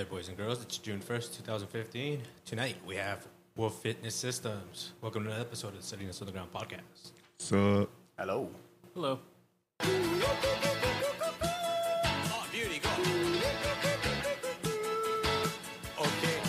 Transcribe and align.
there, 0.00 0.06
boys 0.06 0.28
and 0.28 0.36
girls. 0.38 0.62
It's 0.62 0.78
June 0.78 0.98
1st, 0.98 1.36
2015. 1.36 2.22
Tonight, 2.46 2.76
we 2.86 2.96
have 2.96 3.26
Wolf 3.54 3.82
Fitness 3.82 4.14
Systems. 4.14 4.92
Welcome 5.02 5.24
to 5.24 5.28
another 5.28 5.42
episode 5.42 5.74
of 5.74 5.82
the 5.82 5.82
Salinas 5.82 6.22
Underground 6.22 6.50
podcast. 6.50 7.10
So 7.38 7.86
Hello. 8.16 8.48
Hello. 8.94 9.18
Oh, 9.82 9.98
beauty, 12.50 12.78
go. 12.78 12.88
Okay. 16.00 16.40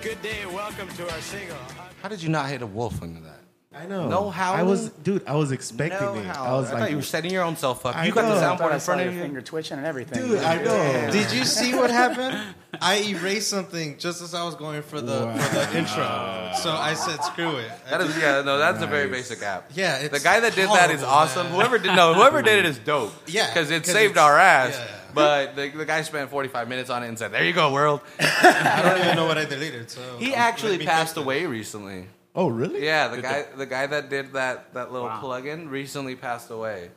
Good 0.00 0.22
day. 0.22 0.46
Welcome 0.46 0.86
to 0.90 1.10
our 1.12 1.20
single. 1.20 1.56
How 2.02 2.08
did 2.08 2.22
you 2.22 2.28
not 2.28 2.48
hit 2.48 2.62
a 2.62 2.66
wolf 2.68 3.02
into 3.02 3.20
that? 3.22 3.40
I 3.76 3.84
know. 3.86 4.08
No 4.08 4.30
how. 4.30 4.54
I 4.54 4.62
was, 4.62 4.88
dude. 4.88 5.26
I 5.26 5.34
was 5.34 5.52
expecting 5.52 6.00
no, 6.06 6.14
it. 6.14 6.24
how? 6.24 6.44
I 6.44 6.52
was 6.52 6.68
I 6.70 6.72
like, 6.72 6.80
thought 6.80 6.90
you 6.90 6.96
were 6.96 7.02
setting 7.02 7.30
your 7.30 7.42
own 7.44 7.56
self 7.56 7.84
up. 7.84 7.94
I 7.94 8.06
You 8.06 8.12
got 8.12 8.22
the 8.22 8.34
I 8.34 8.52
I 8.52 8.56
soundboard 8.56 8.72
in 8.72 8.80
saw 8.80 8.86
front 8.86 9.00
your 9.02 9.08
of 9.10 9.14
you. 9.16 9.20
finger 9.22 9.42
twitching 9.42 9.76
and 9.76 9.86
everything. 9.86 10.26
dude. 10.26 10.38
I 10.38 10.62
know. 10.62 11.10
Did 11.12 11.30
you 11.32 11.44
see 11.44 11.74
what 11.74 11.90
happened? 11.90 12.40
I 12.80 12.96
erased 13.02 13.48
something 13.50 13.98
just 13.98 14.22
as 14.22 14.34
I 14.34 14.44
was 14.44 14.54
going 14.54 14.82
for 14.82 15.00
the 15.00 15.18
for 15.30 15.54
the 15.54 15.78
intro. 15.78 16.52
So 16.62 16.70
I 16.72 16.94
said, 16.94 17.22
"Screw 17.24 17.56
it." 17.56 17.70
That 17.90 18.00
is, 18.00 18.16
yeah, 18.18 18.42
no, 18.42 18.56
that's 18.58 18.82
a 18.82 18.86
very 18.86 19.08
basic 19.08 19.42
app. 19.42 19.70
Yeah, 19.74 20.08
the 20.08 20.20
guy 20.20 20.40
that 20.40 20.54
did 20.54 20.68
that 20.70 20.90
is 20.90 21.02
awesome. 21.02 21.46
man. 21.48 21.54
Whoever 21.56 21.78
did 21.78 21.94
no, 21.94 22.14
whoever 22.14 22.40
did 22.42 22.58
it 22.58 22.64
is 22.66 22.78
dope. 22.78 23.12
Yeah, 23.26 23.46
because 23.48 23.70
it 23.70 23.84
'cause 23.84 23.92
saved 23.92 24.16
our 24.18 24.38
ass. 24.38 24.74
yeah. 24.78 24.86
But 25.14 25.56
the, 25.56 25.70
the 25.70 25.86
guy 25.86 26.02
spent 26.02 26.28
45 26.30 26.68
minutes 26.68 26.90
on 26.90 27.02
it 27.02 27.08
and 27.08 27.18
said, 27.18 27.32
"There 27.32 27.42
you 27.44 27.54
go, 27.54 27.72
world." 27.72 28.00
I 28.20 28.82
don't 28.84 29.00
even 29.04 29.16
know 29.16 29.26
what 29.26 29.38
I 29.38 29.44
deleted. 29.46 29.90
So 29.90 30.00
He 30.18 30.30
let 30.30 30.38
actually 30.38 30.78
passed 30.84 31.16
away 31.16 31.46
recently. 31.46 32.06
Oh, 32.36 32.48
really? 32.48 32.84
Yeah, 32.84 33.08
the 33.08 33.22
guy 33.22 33.46
the 33.56 33.66
guy 33.66 33.86
that 33.86 34.10
did 34.10 34.32
that 34.34 34.74
that 34.74 34.92
little 34.92 35.08
Wow. 35.08 35.20
plugin 35.22 35.70
recently 35.70 36.14
passed 36.16 36.50
away. 36.50 36.90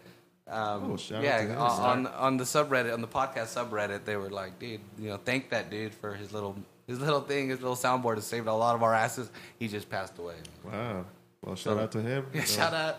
Um, 0.48 0.92
Oh, 0.94 0.98
shout 0.98 1.20
out 1.20 1.24
yeah, 1.24 1.38
to 1.38 1.44
him. 1.54 1.58
on 1.60 2.08
on 2.08 2.38
the 2.38 2.44
subreddit 2.44 2.94
on 2.94 3.02
the 3.02 3.08
podcast 3.08 3.54
subreddit, 3.58 4.04
they 4.06 4.16
were 4.18 4.30
like, 4.30 4.60
"Dude, 4.60 4.82
you 4.98 5.10
know, 5.10 5.18
thank 5.24 5.50
that 5.52 5.70
dude 5.70 5.94
for 5.94 6.14
his 6.14 6.34
little 6.34 6.56
his 6.88 7.00
little 7.00 7.22
thing, 7.22 7.50
his 7.50 7.62
little 7.62 7.76
soundboard 7.78 8.16
has 8.16 8.26
saved 8.26 8.48
a 8.48 8.54
lot 8.54 8.76
of 8.76 8.84
our 8.84 8.94
asses." 8.94 9.30
He 9.60 9.68
just 9.68 9.90
passed 9.90 10.18
away. 10.20 10.36
Wow. 10.66 11.06
Well, 11.44 11.56
shout 11.56 11.78
So- 11.78 11.80
out 11.84 11.92
to 11.94 12.02
him. 12.02 12.26
Yeah, 12.34 12.42
Uh, 12.42 12.46
shout 12.46 12.74
out 12.74 12.98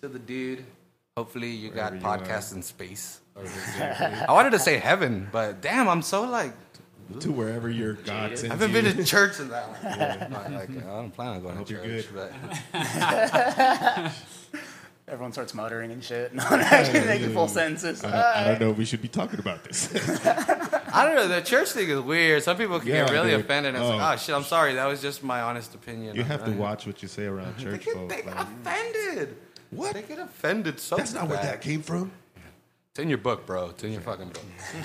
to 0.00 0.08
the 0.08 0.18
dude. 0.18 0.64
Hopefully, 1.16 1.50
you 1.50 1.68
got 1.70 1.92
Wherever 1.92 1.96
you 1.96 2.02
podcasts 2.24 2.54
in 2.54 2.62
space. 2.62 3.20
I 3.36 4.26
wanted 4.32 4.50
to 4.50 4.58
say 4.58 4.78
heaven, 4.78 5.28
but 5.32 5.60
damn, 5.60 5.88
I'm 5.88 6.02
so 6.02 6.22
like 6.24 6.54
to 7.20 7.30
wherever 7.32 7.68
your 7.70 7.94
God 7.94 8.30
sends 8.38 8.44
I 8.44 8.48
haven't 8.48 8.72
been 8.72 8.96
to 8.96 9.04
church 9.04 9.38
in 9.40 9.48
that 9.50 9.68
long. 9.84 10.30
Not 10.30 10.52
like, 10.52 10.70
I 10.70 10.80
don't 10.80 11.10
plan 11.10 11.28
on 11.34 11.42
going 11.42 11.56
hope 11.56 11.66
to 11.68 11.74
you're 11.74 11.84
church, 11.84 12.12
good. 12.12 12.32
but 12.72 14.12
Everyone 15.08 15.32
starts 15.32 15.52
muttering 15.52 15.90
and 15.90 16.02
shit. 16.02 16.32
Not 16.34 16.52
actually 16.52 17.04
making 17.04 17.32
full 17.34 17.48
sentences. 17.48 18.02
I 18.04 18.10
don't, 18.10 18.20
I 18.22 18.44
don't 18.48 18.60
know 18.60 18.70
if 18.70 18.78
we 18.78 18.84
should 18.84 19.02
be 19.02 19.08
talking 19.08 19.40
about 19.40 19.62
this. 19.64 19.90
I 20.24 21.04
don't 21.04 21.16
know. 21.16 21.28
The 21.28 21.42
church 21.42 21.70
thing 21.72 21.90
is 21.90 22.00
weird. 22.00 22.42
Some 22.42 22.56
people 22.56 22.78
can 22.78 22.88
Yeah, 22.88 23.04
get 23.06 23.10
really 23.12 23.30
dude. 23.32 23.40
offended. 23.40 23.74
And 23.74 23.82
it's 23.82 23.92
Oh. 23.92 23.96
like, 23.96 24.14
oh 24.14 24.16
shit, 24.16 24.34
I'm 24.34 24.44
sorry. 24.44 24.74
That 24.74 24.86
was 24.86 25.02
just 25.02 25.22
my 25.22 25.42
honest 25.42 25.74
opinion. 25.74 26.16
you 26.16 26.22
have 26.22 26.44
to 26.44 26.52
watch 26.52 26.86
what 26.86 27.02
you 27.02 27.08
say 27.08 27.24
around 27.26 27.56
They 27.58 27.62
church 27.64 27.84
get, 27.84 27.94
folks. 27.94 28.14
they 28.14 28.22
get 28.22 28.34
like, 28.36 28.46
offended. 28.64 29.36
What? 29.70 29.94
They 29.94 30.02
get 30.02 30.18
offended 30.18 30.78
so 30.80 30.96
That's 30.96 31.12
not 31.12 31.28
where 31.28 31.38
that 31.42 31.60
came 31.60 31.82
from. 31.82 32.12
It's 32.92 32.98
in 32.98 33.08
your 33.08 33.16
book, 33.16 33.46
bro. 33.46 33.70
It's 33.70 33.82
in 33.84 33.92
your 33.92 34.02
fucking 34.02 34.28
book. 34.28 34.44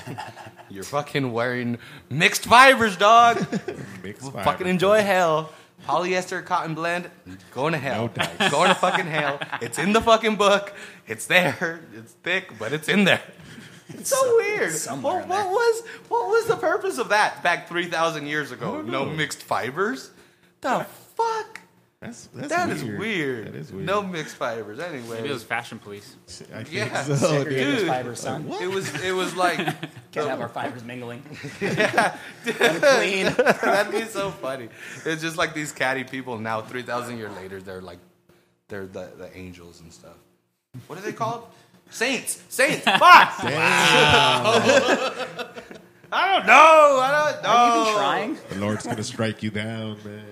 You're 0.69 0.86
fucking 0.86 1.33
wearing 1.33 1.77
mixed 2.09 2.45
fibers, 2.45 2.95
dog. 2.95 3.36
Mixed 4.02 4.22
We'll 4.23 4.31
fibers. 4.31 4.45
fucking 4.45 4.66
enjoy 4.67 5.02
hell. 5.02 5.52
Polyester 5.86 6.44
cotton 6.45 6.73
blend, 6.73 7.09
going 7.53 7.73
to 7.73 7.77
hell. 7.80 8.03
No 8.03 8.08
dice. 8.08 8.49
Going 8.52 8.69
to 8.69 8.75
fucking 8.75 9.08
hell. 9.08 9.39
It's 9.61 9.77
in 9.77 9.91
the 9.91 9.99
fucking 9.99 10.38
book. 10.38 10.73
It's 11.05 11.25
there. 11.25 11.81
It's 11.94 12.14
thick, 12.23 12.58
but 12.58 12.72
it's 12.72 12.88
in 12.88 13.03
there. 13.03 13.22
It's 13.89 14.09
so 14.09 14.36
weird. 14.38 14.71
somewhere 14.71 15.16
What, 15.16 15.23
in 15.23 15.30
what 15.30 15.49
was 15.49 15.83
what 16.08 16.27
was 16.30 16.47
the 16.47 16.55
purpose 16.55 16.97
of 16.99 17.09
that 17.09 17.44
back 17.44 17.67
three 17.67 17.88
thousand 17.88 18.27
years 18.27 18.52
ago? 18.52 18.81
No 18.81 19.05
mixed 19.05 19.44
fibers. 19.44 20.11
The 20.61 20.86
fuck? 21.17 21.56
That's, 21.99 22.27
that's 22.27 22.49
That 22.49 22.69
is 22.69 22.83
weird. 22.83 22.99
weird. 22.99 23.47
That 23.47 23.55
is 23.55 23.71
weird. 23.71 23.85
No 23.87 24.03
mixed 24.03 24.35
fibers. 24.35 24.77
Anyway, 24.79 25.15
Maybe 25.17 25.29
it 25.29 25.33
was 25.33 25.41
fashion 25.43 25.80
police. 25.80 26.15
I 26.53 26.63
think 26.63 26.71
Yeah. 26.75 27.03
so, 27.03 27.15
Segregated 27.15 27.77
dude. 27.80 27.87
fibers, 27.87 28.19
son. 28.19 28.47
it 28.61 28.67
was 28.69 28.93
it 29.03 29.13
was 29.13 29.35
like 29.35 29.58
Can't 30.11 30.30
have 30.30 30.39
our 30.39 30.47
fibers 30.49 30.83
mingling. 30.83 31.23
Unclean. 31.61 33.33
That'd 33.33 33.91
be 33.91 34.03
so 34.05 34.30
funny. 34.30 34.69
It's 35.05 35.23
just 35.23 35.37
like 35.37 35.55
these 35.55 35.71
catty 35.71 36.03
people 36.03 36.37
now, 36.37 36.61
three 36.61 36.83
thousand 36.83 37.17
years 37.17 37.36
later, 37.36 37.59
they're 37.61 37.81
like, 37.81 37.99
they're 38.67 38.86
the, 38.86 39.09
the 39.17 39.36
angels 39.36 39.81
and 39.81 39.91
stuff. 39.91 40.17
What 40.86 40.99
are 40.99 41.02
they 41.02 41.13
called? 41.13 41.47
Saints. 41.89 42.43
Saints. 42.49 42.83
Fuck. 42.83 43.02
I 46.11 46.36
don't 46.37 46.45
know. 46.45 46.99
I 47.02 47.31
don't 47.33 47.43
know. 47.43 47.49
Have 47.49 47.77
you 47.77 47.83
been 47.86 47.93
trying? 47.95 48.37
The 48.49 48.55
Lord's 48.59 48.86
gonna 48.86 49.03
strike 49.03 49.41
you 49.43 49.49
down, 49.49 49.97
man. 50.05 50.23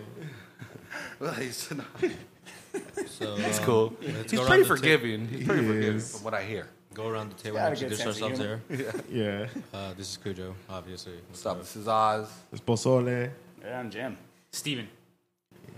Well, 1.20 1.34
he's, 1.34 1.56
So, 1.58 3.36
he's 3.38 3.60
uh, 3.60 3.64
cool. 3.64 3.94
let's 4.02 4.32
He's 4.32 4.40
go 4.40 4.46
pretty 4.48 4.62
around 4.64 4.68
ta- 4.70 4.76
forgiving. 4.76 5.28
He's 5.28 5.46
pretty 5.46 5.62
He 5.62 5.68
forgiving 5.68 5.96
is. 5.98 6.12
from 6.16 6.24
what 6.26 6.34
I 6.34 6.44
hear. 6.44 6.68
Go 6.94 7.08
around 7.08 7.30
the 7.32 7.36
table 7.42 7.58
and 7.58 7.74
introduce 7.74 8.06
ourselves 8.06 8.40
there. 8.40 8.62
humor. 8.70 8.94
Yeah. 9.10 9.48
Uh, 9.74 9.94
this 9.94 10.10
is 10.12 10.18
Cujo, 10.18 10.56
obviously. 10.70 11.14
What's 11.30 11.44
What's 11.44 11.46
up? 11.46 11.52
up? 11.54 11.60
This 11.62 11.76
is 11.76 11.88
Oz. 11.88 12.30
It's 12.52 12.62
pozole. 12.62 13.30
Yeah, 13.64 13.80
I'm 13.80 13.90
Jim. 13.90 14.18
Steven. 14.52 14.88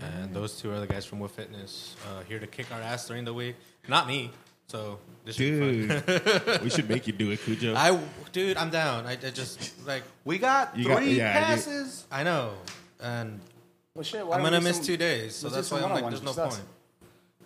And 0.00 0.32
those 0.32 0.60
two 0.60 0.70
are 0.72 0.78
the 0.80 0.86
guys 0.86 1.04
from 1.04 1.18
Wolf 1.18 1.32
Fitness, 1.32 1.96
uh, 2.08 2.22
here 2.28 2.38
to 2.38 2.46
kick 2.46 2.66
our 2.72 2.80
ass 2.80 3.08
during 3.08 3.24
the 3.24 3.34
week. 3.34 3.56
Not 3.88 4.06
me. 4.06 4.30
So 4.68 4.98
this 5.24 5.34
should 5.36 5.58
be 5.60 5.88
fun. 5.88 6.02
Dude, 6.46 6.60
we 6.62 6.70
should 6.70 6.88
make 6.88 7.06
you 7.08 7.12
do 7.12 7.30
it, 7.32 7.40
Cujo. 7.40 7.74
I, 7.74 7.98
dude, 8.32 8.56
I'm 8.56 8.70
down. 8.70 9.06
I, 9.06 9.12
I 9.12 9.30
just 9.30 9.84
like 9.86 10.02
We 10.24 10.38
got 10.38 10.76
You 10.76 10.84
three 10.84 10.94
got- 10.94 11.04
yeah, 11.06 11.38
you- 11.40 11.44
passes. 11.46 12.06
I 12.12 12.22
know, 12.22 12.52
and 13.00 13.40
Well, 13.98 14.04
shit. 14.04 14.24
Why 14.24 14.36
I'm 14.36 14.44
gonna 14.44 14.60
miss 14.60 14.76
some- 14.76 14.84
two 14.84 14.96
days, 14.96 15.34
so 15.34 15.48
that's 15.48 15.68
why 15.72 15.80
I'm 15.82 15.90
like, 15.90 16.04
there's 16.08 16.22
no 16.22 16.30
with 16.30 16.38
point. 16.38 16.62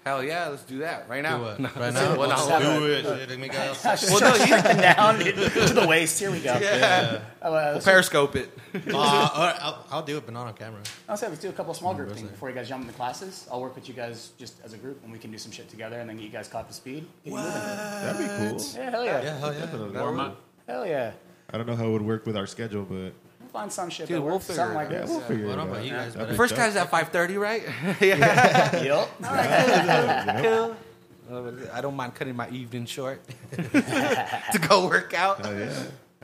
Hell 0.04 0.22
yeah, 0.22 0.48
let's 0.48 0.64
do 0.64 0.80
that 0.80 1.08
right 1.08 1.22
now. 1.22 1.38
Do 1.38 1.44
what? 1.44 1.60
No, 1.60 1.68
right 1.68 1.76
let's 1.78 1.94
now? 1.94 2.12
do 2.12 2.18
one 2.18 2.28
Let's 2.28 2.42
on 2.42 2.50
one. 2.50 2.62
do 2.80 2.86
it. 2.92 3.04
Shit, 3.30 3.38
Miguel. 3.38 3.74
Well, 4.10 4.20
no, 4.20 4.34
you, 4.44 4.62
down 4.82 5.18
to 5.20 5.32
the 5.72 5.86
waist. 5.88 6.18
Here 6.18 6.30
we 6.30 6.40
go. 6.40 6.52
yeah. 6.60 7.20
Oh, 7.40 7.54
uh, 7.54 7.70
let's, 7.72 7.86
Periscope 7.86 8.36
it. 8.36 8.50
Uh, 8.92 8.96
all 8.98 9.46
right, 9.46 9.56
I'll, 9.60 9.86
I'll 9.90 10.02
do 10.02 10.18
it, 10.18 10.26
but 10.26 10.34
not 10.34 10.46
on 10.46 10.52
camera. 10.52 10.80
I'll 11.08 11.16
say 11.16 11.28
let's 11.28 11.40
do 11.40 11.48
a 11.48 11.52
couple 11.52 11.72
small 11.72 11.94
group 11.94 12.12
things 12.12 12.28
before 12.28 12.50
you 12.50 12.54
guys 12.54 12.68
jump 12.68 12.82
into 12.82 12.92
classes. 12.94 13.48
I'll 13.50 13.62
work 13.62 13.74
with 13.74 13.88
you 13.88 13.94
guys 13.94 14.32
just 14.38 14.60
as 14.62 14.74
a 14.74 14.76
group, 14.76 15.02
and 15.04 15.10
we 15.12 15.18
can 15.18 15.30
do 15.30 15.38
some 15.38 15.52
shit 15.52 15.70
together, 15.70 16.00
and 16.00 16.10
then 16.10 16.16
get 16.18 16.24
you 16.24 16.30
guys 16.30 16.48
caught 16.48 16.62
up 16.64 16.68
to 16.68 16.74
speed. 16.74 17.06
Get 17.24 17.30
you 17.30 17.38
moving. 17.38 17.50
That'd 17.50 18.18
be 18.18 18.26
cool. 18.58 18.66
Yeah, 18.76 18.90
hell 18.90 19.04
yeah. 19.06 19.22
Yeah, 19.22 19.38
hell 19.38 19.54
yeah. 19.54 20.00
Warm 20.02 20.20
up. 20.20 20.40
Hell 20.68 20.86
yeah. 20.86 21.12
I 21.50 21.56
don't 21.56 21.66
know 21.66 21.76
how 21.76 21.86
it 21.86 21.90
would 21.92 22.02
work 22.02 22.26
with 22.26 22.36
our 22.36 22.46
schedule, 22.46 22.82
but 22.84 22.94
We'll 22.96 23.12
find 23.52 23.70
some 23.72 23.90
shit 23.90 24.08
Dude, 24.08 24.16
that 24.16 24.22
we'll 24.22 24.34
works. 24.34 24.46
figure 24.46 24.62
Something 24.62 24.74
it 24.76 24.78
like 24.78 24.86
out. 24.88 24.92
yeah, 24.92 25.00
this. 25.00 25.10
we'll 25.10 25.20
figure 25.20 25.44
Well, 25.46 25.52
it 25.54 25.56
don't 25.56 25.68
out. 25.68 25.72
about 25.74 25.84
you 25.84 25.90
guys, 25.90 26.14
That'd 26.14 26.28
but 26.28 26.36
First 26.36 26.54
dope. 26.54 26.64
guy's 26.64 26.76
at 26.76 26.90
5:30, 26.90 27.38
right? 27.40 27.62
yeah. 28.00 28.82
Yup. 28.82 30.42
Cool. 30.42 30.76
Uh, 31.30 31.50
I 31.72 31.80
don't 31.80 31.94
mind 31.94 32.14
cutting 32.14 32.34
my 32.36 32.50
evening 32.50 32.84
short 32.84 33.22
to 33.52 34.58
go 34.68 34.86
work 34.86 35.14
out. 35.14 35.40
Oh 35.46 35.56
yeah, 35.56 35.72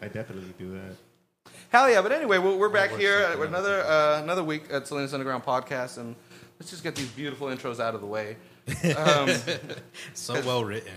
I 0.03 0.09
definitely 0.09 0.53
do 0.59 0.73
that. 0.73 1.53
Hell 1.71 1.89
yeah! 1.89 2.03
But 2.03 2.13
anyway, 2.13 2.37
we're, 2.39 2.57
we're 2.57 2.69
back 2.69 2.91
here 2.91 3.23
out, 3.25 3.33
at 3.33 3.39
yeah. 3.39 3.45
another 3.47 3.81
uh, 3.85 4.21
another 4.23 4.45
week 4.45 4.65
at 4.71 4.87
Salinas 4.87 5.15
Underground 5.15 5.45
podcast, 5.45 5.97
and 5.97 6.15
let's 6.59 6.69
just 6.71 6.83
get 6.83 6.95
these 6.97 7.09
beautiful 7.13 7.47
intros 7.47 7.81
out 7.81 7.95
of 7.95 8.01
the 8.03 8.07
way. 8.09 8.37
Um, 8.97 9.31
So 10.13 10.35
well 10.45 10.65
written. 10.65 10.93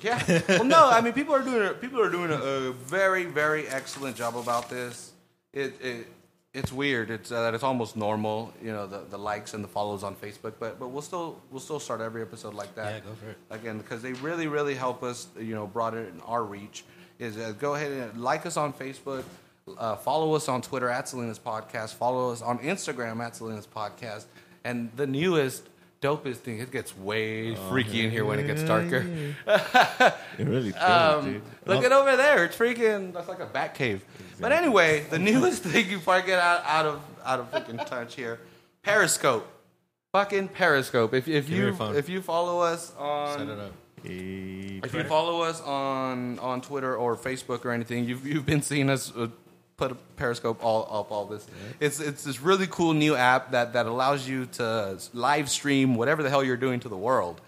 yeah. 0.00 0.40
Well, 0.48 0.64
no, 0.64 0.88
I 0.88 1.00
mean 1.00 1.12
people 1.12 1.34
are 1.34 1.42
doing 1.42 1.64
a, 1.68 1.74
people 1.74 2.00
are 2.00 2.10
doing 2.10 2.32
a, 2.32 2.36
a 2.36 2.72
very 2.72 3.26
very 3.26 3.68
excellent 3.68 4.16
job 4.16 4.36
about 4.36 4.70
this. 4.70 5.11
It, 5.52 5.74
it 5.80 6.06
it's 6.54 6.70
weird. 6.70 7.10
It's 7.10 7.32
uh, 7.32 7.50
it's 7.54 7.62
almost 7.62 7.96
normal, 7.96 8.52
you 8.62 8.72
know, 8.72 8.86
the, 8.86 9.04
the 9.08 9.18
likes 9.18 9.54
and 9.54 9.64
the 9.64 9.68
follows 9.68 10.02
on 10.02 10.14
Facebook. 10.14 10.54
But 10.58 10.78
but 10.78 10.88
we'll 10.88 11.02
still 11.02 11.40
we'll 11.50 11.60
still 11.60 11.80
start 11.80 12.00
every 12.00 12.22
episode 12.22 12.54
like 12.54 12.74
that. 12.74 12.94
Yeah, 12.94 13.00
go 13.00 13.14
for 13.14 13.30
it. 13.30 13.38
Again, 13.50 13.78
because 13.78 14.02
they 14.02 14.12
really 14.14 14.46
really 14.46 14.74
help 14.74 15.02
us, 15.02 15.28
you 15.38 15.54
know, 15.54 15.66
broaden 15.66 16.20
our 16.26 16.44
reach. 16.44 16.84
Is 17.18 17.38
uh, 17.38 17.52
go 17.58 17.74
ahead 17.74 17.92
and 17.92 18.22
like 18.22 18.44
us 18.46 18.56
on 18.56 18.72
Facebook. 18.72 19.24
Uh, 19.78 19.96
follow 19.96 20.34
us 20.34 20.48
on 20.48 20.60
Twitter 20.60 20.88
at 20.88 21.08
Salinas 21.08 21.38
Podcast. 21.38 21.94
Follow 21.94 22.32
us 22.32 22.42
on 22.42 22.58
Instagram 22.58 23.24
at 23.24 23.36
Salinas 23.36 23.66
Podcast. 23.66 24.24
And 24.64 24.90
the 24.96 25.06
newest, 25.06 25.68
dopest 26.02 26.36
thing, 26.38 26.58
it 26.58 26.70
gets 26.70 26.96
way 26.96 27.54
freaky 27.70 28.04
in 28.04 28.10
here 28.10 28.24
when 28.24 28.38
it 28.38 28.46
gets 28.46 28.62
darker. 28.62 29.06
It 30.38 30.46
really 30.46 30.72
does, 30.72 31.24
Um, 31.24 31.32
dude. 31.34 31.42
look 31.66 31.84
at 31.84 31.92
over 31.92 32.16
there. 32.16 32.44
It's 32.44 32.56
freaking. 32.56 33.12
That's 33.12 33.28
like 33.28 33.40
a 33.40 33.46
bat 33.46 33.74
cave. 33.74 34.04
But 34.40 34.50
anyway, 34.52 35.04
the 35.10 35.18
newest 35.30 35.62
thing 35.62 35.88
you 35.90 35.98
probably 36.00 36.26
get 36.26 36.38
out, 36.38 36.62
out 36.66 36.86
of 36.86 37.00
out 37.24 37.40
of 37.40 37.50
freaking 37.52 37.84
touch 37.86 38.14
here, 38.16 38.40
Periscope. 38.82 39.46
Fucking 40.12 40.48
Periscope. 40.48 41.14
If 41.14 41.28
if 41.28 41.48
Give 41.48 41.58
you 41.58 41.76
if 41.94 42.08
you 42.08 42.20
follow 42.22 42.60
us 42.60 42.88
Set 42.88 42.98
on 42.98 43.48
it 43.48 43.58
up. 43.58 43.72
If 44.04 44.94
you 44.94 45.04
follow 45.04 45.42
us 45.42 45.60
on 45.60 46.38
on 46.40 46.60
Twitter 46.60 46.96
or 46.96 47.16
Facebook 47.16 47.64
or 47.64 47.70
anything, 47.70 48.04
you've 48.06 48.26
you've 48.26 48.46
been 48.46 48.62
seeing 48.62 48.90
us 48.90 49.12
uh, 49.16 49.28
put 49.76 49.92
a 49.92 49.94
Periscope 49.94 50.64
all 50.64 50.82
up 50.90 51.10
all 51.10 51.26
this. 51.26 51.46
It's 51.80 52.00
it's 52.00 52.24
this 52.24 52.40
really 52.40 52.66
cool 52.66 52.92
new 52.92 53.14
app 53.14 53.52
that 53.52 53.72
that 53.72 53.86
allows 53.86 54.28
you 54.28 54.46
to 54.46 54.98
live 55.12 55.50
stream 55.50 55.94
whatever 55.94 56.22
the 56.22 56.30
hell 56.30 56.44
you're 56.44 56.56
doing 56.56 56.80
to 56.80 56.88
the 56.88 56.96
world, 56.96 57.40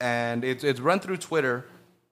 and 0.00 0.44
it's 0.44 0.64
it's 0.64 0.80
run 0.80 1.00
through 1.00 1.18
Twitter. 1.18 1.66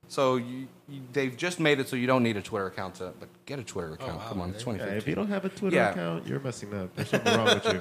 So 0.08 0.36
you, 0.36 0.68
you, 0.90 1.00
they've 1.14 1.34
just 1.34 1.58
made 1.58 1.80
it 1.80 1.88
so 1.88 1.96
you 1.96 2.06
don't 2.06 2.22
need 2.22 2.36
a 2.36 2.42
Twitter 2.42 2.66
account 2.66 2.96
to, 2.96 3.12
but 3.18 3.28
get 3.46 3.58
a 3.58 3.64
Twitter 3.64 3.94
account. 3.94 4.18
wow, 4.18 4.28
Come 4.28 4.40
on, 4.42 4.48
man. 4.48 4.56
it's 4.56 4.66
Yeah, 4.66 4.72
2015. 4.74 4.98
if 4.98 5.08
you 5.08 5.14
don't 5.14 5.28
have 5.28 5.44
a 5.44 5.48
Twitter 5.48 5.76
Yeah. 5.76 5.90
account, 5.90 6.26
you're 6.26 6.40
messing 6.40 6.74
up. 6.74 6.94
There's 6.94 7.08
something 7.08 7.34
wrong 7.34 7.46
with 7.46 7.64
you. 7.64 7.80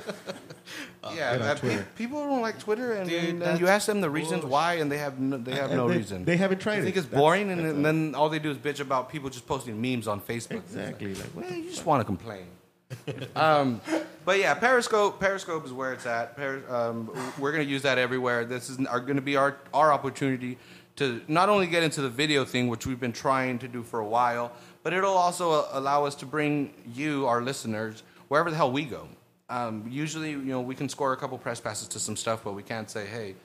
yeah, 1.15 1.35
that 1.37 1.61
pe- 1.61 1.83
people 1.97 2.23
don't 2.25 2.41
like 2.41 2.57
Twitter, 2.59 2.93
and, 2.93 3.09
Dude, 3.09 3.23
and, 3.25 3.43
and 3.43 3.59
you 3.59 3.67
ask 3.67 3.85
them 3.85 3.99
the 3.99 4.09
reasons 4.09 4.41
bullshit. 4.41 4.49
why, 4.49 4.73
and 4.75 4.89
they 4.89 4.97
have 4.99 5.19
no, 5.19 5.37
they 5.37 5.55
have 5.55 5.71
no 5.71 5.89
they, 5.89 5.97
reason. 5.97 6.23
They 6.23 6.37
haven't 6.37 6.59
tried 6.61 6.75
I 6.75 6.77
it. 6.77 6.83
think 6.83 6.95
it's 6.95 7.05
That's- 7.07 7.19
boring, 7.19 7.51
and, 7.51 7.59
that's 7.65 7.73
and 7.75 7.85
then 7.85 8.15
all 8.15 8.29
they 8.29 8.39
do 8.39 8.51
is 8.51 8.57
bitch 8.57 8.79
about 8.79 9.09
people 9.09 9.29
just 9.29 9.45
posting 9.45 9.81
memes 9.81 10.07
on 10.07 10.21
Facebook. 10.21 10.57
exactly 10.63 11.13
like 11.15 11.25
what? 11.35 11.45
Well, 11.49 11.53
you 11.57 11.69
just 11.69 11.85
want 11.85 11.99
to 11.99 12.05
complain. 12.05 12.45
um, 13.37 13.81
but 14.25 14.37
yeah, 14.39 14.53
Periscope. 14.53 15.17
Periscope 15.19 15.65
is 15.65 15.71
where 15.73 15.93
it's 15.93 16.05
at. 16.05 16.35
Peri- 16.37 16.65
um, 16.67 17.09
we're 17.39 17.51
going 17.53 17.63
to 17.65 17.69
use 17.69 17.81
that 17.83 17.97
everywhere. 17.97 18.43
This 18.45 18.69
is 18.69 18.77
going 18.77 19.15
to 19.15 19.21
be 19.21 19.35
our 19.37 19.57
our 19.73 19.91
opportunity 19.93 20.57
to 21.01 21.21
not 21.27 21.47
only 21.49 21.67
get 21.67 21.83
into 21.83 22.01
the 22.01 22.09
video 22.09 22.45
thing, 22.45 22.63
which 22.67 22.85
we've 22.87 22.99
been 22.99 23.13
trying 23.27 23.59
to 23.59 23.67
do 23.67 23.81
for 23.83 23.99
a 23.99 24.05
while, 24.17 24.51
but 24.83 24.93
it'll 24.93 25.17
also 25.27 25.51
uh, 25.51 25.67
allow 25.73 26.05
us 26.05 26.15
to 26.15 26.25
bring 26.25 26.73
you, 26.95 27.27
our 27.27 27.41
listeners, 27.41 28.03
wherever 28.29 28.49
the 28.51 28.57
hell 28.57 28.71
we 28.71 28.83
go. 28.85 29.07
Um, 29.49 29.85
usually, 29.89 30.31
you 30.31 30.37
know, 30.53 30.61
we 30.61 30.75
can 30.75 30.87
score 30.89 31.11
a 31.13 31.17
couple 31.17 31.37
press 31.37 31.59
passes 31.59 31.87
to 31.89 31.99
some 31.99 32.15
stuff, 32.15 32.39
but 32.45 32.53
we 32.53 32.63
can't 32.63 32.89
say, 32.89 33.05
"Hey, 33.05 33.35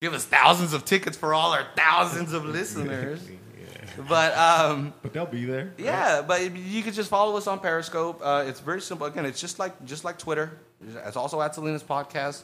give 0.00 0.14
us 0.14 0.24
thousands 0.24 0.72
of 0.72 0.84
tickets 0.84 1.16
for 1.16 1.34
all 1.34 1.52
our 1.52 1.66
thousands 1.76 2.32
of 2.32 2.44
listeners." 2.44 3.20
Yeah. 3.58 4.04
But 4.08 4.30
um, 4.36 4.92
But 5.02 5.12
they'll 5.12 5.26
be 5.40 5.44
there. 5.44 5.66
right? 5.76 5.78
yeah, 5.78 6.22
but 6.22 6.38
you 6.56 6.82
can 6.82 6.92
just 6.92 7.08
follow 7.10 7.36
us 7.36 7.46
on 7.46 7.58
Periscope. 7.60 8.20
Uh, 8.22 8.44
it's 8.46 8.60
very 8.60 8.80
simple. 8.80 9.06
Again, 9.06 9.24
it's 9.26 9.40
just 9.40 9.58
like 9.58 9.72
just 9.84 10.04
like 10.04 10.18
Twitter. 10.18 10.58
It's 11.06 11.16
also 11.16 11.40
at 11.40 11.54
Salinas 11.54 11.82
podcast. 11.82 12.42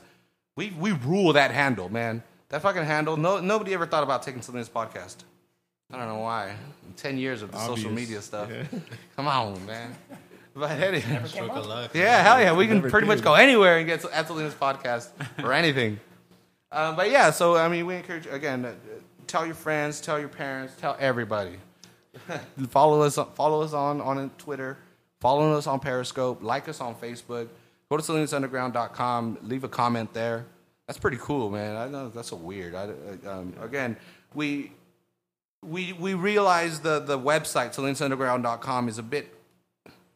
We 0.57 0.71
we 0.79 0.93
rule 0.93 1.33
that 1.35 1.51
handle, 1.51 1.89
man. 1.89 2.23
That 2.53 2.61
fucking 2.61 2.85
handle. 2.85 3.17
No 3.17 3.41
nobody 3.41 3.73
ever 3.73 3.87
thought 3.87 4.03
about 4.03 4.23
taking 4.23 4.43
Salinas 4.43 4.69
podcast. 4.69 5.17
I 5.91 5.97
don't 5.97 6.07
know 6.07 6.19
why. 6.19 6.55
Ten 6.97 7.17
years 7.17 7.41
of 7.41 7.51
the 7.51 7.59
social 7.65 7.91
media 7.91 8.21
stuff. 8.21 8.51
Yeah. 8.51 8.65
Come 9.17 9.27
on, 9.27 9.65
man. 9.65 9.97
But 10.55 10.73
anyway, 10.73 11.23
Stroke 11.25 11.51
of 11.51 11.65
luck. 11.67 11.93
yeah, 11.95 12.23
hell 12.23 12.39
yeah, 12.39 12.55
we 12.55 12.67
can 12.67 12.77
Never 12.77 12.91
pretty 12.91 13.07
much 13.07 13.19
did. 13.19 13.25
go 13.25 13.33
anywhere 13.33 13.79
and 13.79 13.87
get 13.87 14.05
at 14.05 14.27
Salinas 14.27 14.53
podcast 14.53 15.09
or 15.43 15.53
anything. 15.53 15.99
Uh, 16.73 16.97
but 16.97 17.11
yeah, 17.11 17.31
so 17.31 17.55
I 17.55 17.69
mean, 17.69 17.85
we 17.85 17.97
encourage 17.97 18.27
again. 18.27 18.65
Uh, 18.65 18.73
tell 19.27 19.45
your 19.45 19.55
friends, 19.55 20.01
tell 20.01 20.19
your 20.19 20.31
parents, 20.31 20.73
tell 20.81 20.97
everybody. 20.99 21.59
follow 22.71 23.03
us, 23.03 23.19
follow 23.35 23.61
us 23.61 23.75
on 23.75 24.01
on 24.01 24.31
Twitter, 24.39 24.79
follow 25.21 25.53
us 25.53 25.67
on 25.67 25.81
Periscope, 25.81 26.43
like 26.43 26.71
us 26.71 26.81
on 26.81 26.95
Facebook. 26.95 27.49
Go 27.91 27.99
to 27.99 28.03
SalinasUnderground.com, 28.03 29.39
leave 29.43 29.65
a 29.65 29.69
comment 29.69 30.15
there. 30.15 30.47
That's 30.93 31.01
pretty 31.01 31.17
cool, 31.23 31.49
man. 31.49 31.75
I 31.75 31.89
know 31.89 32.11
that's 32.11 32.29
so 32.29 32.37
weird. 32.37 32.75
I, 32.75 32.83
uh, 33.27 33.31
um, 33.31 33.55
again, 33.63 33.97
we 34.35 34.73
we 35.65 35.95
we 35.95 36.13
realize 36.13 36.81
the 36.81 36.99
the 37.01 37.19
website 37.19 37.75
SalinasUnderground.com 37.75 38.91
is 38.91 38.99
a 38.99 39.03
bit 39.03 39.35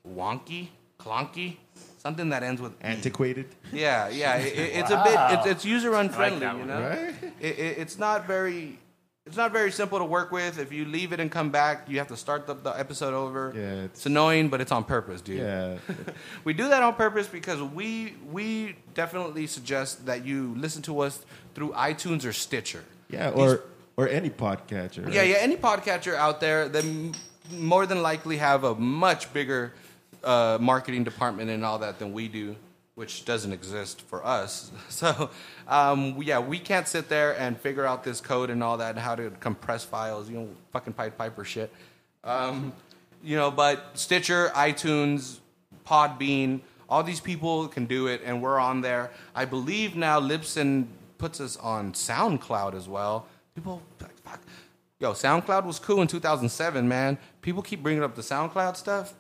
wonky, 0.07 0.69
clunky, 1.01 1.57
something 1.97 2.29
that 2.29 2.43
ends 2.43 2.61
with 2.61 2.73
E. 2.73 2.77
Antiquated, 2.83 3.47
yeah, 3.73 4.11
yeah. 4.11 4.37
It, 4.37 4.53
it- 4.53 4.77
it's 4.77 4.91
a 4.91 5.03
bit. 5.03 5.17
It's, 5.39 5.47
it's 5.47 5.65
user 5.65 5.95
unfriendly. 5.95 6.41
that 6.41 6.59
you 6.59 6.67
know, 6.67 6.83
right? 6.83 7.15
it, 7.41 7.59
it, 7.59 7.79
it's 7.79 7.99
not 7.99 8.27
very. 8.27 8.79
It's 9.27 9.37
not 9.37 9.53
very 9.53 9.73
simple 9.73 9.99
to 9.99 10.05
work 10.05 10.31
with. 10.31 10.59
If 10.61 10.73
you 10.73 10.85
leave 10.85 11.13
it 11.13 11.19
and 11.19 11.31
come 11.33 11.51
back, 11.51 11.89
you 11.89 11.99
have 11.99 12.07
to 12.09 12.17
start 12.17 12.47
the, 12.47 12.55
the 12.55 12.71
episode 12.71 13.13
over. 13.13 13.53
Yeah, 13.57 13.61
it's, 13.63 14.01
it's- 14.01 14.07
annoying, 14.07 14.49
but 14.49 14.61
it's 14.61 14.71
on 14.71 14.85
purpose, 14.85 15.21
dude. 15.21 15.41
Yeah. 15.41 15.79
We 16.45 16.53
do 16.55 16.69
that 16.69 16.83
on 16.83 16.95
purpose 16.95 17.27
because 17.27 17.61
we 17.61 18.15
we 18.31 18.77
definitely 18.95 19.47
suggest 19.49 20.07
that 20.07 20.25
you 20.25 20.55
listen 20.57 20.81
to 20.83 21.01
us 21.01 21.25
through 21.55 21.71
iTunes 21.73 22.25
or 22.25 22.33
Stitcher. 22.33 22.85
Yeah, 23.11 23.31
or 23.31 23.65
or 23.97 24.09
any 24.09 24.31
podcatcher. 24.31 25.05
Right? 25.05 25.15
Yeah, 25.15 25.23
yeah. 25.23 25.37
Any 25.41 25.57
podcatcher 25.57 26.15
out 26.15 26.41
there 26.41 26.69
that 26.69 26.85
m- 26.85 27.13
more 27.59 27.85
than 27.87 28.03
likely 28.03 28.37
have 28.37 28.63
a 28.63 28.75
much 28.77 29.33
bigger 29.33 29.73
uh, 30.23 30.59
marketing 30.61 31.03
department 31.05 31.51
and 31.51 31.65
all 31.65 31.79
that 31.81 31.99
than 31.99 32.13
we 32.13 32.29
do, 32.29 32.55
which 32.97 33.27
doesn't 33.27 33.53
exist 33.53 34.03
for 34.03 34.27
us. 34.27 34.73
So, 34.89 35.31
um, 35.69 36.21
yeah, 36.23 36.39
we 36.39 36.59
can't 36.59 36.89
sit 36.89 37.09
there 37.09 37.39
and 37.39 37.61
figure 37.61 37.85
out 37.85 38.03
this 38.03 38.21
code 38.21 38.51
and 38.51 38.63
all 38.63 38.79
that 38.79 38.91
and 38.91 38.99
how 38.99 39.15
to 39.15 39.31
compress 39.41 39.85
files. 39.85 40.29
You 40.31 40.37
know, 40.39 40.49
fucking 40.73 40.95
Pied 40.95 41.17
Piper 41.19 41.45
shit. 41.45 41.71
Um, 42.25 42.73
you 43.23 43.37
know, 43.37 43.51
but 43.51 43.91
Stitcher, 43.95 44.49
iTunes, 44.55 45.39
Podbean, 45.87 46.61
all 46.89 47.03
these 47.03 47.21
people 47.21 47.69
can 47.69 47.85
do 47.85 48.07
it, 48.07 48.23
and 48.25 48.41
we're 48.41 48.59
on 48.59 48.81
there. 48.81 49.11
I 49.35 49.45
believe 49.45 49.97
now 49.97 50.19
Libsyn 50.19 50.87
puts 51.19 51.41
us 51.41 51.57
on 51.59 51.93
SoundCloud 51.93 52.75
as 52.75 52.89
well. 52.89 53.27
People, 53.55 53.83
like, 54.01 54.19
fuck. 54.23 54.41
Yo, 54.99 55.13
SoundCloud 55.13 55.65
was 55.65 55.79
cool 55.79 56.01
in 56.01 56.09
2007, 56.09 56.89
man. 56.89 57.19
People 57.43 57.61
keep 57.61 57.83
bringing 57.83 58.03
up 58.03 58.15
the 58.15 58.23
SoundCloud 58.23 58.77
stuff. 58.77 59.13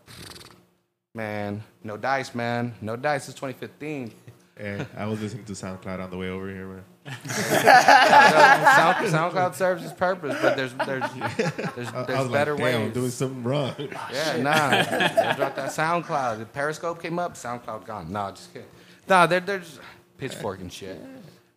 Man, 1.17 1.63
no 1.83 1.97
dice, 1.97 2.35
man. 2.35 2.75
No 2.83 2.95
dice. 2.95 3.31
It's 3.31 3.41
2015. 3.41 4.13
And 4.59 4.87
I 4.95 5.07
was 5.07 5.19
listening 5.23 5.47
to 5.47 5.53
SoundCloud 5.55 6.05
on 6.05 6.11
the 6.11 6.17
way 6.19 6.29
over 6.29 6.47
here, 6.47 6.67
man. 6.67 6.85
Sound, 7.27 9.07
SoundCloud 9.07 9.55
serves 9.55 9.83
its 9.83 9.95
purpose, 9.95 10.37
but 10.43 10.57
there's 10.57 10.75
there's 10.75 11.11
there's, 11.75 11.89
I, 11.89 12.01
I 12.01 12.03
there's 12.03 12.19
was 12.21 12.29
better 12.29 12.55
like, 12.55 12.65
damn, 12.65 12.83
I'm 12.83 12.93
doing 12.93 13.11
something 13.11 13.43
wrong. 13.45 13.75
Yeah, 14.13 14.37
nah. 14.43 15.33
dropped 15.37 15.57
that 15.57 15.71
SoundCloud. 15.71 16.39
The 16.39 16.45
Periscope 16.45 17.01
came 17.01 17.19
up, 17.19 17.35
SoundCloud 17.35 17.87
gone. 17.87 18.13
Nah, 18.13 18.33
just 18.33 18.53
kidding. 18.53 18.69
Nah, 19.09 19.25
they're, 19.25 19.41
they're 19.41 19.61
just 19.61 19.81
pitchfork 20.19 20.61
and 20.61 20.71
shit. 20.71 21.01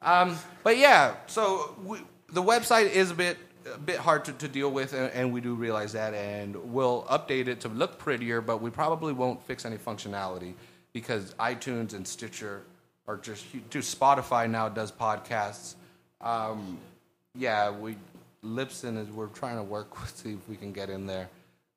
Um, 0.01 0.37
but 0.63 0.77
yeah, 0.77 1.15
so 1.27 1.75
we, 1.83 1.99
the 2.29 2.43
website 2.43 2.91
is 2.91 3.11
a 3.11 3.15
bit 3.15 3.37
a 3.73 3.77
bit 3.77 3.97
hard 3.97 4.25
to, 4.25 4.33
to 4.33 4.47
deal 4.47 4.71
with, 4.71 4.93
and, 4.93 5.11
and 5.13 5.33
we 5.33 5.41
do 5.41 5.53
realize 5.53 5.93
that, 5.93 6.13
and 6.13 6.55
we'll 6.73 7.03
update 7.03 7.47
it 7.47 7.61
to 7.61 7.69
look 7.69 7.99
prettier, 7.99 8.41
but 8.41 8.61
we 8.61 8.69
probably 8.69 9.13
won't 9.13 9.41
fix 9.43 9.65
any 9.65 9.77
functionality 9.77 10.53
because 10.93 11.33
iTunes 11.35 11.93
and 11.93 12.07
Stitcher 12.07 12.63
are 13.07 13.17
just 13.17 13.45
do 13.69 13.79
Spotify 13.79 14.49
now 14.49 14.69
does 14.69 14.91
podcasts. 14.91 15.75
Um, 16.21 16.77
yeah, 17.35 17.71
we 17.71 17.95
Libsyn 18.43 18.97
is 18.97 19.09
we're 19.09 19.27
trying 19.27 19.57
to 19.57 19.63
work 19.63 19.99
with 20.01 20.15
see 20.15 20.33
if 20.33 20.47
we 20.49 20.55
can 20.55 20.71
get 20.71 20.89
in 20.89 21.05
there. 21.05 21.29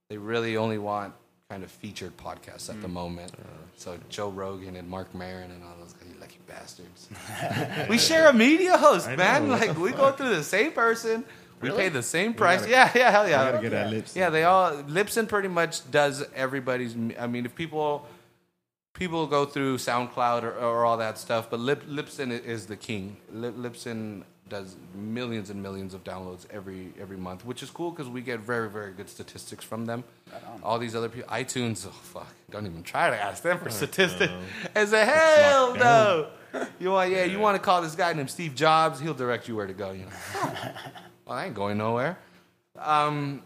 They 0.09 0.19
really 0.19 0.56
only 0.56 0.79
want 0.79 1.15
kind 1.49 1.65
of 1.65 1.71
featured 1.71 2.17
podcasts 2.17 2.71
at 2.71 2.81
the 2.81 2.89
moment. 2.89 3.31
so 3.77 3.99
Joe 4.09 4.31
Rogan 4.31 4.75
and 4.77 4.89
Marc 4.89 5.15
Maron 5.15 5.50
and 5.50 5.62
all 5.62 5.75
those 5.81 5.93
guys, 5.93 6.09
you 6.09 6.19
lucky 6.19 6.39
bastards. 6.47 7.09
we 7.91 7.99
share 7.99 8.29
a 8.29 8.33
media 8.33 8.79
host, 8.79 9.06
I 9.06 9.17
man. 9.17 9.49
know, 9.49 9.56
Like 9.56 9.77
we 9.77 9.93
go 9.93 10.12
through 10.12 10.35
the 10.35 10.44
same 10.44 10.73
person. 10.73 11.25
We 11.62 11.70
pay 11.70 11.88
the 11.88 12.03
same 12.03 12.35
price. 12.35 12.61
gotta- 12.61 12.70
yeah, 12.70 12.91
yeah, 12.94 13.11
hell 13.11 13.23
I 13.23 13.29
yeah. 13.29 13.50
gotta 13.50 13.62
get 13.62 13.70
that 13.70 13.91
lips. 13.91 14.17
Yeah, 14.17 14.31
they 14.31 14.44
all 14.44 14.73
Libsyn 14.85 15.29
pretty 15.29 15.49
much 15.49 15.91
does 15.91 16.25
everybody's. 16.35 16.94
I 17.19 17.26
mean, 17.26 17.47
if 17.47 17.55
people 17.55 18.06
people 18.94 19.26
go 19.26 19.44
through 19.44 19.79
SoundCloud 19.79 20.43
or, 20.43 20.53
or 20.53 20.84
all 20.84 20.96
that 20.98 21.19
stuff, 21.19 21.48
but 21.51 21.60
Lip, 21.60 21.84
Libsyn 21.89 22.31
is 22.44 22.67
the 22.67 22.77
king. 22.77 23.17
Lip, 23.32 23.56
Libsyn 23.56 24.25
does 24.48 24.77
millions 24.94 25.48
and 25.48 25.63
millions 25.63 25.94
of 25.94 26.05
downloads 26.05 26.46
every 26.51 26.93
every 27.01 27.17
month, 27.17 27.44
which 27.46 27.63
is 27.63 27.70
cool 27.70 27.91
because 27.91 28.08
we 28.08 28.20
get 28.20 28.41
very 28.41 28.69
very 28.69 28.93
good 28.93 29.08
statistics 29.08 29.65
from 29.65 29.86
them. 29.86 30.05
All 30.63 30.79
these 30.79 30.94
other 30.94 31.08
people, 31.08 31.31
iTunes, 31.31 31.86
oh 31.86 31.91
fuck, 31.91 32.34
don't 32.51 32.67
even 32.67 32.82
try 32.82 33.08
to 33.08 33.17
ask 33.17 33.43
them 33.43 33.58
for 33.58 33.70
statistics. 33.70 34.32
As 34.75 34.93
a 35.01 35.05
hell 35.05 35.69
locked 35.69 35.81
no. 35.81 36.27
You 36.79 36.91
want 36.91 37.10
yeah, 37.10 37.25
you 37.25 37.39
want 37.39 37.56
to 37.56 37.63
call 37.63 37.81
this 37.81 37.94
guy 37.94 38.13
named 38.13 38.29
Steve 38.31 38.55
Jobs? 38.55 39.01
He'll 39.01 39.15
direct 39.15 39.48
you 39.48 39.56
where 39.56 39.67
to 39.67 39.72
go. 39.72 39.93
You 39.93 40.05
know. 40.05 40.53
well, 41.32 41.41
I 41.41 41.46
ain't 41.46 41.55
going 41.55 41.79
nowhere. 41.79 42.19
Um, 42.79 43.43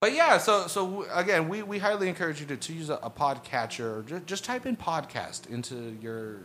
but 0.00 0.12
yeah, 0.12 0.36
so 0.36 0.66
so 0.66 1.06
again, 1.14 1.48
we, 1.48 1.62
we 1.62 1.78
highly 1.78 2.08
encourage 2.08 2.40
you 2.40 2.46
to, 2.46 2.56
to 2.56 2.72
use 2.74 2.90
a, 2.90 2.96
a 2.96 3.10
podcatcher 3.10 3.98
or 3.98 4.02
just, 4.02 4.26
just 4.26 4.44
type 4.44 4.66
in 4.66 4.76
podcast 4.76 5.48
into 5.48 5.96
your 6.02 6.40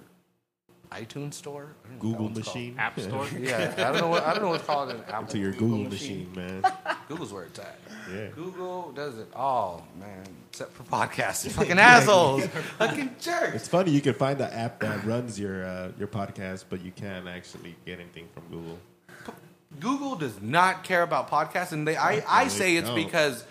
iTunes 0.91 1.34
store, 1.34 1.75
I 1.84 1.89
don't 1.89 1.91
know 1.91 1.98
what 1.98 2.00
Google 2.00 2.12
that 2.12 2.24
one's 2.36 2.38
machine. 2.38 2.75
App 2.77 3.00
Store. 3.00 3.25
Yeah, 3.38 3.74
I 3.77 3.91
don't 3.91 3.98
know 3.98 4.08
what 4.08 4.24
I 4.24 4.34
don't 4.34 4.44
know 4.44 4.50
what's 4.50 4.63
called 4.63 4.91
an 4.91 5.01
Apple. 5.10 5.27
to 5.27 5.38
your 5.38 5.51
Google 5.51 5.89
machine, 5.89 6.32
man. 6.34 6.63
Google's 7.10 7.34
where 7.34 7.44
it's 7.44 7.60
at. 7.60 7.77
Yeah. 8.13 8.27
Google 8.27 8.94
does 8.94 9.17
it 9.17 9.27
all, 9.36 9.86
man, 10.00 10.24
except 10.50 10.72
for 10.72 10.84
podcasts. 10.84 11.44
You 11.44 11.51
fucking 11.60 11.79
assholes, 11.79 12.48
fucking 12.77 13.15
jerks. 13.20 13.56
It's 13.56 13.67
funny 13.67 13.91
you 13.91 14.00
can 14.00 14.13
find 14.13 14.39
the 14.39 14.53
app 14.53 14.79
that 14.79 15.03
runs 15.03 15.38
your 15.38 15.65
uh, 15.65 15.91
your 16.00 16.08
podcast, 16.08 16.63
but 16.70 16.82
you 16.82 16.91
can't 16.91 17.27
actually 17.27 17.75
get 17.86 18.00
anything 18.00 18.29
from 18.34 18.44
Google. 18.50 18.77
Google 19.79 20.15
does 20.15 20.41
not 20.41 20.83
care 20.83 21.03
about 21.03 21.29
podcasts, 21.29 21.71
and 21.71 21.88
they 21.88 21.95
I, 21.97 22.24
I 22.27 22.47
say 22.47 22.75
it's 22.77 22.88
No. 22.88 22.95
because 22.95 23.43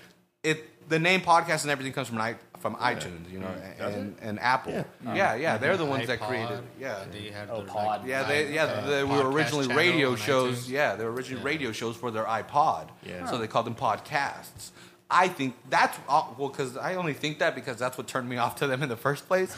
it 0.43 0.89
the 0.89 0.99
name 0.99 1.21
podcast 1.21 1.63
and 1.63 1.71
everything 1.71 1.93
comes 1.93 2.09
from 2.09 2.19
i 2.21 2.37
from 2.61 2.75
iTunes, 2.77 3.31
you 3.31 3.39
know, 3.39 3.55
Does 3.79 3.95
and, 3.95 4.17
and 4.23 4.41
Apple. 4.41 4.73
Yeah. 5.05 5.15
Yeah, 5.15 5.35
yeah, 5.35 5.59
they're 5.59 5.77
the 5.77 5.85
ones 5.85 6.07
that 6.09 6.19
iPod, 6.21 6.27
created. 6.29 6.61
Yeah, 6.81 7.05
They 7.13 7.31
had 7.31 7.49
Oh, 7.51 7.59
their, 7.59 7.67
pod. 7.67 8.01
like, 8.01 8.09
yeah, 8.09 8.23
they 8.25 8.53
yeah 8.55 8.65
uh, 8.65 8.87
they 8.89 9.05
were 9.05 9.17
podcast 9.17 9.35
originally 9.35 9.67
channel 9.67 9.83
radio 9.83 10.11
on 10.13 10.17
shows. 10.17 10.65
iTunes. 10.67 10.69
Yeah, 10.71 10.97
they 10.97 11.05
were 11.05 11.13
originally 11.13 11.45
radio 11.45 11.71
shows 11.73 11.97
for 11.97 12.11
their 12.11 12.25
iPod. 12.25 12.89
Yeah. 13.05 13.27
so 13.27 13.37
they 13.39 13.47
called 13.47 13.67
them 13.67 13.75
podcasts. 13.77 14.71
I 15.09 15.29
think 15.29 15.55
that's 15.71 15.97
uh, 16.09 16.25
well 16.39 16.49
because 16.49 16.77
I 16.77 16.95
only 16.97 17.13
think 17.13 17.39
that 17.41 17.55
because 17.55 17.79
that's 17.79 17.97
what 17.99 18.09
turned 18.09 18.29
me 18.29 18.39
off 18.39 18.57
to 18.57 18.67
them 18.67 18.83
in 18.83 18.89
the 18.89 18.97
first 18.97 19.29
place. 19.29 19.55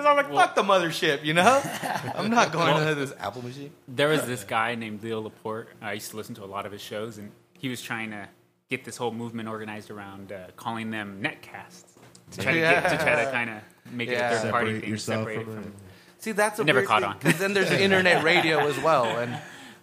Because 0.00 0.18
I'm 0.18 0.32
like, 0.32 0.34
fuck 0.34 0.54
the 0.54 0.62
mothership, 0.62 1.24
you 1.24 1.34
know. 1.34 1.60
I'm 2.14 2.30
not 2.30 2.52
going 2.52 2.86
to 2.86 2.94
this 2.94 3.12
Apple 3.18 3.42
machine. 3.42 3.70
There 3.86 4.08
was 4.08 4.24
this 4.26 4.44
guy 4.44 4.74
named 4.74 5.02
Leo 5.02 5.20
Laporte. 5.20 5.68
I 5.82 5.92
used 5.92 6.10
to 6.12 6.16
listen 6.16 6.34
to 6.36 6.44
a 6.44 6.46
lot 6.46 6.64
of 6.64 6.72
his 6.72 6.80
shows, 6.80 7.18
and 7.18 7.30
he 7.52 7.68
was 7.68 7.82
trying 7.82 8.10
to 8.12 8.26
get 8.70 8.84
this 8.84 8.96
whole 8.96 9.12
movement 9.12 9.48
organized 9.48 9.90
around 9.90 10.32
uh, 10.32 10.46
calling 10.56 10.90
them 10.90 11.20
netcasts 11.22 11.84
to 12.32 12.40
try 12.40 12.52
to, 12.52 12.58
Yeah. 12.58 12.80
get, 12.80 12.90
to, 12.98 13.04
try 13.04 13.24
to 13.24 13.30
kind 13.30 13.50
of 13.50 13.92
make 13.92 14.08
it 14.08 14.14
a 14.14 14.38
third 14.38 14.50
party 14.50 14.66
Separate 14.68 14.80
thing, 14.80 14.90
yourself 14.90 15.20
separate 15.28 15.44
from 15.44 15.62
from. 15.64 15.72
See, 16.18 16.32
that's 16.32 16.58
a 16.58 16.62
It 16.62 16.66
never 16.66 16.78
weird 16.78 16.88
caught 16.88 17.02
thing, 17.02 17.10
on. 17.10 17.18
'cause 17.18 17.38
then 17.38 17.52
there's 17.52 17.70
internet 17.70 18.22
radio 18.32 18.60
as 18.68 18.78
well, 18.78 19.04
and 19.04 19.36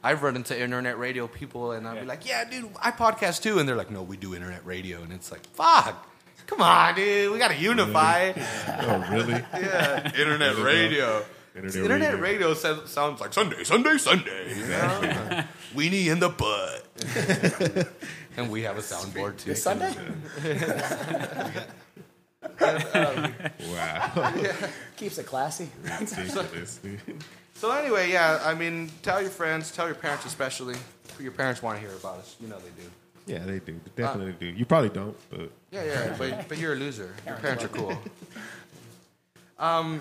I've 0.03 0.23
run 0.23 0.35
into 0.35 0.59
internet 0.59 0.97
radio 0.97 1.27
people, 1.27 1.73
and 1.73 1.87
I'll 1.87 1.99
be 1.99 2.05
like, 2.05 2.25
"Yeah, 2.27 2.43
dude, 2.45 2.69
I 2.81 2.89
podcast 2.91 3.43
too," 3.43 3.59
and 3.59 3.67
they're 3.69 3.75
like, 3.75 3.91
"No, 3.91 4.01
we 4.01 4.17
do 4.17 4.33
internet 4.33 4.65
radio," 4.65 5.01
and 5.03 5.11
it's 5.13 5.31
like, 5.31 5.45
"Fuck, 5.47 6.07
come 6.47 6.61
on, 6.61 6.95
dude, 6.95 7.31
we 7.31 7.37
gotta 7.37 7.55
unify." 7.55 8.33
Oh, 8.35 9.07
really? 9.11 9.33
yeah, 9.53 10.11
internet 10.17 10.57
radio. 10.57 11.23
Internet 11.55 11.75
Internet 11.75 12.13
radio. 12.13 12.21
radio 12.21 12.53
says, 12.53 12.89
sounds 12.89 13.19
like 13.19 13.33
Sunday, 13.33 13.63
Sunday, 13.63 13.97
Sunday. 13.97 14.55
You 14.55 14.67
know? 14.67 15.43
Weenie 15.73 16.11
in 16.11 16.19
the 16.19 16.29
butt. 16.29 17.87
and 18.37 18.51
we 18.51 18.61
have 18.61 18.77
a 18.77 18.81
soundboard 18.81 19.37
too. 19.37 19.49
This 19.49 19.63
Sunday? 19.63 19.93
Wow. 22.59 24.33
Keeps 24.95 25.17
it 25.17 25.25
classy. 25.25 25.69
So 27.55 27.71
anyway, 27.71 28.11
yeah, 28.11 28.39
I 28.43 28.53
mean, 28.53 28.89
tell 29.01 29.21
your 29.21 29.31
friends, 29.31 29.71
tell 29.71 29.87
your 29.87 29.95
parents 29.95 30.25
especially. 30.25 30.75
Your 31.19 31.31
parents 31.31 31.61
want 31.61 31.79
to 31.79 31.85
hear 31.85 31.95
about 31.95 32.19
us. 32.19 32.35
You 32.39 32.47
know 32.47 32.57
they 32.57 32.81
do. 32.81 32.89
Yeah, 33.27 33.39
they 33.39 33.59
do. 33.59 33.79
They 33.95 34.03
definitely 34.03 34.33
do. 34.39 34.47
You 34.47 34.65
probably 34.65 34.89
don't, 34.89 35.15
but 35.29 35.51
Yeah, 35.71 35.83
yeah, 35.83 36.15
but, 36.17 36.47
but 36.47 36.57
you're 36.61 36.73
a 36.73 36.77
loser. 36.77 37.13
Your 37.25 37.35
parents 37.35 37.63
are 37.63 37.69
cool. 37.69 37.97
Um, 39.59 39.99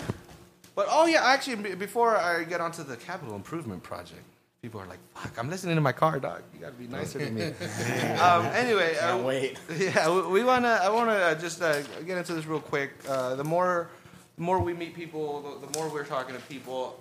but 0.75 0.85
oh 0.91 1.07
yeah, 1.07 1.23
actually, 1.23 1.73
before 1.73 2.15
I 2.15 2.43
get 2.43 2.61
onto 2.61 2.83
the 2.83 2.95
capital 2.95 3.35
improvement 3.35 3.81
project, 3.81 4.21
people 4.61 4.79
are 4.79 4.85
like, 4.85 4.99
"Fuck, 5.15 5.35
I'm 5.39 5.49
listening 5.49 5.73
to 5.73 5.81
my 5.81 5.91
car, 5.91 6.19
dog. 6.19 6.43
You 6.53 6.59
gotta 6.59 6.73
be 6.73 6.85
nicer 6.87 7.17
to 7.17 7.31
me." 7.31 7.45
um, 8.21 8.45
anyway, 8.53 8.95
uh, 8.97 9.13
Can't 9.13 9.23
wait. 9.23 9.57
yeah, 9.75 10.13
we, 10.13 10.21
we 10.27 10.43
wanna. 10.43 10.79
I 10.79 10.89
wanna 10.89 11.13
uh, 11.13 11.33
just 11.33 11.63
uh, 11.63 11.81
get 12.05 12.19
into 12.19 12.35
this 12.35 12.45
real 12.45 12.59
quick. 12.59 12.91
Uh, 13.09 13.33
the 13.33 13.43
more, 13.43 13.89
the 14.35 14.43
more 14.43 14.59
we 14.59 14.73
meet 14.75 14.93
people, 14.93 15.41
the, 15.41 15.65
the 15.65 15.79
more 15.79 15.89
we're 15.89 16.05
talking 16.05 16.35
to 16.35 16.41
people. 16.43 16.99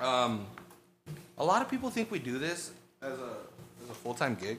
Um, 0.00 0.46
a 1.36 1.44
lot 1.44 1.60
of 1.60 1.68
people 1.68 1.90
think 1.90 2.10
we 2.10 2.18
do 2.18 2.38
this 2.38 2.70
as 3.02 3.18
a 3.18 3.32
as 3.84 3.90
a 3.90 3.94
full 3.94 4.14
time 4.14 4.34
gig, 4.40 4.58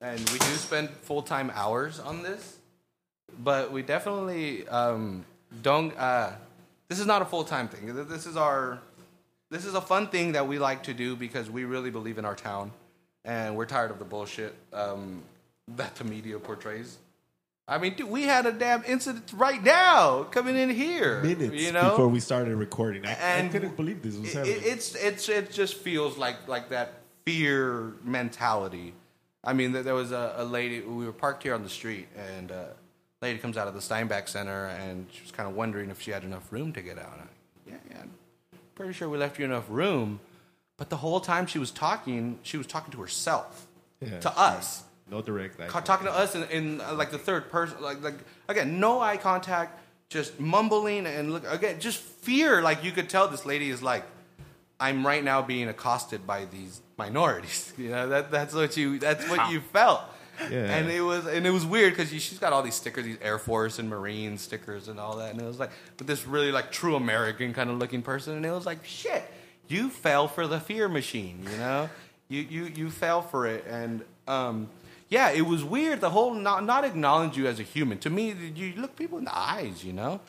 and 0.00 0.18
we 0.30 0.38
do 0.38 0.54
spend 0.56 0.90
full 0.90 1.22
time 1.22 1.50
hours 1.54 1.98
on 1.98 2.22
this. 2.22 2.56
But 3.42 3.72
we 3.72 3.82
definitely 3.82 4.66
um, 4.68 5.24
don't. 5.62 5.96
Uh, 5.96 6.32
this 6.88 6.98
is 6.98 7.06
not 7.06 7.22
a 7.22 7.24
full 7.24 7.44
time 7.44 7.68
thing. 7.68 7.94
This 8.08 8.26
is 8.26 8.36
our. 8.36 8.80
This 9.50 9.64
is 9.64 9.74
a 9.74 9.80
fun 9.80 10.08
thing 10.08 10.32
that 10.32 10.46
we 10.46 10.58
like 10.58 10.84
to 10.84 10.94
do 10.94 11.16
because 11.16 11.50
we 11.50 11.64
really 11.64 11.90
believe 11.90 12.18
in 12.18 12.24
our 12.24 12.36
town, 12.36 12.70
and 13.24 13.56
we're 13.56 13.66
tired 13.66 13.90
of 13.90 13.98
the 13.98 14.04
bullshit 14.04 14.54
um, 14.72 15.22
that 15.76 15.94
the 15.96 16.04
media 16.04 16.38
portrays. 16.38 16.98
I 17.70 17.78
mean, 17.78 17.94
dude, 17.94 18.10
we 18.10 18.24
had 18.24 18.46
a 18.46 18.52
damn 18.52 18.84
incident 18.84 19.32
right 19.32 19.62
now 19.62 20.24
coming 20.24 20.56
in 20.56 20.70
here. 20.70 21.22
minutes 21.22 21.54
you 21.54 21.70
know, 21.70 21.90
before 21.90 22.08
we 22.08 22.18
started 22.18 22.56
recording, 22.56 23.06
I, 23.06 23.44
I 23.44 23.48
couldn't 23.48 23.76
believe 23.76 24.02
this 24.02 24.16
was 24.16 24.28
it, 24.30 24.34
happening. 24.34 24.58
it's 24.60 24.94
it's 24.96 25.28
it 25.28 25.52
just 25.52 25.74
feels 25.74 26.18
like 26.18 26.48
like 26.48 26.70
that 26.70 26.94
fear 27.24 27.92
mentality. 28.02 28.92
I 29.42 29.52
mean, 29.52 29.72
there 29.72 29.94
was 29.94 30.12
a, 30.12 30.34
a 30.38 30.44
lady. 30.44 30.80
We 30.80 31.06
were 31.06 31.12
parked 31.12 31.42
here 31.42 31.54
on 31.54 31.62
the 31.62 31.70
street, 31.70 32.08
and 32.36 32.50
a 32.50 32.74
lady 33.22 33.38
comes 33.38 33.56
out 33.56 33.68
of 33.68 33.74
the 33.74 33.80
Steinbeck 33.80 34.28
Center, 34.28 34.66
and 34.66 35.06
she 35.10 35.22
was 35.22 35.30
kind 35.32 35.48
of 35.48 35.54
wondering 35.56 35.90
if 35.90 36.00
she 36.00 36.10
had 36.10 36.24
enough 36.24 36.52
room 36.52 36.72
to 36.74 36.82
get 36.82 36.98
out. 36.98 37.18
I, 37.20 37.70
yeah, 37.70 37.76
yeah, 37.90 37.96
I'm 38.02 38.10
pretty 38.74 38.92
sure 38.92 39.08
we 39.08 39.16
left 39.18 39.38
you 39.38 39.44
enough 39.44 39.64
room. 39.68 40.20
But 40.76 40.90
the 40.90 40.96
whole 40.96 41.20
time 41.20 41.46
she 41.46 41.58
was 41.58 41.70
talking, 41.70 42.38
she 42.42 42.56
was 42.56 42.66
talking 42.66 42.90
to 42.92 43.00
herself, 43.00 43.66
Yeah. 44.00 44.18
to 44.20 44.38
us 44.38 44.84
no 45.10 45.20
direct. 45.20 45.60
eye 45.60 45.66
talking 45.80 46.06
to 46.06 46.12
us 46.12 46.34
in, 46.34 46.44
in 46.44 46.80
uh, 46.80 46.94
like 46.94 47.10
the 47.10 47.18
third 47.18 47.50
person, 47.50 47.80
like 47.82 48.02
like 48.02 48.14
again, 48.48 48.78
no 48.80 49.00
eye 49.00 49.16
contact, 49.16 49.78
just 50.08 50.38
mumbling 50.38 51.06
and 51.06 51.32
look 51.32 51.44
again, 51.50 51.80
just 51.80 51.98
fear. 51.98 52.62
Like 52.62 52.84
you 52.84 52.92
could 52.92 53.08
tell 53.08 53.28
this 53.28 53.44
lady 53.44 53.70
is 53.70 53.82
like, 53.82 54.04
I'm 54.78 55.06
right 55.06 55.22
now 55.24 55.42
being 55.42 55.68
accosted 55.68 56.26
by 56.26 56.44
these 56.46 56.80
minorities. 57.04 57.72
You 57.80 57.90
know 57.90 58.08
that 58.10 58.30
that's 58.30 58.54
what 58.54 58.76
you 58.76 58.98
that's 58.98 59.26
what 59.28 59.50
you 59.50 59.60
felt. 59.60 60.02
Yeah. 60.50 60.76
And 60.76 60.90
it 60.90 61.00
was 61.00 61.26
and 61.26 61.46
it 61.46 61.50
was 61.50 61.64
weird 61.64 61.94
because 61.94 62.10
she's 62.10 62.38
got 62.38 62.52
all 62.52 62.62
these 62.62 62.74
stickers, 62.74 63.04
these 63.04 63.18
Air 63.22 63.38
Force 63.38 63.78
and 63.78 63.88
Marine 63.88 64.36
stickers 64.38 64.88
and 64.88 65.00
all 65.00 65.16
that, 65.16 65.32
and 65.32 65.40
it 65.40 65.46
was 65.46 65.58
like, 65.58 65.70
but 65.96 66.06
this 66.06 66.26
really 66.26 66.52
like 66.52 66.70
true 66.70 66.96
American 66.96 67.52
kind 67.54 67.70
of 67.70 67.78
looking 67.78 68.02
person, 68.02 68.36
and 68.36 68.44
it 68.44 68.50
was 68.50 68.66
like, 68.66 68.84
shit, 68.84 69.24
you 69.68 69.88
fell 69.88 70.28
for 70.28 70.46
the 70.46 70.60
fear 70.60 70.88
machine, 70.88 71.36
you 71.50 71.56
know, 71.56 71.88
you 72.28 72.40
you 72.42 72.64
you 72.64 72.90
fell 72.90 73.22
for 73.22 73.46
it, 73.46 73.64
and 73.66 74.02
um, 74.28 74.68
yeah, 75.08 75.30
it 75.30 75.46
was 75.46 75.64
weird. 75.64 76.00
The 76.00 76.10
whole 76.10 76.34
not 76.34 76.64
not 76.64 76.84
acknowledge 76.84 77.36
you 77.36 77.46
as 77.46 77.58
a 77.60 77.64
human. 77.74 77.98
To 77.98 78.10
me, 78.10 78.34
you 78.54 78.74
look 78.76 78.96
people 78.96 79.18
in 79.18 79.24
the 79.24 79.36
eyes, 79.36 79.84
you 79.84 79.92
know, 79.92 80.20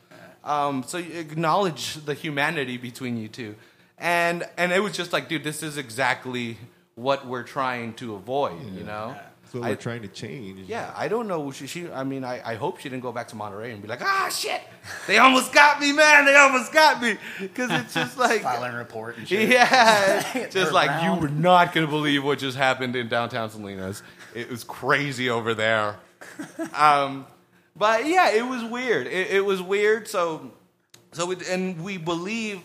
um, 0.44 0.84
so 0.84 0.98
you 0.98 1.20
acknowledge 1.20 1.96
the 2.06 2.14
humanity 2.14 2.78
between 2.78 3.18
you 3.18 3.28
two, 3.28 3.56
and 4.02 4.44
and 4.58 4.72
it 4.74 4.82
was 4.84 4.92
just 4.98 5.14
like, 5.14 5.30
dude, 5.30 5.44
this 5.46 5.64
is 5.64 5.78
exactly 5.78 6.58
what 6.96 7.26
we're 7.26 7.44
trying 7.44 7.94
to 7.96 8.16
avoid, 8.16 8.62
you 8.76 8.84
know. 8.84 9.16
So 9.52 9.60
we're 9.60 9.68
I- 9.68 9.76
trying 9.76 10.02
to 10.04 10.08
change. 10.08 10.68
yeah, 10.70 10.94
I 10.96 11.10
don't 11.10 11.28
know. 11.28 11.52
She, 11.52 11.68
she 11.68 11.90
I 11.92 12.04
mean, 12.06 12.24
I, 12.24 12.42
I 12.52 12.56
hope 12.56 12.80
she 12.80 12.88
didn't 12.88 13.02
go 13.04 13.12
back 13.12 13.28
to 13.30 13.36
Monterey 13.36 13.72
and 13.74 13.82
be 13.82 13.88
like, 13.88 14.02
ah, 14.02 14.30
shit, 14.34 14.62
they 15.08 15.18
almost 15.18 15.52
got 15.54 15.80
me, 15.82 15.92
man. 15.92 16.24
They 16.26 16.36
almost 16.36 16.72
got 16.72 17.02
me. 17.02 17.18
Because 17.40 17.70
it's 17.72 17.94
just 17.94 18.18
like, 18.26 18.42
Filing 18.44 18.74
report 18.76 19.18
and 19.18 19.28
shit. 19.28 19.50
yeah, 19.50 20.48
just 20.52 20.72
like 20.72 20.90
around. 20.90 21.16
you 21.16 21.22
were 21.22 21.30
not 21.30 21.74
gonna 21.74 21.88
believe 21.88 22.24
what 22.24 22.40
just 22.40 22.56
happened 22.58 22.96
in 22.96 23.10
downtown 23.10 23.50
Salinas. 23.50 24.04
It 24.34 24.50
was 24.50 24.64
crazy 24.64 25.30
over 25.30 25.54
there. 25.54 25.98
Um, 26.76 27.26
but 27.76 28.06
yeah, 28.06 28.32
it 28.32 28.46
was 28.48 28.64
weird. 28.64 29.08
It, 29.08 29.32
it 29.32 29.46
was 29.46 29.62
weird. 29.62 30.08
So, 30.08 30.52
so 31.12 31.26
we, 31.26 31.36
and 31.50 31.84
we 31.84 31.98
believe. 31.98 32.62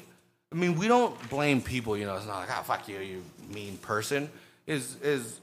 I 0.57 0.59
mean, 0.59 0.79
we 0.79 0.89
don't 0.89 1.15
blame 1.29 1.61
people. 1.61 1.99
You 1.99 2.07
know, 2.07 2.17
it's 2.17 2.27
not 2.27 2.39
like, 2.39 2.49
oh, 2.51 2.63
fuck 2.63 2.89
you, 2.89 2.99
you 3.01 3.23
mean 3.53 3.77
person. 3.77 4.31
Is 4.67 4.97
is 5.03 5.41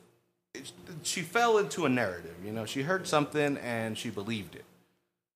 she 1.04 1.22
fell 1.22 1.60
into 1.60 1.86
a 1.86 1.90
narrative. 1.90 2.36
You 2.44 2.52
know, 2.52 2.66
she 2.66 2.82
heard 2.82 3.08
something 3.08 3.58
and 3.58 3.96
she 3.96 4.10
believed 4.10 4.56
it, 4.56 4.66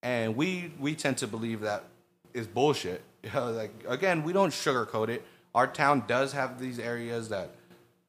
and 0.01 0.35
we 0.35 0.71
we 0.79 0.95
tend 0.95 1.19
to 1.19 1.27
believe 1.27 1.61
that 1.61 1.83
is 2.33 2.47
bullshit. 2.47 3.03
You 3.23 3.33
know, 3.33 3.51
like 3.51 3.71
again, 3.87 4.23
we 4.23 4.31
don't 4.31 4.51
sugarcoat 4.51 5.09
it. 5.09 5.25
Our 5.53 5.67
town 5.67 6.03
does 6.07 6.31
have 6.31 6.61
these 6.61 6.79
areas 6.79 7.29
that 7.29 7.49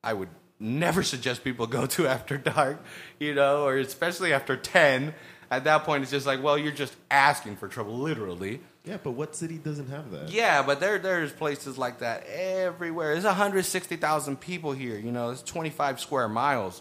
I 0.04 0.12
would 0.12 0.28
never 0.60 1.02
suggest 1.12 1.42
people 1.42 1.66
go 1.66 1.86
to 1.86 2.06
after 2.06 2.38
dark. 2.38 2.82
You 3.18 3.34
know, 3.34 3.64
or 3.64 3.78
especially 3.78 4.32
after 4.32 4.56
ten. 4.56 5.14
At 5.50 5.64
that 5.64 5.84
point, 5.84 6.02
it's 6.02 6.12
just 6.12 6.26
like, 6.26 6.42
well, 6.42 6.58
you're 6.58 6.72
just 6.72 6.94
asking 7.10 7.56
for 7.56 7.68
trouble, 7.68 7.96
literally. 7.96 8.60
Yeah, 8.88 8.96
but 9.02 9.10
what 9.10 9.36
city 9.36 9.58
doesn't 9.58 9.90
have 9.90 10.10
that? 10.12 10.30
Yeah, 10.30 10.62
but 10.62 10.80
there 10.80 10.98
there's 10.98 11.30
places 11.30 11.76
like 11.76 11.98
that 11.98 12.24
everywhere. 12.26 13.12
There's 13.12 13.24
160,000 13.24 14.40
people 14.40 14.72
here. 14.72 14.96
You 14.96 15.12
know, 15.12 15.30
it's 15.30 15.42
25 15.42 16.00
square 16.00 16.28
miles. 16.28 16.80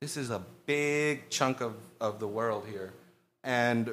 This 0.00 0.16
is 0.16 0.30
a 0.30 0.40
big 0.66 1.28
chunk 1.30 1.60
of, 1.60 1.74
of 2.00 2.20
the 2.20 2.28
world 2.28 2.66
here, 2.70 2.92
and 3.42 3.92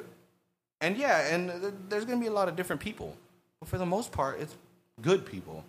and 0.80 0.96
yeah, 0.96 1.34
and 1.34 1.50
there's 1.88 2.04
going 2.04 2.18
to 2.18 2.22
be 2.22 2.28
a 2.28 2.32
lot 2.32 2.48
of 2.48 2.54
different 2.54 2.80
people, 2.80 3.16
but 3.58 3.68
for 3.68 3.78
the 3.78 3.86
most 3.86 4.12
part, 4.12 4.40
it's 4.40 4.54
good 5.02 5.26
people. 5.26 5.64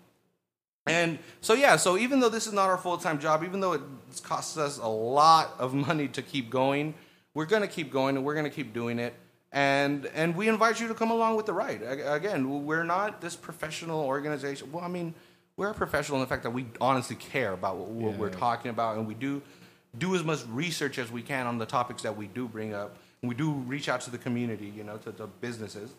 And 0.86 1.18
so 1.42 1.54
yeah, 1.54 1.76
so 1.78 1.98
even 1.98 2.20
though 2.20 2.30
this 2.30 2.46
is 2.46 2.54
not 2.54 2.70
our 2.70 2.78
full 2.78 2.98
time 2.98 3.20
job, 3.20 3.44
even 3.44 3.60
though 3.60 3.74
it 3.74 3.82
costs 4.22 4.58
us 4.58 4.78
a 4.78 4.88
lot 4.88 5.56
of 5.58 5.74
money 5.74 6.08
to 6.10 6.22
keep 6.22 6.52
going, 6.52 6.94
we're 7.34 7.46
gonna 7.46 7.68
keep 7.68 7.92
going 7.92 8.16
and 8.16 8.24
we're 8.24 8.36
gonna 8.36 8.52
keep 8.52 8.74
doing 8.74 9.00
it. 9.00 9.16
And 9.52 10.08
and 10.08 10.36
we 10.36 10.50
invite 10.50 10.80
you 10.80 10.88
to 10.90 10.94
come 10.94 11.10
along 11.10 11.38
with 11.38 11.46
the 11.46 11.54
ride. 11.54 11.82
Again, 11.82 12.66
we're 12.66 12.84
not 12.84 13.22
this 13.22 13.36
professional 13.36 14.02
organization. 14.02 14.72
Well, 14.72 14.84
I 14.84 14.90
mean, 14.90 15.14
we're 15.56 15.74
professional 15.74 16.18
in 16.18 16.22
the 16.22 16.28
fact 16.28 16.44
that 16.44 16.52
we 16.52 16.66
honestly 16.82 17.16
care 17.16 17.54
about 17.54 17.78
what, 17.78 17.88
what 17.90 18.18
we're 18.18 18.30
talking 18.30 18.70
about, 18.70 18.98
and 18.98 19.08
we 19.08 19.14
do 19.14 19.42
do 19.98 20.16
as 20.16 20.24
much 20.24 20.46
research 20.50 21.00
as 21.00 21.12
we 21.12 21.22
can 21.22 21.48
on 21.48 21.58
the 21.58 21.66
topics 21.66 22.04
that 22.04 22.16
we 22.16 22.28
do 22.28 22.48
bring 22.48 22.74
up. 22.74 22.98
And 23.22 23.30
we 23.30 23.36
do 23.36 23.52
reach 23.52 23.90
out 23.90 24.02
to 24.02 24.12
the 24.12 24.18
community, 24.18 24.72
you 24.76 24.84
know, 24.84 24.98
to 24.98 25.12
the 25.12 25.28
businesses. 25.28 25.94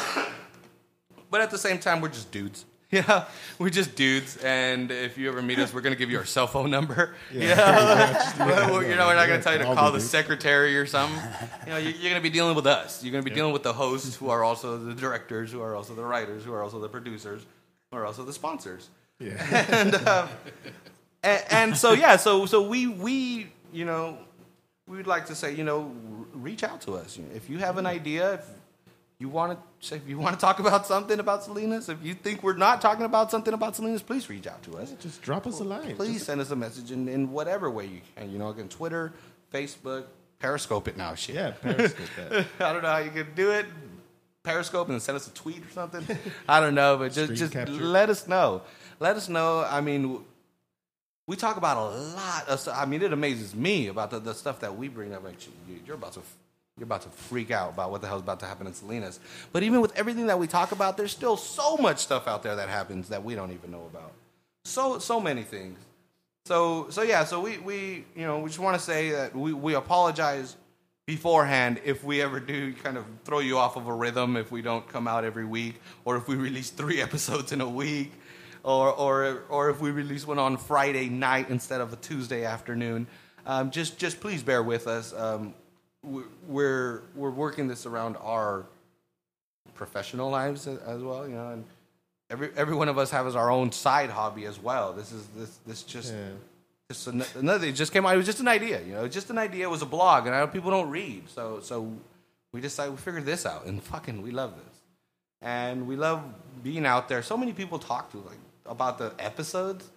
But 1.31 1.41
at 1.41 1.49
the 1.51 1.57
same 1.57 1.79
time, 1.79 2.01
we're 2.01 2.09
just 2.09 2.31
dudes. 2.31 2.65
Yeah, 2.91 3.25
we're 3.59 3.71
just 3.71 3.95
dudes, 3.95 4.37
and 4.37 4.91
if 4.91 5.17
you 5.17 5.27
ever 5.27 5.41
meet 5.41 5.59
us, 5.59 5.73
we're 5.73 5.81
gonna 5.81 5.95
give 5.95 6.11
you 6.11 6.17
our 6.19 6.25
cell 6.25 6.47
phone 6.47 6.69
number. 6.69 7.15
Yeah, 7.33 8.35
Well, 8.39 8.83
you 8.83 8.95
know, 8.95 9.07
we're 9.07 9.15
not 9.15 9.27
gonna 9.27 9.41
tell 9.41 9.53
you 9.53 9.59
to 9.59 9.65
Call 9.65 9.91
the 9.91 9.99
secretary 9.99 10.77
or 10.77 10.85
something. 10.85 11.19
You 11.65 11.71
know, 11.71 11.77
you're, 11.77 11.91
you're 11.91 12.11
gonna 12.11 12.21
be 12.21 12.29
dealing 12.29 12.55
with 12.55 12.67
us. 12.67 13.03
You're 13.03 13.11
gonna 13.11 13.23
be 13.23 13.31
dealing 13.31 13.53
with 13.53 13.63
the 13.63 13.73
hosts, 13.73 14.15
who 14.15 14.29
are 14.29 14.43
also 14.43 14.77
the 14.77 14.93
directors, 14.93 15.51
who 15.51 15.61
are 15.61 15.75
also 15.75 15.95
the 15.95 16.03
writers, 16.03 16.43
who 16.45 16.53
are 16.53 16.61
also 16.63 16.79
the 16.79 16.87
producers, 16.89 17.41
who 17.91 17.97
are 17.97 18.05
also 18.05 18.23
the 18.23 18.33
sponsors 18.33 18.89
Yeah. 19.19 19.65
and, 19.71 19.95
uh, 19.95 20.27
and 21.23 21.43
and 21.51 21.77
so 21.77 21.93
yeah, 21.93 22.15
so 22.17 22.45
so 22.45 22.61
we 22.67 22.87
we 22.87 23.47
you 23.73 23.85
know 23.85 24.19
we'd 24.87 25.07
like 25.07 25.25
to 25.25 25.35
say 25.35 25.53
you 25.55 25.63
know 25.63 25.91
reach 26.33 26.63
out 26.63 26.81
to 26.81 26.93
us 26.93 27.17
if 27.33 27.49
you 27.49 27.57
have 27.57 27.77
an 27.79 27.87
idea. 27.87 28.35
If 28.35 28.45
you 29.19 29.29
want 29.29 29.57
to 29.57 29.87
say 29.87 29.95
if 29.95 30.07
you 30.07 30.17
want 30.17 30.35
to 30.35 30.41
talk 30.41 30.59
about 30.59 30.85
something 30.85 31.19
about 31.19 31.43
Salinas, 31.43 31.87
if 31.89 32.03
you 32.03 32.13
think 32.13 32.43
we're 32.43 32.57
not 32.57 32.81
talking 32.81 33.05
about 33.05 33.31
something 33.31 33.53
about 33.53 33.75
Salinas, 33.75 34.01
please 34.01 34.29
reach 34.29 34.47
out 34.47 34.61
to 34.63 34.77
us. 34.77 34.91
Just 34.99 35.21
drop 35.21 35.47
us 35.47 35.59
a 35.59 35.63
line. 35.63 35.95
Please 35.95 36.13
Just- 36.15 36.25
send 36.25 36.41
us 36.41 36.51
a 36.51 36.55
message 36.55 36.91
in, 36.91 37.07
in 37.07 37.31
whatever 37.31 37.69
way 37.69 37.85
you 37.85 38.01
can. 38.15 38.29
You 38.31 38.39
know, 38.39 38.49
again, 38.49 38.67
Twitter, 38.67 39.13
Facebook, 39.53 40.05
Periscope 40.39 40.87
it 40.89 40.97
now. 40.97 41.15
Shit. 41.15 41.35
Yeah, 41.35 41.51
Periscope 41.51 42.07
that. 42.17 42.45
I 42.59 42.73
don't 42.73 42.83
know 42.83 42.89
how 42.91 42.97
you 42.97 43.11
can 43.11 43.27
do 43.35 43.51
it. 43.51 43.65
Periscope 44.43 44.87
and 44.87 44.95
then 44.95 44.99
send 45.01 45.15
us 45.15 45.27
a 45.27 45.33
tweet 45.33 45.65
or 45.65 45.71
something. 45.71 46.05
I 46.47 46.59
don't 46.59 46.75
know, 46.75 46.97
but 46.97 47.13
just 47.13 47.33
just 47.33 47.53
capture. 47.53 47.73
let 47.73 48.09
us 48.09 48.27
know. 48.27 48.61
Let 48.99 49.15
us 49.15 49.27
know. 49.27 49.65
I 49.67 49.81
mean, 49.81 50.23
we 51.25 51.35
talk 51.35 51.57
about 51.57 51.77
a 51.77 51.97
lot 52.15 52.47
of 52.47 52.59
stuff. 52.59 52.77
I 52.77 52.85
mean, 52.85 53.01
it 53.01 53.11
amazes 53.11 53.55
me 53.55 53.87
about 53.87 54.11
the, 54.11 54.19
the 54.19 54.35
stuff 54.35 54.59
that 54.59 54.77
we 54.77 54.87
bring 54.87 55.13
up. 55.13 55.23
Like, 55.23 55.37
you're 55.87 55.95
about 55.95 56.13
to 56.13 56.21
you're 56.77 56.83
about 56.83 57.03
to 57.03 57.09
freak 57.09 57.51
out 57.51 57.69
about 57.69 57.89
what 57.89 58.01
the 58.01 58.07
hell's 58.07 58.21
about 58.21 58.41
to 58.41 58.45
happen 58.45 58.67
in 58.67 58.73
Salinas. 58.73 59.21
But 59.53 59.63
even 59.63 59.79
with 59.79 59.95
everything 59.97 60.27
that 60.27 60.37
we 60.37 60.45
talk 60.45 60.73
about, 60.73 60.97
there's 60.97 61.11
still 61.11 61.37
so 61.37 61.77
much 61.77 61.99
stuff 61.99 62.27
out 62.27 62.43
there 62.43 62.57
that 62.57 62.67
happens 62.67 63.07
that 63.09 63.23
we 63.23 63.33
don't 63.33 63.53
even 63.53 63.71
know 63.71 63.85
about. 63.85 64.11
So 64.65 64.99
so 64.99 65.21
many 65.21 65.43
things. 65.43 65.79
So 66.45 66.89
so 66.89 67.01
yeah, 67.01 67.23
so 67.23 67.39
we 67.39 67.59
we 67.59 68.05
you 68.13 68.25
know 68.25 68.39
we 68.39 68.49
just 68.49 68.59
want 68.59 68.77
to 68.77 68.83
say 68.83 69.11
that 69.11 69.33
we 69.33 69.53
we 69.53 69.73
apologize 69.75 70.57
beforehand 71.05 71.79
if 71.85 72.03
we 72.03 72.21
ever 72.21 72.41
do 72.41 72.73
kind 72.73 72.97
of 72.97 73.05
throw 73.23 73.39
you 73.39 73.57
off 73.57 73.77
of 73.77 73.87
a 73.87 73.93
rhythm 73.93 74.35
if 74.35 74.51
we 74.51 74.61
don't 74.61 74.85
come 74.89 75.07
out 75.07 75.23
every 75.23 75.45
week 75.45 75.75
or 76.03 76.17
if 76.17 76.27
we 76.27 76.35
release 76.35 76.71
three 76.71 76.99
episodes 77.07 77.53
in 77.53 77.61
a 77.61 77.69
week 77.69 78.11
or 78.63 78.91
or 78.91 79.43
or 79.47 79.69
if 79.69 79.79
we 79.79 79.91
release 79.91 80.27
one 80.27 80.39
on 80.39 80.57
Friday 80.57 81.07
night 81.07 81.49
instead 81.49 81.79
of 81.79 81.93
a 81.93 81.95
Tuesday 81.95 82.43
afternoon. 82.43 83.07
Um, 83.45 83.71
just 83.71 83.97
just 83.97 84.19
please 84.19 84.43
bear 84.43 84.61
with 84.61 84.87
us. 84.87 85.13
Um, 85.13 85.53
we're 86.47 87.01
we're 87.15 87.29
working 87.31 87.67
this 87.67 87.85
around 87.85 88.17
our 88.17 88.65
professional 89.73 90.29
lives 90.29 90.67
as 90.67 91.01
well, 91.01 91.27
you 91.27 91.35
know, 91.35 91.49
and 91.49 91.65
every 92.29 92.49
every 92.55 92.75
one 92.75 92.87
of 92.89 92.97
us 92.97 93.11
has 93.11 93.35
our 93.35 93.49
own 93.49 93.71
side 93.71 94.09
hobby 94.09 94.45
as 94.45 94.59
well. 94.59 94.93
This 94.93 95.11
is 95.11 95.25
this 95.35 95.57
this 95.65 95.83
just 95.83 96.13
Yeah. 96.13 96.29
just 96.89 97.07
an- 97.07 97.23
another. 97.35 97.67
It 97.67 97.73
just 97.73 97.91
came 97.91 98.05
out. 98.05 98.13
It 98.13 98.17
was 98.17 98.25
just 98.25 98.39
an 98.39 98.47
idea, 98.47 98.81
you 98.81 98.93
know, 98.93 99.07
just 99.07 99.29
an 99.29 99.37
idea. 99.37 99.65
It 99.67 99.71
was 99.71 99.81
a 99.81 99.85
blog, 99.87 100.25
and 100.27 100.35
I 100.35 100.39
know 100.39 100.47
people 100.47 100.71
don't 100.71 100.89
read, 100.89 101.29
so 101.29 101.59
so 101.61 101.91
we 102.53 102.61
decided 102.61 102.91
we 102.91 102.97
figured 102.97 103.25
this 103.25 103.45
out, 103.45 103.65
and 103.65 103.81
fucking 103.83 104.21
we 104.21 104.31
love 104.31 104.53
this, 104.55 104.79
and 105.41 105.87
we 105.87 105.95
love 105.95 106.21
being 106.63 106.85
out 106.85 107.09
there. 107.09 107.21
So 107.21 107.35
many 107.37 107.53
people 107.53 107.79
talk 107.79 108.11
to 108.11 108.17
like 108.19 108.37
about 108.65 108.97
the 108.97 109.13
episodes, 109.19 109.89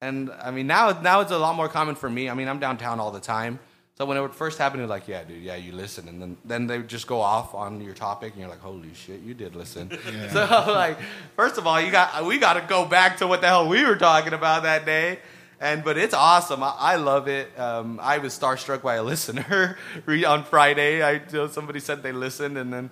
and 0.00 0.30
I 0.42 0.50
mean 0.50 0.66
now 0.66 0.90
now 1.00 1.20
it's 1.20 1.30
a 1.32 1.38
lot 1.38 1.54
more 1.56 1.68
common 1.68 1.94
for 1.94 2.10
me. 2.10 2.28
I 2.28 2.34
mean 2.34 2.48
I'm 2.48 2.58
downtown 2.58 3.00
all 3.00 3.10
the 3.12 3.20
time. 3.20 3.58
So 4.02 4.06
when 4.06 4.16
it 4.16 4.20
would 4.20 4.34
first 4.34 4.58
happen, 4.58 4.80
was 4.80 4.90
like, 4.90 5.06
yeah, 5.06 5.22
dude, 5.22 5.44
yeah, 5.44 5.54
you 5.54 5.70
listen, 5.70 6.08
and 6.08 6.20
then 6.20 6.36
then 6.44 6.66
they 6.66 6.78
would 6.78 6.88
just 6.88 7.06
go 7.06 7.20
off 7.20 7.54
on 7.54 7.80
your 7.80 7.94
topic, 7.94 8.32
and 8.32 8.40
you're 8.40 8.50
like, 8.50 8.58
holy 8.58 8.92
shit, 8.94 9.20
you 9.20 9.32
did 9.32 9.54
listen. 9.54 9.96
So 10.32 10.40
like, 10.66 10.98
first 11.36 11.56
of 11.56 11.68
all, 11.68 11.80
you 11.80 11.92
got 11.92 12.26
we 12.26 12.38
got 12.38 12.54
to 12.54 12.62
go 12.62 12.84
back 12.84 13.18
to 13.18 13.28
what 13.28 13.42
the 13.42 13.46
hell 13.46 13.68
we 13.68 13.84
were 13.84 13.94
talking 13.94 14.32
about 14.32 14.64
that 14.64 14.84
day, 14.84 15.20
and 15.60 15.84
but 15.84 15.96
it's 15.96 16.14
awesome. 16.14 16.64
I, 16.64 16.74
I 16.76 16.96
love 16.96 17.28
it. 17.28 17.56
Um, 17.56 18.00
I 18.02 18.18
was 18.18 18.36
starstruck 18.36 18.82
by 18.82 18.96
a 18.96 19.02
listener 19.12 19.78
on 20.26 20.42
Friday. 20.42 21.00
I 21.00 21.12
you 21.12 21.20
know, 21.32 21.46
somebody 21.46 21.78
said 21.78 22.02
they 22.02 22.10
listened, 22.10 22.58
and 22.58 22.72
then 22.72 22.90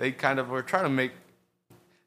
they 0.00 0.10
kind 0.10 0.40
of 0.40 0.48
were 0.48 0.62
trying 0.62 0.82
to 0.82 0.90
make 0.90 1.12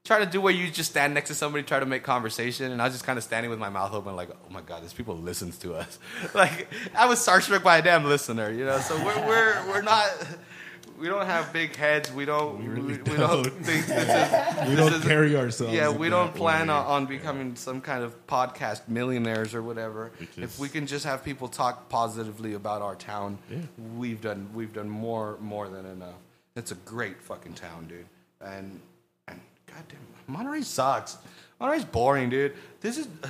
trying 0.06 0.24
to 0.24 0.32
do 0.32 0.40
where 0.40 0.54
you 0.54 0.70
just 0.72 0.92
stand 0.92 1.14
next 1.14 1.30
to 1.30 1.36
somebody, 1.36 1.64
try 1.64 1.80
to 1.80 1.86
make 1.86 2.04
conversation, 2.04 2.72
and 2.72 2.82
I 2.82 2.86
was 2.86 2.94
just 2.94 3.06
kind 3.06 3.18
of 3.18 3.24
standing 3.24 3.50
with 3.50 3.60
my 3.60 3.70
mouth 3.70 3.94
open, 3.94 4.16
like, 4.16 4.30
oh 4.30 4.54
my 4.54 4.62
god, 4.62 4.84
this 4.84 4.94
people 4.94 5.18
listens 5.18 5.58
to 5.60 5.74
us. 5.76 6.00
like 6.34 6.68
I 6.96 7.08
was 7.08 7.20
starstruck 7.20 7.64
by 7.64 7.80
a 7.80 7.82
damn 7.82 8.06
listener, 8.06 8.50
you 8.52 8.64
know. 8.66 8.80
So 8.80 8.96
we're 9.04 9.28
we're 9.28 9.68
we're 9.68 9.82
not. 9.82 10.10
We 10.98 11.08
don't 11.10 11.26
have 11.26 11.52
big 11.52 11.76
heads. 11.76 12.10
We 12.14 12.24
don't. 12.24 12.60
We, 12.60 12.68
really 12.70 12.94
we 12.94 13.18
don't 13.18 13.44
don't. 13.44 13.66
think 13.66 13.86
this 13.86 14.08
is. 14.08 14.68
We 14.70 14.76
this 14.76 14.78
don't 14.78 14.94
is- 14.94 15.04
carry 15.04 15.36
ourselves. 15.36 15.74
Yeah, 15.74 15.90
we 15.90 16.08
don't 16.08 16.34
plan 16.34 16.70
on, 16.70 16.86
on 16.86 17.06
becoming 17.06 17.58
some 17.58 17.82
kind 17.82 18.02
of 18.02 18.16
podcast 18.28 18.88
millionaires 18.88 19.54
or 19.54 19.62
whatever. 19.62 20.14
Which 20.20 20.38
if 20.38 20.58
we 20.58 20.70
can 20.70 20.88
just 20.88 21.04
have 21.04 21.22
people 21.22 21.50
talk 21.50 21.90
positively 21.90 22.54
about 22.54 22.82
our 22.82 22.96
town, 22.96 23.40
we've 23.98 24.22
done 24.22 24.50
we've 24.54 24.72
done 24.72 24.88
more 24.88 25.38
more 25.42 25.68
than 25.68 25.86
enough. 25.86 26.16
It's 26.56 26.72
a 26.72 26.76
great 26.76 27.22
fucking 27.22 27.56
town, 27.56 27.88
dude. 27.88 28.06
And 28.40 28.80
goddamn, 29.76 30.00
Monterey 30.28 30.62
sucks. 30.62 31.18
Monterey's 31.60 31.86
boring, 31.86 32.30
dude. 32.30 32.54
This 32.82 32.98
is. 32.98 33.08
Uh, 33.24 33.30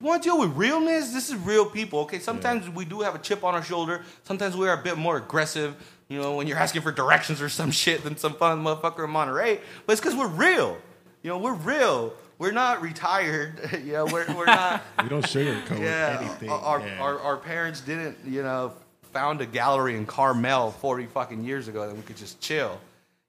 you 0.00 0.08
want 0.08 0.22
to 0.22 0.28
deal 0.28 0.38
with 0.38 0.50
realness? 0.50 1.12
This 1.12 1.30
is 1.30 1.36
real 1.36 1.64
people. 1.64 2.00
Okay, 2.00 2.18
sometimes 2.18 2.68
we 2.68 2.84
do 2.84 3.00
have 3.00 3.14
a 3.14 3.18
chip 3.18 3.42
on 3.42 3.54
our 3.54 3.62
shoulder. 3.62 4.02
Sometimes 4.24 4.56
we 4.56 4.68
are 4.68 4.78
a 4.78 4.82
bit 4.82 4.98
more 4.98 5.16
aggressive. 5.16 5.74
You 6.08 6.20
know, 6.20 6.34
when 6.36 6.46
you're 6.46 6.58
asking 6.58 6.82
for 6.82 6.92
directions 6.92 7.40
or 7.40 7.48
some 7.48 7.70
shit 7.82 8.04
than 8.04 8.16
some 8.16 8.34
fun 8.34 8.62
motherfucker 8.62 9.04
in 9.04 9.10
Monterey. 9.10 9.60
But 9.86 9.92
it's 9.92 10.00
because 10.00 10.16
we're 10.16 10.28
real. 10.28 10.76
You 11.22 11.30
know, 11.30 11.38
we're 11.38 11.54
real. 11.54 12.12
We're 12.38 12.52
not 12.52 12.82
retired. 12.82 13.70
you 13.84 13.92
know, 13.92 14.04
we're, 14.04 14.26
we're 14.34 14.46
not. 14.46 14.82
We 15.02 15.08
don't 15.08 15.24
sugarcoat 15.24 15.80
yeah, 15.80 16.18
anything. 16.20 16.50
Our, 16.50 16.80
yeah. 16.80 16.98
our, 16.98 17.18
our 17.20 17.36
parents 17.36 17.80
didn't, 17.80 18.18
you 18.26 18.42
know, 18.42 18.72
found 19.12 19.40
a 19.40 19.46
gallery 19.46 19.96
in 19.96 20.06
Carmel 20.06 20.72
40 20.72 21.06
fucking 21.06 21.44
years 21.44 21.68
ago 21.68 21.86
that 21.86 21.96
we 21.96 22.02
could 22.02 22.16
just 22.16 22.40
chill. 22.40 22.78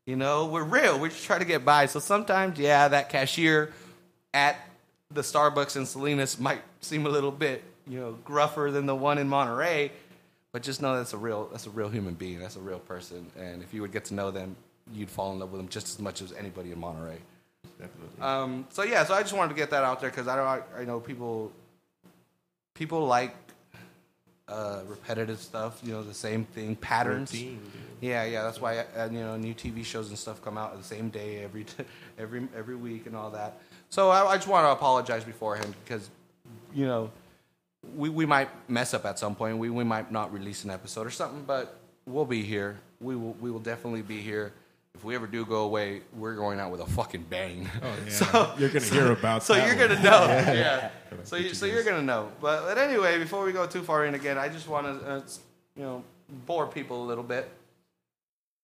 You 0.06 0.16
know, 0.16 0.46
we're 0.46 0.64
real. 0.64 1.00
We're 1.00 1.10
just 1.10 1.26
try 1.26 1.40
to 1.40 1.46
get 1.46 1.66
by. 1.66 1.88
So 1.88 2.00
sometimes, 2.00 2.60
yeah, 2.60 2.88
that 2.88 3.10
cashier 3.10 3.74
at 4.34 4.56
the 5.12 5.22
Starbucks 5.22 5.76
in 5.76 5.86
Salinas 5.86 6.40
might 6.40 6.62
seem 6.82 7.06
a 7.06 7.10
little 7.10 7.32
bit, 7.32 7.64
you 7.88 8.00
know, 8.00 8.18
gruffer 8.24 8.72
than 8.72 8.86
the 8.86 8.96
one 8.96 9.18
in 9.18 9.28
Monterey, 9.28 9.92
but 10.52 10.62
just 10.62 10.82
know 10.82 10.96
that's 10.96 11.14
a 11.14 11.18
real 11.18 11.50
that's 11.52 11.66
a 11.66 11.72
real 11.72 11.90
human 11.90 12.14
being. 12.14 12.40
That's 12.40 12.56
a 12.56 12.60
real 12.60 12.80
person. 12.80 13.32
And 13.38 13.64
if 13.64 13.74
you 13.74 13.82
would 13.82 13.92
get 13.92 14.06
to 14.06 14.14
know 14.14 14.30
them, 14.30 14.56
you'd 14.94 15.10
fall 15.10 15.34
in 15.34 15.40
love 15.40 15.52
with 15.52 15.60
them 15.60 15.70
just 15.70 15.88
as 15.88 16.00
much 16.00 16.22
as 16.22 16.32
anybody 16.34 16.72
in 16.72 16.80
Monterey. 16.80 17.18
Definitely. 17.80 18.22
Um, 18.22 18.68
so 18.70 18.84
yeah, 18.84 19.04
so 19.06 19.16
I 19.16 19.22
just 19.22 19.34
wanted 19.34 19.50
to 19.50 19.56
get 19.56 19.72
that 19.72 19.84
out 19.84 20.02
there 20.02 20.10
because 20.10 20.28
I 20.28 20.36
don't, 20.36 20.48
I, 20.48 20.82
I 20.82 20.86
know 20.86 21.00
people, 21.00 21.52
people 22.74 23.06
like 23.06 23.36
uh, 24.48 24.82
repetitive 24.88 25.40
stuff. 25.40 25.80
You 25.84 25.94
know, 25.94 26.04
the 26.04 26.14
same 26.14 26.46
thing, 26.46 26.76
patterns. 26.76 27.32
Routine, 27.32 27.62
Yeah, 28.02 28.24
yeah. 28.26 28.44
That's 28.44 28.62
why 28.62 28.80
uh, 28.98 29.10
you 29.12 29.20
know 29.20 29.38
new 29.38 29.54
TV 29.54 29.84
shows 29.84 30.10
and 30.10 30.18
stuff 30.18 30.42
come 30.42 30.58
out 30.58 30.78
the 30.78 30.84
same 30.84 31.10
day 31.10 31.44
every 31.44 31.64
t- 31.64 31.84
every 32.20 32.48
every 32.56 32.76
week 32.76 33.08
and 33.08 33.16
all 33.16 33.32
that. 33.32 33.60
So 33.90 34.10
I, 34.10 34.26
I 34.32 34.36
just 34.36 34.48
want 34.48 34.66
to 34.66 34.72
apologize 34.72 35.24
beforehand 35.24 35.74
because 35.84 36.10
you 36.74 36.86
know 36.86 37.12
we 37.96 38.10
we 38.10 38.26
might 38.26 38.50
mess 38.70 38.94
up 38.94 39.06
at 39.06 39.20
some 39.20 39.36
point. 39.36 39.58
We 39.58 39.70
we 39.70 39.84
might 39.84 40.12
not 40.12 40.34
release 40.34 40.64
an 40.64 40.70
episode 40.70 41.08
or 41.08 41.12
something, 41.12 41.44
but 41.46 41.80
we'll 42.06 42.26
be 42.26 42.44
here. 42.44 42.78
We 43.00 43.16
will 43.16 43.34
we 43.40 43.52
will 43.52 43.60
definitely 43.60 44.02
be 44.02 44.22
here. 44.22 44.54
If 44.96 45.04
we 45.04 45.14
ever 45.14 45.28
do 45.28 45.46
go 45.46 45.66
away, 45.66 46.02
we're 46.14 46.36
going 46.36 46.60
out 46.60 46.72
with 46.72 46.80
a 46.82 46.86
fucking 46.86 47.26
bang. 47.30 47.70
Oh 47.84 47.94
yeah, 48.06 48.10
So- 48.12 48.54
you're 48.58 48.70
gonna 48.70 48.86
hear 48.86 49.12
about. 49.12 49.44
So 49.44 49.54
that 49.54 49.68
you're 49.68 49.78
one. 49.88 49.96
gonna 49.98 50.04
know, 50.04 50.26
yeah. 50.54 50.90
So 51.26 51.36
you, 51.36 51.54
so 51.54 51.66
you're 51.66 51.84
gonna 51.84 52.02
know. 52.02 52.32
But 52.42 52.64
but 52.66 52.78
anyway, 52.78 53.20
before 53.20 53.44
we 53.46 53.52
go 53.52 53.68
too 53.68 53.84
far 53.84 54.06
in 54.06 54.16
again, 54.16 54.38
I 54.38 54.48
just 54.50 54.68
want 54.68 54.88
to 55.02 55.08
uh, 55.08 55.22
you 55.76 55.84
know 55.84 56.04
bore 56.48 56.66
people 56.68 57.04
a 57.04 57.08
little 57.08 57.24
bit. 57.24 57.50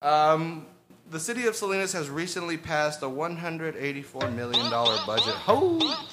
Um, 0.02 0.65
the 1.10 1.20
city 1.20 1.46
of 1.48 1.56
Salinas 1.56 1.94
has 1.94 2.10
recently 2.10 2.58
passed 2.58 3.02
a 3.04 3.10
184 3.10 4.32
million 4.32 4.72
dollar 4.72 4.98
budget. 5.06 5.36
Oh, 5.48 6.08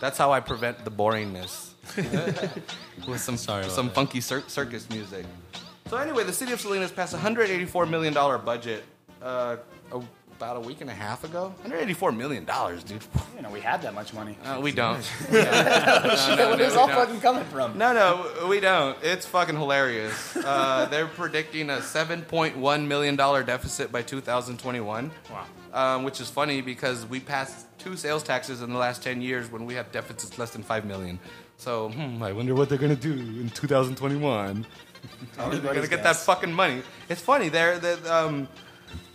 that's 0.00 0.18
how 0.18 0.30
I 0.32 0.40
prevent 0.40 0.84
the 0.84 0.90
boringness 0.90 1.72
with 3.08 3.20
some 3.20 3.36
Sorry 3.36 3.64
some 3.64 3.86
that. 3.86 3.94
funky 3.94 4.20
cir- 4.20 4.44
circus 4.46 4.88
music. 4.90 5.24
So 5.88 5.96
anyway, 5.96 6.24
the 6.24 6.32
city 6.34 6.52
of 6.52 6.60
Salinas 6.60 6.92
passed 6.92 7.14
a 7.14 7.16
184 7.16 7.86
million 7.86 8.12
dollar 8.12 8.36
budget 8.38 8.84
uh, 9.22 9.56
about 10.38 10.56
a 10.56 10.60
week 10.60 10.80
and 10.80 10.88
a 10.88 10.94
half 10.94 11.24
ago. 11.24 11.46
184 11.62 12.12
million 12.12 12.44
dollars, 12.44 12.84
dude. 12.84 13.02
You 13.34 13.42
know, 13.42 13.50
we 13.50 13.58
had 13.60 13.82
that 13.82 13.92
much 13.92 14.14
money. 14.14 14.38
Uh, 14.44 14.60
we 14.62 14.70
don't. 14.72 14.98
Yeah. 15.32 16.14
Shit, 16.14 16.38
no, 16.38 16.48
where 16.50 16.56
no, 16.56 16.56
this 16.56 16.72
we 16.74 16.78
all 16.78 16.86
don't. 16.86 16.96
fucking 16.96 17.20
coming 17.20 17.44
from? 17.46 17.76
No, 17.76 17.92
no, 17.92 18.46
we 18.48 18.60
don't. 18.60 18.96
It's 19.02 19.26
fucking 19.26 19.56
hilarious. 19.56 20.36
Uh, 20.36 20.86
they're 20.90 21.06
predicting 21.08 21.70
a 21.70 21.78
$7.1 21.78 22.86
million 22.86 23.16
deficit 23.16 23.90
by 23.90 24.02
2021. 24.02 25.10
Wow. 25.30 25.44
Um, 25.72 26.04
which 26.04 26.20
is 26.20 26.30
funny 26.30 26.60
because 26.60 27.04
we 27.06 27.18
passed 27.20 27.66
two 27.78 27.96
sales 27.96 28.22
taxes 28.22 28.62
in 28.62 28.72
the 28.72 28.78
last 28.78 29.02
10 29.02 29.20
years 29.20 29.50
when 29.50 29.66
we 29.66 29.74
had 29.74 29.90
deficits 29.92 30.38
less 30.38 30.50
than 30.50 30.62
5 30.62 30.84
million. 30.84 31.18
So, 31.56 31.88
hmm, 31.90 32.22
I 32.22 32.32
wonder 32.32 32.54
what 32.54 32.68
they're 32.68 32.78
going 32.78 32.96
to 32.96 33.00
do 33.00 33.12
in 33.12 33.50
2021. 33.50 34.64
They're 35.36 35.44
going 35.44 35.50
to 35.50 35.56
Anybody's 35.56 35.88
get 35.88 36.02
that 36.04 36.16
fucking 36.16 36.52
money. 36.52 36.82
It's 37.08 37.20
funny. 37.20 37.48
They're, 37.48 37.78
they 37.78 37.94
um, 38.08 38.48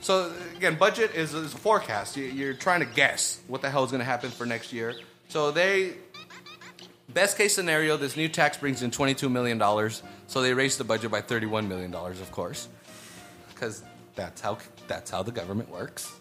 so 0.04 0.34
again, 0.58 0.76
budget 0.76 1.16
is, 1.16 1.34
is 1.34 1.54
a 1.54 1.58
forecast. 1.58 2.18
You, 2.18 2.26
you're 2.26 2.54
trying 2.54 2.82
to 2.82 2.86
guess 2.86 3.40
what 3.48 3.62
the 3.62 3.70
hell 3.70 3.86
is 3.86 3.92
going 3.92 4.00
to 4.00 4.06
happen 4.06 4.30
for 4.32 4.46
next 4.46 4.74
year. 4.74 4.96
So 5.30 5.52
they, 5.52 5.94
best 7.08 7.38
case 7.38 7.56
scenario, 7.56 7.96
this 7.96 8.18
new 8.18 8.28
tax 8.28 8.58
brings 8.58 8.84
in 8.84 8.92
22 8.92 9.30
million 9.30 9.58
dollars. 9.58 10.04
So 10.28 10.42
they 10.42 10.54
raised 10.54 10.78
the 10.78 10.84
budget 10.84 11.10
by 11.10 11.22
31 11.22 11.70
million 11.70 11.90
dollars, 11.90 12.20
of 12.20 12.32
course, 12.32 12.68
because 13.54 13.82
that's 14.16 14.42
how 14.42 14.58
that's 14.88 15.10
how 15.10 15.24
the 15.24 15.32
government 15.32 15.70
works. 15.70 16.12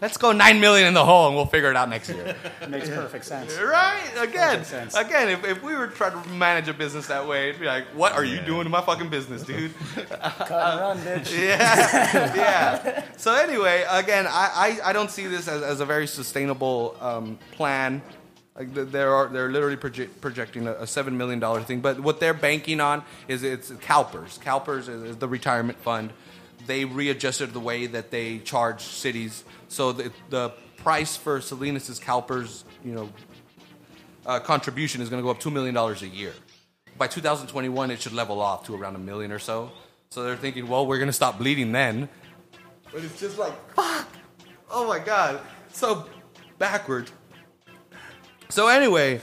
Let's 0.00 0.16
go 0.16 0.32
nine 0.32 0.60
million 0.60 0.88
in 0.88 0.94
the 0.94 1.04
hole, 1.04 1.28
and 1.28 1.36
we'll 1.36 1.46
figure 1.46 1.70
it 1.70 1.76
out 1.76 1.88
next 1.88 2.08
year. 2.08 2.36
It 2.60 2.70
makes 2.70 2.88
perfect 2.88 3.24
sense. 3.24 3.56
Right? 3.68 4.10
Again, 4.16 4.64
sense. 4.64 4.96
again, 4.96 5.28
if, 5.28 5.44
if 5.44 5.62
we 5.62 5.74
were 5.74 5.88
trying 5.88 6.20
to 6.20 6.28
manage 6.30 6.68
a 6.68 6.74
business 6.74 7.06
that 7.08 7.26
way, 7.28 7.50
it'd 7.50 7.60
be 7.60 7.66
like, 7.66 7.84
what 7.94 8.12
are 8.12 8.24
you 8.24 8.40
doing 8.40 8.64
to 8.64 8.70
my 8.70 8.80
fucking 8.80 9.10
business, 9.10 9.42
dude? 9.42 9.72
Cut 9.94 10.50
and 10.50 10.80
run, 10.80 10.98
bitch. 10.98 11.38
yeah, 11.38 12.34
yeah. 12.34 13.04
So 13.16 13.34
anyway, 13.34 13.84
again, 13.90 14.26
I, 14.26 14.78
I, 14.82 14.90
I 14.90 14.92
don't 14.92 15.10
see 15.10 15.26
this 15.26 15.48
as, 15.48 15.62
as 15.62 15.80
a 15.80 15.86
very 15.86 16.06
sustainable 16.06 16.96
um, 17.00 17.38
plan. 17.52 18.00
Like 18.56 18.74
there 18.74 19.14
are 19.14 19.28
they're 19.28 19.50
literally 19.50 19.76
proje- 19.76 20.08
projecting 20.20 20.66
a, 20.66 20.72
a 20.72 20.86
seven 20.86 21.16
million 21.16 21.38
dollar 21.38 21.62
thing. 21.62 21.80
But 21.80 22.00
what 22.00 22.18
they're 22.18 22.34
banking 22.34 22.80
on 22.80 23.04
is 23.28 23.44
it's 23.44 23.70
CalPERS. 23.70 24.40
CalPERS 24.40 24.88
is, 24.88 25.02
is 25.02 25.16
the 25.16 25.28
retirement 25.28 25.78
fund. 25.78 26.12
They 26.68 26.84
readjusted 26.84 27.52
the 27.54 27.60
way 27.60 27.86
that 27.86 28.10
they 28.10 28.38
charge 28.38 28.82
cities, 28.82 29.42
so 29.68 29.92
the, 29.92 30.12
the 30.28 30.52
price 30.76 31.16
for 31.16 31.40
Salinas' 31.40 31.98
CalPERS, 31.98 32.62
you 32.84 32.92
know, 32.92 33.08
uh, 34.26 34.38
contribution 34.38 35.00
is 35.00 35.08
going 35.08 35.20
to 35.20 35.24
go 35.24 35.30
up 35.30 35.40
two 35.40 35.50
million 35.50 35.74
dollars 35.74 36.02
a 36.02 36.08
year. 36.08 36.34
By 36.98 37.06
2021, 37.06 37.90
it 37.90 38.02
should 38.02 38.12
level 38.12 38.40
off 38.40 38.66
to 38.66 38.76
around 38.76 38.96
a 38.96 38.98
million 38.98 39.32
or 39.32 39.38
so. 39.38 39.72
So 40.10 40.22
they're 40.22 40.36
thinking, 40.36 40.68
well, 40.68 40.86
we're 40.86 40.98
going 40.98 41.08
to 41.08 41.12
stop 41.12 41.38
bleeding 41.38 41.72
then. 41.72 42.10
But 42.92 43.02
it's 43.02 43.18
just 43.18 43.38
like, 43.38 43.54
fuck. 43.74 44.06
Oh 44.70 44.86
my 44.86 44.98
god, 44.98 45.40
so 45.72 46.06
backwards. 46.58 47.10
So 48.50 48.68
anyway, 48.68 49.22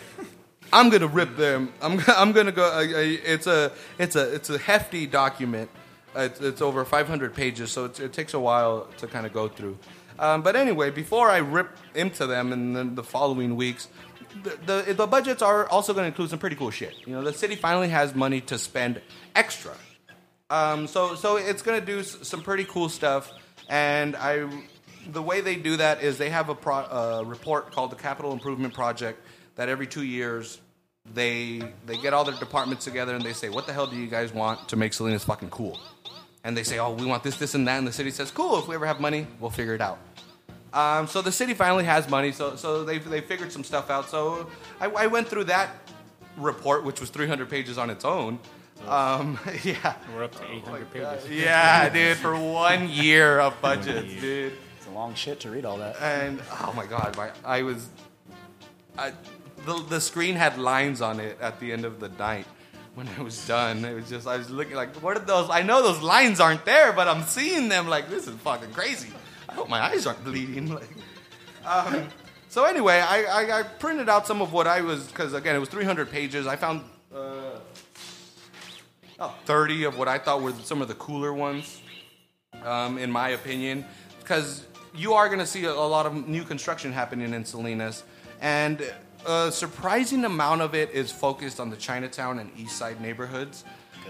I'm 0.73 0.89
gonna 0.89 1.07
rip 1.07 1.37
them. 1.37 1.71
I'm 1.79 2.01
I'm 2.07 2.31
gonna 2.31 2.51
go. 2.51 2.63
Uh, 2.63 2.79
uh, 2.79 2.83
it's 2.97 3.45
a 3.45 3.71
it's 3.99 4.15
a 4.15 4.33
it's 4.33 4.49
a 4.49 4.57
hefty 4.57 5.05
document. 5.05 5.69
It's, 6.15 6.39
it's 6.41 6.61
over 6.61 6.85
500 6.85 7.33
pages, 7.33 7.71
so 7.71 7.85
it's, 7.85 7.99
it 7.99 8.13
takes 8.13 8.33
a 8.33 8.39
while 8.39 8.87
to 8.97 9.07
kind 9.07 9.25
of 9.25 9.33
go 9.33 9.47
through. 9.47 9.77
Um, 10.17 10.41
but 10.43 10.55
anyway, 10.55 10.91
before 10.91 11.29
I 11.29 11.37
rip 11.37 11.75
into 11.93 12.25
them 12.25 12.53
in 12.53 12.73
the, 12.73 12.83
the 12.85 13.03
following 13.03 13.55
weeks, 13.55 13.89
the, 14.43 14.83
the 14.85 14.93
the 14.93 15.07
budgets 15.07 15.41
are 15.41 15.67
also 15.69 15.93
going 15.93 16.03
to 16.03 16.07
include 16.07 16.29
some 16.29 16.39
pretty 16.39 16.55
cool 16.55 16.71
shit. 16.71 16.93
You 17.05 17.13
know, 17.13 17.21
the 17.21 17.33
city 17.33 17.55
finally 17.55 17.89
has 17.89 18.13
money 18.15 18.41
to 18.41 18.57
spend 18.57 19.01
extra. 19.35 19.73
Um, 20.49 20.87
so 20.87 21.15
so 21.15 21.37
it's 21.37 21.61
going 21.61 21.79
to 21.79 21.85
do 21.85 21.99
s- 21.99 22.17
some 22.21 22.41
pretty 22.41 22.65
cool 22.65 22.87
stuff, 22.89 23.31
and 23.69 24.15
I 24.15 24.47
the 25.07 25.21
way 25.21 25.41
they 25.41 25.55
do 25.55 25.77
that 25.77 26.01
is 26.01 26.17
they 26.17 26.29
have 26.29 26.49
a 26.49 26.55
pro, 26.55 26.75
uh, 26.75 27.23
report 27.25 27.71
called 27.71 27.91
the 27.91 27.95
Capital 27.95 28.31
Improvement 28.33 28.73
Project 28.73 29.19
that 29.55 29.69
every 29.69 29.87
two 29.87 30.03
years 30.03 30.59
they 31.13 31.61
they 31.85 31.97
get 31.97 32.13
all 32.13 32.23
their 32.23 32.35
departments 32.39 32.83
together 32.85 33.15
and 33.15 33.23
they 33.23 33.33
say, 33.33 33.49
what 33.49 33.67
the 33.67 33.73
hell 33.73 33.87
do 33.87 33.95
you 33.95 34.07
guys 34.07 34.33
want 34.33 34.67
to 34.69 34.75
make 34.75 34.93
Salinas 34.93 35.23
fucking 35.23 35.49
cool? 35.49 35.79
And 36.45 36.55
they 36.55 36.63
say, 36.63 36.77
oh, 36.77 36.91
we 36.91 37.07
want 37.07 37.23
this, 37.23 37.37
this, 37.37 37.55
and 37.55 37.67
that, 37.67 37.79
and 37.79 37.87
the 37.87 37.91
city 37.91 38.11
says, 38.11 38.29
cool. 38.29 38.59
If 38.59 38.67
we 38.67 38.75
ever 38.75 38.85
have 38.85 39.01
money, 39.01 39.25
we'll 39.39 39.49
figure 39.49 39.73
it 39.73 39.81
out. 39.81 39.97
Um, 40.73 41.07
so 41.07 41.23
the 41.23 41.31
city 41.31 41.55
finally 41.55 41.85
has 41.85 42.07
money, 42.07 42.31
so 42.31 42.55
so 42.55 42.83
they 42.83 42.99
they 42.99 43.21
figured 43.21 43.51
some 43.51 43.63
stuff 43.63 43.89
out. 43.89 44.09
So 44.09 44.49
I, 44.79 44.87
I 44.87 45.07
went 45.07 45.27
through 45.27 45.45
that 45.45 45.69
report, 46.37 46.83
which 46.83 46.99
was 46.99 47.09
300 47.09 47.49
pages 47.49 47.77
on 47.77 47.89
its 47.89 48.05
own. 48.05 48.39
Um, 48.87 49.39
yeah. 49.63 49.95
We're 50.13 50.25
up 50.25 50.35
to 50.35 50.43
800 50.43 50.91
pages. 50.91 51.29
Yeah, 51.29 51.89
dude, 51.93 52.17
for 52.17 52.37
one 52.37 52.89
year 52.89 53.39
of 53.39 53.59
budgets, 53.61 54.13
dude. 54.21 54.53
It's 54.77 54.87
a 54.87 54.91
long 54.91 55.15
shit 55.15 55.39
to 55.41 55.49
read 55.49 55.65
all 55.65 55.77
that. 55.77 55.99
And 55.99 56.41
oh 56.61 56.73
my 56.75 56.85
god, 56.85 57.17
my 57.17 57.31
I 57.43 57.63
was, 57.63 57.89
I, 58.97 59.13
the 59.65 59.83
the 59.89 60.01
screen 60.01 60.35
had 60.35 60.59
lines 60.59 61.01
on 61.01 61.19
it 61.19 61.39
at 61.41 61.59
the 61.59 61.71
end 61.71 61.85
of 61.85 61.99
the 61.99 62.09
night 62.09 62.45
when 62.95 63.07
it 63.07 63.19
was 63.19 63.45
done. 63.47 63.85
It 63.85 63.93
was 63.93 64.09
just 64.09 64.25
I 64.25 64.37
was 64.37 64.49
looking 64.49 64.75
like, 64.75 64.95
what 65.03 65.17
are 65.17 65.19
those? 65.19 65.49
I 65.49 65.61
know 65.61 65.83
those 65.83 66.01
lines 66.01 66.39
aren't 66.39 66.65
there, 66.65 66.91
but 66.93 67.07
I'm 67.07 67.23
seeing 67.23 67.69
them. 67.69 67.87
Like 67.87 68.09
this 68.09 68.27
is 68.27 68.35
fucking 68.35 68.71
crazy. 68.71 69.09
I 69.47 69.53
hope 69.53 69.69
my 69.69 69.81
eyes 69.81 70.07
aren't 70.07 70.23
bleeding. 70.23 70.79
Like, 70.79 70.89
um, 71.65 72.07
so 72.49 72.63
anyway, 72.65 72.99
I, 72.99 73.23
I 73.23 73.59
I 73.59 73.63
printed 73.63 74.07
out 74.07 74.27
some 74.27 74.41
of 74.41 74.53
what 74.53 74.67
I 74.67 74.81
was 74.81 75.07
because 75.07 75.33
again 75.33 75.55
it 75.55 75.59
was 75.59 75.69
300 75.69 76.09
pages. 76.09 76.47
I 76.47 76.55
found. 76.55 76.81
Uh, 77.13 77.59
about 79.15 79.45
30 79.45 79.85
of 79.85 79.97
what 79.97 80.09
I 80.09 80.17
thought 80.17 80.41
were 80.41 80.51
some 80.63 80.81
of 80.81 80.89
the 80.89 80.93
cooler 80.93 81.33
ones, 81.33 81.81
um, 82.63 82.97
in 82.97 83.09
my 83.09 83.29
opinion, 83.29 83.85
because 84.19 84.65
you 84.93 85.13
are 85.13 85.27
going 85.27 85.39
to 85.39 85.45
see 85.45 85.63
a, 85.63 85.71
a 85.71 85.87
lot 85.87 86.05
of 86.05 86.27
new 86.27 86.43
construction 86.43 86.91
happening 86.91 87.33
in 87.33 87.45
Salinas, 87.45 88.03
and 88.41 88.81
a 89.25 89.51
surprising 89.51 90.25
amount 90.25 90.61
of 90.61 90.75
it 90.75 90.91
is 90.91 91.11
focused 91.11 91.59
on 91.59 91.69
the 91.69 91.75
Chinatown 91.77 92.39
and 92.39 92.51
East 92.57 92.77
Side 92.77 93.01
neighborhoods, 93.01 93.63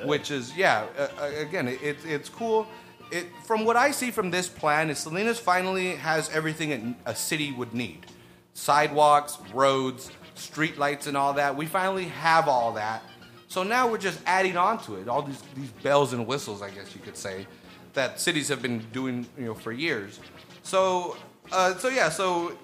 which 0.04 0.32
is 0.32 0.56
yeah, 0.56 0.86
uh, 0.98 1.08
uh, 1.20 1.32
again, 1.40 1.68
it, 1.68 1.82
it, 1.82 1.98
it's 2.06 2.30
cool. 2.30 2.68
It, 3.12 3.28
from 3.46 3.66
what 3.66 3.76
I 3.76 3.92
see 3.92 4.12
from 4.12 4.32
this 4.32 4.48
plan, 4.48 4.90
is 4.90 5.00
Salinas 5.00 5.40
finally 5.40 5.96
has 5.96 6.30
everything 6.30 6.98
a- 7.06 7.12
a 7.12 7.16
city 7.16 7.52
would 7.52 7.74
need: 7.74 8.06
sidewalks, 8.54 9.38
roads, 9.54 10.12
street 10.34 10.78
lights, 10.78 11.08
and 11.08 11.16
all 11.16 11.34
that. 11.34 11.56
We 11.56 11.66
finally 11.66 12.06
have 12.06 12.48
all 12.48 12.74
that. 12.74 13.04
So 13.48 13.64
now 13.64 13.88
we're 13.88 14.00
just 14.00 14.20
adding 14.26 14.58
on 14.58 14.80
to 14.84 14.96
it, 14.96 15.08
all 15.08 15.22
these, 15.22 15.42
these 15.56 15.72
bells 15.84 16.12
and 16.14 16.28
whistles, 16.28 16.62
I 16.62 16.72
guess 16.72 16.94
you 16.94 17.00
could 17.00 17.16
say, 17.16 17.48
that 17.94 18.20
cities 18.20 18.50
have 18.50 18.62
been 18.62 18.80
doing, 18.92 19.26
you 19.38 19.46
know, 19.46 19.54
for 19.54 19.72
years. 19.72 20.20
So, 20.64 21.16
uh, 21.54 21.76
so 21.76 21.88
yeah, 21.88 22.10
so 22.10 22.58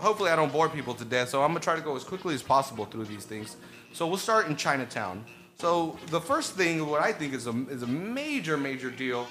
hopefully 0.00 0.30
I 0.30 0.36
don't 0.36 0.52
bore 0.52 0.68
people 0.68 0.94
to 0.94 1.04
death. 1.04 1.28
So 1.28 1.42
I'm 1.42 1.50
gonna 1.50 1.60
try 1.60 1.76
to 1.76 1.80
go 1.82 1.96
as 1.96 2.04
quickly 2.04 2.34
as 2.34 2.42
possible 2.42 2.84
through 2.84 3.04
these 3.04 3.24
things. 3.24 3.56
So 3.92 4.06
we'll 4.06 4.18
start 4.18 4.48
in 4.48 4.56
Chinatown. 4.56 5.24
So 5.58 5.98
the 6.06 6.20
first 6.20 6.54
thing, 6.54 6.86
what 6.86 7.02
I 7.02 7.12
think 7.12 7.34
is 7.34 7.46
a 7.46 7.66
is 7.68 7.82
a 7.82 7.86
major 7.86 8.56
major 8.56 8.90
deal, 8.90 9.26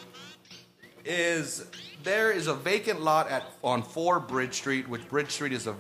is 1.04 1.66
there 2.04 2.32
is 2.32 2.48
a 2.48 2.54
vacant 2.54 3.02
lot 3.02 3.30
at 3.30 3.44
on 3.64 3.82
Four 3.82 4.20
Bridge 4.20 4.54
Street, 4.54 4.88
which 4.88 5.08
Bridge 5.10 5.32
Street 5.32 5.54
is 5.54 5.68
a 5.68 5.74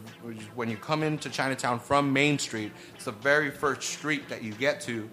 when 0.56 0.70
you 0.70 0.78
come 0.78 1.04
into 1.04 1.30
Chinatown 1.30 1.80
from 1.80 2.12
Main 2.12 2.40
Street. 2.40 2.72
It's 2.96 3.06
the 3.06 3.12
very 3.12 3.52
first 3.52 3.84
street 3.84 4.28
that 4.30 4.44
you 4.44 4.54
get 4.54 4.82
to. 4.82 5.10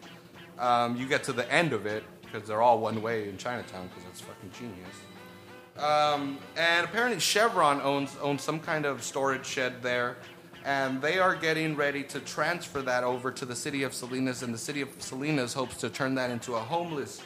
Um, 0.59 0.97
you 0.97 1.07
get 1.07 1.23
to 1.25 1.33
the 1.33 1.51
end 1.53 1.75
of 1.75 1.85
it 1.85 2.03
because 2.23 2.49
they're 2.49 2.63
all 2.63 2.79
one 2.79 3.03
way 3.03 3.29
in 3.29 3.37
Chinatown 3.37 3.89
because 3.89 4.05
that's 4.05 4.21
fucking 4.21 4.51
genius. 4.59 4.97
Um, 5.79 6.39
and 6.57 6.87
apparently 6.87 7.21
Chevron 7.21 7.81
owns 7.83 8.17
owns 8.23 8.43
some 8.43 8.61
kind 8.61 8.87
of 8.87 9.03
storage 9.03 9.45
shed 9.45 9.83
there, 9.83 10.17
and 10.65 11.03
they 11.03 11.19
are 11.19 11.35
getting 11.35 11.77
ready 11.77 12.03
to 12.05 12.21
transfer 12.21 12.81
that 12.83 13.05
over 13.05 13.31
to 13.31 13.45
the 13.45 13.55
city 13.55 13.83
of 13.83 13.93
Salinas, 13.93 14.43
and 14.43 14.55
the 14.55 14.59
city 14.59 14.81
of 14.81 14.89
Salinas 14.99 15.53
hopes 15.53 15.77
to 15.79 15.91
turn 15.91 16.15
that 16.15 16.31
into 16.31 16.55
a 16.55 16.61
homeless 16.61 17.21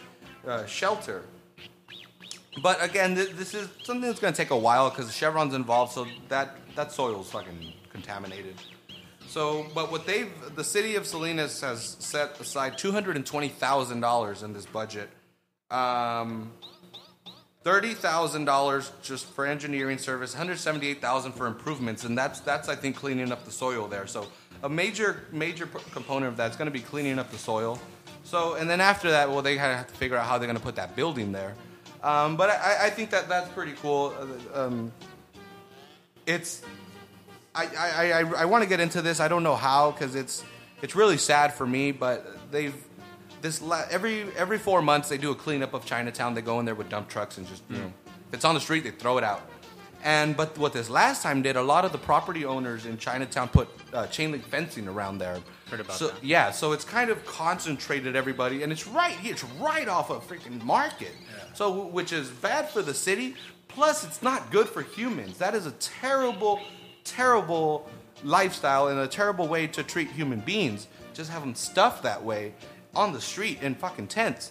uh, 0.47 0.67
shelter. 0.67 1.23
But 2.61 2.83
again, 2.83 3.15
th- 3.15 3.31
this 3.31 3.55
is 3.55 3.69
something 3.85 4.09
that's 4.09 4.19
going 4.19 4.33
to 4.33 4.37
take 4.37 4.51
a 4.51 4.59
while 4.59 4.91
because 4.91 5.15
Chevron's 5.15 5.55
involved, 5.55 5.93
so 5.93 6.07
that 6.29 6.57
that 6.75 6.91
soil's 6.91 7.31
fucking 7.31 7.73
contaminated. 7.93 8.57
So, 9.29 9.67
but 9.73 9.93
what 9.93 10.07
they've 10.07 10.33
the 10.57 10.65
city 10.65 10.97
of 10.97 11.07
Salinas 11.07 11.61
has 11.61 11.97
set 12.01 12.41
aside 12.41 12.77
two 12.77 12.91
hundred 12.91 13.15
and 13.15 13.25
twenty 13.25 13.49
thousand 13.49 14.01
dollars 14.01 14.43
in 14.43 14.53
this 14.53 14.67
budget. 14.67 15.09
Um, 15.71 16.51
thirty 17.63 17.95
thousand 17.95 18.47
dollars 18.47 18.91
just 19.03 19.27
for 19.27 19.47
engineering 19.47 19.99
service, 19.99 20.33
one 20.33 20.39
hundred 20.39 20.59
seventy-eight 20.59 21.01
thousand 21.01 21.33
for 21.33 21.47
improvements, 21.47 22.05
and 22.05 22.17
that's 22.17 22.41
that's 22.41 22.69
I 22.69 22.77
think 22.77 22.97
cleaning 22.97 23.33
up 23.33 23.45
the 23.45 23.51
soil 23.51 23.87
there. 23.89 24.07
So 24.07 24.27
a 24.63 24.69
major 24.69 25.23
major 25.33 25.67
component 25.67 26.33
of 26.33 26.37
that's 26.37 26.57
going 26.57 26.67
to 26.67 26.73
be 26.73 26.81
cleaning 26.81 27.19
up 27.19 27.31
the 27.31 27.39
soil. 27.39 27.79
So 28.25 28.55
and 28.55 28.69
then 28.69 28.81
after 28.81 29.11
that, 29.11 29.29
well, 29.31 29.43
they 29.43 29.57
kind 29.57 29.73
of 29.73 29.79
have 29.79 29.89
to 29.89 29.95
figure 29.95 30.17
out 30.17 30.27
how 30.27 30.39
they're 30.39 30.47
going 30.47 30.59
to 30.59 30.63
put 30.63 30.77
that 30.77 30.97
building 30.97 31.33
there. 31.33 31.55
Um, 32.03 32.37
but 32.37 32.51
I, 32.51 32.87
I 32.87 32.91
think 32.91 33.11
that 33.11 33.29
that's 33.29 33.49
pretty 33.51 33.73
cool. 33.73 34.15
Uh, 34.55 34.61
Um, 34.67 34.93
it's 36.27 36.63
I, 37.55 37.67
I, 37.67 38.13
I, 38.13 38.43
I 38.43 38.45
want 38.45 38.63
to 38.63 38.69
get 38.69 38.81
into 38.81 39.03
this. 39.03 39.21
I 39.21 39.29
don't 39.29 39.43
know 39.43 39.57
how 39.57 39.91
because 39.91 40.15
it's 40.15 40.45
it's 40.83 40.95
really 40.95 41.19
sad 41.19 41.53
for 41.53 41.67
me. 41.67 41.93
But 41.93 42.51
they've 42.51 42.75
this 43.41 43.63
la- 43.63 43.85
every 43.91 44.25
every 44.37 44.59
four 44.59 44.83
months 44.83 45.09
they 45.09 45.19
do 45.19 45.31
a 45.31 45.35
cleanup 45.35 45.75
of 45.75 45.85
Chinatown. 45.85 46.35
They 46.35 46.43
go 46.43 46.61
in 46.61 46.67
there 46.67 46.75
with 46.75 46.89
dump 46.89 47.09
trucks 47.09 47.39
and 47.39 47.47
just 47.47 47.63
you 47.71 47.79
know 47.79 47.93
if 48.29 48.35
it's 48.35 48.45
on 48.45 48.55
the 48.55 48.61
street 48.61 48.85
they 48.85 48.91
throw 48.91 49.19
it 49.19 49.25
out. 49.25 49.43
And 50.03 50.37
but 50.37 50.57
what 50.57 50.73
this 50.73 50.89
last 50.89 51.23
time 51.23 51.43
did, 51.43 51.57
a 51.57 51.63
lot 51.63 51.85
of 51.85 51.93
the 51.93 51.99
property 51.99 52.45
owners 52.45 52.87
in 52.87 52.97
Chinatown 52.97 53.49
put 53.49 53.69
uh, 53.93 54.07
chain 54.07 54.33
link 54.33 54.45
fencing 54.45 54.89
around 54.89 55.19
there. 55.19 55.39
Heard 55.71 55.81
about 55.81 55.97
so, 55.97 56.09
that. 56.09 56.25
Yeah, 56.25 56.51
so 56.51 56.73
it's 56.73 56.85
kind 56.85 57.11
of 57.11 57.25
concentrated 57.27 58.17
everybody, 58.17 58.63
and 58.63 58.73
it's 58.73 58.87
right 58.87 59.13
here. 59.13 59.33
It's 59.33 59.45
right 59.61 59.89
off 59.89 60.11
a 60.11 60.15
freaking 60.15 60.63
market. 60.65 61.13
So 61.53 61.87
which 61.87 62.13
is 62.13 62.29
bad 62.29 62.71
for 62.71 62.83
the 62.83 62.95
city. 62.95 63.35
Plus, 63.69 64.05
it's 64.05 64.21
not 64.21 64.51
good 64.51 64.69
for 64.69 64.83
humans. 64.83 65.39
That 65.39 65.55
is 65.55 65.67
a 65.67 65.71
terrible, 65.73 66.61
terrible 67.05 67.89
lifestyle 68.25 68.89
and 68.89 68.99
a 68.99 69.07
terrible 69.07 69.47
way 69.47 69.67
to 69.69 69.83
treat 69.83 70.11
human 70.11 70.41
beings. 70.41 70.89
Just 71.15 71.31
have 71.31 71.43
them 71.43 71.55
stuffed 71.55 72.03
that 72.03 72.23
way 72.25 72.55
on 72.95 73.13
the 73.13 73.21
street 73.21 73.63
in 73.63 73.75
fucking 73.75 74.09
tents. 74.09 74.51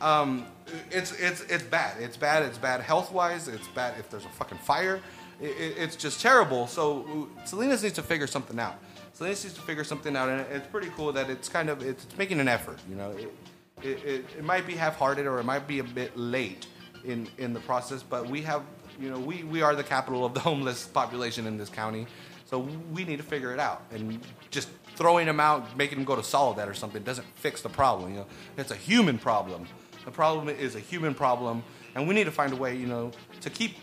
Um, 0.00 0.46
it's 0.90 1.12
it's 1.12 1.42
it's 1.42 1.62
bad. 1.62 2.00
It's 2.00 2.16
bad. 2.16 2.42
It's 2.42 2.58
bad 2.58 2.80
health 2.80 3.12
wise. 3.12 3.48
It's 3.48 3.68
bad 3.68 3.94
if 3.98 4.10
there's 4.10 4.24
a 4.24 4.30
fucking 4.30 4.58
fire. 4.58 5.00
It, 5.40 5.50
it, 5.50 5.74
it's 5.78 5.96
just 5.96 6.20
terrible. 6.20 6.66
So 6.66 7.28
Salinas 7.44 7.82
needs 7.82 7.94
to 7.96 8.02
figure 8.02 8.26
something 8.26 8.58
out. 8.58 8.76
Salinas 9.12 9.44
needs 9.44 9.56
to 9.56 9.62
figure 9.62 9.84
something 9.84 10.16
out, 10.16 10.28
and 10.28 10.40
it's 10.52 10.66
pretty 10.68 10.90
cool 10.96 11.12
that 11.12 11.30
it's 11.30 11.48
kind 11.48 11.68
of 11.68 11.82
it's, 11.82 12.04
it's 12.04 12.18
making 12.18 12.40
an 12.40 12.48
effort. 12.48 12.78
You 12.88 12.96
know, 12.96 13.10
it, 13.10 13.34
it, 13.82 14.04
it, 14.04 14.24
it 14.38 14.44
might 14.44 14.66
be 14.66 14.74
half-hearted 14.74 15.26
or 15.26 15.38
it 15.38 15.44
might 15.44 15.66
be 15.66 15.78
a 15.78 15.84
bit 15.84 16.16
late 16.16 16.66
in 17.04 17.28
in 17.38 17.52
the 17.52 17.60
process, 17.60 18.02
but 18.02 18.28
we 18.28 18.42
have 18.42 18.62
you 19.00 19.10
know 19.10 19.18
we 19.18 19.44
we 19.44 19.62
are 19.62 19.74
the 19.74 19.84
capital 19.84 20.24
of 20.24 20.34
the 20.34 20.40
homeless 20.50 20.86
population 20.86 21.46
in 21.46 21.56
this 21.56 21.68
county, 21.68 22.06
so 22.46 22.58
we 22.92 23.04
need 23.04 23.16
to 23.16 23.22
figure 23.22 23.52
it 23.52 23.60
out. 23.60 23.82
And 23.92 24.20
just 24.50 24.68
throwing 24.96 25.26
them 25.26 25.40
out, 25.40 25.76
making 25.76 25.98
them 25.98 26.04
go 26.04 26.16
to 26.16 26.22
Soledad 26.22 26.68
or 26.68 26.74
something 26.74 27.02
doesn't 27.02 27.26
fix 27.36 27.62
the 27.62 27.68
problem. 27.68 28.10
You 28.12 28.18
know, 28.18 28.26
it's 28.56 28.70
a 28.70 28.76
human 28.76 29.18
problem. 29.18 29.66
The 30.04 30.10
problem 30.10 30.48
is 30.48 30.74
a 30.74 30.80
human 30.80 31.14
problem, 31.14 31.62
and 31.94 32.06
we 32.06 32.14
need 32.14 32.24
to 32.24 32.30
find 32.30 32.52
a 32.52 32.56
way, 32.56 32.76
you 32.76 32.86
know, 32.86 33.10
to 33.40 33.50
keep, 33.50 33.76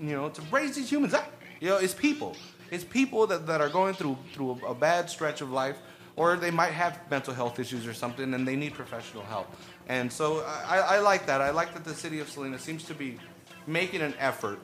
you 0.00 0.12
know, 0.12 0.28
to 0.28 0.42
raise 0.50 0.76
these 0.76 0.90
humans 0.90 1.14
up. 1.14 1.32
You 1.60 1.70
know, 1.70 1.76
it's 1.78 1.94
people. 1.94 2.36
It's 2.70 2.84
people 2.84 3.26
that, 3.26 3.46
that 3.46 3.60
are 3.60 3.68
going 3.68 3.94
through 3.94 4.16
through 4.32 4.60
a, 4.62 4.70
a 4.70 4.74
bad 4.74 5.10
stretch 5.10 5.40
of 5.40 5.50
life, 5.50 5.76
or 6.16 6.36
they 6.36 6.50
might 6.50 6.72
have 6.72 6.98
mental 7.10 7.34
health 7.34 7.58
issues 7.58 7.86
or 7.86 7.94
something, 7.94 8.34
and 8.34 8.46
they 8.46 8.56
need 8.56 8.74
professional 8.74 9.24
help. 9.24 9.48
And 9.88 10.12
so 10.12 10.40
I, 10.66 10.78
I 10.78 10.98
like 11.00 11.26
that. 11.26 11.40
I 11.40 11.50
like 11.50 11.74
that 11.74 11.84
the 11.84 11.94
city 11.94 12.20
of 12.20 12.28
Salinas 12.28 12.62
seems 12.62 12.84
to 12.84 12.94
be 12.94 13.18
making 13.66 14.00
an 14.00 14.14
effort. 14.18 14.60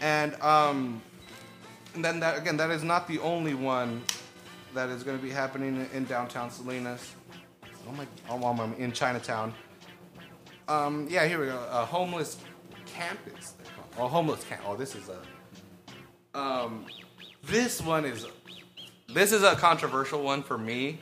And 0.00 0.34
um, 0.40 1.00
and 1.94 2.04
then 2.04 2.20
that 2.20 2.38
again, 2.38 2.56
that 2.56 2.70
is 2.70 2.82
not 2.82 3.06
the 3.06 3.18
only 3.20 3.54
one 3.54 4.02
that 4.74 4.90
is 4.90 5.02
going 5.02 5.16
to 5.16 5.22
be 5.22 5.30
happening 5.30 5.88
in 5.92 6.04
downtown 6.04 6.50
Salinas. 6.50 7.14
Oh 7.88 7.92
my, 7.92 8.06
oh, 8.28 8.44
I'm 8.44 8.74
in 8.74 8.92
Chinatown. 8.92 9.54
Um, 10.68 11.06
yeah, 11.10 11.26
here 11.26 11.40
we 11.40 11.46
go. 11.46 11.66
A 11.70 11.84
homeless 11.84 12.38
campus. 12.86 13.54
Oh, 13.98 14.08
homeless 14.08 14.44
camp. 14.44 14.62
Oh, 14.66 14.76
this 14.76 14.94
is 14.94 15.08
a. 15.08 16.38
Um, 16.38 16.86
this 17.44 17.80
one 17.80 18.04
is. 18.04 18.26
This 19.08 19.32
is 19.32 19.42
a 19.42 19.54
controversial 19.54 20.22
one 20.22 20.42
for 20.42 20.58
me. 20.58 20.98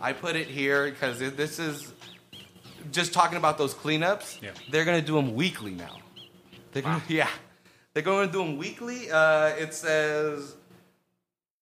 I 0.00 0.12
put 0.12 0.34
it 0.34 0.46
here 0.46 0.90
because 0.90 1.18
this 1.18 1.58
is 1.58 1.92
just 2.90 3.12
talking 3.12 3.36
about 3.36 3.58
those 3.58 3.74
cleanups. 3.74 4.40
Yeah. 4.40 4.50
They're 4.70 4.86
gonna 4.86 5.02
do 5.02 5.14
them 5.14 5.34
weekly 5.34 5.72
now. 5.72 5.98
They're 6.72 6.82
gonna, 6.82 7.02
yeah, 7.08 7.28
they're 7.92 8.02
going 8.02 8.28
to 8.28 8.32
do 8.32 8.38
them 8.38 8.56
weekly. 8.56 9.10
Uh, 9.10 9.48
it 9.48 9.74
says 9.74 10.54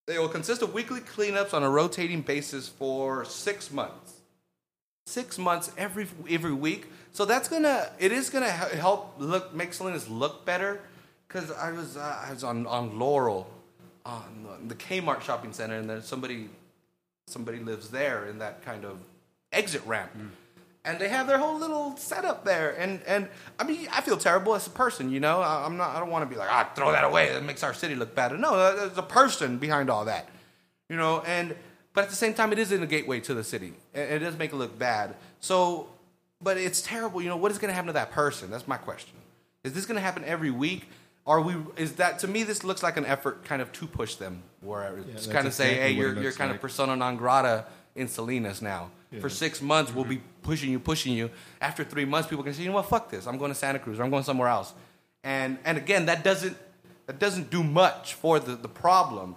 they 0.09 0.17
will 0.17 0.27
consist 0.27 0.63
of 0.63 0.73
weekly 0.73 1.01
cleanups 1.01 1.53
on 1.53 1.61
a 1.61 1.69
rotating 1.69 2.21
basis 2.21 2.67
for 2.67 3.23
six 3.25 3.71
months. 3.71 4.13
Six 5.05 5.37
months 5.37 5.71
every 5.77 6.07
every 6.27 6.51
week. 6.51 6.87
So 7.13 7.25
that's 7.25 7.47
gonna 7.47 7.91
it 7.99 8.11
is 8.11 8.31
gonna 8.31 8.49
help 8.49 9.13
look 9.19 9.53
make 9.53 9.71
Salinas 9.71 10.09
look 10.09 10.45
better. 10.45 10.81
Cause 11.27 11.51
I 11.51 11.71
was 11.71 11.95
uh, 11.95 12.23
I 12.27 12.33
was 12.33 12.43
on 12.43 12.65
on 12.65 12.97
Laurel, 12.97 13.47
on 14.03 14.47
the 14.67 14.73
Kmart 14.73 15.21
shopping 15.21 15.53
center, 15.53 15.75
and 15.75 15.87
then 15.87 16.01
somebody 16.01 16.49
somebody 17.27 17.59
lives 17.59 17.89
there 17.91 18.25
in 18.25 18.39
that 18.39 18.63
kind 18.65 18.85
of 18.85 18.97
exit 19.51 19.85
ramp. 19.85 20.11
And 20.85 20.97
they 20.97 21.09
have 21.09 21.27
their 21.27 21.37
whole 21.37 21.59
little 21.59 21.97
setup 21.97 22.45
there, 22.45 22.71
and 22.79 23.01
and 23.05 23.27
I 23.59 23.65
mean, 23.65 23.89
I 23.91 23.99
feel 23.99 24.15
terrible 24.15 24.55
as 24.55 24.65
a 24.65 24.69
person, 24.69 25.11
you 25.11 25.19
know. 25.19 25.41
I, 25.41 25.65
I'm 25.65 25.75
not. 25.75 25.93
I 25.93 25.99
don't 25.99 26.09
want 26.09 26.23
to 26.23 26.33
be 26.33 26.39
like, 26.39 26.49
ah, 26.49 26.71
throw 26.73 26.93
that 26.93 27.03
away. 27.03 27.33
That 27.33 27.43
makes 27.43 27.63
our 27.63 27.73
city 27.73 27.95
look 27.95 28.15
bad. 28.15 28.31
No, 28.39 28.75
there's 28.75 28.97
a 28.97 29.03
person 29.03 29.57
behind 29.57 29.89
all 29.89 30.05
that, 30.05 30.29
you 30.87 30.95
know. 30.95 31.21
And 31.27 31.53
but 31.93 32.05
at 32.05 32.09
the 32.09 32.15
same 32.15 32.33
time, 32.33 32.53
it 32.53 32.59
is 32.59 32.71
in 32.71 32.81
a 32.81 32.87
gateway 32.87 33.19
to 33.19 33.33
the 33.33 33.43
city, 33.43 33.73
and 33.93 34.09
it 34.09 34.19
does 34.19 34.37
make 34.37 34.53
it 34.53 34.55
look 34.55 34.79
bad. 34.79 35.15
So, 35.41 35.89
but 36.41 36.55
it's 36.57 36.81
terrible, 36.81 37.21
you 37.21 37.27
know. 37.27 37.35
What 37.35 37.51
is 37.51 37.57
going 37.57 37.69
to 37.69 37.75
happen 37.75 37.87
to 37.87 37.93
that 37.93 38.11
person? 38.11 38.49
That's 38.49 38.67
my 38.67 38.77
question. 38.77 39.15
Is 39.65 39.73
this 39.73 39.85
going 39.85 39.95
to 39.97 40.01
happen 40.01 40.23
every 40.23 40.51
week? 40.51 40.87
Are 41.27 41.41
we? 41.41 41.55
Is 41.75 41.93
that 41.95 42.19
to 42.19 42.27
me? 42.29 42.43
This 42.43 42.63
looks 42.63 42.81
like 42.81 42.95
an 42.95 43.05
effort, 43.05 43.43
kind 43.43 43.61
of 43.61 43.73
to 43.73 43.85
push 43.85 44.15
them, 44.15 44.43
where 44.61 44.97
it's 44.99 45.11
that's 45.11 45.27
kind 45.27 45.45
of 45.45 45.53
say, 45.53 45.75
hey, 45.75 45.91
you're 45.91 46.13
you're 46.19 46.31
kind 46.31 46.51
like. 46.51 46.55
of 46.55 46.61
persona 46.61 46.95
non 46.95 47.17
grata 47.17 47.65
in 47.95 48.07
Salinas 48.07 48.61
now. 48.61 48.91
For 49.19 49.29
six 49.29 49.59
months, 49.59 49.91
we'll 49.91 50.05
be 50.05 50.21
pushing 50.43 50.69
you, 50.69 50.79
pushing 50.79 51.13
you. 51.13 51.31
After 51.59 51.83
three 51.83 52.05
months, 52.05 52.29
people 52.29 52.43
can 52.43 52.53
say, 52.53 52.61
you 52.61 52.69
know 52.69 52.75
what, 52.75 52.85
fuck 52.85 53.09
this. 53.09 53.25
I'm 53.25 53.39
going 53.39 53.49
to 53.49 53.55
Santa 53.55 53.79
Cruz 53.79 53.99
or 53.99 54.03
I'm 54.03 54.11
going 54.11 54.23
somewhere 54.23 54.49
else. 54.49 54.71
And 55.23 55.57
and 55.65 55.77
again, 55.79 56.05
that 56.05 56.23
doesn't 56.23 56.55
that 57.07 57.17
doesn't 57.17 57.49
do 57.49 57.63
much 57.63 58.13
for 58.13 58.39
the, 58.39 58.55
the 58.55 58.69
problem. 58.69 59.35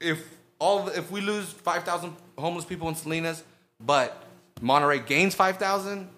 If 0.00 0.28
all 0.58 0.88
if 0.88 1.10
we 1.10 1.20
lose 1.20 1.44
five 1.46 1.84
thousand 1.84 2.16
homeless 2.36 2.64
people 2.64 2.88
in 2.88 2.96
Salinas, 2.96 3.44
but 3.78 4.24
Monterey 4.60 4.98
gains 4.98 5.36
five 5.36 5.58
thousand, 5.58 6.08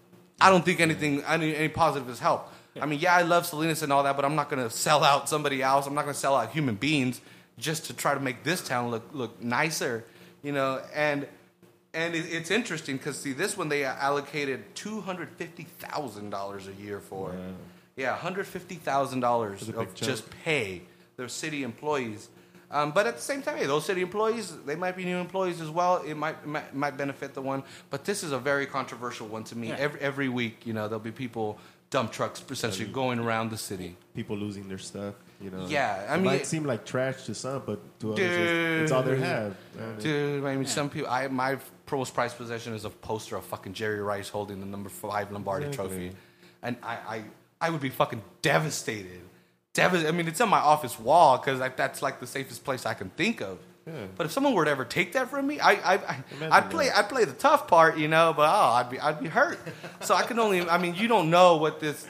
I 0.40 0.48
don't 0.48 0.64
think 0.64 0.80
anything 0.80 1.22
any, 1.24 1.54
any 1.54 1.68
positive 1.68 2.08
has 2.08 2.20
helped. 2.20 2.54
I 2.80 2.86
mean, 2.86 3.00
yeah, 3.00 3.14
I 3.14 3.22
love 3.22 3.44
Salinas 3.44 3.82
and 3.82 3.92
all 3.92 4.04
that, 4.04 4.16
but 4.16 4.24
I'm 4.24 4.34
not 4.36 4.48
going 4.48 4.62
to 4.62 4.70
sell 4.70 5.02
out 5.04 5.28
somebody 5.28 5.62
else. 5.62 5.86
I'm 5.86 5.94
not 5.94 6.04
going 6.04 6.14
to 6.14 6.20
sell 6.20 6.36
out 6.36 6.52
human 6.52 6.76
beings 6.76 7.20
just 7.58 7.86
to 7.86 7.92
try 7.92 8.14
to 8.14 8.20
make 8.20 8.44
this 8.44 8.66
town 8.66 8.90
look 8.90 9.10
look 9.12 9.42
nicer, 9.42 10.04
you 10.42 10.52
know. 10.52 10.80
And 10.94 11.26
and 11.98 12.14
it, 12.14 12.26
it's 12.30 12.50
interesting 12.50 12.96
because 12.96 13.18
see, 13.18 13.32
this 13.32 13.56
one 13.56 13.68
they 13.68 13.84
allocated 13.84 14.74
two 14.74 15.00
hundred 15.00 15.30
fifty 15.32 15.64
thousand 15.64 16.30
dollars 16.30 16.68
a 16.68 16.72
year 16.82 17.00
for. 17.00 17.34
Yeah, 17.96 18.14
hundred 18.16 18.46
fifty 18.46 18.76
thousand 18.76 19.20
dollars 19.20 19.60
That's 19.60 19.70
a 19.70 19.80
big 19.80 19.88
of 19.88 19.94
chunk. 19.94 20.10
just 20.10 20.30
pay 20.44 20.82
their 21.16 21.28
city 21.28 21.64
employees. 21.64 22.28
Um, 22.70 22.92
but 22.92 23.06
at 23.06 23.16
the 23.16 23.22
same 23.22 23.40
time, 23.42 23.56
hey, 23.56 23.66
those 23.66 23.86
city 23.86 24.02
employees, 24.02 24.54
they 24.66 24.76
might 24.76 24.94
be 24.94 25.04
new 25.04 25.16
employees 25.16 25.60
as 25.60 25.70
well. 25.70 26.02
It 26.02 26.14
might, 26.14 26.46
might 26.46 26.74
might 26.74 26.96
benefit 26.96 27.34
the 27.34 27.42
one. 27.42 27.62
But 27.90 28.04
this 28.04 28.22
is 28.22 28.30
a 28.30 28.38
very 28.38 28.66
controversial 28.66 29.26
one 29.26 29.44
to 29.44 29.56
me. 29.56 29.68
Yeah. 29.68 29.76
Every 29.78 30.00
every 30.00 30.28
week, 30.28 30.66
you 30.66 30.74
know, 30.74 30.86
there'll 30.86 31.00
be 31.00 31.10
people, 31.10 31.58
dump 31.90 32.12
trucks, 32.12 32.42
essentially 32.50 32.88
going 32.88 33.18
around 33.18 33.50
the 33.50 33.56
city. 33.56 33.96
People 34.14 34.36
losing 34.36 34.68
their 34.68 34.78
stuff. 34.78 35.14
You 35.40 35.50
know. 35.50 35.66
Yeah, 35.68 36.04
I 36.08 36.16
mean, 36.16 36.18
it 36.18 36.22
mean- 36.22 36.24
might 36.38 36.46
seem 36.46 36.64
like 36.64 36.84
trash 36.84 37.24
to 37.26 37.34
some, 37.34 37.62
but 37.64 38.00
to 38.00 38.12
others, 38.14 38.24
it's, 38.26 38.82
it's 38.82 38.92
all 38.92 39.02
they 39.04 39.12
Dude. 39.12 39.20
have. 39.22 39.56
And 39.78 39.98
Dude, 40.02 40.44
I 40.44 40.56
mean, 40.56 40.66
some 40.66 40.90
people. 40.90 41.08
I 41.08 41.28
my 41.28 41.58
most 41.90 42.12
prized 42.12 42.36
possession 42.36 42.74
is 42.74 42.84
a 42.84 42.90
poster 42.90 43.36
of 43.36 43.44
fucking 43.44 43.72
Jerry 43.74 44.00
Rice 44.00 44.28
holding 44.28 44.58
the 44.60 44.66
number 44.66 44.88
five 44.88 45.30
Lombardi 45.30 45.66
Exactly. 45.66 45.88
trophy, 46.08 46.16
and 46.62 46.76
I, 46.82 46.94
I 47.16 47.24
I 47.60 47.70
would 47.70 47.80
be 47.80 47.90
fucking 47.90 48.22
devastated. 48.42 49.20
Devastated. 49.74 50.08
I 50.12 50.16
mean, 50.16 50.26
it's 50.26 50.40
on 50.40 50.48
my 50.48 50.58
office 50.58 50.98
wall 50.98 51.38
because 51.38 51.60
that's 51.76 52.02
like 52.02 52.18
the 52.18 52.26
safest 52.26 52.64
place 52.64 52.84
I 52.84 52.94
can 52.94 53.10
think 53.10 53.40
of. 53.40 53.58
Yeah. 53.86 53.92
But 54.16 54.26
if 54.26 54.32
someone 54.32 54.52
were 54.54 54.64
to 54.66 54.70
ever 54.70 54.84
take 54.84 55.12
that 55.12 55.30
from 55.30 55.46
me, 55.46 55.60
I, 55.60 55.72
I, 55.72 55.94
I 55.94 56.16
I'd 56.50 56.68
play 56.70 56.88
that. 56.88 56.98
I'd 56.98 57.08
play 57.08 57.24
the 57.24 57.32
tough 57.32 57.68
part, 57.68 57.96
you 57.96 58.08
know. 58.08 58.34
But 58.36 58.42
oh, 58.50 58.72
I'd 58.74 58.90
be 58.90 58.98
I'd 59.00 59.20
be 59.22 59.28
hurt. 59.28 59.58
so 60.00 60.14
I 60.14 60.24
can 60.24 60.38
only. 60.40 60.68
I 60.68 60.78
mean, 60.78 60.94
you 60.96 61.06
don't 61.08 61.30
know 61.30 61.56
what 61.58 61.78
this. 61.80 62.06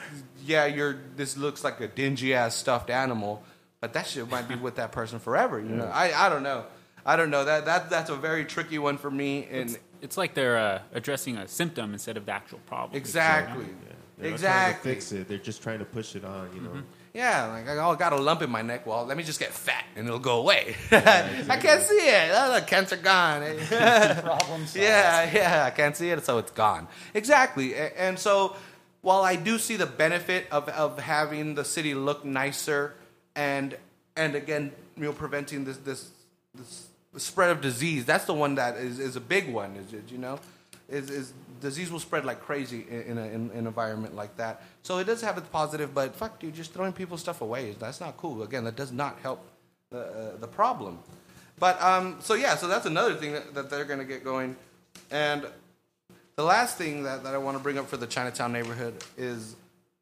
Yeah, 0.49 0.65
you're. 0.65 0.97
This 1.15 1.37
looks 1.37 1.63
like 1.63 1.79
a 1.79 1.87
dingy 1.87 2.33
ass 2.33 2.55
stuffed 2.55 2.89
animal, 2.89 3.43
but 3.81 3.93
that 3.93 4.07
shit 4.07 4.29
might 4.29 4.47
be 4.47 4.55
with 4.55 4.75
that 4.75 4.91
person 4.91 5.19
forever. 5.19 5.59
You 5.59 5.69
know. 5.75 5.85
I 5.85 6.25
I 6.25 6.29
don't 6.29 6.43
know. 6.43 6.65
I 7.05 7.15
don't 7.15 7.29
know. 7.29 7.45
That 7.45 7.65
that 7.65 7.89
that's 7.89 8.09
a 8.09 8.15
very 8.15 8.45
tricky 8.45 8.79
one 8.79 8.97
for 8.97 9.11
me. 9.11 9.47
And 9.49 9.77
It's 10.01 10.17
like 10.17 10.33
they're 10.33 10.57
uh, 10.57 10.81
addressing 10.93 11.37
a 11.37 11.47
symptom 11.47 11.93
instead 11.93 12.17
of 12.17 12.25
the 12.25 12.31
actual 12.31 12.59
problem. 12.65 12.97
exactly, 12.97 13.65
they're 13.65 13.71
not 13.73 13.77
trying 14.17 14.23
to 14.27 14.33
exactly. 14.33 14.91
fix 14.93 15.11
it. 15.11 15.27
They're 15.27 15.37
just 15.37 15.61
trying 15.63 15.79
to 15.79 15.85
push 15.85 16.15
it 16.15 16.25
on. 16.25 16.49
You 16.55 16.61
know. 16.61 16.83
Yeah, 17.13 17.47
like 17.47 17.67
I 17.67 17.95
got 17.95 18.13
a 18.13 18.17
lump 18.17 18.41
in 18.43 18.49
my 18.51 18.61
neck. 18.61 18.85
Well, 18.85 19.03
let 19.05 19.17
me 19.17 19.23
just 19.23 19.39
get 19.39 19.51
fat 19.51 19.83
and 19.95 20.05
it'll 20.07 20.19
go 20.19 20.39
away. 20.39 20.75
I 20.91 21.57
can't 21.59 21.81
see 21.81 21.95
it. 21.95 22.31
Oh, 22.33 22.51
look, 22.53 22.67
cancer 22.67 22.97
gone. 22.97 23.41
Problem 23.67 24.65
solved. 24.67 24.75
Yeah, 24.77 25.29
yeah, 25.33 25.65
I 25.65 25.71
can't 25.71 25.95
see 25.97 26.11
it, 26.11 26.23
so 26.23 26.37
it's 26.37 26.51
gone. 26.51 26.87
Exactly. 27.15 27.75
And 27.75 28.19
so, 28.19 28.55
while 29.01 29.21
I 29.21 29.35
do 29.35 29.57
see 29.57 29.75
the 29.75 29.85
benefit 29.85 30.47
of, 30.51 30.67
of 30.69 30.99
having 30.99 31.55
the 31.55 31.65
city 31.65 31.93
look 31.93 32.25
nicer 32.25 32.95
and 33.35 33.77
and 34.15 34.35
again, 34.35 34.71
you 34.97 35.03
know, 35.03 35.13
preventing 35.13 35.63
this 35.65 35.77
this 35.77 36.09
this 36.53 36.89
spread 37.17 37.51
of 37.51 37.61
disease, 37.61 38.05
that's 38.05 38.25
the 38.25 38.33
one 38.33 38.55
that 38.55 38.75
is, 38.77 38.99
is 38.99 39.15
a 39.15 39.21
big 39.21 39.51
one. 39.51 39.75
Is 39.77 39.93
it, 39.93 40.11
you 40.11 40.17
know, 40.17 40.39
is 40.89 41.09
is 41.09 41.33
disease 41.61 41.91
will 41.91 41.99
spread 41.99 42.25
like 42.25 42.41
crazy 42.41 42.85
in 42.89 43.01
in, 43.01 43.17
a, 43.17 43.25
in 43.25 43.51
an 43.51 43.67
environment 43.67 44.15
like 44.15 44.35
that. 44.37 44.61
So 44.83 44.97
it 44.97 45.05
does 45.05 45.21
have 45.21 45.37
its 45.37 45.47
positive, 45.47 45.93
but 45.93 46.15
fuck, 46.15 46.39
dude, 46.39 46.53
just 46.53 46.73
throwing 46.73 46.93
people's 46.93 47.21
stuff 47.21 47.41
away 47.41 47.75
that's 47.79 48.01
not 48.01 48.17
cool. 48.17 48.43
Again, 48.43 48.65
that 48.65 48.75
does 48.75 48.91
not 48.91 49.19
help 49.21 49.45
the 49.91 50.01
uh, 50.01 50.37
the 50.37 50.47
problem. 50.47 50.99
But 51.59 51.81
um, 51.81 52.17
so 52.21 52.33
yeah, 52.33 52.55
so 52.55 52.67
that's 52.67 52.85
another 52.85 53.15
thing 53.15 53.33
that, 53.33 53.53
that 53.53 53.69
they're 53.69 53.85
to 53.85 54.05
get 54.05 54.23
going. 54.23 54.55
And 55.11 55.45
the 56.39 56.45
last 56.45 56.77
thing 56.77 57.03
that, 57.03 57.25
that 57.25 57.33
I 57.33 57.37
want 57.37 57.57
to 57.57 57.61
bring 57.61 57.77
up 57.77 57.89
for 57.89 57.97
the 57.97 58.07
Chinatown 58.07 58.53
neighborhood 58.53 59.03
is 59.17 59.57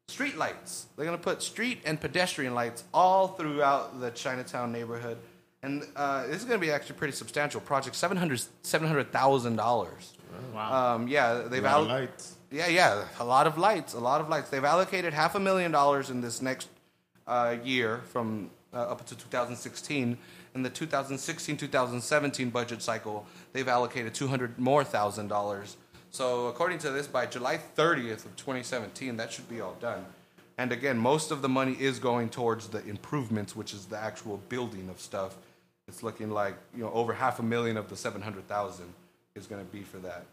street 0.06 0.36
lights. 0.36 0.86
They're 0.94 1.04
going 1.04 1.18
to 1.18 1.22
put 1.22 1.42
street 1.42 1.80
and 1.84 2.00
pedestrian 2.00 2.54
lights 2.54 2.84
all 2.94 3.26
throughout 3.26 3.98
the 3.98 4.12
Chinatown 4.12 4.70
neighborhood. 4.70 5.18
And 5.64 5.84
uh, 5.96 6.28
this 6.28 6.36
is 6.36 6.44
going 6.44 6.60
to 6.60 6.64
be 6.64 6.70
actually 6.70 6.94
a 6.94 6.98
pretty 7.00 7.14
substantial 7.14 7.60
project, 7.60 7.96
$700,000. 7.96 8.46
$700,000. 8.62 9.88
Wow. 10.54 10.94
Um, 10.94 11.08
yeah, 11.08 11.42
they've 11.50 11.64
A 11.64 11.66
lot 11.66 11.80
of 11.80 11.88
lights. 11.88 12.36
yeah, 12.52 12.68
yeah, 12.68 13.04
a 13.18 13.24
lot 13.24 13.48
of 13.48 13.58
lights, 13.58 13.94
a 13.94 13.98
lot 13.98 14.20
of 14.20 14.28
lights. 14.28 14.48
They've 14.48 14.64
allocated 14.64 15.12
half 15.12 15.34
a 15.34 15.40
million 15.40 15.72
dollars 15.72 16.08
in 16.08 16.20
this 16.20 16.40
next 16.40 16.68
uh, 17.26 17.56
year 17.64 18.02
from 18.12 18.50
uh, 18.72 18.76
up 18.76 19.04
to 19.06 19.16
2016. 19.16 20.16
In 20.54 20.62
the 20.62 20.70
2016-2017 20.70 22.52
budget 22.52 22.80
cycle, 22.80 23.26
they've 23.52 23.66
allocated 23.66 24.14
200 24.14 24.56
more 24.56 24.84
thousand 24.84 25.26
dollars. 25.26 25.76
So 26.10 26.46
according 26.46 26.78
to 26.78 26.90
this, 26.90 27.06
by 27.06 27.26
July 27.26 27.58
30th 27.76 28.24
of 28.24 28.36
2017, 28.36 29.16
that 29.16 29.32
should 29.32 29.48
be 29.48 29.60
all 29.60 29.76
done. 29.80 30.04
And 30.56 30.72
again, 30.72 30.98
most 30.98 31.30
of 31.30 31.42
the 31.42 31.48
money 31.48 31.76
is 31.78 31.98
going 31.98 32.30
towards 32.30 32.68
the 32.68 32.84
improvements, 32.84 33.54
which 33.54 33.72
is 33.72 33.86
the 33.86 33.98
actual 33.98 34.38
building 34.48 34.88
of 34.88 35.00
stuff. 35.00 35.36
It's 35.86 36.02
looking 36.02 36.30
like 36.30 36.54
you 36.74 36.82
know 36.82 36.92
over 36.92 37.12
half 37.14 37.38
a 37.38 37.42
million 37.42 37.76
of 37.76 37.88
the 37.88 37.96
700,000 37.96 38.84
is 39.36 39.46
going 39.46 39.64
to 39.64 39.72
be 39.72 39.82
for 39.82 39.98
that. 39.98 40.26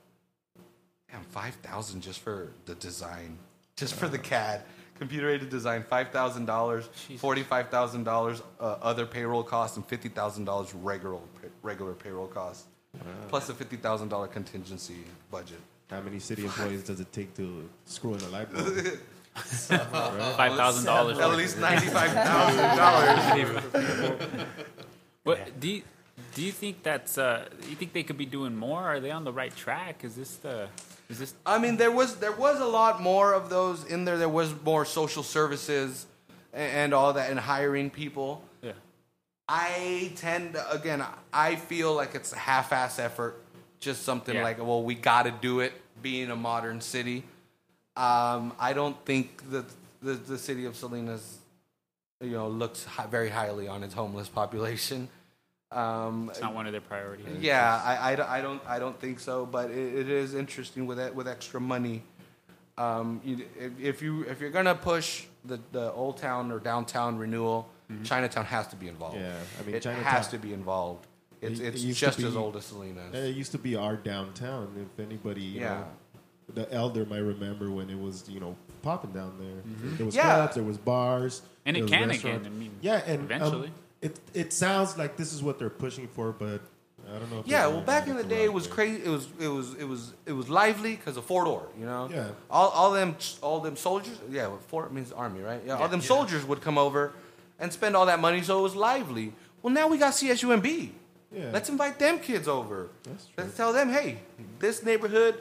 Damn, 1.11 1.23
five 1.25 1.53
thousand 1.55 2.01
just 2.01 2.19
for 2.19 2.51
the 2.65 2.75
design, 2.75 3.37
just 3.77 3.93
for 3.93 4.07
the 4.07 4.17
CAD, 4.17 4.63
computer 4.97 5.29
aided 5.29 5.49
design, 5.49 5.85
five 5.87 6.09
thousand 6.09 6.45
dollars, 6.45 6.89
forty 7.17 7.43
five 7.43 7.69
thousand 7.69 8.03
dollars 8.03 8.41
uh, 8.59 8.77
other 8.81 9.05
payroll 9.05 9.43
costs, 9.43 9.77
and 9.77 9.85
fifty 9.85 10.09
thousand 10.09 10.45
dollars 10.45 10.73
regular 10.73 11.19
regular 11.61 11.93
payroll 11.93 12.27
costs, 12.27 12.65
plus 13.29 13.49
a 13.49 13.53
fifty 13.53 13.77
thousand 13.77 14.09
dollar 14.09 14.27
contingency 14.27 15.03
budget. 15.31 15.59
How 15.89 16.01
many 16.01 16.19
city 16.19 16.45
employees 16.45 16.83
does 16.83 16.99
it 16.99 17.11
take 17.13 17.35
to 17.35 17.69
screw 17.85 18.15
in 18.15 18.21
a 18.21 18.29
light 18.29 18.51
bulb? 18.51 18.65
Five 19.35 20.55
thousand 20.55 20.85
dollars. 20.85 21.19
At 21.19 21.29
least 21.35 21.59
ninety-five 21.59 22.11
thousand 22.11 22.77
dollars. 22.77 24.43
What 25.23 25.59
do 25.59 25.69
you, 25.69 25.81
do 26.35 26.41
you 26.43 26.51
think 26.51 26.83
that's? 26.83 27.17
Uh, 27.17 27.45
you 27.67 27.75
think 27.75 27.93
they 27.93 28.03
could 28.03 28.17
be 28.17 28.25
doing 28.25 28.55
more? 28.55 28.81
Are 28.81 28.99
they 28.99 29.11
on 29.11 29.23
the 29.23 29.33
right 29.33 29.53
track? 29.55 30.03
Is 30.03 30.15
this 30.15 30.35
the? 30.37 30.69
Is 31.09 31.19
this? 31.19 31.33
I 31.45 31.59
mean, 31.59 31.77
there 31.77 31.91
was 31.91 32.17
there 32.17 32.31
was 32.31 32.59
a 32.59 32.65
lot 32.65 33.01
more 33.01 33.33
of 33.33 33.49
those 33.49 33.83
in 33.85 34.05
there. 34.05 34.17
There 34.17 34.29
was 34.29 34.53
more 34.63 34.85
social 34.85 35.23
services 35.23 36.05
and, 36.53 36.71
and 36.71 36.93
all 36.93 37.13
that, 37.13 37.29
and 37.29 37.39
hiring 37.39 37.89
people. 37.89 38.43
I 39.47 40.11
tend 40.15 40.53
to, 40.53 40.71
again, 40.71 41.03
I 41.31 41.55
feel 41.55 41.93
like 41.93 42.15
it's 42.15 42.33
a 42.33 42.37
half-ass 42.37 42.99
effort. 42.99 43.41
Just 43.79 44.03
something 44.03 44.35
Yeah. 44.35 44.43
like, 44.43 44.57
well, 44.57 44.83
we 44.83 44.95
got 44.95 45.23
to 45.23 45.31
do 45.31 45.59
it. 45.59 45.73
Being 46.01 46.29
a 46.31 46.35
modern 46.35 46.81
city, 46.81 47.23
um, 47.95 48.53
I 48.59 48.73
don't 48.73 48.97
think 49.05 49.49
that 49.51 49.65
the 50.01 50.13
the 50.13 50.37
city 50.37 50.65
of 50.65 50.75
Salinas, 50.75 51.37
you 52.21 52.31
know, 52.31 52.47
looks 52.47 52.83
hi- 52.85 53.07
very 53.07 53.29
highly 53.29 53.67
on 53.67 53.81
its 53.83 53.93
homeless 53.93 54.27
population. 54.29 55.07
Um, 55.71 56.29
It's 56.29 56.41
not 56.41 56.53
one 56.53 56.67
of 56.67 56.73
their 56.73 56.81
priorities. 56.81 57.25
yeah, 57.39 57.81
I, 57.83 58.11
I, 58.11 58.15
don't- 58.15 58.29
I 58.29 58.41
don't 58.41 58.61
I 58.67 58.77
don't 58.79 58.99
think 58.99 59.19
so, 59.19 59.45
but 59.45 59.71
it, 59.71 59.95
it 60.01 60.09
is 60.09 60.35
interesting 60.35 60.85
with 60.85 60.99
with 61.15 61.27
extra 61.27 61.59
money. 61.61 62.03
Um, 62.77 63.21
you, 63.23 63.45
if, 63.57 63.71
if 63.79 64.01
you 64.01 64.23
if 64.23 64.41
you're 64.41 64.51
gonna 64.51 64.75
push 64.75 65.25
the, 65.45 65.59
the 65.71 65.91
old 65.93 66.17
town 66.17 66.51
or 66.51 66.59
downtown 66.59 67.17
renewal, 67.17 67.67
Chinatown 68.03 68.45
has 68.45 68.67
to 68.69 68.75
be 68.75 68.87
involved. 68.87 69.17
Yeah, 69.17 69.33
I 69.59 69.65
mean, 69.65 69.75
it 69.75 69.83
Chinatown- 69.83 70.03
has 70.05 70.27
to 70.29 70.37
be 70.37 70.53
involved. 70.53 71.05
It's 71.41 71.59
It- 71.59 71.63
it 71.65 71.67
it's 71.75 71.83
used 71.83 71.99
to 71.99 72.05
just 72.07 72.19
as 72.19 72.35
old 72.35 72.55
as 72.55 72.65
Salinas. 72.65 73.13
It 73.13 73.35
used 73.35 73.51
to 73.51 73.57
be 73.57 73.75
our 73.75 73.95
downtown. 73.95 74.73
If 74.97 74.99
anybody, 75.05 75.41
Yeah. 75.43 75.69
know, 75.69 75.85
the 76.53 76.71
elder 76.73 77.05
might 77.05 77.19
remember 77.19 77.69
when 77.69 77.89
it 77.89 77.99
was, 77.99 78.27
you 78.29 78.39
know, 78.39 78.55
popping 78.81 79.11
down 79.11 79.33
there. 79.39 79.91
There 79.97 80.05
was 80.05 80.15
Yeah. 80.15 80.23
clubs, 80.35 80.55
there 80.55 80.63
was 80.63 80.77
bars, 80.77 81.41
And 81.65 81.75
it 81.77 81.87
can 81.87 82.07
restaurants. 82.09 82.45
again, 82.47 82.53
I 82.55 82.59
mean, 82.59 82.71
yeah, 82.81 83.01
and 83.05 83.19
um, 83.19 83.25
eventually. 83.25 83.71
it 84.01 84.19
it 84.33 84.53
sounds 84.53 84.97
like 84.97 85.17
this 85.17 85.33
is 85.33 85.43
what 85.43 85.59
they're 85.59 85.69
pushing 85.69 86.07
for, 86.07 86.31
but 86.31 86.61
I 87.07 87.19
don't 87.19 87.31
know. 87.31 87.39
If 87.41 87.47
yeah, 87.47 87.67
well, 87.67 87.81
back 87.81 88.07
in 88.07 88.15
the 88.17 88.23
the 88.23 88.29
day, 88.29 88.43
it 88.45 88.53
was 88.53 88.65
crazy. 88.65 89.03
It 89.03 89.09
was 89.09 89.27
it 89.39 89.47
was 89.47 89.73
it 89.75 89.83
was 89.87 90.13
it 90.25 90.31
was 90.33 90.49
lively 90.49 90.95
because 90.95 91.17
of 91.17 91.25
Fort 91.25 91.47
Ord. 91.47 91.67
You 91.79 91.85
know. 91.85 92.09
Yeah. 92.11 92.29
All 92.49 92.69
all 92.69 92.91
them 92.91 93.15
all 93.43 93.59
them 93.59 93.75
soldiers. 93.75 94.17
Yeah, 94.31 94.47
well, 94.47 94.59
four 94.67 94.89
means 94.89 95.11
army, 95.11 95.41
right? 95.41 95.61
Yeah. 95.65 95.77
All 95.77 95.87
them 95.87 96.01
soldiers 96.01 96.43
would 96.45 96.61
come 96.61 96.77
over 96.79 97.13
and 97.59 97.71
spend 97.71 97.95
all 97.95 98.05
that 98.07 98.19
money, 98.19 98.41
so 98.41 98.59
it 98.59 98.63
was 98.63 98.75
lively. 98.75 99.33
Well, 99.61 99.73
now 99.73 99.87
we 99.87 99.97
got 99.97 100.13
CSUMB. 100.13 100.89
Yeah. 101.31 101.49
Let's 101.51 101.69
invite 101.69 101.99
them 101.99 102.19
kids 102.19 102.47
over. 102.47 102.89
That's 103.03 103.25
true. 103.25 103.33
Let's 103.43 103.57
tell 103.57 103.73
them, 103.73 103.89
hey, 103.89 104.19
this 104.59 104.83
neighborhood 104.83 105.35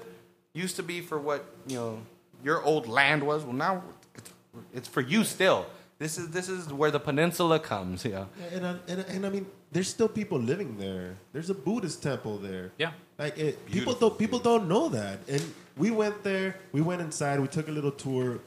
used 0.53 0.77
to 0.77 0.83
be 0.83 1.01
for 1.01 1.19
what 1.19 1.45
you 1.67 1.77
know 1.77 1.99
your 2.43 2.63
old 2.63 2.87
land 2.89 3.23
was. 3.23 3.45
Well, 3.45 3.53
now 3.53 3.83
it's, 4.15 4.31
it's 4.73 4.89
for 4.89 5.01
you 5.03 5.25
still. 5.25 5.67
This 5.99 6.19
is 6.19 6.31
this 6.31 6.49
is 6.49 6.73
where 6.73 6.91
the 6.91 6.99
peninsula 6.99 7.59
comes. 7.61 8.05
Yeah. 8.05 8.25
Yeah, 8.41 8.57
and, 8.57 8.67
I, 8.67 8.71
and, 8.89 9.01
I- 9.01 9.13
and 9.15 9.27
I 9.27 9.31
mean, 9.31 9.47
there's 9.71 9.89
still 9.89 10.09
people 10.09 10.39
living 10.39 10.77
there. 10.79 11.17
There's 11.33 11.51
a 11.51 11.55
Buddhist 11.55 12.03
temple 12.03 12.39
there. 12.39 12.73
Yeah. 12.79 12.93
Like 13.19 13.39
it, 13.39 13.65
people 13.67 13.95
don't 13.95 14.19
people 14.19 14.41
don't 14.41 14.67
know 14.69 14.89
that. 14.89 15.21
And 15.29 15.43
we 15.77 15.91
went 15.93 16.25
there. 16.25 16.57
We 16.73 16.81
went 16.81 17.03
inside. 17.03 17.39
We 17.41 17.47
took 17.49 17.69
a 17.69 17.73
little 17.73 17.93
tour. 17.93 18.41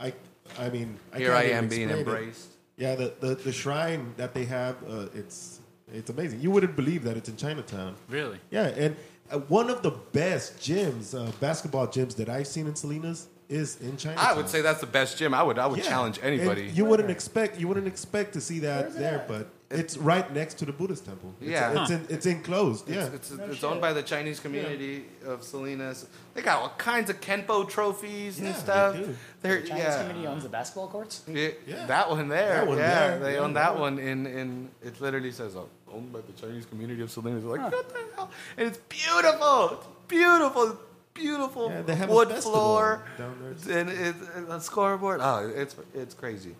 I 0.00 0.12
I 0.58 0.70
mean, 0.70 0.98
I 1.12 1.18
Here 1.18 1.28
can't 1.32 1.38
I 1.38 1.50
am 1.50 1.68
being 1.68 1.90
embraced. 1.90 2.46
it. 2.46 2.54
Embraced. 2.78 3.00
Yeah, 3.00 3.26
the, 3.28 3.34
the 3.34 3.42
the 3.42 3.52
shrine 3.52 4.14
that 4.16 4.34
they 4.34 4.44
have, 4.44 4.76
uh, 4.88 5.06
it's 5.14 5.60
it's 5.92 6.10
amazing. 6.10 6.40
You 6.40 6.50
wouldn't 6.50 6.76
believe 6.76 7.04
that 7.04 7.16
it's 7.16 7.28
in 7.28 7.36
Chinatown. 7.36 7.94
Really? 8.08 8.38
Yeah, 8.50 8.66
and 8.68 8.96
uh, 9.30 9.38
one 9.48 9.70
of 9.70 9.82
the 9.82 9.90
best 10.12 10.58
gyms, 10.58 11.14
uh, 11.14 11.30
basketball 11.40 11.86
gyms 11.88 12.16
that 12.16 12.28
I've 12.28 12.46
seen 12.46 12.66
in 12.66 12.74
Salinas 12.74 13.28
is 13.48 13.80
in 13.80 13.96
Chinatown. 13.96 14.26
I 14.26 14.34
would 14.34 14.48
say 14.48 14.60
that's 14.60 14.80
the 14.80 14.86
best 14.86 15.18
gym. 15.18 15.32
I 15.34 15.42
would 15.42 15.58
I 15.58 15.66
would 15.66 15.78
Yeah. 15.78 15.84
challenge 15.88 16.18
And 16.22 16.26
anybody. 16.26 16.66
you 16.74 16.84
wouldn't 16.84 17.10
expect 17.10 17.58
you 17.58 17.68
wouldn't 17.68 17.86
expect 17.86 18.32
to 18.34 18.40
see 18.40 18.58
that 18.60 18.94
there, 18.94 19.20
at? 19.20 19.28
but 19.28 19.48
it's 19.70 19.98
right 19.98 20.32
next 20.32 20.54
to 20.58 20.64
the 20.64 20.72
Buddhist 20.72 21.04
temple. 21.04 21.34
It's, 21.40 21.50
Yeah. 21.50 21.82
it's, 21.82 21.90
in, 21.90 22.06
it's 22.08 22.26
enclosed. 22.26 22.88
Yeah, 22.88 23.06
It's, 23.12 23.30
it's, 23.30 23.40
it's 23.52 23.64
owned 23.64 23.80
by 23.82 23.92
the 23.92 24.02
Chinese 24.02 24.40
community 24.40 25.04
of 25.26 25.42
Salinas. 25.42 26.06
They 26.34 26.40
got 26.42 26.62
all 26.62 26.72
kinds 26.78 27.10
of 27.10 27.20
Kenpo 27.20 27.68
trophies 27.68 28.40
Yeah, 28.40 28.46
and 28.46 28.54
they 28.54 28.58
stuff. 28.58 28.96
do. 28.96 29.16
They're, 29.42 29.60
Chinese 29.60 29.84
yeah. 29.84 29.98
community 30.00 30.26
owns 30.26 30.42
the 30.44 30.48
basketball 30.48 30.88
courts. 30.88 31.22
Yeah, 31.28 31.48
Yeah. 31.66 31.86
that 31.86 32.08
one 32.08 32.28
there. 32.28 32.54
That 32.60 32.66
one 32.66 32.78
yeah, 32.78 33.08
there. 33.08 33.18
they 33.18 33.34
Yeah, 33.34 33.40
own 33.40 33.52
that 33.54 33.74
that 33.74 33.78
one 33.80 33.98
in, 33.98 34.26
in 34.26 34.70
it 34.82 35.00
literally 35.02 35.32
says 35.32 35.54
oh, 35.54 35.68
owned 35.92 36.12
by 36.14 36.20
the 36.22 36.32
Chinese 36.32 36.64
community 36.64 37.02
of 37.02 37.10
Salinas. 37.10 37.44
Like 37.44 37.60
what 37.60 37.88
the 37.90 38.00
hell? 38.16 38.30
And 38.56 38.68
it's 38.68 38.78
beautiful. 38.88 39.70
It's 39.74 39.86
beautiful. 40.08 40.78
Beautiful 41.14 41.68
Yeah, 41.70 41.82
they 41.82 41.96
have 41.96 42.08
wood 42.10 42.28
festival 42.28 42.60
floor 42.60 43.02
down 43.18 43.36
there. 43.66 43.80
and 43.80 43.90
it, 43.90 44.14
and 44.36 44.48
a 44.52 44.60
scoreboard. 44.60 45.18
Oh, 45.20 45.50
it's 45.52 45.74
it's 45.92 46.14
crazy. 46.14 46.54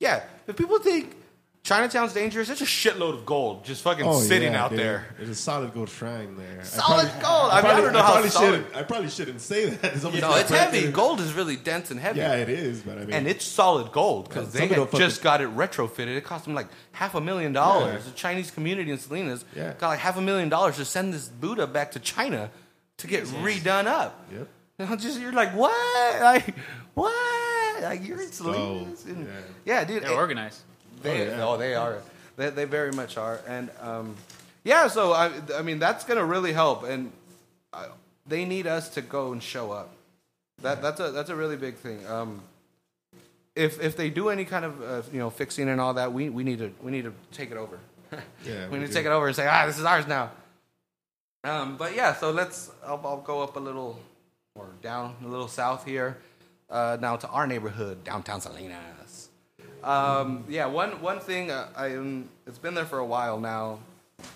Yeah, 0.00 0.22
if 0.46 0.56
people 0.56 0.78
think 0.78 1.14
Chinatown's 1.64 2.14
dangerous, 2.14 2.48
it's 2.48 2.62
a 2.62 2.64
shitload 2.64 3.12
of 3.14 3.26
gold 3.26 3.62
just 3.64 3.82
fucking 3.82 4.06
Oh, 4.06 4.18
sitting 4.20 4.52
yeah, 4.52 4.62
out 4.64 4.70
dude. 4.70 4.78
there. 4.78 5.06
There's 5.18 5.28
a 5.28 5.34
solid 5.34 5.74
gold 5.74 5.90
shrine 5.90 6.34
there. 6.36 6.60
I 6.60 6.62
Solid 6.64 7.08
probably- 7.10 7.22
gold. 7.22 7.50
I, 7.52 7.62
mean, 7.62 7.70
I 7.70 7.80
don't 7.82 7.92
know 7.92 8.02
how 8.02 8.12
probably 8.12 8.30
solid. 8.30 8.46
shouldn't- 8.54 8.76
I 8.76 8.82
probably 8.84 9.08
shouldn't 9.10 9.40
say 9.42 9.66
that. 9.70 9.92
Somebody's 9.98 10.22
No, 10.22 10.28
gonna 10.28 10.40
it's 10.40 10.48
break 10.50 10.60
heavy. 10.62 10.78
it. 10.78 10.92
Gold 10.94 11.20
is 11.20 11.34
really 11.34 11.56
dense 11.56 11.90
and 11.90 12.00
heavy. 12.00 12.20
Yeah, 12.20 12.34
it 12.36 12.48
is. 12.48 12.80
But 12.80 12.96
I 12.96 13.00
mean, 13.02 13.10
and 13.12 13.28
it's 13.28 13.44
solid 13.44 13.92
gold 13.92 14.28
because 14.30 14.46
Yeah, 14.54 14.60
they 14.62 14.68
some 14.68 14.78
had 14.78 14.90
the 14.92 14.98
just 14.98 15.22
fucking- 15.22 15.24
got 15.24 15.40
it 15.42 15.54
retrofitted. 15.56 16.16
It 16.16 16.24
cost 16.24 16.44
them 16.46 16.54
like 16.54 16.68
half 16.92 17.14
a 17.14 17.20
million 17.20 17.52
dollars. 17.52 18.02
Yeah. 18.04 18.10
The 18.12 18.16
Chinese 18.16 18.50
community 18.50 18.90
in 18.90 18.96
Salinas 18.98 19.44
Yeah. 19.54 19.74
got 19.78 19.88
like 19.88 19.98
half 19.98 20.16
a 20.16 20.22
million 20.22 20.48
dollars 20.48 20.76
to 20.76 20.86
send 20.86 21.12
this 21.12 21.28
Buddha 21.28 21.66
back 21.66 21.90
to 21.92 21.98
China 22.00 22.50
to 22.96 23.06
get 23.06 23.24
redone 23.26 23.86
up. 23.86 24.24
Yep. 24.32 24.48
And 24.78 24.88
I'm 24.88 24.98
just 24.98 25.20
you're 25.20 25.32
like 25.32 25.50
what? 25.54 25.72
Like 26.22 26.54
what? 26.94 27.82
Like 27.82 28.06
you're 28.06 28.20
in 28.22 28.32
Salinas? 28.32 29.04
And- 29.04 29.26
yeah. 29.26 29.80
yeah. 29.80 29.84
dude. 29.84 30.02
They're 30.02 30.12
it- 30.12 30.16
organized. 30.16 30.62
They, 31.02 31.22
Oh, 31.22 31.24
yeah. 31.36 31.46
oh, 31.46 31.56
they 31.56 31.74
are. 31.74 31.98
They, 32.36 32.50
they 32.50 32.64
very 32.64 32.92
much 32.92 33.16
are. 33.16 33.40
And 33.46 33.70
um, 33.80 34.14
yeah, 34.64 34.88
so 34.88 35.12
I, 35.12 35.30
I 35.56 35.62
mean, 35.62 35.78
that's 35.78 36.04
going 36.04 36.18
to 36.18 36.24
really 36.24 36.52
help. 36.52 36.84
And 36.84 37.12
uh, 37.72 37.86
they 38.26 38.44
need 38.44 38.66
us 38.66 38.88
to 38.90 39.02
go 39.02 39.32
and 39.32 39.42
show 39.42 39.72
up. 39.72 39.90
That 40.62 40.82
that's 40.82 40.98
a 41.00 41.12
that's 41.12 41.30
a 41.30 41.36
really 41.36 41.56
big 41.56 41.76
thing. 41.76 42.04
Um, 42.06 42.42
if 43.54 43.80
if 43.80 43.96
they 43.96 44.10
do 44.10 44.28
any 44.28 44.44
kind 44.44 44.64
of 44.64 44.82
uh, 44.82 45.02
you 45.12 45.18
know 45.20 45.30
fixing 45.30 45.68
and 45.68 45.80
all 45.80 45.94
that, 45.94 46.12
we, 46.12 46.28
we 46.30 46.42
need 46.42 46.58
to 46.58 46.72
we 46.82 46.90
need 46.90 47.04
to 47.04 47.12
take 47.32 47.50
it 47.50 47.56
over. 47.56 47.78
Yeah, 48.44 48.66
we 48.70 48.72
we 48.72 48.78
need 48.78 48.88
to 48.88 48.92
take 48.92 49.06
it 49.06 49.10
over 49.12 49.26
and 49.28 49.36
say, 49.36 49.46
ah, 49.46 49.66
this 49.66 49.78
is 49.78 49.84
ours 49.84 50.06
now. 50.06 50.30
Um, 51.44 51.76
but 51.76 51.94
yeah, 51.94 52.14
so 52.14 52.30
let's 52.32 52.70
I'll, 52.84 53.00
I'll 53.04 53.20
go 53.20 53.42
up 53.42 53.56
a 53.56 53.60
little 53.60 54.00
or 54.56 54.66
down 54.82 55.14
a 55.24 55.28
little 55.28 55.46
south 55.48 55.84
here, 55.84 56.16
uh, 56.70 56.96
now 57.00 57.16
to 57.16 57.28
our 57.28 57.46
neighborhood, 57.46 58.02
downtown 58.04 58.40
Salinas. 58.40 58.76
Um, 59.84 60.44
yeah, 60.48 60.66
one 60.66 61.00
one 61.02 61.20
thing 61.20 61.50
uh, 61.50 61.68
I 61.76 61.94
um, 61.96 62.28
it's 62.46 62.58
been 62.58 62.74
there 62.74 62.84
for 62.86 62.98
a 62.98 63.06
while 63.06 63.38
now. 63.38 63.78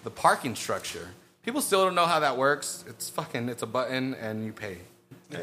The 0.04 0.10
parking 0.10 0.54
structure. 0.54 1.08
People 1.42 1.60
still 1.60 1.84
don't 1.84 1.94
know 1.96 2.06
how 2.06 2.20
that 2.20 2.36
works. 2.36 2.84
It's 2.86 3.08
fucking. 3.08 3.48
It's 3.48 3.62
a 3.62 3.66
button 3.66 4.14
and 4.14 4.44
you 4.44 4.52
pay. 4.52 4.78
I 5.32 5.36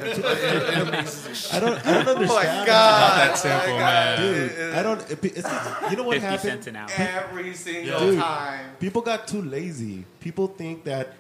don't. 1.60 1.86
I 1.86 1.94
don't 1.94 2.08
understand. 2.08 2.30
Oh 2.30 2.36
my 2.36 2.44
god! 2.66 3.20
That 3.20 3.38
simple, 3.38 3.78
man. 3.78 4.20
dude. 4.22 4.74
I 4.76 4.84
don't. 4.84 5.02
it- 5.12 5.26
It's, 5.26 5.92
you 5.92 5.98
know 5.98 6.04
what 6.04 6.14
Fifty 6.14 6.28
happened? 6.28 6.42
cents 6.64 6.68
an 6.68 6.76
hour. 6.76 6.90
Every 6.96 7.54
single 7.56 8.00
Dude. 8.00 8.20
time. 8.20 8.76
People 8.80 9.02
got 9.02 9.28
too 9.28 9.42
lazy. 9.42 10.06
People 10.20 10.48
think 10.48 10.84
that 10.86 11.14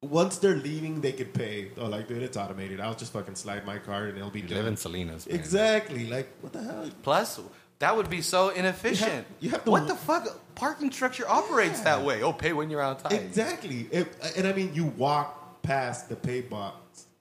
once 0.00 0.38
they're 0.38 0.54
leaving, 0.56 1.00
they 1.00 1.12
could 1.12 1.32
pay. 1.34 1.70
Oh, 1.76 1.86
like, 1.86 2.06
dude, 2.08 2.22
it's 2.22 2.36
automated. 2.36 2.78
I'll 2.80 2.94
just 2.94 3.12
fucking 3.12 3.34
slide 3.34 3.66
my 3.66 3.78
card 3.78 4.10
and 4.10 4.18
it'll 4.18 4.30
be 4.30 4.42
done. 4.42 4.76
Salinas. 4.76 5.26
Exactly. 5.26 6.06
Like, 6.06 6.28
what 6.40 6.52
the 6.52 6.62
hell? 6.62 6.88
Plus, 7.02 7.40
that 7.84 7.94
would 7.96 8.08
be 8.08 8.22
so 8.22 8.48
inefficient. 8.48 9.26
you 9.40 9.50
have 9.50 9.62
to- 9.64 9.70
what 9.70 9.86
the 9.86 9.94
fuck? 9.94 10.26
Parking 10.54 10.90
structure 10.90 11.28
operates 11.28 11.80
that 11.80 12.02
way. 12.02 12.22
Oh, 12.22 12.32
pay 12.32 12.52
when 12.54 12.70
you're 12.70 12.80
on 12.82 12.96
time. 12.96 13.12
Exactly. 13.12 13.88
If, 13.90 14.06
and 14.38 14.46
I 14.46 14.52
mean, 14.52 14.70
you 14.74 14.84
walk 14.86 15.62
past 15.62 16.08
the 16.08 16.16
pay 16.16 16.40
box. 16.40 16.76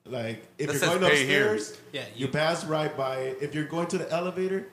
Like, 0.05 0.45
if 0.57 0.67
That 0.71 0.81
you're 0.81 0.99
going 0.99 1.11
pay 1.11 1.25
here. 1.25 1.53
upstairs, 1.55 1.77
Yeah, 1.91 2.01
you, 2.15 2.27
you- 2.27 2.31
pass 2.31 2.63
right 2.65 2.95
by 2.95 3.15
it. 3.17 3.37
If 3.41 3.53
you're 3.55 3.65
going 3.65 3.87
to 3.87 3.97
the 3.97 4.09
elevator, 4.11 4.67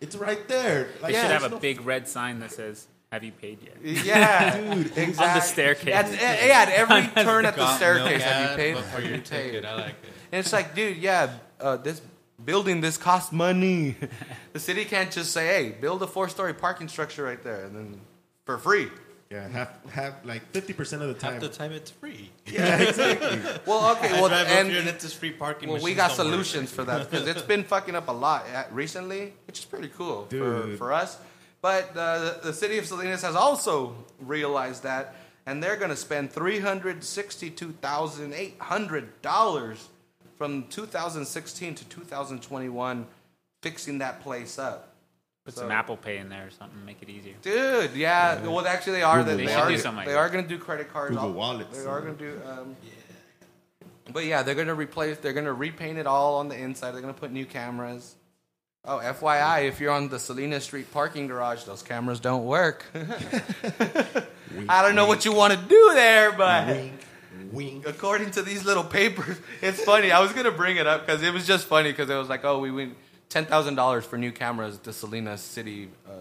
it's 0.00 0.14
right 0.16 0.46
there. 0.48 0.88
Like, 1.02 1.12
They 1.12 1.18
Yeah. 1.18 1.22
should 1.22 1.30
have 1.32 1.44
a 1.44 1.48
no- 1.50 1.58
big 1.58 1.84
red 1.86 2.06
sign 2.08 2.40
that 2.40 2.52
says, 2.52 2.86
"Have 3.12 3.22
you 3.24 3.32
paid 3.32 3.58
yet?" 3.62 3.76
Yeah, 4.04 4.56
Dude, 4.74 4.86
exactly. 4.96 5.24
On 5.26 5.34
the 5.34 5.40
staircase. 5.40 5.94
At, 5.94 6.12
yeah, 6.12 6.60
at 6.62 6.68
every 6.70 7.06
turn 7.24 7.44
at 7.46 7.56
the 7.56 7.74
staircase, 7.76 8.04
milk 8.10 8.22
have 8.22 8.50
you 8.50 8.56
paid? 8.56 8.74
Before 8.74 9.00
your 9.00 9.10
You 9.10 9.16
paid. 9.22 9.24
ticket, 9.52 9.64
I 9.64 9.74
like 9.74 9.88
it. 9.90 10.10
And 10.32 10.38
it's 10.40 10.52
like, 10.52 10.74
dude, 10.74 10.96
yeah, 10.98 11.30
uh, 11.60 11.76
this 11.76 12.00
building 12.44 12.80
this 12.80 12.96
costs 12.96 13.32
money. 13.32 13.96
the 14.52 14.60
city 14.60 14.84
can't 14.84 15.10
just 15.10 15.32
say, 15.32 15.46
hey, 15.46 15.70
build 15.80 16.02
a 16.02 16.06
four-story 16.06 16.54
parking 16.54 16.88
structure 16.88 17.24
right 17.24 17.42
there, 17.42 17.64
and 17.64 17.74
then 17.76 18.00
for 18.44 18.58
free. 18.58 18.88
Yeah, 19.30 19.46
have 19.46 19.78
have 19.90 20.14
like 20.24 20.42
fifty 20.50 20.72
percent 20.72 21.02
of 21.02 21.08
the 21.08 21.14
time. 21.14 21.34
Half 21.34 21.42
the 21.42 21.48
time 21.50 21.70
it's 21.70 21.92
free. 21.92 22.30
yeah, 22.46 22.78
exactly. 22.80 23.38
Well, 23.64 23.92
okay, 23.92 24.08
I 24.08 24.20
well, 24.20 24.28
drive 24.28 24.48
and 24.48 24.66
up 24.66 24.72
here 24.72 24.80
and 24.80 24.88
it's 24.88 25.04
just 25.04 25.18
free 25.18 25.30
parking. 25.30 25.68
well, 25.68 25.80
we 25.80 25.94
got 25.94 26.08
don't 26.16 26.26
work. 26.26 26.32
solutions 26.32 26.72
for 26.72 26.82
that 26.82 27.08
because 27.08 27.28
it's 27.28 27.42
been 27.42 27.62
fucking 27.62 27.94
up 27.94 28.08
a 28.08 28.12
lot 28.12 28.44
uh, 28.52 28.64
recently, 28.72 29.32
which 29.46 29.60
is 29.60 29.64
pretty 29.64 29.86
cool 29.86 30.24
for, 30.24 30.30
Dude. 30.30 30.78
for 30.78 30.92
us. 30.92 31.16
But 31.62 31.96
uh, 31.96 32.18
the, 32.18 32.40
the 32.46 32.52
city 32.52 32.78
of 32.78 32.86
Salinas 32.86 33.22
has 33.22 33.36
also 33.36 33.94
realized 34.18 34.82
that, 34.82 35.14
and 35.46 35.62
they're 35.62 35.76
going 35.76 35.90
to 35.90 35.96
spend 35.96 36.32
three 36.32 36.58
hundred 36.58 37.04
sixty-two 37.04 37.74
thousand 37.80 38.32
eight 38.34 38.56
hundred 38.58 39.22
dollars 39.22 39.90
from 40.40 40.64
2016 40.68 41.74
to 41.74 41.84
2021 41.84 43.06
fixing 43.62 43.98
that 43.98 44.22
place 44.22 44.58
up. 44.58 44.88
Put 45.44 45.52
So- 45.54 45.60
some 45.60 45.70
Apple 45.70 45.98
Pay 45.98 46.16
in 46.16 46.30
there 46.30 46.46
or 46.46 46.50
something, 46.50 46.82
make 46.86 47.02
it 47.02 47.10
easier. 47.10 47.34
Dude, 47.42 47.94
yeah. 47.94 48.40
Well, 48.46 48.66
actually, 48.66 48.94
they 48.94 49.02
are. 49.02 49.22
They, 49.22 49.36
They 49.36 49.44
they 49.46 49.52
are. 49.54 49.68
do 49.68 49.76
something 49.76 49.98
like 49.98 50.06
they 50.06 50.12
that. 50.14 50.18
are 50.18 50.30
going 50.30 50.44
to 50.44 50.48
do 50.48 50.58
credit 50.58 50.90
cards. 50.90 51.10
Google 51.10 51.28
I'll- 51.28 51.34
Wallets. 51.34 51.78
They 51.78 51.84
are 51.86 52.00
going 52.00 52.16
to 52.16 52.24
do. 52.32 52.40
Um, 52.48 52.74
but 54.10 54.24
yeah, 54.24 54.42
they're 54.42 54.54
going 54.54 54.68
to 54.68 54.74
replace. 54.74 55.18
They're 55.18 55.34
going 55.34 55.44
to 55.44 55.52
repaint 55.52 55.98
it 55.98 56.06
all 56.06 56.36
on 56.36 56.48
the 56.48 56.56
inside. 56.56 56.92
They're 56.92 57.02
going 57.02 57.12
to 57.12 57.20
put 57.20 57.32
new 57.32 57.44
cameras. 57.44 58.14
Oh, 58.86 58.96
FYI, 58.96 59.68
if 59.68 59.78
you're 59.78 59.92
on 59.92 60.08
the 60.08 60.18
Salinas 60.18 60.64
Street 60.64 60.90
parking 60.90 61.26
garage, 61.26 61.64
those 61.64 61.82
cameras 61.82 62.18
don't 62.18 62.46
work. 62.46 62.86
I 64.70 64.80
don't 64.82 64.94
know 64.94 65.04
what 65.06 65.26
you 65.26 65.34
want 65.34 65.52
to 65.52 65.58
do 65.58 65.90
there, 65.92 66.32
but 66.32 66.66
Wink, 66.66 66.92
according 67.86 68.30
to 68.32 68.42
these 68.42 68.64
little 68.64 68.84
papers, 68.84 69.36
it's 69.62 69.82
funny. 69.82 70.12
I 70.12 70.20
was 70.20 70.32
gonna 70.32 70.50
bring 70.50 70.76
it 70.76 70.86
up 70.86 71.06
because 71.06 71.22
it 71.22 71.32
was 71.32 71.46
just 71.46 71.66
funny 71.66 71.90
because 71.90 72.08
it 72.10 72.14
was 72.14 72.28
like, 72.28 72.44
oh, 72.44 72.58
we 72.58 72.70
win 72.70 72.94
ten 73.28 73.44
thousand 73.46 73.74
dollars 73.74 74.04
for 74.04 74.16
new 74.18 74.32
cameras 74.32 74.78
to 74.78 74.92
Salinas 74.92 75.40
City, 75.40 75.88
uh, 76.08 76.12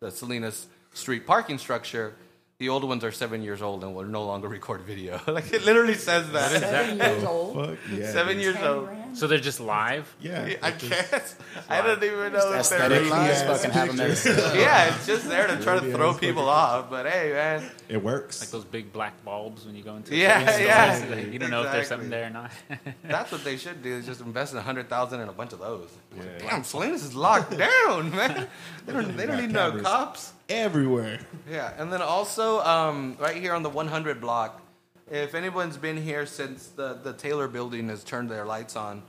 the 0.00 0.10
Salinas 0.10 0.66
Street 0.92 1.26
parking 1.26 1.58
structure. 1.58 2.14
The 2.58 2.70
old 2.70 2.82
ones 2.82 3.04
are 3.04 3.12
seven 3.12 3.44
years 3.44 3.62
old 3.62 3.84
and 3.84 3.94
will 3.94 4.02
no 4.02 4.24
longer 4.24 4.48
record 4.48 4.80
video. 4.80 5.20
like 5.28 5.52
it 5.52 5.64
literally 5.64 5.94
says 5.94 6.28
that. 6.32 6.50
Seven 6.50 6.98
years 6.98 7.22
oh, 7.22 7.28
old. 7.28 7.54
Fuck 7.68 7.78
yeah. 7.92 8.10
seven 8.10 8.34
dude. 8.34 8.46
years 8.46 8.56
old. 8.56 8.88
So 9.12 9.28
they're 9.28 9.38
just 9.38 9.60
live. 9.60 10.12
Yeah. 10.20 10.54
I 10.60 10.72
guess. 10.72 11.36
I 11.68 11.82
don't 11.82 12.02
even 12.02 12.32
know 12.32 12.38
if 12.38 12.50
they're 12.50 12.58
Aesthetic. 12.58 13.08
live. 13.08 13.28
Just 13.28 13.46
fucking 13.46 13.70
have 13.70 13.86
them 13.86 13.96
there. 13.96 14.08
Yeah, 14.60 14.92
it's 14.92 15.06
just 15.06 15.28
there 15.28 15.46
to 15.46 15.62
try 15.62 15.76
to 15.76 15.82
Really 15.82 15.92
throw 15.92 16.10
is 16.10 16.16
people 16.18 16.48
off. 16.48 16.90
But 16.90 17.06
hey, 17.06 17.30
man. 17.32 17.70
It 17.88 18.02
works. 18.02 18.40
Like 18.40 18.50
those 18.50 18.64
big 18.64 18.92
black 18.92 19.24
bulbs 19.24 19.64
when 19.64 19.76
you 19.76 19.84
go 19.84 19.94
into 19.94 20.16
Yeah, 20.16 20.44
certain 20.44 20.66
yeah. 20.66 21.06
like, 21.14 21.32
you 21.32 21.38
don't 21.38 21.50
know 21.50 21.62
if 21.62 21.70
there's 21.70 21.86
something 21.86 22.10
there 22.10 22.26
or 22.26 22.30
not. 22.30 22.50
That's 23.04 23.30
what 23.30 23.44
they 23.44 23.56
should 23.56 23.84
do. 23.84 23.90
Is 23.90 24.06
just 24.06 24.20
invest 24.20 24.52
a 24.54 24.62
hundred 24.62 24.88
thousand 24.88 25.20
in 25.20 25.28
a 25.28 25.32
bunch 25.32 25.52
of 25.52 25.60
those. 25.60 25.90
Yeah. 26.16 26.22
Damn, 26.40 26.64
Salinas 26.64 27.04
is 27.04 27.14
locked 27.14 27.56
down, 27.56 28.10
man. 28.10 28.48
They 28.84 28.92
don't, 28.92 29.16
they 29.16 29.26
don't 29.26 29.36
got 29.36 29.42
need 29.42 29.52
no 29.52 29.68
cameras. 29.68 29.86
cops. 29.86 30.32
Everywhere. 30.48 31.18
Yeah, 31.50 31.72
and 31.76 31.92
then 31.92 32.00
also 32.00 32.60
um, 32.60 33.16
right 33.20 33.36
here 33.36 33.52
on 33.54 33.62
the 33.62 33.68
100 33.68 34.20
block, 34.20 34.62
if 35.10 35.34
anyone's 35.34 35.76
been 35.76 35.96
here 35.96 36.24
since 36.26 36.68
the 36.68 36.94
the 37.02 37.12
Taylor 37.12 37.48
Building 37.48 37.88
has 37.88 38.02
turned 38.04 38.30
their 38.30 38.44
lights 38.44 38.76
on, 38.76 39.02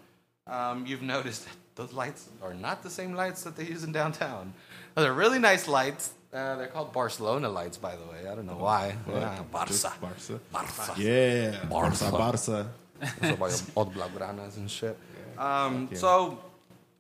um, 0.48 0.86
you've 0.86 1.02
noticed 1.02 1.46
that 1.46 1.56
those 1.76 1.94
lights 1.94 2.28
are 2.42 2.54
not 2.54 2.84
the 2.84 2.90
same 2.90 3.14
lights 3.16 3.44
that 3.44 3.56
they 3.56 3.64
use 3.66 3.84
in 3.84 3.92
downtown. 3.94 4.54
They're 4.96 5.14
really 5.14 5.40
nice 5.40 5.68
lights. 5.68 6.12
Uh, 6.34 6.58
they're 6.58 6.68
called 6.68 6.92
Barcelona 6.94 7.50
lights, 7.50 7.78
by 7.78 7.96
the 7.96 8.04
way. 8.04 8.30
I 8.30 8.36
don't 8.36 8.46
know 8.46 8.58
why. 8.58 8.96
Yeah, 9.10 9.42
Barca. 9.52 9.74
Barca. 10.02 10.40
Barca. 10.52 10.94
Yeah. 10.98 11.56
Barca. 11.70 12.12
Barca. 12.12 12.12
Barca. 12.12 12.70
So 13.22 13.36
by 13.38 13.52
all 13.76 13.86
the 13.86 13.98
blaugranas 14.00 14.58
and 14.58 14.70
shit. 14.70 14.98
Um, 15.38 15.88
Yeah. 15.92 15.98
So, 15.98 16.40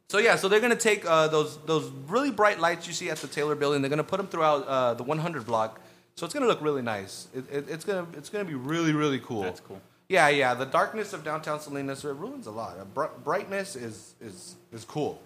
so 0.10 0.18
yeah, 0.18 0.36
so 0.36 0.48
they're 0.48 0.60
gonna 0.60 0.76
take 0.76 1.06
uh, 1.06 1.28
those 1.28 1.58
those 1.66 1.90
really 2.08 2.32
bright 2.32 2.60
lights 2.60 2.88
you 2.88 2.94
see 2.94 3.12
at 3.12 3.18
the 3.18 3.28
Taylor 3.28 3.54
Building. 3.54 3.82
They're 3.82 3.90
gonna 3.90 4.04
put 4.04 4.18
them 4.18 4.28
throughout 4.28 4.68
uh, 4.68 4.96
the 4.96 5.04
100 5.04 5.46
block. 5.46 5.80
So 6.16 6.26
it's 6.26 6.34
gonna 6.34 6.48
look 6.48 6.62
really 6.62 6.82
nice. 6.82 7.28
It, 7.34 7.46
it, 7.52 7.70
it's 7.70 7.86
gonna 7.86 8.08
it's 8.18 8.30
gonna 8.30 8.44
be 8.44 8.56
really 8.56 8.92
really 8.92 9.20
cool. 9.20 9.44
That's 9.44 9.60
cool. 9.60 9.80
Yeah, 10.10 10.28
yeah. 10.30 10.56
The 10.56 10.66
darkness 10.66 11.14
of 11.14 11.24
downtown 11.24 11.60
Salinas 11.60 12.04
it 12.04 12.10
ruins 12.10 12.48
a 12.48 12.52
lot. 12.52 12.94
Br- 12.96 13.06
brightness 13.24 13.76
is 13.76 14.16
is 14.20 14.56
is 14.74 14.84
cool. 14.84 15.22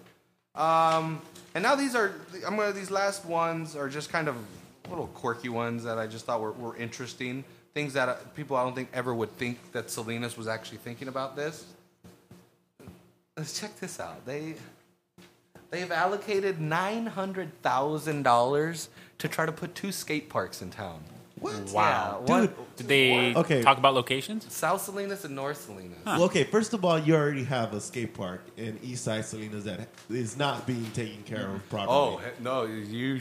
Um, 0.54 1.20
and 1.54 1.62
now 1.62 1.74
these 1.74 1.94
are 1.94 2.12
I'm 2.46 2.56
gonna 2.56 2.72
these 2.72 2.90
last 2.90 3.24
ones 3.24 3.74
are 3.74 3.88
just 3.88 4.12
kind 4.12 4.28
of 4.28 4.36
little 4.90 5.06
quirky 5.08 5.48
ones 5.48 5.82
that 5.84 5.98
I 5.98 6.06
just 6.06 6.26
thought 6.26 6.42
were, 6.42 6.52
were 6.52 6.76
interesting. 6.76 7.42
Things 7.72 7.94
that 7.94 8.08
uh, 8.08 8.14
people 8.36 8.56
I 8.56 8.62
don't 8.62 8.74
think 8.74 8.90
ever 8.92 9.14
would 9.14 9.36
think 9.38 9.72
that 9.72 9.90
Salinas 9.90 10.36
was 10.36 10.46
actually 10.46 10.78
thinking 10.78 11.08
about 11.08 11.36
this. 11.36 11.64
Let's 13.36 13.58
check 13.58 13.80
this 13.80 13.98
out. 13.98 14.24
They 14.26 14.54
they've 15.74 15.92
allocated 15.92 16.60
nine 16.60 17.06
hundred 17.06 17.50
thousand 17.62 18.22
dollars 18.22 18.88
to 19.18 19.28
try 19.28 19.46
to 19.46 19.52
put 19.52 19.74
two 19.74 19.92
skate 19.92 20.28
parks 20.28 20.62
in 20.62 20.70
town. 20.70 21.00
What? 21.40 21.54
Wow. 21.72 22.22
Yeah, 22.26 22.30
one- 22.32 22.46
Dude. 22.46 22.54
Did 22.76 22.88
they 22.88 23.34
Okay. 23.36 23.62
talk 23.62 23.78
about 23.78 23.94
locations? 23.94 24.52
South 24.52 24.80
Salinas 24.80 25.24
and 25.24 25.36
North 25.36 25.60
Salinas. 25.64 25.98
Well, 26.04 26.24
okay, 26.24 26.42
first 26.42 26.72
of 26.74 26.84
all, 26.84 26.98
you 26.98 27.14
already 27.14 27.44
have 27.44 27.72
a 27.72 27.80
skate 27.80 28.14
park 28.14 28.42
in 28.56 28.78
East 28.82 29.04
Side 29.04 29.24
Salinas 29.24 29.62
that 29.64 29.86
is 30.10 30.36
not 30.36 30.66
being 30.66 30.90
taken 30.92 31.22
care 31.24 31.48
of 31.48 31.68
properly. 31.68 31.92
Oh 31.96 32.16
he- 32.18 32.42
no, 32.42 32.64
you 32.64 33.20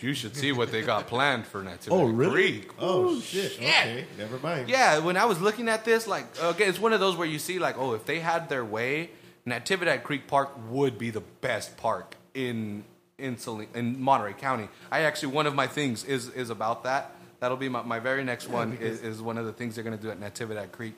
you 0.00 0.14
should 0.14 0.34
see 0.34 0.50
what 0.52 0.72
they 0.72 0.80
got 0.82 1.06
planned 1.06 1.46
for 1.46 1.62
Natividad 1.62 1.88
oh 1.92 2.06
really? 2.06 2.32
Creek. 2.62 2.70
Oh 2.80 3.20
shit. 3.20 3.52
Okay, 3.58 4.06
never 4.18 4.38
mind. 4.38 4.68
Yeah, 4.68 4.98
when 4.98 5.16
I 5.18 5.26
was 5.26 5.40
looking 5.40 5.68
at 5.68 5.84
this, 5.84 6.06
like, 6.06 6.24
okay, 6.42 6.64
it's 6.64 6.80
one 6.80 6.92
of 6.94 7.00
those 7.00 7.16
where 7.16 7.28
you 7.28 7.38
see, 7.38 7.58
like, 7.58 7.76
oh, 7.78 7.92
if 7.92 8.06
they 8.06 8.18
had 8.20 8.48
their 8.48 8.64
way, 8.64 9.10
Natividad 9.50 10.02
Creek 10.02 10.26
Park 10.26 10.50
would 10.70 10.98
be 10.98 11.10
the 11.10 11.20
best 11.40 11.76
park 11.76 12.16
in 12.34 12.84
in 13.18 13.36
Sali- 13.36 13.68
in 13.74 14.00
Monterey 14.00 14.32
County. 14.32 14.68
I 14.90 15.00
actually 15.02 15.32
one 15.34 15.46
of 15.46 15.54
my 15.54 15.66
things 15.66 16.04
is 16.04 16.28
is 16.30 16.50
about 16.50 16.84
that. 16.84 17.14
That'll 17.40 17.56
be 17.56 17.68
my, 17.70 17.82
my 17.82 17.98
very 18.00 18.22
next 18.22 18.48
one 18.48 18.76
is, 18.80 19.00
is 19.00 19.22
one 19.22 19.38
of 19.38 19.46
the 19.46 19.52
things 19.52 19.74
they're 19.74 19.84
gonna 19.84 19.96
do 19.96 20.10
at 20.10 20.20
Natividad 20.20 20.72
Creek. 20.72 20.94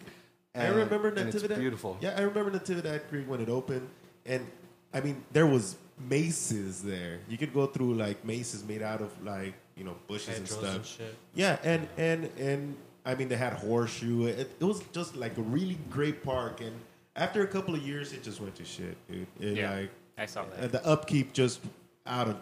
I 0.54 0.66
remember 0.68 1.10
Natividad. 1.12 1.34
It's 1.50 1.58
beautiful. 1.58 1.96
Yeah, 2.00 2.14
I 2.16 2.22
remember 2.22 2.50
Natividad 2.50 3.08
Creek 3.08 3.28
when 3.28 3.40
it 3.40 3.48
opened, 3.48 3.88
and 4.26 4.46
I 4.92 5.00
mean 5.00 5.24
there 5.32 5.46
was 5.46 5.76
maces 6.08 6.82
there. 6.82 7.20
You 7.28 7.38
could 7.38 7.54
go 7.54 7.66
through 7.66 7.94
like 7.94 8.24
maces 8.24 8.64
made 8.64 8.82
out 8.82 9.00
of 9.00 9.10
like 9.24 9.54
you 9.76 9.84
know 9.84 9.96
bushes 10.08 10.36
and 10.38 10.48
stuff. 10.48 10.76
and 10.76 10.86
shit. 10.86 11.14
Yeah, 11.34 11.58
and 11.64 11.88
and 11.96 12.28
and 12.38 12.76
I 13.04 13.14
mean 13.14 13.28
they 13.28 13.36
had 13.36 13.54
horseshoe. 13.54 14.26
It, 14.26 14.50
it 14.60 14.64
was 14.64 14.82
just 14.92 15.16
like 15.16 15.36
a 15.38 15.42
really 15.42 15.78
great 15.90 16.22
park, 16.22 16.60
and 16.60 16.74
after 17.16 17.42
a 17.42 17.46
couple 17.46 17.74
of 17.74 17.82
years, 17.82 18.12
it 18.12 18.22
just 18.22 18.40
went 18.40 18.54
to 18.56 18.64
shit, 18.64 18.96
dude. 19.10 19.26
It, 19.40 19.56
Yeah. 19.58 19.74
like 19.80 19.90
I 20.18 20.26
saw 20.26 20.44
that. 20.44 20.72
the 20.72 20.84
upkeep 20.86 21.32
just 21.32 21.60
out 22.06 22.28
of 22.28 22.36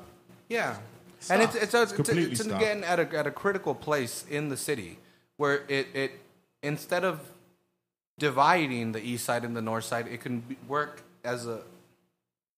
Yeah, 0.48 0.76
Stop. 1.20 1.34
and 1.34 1.42
it's 1.42 1.54
it's, 1.54 1.64
it's, 1.64 1.74
it's, 1.74 1.92
Completely 1.92 2.32
it's 2.32 2.42
stop. 2.44 2.60
again 2.60 2.82
at 2.84 2.98
a 3.00 3.16
at 3.18 3.26
a 3.26 3.30
critical 3.30 3.74
place 3.74 4.24
in 4.30 4.48
the 4.48 4.56
city 4.56 4.98
where 5.36 5.62
it 5.68 5.88
it 5.94 6.12
instead 6.62 7.04
of 7.04 7.20
dividing 8.18 8.92
the 8.92 9.02
east 9.02 9.24
side 9.24 9.44
and 9.44 9.56
the 9.56 9.62
north 9.62 9.84
side, 9.84 10.06
it 10.08 10.20
can 10.20 10.40
be, 10.40 10.56
work 10.68 11.02
as 11.24 11.46
a 11.46 11.60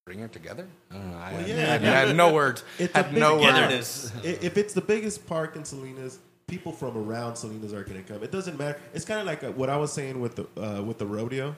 bring 0.04 0.20
it 0.20 0.32
together. 0.32 0.66
I 0.90 0.94
don't 0.94 1.10
know. 1.12 1.16
I, 1.18 1.32
Well, 1.32 1.40
had- 1.40 1.48
yeah. 1.48 1.54
I 1.54 1.58
had, 1.66 1.84
I 1.84 2.06
had 2.08 2.16
no 2.16 2.32
words. 2.32 2.64
It's 2.78 2.92
had 2.94 3.12
no 3.14 3.38
words. 3.38 4.12
If 4.24 4.56
it's 4.56 4.74
the 4.74 4.80
biggest 4.80 5.26
park 5.26 5.54
in 5.56 5.64
Salinas, 5.64 6.18
people 6.48 6.72
from 6.72 6.96
around 6.96 7.36
Salinas 7.36 7.72
are 7.72 7.84
going 7.84 8.02
to 8.02 8.12
come. 8.12 8.22
It 8.22 8.32
doesn't 8.32 8.58
matter. 8.58 8.80
It's 8.92 9.04
kind 9.04 9.20
of 9.20 9.26
like 9.26 9.44
uh 9.44 9.52
what 9.52 9.70
I 9.70 9.76
was 9.76 9.92
saying 9.92 10.20
with 10.20 10.34
the 10.36 10.46
uh, 10.60 10.82
with 10.82 10.98
the 10.98 11.06
rodeo. 11.06 11.54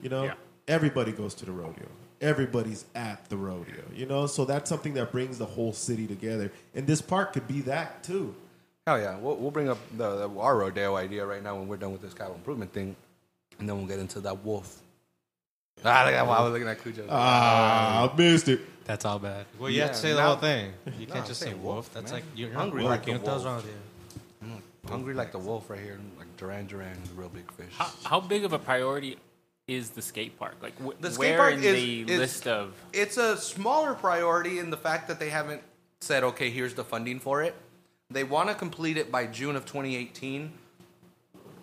You 0.00 0.08
know, 0.08 0.24
Yeah. 0.24 0.34
everybody 0.68 1.12
goes 1.12 1.34
to 1.34 1.46
the 1.46 1.52
rodeo. 1.52 1.86
Everybody's 2.20 2.84
at 2.94 3.28
the 3.28 3.36
rodeo. 3.36 3.82
You 3.94 4.06
know, 4.06 4.26
so 4.26 4.44
that's 4.44 4.68
something 4.68 4.94
that 4.94 5.12
brings 5.12 5.38
the 5.38 5.44
whole 5.46 5.72
city 5.72 6.06
together. 6.06 6.50
And 6.74 6.86
this 6.86 7.00
park 7.02 7.32
could 7.32 7.46
be 7.46 7.60
that 7.62 8.02
too. 8.02 8.34
Hell 8.86 9.00
yeah, 9.00 9.18
we'll, 9.18 9.36
we'll 9.36 9.50
bring 9.50 9.68
up 9.68 9.78
the, 9.96 10.28
the 10.28 10.38
our 10.38 10.56
rodeo 10.58 10.96
idea 10.96 11.26
right 11.26 11.42
now 11.42 11.56
when 11.56 11.66
we're 11.68 11.76
done 11.76 11.92
with 11.92 12.02
this 12.02 12.14
capital 12.14 12.36
improvement 12.36 12.72
thing, 12.72 12.94
and 13.58 13.68
then 13.68 13.76
we'll 13.76 13.86
get 13.86 13.98
into 13.98 14.20
that 14.20 14.44
wolf. 14.44 14.80
Ah, 15.84 16.04
look 16.06 16.14
at 16.14 16.20
I 16.20 16.42
was 16.42 16.52
looking 16.52 16.68
at 16.68 16.82
Cujo. 16.82 17.06
Ah, 17.10 18.10
I 18.10 18.16
missed 18.16 18.48
it. 18.48 18.60
That's 18.84 19.04
all 19.04 19.18
bad. 19.18 19.44
Well, 19.58 19.68
you 19.68 19.78
Yeah, 19.78 19.86
have 19.86 19.92
to 19.96 19.98
say 20.00 20.10
the 20.12 20.16
now- 20.20 20.26
whole 20.28 20.36
thing. 20.36 20.72
You 20.98 21.06
can't 21.06 21.26
just 21.26 21.40
say 21.40 21.46
say 21.48 21.54
wolf, 21.54 21.64
wolf. 21.64 21.92
That's 21.94 22.12
man. 22.12 22.20
like 22.20 22.24
you're 22.36 22.52
Hungry 22.52 22.82
hungry. 22.82 22.84
like 22.84 23.00
Working. 23.00 23.14
the 23.14 23.18
What 23.18 23.24
the 23.24 23.30
hell's 23.32 23.44
wolf. 23.44 23.54
wrong 23.56 23.56
with 23.56 24.50
you? 24.52 24.62
I'm 24.86 24.90
hungry 24.90 25.14
like 25.14 25.32
the 25.32 25.38
wolf 25.38 25.68
right 25.68 25.80
here, 25.80 25.98
like 26.16 26.34
Duran 26.36 26.66
Duran, 26.66 26.96
the 27.08 27.20
real 27.20 27.28
big 27.28 27.50
fish. 27.52 27.72
How, 27.76 27.90
how 28.04 28.20
big 28.20 28.44
of 28.44 28.52
a 28.52 28.58
priority 28.58 29.18
is 29.68 29.90
the 29.90 30.02
skate 30.02 30.38
park? 30.38 30.56
Like, 30.62 30.74
wh- 30.78 31.00
The 31.00 31.10
skate 31.10 31.18
where 31.30 31.38
park 31.38 31.54
in 31.54 31.64
is- 31.64 31.74
the 31.74 32.02
is- 32.12 32.18
list 32.18 32.46
of? 32.46 32.74
it's 32.92 33.16
a 33.16 33.36
smaller 33.36 33.94
priority 33.94 34.58
in 34.58 34.70
the 34.70 34.76
fact 34.76 35.08
that 35.08 35.18
they 35.18 35.30
haven't 35.30 35.62
said, 36.00 36.22
okay, 36.22 36.50
here's 36.50 36.74
the 36.74 36.84
funding 36.84 37.18
for 37.18 37.42
it. 37.42 37.54
They 38.10 38.22
want 38.24 38.48
to 38.48 38.54
complete 38.54 38.96
it 38.96 39.10
by 39.10 39.26
June 39.26 39.56
of 39.56 39.66
2018. 39.66 40.52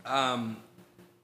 Um, 0.06 0.58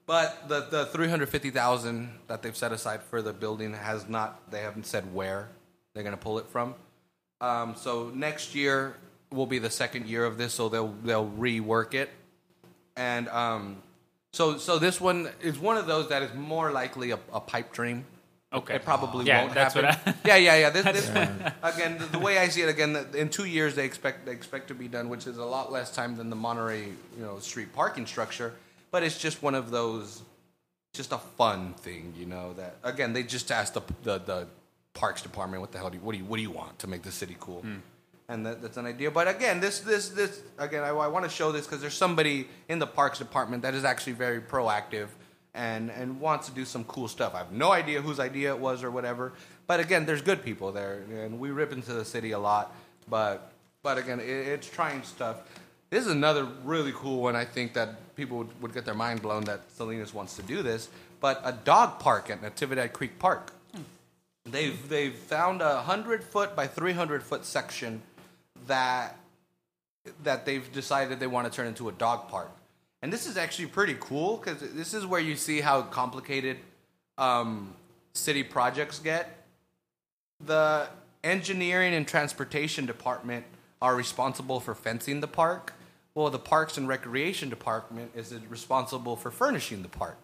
but 0.05 0.47
the, 0.47 0.61
the 0.71 0.85
350,000 0.87 2.09
that 2.27 2.41
they've 2.41 2.55
set 2.55 2.71
aside 2.71 3.03
for 3.03 3.21
the 3.21 3.33
building 3.33 3.73
has 3.73 4.07
not, 4.07 4.49
they 4.49 4.61
haven't 4.61 4.85
said 4.85 5.13
where 5.13 5.49
they're 5.93 6.03
going 6.03 6.15
to 6.15 6.21
pull 6.21 6.39
it 6.39 6.47
from. 6.47 6.75
Um, 7.41 7.75
so 7.75 8.09
next 8.13 8.55
year 8.55 8.95
will 9.31 9.45
be 9.45 9.59
the 9.59 9.69
second 9.69 10.07
year 10.07 10.25
of 10.25 10.37
this, 10.37 10.53
so 10.53 10.69
they'll, 10.69 10.93
they'll 11.03 11.29
rework 11.29 11.93
it. 11.93 12.09
And 12.95 13.27
um, 13.29 13.81
so, 14.33 14.57
so 14.57 14.79
this 14.79 14.99
one 15.01 15.29
is 15.41 15.57
one 15.59 15.77
of 15.77 15.87
those 15.87 16.09
that 16.09 16.21
is 16.21 16.33
more 16.33 16.71
likely 16.71 17.11
a, 17.11 17.19
a 17.33 17.39
pipe 17.39 17.73
dream. 17.73 18.05
Okay. 18.51 18.75
It 18.75 18.83
probably 18.83 19.25
Yeah, 19.25 19.41
won't 19.43 19.53
that's 19.53 19.75
what 19.75 19.85
happen. 19.85 20.13
I- 20.25 20.27
yeah, 20.27 20.35
yeah, 20.37 20.55
yeah. 20.57 20.69
This, 20.71 20.83
this 20.85 21.09
again, 21.61 21.99
the, 21.99 22.05
the 22.05 22.19
way 22.19 22.39
I 22.39 22.47
see 22.47 22.61
it, 22.61 22.69
again, 22.69 22.97
in 23.13 23.29
two 23.29 23.45
years 23.45 23.75
they 23.75 23.85
expect 23.85 24.25
they 24.25 24.31
expect 24.31 24.69
to 24.69 24.73
be 24.75 24.87
done, 24.87 25.07
which 25.09 25.27
is 25.27 25.37
a 25.37 25.45
lot 25.45 25.71
less 25.71 25.93
time 25.93 26.15
than 26.17 26.29
the 26.31 26.35
Monterey, 26.35 26.85
you 26.85 27.23
know, 27.23 27.37
street 27.39 27.73
parking 27.73 28.07
structure. 28.07 28.53
But 28.91 29.03
it's 29.03 29.19
just 29.19 29.43
one 29.43 29.53
of 29.53 29.69
those, 29.69 30.23
just 30.95 31.11
a 31.11 31.19
fun 31.19 31.73
thing, 31.75 32.13
you 32.17 32.25
know. 32.25 32.53
That 32.53 32.77
again, 32.83 33.13
they 33.13 33.21
just 33.21 33.51
asked 33.51 33.75
the 33.75 33.81
the, 34.01 34.17
the 34.17 34.47
parks 34.95 35.21
department, 35.21 35.61
what 35.61 35.71
the 35.71 35.77
hell 35.77 35.91
do 35.91 35.97
you, 35.97 36.03
what 36.03 36.13
do 36.13 36.17
you 36.17 36.25
what 36.25 36.37
do 36.37 36.41
you 36.41 36.49
want 36.51 36.79
to 36.79 36.87
make 36.87 37.03
the 37.03 37.11
city 37.11 37.35
cool? 37.39 37.61
Hmm. 37.61 37.75
And 38.29 38.45
that, 38.45 38.61
that's 38.61 38.77
an 38.77 38.85
idea. 38.85 39.09
But 39.11 39.27
again, 39.27 39.59
this 39.59 39.79
this 39.79 40.09
this 40.09 40.41
again, 40.57 40.83
I, 40.83 40.89
I 40.89 41.07
want 41.07 41.25
to 41.25 41.31
show 41.31 41.51
this 41.51 41.65
because 41.65 41.81
there's 41.81 41.95
somebody 41.97 42.47
in 42.69 42.79
the 42.79 42.87
parks 42.87 43.17
department 43.17 43.63
that 43.63 43.73
is 43.73 43.83
actually 43.83 44.13
very 44.13 44.39
proactive 44.39 45.07
and 45.55 45.89
and 45.89 46.21
wants 46.21 46.47
to 46.47 46.53
do 46.53 46.63
some 46.63 46.83
cool 46.83 47.07
stuff. 47.07 47.33
I 47.33 47.39
have 47.39 47.51
no 47.51 47.71
idea 47.71 48.01
whose 48.01 48.19
idea 48.19 48.53
it 48.53 48.59
was 48.59 48.83
or 48.83 48.91
whatever, 48.91 49.33
but 49.65 49.79
again, 49.79 50.05
there's 50.05 50.21
good 50.21 50.43
people 50.43 50.71
there, 50.71 51.03
and 51.11 51.39
we 51.39 51.49
rip 51.49 51.73
into 51.73 51.91
the 51.91 52.05
city 52.05 52.31
a 52.31 52.39
lot. 52.39 52.75
But 53.09 53.51
but 53.81 53.97
again, 53.97 54.19
it, 54.19 54.29
it's 54.29 54.69
trying 54.69 55.01
stuff. 55.01 55.37
This 55.89 56.05
is 56.05 56.11
another 56.11 56.47
really 56.63 56.91
cool 56.93 57.23
one. 57.23 57.35
I 57.35 57.45
think 57.45 57.73
that 57.73 58.15
people 58.15 58.37
would, 58.37 58.61
would 58.61 58.73
get 58.73 58.85
their 58.85 58.93
mind 58.93 59.23
blown 59.23 59.45
that 59.45 59.61
Salinas 59.71 60.13
wants 60.13 60.35
to 60.35 60.43
do 60.43 60.61
this. 60.61 60.87
But 61.19 61.41
a 61.43 61.51
dog 61.51 61.99
park 61.99 62.29
at 62.29 62.43
Natividad 62.43 62.93
Creek 62.93 63.17
Park. 63.17 63.53
Hmm. 63.73 63.81
They've 64.45 64.87
they've 64.87 65.15
found 65.15 65.61
a 65.63 65.81
hundred 65.81 66.23
foot 66.23 66.55
by 66.55 66.67
three 66.67 66.93
hundred 66.93 67.23
foot 67.23 67.43
section 67.43 68.03
that 68.69 69.17
that 70.23 70.45
they've 70.45 70.71
decided 70.71 71.19
they 71.19 71.27
want 71.27 71.51
to 71.51 71.55
turn 71.55 71.67
into 71.67 71.89
a 71.89 71.91
dog 71.91 72.29
park. 72.29 72.49
And 73.01 73.13
this 73.13 73.27
is 73.27 73.37
actually 73.37 73.67
pretty 73.67 73.95
cool 73.99 74.37
because 74.37 74.59
this 74.73 74.93
is 74.93 75.05
where 75.05 75.21
you 75.21 75.35
see 75.35 75.61
how 75.61 75.83
complicated 75.83 76.57
um, 77.17 77.73
city 78.13 78.43
projects 78.43 78.99
get. 78.99 79.45
The 80.45 80.87
engineering 81.23 81.93
and 81.93 82.07
transportation 82.07 82.85
department 82.85 83.45
are 83.81 83.95
responsible 83.95 84.59
for 84.59 84.73
fencing 84.73 85.19
the 85.21 85.27
park. 85.27 85.73
Well, 86.15 86.29
the 86.29 86.39
parks 86.39 86.77
and 86.77 86.87
recreation 86.87 87.49
department 87.49 88.11
is 88.15 88.33
responsible 88.49 89.15
for 89.15 89.31
furnishing 89.31 89.83
the 89.83 89.89
park. 89.89 90.17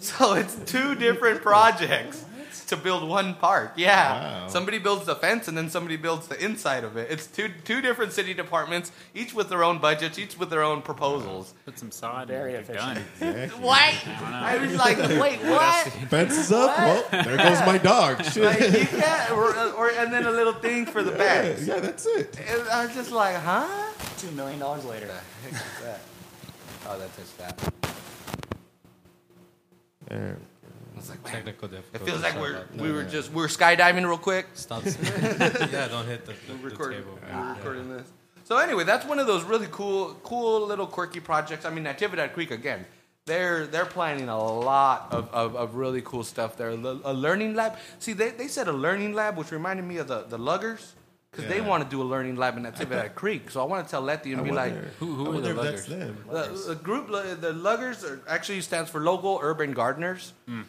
So 0.00 0.34
it's 0.34 0.56
two 0.66 0.94
different 0.94 1.42
projects 1.42 2.24
to 2.68 2.76
build 2.76 3.08
one 3.08 3.34
park. 3.34 3.72
Yeah. 3.76 4.42
Wow. 4.42 4.48
Somebody 4.48 4.78
builds 4.78 5.06
the 5.06 5.14
fence 5.14 5.48
and 5.48 5.56
then 5.56 5.68
somebody 5.70 5.96
builds 5.96 6.28
the 6.28 6.42
inside 6.42 6.84
of 6.84 6.96
it. 6.96 7.10
It's 7.10 7.26
two 7.26 7.50
two 7.64 7.80
different 7.80 8.12
city 8.12 8.34
departments, 8.34 8.92
each 9.14 9.34
with 9.34 9.48
their 9.48 9.64
own 9.64 9.78
budgets, 9.78 10.18
each 10.18 10.38
with 10.38 10.50
their 10.50 10.62
own 10.62 10.82
proposals. 10.82 11.54
Put 11.64 11.78
some 11.78 11.90
sod 11.90 12.28
Very 12.28 12.50
in. 12.54 12.64
You're 12.64 12.76
efficient. 12.76 13.20
done. 13.20 13.50
What? 13.60 13.94
I 14.06 14.58
was 14.58 14.74
like, 14.76 14.98
wait, 14.98 15.40
what? 15.42 15.86
Fences 16.08 16.52
up. 16.52 16.76
Well, 16.78 17.04
there 17.24 17.36
goes 17.36 17.60
my 17.60 17.78
dog. 17.78 18.24
Shit. 18.24 18.44
Like, 18.44 18.60
you 18.60 18.86
can't, 18.86 19.30
or, 19.32 19.54
or, 19.74 19.90
and 19.90 20.12
then 20.12 20.26
a 20.26 20.30
little 20.30 20.52
thing 20.52 20.86
for 20.86 21.02
the 21.02 21.12
yeah, 21.12 21.16
bags. 21.18 21.66
yeah, 21.66 21.80
that's 21.80 22.06
it. 22.06 22.38
And 22.48 22.68
I 22.68 22.86
was 22.86 22.94
just 22.94 23.10
like, 23.12 23.36
huh? 23.36 23.90
Two 24.18 24.30
million 24.32 24.58
dollars 24.58 24.84
later. 24.84 25.06
What 25.06 25.22
the 25.50 25.56
heck 25.56 25.66
is 25.66 25.82
that? 25.84 26.00
Oh, 26.88 26.98
that's 26.98 27.16
his 27.16 27.32
that. 27.34 27.72
There. 30.08 30.36
I 31.02 31.04
was 31.04 31.10
like, 31.10 31.24
man, 31.24 31.32
Technical 31.32 31.68
it 31.74 31.98
feels 32.04 32.22
like 32.22 32.36
we're 32.40 32.50
about 32.52 32.70
that. 32.76 32.80
we 32.80 32.92
were 32.92 33.02
just 33.04 33.32
we 33.32 33.42
were 33.42 33.48
skydiving 33.48 34.04
real 34.06 34.18
quick. 34.18 34.46
Stop. 34.54 34.84
yeah, 35.06 35.88
don't 35.88 36.06
hit 36.06 36.24
the, 36.26 36.32
the, 36.32 36.52
the 36.52 36.58
recording, 36.64 36.98
table. 37.00 37.18
we're 37.34 37.54
recording 37.54 37.88
this. 37.90 38.06
So 38.44 38.58
anyway, 38.58 38.84
that's 38.84 39.04
one 39.06 39.18
of 39.18 39.26
those 39.26 39.42
really 39.44 39.68
cool, 39.70 40.14
cool 40.22 40.66
little 40.66 40.86
quirky 40.86 41.20
projects. 41.20 41.64
I 41.64 41.70
mean, 41.70 41.84
Natividad 41.84 42.32
Creek 42.34 42.50
again. 42.52 42.84
They're 43.26 43.66
they're 43.66 43.86
planning 43.86 44.28
a 44.28 44.38
lot 44.38 45.08
of, 45.12 45.28
of, 45.32 45.56
of 45.56 45.74
really 45.74 46.02
cool 46.02 46.22
stuff 46.24 46.56
there. 46.56 46.74
Le- 46.76 47.00
A 47.04 47.12
learning 47.12 47.54
lab. 47.54 47.76
See, 47.98 48.12
they, 48.12 48.30
they 48.30 48.48
said 48.48 48.68
a 48.68 48.72
learning 48.72 49.12
lab, 49.14 49.36
which 49.36 49.50
reminded 49.52 49.84
me 49.84 49.96
of 49.98 50.08
the, 50.08 50.22
the 50.28 50.38
luggers, 50.38 50.94
because 51.30 51.46
they 51.48 51.60
want 51.60 51.84
to 51.84 51.88
do 51.88 52.02
a 52.02 52.08
learning 52.14 52.34
lab 52.36 52.56
in 52.56 52.64
Natividad 52.64 53.14
Creek. 53.22 53.48
So 53.50 53.60
I 53.60 53.64
want 53.64 53.86
to 53.86 53.90
tell 53.90 54.02
Letty 54.02 54.32
and 54.32 54.40
I 54.40 54.44
be 54.44 54.50
like, 54.50 54.72
wonder- 54.72 54.90
Who- 54.98 55.14
who 55.14 55.26
are 55.26 55.32
wonder 55.34 55.54
the 55.54 55.60
if 55.60 55.86
that's 55.86 55.88
luggers? 55.88 56.62
the, 56.66 56.74
the 56.74 56.80
group, 56.82 57.06
the 57.40 57.52
Luggers, 57.52 58.02
are, 58.04 58.20
actually 58.28 58.60
stands 58.60 58.90
for 58.90 59.00
Local 59.00 59.38
Urban 59.40 59.72
Gardeners, 59.72 60.32
hmm. 60.48 60.62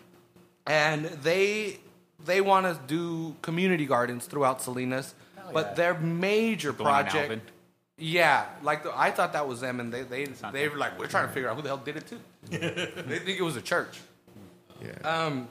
And 0.67 1.05
they 1.05 1.79
they 2.25 2.41
want 2.41 2.65
to 2.65 2.79
do 2.87 3.35
community 3.41 3.85
gardens 3.85 4.25
throughout 4.25 4.61
Salinas. 4.61 5.13
But 5.51 5.67
yeah. 5.69 5.73
their 5.73 5.93
major 5.95 6.71
The 6.71 6.83
one 6.83 6.89
in 6.99 7.03
project, 7.03 7.23
Alvin? 7.23 7.41
yeah, 7.97 8.45
like 8.63 8.83
the, 8.83 8.97
I 8.97 9.11
thought 9.11 9.33
that 9.33 9.47
was 9.47 9.61
them, 9.61 9.79
and 9.79 9.93
they 9.93 10.03
they 10.03 10.25
not 10.41 10.53
they 10.53 10.63
them. 10.63 10.73
were 10.73 10.77
like, 10.79 10.97
we're 10.97 11.07
trying 11.07 11.27
to 11.27 11.33
figure 11.33 11.49
out 11.49 11.55
who 11.55 11.61
the 11.61 11.69
hell 11.69 11.77
did 11.77 11.97
it 11.97 12.07
too. 12.07 12.19
they 12.49 13.19
think 13.19 13.39
it 13.39 13.43
was 13.43 13.55
a 13.55 13.61
church. 13.61 13.99
Yeah. 14.81 14.91
Um, 15.03 15.47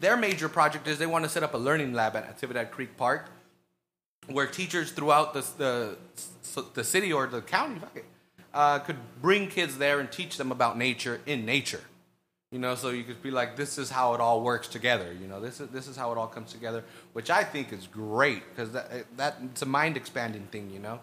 their 0.00 0.16
major 0.16 0.48
project 0.48 0.88
is 0.88 0.98
they 0.98 1.06
want 1.06 1.24
to 1.24 1.30
set 1.30 1.42
up 1.42 1.52
a 1.54 1.58
learning 1.58 1.92
lab 1.92 2.16
at 2.16 2.38
Natividad 2.40 2.70
Creek 2.70 2.96
Park, 2.96 3.28
where 4.28 4.46
teachers 4.46 4.92
throughout 4.92 5.34
the 5.34 5.44
the, 5.58 6.64
the 6.74 6.84
city 6.84 7.12
or 7.12 7.26
the 7.26 7.42
county 7.42 7.80
uh, 8.54 8.78
could 8.80 8.96
bring 9.20 9.46
kids 9.46 9.78
there 9.78 10.00
and 10.00 10.10
teach 10.10 10.36
them 10.38 10.50
about 10.50 10.76
nature 10.78 11.20
in 11.26 11.44
nature. 11.44 11.82
You 12.52 12.58
know, 12.58 12.74
so 12.74 12.90
you 12.90 13.04
could 13.04 13.22
be 13.22 13.30
like, 13.30 13.54
this 13.54 13.78
is 13.78 13.90
how 13.90 14.14
it 14.14 14.20
all 14.20 14.42
works 14.42 14.66
together. 14.66 15.12
You 15.12 15.28
know, 15.28 15.40
this 15.40 15.60
is 15.60 15.68
this 15.68 15.86
is 15.86 15.96
how 15.96 16.10
it 16.10 16.18
all 16.18 16.26
comes 16.26 16.52
together, 16.52 16.82
which 17.12 17.30
I 17.30 17.44
think 17.44 17.72
is 17.72 17.86
great 17.86 18.42
because 18.50 18.72
that 18.72 19.06
that 19.16 19.36
it's 19.52 19.62
a 19.62 19.66
mind 19.66 19.96
expanding 19.96 20.48
thing. 20.50 20.68
You 20.70 20.80
know, 20.80 21.00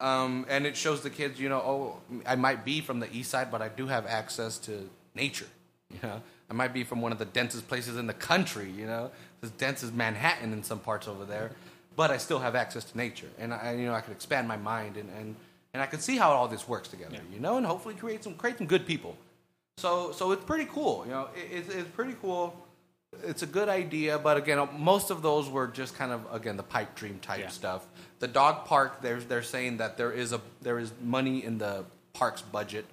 um, 0.00 0.46
and 0.48 0.66
it 0.66 0.78
shows 0.78 1.02
the 1.02 1.10
kids, 1.10 1.38
you 1.38 1.50
know, 1.50 1.58
oh, 1.58 1.96
I 2.24 2.36
might 2.36 2.64
be 2.64 2.80
from 2.80 3.00
the 3.00 3.14
east 3.14 3.30
side, 3.30 3.50
but 3.50 3.60
I 3.60 3.68
do 3.68 3.86
have 3.86 4.06
access 4.06 4.58
to 4.58 4.88
nature. 5.14 5.46
You 5.90 6.00
know, 6.02 6.20
I 6.50 6.52
might 6.52 6.74
be 6.74 6.84
from 6.84 7.00
one 7.00 7.12
of 7.12 7.18
the 7.18 7.24
densest 7.24 7.66
places 7.66 7.96
in 7.96 8.06
the 8.06 8.12
country. 8.12 8.70
You 8.70 8.86
know, 8.86 9.10
as 9.42 9.50
dense 9.52 9.82
as 9.82 9.90
Manhattan 9.90 10.52
in 10.52 10.62
some 10.62 10.80
parts 10.80 11.08
over 11.08 11.24
there, 11.24 11.52
but 11.96 12.10
I 12.10 12.18
still 12.18 12.40
have 12.40 12.54
access 12.54 12.84
to 12.84 12.96
nature, 12.98 13.28
and 13.38 13.54
I, 13.54 13.72
you 13.72 13.86
know, 13.86 13.94
I 13.94 14.02
could 14.02 14.12
expand 14.12 14.46
my 14.46 14.58
mind 14.58 14.98
and 14.98 15.08
and 15.18 15.34
and 15.72 15.82
I 15.82 15.86
could 15.86 16.02
see 16.02 16.18
how 16.18 16.30
all 16.32 16.46
this 16.46 16.68
works 16.68 16.88
together. 16.88 17.16
You 17.32 17.40
know, 17.40 17.56
and 17.56 17.64
hopefully 17.64 17.94
create 17.94 18.22
some 18.22 18.34
create 18.34 18.58
some 18.58 18.66
good 18.66 18.86
people. 18.86 19.16
So 19.78 20.12
so 20.12 20.32
it's 20.32 20.44
pretty 20.44 20.66
cool. 20.66 21.04
You 21.06 21.12
know, 21.12 21.28
it, 21.36 21.56
it's, 21.58 21.68
it's 21.74 21.88
pretty 21.90 22.14
cool. 22.20 22.54
It's 23.24 23.42
a 23.42 23.46
good 23.46 23.68
idea, 23.68 24.18
but 24.18 24.36
again, 24.36 24.68
most 24.78 25.10
of 25.10 25.22
those 25.22 25.48
were 25.48 25.66
just 25.66 25.96
kind 25.96 26.12
of 26.12 26.20
again 26.32 26.56
the 26.56 26.62
pipe 26.62 26.94
dream 26.94 27.18
type 27.20 27.40
Yeah. 27.40 27.48
stuff. 27.48 27.86
The 28.18 28.28
dog 28.28 28.66
park, 28.66 29.00
they're 29.02 29.20
they're 29.20 29.42
saying 29.42 29.78
that 29.78 29.96
there 29.96 30.12
is 30.12 30.32
a 30.32 30.40
there 30.60 30.78
is 30.78 30.92
money 31.02 31.42
in 31.44 31.58
the 31.58 31.84
park's 32.12 32.42
budget, 32.42 32.84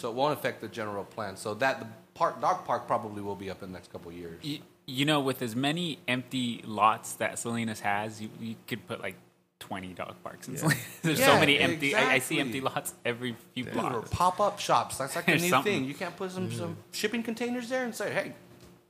so 0.00 0.08
it 0.10 0.14
won't 0.14 0.32
affect 0.38 0.60
the 0.60 0.68
general 0.68 1.04
plan. 1.04 1.36
So 1.36 1.54
that 1.54 1.80
the 1.80 1.86
park 2.14 2.40
dog 2.40 2.64
park 2.64 2.86
probably 2.86 3.22
will 3.22 3.36
be 3.36 3.50
up 3.50 3.62
in 3.62 3.70
the 3.70 3.74
next 3.78 3.92
couple 3.92 4.10
of 4.10 4.16
years. 4.16 4.42
You, 4.42 4.58
you 4.86 5.04
know, 5.04 5.20
with 5.20 5.40
as 5.42 5.54
many 5.54 5.98
empty 6.08 6.62
lots 6.66 7.12
that 7.14 7.38
Salinas 7.38 7.80
has, 7.80 8.20
you, 8.20 8.28
you 8.40 8.56
could 8.66 8.86
put 8.88 9.00
like 9.00 9.14
20 9.60 9.88
dog 9.94 10.16
parks 10.24 10.48
in 10.48 10.56
Salinas. 10.56 10.82
There's 11.02 11.22
so 11.22 11.38
many 11.38 11.58
empty. 11.58 11.94
I, 11.94 12.14
I 12.14 12.18
see 12.18 12.40
empty 12.40 12.60
lots 12.60 12.94
every 13.04 13.36
few 13.54 13.64
Dude, 13.64 13.76
or 13.76 13.90
blocks. 13.90 14.10
pop 14.10 14.40
up 14.40 14.58
shops. 14.58 14.98
That's 14.98 15.14
like 15.14 15.28
a 15.28 15.30
new 15.36 15.48
something. 15.48 15.72
thing. 15.72 15.84
You 15.84 15.94
can't 15.94 16.16
put 16.16 16.32
some, 16.32 16.50
some 16.50 16.70
mm. 16.70 16.76
shipping 16.92 17.22
containers 17.22 17.68
there 17.68 17.84
and 17.84 17.94
say, 17.94 18.12
hey, 18.12 18.32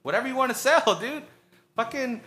whatever 0.02 0.26
you 0.26 0.34
want 0.34 0.52
to 0.52 0.58
sell, 0.58 0.98
dude. 1.00 1.24
Fucking, 1.76 2.22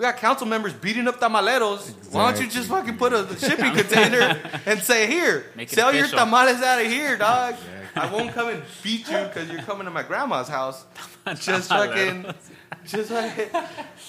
we 0.00 0.04
got 0.06 0.16
council 0.16 0.46
members 0.46 0.72
beating 0.72 1.06
up 1.08 1.20
tamaleros. 1.20 1.92
Why 2.10 2.32
don't 2.32 2.42
you 2.42 2.48
just 2.48 2.70
fucking 2.70 2.96
put 2.96 3.12
a 3.12 3.26
shipping 3.38 3.74
container 3.74 4.40
and 4.64 4.80
say, 4.80 5.06
here, 5.06 5.44
Make 5.54 5.68
sell 5.68 5.94
your 5.94 6.06
tamales 6.06 6.62
out 6.62 6.80
of 6.80 6.86
here, 6.86 7.18
dog. 7.18 7.54
I 7.94 8.10
won't 8.10 8.32
come 8.32 8.48
and 8.48 8.62
beat 8.82 9.06
you 9.10 9.18
because 9.18 9.50
you're 9.50 9.60
coming 9.60 9.84
to 9.84 9.90
my 9.90 10.02
grandma's 10.02 10.48
house. 10.48 10.86
just 11.40 11.68
fucking, 11.68 12.32
just 12.86 13.10
fucking. 13.10 13.48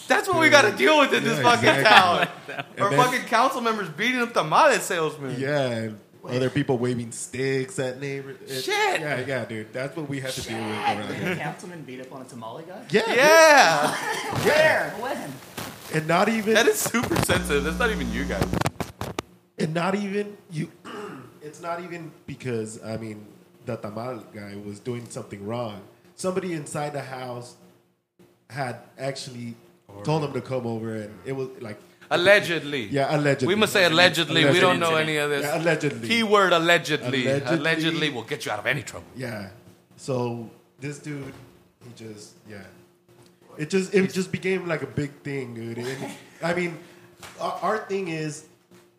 That's 0.07 0.29
what 0.29 0.39
we 0.39 0.49
got 0.49 0.61
to 0.61 0.77
deal 0.77 0.97
with 0.97 1.11
in 1.13 1.25
this 1.25 1.37
Yeah, 1.39 1.43
fucking 1.43 1.67
exactly. 1.81 2.53
town. 2.55 2.65
Or 2.79 2.91
fucking 2.95 3.23
council 3.27 3.59
members 3.59 3.89
beating 3.89 4.21
up 4.21 4.31
tamale 4.31 4.77
salesmen. 4.79 5.37
Yeah, 5.37 5.67
and 5.67 5.99
other 6.23 6.49
people 6.51 6.77
waving 6.77 7.11
sticks 7.11 7.79
at 7.79 7.99
neighbors. 7.99 8.37
It- 8.49 8.61
Shit. 8.63 9.01
Yeah, 9.01 9.25
yeah, 9.27 9.43
dude. 9.43 9.73
That's 9.73 9.97
what 9.97 10.07
we 10.07 10.21
have 10.21 10.33
to 10.35 10.41
deal 10.41 10.57
with 10.57 10.67
around 10.77 11.07
Did 11.07 11.15
here. 11.17 11.29
the 11.35 11.41
councilman 11.41 11.81
beat 11.81 11.99
up 11.99 12.13
on 12.13 12.21
a 12.21 12.25
tamale 12.25 12.63
guy? 12.65 12.81
Yeah, 12.91 13.13
Yeah. 13.13 13.91
Where? 14.45 14.89
When? 14.99 15.33
And 15.93 16.07
not 16.07 16.29
even 16.29 16.53
That 16.53 16.67
is 16.67 16.79
super 16.79 17.15
sensitive. 17.23 17.63
That's 17.63 17.79
not 17.79 17.91
even 17.91 18.11
you 18.11 18.25
guys. 18.25 18.45
and 19.57 19.73
not 19.73 19.95
even 19.95 20.37
you. 20.51 20.71
It's 21.43 21.59
not 21.59 21.81
even 21.83 22.11
because 22.27 22.81
I 22.83 22.97
mean 22.97 23.25
the 23.65 23.75
tamal 23.75 24.23
guy 24.33 24.55
was 24.63 24.79
doing 24.79 25.09
something 25.09 25.45
wrong. 25.45 25.81
Somebody 26.15 26.53
inside 26.53 26.93
the 26.93 27.01
house 27.01 27.55
had 28.49 28.77
actually 28.97 29.55
told 30.03 30.23
him 30.23 30.33
to 30.33 30.41
come 30.41 30.67
over, 30.67 30.95
and 30.95 31.11
it 31.25 31.33
was 31.33 31.49
like 31.59 31.79
Allegedly. 32.11 32.87
yeah, 32.87 33.15
allegedly. 33.15 33.47
We 33.47 33.55
must 33.55 33.73
say 33.73 33.85
allegedly. 33.85 34.45
We 34.45 34.59
don't 34.59 34.79
know 34.79 34.95
any 34.95 35.17
of 35.17 35.29
this. 35.29 35.45
Yeah, 35.45 35.57
allegedly. 35.61 36.07
Keyword 36.07 36.51
allegedly. 36.53 37.25
Allegedly. 37.25 37.57
allegedly. 37.57 38.09
will 38.09 38.23
get 38.23 38.45
you 38.45 38.51
out 38.51 38.59
of 38.59 38.67
any 38.67 38.83
trouble. 38.83 39.07
Yeah. 39.15 39.49
So 39.95 40.49
this 40.79 40.99
dude, 40.99 41.33
he 41.83 41.91
just 41.95 42.35
yeah. 42.47 42.63
It 43.57 43.69
just 43.69 43.93
it 43.93 44.11
just 44.13 44.31
became 44.31 44.67
like 44.67 44.81
a 44.83 44.87
big 44.87 45.11
thing, 45.23 45.53
dude. 45.53 45.77
And, 45.77 46.11
I 46.43 46.53
mean, 46.53 46.77
our, 47.39 47.51
our 47.61 47.77
thing 47.79 48.07
is, 48.07 48.45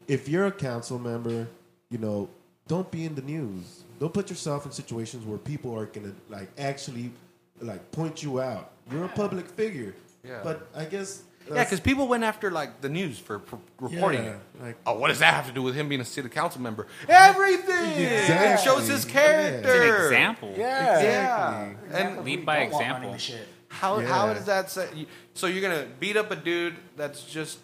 if 0.09 0.29
you're 0.29 0.47
a 0.47 0.53
council 0.53 0.99
member, 0.99 1.49
you 1.91 1.99
know, 1.99 2.29
don't 2.69 2.91
be 2.91 3.05
in 3.05 3.15
the 3.15 3.23
news. 3.23 3.85
Don't 4.01 4.13
put 4.13 4.31
yourself 4.31 4.67
in 4.67 4.73
situations 4.73 5.25
where 5.25 5.39
people 5.39 5.77
are 5.79 5.87
gonna 5.87 6.13
like 6.29 6.49
actually 6.59 7.13
like 7.61 7.91
point 7.93 8.23
you 8.23 8.41
out. 8.41 8.71
You're 8.91 9.05
a 9.05 9.09
public 9.09 9.47
figure. 9.49 9.95
Yeah. 10.25 10.41
But 10.43 10.67
I 10.75 10.85
guess 10.87 11.23
Yeah, 11.53 11.63
because 11.65 11.81
people 11.81 12.07
went 12.09 12.25
after 12.25 12.51
like 12.51 12.81
the 12.81 12.89
news 12.89 13.19
for, 13.19 13.41
for 13.41 13.59
reporting 13.81 14.25
Yeah, 14.25 14.31
it. 14.31 14.63
like- 14.63 14.77
oh, 14.87 14.95
what 14.99 15.09
does 15.09 15.19
that 15.21 15.35
have 15.35 15.47
to 15.49 15.53
do 15.53 15.63
with 15.63 15.75
him 15.75 15.89
being 15.89 16.01
a 16.01 16.05
city 16.05 16.29
council 16.29 16.61
member? 16.61 16.87
Everything. 17.09 17.93
It 17.93 18.13
Exactly. 18.23 18.65
shows 18.65 18.89
his 18.89 19.05
Yeah. 19.05 19.13
character. 19.13 19.69
It's 19.83 19.91
an 20.01 20.05
example. 20.07 20.55
Yeah. 20.57 20.97
Exactly. 20.99 21.99
And 22.01 22.25
Lead 22.25 22.47
by 22.47 22.61
don't 22.61 22.73
want 22.73 23.15
example. 23.15 23.47
Running. 23.81 23.81
How 23.81 23.99
Yeah. 24.01 24.07
how 24.29 24.35
does 24.35 24.45
that 24.47 24.71
say? 24.71 25.07
So 25.35 25.47
you're 25.47 25.63
gonna 25.63 25.87
beat 26.01 26.17
up 26.17 26.31
a 26.31 26.37
dude 26.37 26.75
that's 26.97 27.23
just 27.25 27.59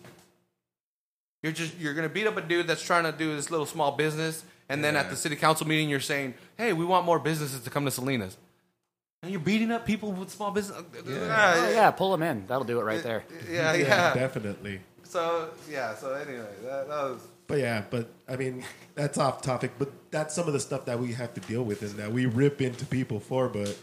you're 1.43 1.53
just 1.53 1.77
you're 1.79 1.95
gonna 1.95 2.09
beat 2.09 2.27
up 2.27 2.37
a 2.37 2.41
dude 2.41 2.67
that's 2.67 2.83
trying 2.83 3.05
to 3.05 3.13
do 3.13 3.35
this 3.37 3.51
little 3.51 3.67
small 3.67 3.93
business, 3.93 4.45
and 4.69 4.83
then 4.83 4.97
at 4.97 5.11
the 5.11 5.17
city 5.17 5.37
council 5.37 5.67
meeting 5.67 5.89
you're 5.89 6.01
saying, 6.01 6.35
"Hey, 6.57 6.73
we 6.73 6.85
want 6.85 7.07
more 7.07 7.19
businesses 7.19 7.61
to 7.63 7.71
come 7.71 7.85
to 7.85 7.91
Salinas." 7.91 8.37
and 9.23 9.33
you're 9.33 9.41
beating 9.41 9.73
up 9.73 9.85
people 9.85 10.13
with 10.13 10.31
small 10.31 10.53
business. 10.53 10.79
Uh, 10.79 10.81
uh, 10.81 11.03
oh, 11.07 11.67
uh, 11.67 11.71
yeah, 11.71 11.91
pull 11.91 12.13
them 12.13 12.23
in. 12.23 12.47
That'll 12.47 12.63
do 12.65 12.79
it 12.79 12.85
right 12.85 13.03
there. 13.03 13.25
yeah, 13.51 13.73
Yeah, 13.75 13.87
yeah. 13.87 14.15
definitely. 14.15 14.81
So 15.03 15.51
yeah, 15.69 15.95
so 15.97 16.13
anyway, 16.15 16.47
that, 16.63 16.89
that 16.89 17.03
was 17.03 17.21
But 17.49 17.59
yeah, 17.59 17.83
but 17.91 18.09
I 18.29 18.37
mean, 18.37 18.65
that's 18.95 19.19
off 19.19 19.43
topic. 19.43 19.73
But 19.79 19.91
that's 20.11 20.35
some 20.35 20.47
of 20.47 20.53
the 20.53 20.61
stuff 20.61 20.85
that 20.85 21.01
we 21.01 21.15
have 21.15 21.35
to 21.35 21.41
deal 21.41 21.65
with 21.65 21.83
and 21.83 21.93
that 21.97 22.13
we 22.13 22.27
rip 22.27 22.61
into 22.61 22.85
people 22.87 23.19
for. 23.19 23.49
But 23.49 23.77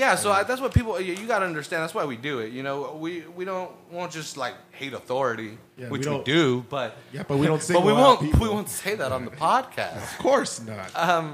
Yeah, 0.00 0.14
so 0.14 0.32
I, 0.32 0.44
that's 0.44 0.62
what 0.62 0.72
people 0.72 0.98
you, 1.00 1.12
you 1.20 1.26
got 1.26 1.40
to 1.40 1.46
understand. 1.46 1.82
That's 1.82 1.92
why 1.98 2.06
we 2.06 2.16
do 2.16 2.38
it. 2.44 2.52
You 2.52 2.62
know, 2.62 2.96
we 3.04 3.12
we 3.38 3.44
don't 3.44 3.70
won't 3.92 4.10
just 4.12 4.36
like 4.44 4.54
hate 4.80 4.94
authority, 4.94 5.58
Yeah, 5.76 5.88
which 5.92 6.06
we 6.06 6.10
we, 6.10 6.16
don't- 6.16 6.24
do, 6.24 6.64
but 6.70 6.96
yeah, 7.12 7.22
but 7.28 7.36
we 7.38 7.46
don't 7.46 7.56
but 7.62 7.64
single 7.64 7.84
we 7.84 7.92
out 7.92 7.98
won't 8.04 8.20
people. 8.22 8.40
we 8.40 8.48
won't 8.48 8.70
say 8.70 8.94
that 8.94 9.12
on 9.12 9.22
the 9.26 9.30
podcast. 9.30 10.02
Of 10.12 10.18
course 10.18 10.54
not. 10.72 10.88
Um, 10.96 11.26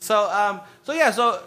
so 0.00 0.16
um, 0.42 0.60
so 0.82 0.92
yeah, 0.92 1.10
so 1.12 1.24
uh, 1.30 1.40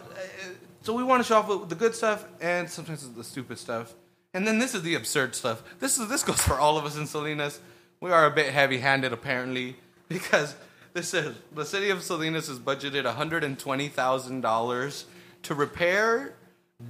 so 0.80 0.94
we 0.94 1.04
want 1.04 1.22
to 1.22 1.26
show 1.28 1.36
off 1.40 1.48
with 1.48 1.68
the 1.68 1.74
good 1.84 1.94
stuff 1.94 2.24
and 2.40 2.70
sometimes 2.70 3.06
the 3.20 3.24
stupid 3.24 3.58
stuff, 3.58 3.92
and 4.32 4.46
then 4.46 4.58
this 4.58 4.74
is 4.74 4.80
the 4.82 4.94
absurd 4.94 5.34
stuff. 5.34 5.62
This 5.78 5.98
is 5.98 6.08
this 6.08 6.22
goes 6.22 6.40
for 6.40 6.54
all 6.58 6.78
of 6.78 6.84
us 6.86 6.96
in 6.96 7.06
Salinas. 7.06 7.60
We 8.00 8.10
are 8.12 8.24
a 8.26 8.30
bit 8.30 8.48
heavy-handed 8.52 9.12
apparently 9.12 9.76
because 10.08 10.56
this 10.94 11.12
is 11.12 11.36
the 11.54 11.66
city 11.66 11.90
of 11.90 12.02
Salinas 12.02 12.48
has 12.48 12.58
budgeted 12.58 13.04
one 13.04 13.14
hundred 13.16 13.44
and 13.44 13.58
twenty 13.58 13.88
thousand 13.88 14.40
dollars 14.40 15.04
to 15.42 15.54
repair 15.54 16.34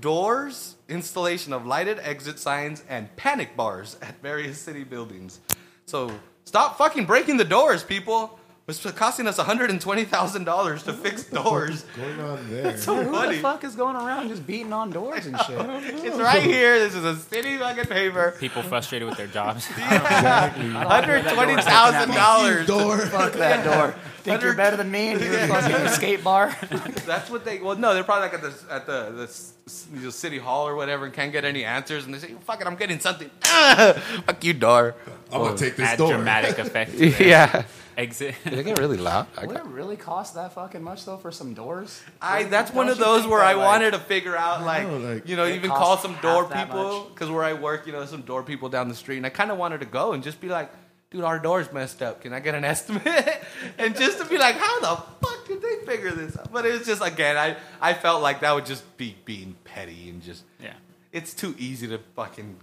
doors, 0.00 0.76
installation 0.88 1.52
of 1.52 1.66
lighted 1.66 1.98
exit 2.00 2.38
signs, 2.38 2.82
and 2.88 3.14
panic 3.16 3.56
bars 3.56 3.96
at 4.02 4.20
various 4.22 4.58
city 4.58 4.84
buildings. 4.84 5.40
So 5.86 6.10
stop 6.44 6.78
fucking 6.78 7.06
breaking 7.06 7.36
the 7.36 7.44
doors, 7.44 7.82
people. 7.82 8.38
It's 8.68 8.80
costing 8.92 9.26
us 9.26 9.38
$120,000 9.38 10.84
to 10.84 10.92
fix 10.92 11.24
doors. 11.24 11.84
Going 11.96 12.20
on 12.20 12.48
there. 12.50 12.76
So 12.78 13.02
Who 13.02 13.26
the 13.32 13.38
fuck 13.40 13.64
is 13.64 13.74
going 13.74 13.96
around 13.96 14.28
just 14.28 14.46
beating 14.46 14.72
on 14.72 14.90
doors 14.90 15.26
and 15.26 15.36
shit? 15.40 15.58
It's 16.04 16.16
right 16.16 16.40
here. 16.42 16.78
This 16.78 16.94
is 16.94 17.04
a 17.04 17.16
city 17.16 17.58
fucking 17.58 17.86
paper. 17.86 18.36
People 18.38 18.62
frustrated 18.62 19.08
with 19.08 19.18
their 19.18 19.26
jobs. 19.26 19.66
$120,000. 19.66 22.66
Door. 22.66 22.98
Fuck 23.06 23.32
that 23.34 23.64
door. 23.64 23.94
Think 24.22 24.40
you're 24.42 24.54
better 24.54 24.76
than 24.76 24.90
me 24.92 25.08
and 25.08 25.20
you're 25.20 25.32
fucking 25.48 25.74
a 25.74 25.88
skate 25.90 26.22
bar? 26.22 26.56
That's 27.04 27.28
what 27.28 27.44
they. 27.44 27.58
Well, 27.58 27.76
no, 27.76 27.92
they're 27.94 28.04
probably 28.04 28.28
like 28.28 28.34
at 28.34 28.42
the 28.42 28.54
at 28.72 28.86
the, 28.86 29.10
the 29.10 29.22
s- 29.24 29.54
s- 29.66 29.88
you 29.92 30.02
know, 30.02 30.10
city 30.10 30.38
hall 30.38 30.68
or 30.68 30.76
whatever, 30.76 31.04
and 31.06 31.12
can't 31.12 31.32
get 31.32 31.44
any 31.44 31.64
answers, 31.64 32.04
and 32.04 32.14
they 32.14 32.18
say, 32.20 32.32
"Fuck 32.44 32.60
it, 32.60 32.68
I'm 32.68 32.76
getting 32.76 33.00
something." 33.00 33.28
Fuck 33.42 34.44
you, 34.44 34.52
door. 34.52 34.94
I'm 35.32 35.40
gonna 35.42 35.56
take 35.58 35.74
this 35.74 35.88
Add 35.88 35.98
door. 35.98 36.12
dramatic 36.12 36.56
effect. 36.60 36.92
Yeah. 36.94 37.64
Exit. 38.02 38.34
Did 38.44 38.54
it 38.54 38.64
get 38.64 38.78
really 38.78 38.96
loud? 39.10 39.26
I 39.38 39.46
Would 39.46 39.56
it 39.56 39.64
really 39.64 39.96
cost 39.96 40.34
that 40.34 40.52
fucking 40.52 40.82
much 40.82 41.04
though 41.04 41.16
for 41.16 41.30
some 41.32 41.54
doors? 41.54 42.02
I 42.20 42.42
that's 42.44 42.72
one 42.72 42.86
Don't 42.86 42.92
of 42.94 42.98
you 42.98 43.04
those 43.04 43.20
think 43.22 43.30
where 43.30 43.40
that, 43.40 43.48
I 43.50 43.54
like- 43.54 43.66
wanted 43.66 43.90
to 43.92 43.98
figure 44.00 44.36
out 44.36 44.62
like, 44.64 44.86
know, 44.86 44.98
like, 44.98 45.28
you 45.28 45.36
know 45.36 45.44
it 45.44 45.54
even 45.56 45.70
costs 45.70 45.84
call 45.84 45.96
some 45.98 46.16
door 46.20 46.42
half 46.44 46.52
that 46.52 46.66
people 46.68 47.04
because 47.14 47.30
where 47.30 47.44
I 47.44 47.52
work 47.52 47.86
you 47.86 47.92
know 47.92 48.04
some 48.06 48.22
door 48.22 48.42
people 48.42 48.68
down 48.68 48.88
the 48.88 48.94
street 48.94 49.18
and 49.18 49.26
I 49.26 49.30
kind 49.30 49.50
of 49.50 49.58
wanted 49.58 49.80
to 49.80 49.86
go 49.86 50.12
and 50.12 50.22
just 50.22 50.40
be 50.40 50.48
like 50.48 50.70
dude 51.10 51.22
our 51.24 51.38
door's 51.38 51.72
messed 51.72 52.02
up 52.02 52.20
can 52.22 52.32
I 52.32 52.40
get 52.40 52.54
an 52.54 52.64
estimate 52.74 53.06
and 53.78 53.94
just 53.96 54.18
to 54.18 54.24
be 54.26 54.38
like 54.38 54.56
how 54.56 54.80
the 54.80 55.02
fuck 55.26 55.46
did 55.46 55.60
they 55.62 55.76
figure 55.86 56.10
this 56.10 56.36
out 56.38 56.50
but 56.52 56.64
it 56.66 56.72
was 56.78 56.86
just 56.86 57.02
again 57.02 57.36
I 57.36 57.56
I 57.80 57.94
felt 57.94 58.22
like 58.22 58.40
that 58.40 58.52
would 58.54 58.66
just 58.66 58.84
be 58.96 59.16
being 59.24 59.54
petty 59.64 60.08
and 60.10 60.22
just 60.22 60.42
Yeah. 60.60 60.72
it's 61.12 61.34
too 61.34 61.54
easy 61.58 61.86
to 61.88 61.98
fucking 62.16 62.56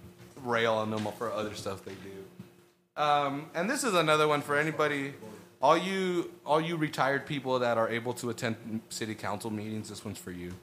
rail 0.44 0.74
on 0.74 0.90
them 0.92 1.06
for 1.18 1.32
other 1.32 1.54
stuff 1.54 1.84
they 1.86 1.92
do. 1.94 3.02
Um, 3.02 3.50
and 3.54 3.70
this 3.70 3.84
is 3.86 3.94
another 3.94 4.28
one 4.28 4.42
for 4.42 4.58
anybody, 4.58 5.14
all 5.62 5.78
you 5.78 6.32
all 6.46 6.62
you 6.62 6.78
retired 6.78 7.26
people 7.26 7.60
that 7.60 7.78
are 7.78 7.90
able 7.90 8.14
to 8.14 8.30
attend 8.30 8.82
city 8.90 9.16
council 9.16 9.52
meetings. 9.52 9.90
This 9.90 10.04
one's 10.04 10.18
for 10.18 10.32
you. 10.32 10.54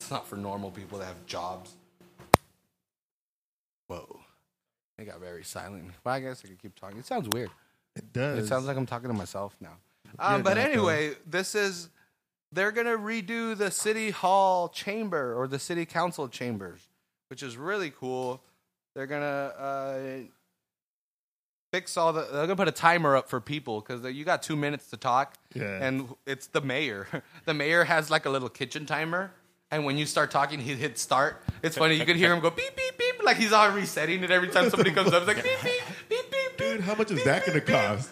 It's 0.00 0.10
not 0.10 0.26
for 0.26 0.36
normal 0.36 0.70
people 0.70 0.98
that 0.98 1.06
have 1.06 1.26
jobs. 1.26 1.74
Whoa, 3.88 4.20
it 4.98 5.04
got 5.04 5.20
very 5.20 5.44
silent. 5.44 5.90
But 6.02 6.10
I 6.10 6.20
guess 6.20 6.42
I 6.44 6.48
could 6.48 6.62
keep 6.62 6.74
talking. 6.74 6.98
It 6.98 7.06
sounds 7.06 7.28
weird. 7.28 7.50
It 7.96 8.12
does. 8.12 8.44
It 8.44 8.46
sounds 8.46 8.66
like 8.66 8.76
I'm 8.76 8.86
talking 8.86 9.08
to 9.08 9.14
myself 9.14 9.56
now. 9.60 9.76
Um, 10.18 10.42
but 10.42 10.58
anyway, 10.58 11.14
this 11.26 11.54
is 11.54 11.88
they're 12.52 12.72
gonna 12.72 12.96
redo 12.96 13.56
the 13.56 13.70
city 13.70 14.10
hall 14.10 14.68
chamber 14.68 15.34
or 15.34 15.46
the 15.46 15.58
city 15.58 15.84
council 15.86 16.28
chambers, 16.28 16.88
which 17.28 17.42
is 17.42 17.56
really 17.56 17.90
cool. 17.90 18.42
They're 18.94 19.06
gonna 19.06 19.52
uh, 19.58 19.98
fix 21.72 21.96
all 21.96 22.12
the. 22.12 22.22
They're 22.22 22.42
gonna 22.46 22.56
put 22.56 22.68
a 22.68 22.72
timer 22.72 23.16
up 23.16 23.28
for 23.28 23.40
people 23.40 23.80
because 23.80 24.04
you 24.14 24.24
got 24.24 24.42
two 24.42 24.56
minutes 24.56 24.90
to 24.90 24.96
talk, 24.96 25.34
Yeah. 25.54 25.82
and 25.84 26.08
it's 26.26 26.46
the 26.48 26.60
mayor. 26.60 27.06
The 27.46 27.54
mayor 27.54 27.84
has 27.84 28.10
like 28.10 28.26
a 28.26 28.30
little 28.30 28.48
kitchen 28.48 28.86
timer. 28.86 29.32
And 29.72 29.84
when 29.84 29.96
you 29.96 30.04
start 30.04 30.32
talking, 30.32 30.58
he 30.58 30.74
hits 30.74 31.00
start. 31.00 31.44
It's 31.62 31.76
funny. 31.78 31.94
You 31.94 32.04
can 32.04 32.16
hear 32.16 32.32
him 32.32 32.40
go 32.40 32.50
beep 32.50 32.74
beep 32.76 32.98
beep, 32.98 33.22
like 33.22 33.36
he's 33.36 33.52
on 33.52 33.72
resetting 33.74 34.22
it 34.24 34.30
every 34.32 34.48
time 34.48 34.68
somebody 34.68 34.90
comes 34.90 35.12
up. 35.12 35.26
It's 35.28 35.36
like 35.36 35.44
beep 35.44 35.62
beep 35.62 35.82
beep 36.08 36.30
beep. 36.30 36.56
Dude, 36.58 36.80
how 36.80 36.94
much 36.96 37.10
is 37.12 37.22
that 37.24 37.46
gonna 37.46 37.60
cost? 37.60 38.10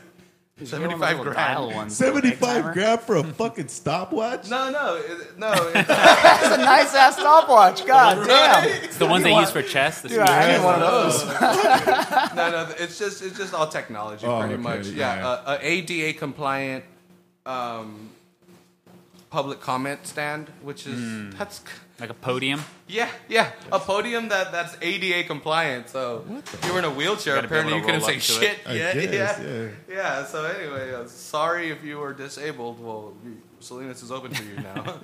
Just 0.59 0.73
get 0.73 0.81
one 0.81 0.91
75 0.91 1.19
little 1.19 1.33
grand. 1.33 1.37
dial 1.37 1.73
ones 1.73 2.01
with 2.01 2.09
a 2.09 2.13
big 2.13 2.23
Seventy-five 2.23 2.63
timer. 2.63 2.73
grand 2.75 3.01
for 3.03 3.17
a 3.17 3.23
fucking 3.25 3.69
stopwatch? 3.69 4.51
No, 4.51 4.71
no, 4.71 4.97
it- 4.97 5.39
no. 5.39 5.53
It's, 5.75 5.87
That's 5.89 6.55
a 6.55 6.59
nice 6.59 6.95
ass 6.95 7.17
stopwatch. 7.17 7.87
God 7.87 8.27
damn. 8.27 8.69
It's 8.85 8.97
the 8.99 9.07
ones 9.07 9.23
they 9.25 9.35
use 9.35 9.51
for 9.53 9.63
chess. 9.63 10.01
The 10.03 10.09
Dude, 10.09 10.19
I 10.21 10.57
need 10.57 10.65
one 10.65 10.83
of 10.83 10.91
those. 11.13 11.25
no, 12.35 12.51
no. 12.51 12.69
It's 12.79 12.99
just 12.99 13.23
it's 13.23 13.37
just 13.39 13.55
all 13.55 13.69
technology, 13.69 14.27
Oh, 14.27 14.41
pretty 14.41 14.55
okay, 14.55 14.63
much. 14.63 14.87
yeah. 14.89 15.17
Yeah, 15.19 15.29
uh, 15.29 15.59
a 15.61 15.67
ADA 15.67 16.19
compliant 16.19 16.85
um, 17.47 18.11
public 19.31 19.61
comment 19.61 20.07
stand, 20.07 20.49
which 20.63 20.87
is 20.87 20.99
Hmm. 20.99 21.31
that's 21.39 21.61
like 22.01 22.11
a 22.11 22.15
podium. 22.15 22.61
yeah, 22.87 23.11
yeah, 23.29 23.51
a 23.73 23.79
podium 23.79 24.29
that 24.29 24.53
that's 24.53 24.77
ADA 24.81 25.27
compliant. 25.27 25.89
So 25.89 26.25
if 26.53 26.65
you 26.65 26.73
were 26.73 26.79
in 26.79 26.85
a 26.85 26.91
wheelchair, 26.91 27.35
You 27.37 27.43
gotta 27.43 27.49
be 27.49 27.55
apparently 27.55 27.73
you 27.75 27.79
able 27.81 27.89
to 27.89 27.93
couldn't 28.07 28.23
say 28.23 28.37
up 28.37 28.41
to 28.41 28.47
shit. 28.47 28.59
I 28.67 28.73
Yeah, 28.75 28.95
guess, 28.95 29.41
yeah, 29.41 29.47
yeah. 29.49 29.69
yeah. 29.89 30.25
So 30.25 30.45
anyway, 30.45 30.93
uh, 30.95 31.07
sorry 31.09 31.71
if 31.71 31.83
you 31.85 31.99
were 31.99 32.13
disabled. 32.13 32.79
Well, 32.81 33.15
you, 33.25 33.39
Salinas 33.61 34.03
is 34.05 34.13
open 34.13 34.33
for 34.33 34.45
you 34.45 34.55
now. 34.57 35.01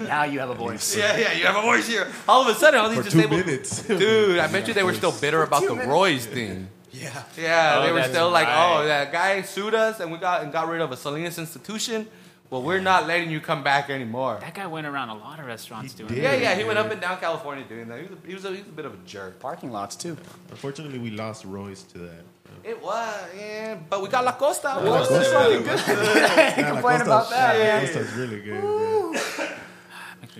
Now 0.06 0.22
you 0.24 0.38
have 0.38 0.50
a 0.50 0.54
voice. 0.54 0.96
yeah, 0.96 1.16
yeah, 1.16 1.32
you 1.32 1.44
have 1.46 1.56
a 1.56 1.62
voice 1.62 1.88
here. 1.88 2.06
All 2.28 2.42
of 2.42 2.48
a 2.48 2.58
sudden, 2.58 2.78
all 2.80 2.88
these 2.88 2.98
For 2.98 3.10
two 3.10 3.16
disabled 3.22 3.46
minutes. 3.46 3.82
Dude, 3.88 4.38
I 4.38 4.46
bet 4.46 4.68
you 4.68 4.74
they 4.74 4.84
were 4.84 4.94
still 4.94 5.12
bitter 5.12 5.42
about 5.42 5.62
the 5.66 5.74
Roy's 5.74 6.24
thing. 6.26 6.68
Yeah. 6.92 7.10
Yeah, 7.36 7.78
Oh, 7.78 7.86
they 7.86 7.90
were 7.92 7.98
that's 8.00 8.10
still 8.12 8.30
like, 8.30 8.46
right. 8.46 8.80
"Oh, 8.82 8.86
that 8.86 9.10
guy 9.10 9.42
sued 9.42 9.74
us, 9.74 9.98
and 9.98 10.12
we 10.12 10.18
got 10.18 10.42
and 10.42 10.52
got 10.52 10.68
rid 10.68 10.80
of 10.82 10.92
a 10.92 10.96
Salinas 10.96 11.38
institution. 11.38 12.06
Well, 12.52 12.62
we're 12.62 12.80
not 12.82 13.06
letting 13.06 13.30
you 13.30 13.40
come 13.40 13.62
back 13.64 13.88
anymore." 13.88 14.36
That 14.40 14.54
guy 14.54 14.66
went 14.66 14.86
around 14.86 15.08
a 15.08 15.14
lot 15.14 15.40
of 15.40 15.46
restaurants 15.46 15.94
doing 15.94 16.08
did. 16.10 16.22
Yeah, 16.22 16.32
that. 16.32 16.40
yeah, 16.42 16.54
he 16.54 16.64
went 16.64 16.78
up 16.78 16.90
and 16.92 17.00
down 17.00 17.16
California 17.18 17.64
doing 17.64 17.88
that. 17.88 17.98
He 17.98 18.06
was 18.06 18.12
a, 18.12 18.26
he 18.26 18.34
was 18.34 18.44
a, 18.44 18.48
he 18.50 18.58
was 18.58 18.68
a 18.68 18.76
bit 18.80 18.84
of 18.84 18.92
a 18.92 18.98
jerk. 19.06 19.40
Parking 19.40 19.72
lots 19.72 19.96
too. 19.96 20.18
Unfortunately, 20.50 20.98
we 20.98 21.10
lost 21.10 21.46
Royce 21.46 21.82
to 21.92 21.98
that. 21.98 22.22
It 22.62 22.80
was, 22.82 23.20
yeah, 23.36 23.78
but 23.88 24.02
we 24.02 24.08
got 24.08 24.24
La 24.24 24.32
Costa. 24.32 24.68
La 24.68 24.84
What's 24.84 25.08
Costa. 25.08 25.18
this 25.18 25.32
fucking 25.32 25.62
good? 25.64 25.80
Yeah, 25.86 26.70
complain 26.72 26.98
La 26.98 27.04
about 27.06 27.30
that, 27.30 27.56
yeah, 27.56 27.64
man. 27.64 27.86
La 27.86 27.88
Costa's 27.88 28.12
really 28.12 28.40
good. 28.42 28.62
man. 28.62 29.52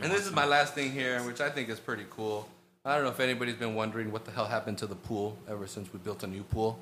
And 0.03 0.13
this 0.13 0.27
is 0.27 0.33
my 0.33 0.45
last 0.45 0.75
thing 0.75 0.93
here, 0.93 1.21
which 1.23 1.41
I 1.41 1.49
think 1.49 1.69
is 1.71 1.81
pretty 1.81 2.05
cool. 2.11 2.47
I 2.85 2.95
don't 2.95 3.05
know 3.05 3.11
if 3.11 3.21
anybody's 3.21 3.55
been 3.55 3.75
wondering 3.75 4.13
what 4.13 4.25
the 4.25 4.33
hell 4.33 4.47
happened 4.47 4.77
to 4.79 4.87
the 4.87 4.95
pool 4.95 5.37
ever 5.49 5.67
since 5.67 5.93
we 5.93 5.99
built 6.01 6.23
a 6.25 6.27
new 6.27 6.43
pool. 6.43 6.79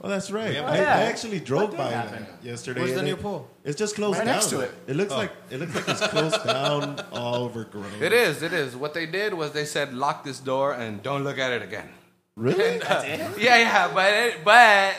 Oh, 0.00 0.08
that's 0.08 0.30
right. 0.32 0.54
Yeah. 0.54 0.66
I, 0.68 0.76
yeah. 0.76 0.96
I 0.96 1.02
actually 1.02 1.38
drove 1.38 1.76
by 1.76 1.90
happen? 1.90 2.26
that 2.28 2.44
yesterday. 2.44 2.80
Where's 2.80 2.94
the 2.94 3.02
new 3.02 3.14
it- 3.14 3.22
pool? 3.22 3.48
It's 3.64 3.78
just 3.78 3.94
closed 3.94 4.18
Right 4.18 4.24
down. 4.24 4.34
next 4.36 4.50
to 4.50 4.60
it. 4.60 4.72
It 4.88 4.96
looks 4.96 5.12
oh. 5.12 5.16
like 5.16 5.32
it 5.48 5.60
looks 5.60 5.74
like 5.74 5.88
it's 5.88 6.06
closed 6.08 6.44
down, 6.46 7.00
all 7.12 7.44
overgrown. 7.44 7.86
It 8.00 8.12
is, 8.12 8.42
it 8.42 8.52
is. 8.52 8.74
What 8.74 8.94
they 8.94 9.06
did 9.06 9.34
was 9.34 9.52
they 9.52 9.64
said, 9.64 9.94
"Lock 9.94 10.24
this 10.24 10.40
door 10.40 10.74
and 10.74 11.02
don't 11.02 11.22
look 11.22 11.38
at 11.38 11.52
it 11.52 11.62
again." 11.62 11.88
Really? 12.34 12.80
Uh, 12.80 13.02
yeah, 13.38 13.58
yeah, 13.58 13.90
but 13.94 14.12
it, 14.12 14.44
but 14.44 14.94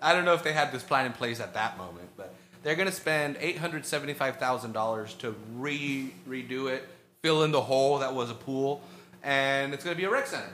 I 0.00 0.12
don't 0.14 0.24
know 0.24 0.34
if 0.34 0.42
they 0.42 0.52
had 0.52 0.72
this 0.72 0.82
plan 0.82 1.06
in 1.06 1.12
place 1.12 1.40
at 1.40 1.52
that 1.54 1.76
moment. 1.76 2.08
But 2.16 2.32
they're 2.62 2.76
gonna 2.76 2.92
spend 2.92 3.36
eight 3.40 3.58
hundred 3.58 3.84
seventy-five 3.84 4.36
thousand 4.36 4.72
dollars 4.72 5.12
to 5.14 5.34
re 5.56 6.10
redo 6.26 6.72
it, 6.72 6.88
fill 7.22 7.42
in 7.42 7.50
the 7.50 7.60
hole 7.60 7.98
that 7.98 8.14
was 8.14 8.30
a 8.30 8.34
pool, 8.34 8.80
and 9.22 9.74
it's 9.74 9.84
gonna 9.84 9.96
be 9.96 10.04
a 10.04 10.10
rec 10.10 10.26
center. 10.26 10.48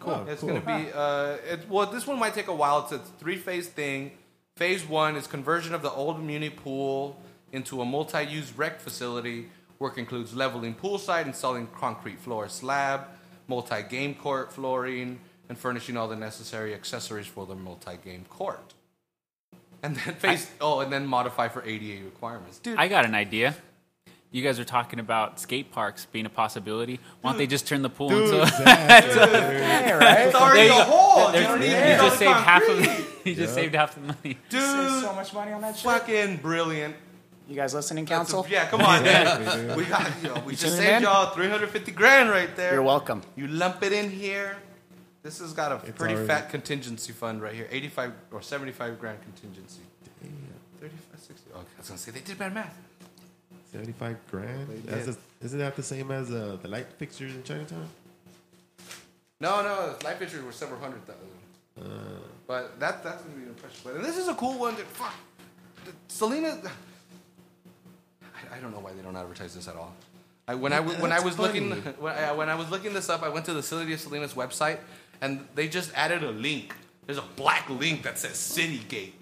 Cool. 0.00 0.26
It's 0.28 0.40
cool. 0.40 0.58
gonna 0.58 0.82
be 0.84 0.92
uh, 0.92 1.36
it, 1.48 1.68
well. 1.68 1.86
This 1.86 2.06
one 2.06 2.18
might 2.18 2.34
take 2.34 2.48
a 2.48 2.54
while. 2.54 2.82
It's 2.82 2.92
a 2.92 2.98
three-phase 2.98 3.68
thing. 3.68 4.12
Phase 4.56 4.84
one 4.84 5.16
is 5.16 5.26
conversion 5.26 5.74
of 5.74 5.82
the 5.82 5.90
old 5.90 6.22
Muni 6.22 6.50
pool 6.50 7.20
into 7.52 7.80
a 7.80 7.84
multi-use 7.84 8.52
rec 8.56 8.80
facility. 8.80 9.48
Work 9.78 9.96
includes 9.96 10.34
leveling 10.34 10.74
poolside, 10.74 11.26
installing 11.26 11.68
concrete 11.68 12.18
floor 12.18 12.48
slab, 12.48 13.06
multi-game 13.46 14.14
court 14.14 14.52
flooring, 14.52 15.20
and 15.48 15.56
furnishing 15.56 15.96
all 15.96 16.08
the 16.08 16.16
necessary 16.16 16.74
accessories 16.74 17.26
for 17.26 17.46
the 17.46 17.54
multi-game 17.54 18.24
court. 18.28 18.74
And 19.82 19.96
then 19.96 20.14
phase 20.14 20.50
oh, 20.60 20.80
and 20.80 20.92
then 20.92 21.06
modify 21.06 21.48
for 21.48 21.62
ADA 21.64 22.04
requirements. 22.04 22.58
Dude, 22.58 22.78
I 22.78 22.88
got 22.88 23.04
an 23.04 23.14
idea. 23.14 23.56
You 24.32 24.42
guys 24.42 24.60
are 24.60 24.64
talking 24.64 25.00
about 25.00 25.40
skate 25.40 25.72
parks 25.72 26.06
being 26.06 26.24
a 26.24 26.30
possibility. 26.30 27.00
Why 27.20 27.32
don't 27.32 27.38
they 27.38 27.48
just 27.48 27.66
turn 27.66 27.82
the 27.82 27.90
pool 27.90 28.10
Dude, 28.10 28.28
into? 28.28 28.42
exactly. 28.42 29.10
Hey, 29.20 29.92
right? 29.92 30.26
it's 30.26 30.34
already 30.36 30.68
a 30.68 30.74
you- 30.76 30.82
hole. 30.82 31.32
There's- 31.32 31.42
You 31.42 31.48
don't 31.48 31.62
you 31.62 31.68
need 31.68 31.94
all 31.98 32.06
just 32.08 32.18
saved 32.20 32.30
half 32.32 32.62
of 32.62 32.68
concrete. 32.68 33.06
the, 33.24 33.30
you 33.30 33.36
just 33.36 33.54
saved 33.54 33.74
half 33.74 33.94
the 33.96 34.00
money. 34.02 34.38
Dude, 34.48 34.60
so 35.02 35.12
much 35.16 35.34
money 35.34 35.52
on 35.52 35.60
that 35.62 35.74
shit. 35.76 35.84
fucking 35.84 36.36
brilliant. 36.36 36.94
You 37.48 37.56
guys 37.56 37.74
listening, 37.74 38.06
council? 38.06 38.46
Yeah, 38.48 38.66
come 38.68 38.82
on, 38.82 39.02
man. 39.02 39.76
we 39.76 39.84
got 39.84 40.08
you 40.22 40.28
know, 40.28 40.40
we 40.46 40.54
just 40.54 40.76
saved 40.76 40.98
in? 40.98 41.02
y'all 41.02 41.30
350 41.34 41.90
grand 41.90 42.30
right 42.30 42.54
there. 42.54 42.74
You're 42.74 42.82
welcome. 42.84 43.22
You 43.34 43.48
lump 43.48 43.82
it 43.82 43.92
in 43.92 44.10
here. 44.10 44.56
This 45.24 45.40
has 45.40 45.52
got 45.52 45.72
a 45.72 45.74
It's 45.86 45.98
pretty 45.98 46.14
already- 46.14 46.28
fat 46.28 46.50
contingency 46.50 47.12
fund 47.12 47.42
right 47.42 47.52
here. 47.54 47.66
85 47.68 48.12
or 48.30 48.42
75 48.42 49.00
grand 49.00 49.18
contingency. 49.22 49.80
35, 50.80 51.20
60. 51.20 51.50
Okay, 51.50 51.58
I 51.58 51.78
was 51.80 51.88
gonna 51.88 51.98
say 51.98 52.12
they 52.12 52.20
did 52.20 52.38
bad 52.38 52.54
math. 52.54 52.78
Seventy-five 53.72 54.16
grand. 54.30 54.66
That's 54.84 55.08
a, 55.08 55.16
isn't 55.44 55.58
that 55.58 55.76
the 55.76 55.82
same 55.82 56.10
as 56.10 56.30
uh, 56.30 56.56
the 56.60 56.68
light 56.68 56.86
fixtures 56.98 57.34
in 57.34 57.42
Chinatown? 57.44 57.86
No, 59.40 59.62
no, 59.62 59.94
the 59.98 60.04
light 60.04 60.18
fixtures 60.18 60.42
were 60.44 60.52
several 60.52 60.80
hundred 60.80 61.02
thousand. 61.06 61.28
Uh, 61.80 62.18
But 62.46 62.78
that 62.80 63.02
that's 63.04 63.22
gonna 63.22 63.36
be 63.36 63.42
an 63.42 63.48
impression. 63.48 63.80
But 63.84 63.94
and 63.94 64.04
this 64.04 64.16
is 64.18 64.28
a 64.28 64.34
cool 64.34 64.58
one. 64.58 64.74
That, 64.76 64.86
fuck, 64.86 65.14
The- 65.84 65.92
Salinas. 66.08 66.58
I, 68.22 68.56
I 68.56 68.60
don't 68.60 68.72
know 68.72 68.80
why 68.80 68.92
they 68.92 69.02
don't 69.02 69.16
advertise 69.16 69.54
this 69.54 69.68
at 69.68 69.76
all. 69.76 69.94
I, 70.48 70.54
when 70.54 70.72
I 70.72 70.80
when 70.80 71.12
I 71.12 71.20
was 71.20 71.38
looking 71.38 71.70
when 72.00 72.12
I, 72.12 72.32
when 72.32 72.48
I 72.48 72.56
was 72.56 72.70
looking 72.70 72.92
this 72.92 73.08
up, 73.08 73.22
I 73.22 73.28
went 73.28 73.46
to 73.46 73.54
the 73.54 73.62
City 73.62 73.92
of 73.92 74.00
Salinas 74.00 74.34
website, 74.34 74.78
and 75.20 75.46
they 75.54 75.68
just 75.68 75.92
added 75.94 76.24
a 76.24 76.30
link. 76.32 76.74
There's 77.06 77.18
a 77.18 77.24
black 77.36 77.70
link 77.70 78.02
that 78.02 78.18
says 78.18 78.36
City 78.36 78.78
Gate. 78.88 79.14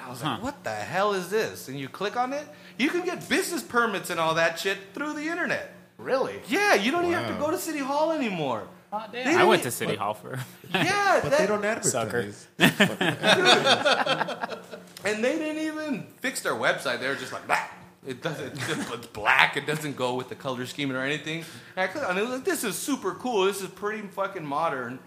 And 0.00 0.06
I 0.06 0.10
was 0.10 0.22
like, 0.22 0.42
what 0.42 0.64
the 0.64 0.70
hell 0.70 1.12
is 1.12 1.28
this? 1.28 1.68
And 1.68 1.78
you 1.78 1.88
click 1.88 2.16
on 2.16 2.32
it, 2.32 2.46
you 2.78 2.88
can 2.88 3.04
get 3.04 3.28
business 3.28 3.62
permits 3.62 4.08
and 4.10 4.18
all 4.18 4.34
that 4.34 4.58
shit 4.58 4.78
through 4.94 5.12
the 5.14 5.28
internet. 5.28 5.74
Really? 5.98 6.40
Yeah, 6.48 6.74
you 6.74 6.90
don't 6.90 7.04
even 7.04 7.14
have 7.14 7.28
to 7.28 7.34
go 7.38 7.50
to 7.50 7.58
City 7.58 7.80
Hall 7.80 8.12
anymore. 8.12 8.66
Oh, 8.92 9.04
damn. 9.12 9.38
I 9.38 9.44
went 9.44 9.62
to 9.62 9.66
didn't- 9.68 9.74
City 9.74 9.96
Hall 9.96 10.14
for. 10.14 10.40
Yeah, 10.72 11.20
but 11.22 11.30
that- 11.30 11.38
they 11.40 11.46
don't 11.46 11.64
advertise. 11.64 12.48
Sucker. 12.58 14.56
And 15.02 15.24
they 15.24 15.38
didn't 15.38 15.62
even 15.62 16.02
fix 16.18 16.42
their 16.42 16.52
website. 16.52 17.00
They 17.00 17.08
were 17.08 17.14
just 17.14 17.32
like, 17.32 17.46
bah. 17.48 17.64
It 18.06 18.22
doesn't. 18.22 18.52
It's, 18.54 19.06
black. 19.08 19.56
It 19.58 19.66
doesn't 19.66 19.96
go 19.96 20.14
with 20.14 20.28
the 20.30 20.34
color 20.34 20.64
scheme 20.66 20.90
or 20.90 21.00
anything. 21.00 21.44
And 21.76 21.84
I 21.84 21.86
clicked 21.86 22.06
on 22.06 22.16
it. 22.16 22.20
I 22.20 22.22
was 22.24 22.30
like, 22.32 22.44
this 22.44 22.64
is 22.64 22.76
super 22.76 23.12
cool. 23.14 23.44
This 23.44 23.60
is 23.60 23.68
pretty 23.68 24.06
fucking 24.08 24.44
modern. 24.44 24.98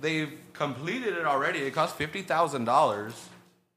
They've 0.00 0.32
completed 0.54 1.14
it 1.18 1.26
already. 1.26 1.58
It 1.60 1.74
cost 1.74 1.96
fifty 1.96 2.22
thousand 2.22 2.64
dollars, 2.64 3.12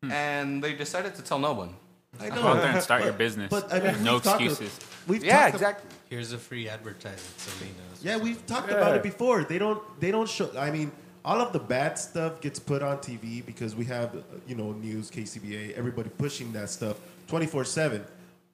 Hmm. 0.04 0.12
and 0.12 0.64
they 0.64 0.74
decided 0.74 1.16
to 1.16 1.22
tell 1.22 1.40
no 1.40 1.54
one. 1.54 1.74
I 2.20 2.30
Go 2.30 2.42
out 2.44 2.58
there 2.58 2.72
and 2.72 2.82
start 2.84 3.04
your 3.06 3.14
business. 3.14 3.50
But 3.50 3.74
I 3.74 3.80
mean, 3.80 4.04
no 4.04 4.14
we've 4.16 4.24
talked- 4.24 4.42
excuses. 4.42 4.80
We've 5.08 5.24
Yeah, 5.24 5.44
talked 5.44 5.56
exactly. 5.56 5.90
Here's 6.10 6.32
a 6.34 6.38
free 6.38 6.68
advertising, 6.70 7.34
Salinas. 7.38 8.04
Yeah, 8.04 8.18
we've 8.18 8.46
talked 8.46 8.70
about 8.70 8.96
it 8.96 9.04
before. 9.04 9.44
They 9.44 9.58
don't. 9.58 9.82
They 10.00 10.12
don't 10.12 10.30
show. 10.30 10.50
I 10.58 10.70
mean, 10.72 10.92
all 11.26 11.42
of 11.42 11.54
the 11.54 11.60
bad 11.60 11.98
stuff 11.98 12.40
gets 12.42 12.60
put 12.60 12.84
on 12.84 12.98
TV 13.00 13.44
because 13.46 13.76
we 13.76 13.86
have, 13.86 14.10
you 14.48 14.56
know, 14.56 14.74
news, 14.74 15.10
KCBA, 15.10 15.74
everybody 15.74 16.10
pushing 16.10 16.52
that 16.54 16.70
stuff 16.70 16.98
twenty 17.28 17.48
four 17.48 17.66
seven. 17.66 18.04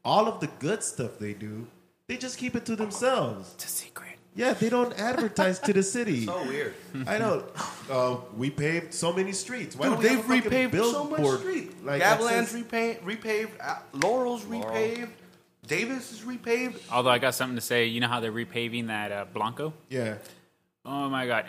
All 0.06 0.28
of 0.28 0.40
the 0.40 0.48
good 0.60 0.82
stuff 0.84 1.20
they 1.20 1.34
do, 1.34 1.68
they 2.08 2.16
just 2.18 2.38
keep 2.38 2.56
it 2.56 2.66
to 2.68 2.76
themselves. 2.76 3.52
It's 3.56 3.66
a 3.66 3.68
secret. 3.68 4.09
Yeah, 4.40 4.54
they 4.54 4.70
don't 4.70 4.98
advertise 4.98 5.60
to 5.60 5.74
the 5.74 5.84
city. 5.84 6.26
So 6.26 6.44
weird. 6.48 6.74
I 7.08 7.18
know. 7.18 7.44
Uh, 7.90 8.18
we 8.38 8.50
paved 8.50 8.94
so 8.94 9.12
many 9.12 9.34
streets. 9.34 9.76
Why 9.76 9.88
Dude, 9.90 9.94
don't 9.96 10.04
we 10.04 10.08
they've 10.10 10.18
have 10.26 10.32
a 10.32 10.42
fucking 10.50 10.70
repaved 10.80 10.92
so 10.92 11.04
much 11.04 11.40
street. 11.42 11.86
Like 11.86 12.00
that 12.02 12.20
Gavalan's 12.20 12.50
says- 12.50 12.64
repaved, 12.64 13.02
repaved 13.02 13.50
uh, 13.60 13.80
Laurel's 13.94 14.46
repaved, 14.46 15.10
Davis 15.68 16.12
is 16.14 16.22
repaved. 16.22 16.80
Although 16.92 17.10
I 17.10 17.18
got 17.20 17.36
something 17.36 17.56
to 17.58 17.62
say. 17.62 17.86
You 17.88 18.00
know 18.00 18.08
how 18.08 18.22
they're 18.22 18.32
repaving 18.32 18.88
that 18.88 19.12
uh, 19.12 19.26
Blanco? 19.34 19.74
Yeah. 19.90 20.16
Oh 20.86 21.10
my 21.10 21.28
god. 21.28 21.46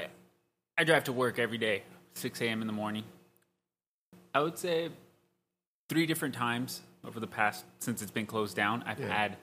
I 0.77 0.83
drive 0.85 1.05
to 1.05 1.13
work 1.13 1.39
every 1.39 1.59
day, 1.59 1.85
6 2.15 2.41
a.m. 2.41 2.61
in 2.61 2.67
the 2.67 2.73
morning. 2.73 3.05
I 4.35 4.41
would 4.41 4.59
say 4.59 4.89
three 5.89 6.07
different 6.07 6.35
times 6.35 6.81
over 7.07 7.21
the 7.21 7.27
past, 7.27 7.65
since 7.79 8.03
it's 8.03 8.11
been 8.11 8.27
closed 8.27 8.57
down, 8.57 8.83
I've 8.87 8.99
Yeah. 8.99 9.09
had, 9.09 9.37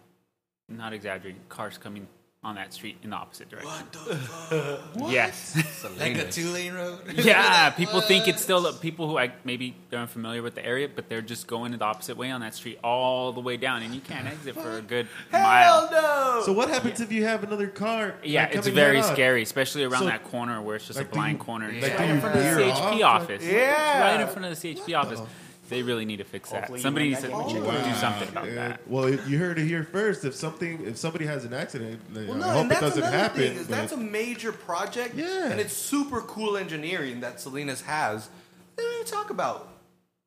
not 0.68 0.92
exaggerating, 0.94 1.42
cars 1.50 1.78
coming 1.78 2.08
on 2.44 2.56
that 2.56 2.72
street 2.72 2.98
in 3.04 3.10
the 3.10 3.16
opposite 3.16 3.50
direction. 3.50 3.70
What 3.72 3.92
the 3.92 4.16
fuck? 4.16 5.10
Yes. 5.12 5.84
like 6.00 6.18
a 6.18 6.30
two 6.32 6.50
lane 6.52 6.74
road? 6.74 7.00
yeah, 7.16 7.72
people 7.72 8.00
think 8.00 8.28
it's 8.28 8.42
still 8.42 8.72
people 8.74 9.10
who 9.10 9.18
I 9.18 9.32
maybe 9.44 9.76
they're 9.90 10.00
unfamiliar 10.00 10.42
with 10.44 10.54
the 10.56 10.64
area, 10.66 10.88
but 10.94 11.10
they're 11.10 11.22
just 11.22 11.48
going 11.48 11.72
the 11.72 11.84
opposite 11.84 12.16
way 12.16 12.30
on 12.32 12.42
that 12.42 12.54
street 12.54 12.80
all 12.84 13.32
the 13.34 13.42
way 13.42 13.58
down, 13.58 13.82
and 13.82 13.94
you 13.94 14.02
can't 14.02 14.28
exit 14.28 14.56
for 14.56 14.78
a 14.78 14.82
good 14.82 15.08
Hell 15.32 15.42
mile. 15.42 15.90
no! 15.92 16.42
So 16.46 16.54
what 16.54 16.70
happens 16.70 17.02
if 17.02 17.12
you 17.12 17.26
have 17.26 17.44
another 17.44 17.68
car? 17.68 18.16
Yeah, 18.24 18.44
like, 18.44 18.56
it's 18.56 18.68
very 18.68 19.02
scary, 19.02 19.42
especially 19.42 19.84
around 19.84 20.02
So, 20.02 20.06
that 20.06 20.24
corner 20.26 20.62
where 20.62 20.76
it's 20.76 20.86
just 20.88 20.98
like, 21.00 21.08
a 21.08 21.12
blind 21.14 21.40
you- 21.40 21.44
corner. 21.44 21.68
like, 21.68 21.84
It's 21.84 22.00
right 22.00 22.10
in 22.10 22.22
front 22.22 22.36
of 22.38 22.44
the 22.44 22.50
CHP 22.50 23.04
off? 23.04 23.22
office. 23.24 23.44
Yeah. 23.46 24.02
right 24.12 24.22
in 24.22 24.28
front 24.28 24.46
of 24.46 24.60
the 24.62 24.76
CHP 24.76 24.94
office. 24.98 25.22
They 25.70 25.82
really 25.84 26.06
need 26.06 26.18
to 26.18 26.24
fix 26.24 26.50
that. 26.52 26.58
Hopefully 26.62 26.80
you 26.80 26.84
Somebody 26.84 27.06
win 27.06 27.10
needs 27.12 27.22
that 27.24 27.28
to 27.32 27.54
game 27.54 27.66
of 27.66 27.84
do 27.84 27.94
something 27.96 28.30
about 28.30 28.48
Yeah. 28.48 28.56
that. 28.56 28.88
Well, 28.88 29.10
you 29.10 29.38
heard 29.38 29.60
it 29.60 29.66
here 29.66 29.84
first. 29.84 30.24
If 30.26 30.36
something, 30.36 30.86
if 30.86 30.98
somebody 30.98 31.26
has 31.26 31.46
an 31.46 31.54
accident, 31.54 32.02
Well, 32.14 32.24
I 32.34 32.38
no, 32.38 32.44
hope 32.44 32.56
and 32.64 32.66
it 32.66 32.70
that's 32.70 32.82
doesn't 32.82 33.04
another 33.04 33.18
happen. 33.18 33.40
thing. 33.42 33.52
Is 33.58 33.68
but- 33.68 33.76
that's 33.76 33.92
a 33.94 33.98
major 33.98 34.52
project, 34.52 35.16
Yeah. 35.16 35.48
and 35.52 35.60
it's 35.60 35.74
super 35.74 36.22
cool 36.22 36.58
engineering 36.58 37.20
that 37.22 37.40
Salinas 37.42 37.82
has. 37.82 38.30
They 38.76 38.84
don't 38.84 38.94
even 38.96 39.06
talk 39.08 39.30
about. 39.30 39.70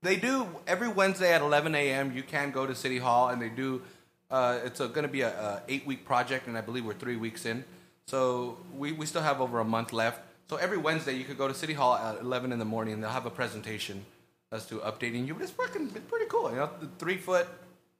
They 0.02 0.16
do 0.16 0.46
every 0.66 0.88
Wednesday 0.88 1.32
at 1.32 1.42
11 1.42 1.74
a.m. 1.74 2.12
You 2.14 2.22
can 2.22 2.50
go 2.50 2.66
to 2.66 2.74
City 2.74 2.98
Hall, 2.98 3.28
and 3.28 3.40
they 3.40 3.48
do. 3.50 3.82
Uh, 4.30 4.60
it's 4.64 4.78
going 4.78 5.02
to 5.02 5.08
be 5.08 5.22
a, 5.22 5.28
a 5.28 5.62
eight 5.68 5.86
week 5.86 6.04
project, 6.06 6.46
and 6.46 6.56
I 6.56 6.60
believe 6.60 6.84
we're 6.84 6.94
three 6.94 7.16
weeks 7.16 7.44
in. 7.44 7.64
So 8.06 8.56
we, 8.76 8.92
we 8.92 9.06
still 9.06 9.22
have 9.22 9.40
over 9.40 9.60
a 9.60 9.64
month 9.64 9.92
left. 9.92 10.20
So 10.48 10.56
every 10.56 10.78
Wednesday 10.78 11.12
you 11.14 11.24
could 11.24 11.38
go 11.38 11.46
to 11.48 11.54
City 11.54 11.74
Hall 11.74 11.94
at 11.96 12.20
11 12.20 12.50
in 12.52 12.58
the 12.58 12.64
morning, 12.64 12.94
and 12.94 13.02
they'll 13.02 13.10
have 13.10 13.26
a 13.26 13.30
presentation 13.30 14.04
as 14.52 14.66
to 14.66 14.76
updating 14.76 15.26
you. 15.26 15.34
But 15.34 15.44
it's 15.44 15.56
working, 15.56 15.90
it's 15.94 16.10
pretty 16.10 16.26
cool. 16.26 16.50
You 16.50 16.56
know, 16.56 16.70
the 16.80 16.88
three 16.98 17.16
foot 17.16 17.46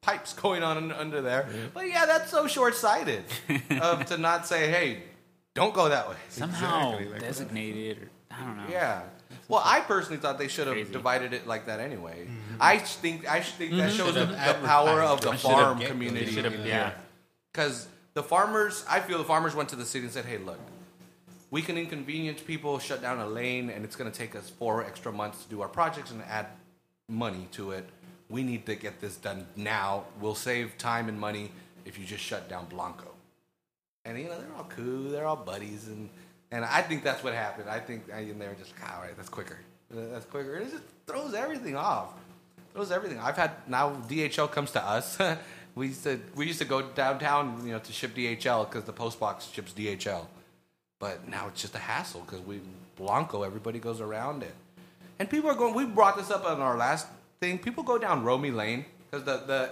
pipes 0.00 0.32
going 0.42 0.62
on 0.62 0.92
under 0.92 1.20
there. 1.20 1.48
But 1.74 1.88
yeah, 1.88 2.06
that's 2.06 2.30
so 2.30 2.46
short 2.46 2.74
sighted 2.74 3.24
of 3.80 4.06
to 4.06 4.18
not 4.18 4.46
say, 4.46 4.70
hey, 4.70 5.02
don't 5.54 5.74
go 5.74 5.88
that 5.88 6.08
way. 6.08 6.16
Somehow 6.28 6.92
Exactly, 6.92 7.12
like- 7.12 7.20
designated, 7.20 7.98
or 7.98 8.10
I 8.30 8.44
don't 8.44 8.56
know. 8.56 8.64
Yeah. 8.70 9.02
Well, 9.48 9.62
I 9.64 9.80
personally 9.80 10.18
thought 10.18 10.38
they 10.38 10.46
should 10.46 10.68
have 10.68 10.76
Crazy. 10.76 10.92
divided 10.92 11.32
it 11.32 11.44
like 11.46 11.66
that 11.66 11.80
anyway. 11.80 12.24
Mm-hmm. 12.24 12.56
I 12.60 12.78
think 12.78 13.28
I 13.28 13.40
think 13.40 13.72
that 13.72 13.90
mm-hmm. 13.90 13.96
shows 13.96 14.14
the, 14.14 14.26
the 14.26 14.58
power 14.64 15.02
of 15.02 15.20
the 15.20 15.32
farm 15.32 15.80
community. 15.80 16.40
Yeah. 16.64 16.92
Because 17.52 17.88
the 18.14 18.22
farmers, 18.22 18.84
I 18.88 19.00
feel 19.00 19.18
the 19.18 19.24
farmers 19.24 19.56
went 19.56 19.68
to 19.70 19.76
the 19.76 19.84
city 19.84 20.04
and 20.04 20.12
said, 20.12 20.24
"Hey, 20.24 20.38
look, 20.38 20.58
we 21.50 21.62
can 21.62 21.76
inconvenience 21.76 22.40
people, 22.40 22.78
shut 22.78 23.02
down 23.02 23.18
a 23.18 23.26
lane, 23.26 23.70
and 23.70 23.84
it's 23.84 23.96
going 23.96 24.10
to 24.10 24.16
take 24.16 24.36
us 24.36 24.50
four 24.50 24.84
extra 24.84 25.12
months 25.12 25.42
to 25.44 25.50
do 25.50 25.62
our 25.62 25.68
projects 25.68 26.10
and 26.10 26.22
add 26.22 26.46
money 27.08 27.48
to 27.52 27.72
it. 27.72 27.88
We 28.28 28.44
need 28.44 28.66
to 28.66 28.76
get 28.76 29.00
this 29.00 29.16
done 29.16 29.46
now. 29.56 30.04
We'll 30.20 30.36
save 30.36 30.78
time 30.78 31.08
and 31.08 31.18
money 31.18 31.50
if 31.84 31.98
you 31.98 32.04
just 32.04 32.22
shut 32.22 32.48
down 32.48 32.66
Blanco." 32.66 33.10
And 34.04 34.18
you 34.18 34.24
know 34.24 34.38
they're 34.38 34.56
all 34.56 34.68
cool, 34.68 35.10
they're 35.10 35.26
all 35.26 35.36
buddies, 35.36 35.88
and 35.88 36.08
and 36.52 36.64
I 36.64 36.82
think 36.82 37.02
that's 37.02 37.22
what 37.22 37.34
happened. 37.34 37.68
I 37.68 37.80
think 37.80 38.04
and 38.12 38.40
they 38.40 38.46
were 38.48 38.54
just 38.54 38.72
"Ah, 38.82 38.96
all 38.96 39.02
right, 39.02 39.16
that's 39.16 39.28
quicker, 39.28 39.58
that's 39.90 40.24
quicker. 40.26 40.56
It 40.56 40.70
just 40.70 40.84
throws 41.06 41.34
everything 41.34 41.76
off, 41.76 42.12
throws 42.72 42.92
everything. 42.92 43.18
I've 43.18 43.36
had 43.36 43.50
now 43.68 43.90
DHL 44.08 44.50
comes 44.50 44.70
to 44.72 44.82
us. 44.84 45.18
we 45.74 45.88
used 45.88 46.04
to 46.04 46.20
we 46.36 46.46
used 46.46 46.60
to 46.60 46.64
go 46.64 46.82
downtown, 46.82 47.60
you 47.66 47.72
know, 47.72 47.78
to 47.80 47.92
ship 47.92 48.14
DHL 48.14 48.70
because 48.70 48.84
the 48.84 48.92
post 48.92 49.18
box 49.18 49.48
ships 49.48 49.72
DHL, 49.72 50.26
but 51.00 51.26
now 51.26 51.48
it's 51.48 51.60
just 51.60 51.74
a 51.74 51.78
hassle 51.78 52.20
because 52.20 52.40
we 52.46 52.60
Blanco, 52.96 53.42
everybody 53.42 53.80
goes 53.80 54.00
around 54.00 54.44
it, 54.44 54.54
and 55.18 55.28
people 55.28 55.50
are 55.50 55.54
going. 55.54 55.74
We 55.74 55.86
brought 55.86 56.16
this 56.16 56.30
up 56.30 56.44
on 56.44 56.60
our 56.60 56.76
last 56.76 57.08
thing. 57.40 57.58
People 57.58 57.82
go 57.82 57.98
down 57.98 58.24
Romie 58.24 58.54
Lane 58.54 58.84
because 59.10 59.24
the 59.24 59.38
the. 59.38 59.70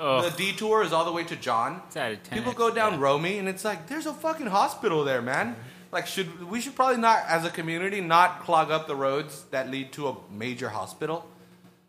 Ugh. 0.00 0.30
The 0.30 0.36
detour 0.36 0.84
is 0.84 0.92
all 0.92 1.04
the 1.04 1.10
way 1.10 1.24
to 1.24 1.34
John. 1.34 1.82
It's 1.88 1.96
at 1.96 2.12
a 2.12 2.14
10X, 2.14 2.30
People 2.32 2.52
go 2.52 2.72
down 2.72 2.92
yeah. 2.92 2.98
Romie, 3.00 3.40
and 3.40 3.48
it's 3.48 3.64
like 3.64 3.88
there's 3.88 4.06
a 4.06 4.14
fucking 4.14 4.46
hospital 4.46 5.02
there, 5.02 5.20
man. 5.20 5.56
Like, 5.90 6.06
should 6.06 6.48
we 6.48 6.60
should 6.60 6.76
probably 6.76 6.98
not, 6.98 7.24
as 7.26 7.44
a 7.44 7.50
community, 7.50 8.00
not 8.00 8.44
clog 8.44 8.70
up 8.70 8.86
the 8.86 8.94
roads 8.94 9.44
that 9.50 9.70
lead 9.70 9.90
to 9.94 10.08
a 10.08 10.16
major 10.30 10.68
hospital? 10.68 11.26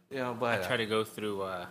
You 0.10 0.18
know, 0.18 0.38
but 0.40 0.64
I 0.64 0.66
try 0.66 0.78
to 0.78 0.88
go 0.88 1.04
through 1.04 1.44
uh, 1.44 1.66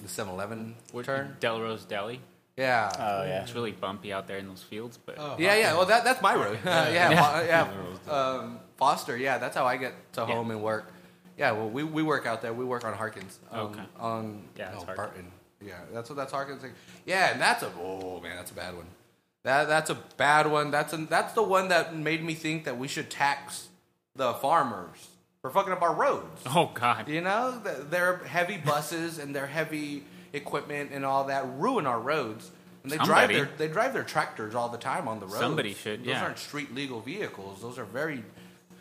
the 0.00 0.08
7-Eleven 0.08 0.76
what, 0.92 1.04
turn. 1.04 1.36
Delrose 1.40 1.86
Deli. 1.86 2.20
Yeah, 2.60 2.90
Oh 2.98 3.24
yeah. 3.24 3.42
It's 3.42 3.54
really 3.54 3.72
bumpy 3.72 4.12
out 4.12 4.28
there 4.28 4.38
in 4.38 4.46
those 4.48 4.62
fields, 4.62 4.98
but 5.04 5.14
Oh, 5.18 5.36
yeah, 5.38 5.54
yeah. 5.56 5.72
Well, 5.74 5.86
that 5.86 6.04
that's 6.04 6.20
my 6.22 6.34
road. 6.34 6.58
yeah, 6.64 6.90
yeah. 6.90 7.42
Yeah. 8.08 8.12
Um, 8.12 8.60
Foster. 8.76 9.16
Yeah, 9.16 9.38
that's 9.38 9.56
how 9.56 9.66
I 9.66 9.76
get 9.76 9.94
to 10.14 10.20
Yeah. 10.20 10.26
home 10.34 10.50
and 10.50 10.62
work. 10.62 10.92
Yeah, 11.38 11.52
well, 11.52 11.70
we, 11.70 11.82
we 11.84 12.02
work 12.02 12.26
out 12.26 12.42
there. 12.42 12.52
We 12.52 12.64
work 12.66 12.84
on 12.84 12.92
Harkins. 12.92 13.38
Um, 13.50 13.60
Okay. 13.66 13.82
On 13.98 14.42
Yeah, 14.56 14.72
no. 14.74 14.84
Barton. 14.94 15.30
Yeah, 15.62 15.74
that's 15.92 16.08
what 16.10 16.16
that's 16.16 16.32
Harkins. 16.32 16.60
Thing. 16.62 16.72
Yeah, 17.06 17.32
and 17.32 17.40
that's 17.40 17.62
a 17.62 17.70
oh 17.80 18.20
man, 18.20 18.36
that's 18.36 18.50
a 18.50 18.54
bad 18.54 18.74
one. 18.76 18.86
That 19.44 19.68
that's 19.68 19.90
a 19.90 19.98
bad 20.16 20.46
one. 20.46 20.70
That's 20.70 20.92
a, 20.92 20.98
that's 20.98 21.32
the 21.34 21.42
one 21.42 21.68
that 21.68 21.94
made 21.96 22.22
me 22.22 22.34
think 22.34 22.64
that 22.64 22.76
we 22.78 22.88
should 22.88 23.08
tax 23.10 23.68
the 24.16 24.34
farmers 24.34 25.08
for 25.40 25.50
fucking 25.50 25.72
up 25.72 25.80
our 25.82 25.94
roads. 25.94 26.42
oh 26.46 26.70
god, 26.74 27.08
You 27.08 27.20
know, 27.22 27.58
they're 27.90 28.18
heavy 28.18 28.58
buses 28.58 29.18
and 29.18 29.34
they're 29.34 29.46
heavy 29.60 30.04
equipment 30.32 30.90
and 30.92 31.04
all 31.04 31.24
that 31.24 31.44
ruin 31.56 31.86
our 31.86 32.00
roads. 32.00 32.50
And 32.82 32.90
they 32.90 32.96
Somebody. 32.96 33.34
drive 33.34 33.48
their 33.48 33.66
they 33.66 33.72
drive 33.72 33.92
their 33.92 34.04
tractors 34.04 34.54
all 34.54 34.68
the 34.68 34.78
time 34.78 35.06
on 35.06 35.20
the 35.20 35.26
road. 35.26 35.40
Somebody 35.40 35.74
should, 35.74 36.00
Those 36.00 36.08
yeah. 36.08 36.22
aren't 36.24 36.38
street 36.38 36.74
legal 36.74 37.00
vehicles. 37.00 37.60
Those 37.60 37.78
are 37.78 37.84
very, 37.84 38.24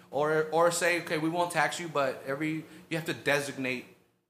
or 0.10 0.48
or 0.52 0.72
say 0.72 1.02
okay, 1.02 1.18
we 1.18 1.30
won't 1.30 1.52
tax 1.52 1.80
you, 1.80 1.90
but 1.90 2.24
every 2.26 2.64
you 2.90 2.98
have 2.98 3.06
to 3.06 3.14
designate 3.14 3.86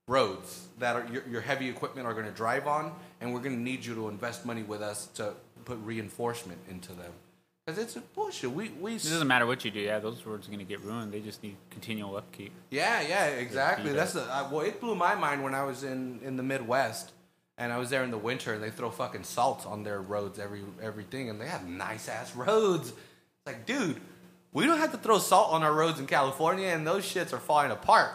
roads 0.07 0.67
that 0.79 0.95
are, 0.95 1.07
your, 1.13 1.23
your 1.29 1.41
heavy 1.41 1.69
equipment 1.69 2.07
are 2.07 2.13
going 2.13 2.25
to 2.25 2.31
drive 2.31 2.65
on, 2.65 2.91
and 3.21 3.31
we're 3.31 3.41
going 3.41 3.55
to 3.55 3.61
need 3.61 3.85
you 3.85 3.93
to 3.93 4.09
invest 4.09 4.43
money 4.43 4.63
with 4.63 4.81
us 4.81 5.05
to 5.07 5.33
put 5.65 5.77
reinforcement 5.79 6.59
into 6.67 6.93
them. 6.93 7.11
Because 7.69 7.83
it's 7.83 7.95
a 7.97 8.01
bullshit. 8.01 8.51
We 8.51 8.69
we 8.69 8.95
It 8.95 9.03
doesn't 9.03 9.27
matter 9.27 9.45
what 9.45 9.63
you 9.63 9.69
do. 9.69 9.79
Yeah, 9.79 9.99
those 9.99 10.25
roads 10.25 10.47
are 10.47 10.51
going 10.51 10.65
to 10.65 10.65
get 10.65 10.81
ruined. 10.81 11.11
They 11.11 11.19
just 11.19 11.43
need 11.43 11.55
continual 11.69 12.17
upkeep. 12.17 12.51
Yeah, 12.71 13.01
yeah, 13.01 13.25
exactly. 13.27 13.91
That's 13.91 14.13
the, 14.13 14.23
uh, 14.23 14.49
well, 14.51 14.61
it 14.61 14.81
blew 14.81 14.95
my 14.95 15.13
mind 15.13 15.43
when 15.43 15.53
I 15.53 15.63
was 15.63 15.83
in, 15.83 16.19
in 16.23 16.35
the 16.35 16.41
Midwest, 16.41 17.11
and 17.59 17.71
I 17.71 17.77
was 17.77 17.91
there 17.91 18.03
in 18.03 18.09
the 18.09 18.17
winter, 18.17 18.53
and 18.53 18.63
they 18.63 18.71
throw 18.71 18.89
fucking 18.89 19.23
salt 19.23 19.67
on 19.67 19.83
their 19.83 20.01
roads, 20.01 20.39
every 20.39 20.61
everything, 20.81 21.29
and 21.29 21.39
they 21.39 21.47
have 21.47 21.67
nice 21.67 22.09
ass 22.09 22.35
roads. 22.35 22.89
It's 22.89 23.45
like, 23.45 23.67
dude, 23.67 24.01
we 24.51 24.65
don't 24.65 24.79
have 24.79 24.91
to 24.93 24.97
throw 24.97 25.19
salt 25.19 25.53
on 25.53 25.61
our 25.61 25.73
roads 25.73 25.99
in 25.99 26.07
California, 26.07 26.69
and 26.69 26.87
those 26.87 27.05
shits 27.05 27.33
are 27.33 27.39
falling 27.39 27.69
apart. 27.69 28.09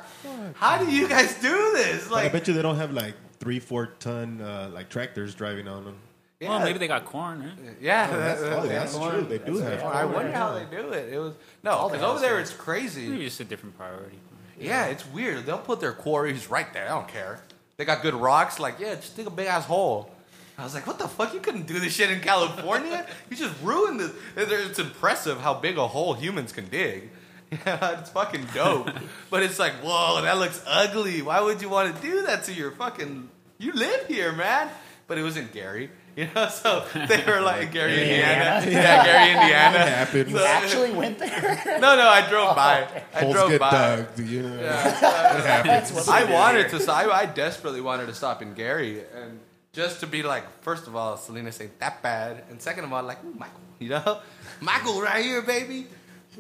How 0.55 0.79
do 0.79 0.91
you 0.91 1.09
guys 1.09 1.41
do 1.41 1.73
this? 1.75 2.09
But 2.09 2.25
I 2.25 2.29
bet 2.29 2.49
you 2.49 2.55
they 2.55 2.63
don't 2.63 2.77
have 2.77 2.93
like 2.93 3.15
three, 3.39 3.61
four 3.61 3.87
ton 4.01 4.41
uh, 4.41 4.71
like 4.73 4.89
tractors 4.89 5.33
driving 5.33 5.69
on 5.69 5.85
them. 5.85 5.97
Yeah, 6.41 6.49
Well, 6.51 6.61
maybe 6.61 6.79
they 6.79 6.89
got 6.89 7.05
corn. 7.05 7.43
Huh? 7.43 7.71
yeah, 7.81 8.09
Oh, 8.13 8.17
that's, 8.19 8.41
that- 8.43 8.59
oh, 8.59 8.67
that's 8.67 8.95
corn. 8.95 9.13
true. 9.15 9.23
They 9.25 9.39
do 9.39 9.59
That's 9.59 9.83
have. 9.83 9.91
right. 9.93 10.03
I 10.03 10.05
wonder 10.05 10.33
how 10.33 10.55
they 10.55 10.65
do 10.65 10.91
it. 10.91 11.13
It 11.13 11.19
was 11.19 11.35
no, 11.63 11.89
because 11.89 12.03
over 12.03 12.21
there 12.21 12.41
it's 12.41 12.53
crazy. 12.53 13.09
Maybe 13.09 13.25
just 13.25 13.41
a 13.41 13.45
different 13.45 13.77
priority. 13.79 14.19
Yeah, 14.59 14.87
it's 14.87 15.07
weird. 15.09 15.47
They'll 15.47 15.59
put 15.59 15.81
their 15.81 15.93
quarries 15.93 16.49
right 16.51 16.73
there. 16.73 16.85
I 16.87 16.89
don't 16.91 17.09
care. 17.09 17.41
They 17.77 17.85
got 17.85 18.03
good 18.03 18.15
rocks. 18.15 18.59
Like, 18.61 18.79
yeah, 18.79 18.95
just 18.95 19.17
dig 19.17 19.27
a 19.27 19.31
big 19.31 19.47
ass 19.49 19.65
hole. 19.65 20.11
I 20.57 20.63
was 20.63 20.75
like, 20.75 20.87
what 20.87 21.01
the 21.01 21.09
fuck? 21.09 21.35
You 21.35 21.41
couldn't 21.41 21.67
do 21.67 21.81
this 21.81 21.93
shit 21.93 22.11
in 22.11 22.21
California? 22.21 23.05
you 23.31 23.37
just 23.37 23.55
ruined 23.63 24.01
it. 24.01 24.13
It's 24.37 24.79
impressive 24.79 25.41
how 25.41 25.55
big 25.55 25.77
a 25.79 25.89
hole 25.89 26.15
humans 26.15 26.53
can 26.53 26.67
dig. 26.69 27.11
Yeah, 27.67 28.01
it's 28.01 28.11
fucking 28.11 28.47
dope. 28.55 28.91
but 29.31 29.43
it's 29.45 29.61
like, 29.61 29.75
whoa, 29.75 30.23
that 30.23 30.39
looks 30.39 30.61
ugly. 30.67 31.23
Why 31.23 31.41
would 31.41 31.63
you 31.63 31.69
want 31.69 31.95
to 31.95 32.03
do 32.03 32.23
that 32.23 32.45
to 32.45 32.53
your 32.53 32.73
fucking? 32.73 33.29
You 33.59 33.73
live 33.75 34.07
here, 34.09 34.33
man. 34.33 34.69
But 35.07 35.19
it 35.19 35.23
was 35.23 35.37
in 35.37 35.49
Gary, 35.53 35.91
you 36.17 36.29
know. 36.35 36.49
So 36.49 36.85
they 37.09 37.25
were 37.27 37.41
like 37.41 37.73
Gary, 37.73 37.93
Indiana. 38.03 38.65
Yeah, 38.71 39.05
Gary, 39.05 39.31
Indiana. 39.41 39.79
It 39.79 39.89
happens. 39.89 40.31
You 40.31 40.39
actually 40.39 40.93
went 40.93 41.19
there? 41.19 41.63
No, 41.81 41.97
no, 41.97 42.09
I 42.09 42.29
drove 42.29 42.55
by. 42.57 42.87
I 43.15 43.21
Holes 43.21 43.35
drove 43.35 43.51
get 43.51 43.61
by. 43.61 43.71
dug. 43.71 44.19
You 44.21 44.43
know. 44.43 44.57
That's 44.59 45.93
what 45.93 46.09
I 46.09 46.21
they 46.23 46.27
do 46.29 46.33
wanted 46.33 46.71
here. 46.71 46.79
to. 46.81 46.93
I, 46.93 47.21
I 47.23 47.27
desperately 47.27 47.81
wanted 47.81 48.07
to 48.07 48.15
stop 48.15 48.43
in 48.43 48.55
Gary, 48.55 49.01
and 49.15 49.41
just 49.73 50.01
to 50.01 50.07
be 50.07 50.23
like, 50.23 50.45
first 50.63 50.87
of 50.87 50.95
all, 50.97 51.17
Salinas 51.17 51.61
ain't 51.61 51.79
that 51.81 52.01
bad, 52.03 52.45
and 52.51 52.61
second 52.63 52.85
of 52.85 52.93
all, 52.93 53.03
like 53.03 53.23
Michael, 53.25 53.61
you 53.79 53.89
know, 53.91 54.19
Michael 54.61 55.01
right 55.03 55.25
here, 55.25 55.43
baby. 55.43 55.87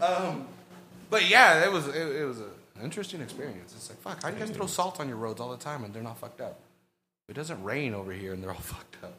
Um, 0.00 0.46
but 1.10 1.28
yeah, 1.28 1.64
it 1.64 1.72
was 1.72 1.88
it, 1.88 2.16
it 2.16 2.24
was 2.24 2.38
an 2.40 2.50
interesting 2.82 3.20
experience. 3.20 3.72
It's 3.76 3.90
like, 3.90 3.98
fuck, 4.00 4.22
how 4.22 4.30
do 4.30 4.36
you 4.38 4.44
guys 4.46 4.54
throw 4.54 4.66
salt 4.66 5.00
on 5.00 5.08
your 5.08 5.16
roads 5.16 5.40
all 5.40 5.50
the 5.50 5.56
time 5.62 5.84
and 5.84 5.92
they're 5.92 6.02
not 6.02 6.18
fucked 6.18 6.40
up? 6.40 6.60
It 7.28 7.34
doesn't 7.34 7.62
rain 7.64 7.94
over 7.94 8.12
here 8.12 8.32
and 8.34 8.42
they're 8.42 8.50
all 8.50 8.56
fucked 8.56 8.96
up. 9.02 9.14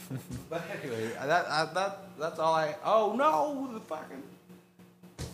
but 0.50 0.62
anyway, 0.82 1.10
that, 1.24 1.46
I, 1.48 1.64
that 1.74 1.98
that's 2.18 2.38
all 2.38 2.54
I. 2.54 2.74
Oh 2.84 3.14
no, 3.16 3.72
the 3.72 3.80
fucking 3.80 4.22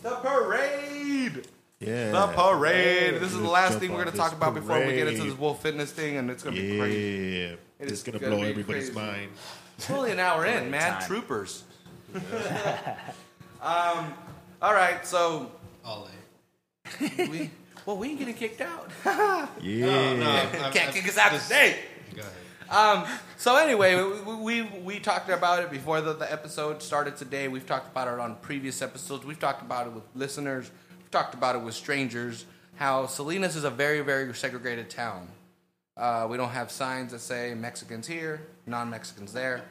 the 0.03 0.11
parade. 0.17 1.47
Yeah. 1.81 2.11
The 2.11 2.27
parade. 2.29 3.15
This 3.21 3.33
is 3.33 3.39
the 3.39 3.49
last 3.49 3.79
thing 3.79 3.91
we're 3.93 4.03
going 4.03 4.11
to 4.11 4.17
talk 4.17 4.33
about 4.33 4.55
before 4.55 4.85
we 4.85 4.95
get 4.95 5.09
into 5.09 5.25
this 5.25 5.39
wolf 5.39 5.63
fitness 5.63 5.93
thing, 5.93 6.17
and 6.17 6.29
it's 6.31 6.43
going 6.43 6.57
to 6.57 6.61
be 6.63 6.79
crazy. 6.79 6.99
Yeah. 7.39 7.85
It 7.85 7.93
It's 7.93 8.03
gonna 8.03 8.19
gonna 8.19 8.35
blow 8.35 8.45
everybody's 8.45 8.91
crazy. 8.91 9.07
mind. 9.07 9.31
It's 9.77 9.89
only 9.91 10.11
an 10.11 10.19
hour 10.19 10.45
in, 10.45 10.59
Great 10.59 10.71
man. 10.73 10.93
time. 10.95 11.03
Troopers. 11.07 11.63
um, 13.63 14.13
all 14.61 14.75
right, 14.75 15.07
so 15.07 15.53
All 15.85 16.09
we 17.01 17.51
well 17.87 17.97
we 17.97 18.09
ain't 18.11 18.19
getting 18.19 18.35
kicked 18.35 18.61
out. 18.61 18.91
Yeah. 19.63 20.15
no 20.17 20.71
Can't 20.73 20.93
kick 20.95 21.07
us 21.07 21.19
out 21.19 21.39
today. 21.41 21.79
Go 22.71 22.77
ahead. 22.77 23.07
Um, 23.07 23.19
so 23.37 23.57
anyway, 23.57 24.03
we, 24.03 24.35
we 24.35 24.63
we 24.83 24.99
talked 25.01 25.29
about 25.31 25.63
it 25.63 25.71
before 25.71 26.01
the, 26.01 26.13
the 26.13 26.31
episode 26.31 26.83
started 26.83 27.17
today. 27.17 27.49
We've 27.49 27.67
talked 27.67 27.91
about 27.91 28.09
it 28.09 28.19
on 28.21 28.37
previous 28.37 28.83
episodes. 28.83 29.25
We've 29.25 29.39
talked 29.39 29.63
about 29.63 29.87
it 29.87 29.93
with 29.93 30.05
listeners. 30.15 30.71
We've 30.99 31.11
talked 31.11 31.35
about 31.35 31.57
it 31.57 31.63
with 31.63 31.75
strangers. 31.75 32.45
How 32.77 33.07
Salinas 33.07 33.57
is 33.57 33.65
a 33.65 33.71
very 33.71 34.01
very 34.03 34.33
segregated 34.35 34.91
town. 34.91 35.29
Uh, 35.97 36.27
we 36.31 36.37
don't 36.37 36.51
have 36.51 36.71
signs 36.71 37.11
that 37.13 37.19
say 37.21 37.55
Mexicans 37.55 38.07
here, 38.07 38.41
non-Mexicans 38.67 39.33
there, 39.33 39.63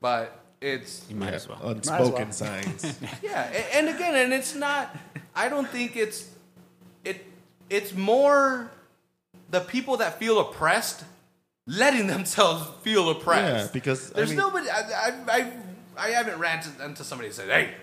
but 0.00 0.36
it's 0.60 1.04
You 1.08 1.14
might 1.14 1.32
as 1.32 1.48
well. 1.48 1.60
Unspoken 1.62 2.12
well. 2.12 2.32
signs. 2.32 2.98
yeah, 3.22 3.48
a- 3.52 3.76
and 3.76 3.88
again, 3.88 4.16
and 4.16 4.32
it's 4.32 4.54
not. 4.54 4.96
I 5.34 5.48
don't 5.48 5.68
think 5.68 5.96
it's 5.96 6.28
it. 7.04 7.24
It's 7.68 7.94
more 7.94 8.70
the 9.50 9.60
people 9.60 9.98
that 9.98 10.18
feel 10.18 10.40
oppressed 10.40 11.04
letting 11.70 12.06
themselves 12.06 12.68
feel 12.82 13.08
oppressed. 13.10 13.66
Yeah, 13.66 13.72
because, 13.72 14.10
I 14.12 14.16
there's 14.16 14.30
mean- 14.30 14.38
nobody. 14.38 14.68
I, 14.68 14.80
I, 14.80 15.12
I, 15.28 15.52
I 15.96 16.08
haven't 16.10 16.38
ranted 16.38 16.72
until 16.80 17.04
somebody 17.04 17.30
said, 17.30 17.48
"Hey, 17.48 17.74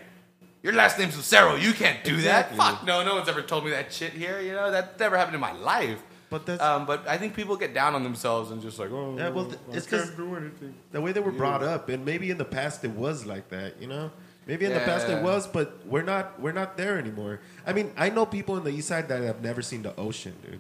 your 0.64 0.74
last 0.74 0.98
name's 1.00 1.16
Lucero. 1.16 1.56
You 1.56 1.74
can't 1.74 2.04
do 2.04 2.16
Exactly. 2.16 2.58
that." 2.58 2.64
Fuck 2.78 2.86
no, 2.86 3.04
no 3.04 3.16
one's 3.16 3.30
ever 3.30 3.42
told 3.42 3.64
me 3.66 3.72
that 3.72 3.92
shit 3.94 4.12
here. 4.14 4.40
You 4.40 4.54
know 4.54 4.72
that 4.72 5.00
never 5.00 5.18
happened 5.18 5.36
in 5.36 5.42
my 5.42 5.54
life. 5.54 6.00
But 6.30 6.46
that's- 6.46 6.68
um, 6.68 6.86
but 6.86 7.08
I 7.08 7.18
think 7.18 7.36
people 7.36 7.56
get 7.56 7.74
down 7.74 7.96
on 7.96 8.04
themselves 8.04 8.52
and 8.52 8.62
just 8.62 8.78
like, 8.80 8.92
oh, 8.92 9.16
Yeah, 9.18 9.30
well, 9.30 9.46
th- 9.46 9.58
I 9.72 9.78
it's 9.78 9.88
can't 9.88 10.02
'cause 10.04 10.12
do 10.12 10.36
anything. 10.36 10.74
the 10.92 11.00
way 11.00 11.14
they 11.14 11.22
were 11.22 11.32
brought 11.32 11.64
up, 11.64 11.88
and 11.88 12.04
maybe 12.04 12.30
in 12.32 12.38
the 12.38 12.44
past 12.44 12.84
it 12.84 12.92
was 12.92 13.26
like 13.26 13.48
that, 13.50 13.80
you 13.82 13.88
know. 13.88 14.12
Maybe 14.46 14.66
in 14.66 14.74
the 14.74 14.82
past 14.82 15.08
it 15.08 15.22
was, 15.24 15.46
but 15.48 15.86
we're 15.86 16.04
not 16.04 16.40
we're 16.40 16.52
not 16.54 16.76
there 16.78 16.98
anymore. 16.98 17.40
I 17.66 17.72
mean, 17.74 17.92
I 17.98 18.10
know 18.10 18.26
people 18.26 18.58
in 18.58 18.64
the 18.66 18.72
east 18.72 18.88
side 18.90 19.08
that 19.10 19.22
have 19.22 19.42
never 19.42 19.62
seen 19.62 19.84
the 19.84 19.94
ocean, 19.98 20.34
dude. 20.44 20.60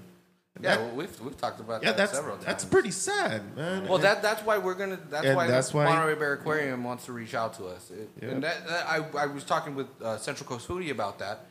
Yeah, 0.59 0.75
That- 0.75 0.79
well, 0.85 0.95
we've 0.95 1.21
we've 1.21 1.37
talked 1.37 1.59
about 1.59 1.83
yeah, 1.83 1.89
that 1.91 1.97
that's 1.97 2.13
several 2.13 2.35
times. 2.35 2.45
that's 2.45 2.65
pretty 2.65 2.91
sad, 2.91 3.55
man. 3.55 3.83
Well, 3.85 3.95
And- 3.95 4.03
that 4.03 4.21
that's 4.21 4.43
why 4.43 4.57
we're 4.57 4.73
gonna. 4.75 4.99
That's 5.09 5.35
why 5.35 5.47
that's 5.47 5.69
the 5.69 5.77
why- 5.77 5.85
Monterey 5.85 6.15
Bay 6.15 6.31
Aquarium 6.33 6.83
wants 6.83 7.05
to 7.05 7.13
reach 7.13 7.35
out 7.35 7.53
to 7.55 7.67
us. 7.67 7.91
It, 7.91 8.09
Yeah. 8.21 8.29
And 8.29 8.43
that, 8.43 8.67
that- 8.67 8.87
I 8.87 9.05
I 9.17 9.25
was 9.27 9.43
talking 9.43 9.75
with 9.75 9.87
uh, 10.01 10.17
Central 10.17 10.47
Coast 10.47 10.67
Foodie 10.67 10.91
about 10.91 11.19
that, 11.19 11.45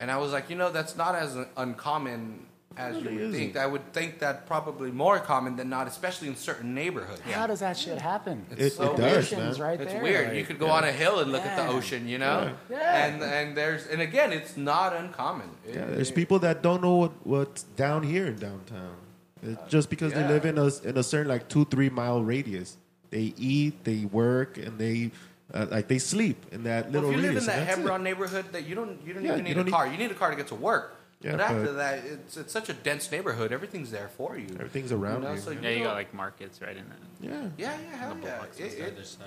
and 0.00 0.10
I 0.10 0.16
was 0.18 0.32
like, 0.32 0.48
you 0.50 0.56
know, 0.56 0.70
that's 0.70 0.96
not 0.96 1.14
as 1.14 1.36
uncommon 1.56 2.46
as 2.76 2.96
you 3.02 3.10
would 3.18 3.32
think. 3.32 3.56
I 3.56 3.66
would 3.66 3.92
think 3.92 4.18
that 4.20 4.46
probably 4.46 4.90
more 4.90 5.18
common 5.18 5.56
than 5.56 5.68
not, 5.68 5.86
especially 5.88 6.28
in 6.28 6.36
certain 6.36 6.74
neighborhoods. 6.74 7.20
How 7.22 7.46
does 7.46 7.60
that 7.60 7.76
shit 7.76 7.98
happen? 7.98 8.44
It- 8.56 8.70
so 8.72 8.92
it 8.92 8.96
does, 8.98 9.32
man. 9.32 9.54
right 9.54 9.80
It's 9.80 9.92
there. 9.92 10.02
weird. 10.02 10.28
like- 10.28 10.36
you 10.36 10.44
could 10.44 10.58
go 10.58 10.68
on 10.68 10.84
a 10.84 10.92
hill 10.92 11.20
and 11.20 11.32
look 11.32 11.42
at 11.42 11.56
the 11.56 11.66
ocean, 11.72 12.06
you 12.08 12.18
know. 12.18 12.52
Yeah. 12.70 13.06
And 13.06 13.22
and 13.22 13.56
there's 13.56 13.86
and 13.86 14.00
again, 14.02 14.32
it's 14.32 14.56
not 14.56 14.94
uncommon. 14.94 15.48
It- 15.66 15.74
Yeah, 15.76 15.86
there's 15.86 16.10
it- 16.10 16.14
people 16.14 16.38
that 16.40 16.62
don't 16.62 16.82
know 16.82 16.96
what, 16.96 17.12
what's 17.24 17.62
down 17.62 18.02
here 18.02 18.26
in 18.26 18.36
downtown. 18.36 18.96
It's 19.42 19.70
just 19.70 19.90
because 19.90 20.12
Yeah. 20.12 20.26
they 20.26 20.34
live 20.34 20.44
in 20.44 20.58
a 20.58 20.66
in 20.88 20.96
a 20.98 21.02
certain 21.02 21.28
like 21.28 21.48
two 21.48 21.64
three 21.66 21.88
mile 21.90 22.22
radius. 22.22 22.76
They 23.10 23.32
eat, 23.38 23.84
they 23.84 24.04
work, 24.06 24.58
and 24.58 24.78
they 24.78 25.12
uh, 25.54 25.66
like 25.70 25.86
they 25.86 25.98
sleep 25.98 26.44
in 26.50 26.64
that 26.64 26.84
Well, 26.86 26.92
little 26.92 27.10
if 27.10 27.16
you 27.16 27.22
live 27.22 27.28
radius. 27.36 27.44
in 27.44 27.46
that 27.46 27.58
and 27.60 27.68
that's 27.68 27.78
it. 27.78 27.84
Hebbron 27.86 28.02
neighborhood, 28.02 28.44
that 28.52 28.66
you 28.66 28.74
don't 28.74 28.98
you 29.06 29.14
don't 29.14 29.24
Yeah, 29.24 29.32
even 29.34 29.44
need 29.44 29.54
don't 29.54 29.60
a 29.62 29.64
need- 29.66 29.70
car. 29.72 29.86
You 29.86 29.96
need 29.96 30.10
a 30.10 30.14
car 30.14 30.30
to 30.30 30.36
get 30.36 30.48
to 30.48 30.56
work. 30.56 30.95
Yeah, 31.26 31.32
but 31.32 31.40
after 31.40 31.72
that, 31.72 32.04
it's 32.04 32.36
it's 32.36 32.52
such 32.52 32.68
a 32.68 32.72
dense 32.72 33.10
neighborhood. 33.10 33.50
Everything's 33.52 33.90
there 33.90 34.08
for 34.08 34.36
you. 34.38 34.48
Everything's 34.54 34.92
around 34.92 35.22
know, 35.24 35.32
you. 35.32 35.40
so 35.40 35.50
Yeah, 35.50 35.68
you 35.70 35.74
don't- 35.78 35.84
got 35.84 35.94
like 35.94 36.14
markets 36.14 36.60
right 36.62 36.76
in 36.76 36.88
that. 36.88 36.98
Yeah, 37.20 37.30
Yeah, 37.56 37.76
yeah, 37.80 37.96
hell 37.96 38.16
yeah. 38.22 38.36
Blocks 38.38 38.58
It- 38.60 38.78
it- 38.78 39.06
side, 39.06 39.24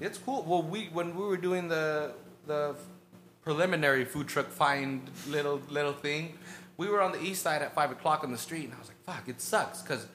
yeah. 0.00 0.06
it's 0.06 0.18
cool. 0.18 0.42
Well, 0.44 0.62
we 0.62 0.86
when 0.92 1.16
we 1.16 1.24
were 1.24 1.36
doing 1.38 1.68
the 1.68 2.12
the 2.46 2.74
preliminary 3.42 4.04
food 4.04 4.28
truck 4.28 4.48
find 4.50 5.10
little 5.28 5.60
little 5.70 5.92
thing, 5.92 6.38
we 6.76 6.88
were 6.88 7.00
on 7.00 7.12
the 7.12 7.22
east 7.22 7.42
side 7.42 7.62
at 7.62 7.74
five 7.74 7.90
o'clock 7.90 8.22
on 8.24 8.30
the 8.32 8.38
street, 8.38 8.64
and 8.64 8.74
I 8.74 8.78
was 8.78 8.88
like, 8.88 9.02
"Fuck, 9.04 9.28
it 9.28 9.40
sucks," 9.40 9.80
because 9.82 10.06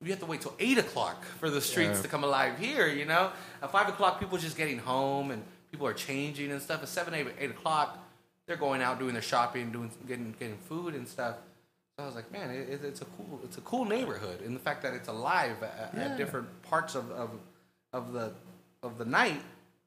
we 0.00 0.10
have 0.10 0.20
to 0.20 0.26
wait 0.26 0.40
till 0.40 0.54
eight 0.58 0.78
o'clock 0.78 1.24
for 1.40 1.50
the 1.50 1.60
streets 1.60 1.96
Yeah. 1.98 2.02
to 2.02 2.08
come 2.08 2.24
alive 2.24 2.58
here. 2.58 2.86
You 2.86 3.04
know, 3.04 3.32
at 3.62 3.70
five 3.72 3.88
o'clock, 3.88 4.20
people 4.20 4.38
are 4.38 4.40
just 4.40 4.56
getting 4.56 4.78
home 4.78 5.30
and 5.32 5.42
people 5.70 5.86
are 5.86 5.92
changing 5.94 6.50
and 6.50 6.62
stuff. 6.62 6.82
At 6.82 6.88
seven, 6.88 7.14
eight, 7.14 7.26
eight 7.38 7.50
o'clock, 7.50 7.98
they're 8.48 8.56
going 8.56 8.82
out 8.82 8.98
doing 8.98 9.12
their 9.12 9.22
shopping, 9.22 9.70
doing 9.70 9.90
getting 10.08 10.34
getting 10.40 10.56
food 10.56 10.94
and 10.94 11.06
stuff. 11.06 11.36
So 11.96 12.04
I 12.04 12.06
was 12.06 12.14
like, 12.16 12.32
man, 12.32 12.50
it, 12.50 12.80
it's 12.82 13.02
a 13.02 13.04
cool 13.04 13.40
it's 13.44 13.58
a 13.58 13.60
cool 13.60 13.84
neighborhood, 13.84 14.40
and 14.40 14.56
the 14.56 14.60
fact 14.60 14.82
that 14.82 14.94
it's 14.94 15.08
alive 15.08 15.62
at, 15.62 15.94
at 15.94 16.16
different 16.16 16.48
parts 16.62 16.96
of, 16.96 17.10
of 17.12 17.30
of 17.92 18.12
the 18.12 18.32
of 18.82 18.98
the 18.98 19.04
night, 19.04 19.40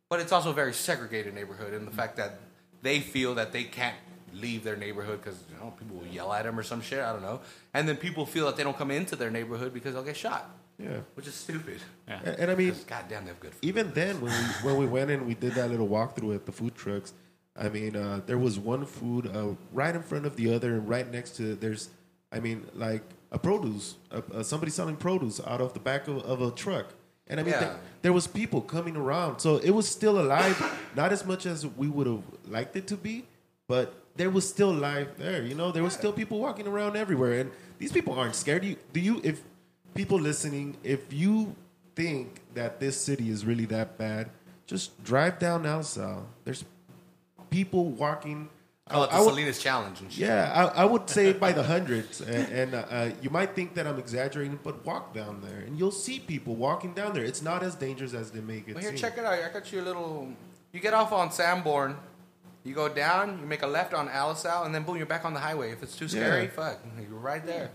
but 0.09 0.20
it's 0.20 0.32
also 0.32 0.51
a 0.51 0.53
very 0.53 0.74
segregated 0.74 1.34
neighborhood 1.34 1.74
in 1.74 1.86
the 1.86 1.91
fact 1.91 2.16
that 2.18 2.39
they 2.82 2.99
feel 2.99 3.36
that 3.36 3.51
they 3.51 3.64
can't 3.64 3.95
leave 4.34 4.64
their 4.64 4.78
neighborhood 4.78 5.22
because 5.22 5.39
you 5.49 5.57
know 5.57 5.74
people 5.80 5.97
will 5.97 6.07
yell 6.07 6.32
at 6.32 6.43
them 6.43 6.57
or 6.57 6.64
some 6.64 6.82
shit. 6.82 6.99
I 6.99 7.12
don't 7.12 7.24
know, 7.24 7.41
and 7.74 7.89
then 7.89 7.97
people 7.97 8.28
feel 8.28 8.45
that 8.45 8.57
they 8.57 8.64
don't 8.64 8.78
come 8.78 8.91
into 8.91 9.16
their 9.16 9.32
neighborhood 9.32 9.74
because 9.74 9.95
they'll 9.95 10.03
get 10.03 10.18
shot, 10.18 10.51
yeah. 10.78 10.99
which 11.16 11.26
is 11.26 11.34
stupid. 11.34 11.80
Yeah. 12.07 12.20
And, 12.24 12.39
and 12.41 12.51
I 12.51 12.55
mean, 12.55 12.76
goddamn, 12.86 13.24
they 13.24 13.30
have 13.30 13.39
good 13.39 13.53
food. 13.53 13.64
even 13.64 13.91
then 13.93 14.22
when 14.22 14.32
we 14.32 14.70
when 14.70 14.78
we 14.78 14.86
went 14.86 15.09
in 15.09 15.26
we 15.26 15.34
did 15.34 15.53
that 15.53 15.72
little 15.72 15.88
walkthrough 15.88 16.36
at 16.36 16.45
the 16.45 16.51
food 16.51 16.76
trucks 16.76 17.14
i 17.57 17.67
mean 17.69 17.95
uh, 17.95 18.21
there 18.25 18.37
was 18.37 18.57
one 18.59 18.85
food 18.85 19.27
uh, 19.35 19.47
right 19.73 19.95
in 19.95 20.01
front 20.03 20.25
of 20.25 20.35
the 20.35 20.53
other 20.53 20.75
and 20.75 20.87
right 20.87 21.11
next 21.11 21.35
to 21.35 21.55
there's 21.55 21.89
i 22.31 22.39
mean 22.39 22.65
like 22.75 23.03
a 23.31 23.39
produce 23.39 23.95
uh, 24.11 24.43
somebody 24.43 24.71
selling 24.71 24.95
produce 24.95 25.39
out 25.45 25.61
of 25.61 25.73
the 25.73 25.79
back 25.79 26.07
of, 26.07 26.17
of 26.23 26.41
a 26.41 26.51
truck 26.51 26.87
and 27.27 27.39
i 27.39 27.43
mean 27.43 27.53
Yeah. 27.53 27.59
th- 27.59 27.71
there 28.01 28.13
was 28.13 28.27
people 28.27 28.61
coming 28.61 28.95
around 28.95 29.39
so 29.39 29.57
it 29.57 29.71
was 29.71 29.87
still 29.87 30.19
alive 30.19 30.57
not 30.95 31.11
as 31.11 31.25
much 31.25 31.45
as 31.45 31.65
we 31.65 31.87
would 31.87 32.07
have 32.07 32.23
liked 32.47 32.75
it 32.75 32.87
to 32.87 32.97
be 32.97 33.25
but 33.67 33.93
there 34.17 34.29
was 34.29 34.47
still 34.47 34.73
life 34.73 35.15
there. 35.17 35.41
You 35.41 35.55
know, 35.55 35.71
there 35.71 35.83
was 35.83 35.93
still 35.93 36.11
people 36.11 36.37
walking 36.41 36.67
around 36.67 36.97
everywhere, 36.97 37.39
and 37.39 37.49
these 37.79 37.93
people 37.93 38.13
aren't 38.19 38.35
scared. 38.35 38.65
You 38.65 38.75
do 38.91 38.99
you 38.99 39.21
if 39.23 39.41
people 39.93 40.19
listening, 40.19 40.75
if 40.83 41.13
you 41.13 41.55
think 41.95 42.41
that 42.53 42.81
this 42.81 42.99
city 42.99 43.29
is 43.29 43.45
really 43.45 43.63
that 43.67 43.97
bad, 43.97 44.29
just 44.67 45.01
drive 45.05 45.39
down 45.39 45.63
Alisal. 45.63 46.25
There's 46.43 46.65
people 47.51 47.89
walking. 47.91 48.49
Call 48.89 49.03
it 49.03 49.11
the 49.11 49.15
I 49.15 49.19
would- 49.19 49.29
Salinas 49.29 49.61
Challenge 49.61 50.01
and 50.01 50.11
shit. 50.11 50.27
yeah, 50.27 50.51
I, 50.75 50.81
I 50.81 50.85
would 50.85 51.09
say 51.09 51.31
by 51.33 51.51
the 51.53 51.63
hundreds, 51.75 52.19
and, 52.19 52.51
and 52.51 52.73
uh, 52.73 52.77
uh, 52.89 53.09
you 53.21 53.29
might 53.29 53.55
think 53.55 53.75
that 53.75 53.85
I'm 53.87 53.99
exaggerating, 53.99 54.59
but 54.63 54.83
walk 54.85 55.13
down 55.13 55.39
there, 55.41 55.59
and 55.59 55.77
you'll 55.79 55.91
see 55.91 56.19
people 56.19 56.55
walking 56.55 56.93
down 56.93 57.13
there. 57.13 57.23
It's 57.23 57.41
not 57.41 57.61
as 57.63 57.75
dangerous 57.75 58.13
as 58.13 58.31
they 58.31 58.41
make 58.41 58.67
it 58.67 58.73
Well, 58.73 58.81
here, 58.81 58.91
seem. 58.91 58.99
check 58.99 59.17
it 59.17 59.23
out. 59.23 59.33
I 59.33 59.49
got 59.53 59.71
you 59.71 59.79
a 59.81 59.83
little. 59.85 60.27
You 60.73 60.79
get 60.81 60.93
off 60.93 61.13
on 61.13 61.31
Sanborn, 61.31 61.95
you 62.65 62.73
go 62.73 62.89
down, 62.89 63.39
you 63.39 63.45
make 63.45 63.61
a 63.61 63.67
left 63.67 63.93
on 63.93 64.09
Alisal, 64.09 64.65
and 64.65 64.73
then 64.75 64.83
boom, 64.83 64.97
you're 64.97 65.05
back 65.05 65.23
on 65.23 65.33
the 65.33 65.39
highway. 65.39 65.71
If 65.71 65.83
it's 65.83 65.95
too 65.95 66.07
scary, 66.09 66.43
Yeah. 66.43 66.49
fuck, 66.49 66.79
you're 66.99 67.17
right 67.19 67.45
there. 67.45 67.69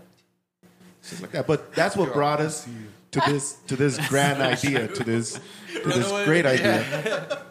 Shit 1.03 1.21
like 1.21 1.31
that. 1.31 1.47
But 1.47 1.73
that's 1.73 1.95
what 1.95 2.13
brought 2.13 2.41
us 2.41 2.67
to 3.11 3.21
this 3.27 3.53
to 3.67 3.75
this 3.75 3.97
grand 4.09 4.41
idea, 4.41 4.87
to 4.87 5.03
this 5.03 5.39
to 5.73 5.87
this 5.89 6.11
great 6.25 6.45
idea. 6.45 7.41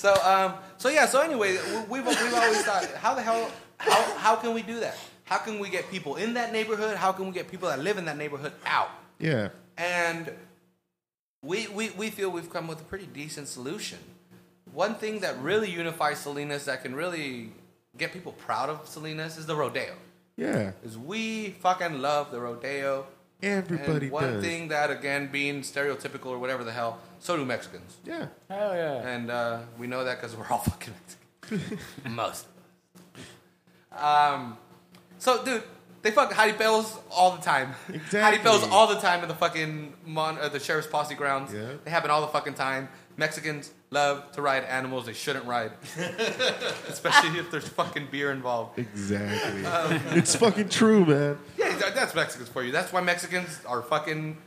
So, 0.00 0.10
um, 0.24 0.54
so 0.78 0.88
yeah. 0.88 1.04
So 1.12 1.20
anyway, 1.20 1.50
we- 1.90 2.00
we've 2.00 2.06
we've 2.06 2.34
always 2.34 2.62
thought, 2.68 2.86
how 3.04 3.12
the 3.14 3.22
hell, 3.22 3.50
how 3.78 4.00
how 4.26 4.34
can 4.36 4.54
we 4.54 4.62
do 4.62 4.80
that? 4.80 4.96
How 5.24 5.38
can 5.46 5.58
we 5.58 5.68
get 5.68 5.90
people 5.90 6.16
in 6.16 6.34
that 6.34 6.52
neighborhood? 6.52 6.96
How 6.96 7.12
can 7.12 7.26
we 7.26 7.32
get 7.32 7.50
people 7.50 7.68
that 7.68 7.78
live 7.80 7.98
in 7.98 8.06
that 8.06 8.16
neighborhood 8.16 8.52
out? 8.64 8.88
Yeah, 9.18 9.50
And 9.76 10.32
we, 11.42 11.68
we, 11.68 11.90
we 11.90 12.08
feel 12.10 12.30
we've 12.30 12.50
come 12.50 12.66
with 12.66 12.80
a 12.80 12.84
pretty 12.84 13.06
decent 13.06 13.46
solution. 13.48 13.98
One 14.72 14.94
thing 14.94 15.20
that 15.20 15.38
really 15.40 15.70
unifies 15.70 16.18
Salinas 16.20 16.64
that 16.64 16.82
can 16.82 16.94
really 16.94 17.52
get 17.98 18.12
people 18.12 18.32
proud 18.32 18.70
of 18.70 18.88
Salinas 18.88 19.36
is 19.36 19.44
the 19.46 19.54
rodeo. 19.54 19.94
yeah. 20.36 20.72
Is 20.82 20.96
we 20.96 21.50
fucking 21.60 22.00
love 22.00 22.30
the 22.30 22.40
rodeo. 22.40 23.06
Everybody 23.42 24.06
and 24.06 24.12
one 24.12 24.32
does. 24.34 24.44
thing 24.44 24.68
that 24.68 24.90
again 24.90 25.28
being 25.32 25.62
stereotypical 25.62 26.26
or 26.26 26.38
whatever 26.38 26.62
the 26.64 26.72
hell, 26.72 26.98
so 27.20 27.36
do 27.36 27.44
Mexicans. 27.44 27.96
Yeah, 28.04 28.26
Hell 28.48 28.74
yeah. 28.74 29.06
And 29.08 29.30
uh, 29.30 29.60
we 29.78 29.86
know 29.86 30.04
that 30.04 30.20
because 30.20 30.36
we're 30.36 30.46
all 30.48 30.58
fucking 30.70 30.92
Mexican. 31.50 31.78
Most. 32.14 32.46
Um, 33.96 34.56
so, 35.18 35.44
dude, 35.44 35.62
they 36.02 36.10
fuck 36.10 36.32
Jaripeos 36.32 36.98
all 37.10 37.32
the 37.36 37.42
time. 37.42 37.74
Exactly. 37.92 38.38
Jaripeos 38.38 38.70
all 38.70 38.86
the 38.86 39.00
time 39.00 39.22
in 39.22 39.28
the 39.28 39.34
fucking 39.34 39.94
mon- 40.06 40.38
uh, 40.38 40.48
the 40.48 40.60
sheriff's 40.60 40.86
posse 40.88 41.14
grounds. 41.14 41.52
Yeah. 41.52 41.72
They 41.84 41.90
happen 41.90 42.10
all 42.10 42.20
the 42.20 42.28
fucking 42.28 42.54
time. 42.54 42.88
Mexicans 43.20 43.70
love 43.90 44.32
to 44.32 44.40
ride 44.40 44.64
animals 44.64 45.04
they 45.04 45.12
shouldn't 45.12 45.44
ride, 45.44 45.72
especially 46.88 47.38
if 47.38 47.50
there's 47.50 47.68
fucking 47.68 48.08
beer 48.10 48.32
involved. 48.32 48.78
exactly. 48.78 49.66
Um, 49.66 50.00
it's 50.16 50.34
fucking 50.34 50.70
true, 50.70 51.04
man. 51.04 51.38
Yeah, 51.58 51.90
that's 51.94 52.14
Mexicans 52.14 52.48
for 52.48 52.64
you. 52.64 52.72
That's 52.72 52.94
why 52.94 53.02
Mexicans 53.02 53.60
are 53.66 53.82
fucking 53.82 54.38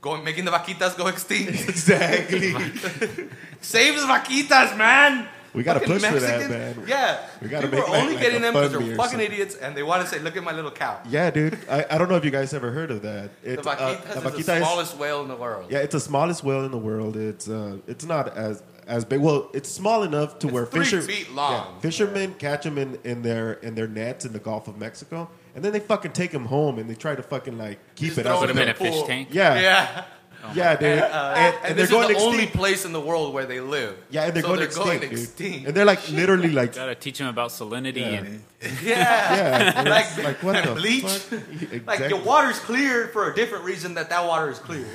going 0.00 0.24
making 0.24 0.46
the 0.46 0.50
vaquitas 0.50 0.96
go 0.96 1.08
extinct. 1.08 1.68
Exactly. 1.68 2.52
Save 3.60 4.00
the 4.00 4.06
vaquitas, 4.06 4.78
man. 4.78 5.28
We 5.54 5.62
gotta 5.62 5.80
Fucking 5.80 5.94
push 5.94 6.04
for 6.04 6.20
that, 6.20 6.40
Mexicans- 6.48 6.76
man. 6.78 6.86
Yeah, 6.88 7.18
We 7.42 7.48
gotta 7.48 7.66
People 7.68 7.80
make 7.80 7.88
are 7.90 7.96
only 7.96 8.14
like 8.14 8.22
getting 8.22 8.40
them 8.42 8.54
because 8.54 8.72
they're 8.72 8.80
fucking 8.80 8.96
something. 8.96 9.20
idiots 9.20 9.54
and 9.56 9.76
they 9.76 9.82
want 9.82 10.02
to 10.02 10.08
say, 10.08 10.18
"Look 10.18 10.36
at 10.36 10.42
my 10.42 10.52
little 10.52 10.70
cow." 10.70 10.98
Yeah, 11.08 11.30
dude. 11.30 11.58
I, 11.70 11.84
I 11.90 11.98
don't 11.98 12.08
know 12.08 12.16
if 12.16 12.24
you 12.24 12.30
guys 12.30 12.54
ever 12.54 12.70
heard 12.70 12.90
of 12.90 13.02
that. 13.02 13.30
It, 13.44 13.56
The 13.56 13.62
vaquitas 13.62 14.16
uh, 14.16 14.20
the 14.20 14.28
is 14.28 14.44
vaquita 14.44 14.44
the 14.46 14.52
is- 14.56 14.58
smallest 14.62 14.96
whale 14.96 15.20
in 15.22 15.28
the 15.28 15.36
world. 15.36 15.66
Yeah, 15.70 15.78
it's 15.80 15.92
the 15.92 16.00
smallest 16.00 16.42
whale 16.42 16.64
in 16.64 16.70
the 16.70 16.78
world. 16.78 17.16
It's 17.16 17.48
uh, 17.48 17.76
it's 17.86 18.04
not 18.06 18.34
as 18.36 18.62
as 18.86 19.04
big. 19.04 19.20
Well, 19.20 19.50
it's 19.52 19.68
small 19.70 20.02
enough 20.04 20.38
to 20.40 20.46
It's 20.46 20.54
where 20.54 20.64
three 20.66 20.84
fisher, 20.84 21.02
feet 21.02 21.30
long. 21.32 21.52
yeah, 21.52 21.80
fishermen 21.80 22.34
catch 22.38 22.64
them 22.64 22.78
in, 22.78 22.98
in 23.04 23.20
their 23.22 23.52
in 23.54 23.74
their 23.74 23.86
nets 23.88 24.24
in 24.24 24.32
the 24.32 24.38
Gulf 24.40 24.68
of 24.68 24.78
Mexico, 24.78 25.28
and 25.54 25.62
then 25.64 25.72
they 25.72 25.80
fucking 25.80 26.12
take 26.12 26.30
them 26.30 26.46
home 26.46 26.78
and 26.78 26.88
they 26.88 26.94
try 26.94 27.14
to 27.14 27.22
fucking 27.22 27.58
like 27.58 27.78
keep 27.94 28.08
Just 28.08 28.18
it 28.20 28.22
throw 28.22 28.32
out. 28.36 28.40
Put 28.40 28.50
of 28.50 28.56
them 28.56 28.68
in 28.68 28.74
the 28.74 28.86
a 28.86 28.90
fish 28.90 29.02
tank. 29.06 29.28
Yeah, 29.32 29.60
yeah. 29.60 30.04
Oh 30.44 30.52
yeah, 30.54 30.74
dude. 30.76 30.98
Uh, 30.98 31.34
and, 31.36 31.54
and 31.54 31.54
And, 31.54 31.78
they're 31.78 31.86
this 31.86 31.90
going 31.90 32.10
is 32.10 32.16
the 32.16 32.22
only 32.22 32.46
place 32.46 32.84
in 32.84 32.92
the 32.92 33.00
world 33.00 33.32
where 33.32 33.46
they 33.46 33.60
live. 33.60 33.96
Yeah, 34.10 34.24
and 34.24 34.34
they're 34.34 34.42
So 34.42 34.48
going 34.48 34.58
they're 34.58 34.66
extinct, 34.68 35.00
going 35.02 35.12
extinct. 35.12 35.66
And 35.68 35.74
they're 35.76 35.84
like 35.84 36.08
literally 36.10 36.50
like 36.60 36.74
Gotta 36.74 36.94
teach 36.96 37.18
them 37.18 37.28
about 37.28 37.50
salinity 37.50 37.96
Yeah. 38.00 38.06
and 38.18 38.42
Yeah, 38.82 39.82
yeah, 39.82 39.82
like, 39.96 40.24
like 40.24 40.42
what 40.42 40.56
and 40.56 40.68
the 40.70 40.74
bleach. 40.74 41.04
fuck? 41.04 41.40
Like 41.40 41.72
Exactly. 41.72 42.08
your 42.08 42.22
water's 42.22 42.58
clear 42.58 43.08
for 43.08 43.30
a 43.30 43.34
different 43.34 43.64
reason 43.64 43.94
that 43.94 44.10
that 44.10 44.26
water 44.26 44.50
is 44.50 44.58
clear. 44.58 44.86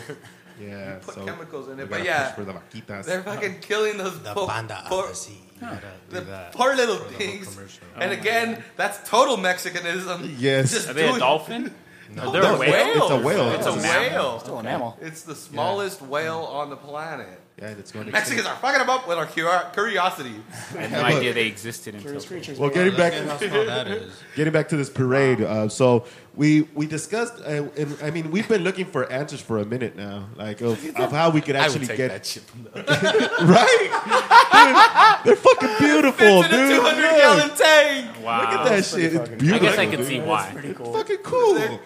Yeah, 0.59 0.95
Put 1.01 1.13
so 1.15 1.23
chemicals 1.25 1.69
in 1.69 1.77
we 1.77 1.83
it, 1.83 1.89
but 1.89 2.03
yeah, 2.03 2.33
for 2.33 2.43
the 2.43 2.51
vaquitas. 2.53 3.05
they're 3.05 3.19
uh-huh. 3.19 3.35
fucking 3.35 3.59
killing 3.61 3.97
those 3.97 4.19
The 4.23 4.33
po- 4.33 4.47
banda 4.47 4.83
poor, 4.87 5.03
of 5.03 5.09
the 5.11 5.15
sea. 5.15 5.39
You 5.55 5.61
gotta 5.61 5.81
do 6.09 6.15
the 6.15 6.21
that 6.21 6.51
poor 6.51 6.75
little 6.75 6.97
for 6.97 7.03
the 7.03 7.09
whole 7.09 7.17
things. 7.19 7.53
commercial. 7.55 7.83
And 7.95 8.09
oh 8.11 8.13
again, 8.13 8.63
that's 8.75 9.07
total 9.07 9.37
Mexicanism. 9.37 10.35
Yes. 10.39 10.71
Just 10.73 10.89
are 10.89 10.93
they 10.93 11.07
a 11.07 11.19
dolphin? 11.19 11.73
No, 12.15 12.31
they're 12.31 12.41
No, 12.41 12.55
a 12.55 12.59
whale. 12.59 12.71
It's 13.03 13.11
a 13.11 13.17
whale. 13.17 13.51
It's 13.51 13.65
a 13.67 13.73
whale. 13.73 14.39
Still 14.39 14.59
an 14.59 14.65
mammal. 14.65 14.97
It's 15.01 15.23
the 15.23 15.35
smallest 15.35 16.01
whale 16.01 16.39
on 16.51 16.69
the 16.69 16.77
planet. 16.77 17.41
Yeah, 17.59 17.69
and 17.69 17.79
it's 17.79 17.91
going 17.91 18.05
Mexicans 18.11 18.41
extinct. 18.45 18.63
are 18.63 18.67
fucking 18.67 18.79
them 18.85 18.89
up 18.91 19.07
with 19.07 19.17
our 19.17 19.25
curiosity. 19.71 20.35
I 20.77 20.81
had 20.83 20.91
no 20.91 21.01
idea 21.17 21.33
they 21.33 21.47
existed 21.47 21.95
until. 21.95 22.03
Curious 22.11 22.25
creatures. 22.27 22.59
Well, 22.59 22.69
getting 22.69 22.95
back 22.95 23.13
Look 23.13 23.23
at 23.23 23.29
how 23.29 23.37
small 23.47 23.65
that 23.65 23.87
is. 23.87 24.13
getting 24.35 24.53
back 24.53 24.69
to 24.69 24.77
this 24.77 24.91
parade, 24.91 25.41
uh, 25.41 25.67
so 25.67 26.05
we 26.35 26.67
we 26.75 26.85
discussed, 26.85 27.33
uh, 27.41 27.63
and 27.75 27.97
I 28.03 28.11
mean, 28.11 28.29
we've 28.29 28.47
been 28.47 28.63
looking 28.63 28.85
for 28.85 29.11
answers 29.11 29.41
for 29.41 29.57
a 29.57 29.65
minute 29.65 29.95
now, 29.95 30.27
like 30.35 30.61
of, 30.61 30.77
of 30.97 31.11
how 31.11 31.31
we 31.31 31.41
could 31.41 31.55
I 31.55 31.61
would 31.67 31.71
actually 31.81 31.87
take 31.87 31.97
get 31.97 32.09
that 32.09 32.25
shit 32.27 32.43
from 32.43 32.65
the 32.65 32.69
right. 33.41 35.23
Dude, 35.23 35.25
they're 35.25 35.35
fucking 35.35 35.75
beautiful, 35.79 36.43
Fits 36.43 36.53
in 36.53 36.59
dude. 36.69 36.75
200 36.77 37.01
Look, 37.01 37.17
gallon 37.17 37.57
tank. 37.57 38.23
Wow. 38.23 38.41
look 38.41 38.49
at 38.49 38.69
that 38.69 38.85
shit. 38.85 39.13
It's 39.15 39.29
beautiful. 39.29 39.55
I 39.55 39.59
guess 39.71 39.77
I 39.79 39.85
can 39.87 39.97
dude. 39.99 40.07
see 40.07 40.17
That's 40.19 40.27
why. 40.29 40.51
pretty 40.53 40.73
cool. 40.75 40.93
Fucking 40.93 41.17
cool. 41.23 41.79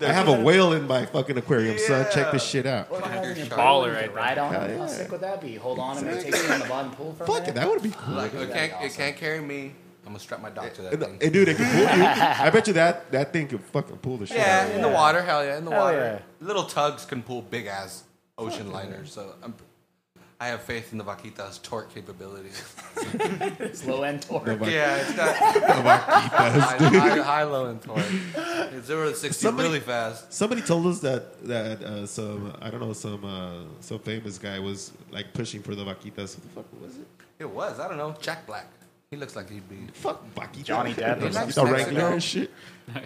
I 0.00 0.12
have 0.12 0.28
a 0.28 0.40
whale 0.40 0.72
in 0.72 0.86
my 0.86 1.06
fucking 1.06 1.36
aquarium, 1.38 1.78
son. 1.78 2.06
Check 2.12 2.32
this 2.32 2.44
shit 2.44 2.66
out. 2.66 2.90
What 2.90 3.02
kind 3.04 3.24
of 3.24 3.36
You're 3.36 3.46
baller 3.46 3.86
you 3.88 3.92
right 3.92 4.00
could 4.02 4.10
there. 4.10 4.16
ride 4.16 4.38
on 4.38 4.52
Hell 4.52 4.62
it? 4.64 4.70
yeah. 4.70 4.78
How 4.78 4.86
sick 4.86 5.10
would 5.12 5.20
that 5.22 5.40
be? 5.40 5.54
Hold 5.56 5.78
on 5.78 5.98
and 5.98 6.06
they 6.06 6.22
take 6.22 6.34
you 6.42 6.52
in 6.52 6.60
the 6.60 6.66
bottom 6.66 6.90
pool 6.92 7.14
for 7.14 7.24
a 7.24 7.26
Fuck 7.26 7.36
minute? 7.40 7.48
it, 7.50 7.54
that 7.54 7.68
would 7.68 7.82
be 7.82 7.90
cool. 7.90 8.14
Like, 8.14 8.34
it 8.34 8.48
That'd 8.48 8.54
can't, 8.70 8.80
be 8.80 8.86
it 8.86 8.94
can't 8.94 9.16
carry 9.16 9.40
me. 9.40 9.72
I'm 10.04 10.12
gonna 10.12 10.18
strap 10.20 10.40
my 10.40 10.50
dog 10.50 10.72
to 10.74 10.82
that 10.82 10.92
And, 10.92 11.02
thing. 11.02 11.18
and 11.20 11.32
dude, 11.32 11.48
it 11.48 11.56
can 11.56 11.66
pull 11.72 11.98
you. 11.98 12.04
I 12.06 12.50
bet 12.50 12.66
you 12.68 12.74
that 12.74 13.10
that 13.10 13.32
thing 13.32 13.48
could 13.48 13.60
fucking 13.64 13.96
pull 13.98 14.18
the 14.18 14.26
shit 14.26 14.36
yeah, 14.36 14.66
out. 14.68 14.74
in 14.74 14.82
the 14.82 14.88
water, 14.88 15.20
hell 15.22 15.44
yeah, 15.44 15.58
in 15.58 15.64
the 15.64 15.70
Hell 15.72 15.80
water. 15.84 16.22
Little 16.40 16.62
tugs 16.64 17.04
can 17.04 17.22
pull 17.24 17.42
big 17.42 17.66
ass 17.66 18.04
ocean 18.38 18.70
liners, 18.70 19.12
so 19.12 19.34
I'm, 19.42 19.54
I 20.38 20.48
have 20.48 20.62
faith 20.62 20.92
in 20.92 20.98
the 20.98 21.04
Vaquita's 21.04 21.58
torque 21.58 21.94
capabilities. 21.94 22.62
It's 23.58 23.86
low 23.86 24.02
end 24.02 24.20
torque. 24.22 24.44
Vaquitas. 24.44 24.70
yeah, 24.70 24.96
it's 24.96 25.12
got 25.14 25.34
high, 25.34 26.28
high, 26.30 27.18
high, 27.22 27.42
low, 27.44 27.66
and 27.70 27.80
torque. 27.80 28.04
It's 28.74 28.86
zero 28.86 29.08
to 29.10 29.16
sixty 29.16 29.42
Somebody- 29.46 29.68
really 29.68 29.80
fast. 29.80 30.32
Somebody 30.32 30.60
told 30.62 30.86
us 30.88 31.00
that 31.00 31.42
that 31.46 31.82
uh, 31.82 32.06
some 32.06 32.52
I 32.60 32.68
don't 32.70 32.80
know 32.80 32.92
some 32.92 33.24
uh, 33.24 33.62
some 33.80 33.98
famous 34.00 34.36
guy 34.38 34.58
was 34.58 34.92
like 35.10 35.32
pushing 35.32 35.62
for 35.62 35.74
the 35.74 35.84
vaquitas. 35.84 36.34
Who 36.34 36.42
the 36.42 36.48
fuck 36.54 36.66
was 36.82 36.96
it? 36.96 37.06
It 37.38 37.48
was. 37.50 37.80
I 37.80 37.88
don't 37.88 37.96
know. 37.98 38.14
Jack 38.20 38.46
Black. 38.46 38.66
He 39.10 39.16
looks 39.16 39.36
like 39.36 39.48
he'd 39.48 39.68
be. 39.70 39.86
Fuck 39.94 40.22
vaquitas. 40.34 40.64
Johnny 40.64 40.92
Depp 40.92 41.22
or 41.22 41.26
He's 41.26 41.54
something. 41.54 41.68
a 41.68 41.72
regular 41.72 42.08
and 42.12 42.22
shit. 42.22 42.50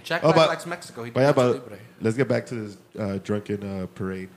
Jack 0.03 0.23
Oh, 0.25 0.33
Black 0.33 0.37
but- 0.37 0.49
likes 0.49 0.67
Mexico. 0.67 1.05
He 1.05 1.11
But 1.11 1.21
yeah, 1.21 1.33
but 1.33 1.53
Libre. 1.53 1.79
let's 2.01 2.17
get 2.17 2.27
back 2.27 2.47
to 2.47 2.55
this 2.57 2.77
uh, 2.99 3.19
drunken 3.23 3.63
uh, 3.83 3.87
parade. 3.95 4.31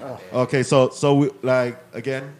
Here. 0.00 0.18
Okay, 0.32 0.62
so 0.62 0.90
so 0.90 1.14
we, 1.14 1.30
like 1.42 1.78
again, 1.92 2.32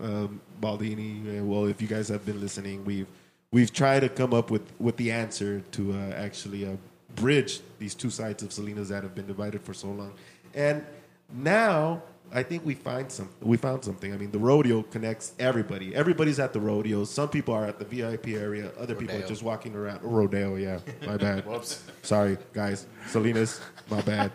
um, 0.00 0.40
Baldini. 0.60 1.44
Well, 1.44 1.66
if 1.66 1.80
you 1.80 1.88
guys 1.88 2.08
have 2.08 2.24
been 2.24 2.40
listening, 2.40 2.84
we've 2.84 3.06
we've 3.50 3.72
tried 3.72 4.00
to 4.00 4.08
come 4.08 4.34
up 4.34 4.50
with 4.50 4.62
with 4.78 4.96
the 4.96 5.10
answer 5.10 5.60
to 5.72 5.92
uh, 5.92 6.14
actually 6.16 6.66
uh, 6.66 6.76
bridge 7.14 7.60
these 7.78 7.94
two 7.94 8.10
sides 8.10 8.42
of 8.42 8.52
Salinas 8.52 8.88
that 8.88 9.02
have 9.02 9.14
been 9.14 9.26
divided 9.26 9.62
for 9.62 9.74
so 9.74 9.88
long, 9.88 10.12
and 10.54 10.84
now. 11.32 12.02
I 12.32 12.42
think 12.42 12.64
we 12.66 12.74
find 12.74 13.12
some. 13.12 13.28
We 13.42 13.56
found 13.58 13.84
something. 13.84 14.12
I 14.12 14.16
mean, 14.16 14.32
the 14.32 14.40
rodeo 14.40 14.82
connects 14.82 15.34
everybody. 15.38 15.94
Everybody's 15.94 16.40
at 16.40 16.52
the 16.52 16.58
rodeo. 16.58 17.04
Some 17.04 17.28
people 17.28 17.54
are 17.54 17.64
at 17.64 17.78
the 17.78 17.84
VIP 17.84 18.28
area. 18.28 18.72
Other 18.76 18.96
people 18.96 19.14
are 19.16 19.26
just 19.26 19.44
walking 19.44 19.76
around. 19.76 20.00
Rodeo, 20.02 20.56
yeah. 20.56 20.80
My 21.06 21.16
bad. 21.16 21.44
Sorry, 22.02 22.36
guys. 22.52 22.86
Salinas, 23.06 23.60
my 23.88 24.00
bad. 24.00 24.32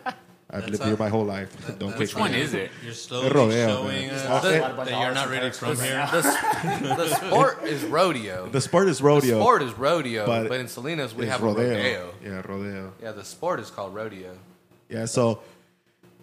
I've 0.52 0.64
lived 0.64 0.74
That's 0.74 0.84
here 0.84 0.96
my 0.96 1.08
whole 1.08 1.24
life. 1.24 1.78
Don't 1.78 1.96
Which 1.96 2.16
one 2.16 2.34
is 2.34 2.54
it? 2.54 2.72
You're 2.84 2.92
slowly 2.92 3.30
Rodeo, 3.30 3.68
showing 3.68 4.08
man. 4.08 4.14
us 4.14 4.42
The- 4.42 4.50
that, 4.50 4.76
that 4.76 4.90
you're 4.90 5.14
not 5.14 5.28
really 5.28 5.50
from 5.52 5.76
here. 5.76 6.08
The, 6.10 6.22
the 6.96 7.14
sport 7.14 7.64
is 7.64 7.84
rodeo. 7.84 8.48
The 8.50 8.60
sport 8.60 8.88
is 8.88 9.00
rodeo. 9.00 9.36
The 9.36 9.42
sport 9.42 9.62
is 9.62 9.78
rodeo, 9.78 10.26
but 10.26 10.48
but, 10.48 10.58
in 10.60 10.66
Salinas 10.66 11.14
we 11.14 11.26
have 11.26 11.40
a 11.42 11.46
rodeo. 11.46 12.12
Yeah, 12.22 12.42
rodeo. 12.44 12.92
Yeah, 13.00 13.12
the 13.12 13.24
sport 13.24 13.60
is 13.60 13.70
called 13.70 13.94
rodeo. 13.94 14.36
Yeah, 14.88 15.04
so 15.04 15.40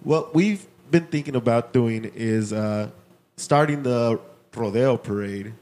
what 0.03 0.36
we've 0.36 0.65
been 0.91 1.05
thinking 1.05 1.36
about 1.36 1.71
doing 1.71 2.11
is 2.13 2.51
uh, 2.51 2.89
starting 3.38 3.84
the 3.84 4.19
rodeo 4.53 4.97
parade 4.97 5.53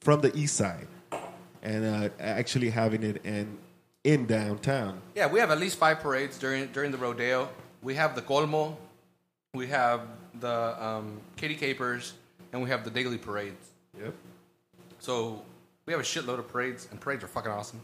from 0.00 0.22
the 0.22 0.34
east 0.34 0.56
side 0.56 0.86
and 1.62 1.84
uh, 1.84 2.08
actually 2.18 2.70
having 2.70 3.02
it 3.02 3.24
in 3.26 3.58
in 4.04 4.26
downtown. 4.26 5.00
Yeah, 5.14 5.26
we 5.26 5.40
have 5.40 5.50
at 5.50 5.58
least 5.58 5.76
five 5.76 6.00
parades 6.00 6.38
during 6.38 6.68
during 6.68 6.90
the 6.90 6.98
rodeo. 6.98 7.50
We 7.84 7.94
have 7.94 8.14
the 8.16 8.22
colmo, 8.22 8.76
we 9.52 9.66
have 9.68 10.00
the 10.40 10.84
um, 10.84 11.20
Kiddie 11.36 11.56
Kapers, 11.56 12.12
and 12.52 12.62
we 12.62 12.70
have 12.70 12.82
the 12.84 12.90
daily 12.90 13.18
parades. 13.18 13.70
Yep. 14.00 14.14
So 14.98 15.42
We 15.86 15.92
have 15.92 16.00
a 16.00 16.04
shitload 16.04 16.38
of 16.38 16.48
parades, 16.48 16.88
and 16.90 16.98
parades 16.98 17.22
are 17.22 17.28
fucking 17.28 17.52
awesome. 17.52 17.78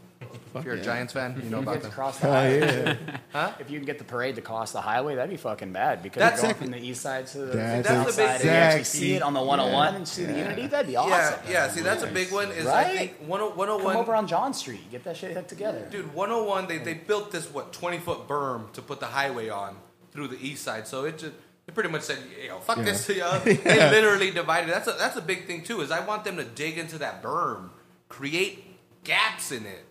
if 0.55 0.65
you're 0.65 0.73
a. 0.73 0.81
Giants 0.81 1.13
fan, 1.13 1.39
you 1.43 1.49
know 1.51 1.57
You 1.57 1.63
about 1.69 1.73
get 1.73 1.81
to 1.81 1.87
them. 1.87 1.91
cross 1.91 2.17
the 2.17 2.27
Oh, 2.27 2.31
highway. 2.31 2.97
yeah. 3.35 3.53
If 3.59 3.69
you 3.69 3.77
can 3.77 3.85
get 3.85 3.99
the 3.99 4.03
parade 4.03 4.35
to 4.35 4.41
cross 4.41 4.71
the 4.71 4.81
highway, 4.81 5.13
that'd 5.15 5.29
be 5.29 5.37
fucking 5.37 5.71
bad 5.71 6.01
because 6.01 6.19
That's 6.19 6.41
you're 6.41 6.53
going 6.53 6.63
exactly- 6.63 6.67
from 6.79 6.81
the 6.81 6.89
east 6.89 7.01
side 7.01 7.27
to 7.27 7.37
the 7.37 7.57
That's 7.57 7.87
south 7.87 8.07
the 8.07 8.21
big 8.23 8.27
side, 8.27 8.35
and 8.41 8.43
you 8.43 8.49
actually 8.49 8.79
exact- 8.79 8.87
see 8.97 9.13
it 9.13 9.21
on 9.21 9.33
the 9.33 9.41
101 9.43 9.95
and 9.95 10.07
see 10.07 10.25
the 10.25 10.33
unity. 10.35 10.65
That'd 10.67 10.87
be 10.87 10.95
awesome. 10.95 11.39
Yeah, 11.45 11.51
yeah. 11.51 11.69
See, 11.69 11.81
that's 11.81 12.01
a 12.03 12.07
big 12.07 12.31
one. 12.31 12.49
Is 12.51 12.65
I 12.65 12.85
think 12.97 13.17
101. 13.27 13.79
Come 13.93 13.95
over 14.01 14.15
on 14.15 14.25
John 14.27 14.53
Street, 14.55 14.89
get 14.91 15.03
that 15.03 15.15
shit 15.15 15.33
hooked 15.33 15.49
together. 15.49 15.87
Dude, 15.91 16.11
101, 16.15 16.67
they, 16.67 16.79
they 16.79 16.95
built 16.95 17.31
this, 17.31 17.53
what, 17.53 17.71
20 17.71 17.99
foot 17.99 18.27
berm 18.27 18.71
to 18.73 18.81
put 18.81 18.99
the 18.99 19.05
highway 19.05 19.47
on 19.49 19.77
through 20.11 20.27
the 20.29 20.45
east 20.45 20.63
side. 20.63 20.87
So 20.87 21.05
it 21.05 21.17
just, 21.17 21.33
they 21.65 21.73
pretty 21.73 21.89
much 21.89 22.01
said, 22.03 22.19
yo, 22.45 22.59
fuck 22.59 22.77
Yeah. 22.77 22.83
this. 22.83 23.09
You 23.09 23.17
know? 23.19 23.39
They 23.45 23.55
literally 23.89 24.31
divided. 24.31 24.69
That's 24.69 24.87
a, 24.87 24.93
that's 24.93 25.15
a 25.17 25.21
big 25.21 25.45
thing, 25.45 25.63
too, 25.63 25.81
is 25.81 25.91
I 25.91 26.05
want 26.05 26.23
them 26.23 26.37
to 26.37 26.43
dig 26.43 26.77
into 26.77 26.97
that 26.99 27.21
berm, 27.23 27.69
create 28.09 28.63
gaps 29.03 29.51
in 29.51 29.65
it. 29.65 29.85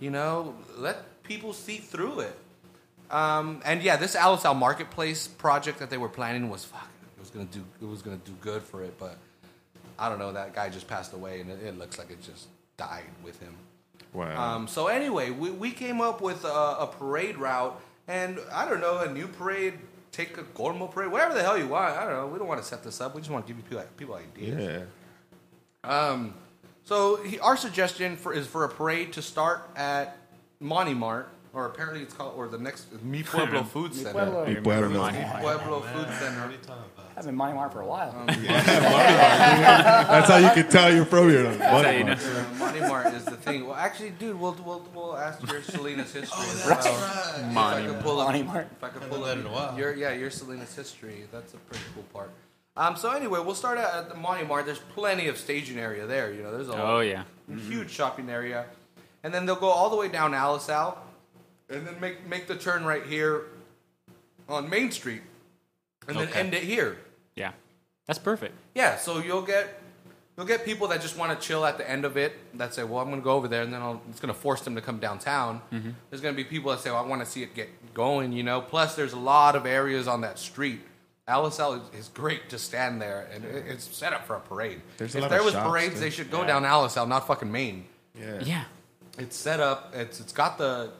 You 0.00 0.10
know, 0.10 0.54
let 0.76 1.22
people 1.24 1.52
see 1.52 1.78
through 1.78 2.20
it. 2.20 2.38
Um, 3.10 3.60
and 3.64 3.82
yeah, 3.82 3.96
this 3.96 4.14
Alisal 4.14 4.56
Marketplace 4.56 5.26
project 5.26 5.78
that 5.80 5.90
they 5.90 5.96
were 5.96 6.08
planning 6.08 6.50
was 6.50 6.64
fucking, 6.64 6.88
it 7.16 7.20
was 7.20 7.30
gonna 7.30 7.46
do, 7.46 7.64
it 7.82 7.84
was 7.86 8.00
gonna 8.02 8.18
do 8.18 8.32
good 8.40 8.62
for 8.62 8.84
it, 8.84 8.96
but 8.98 9.16
I 9.98 10.08
don't 10.08 10.18
know. 10.20 10.30
That 10.32 10.54
guy 10.54 10.68
just 10.68 10.86
passed 10.86 11.14
away, 11.14 11.40
and 11.40 11.50
it, 11.50 11.62
it 11.64 11.78
looks 11.78 11.98
like 11.98 12.10
it 12.10 12.22
just 12.22 12.46
died 12.76 13.06
with 13.24 13.40
him. 13.40 13.56
Wow. 14.12 14.54
Um, 14.56 14.68
so 14.68 14.86
anyway, 14.86 15.30
we, 15.30 15.50
we 15.50 15.70
came 15.72 16.00
up 16.00 16.20
with 16.20 16.44
a, 16.44 16.48
a 16.48 16.86
parade 16.86 17.38
route, 17.38 17.80
and 18.08 18.38
I 18.52 18.68
don't 18.68 18.80
know, 18.80 18.98
a 19.00 19.12
new 19.12 19.28
parade, 19.28 19.74
take 20.10 20.36
a 20.38 20.42
Colmo 20.42 20.90
parade, 20.90 21.12
whatever 21.12 21.34
the 21.34 21.42
hell 21.42 21.56
you 21.58 21.68
want. 21.68 21.96
I 21.96 22.04
don't 22.04 22.14
know. 22.14 22.26
We 22.26 22.38
don't 22.38 22.48
want 22.48 22.60
to 22.60 22.66
set 22.66 22.82
this 22.82 23.00
up. 23.00 23.14
We 23.14 23.20
just 23.20 23.30
want 23.30 23.46
to 23.46 23.52
give 23.52 23.58
you 23.62 23.68
people, 23.68 23.84
people 23.96 24.14
ideas. 24.16 24.86
yeah. 25.84 25.88
Um, 25.88 26.34
so 26.84 27.16
he, 27.16 27.38
our 27.38 27.56
suggestion 27.56 28.16
for 28.16 28.32
is 28.32 28.46
for 28.46 28.64
a 28.64 28.68
parade 28.68 29.12
to 29.12 29.22
start 29.22 29.68
at 29.76 30.16
Monty 30.58 30.94
Mart, 30.94 31.28
or 31.52 31.66
apparently 31.66 32.02
it's 32.02 32.14
called, 32.14 32.34
or 32.36 32.48
the 32.48 32.58
next 32.58 32.86
Mi 33.02 33.22
Pueblo 33.24 33.62
Food 33.62 33.92
Mi 33.92 33.98
Center. 33.98 34.12
Pueblo. 34.12 34.46
Mi 34.46 34.54
Pueblo. 34.56 34.88
Monty. 34.98 35.18
Mi 35.18 35.24
Pueblo 35.40 35.80
Food 35.80 36.08
Center. 36.18 36.52
What 37.18 37.26
are 37.26 37.26
you 37.26 37.26
talking 37.26 37.26
about? 37.26 37.26
I've 37.26 37.26
been 37.26 37.34
Money 37.36 37.54
Mart 37.54 37.72
for 37.72 37.80
a 37.80 37.86
while. 37.86 38.24
That's 40.08 40.28
how 40.28 40.36
you 40.38 40.50
can 40.50 40.70
tell 40.70 40.94
you're 40.94 41.04
from 41.04 41.28
here. 41.30 41.52
how 41.58 41.80
you 41.90 42.04
know. 42.04 42.12
Uh, 42.12 42.44
Money 42.58 42.80
Mart 42.80 43.06
is 43.14 43.24
the 43.24 43.36
thing. 43.36 43.66
Well, 43.66 43.76
actually, 43.76 44.10
dude, 44.10 44.38
we'll 44.38 44.56
we'll, 44.64 44.86
we'll 44.94 45.16
ask 45.16 45.46
your 45.50 45.62
Salinas 45.62 46.12
history. 46.12 46.30
Oh, 46.36 46.50
as 46.52 46.66
that's 46.66 46.86
well. 46.86 47.00
right. 47.00 47.34
If 47.38 47.44
I 47.44 47.52
Money 47.52 47.82
could 47.86 47.92
Mart. 47.92 48.04
pull 48.04 48.20
up, 48.20 48.44
Mart. 48.46 48.68
if 48.70 48.84
I 48.84 48.88
could 48.88 49.02
pull 49.10 49.20
done 49.20 49.28
up 49.30 49.34
that 49.36 49.38
in 49.40 49.46
a 49.46 49.50
while. 49.52 49.78
your 49.78 49.94
yeah 49.94 50.12
your 50.12 50.30
Salinas 50.30 50.74
history. 50.74 51.24
That's 51.32 51.54
a 51.54 51.58
pretty 51.58 51.84
cool 51.94 52.04
part. 52.12 52.30
Um, 52.76 52.96
so 52.96 53.10
anyway, 53.10 53.40
we'll 53.44 53.54
start 53.56 53.78
at, 53.78 53.92
at 53.92 54.08
the 54.08 54.14
Monty 54.14 54.44
Mart. 54.44 54.64
There's 54.66 54.78
plenty 54.78 55.26
of 55.28 55.36
staging 55.38 55.78
area 55.78 56.06
there. 56.06 56.32
You 56.32 56.42
know, 56.44 56.52
there's 56.52 56.68
a 56.68 56.80
Oh 56.80 57.00
yeah. 57.00 57.24
huge 57.68 57.90
shopping 57.90 58.30
area, 58.30 58.66
and 59.24 59.34
then 59.34 59.46
they'll 59.46 59.56
go 59.56 59.68
all 59.68 59.90
the 59.90 59.96
way 59.96 60.08
down 60.08 60.32
Alisal, 60.32 60.96
and 61.68 61.86
then 61.86 61.98
make 62.00 62.26
make 62.28 62.46
the 62.46 62.54
turn 62.56 62.84
right 62.84 63.04
here 63.04 63.46
on 64.48 64.70
Main 64.70 64.90
Street, 64.92 65.22
and 66.06 66.16
then 66.16 66.28
end 66.34 66.54
it 66.54 66.62
here. 66.62 66.98
Yeah. 67.38 67.52
That's 68.06 68.18
perfect. 68.18 68.54
Yeah, 68.74 68.96
so 68.96 69.18
you'll 69.18 69.42
get 69.42 69.80
you'll 70.36 70.46
get 70.46 70.64
people 70.64 70.88
that 70.88 71.02
just 71.02 71.16
want 71.18 71.38
to 71.38 71.46
chill 71.46 71.66
at 71.66 71.76
the 71.78 71.88
end 71.88 72.04
of 72.06 72.16
it 72.16 72.32
that 72.58 72.72
say, 72.72 72.82
"Well, 72.84 73.00
I'm 73.00 73.08
going 73.08 73.20
to 73.20 73.24
go 73.24 73.32
over 73.32 73.48
there," 73.48 73.62
and 73.62 73.72
then 73.72 73.82
I'll, 73.82 74.00
it's 74.08 74.18
going 74.20 74.32
to 74.32 74.40
force 74.40 74.62
them 74.62 74.74
to 74.76 74.80
come 74.80 74.98
downtown. 74.98 75.60
Mm-hmm. 75.72 75.90
There's 76.08 76.22
going 76.22 76.34
to 76.34 76.36
be 76.36 76.44
people 76.48 76.70
that 76.70 76.80
say, 76.80 76.90
well, 76.90 77.04
"I 77.04 77.06
want 77.06 77.22
to 77.22 77.30
see 77.30 77.42
it 77.42 77.54
get 77.54 77.68
going," 77.92 78.32
you 78.32 78.42
know. 78.42 78.62
Plus, 78.62 78.96
there's 78.96 79.12
a 79.12 79.18
lot 79.18 79.56
of 79.56 79.66
areas 79.66 80.08
on 80.08 80.22
that 80.22 80.38
street. 80.38 80.80
Alisal 81.28 81.82
is, 81.92 82.00
is 82.00 82.08
great 82.08 82.48
to 82.48 82.58
stand 82.58 83.02
there, 83.02 83.28
and 83.34 83.44
it, 83.44 83.64
it's 83.68 83.84
set 83.94 84.14
up 84.14 84.26
for 84.26 84.36
a 84.36 84.40
parade. 84.40 84.80
There's 84.96 85.14
a 85.14 85.18
if 85.18 85.22
lot 85.22 85.30
there 85.30 85.40
of 85.40 85.44
was 85.44 85.52
shops, 85.54 85.68
parades, 85.68 85.94
too. 85.94 86.00
they 86.00 86.10
should 86.10 86.30
go 86.30 86.46
down 86.46 86.62
Alisal, 86.62 87.06
not 87.06 87.26
fucking 87.26 87.52
Main. 87.52 87.84
Yeah. 88.18 88.40
Yeah. 88.40 88.64
It's 89.18 89.36
set 89.36 89.60
up. 89.60 89.92
It's 89.94 90.18
it's 90.20 90.32
got 90.32 90.56
the. 90.56 90.90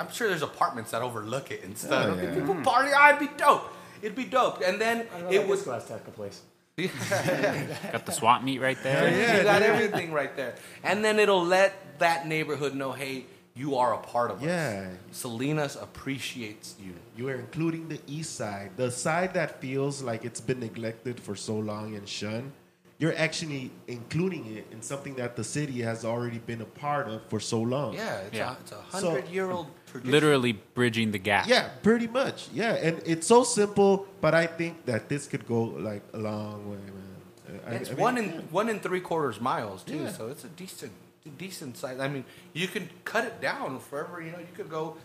I'm 0.00 0.10
sure 0.10 0.28
there's 0.28 0.42
apartments 0.42 0.92
that 0.92 1.02
overlook 1.02 1.50
it 1.50 1.62
and 1.64 1.76
stuff. 1.76 2.16
Oh, 2.18 2.22
yeah. 2.22 2.34
People 2.34 2.54
party. 2.62 2.90
It'd 2.90 3.20
be 3.20 3.36
dope. 3.36 3.70
It'd 4.06 4.14
be 4.16 4.24
dope. 4.24 4.62
And 4.64 4.80
then 4.80 5.06
I 5.12 5.18
don't 5.20 5.24
know 5.24 5.30
it 5.32 5.48
was 5.48 5.60
this 5.60 5.66
glass 5.66 5.88
taco 5.88 6.12
place. 6.12 6.40
Got 6.76 8.06
the 8.06 8.12
swap 8.12 8.44
meet 8.44 8.60
right 8.60 8.80
there. 8.84 9.08
Yeah, 9.10 9.38
you 9.38 9.42
got 9.42 9.62
everything 9.62 10.12
right 10.12 10.34
there. 10.36 10.54
And 10.84 11.04
then 11.04 11.18
it'll 11.18 11.44
let 11.44 11.98
that 11.98 12.28
neighborhood 12.28 12.74
know, 12.76 12.92
hey, 12.92 13.24
you 13.54 13.76
are 13.76 13.94
a 13.94 13.98
part 13.98 14.30
of 14.30 14.36
us. 14.38 14.44
Yeah. 14.44 14.90
Salinas 15.10 15.74
appreciates 15.76 16.76
you. 16.78 16.92
You 17.16 17.28
are 17.30 17.34
including 17.34 17.88
the 17.88 17.98
east 18.06 18.36
side, 18.36 18.70
the 18.76 18.90
side 18.92 19.34
that 19.34 19.60
feels 19.60 20.02
like 20.02 20.24
it's 20.24 20.40
been 20.40 20.60
neglected 20.60 21.18
for 21.18 21.34
so 21.34 21.56
long 21.58 21.96
and 21.96 22.06
shunned. 22.08 22.52
You're 22.98 23.16
actually 23.16 23.70
including 23.88 24.56
it 24.56 24.66
in 24.70 24.80
something 24.82 25.14
that 25.16 25.34
the 25.36 25.44
city 25.44 25.80
has 25.82 26.04
already 26.04 26.38
been 26.38 26.60
a 26.60 26.66
part 26.66 27.08
of 27.08 27.24
for 27.28 27.40
so 27.40 27.60
long. 27.60 27.94
Yeah, 27.94 28.18
it's 28.20 28.36
Yeah. 28.36 28.50
a 28.50 28.60
it's 28.60 28.72
a 28.72 28.82
So- 29.00 29.10
hundred 29.10 29.28
year 29.28 29.50
old 29.50 29.66
tradition. 29.66 29.75
Literally 30.04 30.52
bridging 30.74 31.12
the 31.12 31.18
gap. 31.18 31.46
Yeah, 31.48 31.68
pretty 31.82 32.06
much. 32.06 32.48
Yeah, 32.52 32.74
and 32.74 33.00
it's 33.06 33.26
so 33.26 33.44
simple, 33.44 34.06
but 34.20 34.34
I 34.34 34.46
think 34.46 34.84
that 34.86 35.08
this 35.08 35.26
could 35.26 35.46
go 35.46 35.62
like 35.62 36.02
a 36.12 36.18
long 36.18 36.70
way, 36.70 36.76
man. 36.76 37.60
I- 37.66 37.74
It's 37.76 37.90
I 37.90 37.92
mean, 37.94 38.00
one 38.02 38.18
in 38.18 38.28
one 38.50 38.68
in 38.68 38.80
three 38.80 39.00
quarters 39.00 39.40
miles 39.40 39.82
too, 39.84 39.96
Yeah. 40.04 40.12
so 40.12 40.28
it's 40.28 40.44
a 40.44 40.48
decent 40.48 40.92
decent 41.38 41.76
size. 41.76 41.98
I 41.98 42.08
mean, 42.08 42.24
you 42.52 42.68
can 42.68 42.88
cut 43.04 43.24
it 43.24 43.40
down 43.40 43.80
forever. 43.80 44.20
You 44.20 44.32
know, 44.32 44.38
you 44.38 44.52
could 44.54 44.68
go 44.70 44.96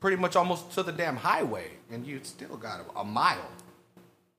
pretty 0.00 0.16
much 0.16 0.34
almost 0.36 0.72
to 0.72 0.82
the 0.82 0.92
damn 0.92 1.16
highway, 1.16 1.66
and 1.92 2.06
you'd 2.06 2.26
still 2.26 2.56
got 2.56 2.80
a, 2.80 3.00
a 3.00 3.04
mile. 3.04 3.50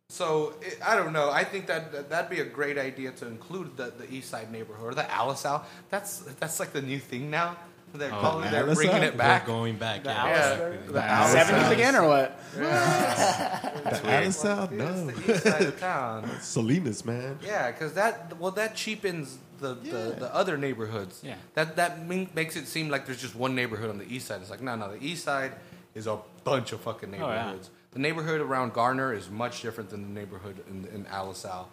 So 0.10 0.56
it, 0.62 0.78
I 0.86 0.96
don't 0.98 1.14
know. 1.14 1.30
I 1.32 1.44
think 1.46 1.68
that, 1.68 1.92
that 1.94 2.10
that'd 2.10 2.30
be 2.30 2.42
a 2.42 2.46
great 2.46 2.78
idea 2.78 3.12
to 3.12 3.28
include 3.28 3.78
the, 3.78 3.94
the 3.98 4.12
East 4.14 4.30
Side 4.30 4.52
neighborhood 4.52 4.92
or 4.92 4.96
the 4.96 5.04
Alisal. 5.04 5.64
That's 5.89 6.20
that's 6.39 6.60
like 6.60 6.74
the 6.74 6.82
new 6.82 7.00
thing 7.00 7.30
now. 7.30 7.56
They're 7.94 8.14
oh, 8.14 8.20
calling, 8.20 8.52
they're 8.52 8.74
bringing 8.74 9.04
it 9.04 9.18
back. 9.18 9.48
We're 9.48 9.54
going 9.54 9.76
back. 9.76 10.04
The 10.04 10.12
yeah. 10.12 10.26
Yeah. 10.26 10.34
Alice- 10.34 10.92
The 10.92 11.04
Alice- 11.04 11.32
Seventies 11.32 11.72
again 11.72 11.96
or 11.96 12.08
what? 12.08 12.39
the 12.56 12.62
Alisal? 12.62 14.24
It's 14.24 14.44
No, 14.72 15.06
the 15.08 15.34
East 15.34 15.44
Side 15.44 15.62
of 15.64 15.80
town. 15.80 16.30
Salinas, 16.42 17.04
man. 17.04 17.39
Yeah, 17.44 17.72
because 17.72 17.94
that 17.94 18.38
well 18.39 18.52
that 18.52 18.76
cheapens 18.76 19.38
the, 19.60 19.78
Yeah. 19.84 19.92
the, 19.92 20.16
the 20.20 20.36
other 20.36 20.58
neighborhoods. 20.58 21.22
Yeah. 21.24 21.36
That 21.56 21.76
that 21.76 22.08
makes 22.08 22.56
it 22.56 22.68
seem 22.68 22.89
like 22.89 23.06
there's 23.06 23.22
just 23.22 23.36
one 23.36 23.56
neighborhood 23.56 23.89
on 23.89 23.98
the 23.98 24.12
east 24.12 24.28
side. 24.28 24.42
It's 24.42 24.50
like 24.50 24.62
no, 24.62 24.76
no, 24.76 24.92
the 24.92 25.04
east 25.04 25.26
side 25.26 25.54
is 25.94 26.08
a 26.08 26.20
bunch 26.44 26.72
of 26.72 26.82
fucking 26.82 27.14
oh, 27.16 27.18
yeah. 27.18 27.36
neighborhoods. 27.36 27.70
The 27.92 28.00
neighborhood 28.00 28.39
around 28.39 28.74
Garner 28.74 29.14
is 29.14 29.30
much 29.30 29.62
different 29.62 29.89
than 29.89 30.02
the 30.02 30.20
neighborhood 30.20 30.64
in, 30.70 30.88
in 30.94 31.06
Alisal 31.06 31.66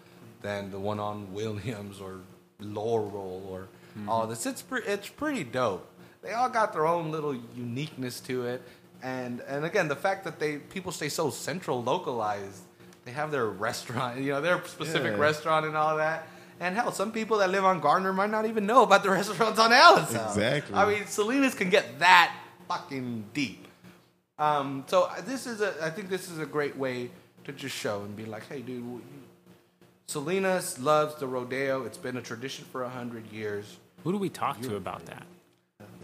than 0.42 0.70
the 0.70 0.78
one 0.78 0.98
on 0.98 1.32
Williams 1.32 2.00
or 2.00 2.20
Laurel 2.60 3.46
or 3.48 3.68
hmm. 3.94 4.08
all 4.08 4.26
this. 4.26 4.46
It's 4.46 4.62
pre- 4.62 4.82
it's 4.82 5.08
pretty 5.08 5.44
dope. 5.44 5.86
They 6.22 6.32
all 6.32 6.48
got 6.48 6.72
their 6.72 6.86
own 6.86 7.10
little 7.10 7.34
uniqueness 7.56 8.20
to 8.20 8.46
it, 8.46 8.62
and 9.02 9.40
and 9.48 9.64
again 9.64 9.88
the 9.88 9.96
fact 9.96 10.24
that 10.24 10.38
they 10.38 10.56
people 10.58 10.92
stay 10.92 11.08
so 11.08 11.30
central 11.30 11.82
localized. 11.82 12.62
They 13.04 13.12
have 13.12 13.30
their 13.30 13.46
restaurant, 13.46 14.18
you 14.20 14.32
know, 14.32 14.40
their 14.40 14.62
specific 14.66 15.12
Yeah. 15.12 15.18
restaurant 15.18 15.64
and 15.66 15.76
all 15.76 15.96
that. 15.96 16.26
And 16.60 16.74
hell, 16.74 16.90
some 16.92 17.12
people 17.12 17.38
that 17.38 17.50
live 17.50 17.64
on 17.64 17.80
Gardner 17.80 18.12
might 18.12 18.30
not 18.30 18.44
even 18.44 18.66
know 18.66 18.82
about 18.82 19.02
the 19.04 19.10
restaurants 19.18 19.58
on 19.60 19.70
Alisal. 19.70 20.26
Exactly. 20.28 20.74
I 20.74 20.86
mean, 20.88 21.06
Salinas 21.06 21.54
can 21.54 21.70
get 21.70 22.00
that 22.00 22.34
fucking 22.68 23.26
deep. 23.32 23.66
Um, 24.38 24.84
so 24.88 25.04
uh, 25.04 25.20
this 25.22 25.46
is 25.46 25.60
a, 25.60 25.72
I 25.80 25.88
think 25.90 26.08
this 26.10 26.28
is 26.28 26.38
a 26.40 26.46
great 26.46 26.76
way 26.76 27.10
to 27.44 27.52
just 27.52 27.74
show 27.76 28.02
and 28.02 28.14
be 28.16 28.24
like, 28.26 28.46
hey, 28.48 28.60
dude, 28.60 29.00
Salinas 30.06 30.78
loves 30.78 31.14
the 31.16 31.26
rodeo. 31.26 31.84
It's 31.84 31.98
been 31.98 32.16
a 32.16 32.22
tradition 32.22 32.64
for 32.72 32.82
a 32.82 32.88
hundred 32.88 33.30
years. 33.32 33.76
Who 34.04 34.12
do 34.12 34.18
we 34.18 34.28
talk 34.28 34.60
to 34.62 34.76
about 34.76 35.06
that? 35.06 35.26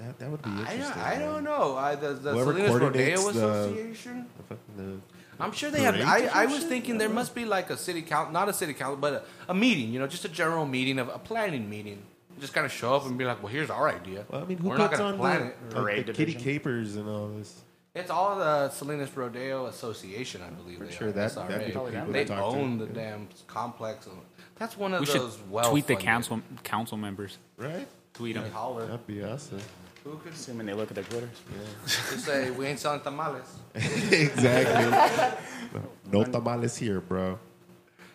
That, 0.05 0.19
that 0.19 0.31
would 0.31 0.43
be 0.43 0.51
I 0.51 0.59
interesting. 0.75 0.79
don't, 0.81 0.99
I 0.99 1.19
don't 1.19 1.45
know. 1.45 1.77
I, 1.77 1.95
the 1.95 2.15
the 2.15 2.33
Whoever 2.33 2.53
Salinas 2.53 2.71
Rodeo 2.73 2.79
coordinates 2.81 3.23
the- 3.25 3.31
Association. 3.31 4.27
The 4.37 4.43
fucking, 4.57 5.03
I'm 5.41 5.53
sure 5.53 5.71
they 5.71 5.81
have. 5.83 5.95
Parade 5.95 6.07
I, 6.09 6.27
or 6.27 6.31
I 6.35 6.47
was 6.47 6.61
shit? 6.61 6.69
thinking 6.69 6.99
there 6.99 7.09
must 7.09 7.35
be 7.35 7.45
like 7.45 7.71
a 7.71 7.77
city 7.77 8.03
council, 8.03 8.33
not 8.33 8.49
a 8.49 8.53
city 8.53 8.73
council, 8.75 8.97
but 8.97 9.13
a, 9.49 9.51
a 9.51 9.55
meeting. 9.55 9.93
You 9.93 9.99
know, 10.01 10.07
just 10.07 10.25
a 10.25 10.29
general 10.29 10.67
meeting 10.67 10.99
of 10.99 11.09
a 11.09 11.19
planning 11.19 11.69
meeting. 11.69 12.03
Just 12.41 12.53
kind 12.53 12.67
of 12.67 12.73
show 12.73 12.95
up 12.95 13.07
and 13.07 13.17
be 13.17 13.25
like, 13.25 13.43
"Well, 13.43 13.51
here's 13.53 13.71
our 13.71 13.89
idea. 13.89 14.25
well, 14.29 14.43
I 14.43 14.45
mean, 14.45 14.59
who 14.59 14.69
We're 14.69 14.77
not 14.77 14.91
puts 14.91 15.01
gonna 15.01 15.13
on 15.15 15.19
plan 15.19 15.41
the, 15.41 15.47
it." 15.47 15.57
like, 15.63 15.71
Parade 15.71 16.07
the 16.07 16.13
kitty 16.13 16.33
division? 16.33 16.41
capers 16.53 16.97
and 16.97 17.09
all 17.09 17.29
this? 17.29 17.61
It's 17.95 18.11
all 18.11 18.37
the 18.39 18.71
Salinas 18.71 19.17
Rodeo 19.17 19.67
Association, 19.67 20.43
I 20.43 20.51
believe. 20.51 20.79
Pretty 20.79 20.93
they 20.93 20.99
sure 20.99 21.09
are, 21.09 21.13
that- 21.13 21.31
SRA. 21.31 21.49
that'd 21.49 21.67
be 21.67 21.73
the 21.73 21.81
people 21.81 22.13
They 22.13 22.25
to 22.25 22.29
talk 22.35 22.53
to. 22.55 22.59
own 22.61 22.79
the 22.79 22.87
damn 22.87 23.29
complex. 23.47 24.07
and- 24.07 24.17
That's 24.57 24.77
one 24.77 24.95
of 24.95 25.01
We 25.01 25.07
should 25.07 25.21
those 25.21 25.39
well. 25.49 25.71
tweet 25.71 25.87
the 25.87 25.95
council 25.97 26.41
council 26.65 26.97
members. 26.97 27.39
Right? 27.57 27.87
Tweet 28.15 28.35
them. 28.35 28.51
Holler. 28.51 28.87
That'd 28.87 29.07
be 29.07 29.23
awesome. 29.25 29.61
Who 30.05 30.17
could 30.19 30.35
Assuming 30.35 30.67
they 30.67 30.75
look 30.75 30.91
at 30.91 30.97
their 30.97 31.05
Twitters. 31.05 31.41
just 31.87 32.27
say 32.27 32.51
we 32.51 32.67
ain't 32.67 32.79
selling 32.79 33.01
tamales? 33.01 33.47
exactly. 33.75 35.81
no 36.13 36.25
tamales 36.25 36.77
here, 36.77 37.01
bro. 37.01 37.39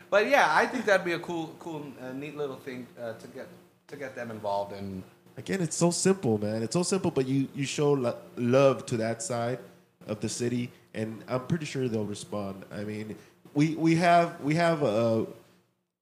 But 0.09 0.29
yeah, 0.29 0.47
I 0.49 0.67
think 0.67 0.85
that'd 0.85 1.05
be 1.05 1.13
a 1.13 1.19
cool, 1.19 1.55
cool, 1.59 1.85
uh, 2.01 2.11
neat 2.13 2.37
little 2.37 2.55
thing 2.57 2.85
uh, 2.99 3.13
to 3.13 3.27
get 3.27 3.47
to 3.87 3.95
get 3.95 4.15
them 4.15 4.29
involved 4.29 4.73
in. 4.73 5.03
Again, 5.37 5.61
it's 5.61 5.75
so 5.75 5.89
simple, 5.89 6.37
man. 6.37 6.61
It's 6.61 6.73
so 6.73 6.83
simple, 6.83 7.09
but 7.11 7.27
you 7.27 7.47
you 7.55 7.65
show 7.65 7.93
lo- 7.93 8.17
love 8.37 8.85
to 8.87 8.97
that 8.97 9.23
side 9.23 9.59
of 10.07 10.19
the 10.19 10.29
city, 10.29 10.71
and 10.93 11.23
I'm 11.27 11.45
pretty 11.47 11.65
sure 11.65 11.87
they'll 11.87 12.05
respond. 12.05 12.65
I 12.71 12.83
mean, 12.83 13.15
we 13.53 13.75
we 13.75 13.95
have 13.95 14.39
we 14.41 14.53
have 14.55 14.83
a 14.83 15.25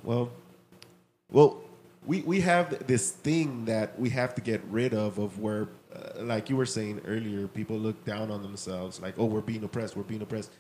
well, 0.04 0.32
well, 1.32 1.62
we 2.08 2.22
we 2.22 2.40
have 2.40 2.88
this 2.88 3.12
thing 3.12 3.66
that 3.66 4.00
we 4.00 4.10
have 4.10 4.34
to 4.34 4.42
get 4.42 4.64
rid 4.70 4.94
of 4.94 5.20
of 5.20 5.40
where 5.40 5.68
uh, 5.94 6.24
like 6.24 6.50
you 6.50 6.56
were 6.56 6.66
saying 6.66 7.02
earlier 7.06 7.48
people 7.48 7.78
look 7.78 8.04
down 8.06 8.32
on 8.32 8.42
themselves 8.42 9.02
like 9.02 9.14
oh 9.18 9.26
we're 9.26 9.42
being 9.42 9.64
oppressed 9.64 9.96
we're 9.96 10.04
being 10.04 10.22
oppressed. 10.22 10.52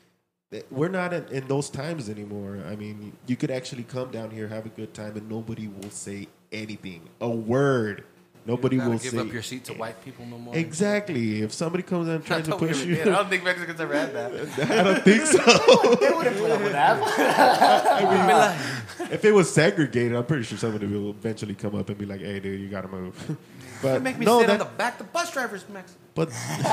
Eh, 0.51 0.61
we're 0.71 0.89
not 0.89 1.13
in, 1.13 1.25
in 1.27 1.47
those 1.47 1.69
times 1.69 2.09
anymore. 2.09 2.59
I 2.67 2.75
mean 2.75 3.13
you 3.25 3.35
could 3.35 3.49
actually 3.49 3.83
come 3.83 4.11
down 4.11 4.29
here 4.29 4.47
have 4.47 4.65
a 4.65 4.69
good 4.69 4.93
time 4.93 5.15
and 5.15 5.27
nobody 5.29 5.67
will 5.67 5.89
say 5.89 6.27
anything 6.51 7.01
a 7.21 7.29
word 7.29 8.03
nobody 8.47 8.77
will 8.77 8.91
give 8.97 9.11
say 9.11 9.19
up 9.19 9.31
your 9.31 9.41
seat 9.41 9.65
to 9.65 9.73
white 9.73 10.03
people 10.03 10.25
no 10.25 10.37
more. 10.37 10.55
exactly 10.55 11.41
if 11.41 11.53
somebody 11.53 11.83
comes 11.83 12.07
and 12.07 12.25
tries 12.25 12.45
to 12.45 12.55
push 12.55 12.83
you. 12.83 13.01
I 13.01 13.05
don't 13.05 13.29
think 13.29 13.43
Mexicans 13.43 13.79
ever 13.79 13.93
had 13.93 14.13
that. 14.13 14.31
i 14.71 14.83
don't 14.83 15.03
think 15.03 15.23
so 15.25 15.37
They 15.99 16.09
put 16.09 16.51
up 16.51 16.61
with 16.61 16.71
that. 16.71 18.55
if 19.11 19.23
it 19.23 19.31
was 19.31 19.53
segregated 19.53 20.15
i'm 20.15 20.25
pretty 20.25 20.43
sure 20.43 20.57
somebody 20.57 20.87
will 20.87 21.09
eventually 21.11 21.53
come 21.55 21.75
up 21.75 21.89
and 21.89 21.97
be 21.97 22.05
like 22.05 22.21
hey 22.21 22.39
dude 22.39 22.59
you 22.59 22.69
gotta 22.69 22.87
move 22.87 23.37
but 23.81 24.01
Make 24.01 24.17
me 24.17 24.25
no, 24.25 24.39
sit 24.39 24.47
that, 24.47 24.53
on 24.53 24.59
the 24.59 24.73
back. 24.73 24.97
The 24.97 25.03
bus 25.03 25.31
driver's 25.31 25.67
Mexican. 25.69 26.01
But 26.15 26.29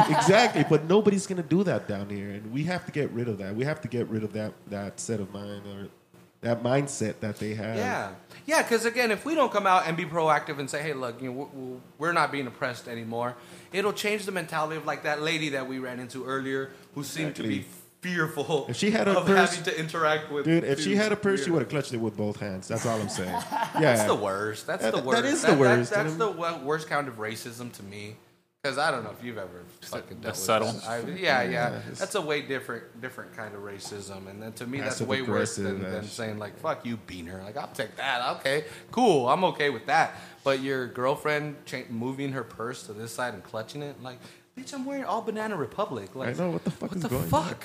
exactly, 0.08 0.64
but 0.68 0.88
nobody's 0.88 1.26
gonna 1.26 1.42
do 1.42 1.62
that 1.64 1.86
down 1.86 2.08
here, 2.08 2.30
and 2.30 2.50
we 2.52 2.64
have 2.64 2.86
to 2.86 2.92
get 2.92 3.10
rid 3.10 3.28
of 3.28 3.38
that. 3.38 3.54
We 3.54 3.64
have 3.64 3.80
to 3.82 3.88
get 3.88 4.08
rid 4.08 4.24
of 4.24 4.32
that 4.32 4.54
that 4.68 4.98
set 4.98 5.20
of 5.20 5.32
mind 5.32 5.66
or 5.66 5.88
that 6.40 6.62
mindset 6.62 7.20
that 7.20 7.38
they 7.38 7.54
have. 7.54 7.76
Yeah, 7.76 8.12
yeah. 8.46 8.62
Because 8.62 8.84
again, 8.84 9.10
if 9.10 9.24
we 9.24 9.34
don't 9.34 9.52
come 9.52 9.66
out 9.66 9.86
and 9.86 9.96
be 9.96 10.04
proactive 10.04 10.58
and 10.58 10.68
say, 10.70 10.82
"Hey, 10.82 10.92
look, 10.92 11.20
you 11.22 11.32
know, 11.32 11.80
we're- 11.98 12.14
not 12.14 12.30
being 12.32 12.46
oppressed 12.46 12.88
anymore," 12.88 13.34
it'll 13.72 13.92
change 13.92 14.24
the 14.26 14.32
mentality 14.32 14.76
of 14.76 14.84
like 14.86 15.02
that 15.04 15.22
lady 15.22 15.50
that 15.50 15.66
we 15.68 15.78
ran 15.78 15.98
into 16.00 16.24
earlier, 16.24 16.70
who 16.94 17.02
seemed 17.04 17.34
to 17.36 17.42
be 17.42 17.64
fearful 18.00 18.66
If 18.68 18.76
she 18.76 18.90
had 18.90 19.08
a 19.08 19.18
of 19.18 19.26
purse- 19.26 19.56
having 19.56 19.64
to 19.64 19.80
interact 19.80 20.30
with. 20.30 20.44
dude. 20.44 20.62
If 20.64 20.78
she 20.80 20.94
had 20.94 21.10
a 21.10 21.16
purse, 21.16 21.42
she 21.44 21.50
would 21.50 21.60
have 21.62 21.70
clutched 21.70 21.94
it 21.94 21.96
with 21.96 22.16
both 22.16 22.38
hands. 22.38 22.68
That's 22.68 22.84
all 22.84 23.00
I'm 23.00 23.08
saying. 23.08 23.30
Yeah, 23.74 23.94
That's 23.94 24.04
the 24.04 24.14
worst. 24.14 24.66
That's 24.66 24.82
That- 24.82 24.90
the 24.92 24.98
that 24.98 25.06
worst. 25.06 25.24
is 25.24 25.42
the 25.42 25.54
worst. 25.54 25.90
that's 25.90 26.12
And- 26.12 26.20
the 26.20 26.30
worst 26.30 26.86
kind 26.88 27.08
of 27.08 27.16
racism 27.18 27.72
to 27.72 27.82
me. 27.82 28.16
Because 28.64 28.78
I 28.78 28.90
don't 28.90 29.04
know 29.04 29.10
if 29.10 29.22
you've 29.22 29.36
ever 29.36 29.62
fucking 29.82 30.20
dealt 30.20 30.32
with 30.32 30.36
subtle. 30.36 30.72
that. 30.72 30.88
I, 30.88 30.98
yeah, 31.00 31.42
yeah, 31.42 31.50
Yeah, 31.50 31.80
That's 31.90 32.14
a 32.14 32.20
way 32.22 32.40
different, 32.40 32.98
different 33.02 33.36
kind 33.36 33.54
of 33.54 33.60
racism, 33.60 34.26
and 34.26 34.40
then 34.42 34.54
to 34.54 34.66
me, 34.66 34.78
that's 34.78 34.94
Passive 34.94 35.08
way 35.08 35.20
worse 35.20 35.56
than, 35.56 35.66
aggressive, 35.66 35.92
than 35.92 36.04
saying 36.04 36.38
like 36.38 36.58
"fuck 36.58 36.86
you, 36.86 36.96
beaner." 37.06 37.44
Like 37.44 37.58
I'll 37.58 37.68
take 37.68 37.94
that. 37.96 38.36
Okay, 38.38 38.64
cool. 38.90 39.28
I'm 39.28 39.44
okay 39.44 39.68
with 39.68 39.84
that. 39.84 40.14
But 40.44 40.60
your 40.60 40.86
girlfriend 40.86 41.56
cha- 41.66 41.82
moving 41.90 42.32
her 42.32 42.42
purse 42.42 42.84
to 42.84 42.94
this 42.94 43.12
side 43.12 43.34
and 43.34 43.44
clutching 43.44 43.82
it, 43.82 44.02
like, 44.02 44.16
bitch, 44.58 44.72
I'm 44.72 44.86
wearing 44.86 45.04
all 45.04 45.20
Banana 45.20 45.56
Republic. 45.56 46.14
Like, 46.14 46.30
I 46.30 46.32
know 46.42 46.48
what 46.48 46.64
the 46.64 46.70
fuck 46.70 46.88
what 46.88 46.96
is 46.96 47.02
the 47.02 47.10
going 47.10 47.28
fuck? 47.28 47.62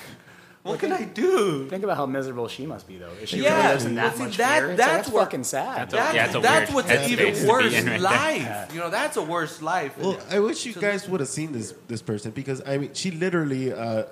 On. 0.64 0.70
What 0.72 0.80
can 0.80 0.92
I 0.92 1.04
do? 1.04 1.68
Think 1.68 1.84
about 1.84 1.96
how 1.96 2.06
miserable 2.06 2.48
she 2.48 2.66
must 2.66 2.86
be, 2.86 2.96
though. 2.98 3.10
If 3.22 3.28
she 3.30 3.38
Yeah, 3.42 3.56
really 3.56 3.68
lives 3.68 3.84
in 3.86 3.94
that 3.96 4.16
see, 4.16 4.22
much 4.24 4.36
that- 4.36 4.58
fear, 4.60 4.70
it's 4.72 4.78
like, 4.80 4.88
that's 4.88 4.92
that's 5.06 5.08
what- 5.10 5.24
fucking 5.24 5.44
sad. 5.44 5.78
That's 5.78 5.92
a- 5.92 5.96
That, 5.96 6.14
Yeah, 6.14 6.24
it's 6.26 6.34
a 6.34 6.40
that's 6.40 6.72
weird 6.72 6.74
what's 6.86 6.88
headspace 7.00 7.08
even 7.08 7.48
worse 7.48 7.72
right 7.74 7.84
there. 7.84 7.98
life. 7.98 8.74
You 8.74 8.80
know, 8.80 8.90
that's 8.90 9.16
a 9.16 9.22
worse 9.22 9.62
life. 9.62 9.96
Well, 9.98 10.18
I 10.30 10.38
wish 10.38 10.66
you 10.66 10.72
guys 10.74 11.08
would 11.08 11.20
have 11.20 11.28
seen 11.30 11.52
this 11.52 11.74
this 11.88 12.02
person 12.02 12.30
because 12.32 12.62
I 12.66 12.78
mean, 12.78 12.90
she 12.94 13.10
literally 13.10 13.72
uh, 13.72 13.78
uh, 13.78 14.04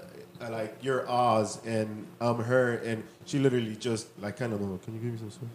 like 0.51 0.77
you're 0.81 1.09
Oz 1.11 1.59
and 1.67 2.07
I'm 2.21 2.37
her, 2.45 2.75
and 2.79 3.03
she 3.27 3.39
literally 3.39 3.77
just 3.77 4.07
like 4.21 4.37
kind 4.39 4.53
of, 4.53 4.63
oh, 4.63 4.79
can 4.85 4.95
you 4.95 5.01
give 5.01 5.13
me 5.13 5.19
some 5.19 5.31
stuff? 5.31 5.49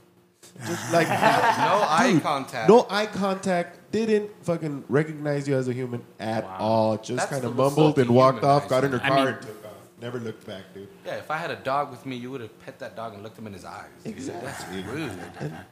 Just 0.68 0.94
like 0.94 1.07
no 1.10 1.14
eye 1.18 2.20
contact. 2.22 2.70
No 2.70 2.86
eye 2.90 3.07
contact. 3.07 3.80
Didn't 3.91 4.30
fucking 4.44 4.84
recognize 4.90 5.48
you 5.48 5.56
as 5.56 5.68
a 5.68 5.74
human 5.74 6.02
at 6.20 6.44
all. 6.60 6.98
Just 6.98 7.30
kind 7.30 7.45
of 7.45 7.56
mumbled 7.56 7.98
and 7.99 8.10
walked 8.10 8.44
off. 8.44 8.68
Got 8.68 8.84
in 8.84 8.91
her 8.91 9.02
I 9.03 9.07
car 9.07 9.18
mean- 9.18 9.28
and 9.30 9.41
took 9.41 9.49
off. 9.62 9.62
Never 10.03 10.19
looked 10.19 10.45
back, 10.45 10.63
dude. 10.73 10.89
Yeah, 11.05 11.13
if 11.15 11.31
I 11.31 11.38
had 11.38 11.49
a 11.49 11.55
dog 11.55 11.89
with 11.89 12.05
me, 12.05 12.17
you 12.17 12.30
would 12.30 12.41
have 12.41 12.59
pet 12.65 12.77
that 12.80 12.93
dog 12.97 13.13
and 13.13 13.23
looked 13.23 13.39
him 13.39 13.47
in 13.47 13.53
his 13.53 13.63
eyes. 13.63 13.85
dude. 14.03 14.11
Exactly. 14.13 14.45
That's 14.81 14.93
rude. 14.93 15.19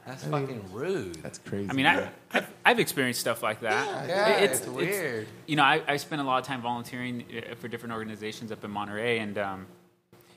That's 0.06 0.24
I 0.24 0.28
mean, 0.30 0.46
fucking 0.46 0.72
rude. 0.72 1.14
That's 1.22 1.38
crazy. 1.38 1.68
I 1.68 1.74
mean, 1.74 1.84
I, 1.84 2.08
I've, 2.32 2.50
I've 2.64 2.78
experienced 2.78 3.20
stuff 3.20 3.42
like 3.42 3.60
that. 3.60 4.08
Yeah, 4.08 4.38
It- 4.38 4.50
it's 4.50 4.66
weird. 4.66 5.26
you 5.46 5.56
know, 5.56 5.64
I, 5.64 5.82
I 5.86 5.98
spent 5.98 6.22
a 6.22 6.24
lot 6.24 6.38
of 6.38 6.46
time 6.46 6.62
volunteering 6.62 7.24
uh, 7.50 7.54
for 7.56 7.68
different 7.68 7.92
organizations 7.92 8.50
up 8.50 8.64
in 8.64 8.70
Monterey, 8.70 9.18
and 9.18 9.36
um, 9.36 9.66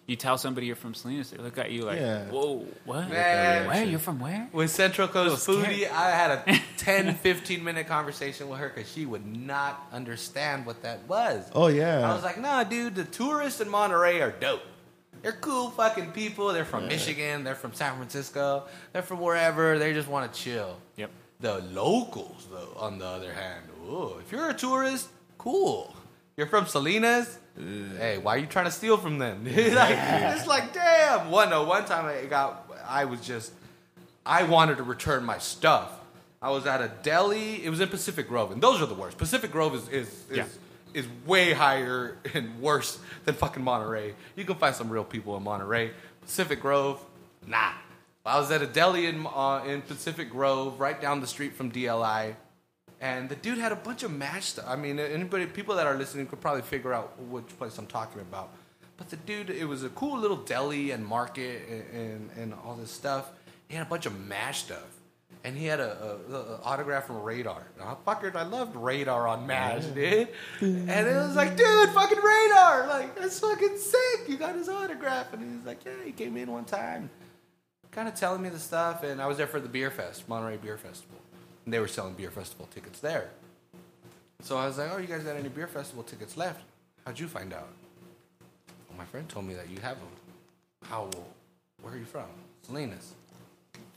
you 0.08 0.16
tell 0.16 0.38
somebody 0.38 0.68
you're 0.68 0.76
from 0.76 0.94
Salinas, 0.94 1.32
they 1.32 1.38
look 1.38 1.58
at 1.58 1.72
you 1.72 1.82
like, 1.84 2.00
Yeah. 2.00 2.26
"Whoa, 2.26 2.66
what? 2.86 3.10
Man. 3.10 3.68
Where? 3.68 3.84
You're 3.86 3.98
from 4.00 4.20
where?" 4.20 4.48
With 4.52 4.70
Central 4.70 5.08
Coast 5.08 5.44
scared. 5.44 5.66
Foodie, 5.66 5.90
I 5.92 6.12
had 6.12 6.32
a 6.48 6.60
10, 6.78 7.16
15 7.16 7.64
minute 7.64 7.88
conversation 7.88 8.48
with 8.50 8.60
her 8.60 8.70
because 8.74 8.92
she 8.92 9.06
would 9.06 9.26
not 9.26 9.88
understand 9.92 10.66
what 10.66 10.84
that 10.84 11.08
was. 11.08 11.50
oh 11.54 11.68
yeah. 11.68 12.10
I 12.10 12.14
was 12.14 12.24
like, 12.24 12.40
nah, 12.40 12.64
dude, 12.64 12.96
the 12.96 13.04
tourists 13.06 13.62
in 13.62 13.70
Monterey 13.70 14.22
are 14.22 14.32
dope. 14.32 14.62
They're 15.22 15.32
cool 15.32 15.72
fucking 15.72 16.12
people. 16.12 16.54
They're 16.54 16.66
from 16.66 16.88
Michigan. 16.88 17.44
They're 17.44 17.56
from 17.56 17.74
San 17.74 17.96
Francisco. 17.96 18.66
They're 18.94 19.02
from 19.02 19.20
wherever. 19.22 19.80
They 19.80 19.92
just 19.94 20.08
want 20.08 20.32
to 20.32 20.40
chill. 20.40 20.78
Yep. 20.98 21.10
The 21.40 21.60
locals, 21.62 22.48
though, 22.52 22.74
on 22.78 23.00
the 23.00 23.06
other 23.06 23.34
hand, 23.34 23.64
ooh, 23.90 24.18
if 24.20 24.32
you're 24.32 24.50
a 24.50 24.54
tourist, 24.54 25.08
cool. 25.40 25.96
You're 26.38 26.46
from 26.48 26.68
Salinas. 26.68 27.40
Hey, 27.58 28.18
why 28.18 28.36
are 28.36 28.38
you 28.38 28.48
trying 28.48 28.66
to 28.66 28.72
steal 28.72 28.98
from 28.98 29.18
them? 29.18 29.44
like, 29.46 29.56
it's 29.56 30.46
like, 30.48 30.74
damn. 30.74 31.32
One, 31.32 31.50
no, 31.50 31.64
one 31.64 31.86
time 31.86 32.06
I 32.06 32.26
got, 32.26 32.70
I 32.88 33.06
was 33.06 33.22
just, 33.22 33.54
I 34.26 34.44
wanted 34.44 34.78
to 34.78 34.84
return 34.84 35.24
my 35.24 35.38
stuff. 35.38 35.92
I 36.42 36.50
was 36.52 36.66
at 36.68 36.82
a 36.82 36.92
deli. 37.02 37.64
It 37.64 37.70
was 37.70 37.80
in 37.80 37.88
Pacific 37.90 38.28
Grove, 38.28 38.52
and 38.52 38.62
those 38.62 38.82
are 38.82 38.86
the 38.86 38.94
worst. 38.94 39.18
Pacific 39.18 39.52
Grove 39.52 39.74
is 39.74 39.88
is 39.88 40.08
is, 40.30 40.38
Yeah. 40.38 40.46
is 40.94 41.08
way 41.26 41.54
higher 41.54 42.18
and 42.34 42.60
worse 42.62 43.00
than 43.24 43.36
fucking 43.36 43.64
Monterey. 43.64 44.14
You 44.36 44.44
can 44.46 44.56
find 44.56 44.76
some 44.76 44.90
real 44.90 45.06
people 45.06 45.36
in 45.38 45.44
Monterey. 45.44 45.92
Pacific 46.22 46.62
Grove, 46.62 47.04
nah. 47.48 47.72
I 48.26 48.40
was 48.40 48.52
at 48.52 48.62
a 48.62 48.68
deli 48.68 49.06
in 49.08 49.26
uh, 49.26 49.64
in 49.66 49.82
Pacific 49.82 50.30
Grove, 50.30 50.80
right 50.80 51.00
down 51.02 51.22
the 51.22 51.28
street 51.28 51.56
from 51.56 51.72
DLI, 51.72 52.36
and 53.02 53.30
the 53.30 53.36
dude 53.36 53.58
had 53.58 53.72
a 53.72 53.76
bunch 53.76 54.04
of 54.04 54.12
MASH 54.12 54.46
stuff. 54.46 54.66
I 54.68 54.76
mean, 54.76 55.00
anybody, 55.00 55.46
people 55.46 55.76
that 55.76 55.88
are 55.88 55.96
listening 55.96 56.28
could 56.28 56.42
probably 56.42 56.62
figure 56.62 56.94
out 56.94 57.20
which 57.24 57.48
place 57.58 57.78
I'm 57.78 57.88
talking 57.88 58.22
about. 58.22 58.52
But 58.98 59.10
the 59.10 59.18
dude, 59.18 59.50
it 59.50 59.66
was 59.66 59.84
a 59.84 59.90
cool 59.90 60.18
little 60.18 60.38
deli 60.38 60.92
and 60.92 61.06
market 61.06 61.68
and, 61.70 62.02
and, 62.02 62.30
and 62.38 62.54
all 62.66 62.76
this 62.76 62.92
stuff. 62.92 63.32
He 63.68 63.76
had 63.76 63.86
a 63.86 63.90
bunch 63.90 64.06
of 64.06 64.18
MASH 64.28 64.60
stuff. 64.60 64.88
And 65.44 65.56
he 65.56 65.66
had 65.66 65.80
a, 65.80 66.18
a, 66.32 66.34
a 66.34 66.62
autograph 66.64 67.06
from 67.06 67.22
Radar. 67.22 67.68
Now, 67.78 68.00
fucker, 68.08 68.34
I 68.36 68.44
loved 68.44 68.76
Radar 68.76 69.28
on 69.28 69.46
MASH, 69.46 69.86
dude. 69.86 70.30
And 70.60 70.90
it 70.90 71.16
was 71.16 71.36
like, 71.36 71.56
dude, 71.56 71.90
fucking 71.90 72.18
Radar. 72.18 72.88
Like, 72.88 73.16
that's 73.16 73.40
fucking 73.40 73.78
sick. 73.78 74.28
You 74.28 74.38
got 74.38 74.56
his 74.56 74.70
autograph. 74.70 75.34
And 75.34 75.44
he 75.44 75.58
was 75.58 75.66
like, 75.66 75.86
yeah, 75.86 75.92
he 76.04 76.14
came 76.14 76.36
in 76.38 76.52
one 76.52 76.66
time. 76.66 77.12
Kind 77.92 78.08
of 78.08 78.16
telling 78.16 78.42
me 78.42 78.50
the 78.50 78.58
stuff. 78.58 79.04
And 79.04 79.22
I 79.22 79.28
was 79.28 79.38
there 79.38 79.46
for 79.46 79.60
the 79.60 79.70
Beer 79.70 79.92
Fest, 79.92 80.28
Monterey 80.28 80.58
Beer 80.58 80.78
Festival. 80.78 81.20
And 81.66 81.74
they 81.74 81.80
were 81.80 81.88
selling 81.88 82.14
Beer 82.14 82.32
Festival 82.32 82.68
tickets 82.74 83.00
there. 83.00 83.30
So 84.42 84.58
I 84.58 84.68
was 84.68 84.78
like, 84.78 84.92
oh, 84.94 84.98
you 84.98 85.08
guys 85.08 85.24
got 85.24 85.36
any 85.36 85.50
Beer 85.50 85.68
Festival 85.68 86.04
tickets 86.04 86.38
left? 86.38 86.62
How'd 87.06 87.20
you 87.20 87.28
find 87.28 87.54
out? 87.54 87.68
Well, 88.88 88.98
my 88.98 89.06
friend 89.06 89.28
told 89.28 89.46
me 89.46 89.56
that 89.56 89.70
you 89.70 89.80
have 89.82 89.98
them. 89.98 90.10
How? 90.84 91.10
Where 91.82 91.94
are 91.94 91.98
you 91.98 92.06
from? 92.06 92.26
Salinas. 92.62 93.14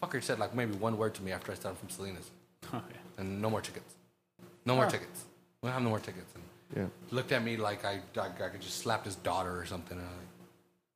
Fucker 0.02 0.22
said 0.22 0.38
like 0.38 0.54
maybe 0.54 0.72
one 0.74 0.96
word 0.96 1.14
to 1.14 1.22
me 1.22 1.32
after 1.32 1.52
I 1.52 1.54
said 1.54 1.66
I'm 1.66 1.76
from 1.76 1.90
Salinas. 1.90 2.30
Oh, 2.70 2.82
and 3.16 3.40
no 3.40 3.48
more 3.48 3.62
tickets. 3.62 3.94
No 4.66 4.76
more 4.76 4.84
tickets. 4.84 5.24
We 5.62 5.68
don't 5.68 5.74
have 5.74 5.82
no 5.82 5.88
more 5.88 6.00
tickets. 6.00 6.34
And 6.34 6.44
yeah. 6.76 6.86
looked 7.10 7.32
at 7.32 7.42
me 7.42 7.56
like 7.56 7.82
I, 7.84 8.00
I, 8.16 8.26
I 8.26 8.48
could 8.48 8.60
just 8.60 8.78
slap 8.78 9.06
his 9.06 9.14
daughter 9.16 9.58
or 9.58 9.64
something. 9.64 9.96
And 9.96 10.06
I'm 10.06 10.12
like, 10.12 10.26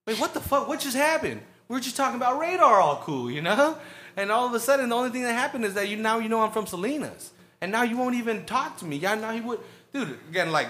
wait, 0.06 0.20
what 0.20 0.34
the 0.34 0.40
fuck? 0.40 0.68
What 0.68 0.80
just 0.80 0.96
happened? 0.96 1.40
We 1.72 1.76
were 1.76 1.80
just 1.80 1.96
talking 1.96 2.16
about 2.16 2.38
radar, 2.38 2.82
all 2.82 2.96
cool, 2.96 3.30
you 3.30 3.40
know? 3.40 3.78
And 4.14 4.30
all 4.30 4.46
of 4.46 4.52
a 4.52 4.60
sudden, 4.60 4.90
the 4.90 4.94
only 4.94 5.08
thing 5.08 5.22
that 5.22 5.32
happened 5.32 5.64
is 5.64 5.72
that 5.72 5.88
you 5.88 5.96
now 5.96 6.18
you 6.18 6.28
know 6.28 6.42
I'm 6.42 6.50
from 6.50 6.66
Salinas, 6.66 7.30
and 7.62 7.72
now 7.72 7.82
you 7.82 7.96
won't 7.96 8.14
even 8.14 8.44
talk 8.44 8.76
to 8.80 8.84
me. 8.84 8.96
Yeah, 8.96 9.14
now 9.14 9.30
he 9.30 9.40
would, 9.40 9.58
dude. 9.90 10.18
Again, 10.28 10.52
like 10.52 10.68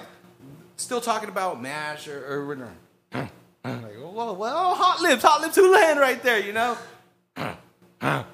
still 0.76 1.00
talking 1.00 1.28
about 1.28 1.60
Mash 1.60 2.06
or, 2.06 2.24
or 2.24 2.68
I'm 3.12 3.82
like, 3.82 3.96
well, 3.98 4.36
well, 4.36 4.76
hot 4.76 5.00
lips, 5.00 5.24
hot 5.24 5.40
lips, 5.40 5.56
Houlihan 5.56 5.98
right 5.98 6.22
there, 6.22 6.38
you 6.38 6.52
know. 6.52 6.78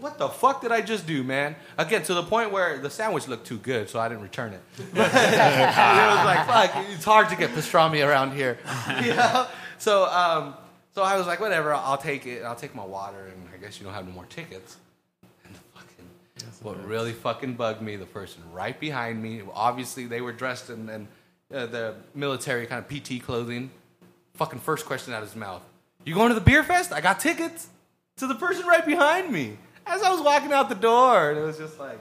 What 0.00 0.18
the 0.18 0.28
fuck 0.28 0.62
did 0.62 0.70
I 0.70 0.80
just 0.80 1.06
do, 1.06 1.22
man? 1.24 1.56
Again, 1.78 2.02
to 2.04 2.14
the 2.14 2.22
point 2.22 2.52
where 2.52 2.78
the 2.78 2.90
sandwich 2.90 3.26
looked 3.26 3.46
too 3.46 3.58
good, 3.58 3.88
so 3.88 3.98
I 3.98 4.08
didn't 4.08 4.22
return 4.22 4.52
it. 4.52 4.60
it 4.78 4.94
was 4.94 4.96
like, 4.96 6.46
fuck, 6.46 6.84
it's 6.92 7.04
hard 7.04 7.28
to 7.30 7.36
get 7.36 7.50
pastrami 7.50 8.04
around 8.04 8.32
here. 8.32 8.58
You 9.02 9.14
know? 9.14 9.46
So, 9.78 10.06
um, 10.06 10.54
so 10.94 11.02
I 11.02 11.16
was 11.16 11.26
like, 11.26 11.40
whatever, 11.40 11.74
I'll 11.74 11.98
take 11.98 12.24
it. 12.26 12.44
I'll 12.44 12.54
take 12.54 12.74
my 12.74 12.84
water, 12.84 13.26
and 13.26 13.48
I 13.52 13.58
guess 13.58 13.78
you 13.78 13.84
don't 13.84 13.94
have 13.94 14.06
no 14.06 14.12
more 14.12 14.26
tickets. 14.26 14.76
And 15.44 15.54
the 15.54 15.58
fucking, 15.74 16.04
what 16.62 16.86
really 16.86 17.12
fucking 17.12 17.54
bugged 17.54 17.82
me, 17.82 17.96
the 17.96 18.06
person 18.06 18.42
right 18.52 18.78
behind 18.78 19.20
me, 19.20 19.42
obviously 19.52 20.06
they 20.06 20.20
were 20.20 20.32
dressed 20.32 20.70
in, 20.70 20.88
in 20.88 21.08
uh, 21.52 21.66
the 21.66 21.96
military 22.14 22.66
kind 22.66 22.84
of 22.84 22.88
PT 22.88 23.22
clothing. 23.22 23.70
Fucking 24.34 24.60
first 24.60 24.86
question 24.86 25.12
out 25.12 25.22
of 25.22 25.28
his 25.28 25.36
mouth. 25.36 25.62
You 26.04 26.14
going 26.14 26.28
to 26.28 26.34
the 26.34 26.40
beer 26.40 26.62
fest? 26.62 26.92
I 26.92 27.00
got 27.00 27.18
tickets. 27.18 27.68
To 28.18 28.28
the 28.28 28.34
person 28.36 28.64
right 28.66 28.86
behind 28.86 29.32
me. 29.32 29.56
As 29.86 30.02
I 30.02 30.10
was 30.12 30.20
walking 30.20 30.52
out 30.52 30.68
the 30.68 30.76
door, 30.76 31.30
and 31.30 31.38
it 31.38 31.42
was 31.42 31.58
just 31.58 31.80
like, 31.80 31.98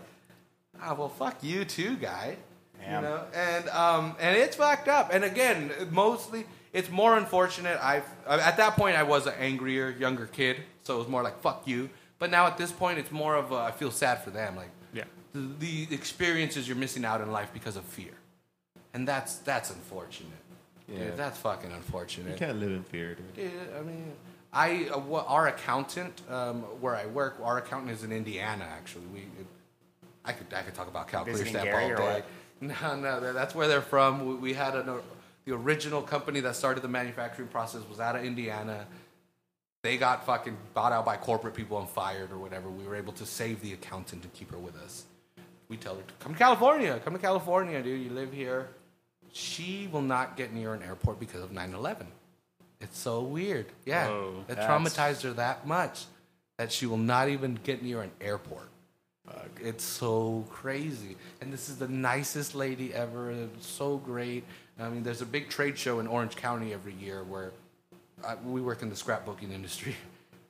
ah, 0.80 0.94
well, 0.94 1.10
fuck 1.10 1.44
you 1.44 1.66
too, 1.66 1.96
guy. 1.98 2.38
Damn. 2.80 3.04
You 3.04 3.10
know, 3.10 3.24
and 3.34 3.70
um, 3.70 4.16
and 4.20 4.38
it's 4.38 4.56
fucked 4.56 4.88
up. 4.88 5.10
And 5.12 5.24
again, 5.24 5.72
mostly 5.92 6.46
it's 6.74 6.90
more 6.90 7.18
unfortunate. 7.18 7.80
I've 7.82 8.06
at 8.28 8.58
that 8.58 8.76
point 8.76 8.96
I 8.98 9.04
was 9.04 9.28
an 9.28 9.36
angrier, 9.40 9.92
younger 9.92 10.26
kid, 10.26 10.58
so 10.84 10.96
it 10.96 11.00
was 11.00 11.08
more 11.08 11.24
like 11.24 11.40
fuck 11.42 11.68
you. 11.68 11.90
But 12.20 12.32
now 12.32 12.48
at 12.48 12.58
this 12.58 12.72
point, 12.72 13.00
it's 13.00 13.12
more 13.12 13.36
of 13.36 13.52
a, 13.52 13.56
I 13.56 13.72
feel 13.72 13.92
sad 13.92 14.24
for 14.24 14.30
them. 14.30 14.56
Like 14.56 14.70
Yeah. 14.94 15.04
the, 15.34 15.86
the 15.86 15.94
experiences 15.96 16.68
you're 16.68 16.78
missing 16.78 17.06
out 17.06 17.22
in 17.22 17.32
life 17.32 17.50
because 17.54 17.76
of 17.76 17.84
fear, 17.84 18.14
and 18.94 19.08
that's 19.08 19.36
that's 19.38 19.70
unfortunate. 19.70 20.32
Yeah. 20.88 21.00
Dude, 21.06 21.18
that's 21.18 21.38
fucking 21.40 21.72
unfortunate. 21.72 22.32
You 22.32 22.38
can't 22.38 22.60
live 22.60 22.72
in 22.72 22.84
fear, 22.84 23.16
dude. 23.16 23.26
Yeah, 23.46 23.80
I 23.80 23.82
mean, 23.84 24.12
I 24.52 24.90
uh, 24.94 25.24
our 25.28 25.48
accountant 25.48 26.22
um, 26.30 26.62
where 26.82 26.96
I 26.96 27.06
work, 27.06 27.38
our 27.44 27.58
accountant 27.60 27.92
is 27.92 28.04
in 28.04 28.12
Indiana. 28.12 28.66
Actually, 28.66 29.06
we 29.14 29.20
it, 29.22 29.46
I 30.26 30.34
could 30.34 30.48
I 30.54 30.62
could 30.64 30.74
talk 30.76 30.88
about 30.88 31.08
Cal 31.08 31.24
Visiting 31.24 31.54
Stamp 31.54 31.66
Gary 31.66 31.92
all 31.94 31.98
day. 31.98 32.24
No, 32.62 32.96
no, 32.96 33.34
that's 33.34 33.54
where 33.54 33.68
they're 33.68 33.82
from. 33.82 34.26
We, 34.26 34.36
we 34.36 34.54
had 34.54 34.74
an, 34.76 34.88
the 35.46 35.54
original 35.54 36.02
company 36.02 36.40
that 36.42 36.56
started 36.56 36.82
the 36.82 36.88
manufacturing 36.88 37.48
process 37.48 37.82
was 37.90 38.00
out 38.00 38.16
of 38.16 38.24
Indiana. 38.24 38.88
They 39.84 39.98
got 39.98 40.26
fucking 40.26 40.56
bought 40.74 40.94
out 40.94 41.06
by 41.06 41.18
corporate 41.18 41.54
people 41.54 41.78
and 41.80 41.90
fired 41.90 42.32
or 42.32 42.38
whatever. 42.38 42.70
We 42.70 42.86
were 42.86 42.96
able 42.96 43.14
to 43.14 43.26
save 43.26 43.62
the 43.62 43.74
accountant 43.74 44.24
and 44.24 44.34
keep 44.34 44.52
her 44.52 44.58
with 44.58 44.78
us. 44.78 45.04
We 45.68 45.78
tell 45.78 45.96
her, 45.96 46.02
to 46.02 46.14
come 46.20 46.34
to 46.34 46.40
California, 46.40 47.00
come 47.04 47.14
to 47.14 47.20
California, 47.20 47.82
dude. 47.82 48.02
You 48.02 48.12
live 48.12 48.32
here. 48.32 48.70
She 49.34 49.90
will 49.92 50.02
not 50.02 50.38
get 50.38 50.54
near 50.54 50.74
an 50.74 50.84
airport 50.84 51.20
because 51.20 51.42
of 51.42 51.52
9 51.52 51.74
11. 51.74 52.08
It's 52.80 52.98
so 52.98 53.22
weird. 53.22 53.66
Yeah. 53.86 54.08
Whoa, 54.08 54.46
it 54.48 54.58
traumatized 54.58 55.24
her 55.24 55.32
that 55.34 55.66
much 55.66 56.06
that 56.58 56.72
she 56.72 56.86
will 56.86 56.98
not 56.98 57.30
even 57.30 57.58
get 57.64 57.82
near 57.82 58.02
an 58.02 58.12
airport. 58.22 58.70
It's 59.64 59.84
so 59.84 60.46
crazy. 60.50 61.16
And 61.42 61.52
this 61.52 61.70
is 61.70 61.78
the 61.78 61.88
nicest 61.88 62.54
lady 62.54 62.94
ever. 62.94 63.34
So 63.60 63.98
great. 63.98 64.44
I 64.80 64.90
mean, 64.90 65.04
there's 65.04 65.22
a 65.22 65.26
big 65.26 65.50
trade 65.50 65.78
show 65.78 66.00
in 66.00 66.08
Orange 66.08 66.36
County 66.36 66.74
every 66.74 66.94
year 66.94 67.24
where 67.24 67.52
uh, 68.24 68.36
we 68.46 68.62
work 68.62 68.82
in 68.82 68.90
the 68.90 68.96
scrapbooking 68.96 69.52
industry. 69.52 69.96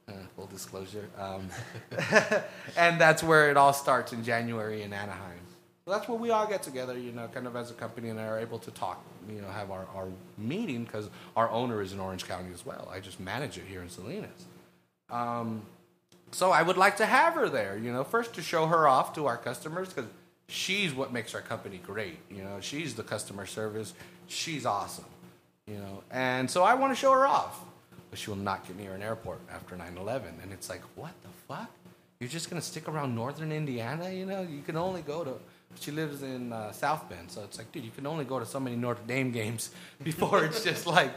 Uh, 0.05 0.11
full 0.35 0.47
disclosure. 0.47 1.07
Um, 1.17 1.47
and 2.75 2.99
that's 2.99 3.23
where 3.23 3.49
it 3.49 3.55
all 3.55 3.71
starts 3.71 4.11
in 4.11 4.21
January 4.21 4.81
in 4.81 4.91
Anaheim. 4.91 5.39
So 5.85 5.91
that's 5.91 6.09
where 6.09 6.17
we 6.17 6.29
all 6.29 6.45
get 6.45 6.61
together, 6.61 6.97
you 6.97 7.13
know, 7.13 7.29
kind 7.29 7.47
of 7.47 7.55
as 7.55 7.71
a 7.71 7.73
company 7.73 8.09
and 8.09 8.19
are 8.19 8.37
able 8.37 8.59
to 8.59 8.71
talk, 8.71 9.01
you 9.29 9.39
know, 9.39 9.47
have 9.47 9.71
our, 9.71 9.87
our 9.95 10.09
meeting 10.37 10.83
because 10.83 11.09
our 11.37 11.49
owner 11.51 11.81
is 11.81 11.93
in 11.93 12.01
Orange 12.01 12.27
County 12.27 12.49
as 12.53 12.65
well. 12.65 12.89
I 12.91 12.99
just 12.99 13.21
manage 13.21 13.57
it 13.57 13.63
here 13.65 13.81
in 13.81 13.87
Salinas. 13.87 14.45
Um, 15.09 15.61
so 16.33 16.51
I 16.51 16.61
would 16.61 16.77
like 16.77 16.97
to 16.97 17.05
have 17.05 17.35
her 17.35 17.47
there, 17.47 17.77
you 17.77 17.91
know, 17.91 18.03
first 18.03 18.33
to 18.35 18.41
show 18.41 18.65
her 18.67 18.87
off 18.87 19.13
to 19.15 19.27
our 19.27 19.37
customers 19.37 19.89
because 19.89 20.09
she's 20.47 20.93
what 20.93 21.13
makes 21.13 21.35
our 21.35 21.41
company 21.41 21.79
great. 21.85 22.17
You 22.29 22.43
know, 22.43 22.59
she's 22.59 22.95
the 22.95 23.03
customer 23.03 23.45
service. 23.45 23.93
She's 24.27 24.65
awesome, 24.65 25.05
you 25.67 25.75
know. 25.77 26.03
And 26.11 26.49
so 26.49 26.63
I 26.63 26.73
want 26.73 26.91
to 26.93 26.95
show 26.95 27.11
her 27.11 27.27
off, 27.27 27.59
but 28.09 28.19
she 28.19 28.29
will 28.29 28.37
not 28.37 28.65
get 28.67 28.77
near 28.77 28.93
an 28.93 29.01
airport 29.01 29.41
after 29.51 29.75
9/11. 29.75 30.41
And 30.41 30.51
it's 30.51 30.69
like, 30.69 30.81
what 30.95 31.13
the 31.21 31.29
fuck? 31.47 31.69
You're 32.19 32.29
just 32.29 32.49
gonna 32.49 32.61
stick 32.61 32.87
around 32.87 33.15
northern 33.15 33.51
Indiana? 33.51 34.09
You 34.09 34.25
know, 34.25 34.41
you 34.41 34.61
can 34.61 34.77
only 34.77 35.01
go 35.01 35.23
to. 35.23 35.33
She 35.79 35.91
lives 35.91 36.21
in 36.21 36.53
uh, 36.53 36.71
South 36.71 37.09
Bend, 37.09 37.31
so 37.31 37.43
it's 37.43 37.57
like, 37.57 37.71
dude, 37.71 37.83
you 37.83 37.89
can 37.89 38.05
only 38.05 38.25
go 38.25 38.39
to 38.39 38.45
so 38.45 38.59
many 38.59 38.75
Notre 38.75 39.01
Dame 39.07 39.31
games 39.31 39.71
before 40.03 40.45
it's 40.45 40.63
just 40.63 40.85
like 40.85 41.11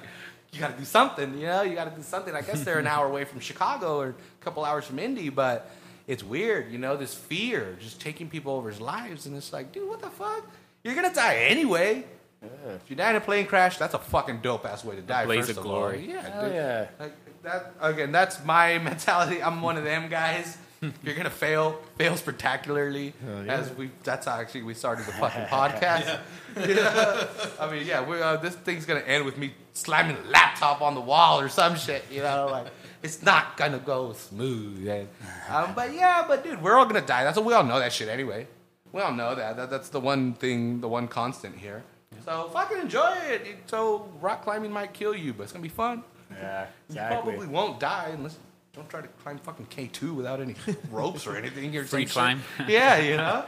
you 0.53 0.61
got 0.61 0.73
to 0.73 0.79
do 0.79 0.85
something. 0.85 1.39
You 1.39 1.47
know, 1.47 1.63
you 1.63 1.75
got 1.75 1.85
to 1.91 1.97
do 1.97 2.03
something. 2.03 2.35
I 2.35 2.41
guess 2.43 2.65
they're 2.65 2.79
an 2.79 2.87
hour 2.87 3.07
away 3.07 3.25
from 3.25 3.41
Chicago 3.41 3.99
or 3.99 4.09
a 4.11 4.45
couple 4.45 4.65
hours 4.65 4.85
from 4.85 4.99
Indy, 4.99 5.29
but 5.29 5.71
it's 6.07 6.23
weird. 6.25 6.71
You 6.73 6.79
know, 6.79 6.97
this 6.97 7.15
fear 7.15 7.77
just 7.81 8.01
taking 8.01 8.29
people 8.29 8.53
over 8.53 8.69
over's 8.69 8.81
lives, 8.81 9.27
and 9.27 9.37
it's 9.37 9.53
like, 9.53 9.73
dude, 9.73 9.89
what 9.89 10.01
the 10.01 10.09
fuck? 10.11 10.47
You're 10.85 10.95
gonna 10.95 11.13
die 11.13 11.37
anyway. 11.37 12.05
If 12.43 12.89
you 12.89 12.97
die 12.97 13.11
in 13.11 13.17
a 13.17 13.21
plane 13.21 13.47
crash, 13.47 13.77
that's 13.77 13.95
a 13.95 13.99
fucking 13.99 14.41
dope 14.41 14.65
ass 14.67 14.85
way 14.85 14.95
to 14.97 15.03
die. 15.03 15.25
blaze 15.25 15.47
first 15.47 15.51
of 15.53 15.59
of 15.59 15.67
all. 15.67 15.73
glory. 15.79 16.07
Yeah, 16.09 16.21
Hell 16.23 16.45
dude. 16.45 16.55
yeah. 16.55 16.87
Like 17.01 17.13
that 17.43 17.75
again. 17.81 18.13
That's 18.13 18.45
my 18.45 18.79
mentality. 18.91 19.43
I'm 19.43 19.63
one 19.63 19.77
of 19.77 19.85
them 19.85 20.09
guys. 20.09 20.57
If 20.83 20.93
you're 21.03 21.15
gonna 21.17 21.31
fail, 21.31 21.81
fail 21.97 22.17
spectacularly. 22.17 23.15
Yeah. 23.27 23.55
As 23.55 23.71
we, 23.75 23.91
that's 24.05 24.27
how 24.27 24.39
actually 24.39 24.63
we 24.63 24.75
started 24.75 25.07
the 25.07 25.13
fucking 25.13 25.47
podcast. 25.47 26.21
Yeah. 26.57 27.27
I 27.61 27.71
mean, 27.71 27.87
yeah, 27.87 28.03
we, 28.07 28.21
uh, 28.21 28.37
this 28.37 28.55
thing's 28.55 28.87
gonna 28.87 29.01
end 29.01 29.25
with 29.27 29.37
me 29.37 29.53
slamming 29.77 30.17
the 30.23 30.29
laptop 30.31 30.81
on 30.81 30.95
the 30.95 31.01
wall 31.01 31.39
or 31.41 31.49
some 31.49 31.77
shit. 31.77 32.05
You 32.11 32.23
know, 32.23 32.49
like 32.51 32.67
it's 33.03 33.23
not 33.23 33.57
gonna 33.57 33.79
go 33.79 34.13
smooth. 34.13 34.87
And, 34.89 35.09
um, 35.49 35.75
but 35.75 35.93
yeah, 35.95 36.25
but 36.27 36.43
dude, 36.45 36.63
we're 36.63 36.77
all 36.77 36.87
gonna 36.87 37.01
die. 37.07 37.25
That's 37.25 37.37
what 37.37 37.47
we 37.47 37.53
all 37.53 37.65
know 37.65 37.79
that 37.79 37.93
shit 37.93 38.09
anyway. 38.09 38.47
We 38.93 39.03
all 39.03 39.13
know 39.13 39.35
that. 39.35 39.57
that. 39.57 39.71
That's 39.71 39.91
the 39.91 40.01
one 40.01 40.33
thing, 40.35 40.81
the 40.81 40.89
one 40.89 41.07
constant 41.09 41.57
here. 41.57 41.83
So 42.25 42.49
fucking 42.53 42.79
enjoy 42.79 43.15
it. 43.27 43.43
So 43.67 44.09
rock 44.21 44.43
climbing 44.43 44.73
might 44.73 44.93
kill 44.95 45.15
you, 45.15 45.33
but 45.33 45.45
it's 45.45 45.53
gonna 45.53 45.63
be 45.63 45.69
fun. 45.69 46.03
Yeah, 46.33 46.67
exactly. 46.89 47.17
You 47.17 47.23
probably 47.39 47.47
won't 47.55 47.79
die 47.79 48.11
unless 48.13 48.37
don't 48.73 48.89
try 48.91 49.01
to 49.01 49.09
climb 49.23 49.39
fucking 49.39 49.67
K 49.67 49.87
two 49.89 50.13
without 50.15 50.41
any 50.41 50.55
ropes 50.91 51.27
or 51.27 51.37
anything. 51.37 51.73
You're 51.73 51.85
Free 51.85 52.07
some 52.07 52.07
shit. 52.07 52.13
climb. 52.13 52.43
yeah, 52.69 52.99
you 52.99 53.17
know. 53.17 53.45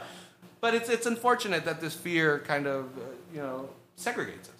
But 0.61 0.75
it's 0.75 0.89
it's 0.89 1.05
unfortunate 1.05 1.65
that 1.65 1.81
this 1.81 1.93
fear 1.93 2.39
kind 2.39 2.67
of 2.67 2.85
uh, 2.97 3.01
you 3.33 3.39
know 3.41 3.69
segregates 3.97 4.43
us. 4.49 4.58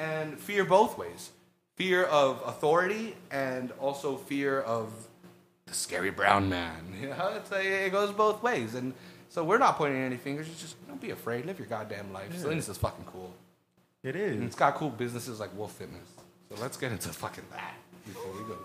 And 0.00 0.40
fear 0.40 0.64
both 0.64 0.96
ways: 0.98 1.30
fear 1.76 2.04
of 2.04 2.42
authority 2.46 3.14
and 3.30 3.70
also 3.78 4.16
fear 4.16 4.60
of 4.62 4.90
the 5.66 5.74
scary 5.74 6.10
brown 6.10 6.48
man. 6.48 6.94
You 7.00 7.10
know, 7.10 7.34
it's 7.36 7.50
like, 7.52 7.66
it 7.66 7.92
goes 7.92 8.10
both 8.10 8.42
ways, 8.42 8.74
and 8.74 8.94
so 9.28 9.44
we're 9.44 9.58
not 9.58 9.76
pointing 9.76 10.00
any 10.02 10.16
fingers. 10.16 10.48
It's 10.48 10.60
just 10.60 10.88
don't 10.88 11.00
be 11.00 11.10
afraid. 11.10 11.46
Live 11.46 11.58
your 11.58 11.68
goddamn 11.68 12.12
life. 12.12 12.36
Salinas 12.36 12.68
is 12.68 12.78
fucking 12.78 13.04
cool. 13.04 13.32
It 14.02 14.16
is. 14.16 14.36
And 14.36 14.44
it's 14.44 14.56
got 14.56 14.74
cool 14.76 14.90
businesses 14.90 15.38
like 15.38 15.56
Wolf 15.56 15.72
Fitness. 15.72 16.08
So 16.48 16.60
let's 16.60 16.76
get 16.76 16.90
into 16.90 17.10
fucking 17.10 17.44
that 17.52 17.74
before 18.06 18.32
we 18.32 18.40
go. 18.48 18.58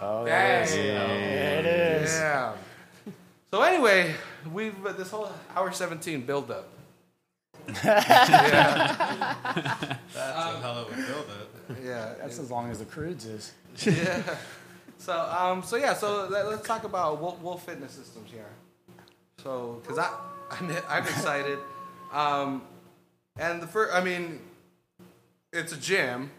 Oh, 0.00 0.24
it 0.24 0.28
Dang. 0.28 0.62
is. 0.62 0.72
It 0.74 1.66
is. 1.66 2.12
Yeah. 2.14 2.52
So 3.50 3.62
anyway, 3.62 4.14
we've 4.52 4.86
uh, 4.86 4.92
this 4.92 5.10
whole 5.10 5.32
hour 5.56 5.72
seventeen 5.72 6.20
build 6.26 6.50
up. 6.50 6.68
Yeah, 7.84 8.96
That's 10.14 10.60
hell 10.62 10.78
of 10.78 10.92
a 10.92 10.94
build 10.96 11.26
up. 11.30 11.76
yeah, 11.84 12.14
That's 12.20 12.38
as 12.38 12.50
long 12.50 12.70
as 12.70 12.78
the 12.78 12.84
crudes 12.84 13.26
is. 13.26 13.52
yeah. 13.84 14.22
So 14.98 15.12
um, 15.18 15.62
so 15.62 15.76
yeah, 15.76 15.94
so 15.94 16.26
let, 16.28 16.46
us 16.46 16.66
talk 16.66 16.84
about 16.84 17.20
Wolf, 17.20 17.40
Wolf 17.40 17.64
Fitness 17.64 17.92
Systems 17.92 18.30
here. 18.30 18.48
So, 19.42 19.80
because 19.82 19.98
I 19.98 20.12
I'm, 20.50 20.70
I'm 20.88 21.02
excited, 21.04 21.58
um, 22.12 22.62
and 23.38 23.62
the 23.62 23.66
first, 23.68 23.94
I 23.94 24.02
mean, 24.02 24.40
it's 25.52 25.72
a 25.72 25.76
gym. 25.76 26.30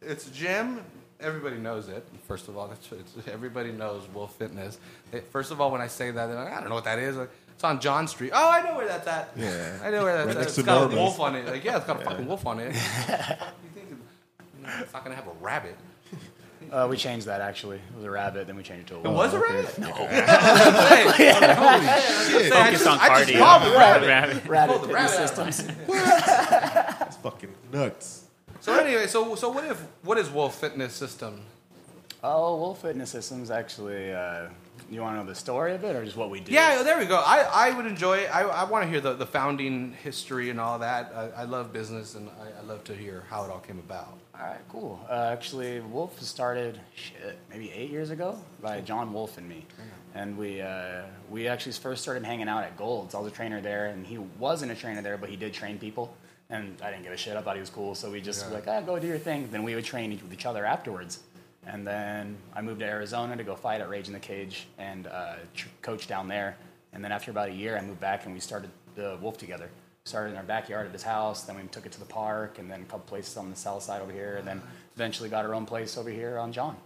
It's 0.00 0.28
a 0.28 0.30
gym. 0.30 0.80
Everybody 1.20 1.56
knows 1.56 1.88
it. 1.88 2.06
First 2.28 2.46
of 2.48 2.56
all, 2.56 2.68
that's 2.68 2.88
it's, 2.92 3.26
everybody 3.28 3.72
knows 3.72 4.06
Wolf 4.14 4.36
Fitness. 4.36 4.78
It- 5.12 5.26
first 5.32 5.50
of 5.50 5.60
all, 5.60 5.70
when 5.72 5.80
I 5.80 5.88
say 5.88 6.10
that, 6.12 6.26
they're 6.26 6.36
like, 6.36 6.52
I 6.52 6.60
don't 6.60 6.68
know 6.68 6.74
what 6.76 6.84
that 6.84 6.98
is. 7.00 7.16
Like, 7.16 7.30
it's 7.54 7.64
on 7.64 7.80
John 7.80 8.06
Street. 8.08 8.32
Oh, 8.34 8.50
I 8.50 8.62
know 8.62 8.76
where 8.76 8.86
that's 8.86 9.06
at. 9.08 9.30
Yeah. 9.36 9.78
I 9.82 9.90
know 9.90 10.02
where 10.04 10.16
that's 10.16 10.26
Right 10.28 10.36
at. 10.36 10.42
It's 10.46 10.62
got 10.62 10.80
Norma's. 10.80 10.94
a 10.96 11.00
wolf 11.00 11.20
on 11.20 11.34
it. 11.36 11.46
Like, 11.46 11.64
yeah, 11.64 11.76
it's 11.78 11.86
got 11.86 12.00
a 12.02 12.04
fucking 12.04 12.26
wolf 12.26 12.46
on 12.46 12.60
it. 12.60 12.74
you 12.74 12.80
think 13.74 13.88
it's 14.80 14.92
not 14.92 15.04
gonna 15.04 15.16
have 15.16 15.26
a 15.28 15.32
rabbit? 15.40 15.76
Uh, 16.72 16.88
we 16.90 16.96
changed 16.96 17.26
that 17.26 17.40
actually. 17.40 17.76
It 17.76 17.94
was 17.96 18.04
a 18.04 18.10
rabbit, 18.10 18.46
then 18.48 18.56
we 18.56 18.62
changed 18.62 18.86
it 18.90 18.94
to 18.94 19.08
a 19.08 19.12
wolf. 19.12 19.32
It 19.34 19.38
wolf. 19.38 19.50
was 19.50 19.50
a 19.50 19.54
rabbit. 19.54 19.78
No. 19.78 19.86
Holy 21.04 22.42
shit. 22.42 22.52
Focus 22.52 22.86
on 22.86 22.98
I 23.00 23.08
just 23.20 23.30
cardio. 23.30 23.38
called 23.38 23.62
the 23.62 23.76
rabbit. 23.78 24.08
Rabbit. 24.08 24.44
Rabbit 24.46 24.74
Oh, 24.82 24.86
the 24.86 24.92
rabbit. 24.92 25.10
systems. 25.28 25.66
That's 25.86 27.16
fucking 27.18 27.54
nuts. 27.72 28.24
So 28.60 28.74
anyway, 28.76 29.06
so 29.06 29.34
so 29.34 29.50
what 29.50 29.64
if 29.64 29.80
what 30.02 30.18
is 30.18 30.30
Wolf 30.30 30.54
Fitness 30.58 30.94
System? 30.94 31.42
Oh, 32.22 32.56
Wolf 32.56 32.80
Fitness 32.82 33.10
Systems 33.10 33.50
actually. 33.50 34.12
Uh, 34.12 34.48
you 34.90 35.00
want 35.00 35.14
to 35.16 35.20
know 35.22 35.26
the 35.28 35.34
story 35.34 35.74
of 35.74 35.82
it, 35.84 35.94
or 35.96 36.04
just 36.04 36.16
what 36.16 36.30
we 36.30 36.40
do? 36.40 36.52
Yeah, 36.52 36.82
there 36.82 36.98
we 36.98 37.06
go. 37.06 37.16
I, 37.16 37.40
I 37.68 37.76
would 37.76 37.86
enjoy 37.86 38.18
it. 38.18 38.34
I, 38.34 38.42
I 38.42 38.64
want 38.64 38.84
to 38.84 38.88
hear 38.90 39.00
the, 39.00 39.14
the 39.14 39.26
founding 39.26 39.92
history 40.02 40.50
and 40.50 40.60
all 40.60 40.78
that. 40.80 41.12
I, 41.14 41.42
I 41.42 41.44
love 41.44 41.72
business 41.72 42.14
and 42.14 42.28
I, 42.40 42.60
I 42.60 42.62
love 42.64 42.84
to 42.84 42.94
hear 42.94 43.24
how 43.30 43.44
it 43.44 43.50
all 43.50 43.60
came 43.60 43.78
about. 43.78 44.18
All 44.38 44.46
right, 44.46 44.60
cool. 44.68 45.00
Uh, 45.08 45.30
actually, 45.32 45.80
Wolf 45.80 46.20
started 46.22 46.80
shit 46.94 47.38
maybe 47.50 47.70
eight 47.70 47.90
years 47.90 48.10
ago 48.10 48.36
by 48.60 48.80
John 48.80 49.12
Wolf 49.12 49.38
and 49.38 49.48
me, 49.48 49.64
and 50.14 50.36
we 50.36 50.60
uh, 50.60 51.02
we 51.30 51.46
actually 51.48 51.72
first 51.72 52.02
started 52.02 52.24
hanging 52.24 52.48
out 52.48 52.64
at 52.64 52.76
Gold's. 52.76 53.14
I 53.14 53.20
was 53.20 53.30
a 53.30 53.34
trainer 53.34 53.60
there, 53.60 53.86
and 53.86 54.04
he 54.06 54.18
wasn't 54.18 54.72
a 54.72 54.74
trainer 54.74 55.02
there, 55.02 55.16
but 55.16 55.28
he 55.30 55.36
did 55.36 55.52
train 55.54 55.78
people, 55.78 56.12
and 56.50 56.76
I 56.82 56.90
didn't 56.90 57.04
give 57.04 57.12
a 57.12 57.16
shit. 57.16 57.36
I 57.36 57.42
thought 57.42 57.54
he 57.54 57.60
was 57.60 57.70
cool, 57.70 57.94
so 57.94 58.10
we 58.10 58.20
just 58.20 58.44
Yeah. 58.46 58.54
like, 58.54 58.66
ah, 58.66 58.80
go 58.80 58.98
do 58.98 59.06
your 59.06 59.18
thing. 59.18 59.48
Then 59.52 59.62
we 59.62 59.74
would 59.76 59.84
train 59.84 60.12
each, 60.12 60.22
with 60.22 60.32
each 60.32 60.46
other 60.46 60.64
afterwards, 60.64 61.20
and 61.66 61.86
then 61.86 62.36
I 62.54 62.62
moved 62.62 62.80
to 62.80 62.86
Arizona 62.86 63.36
to 63.36 63.44
go 63.44 63.54
fight 63.56 63.80
at 63.80 63.88
Rage 63.88 64.06
in 64.08 64.12
the 64.12 64.20
Cage 64.20 64.66
and 64.78 65.06
uh, 65.06 65.36
tr- 65.54 65.68
coach 65.82 66.06
down 66.06 66.28
there. 66.28 66.56
And 66.92 67.02
then 67.02 67.12
after 67.12 67.30
about 67.30 67.48
a 67.48 67.52
year, 67.52 67.76
I 67.76 67.80
moved 67.80 68.00
back, 68.00 68.24
and 68.24 68.34
we 68.34 68.40
started 68.40 68.70
the 68.94 69.18
Wolf 69.20 69.38
together 69.38 69.68
started 70.06 70.32
in 70.32 70.36
our 70.36 70.42
backyard 70.42 70.86
at 70.86 70.92
his 70.92 71.02
house. 71.02 71.44
Then 71.44 71.56
we 71.56 71.62
took 71.68 71.86
it 71.86 71.92
to 71.92 71.98
the 71.98 72.04
park, 72.04 72.58
and 72.58 72.70
then 72.70 72.82
a 72.82 72.84
couple 72.84 73.06
places 73.06 73.38
on 73.38 73.48
the 73.48 73.56
south 73.56 73.82
side 73.82 74.02
over 74.02 74.12
here, 74.12 74.36
and 74.36 74.46
then 74.46 74.60
eventually 74.94 75.30
got 75.30 75.46
our 75.46 75.54
own 75.54 75.64
place 75.64 75.96
over 75.96 76.10
here 76.10 76.38
on 76.38 76.52
John. 76.52 76.76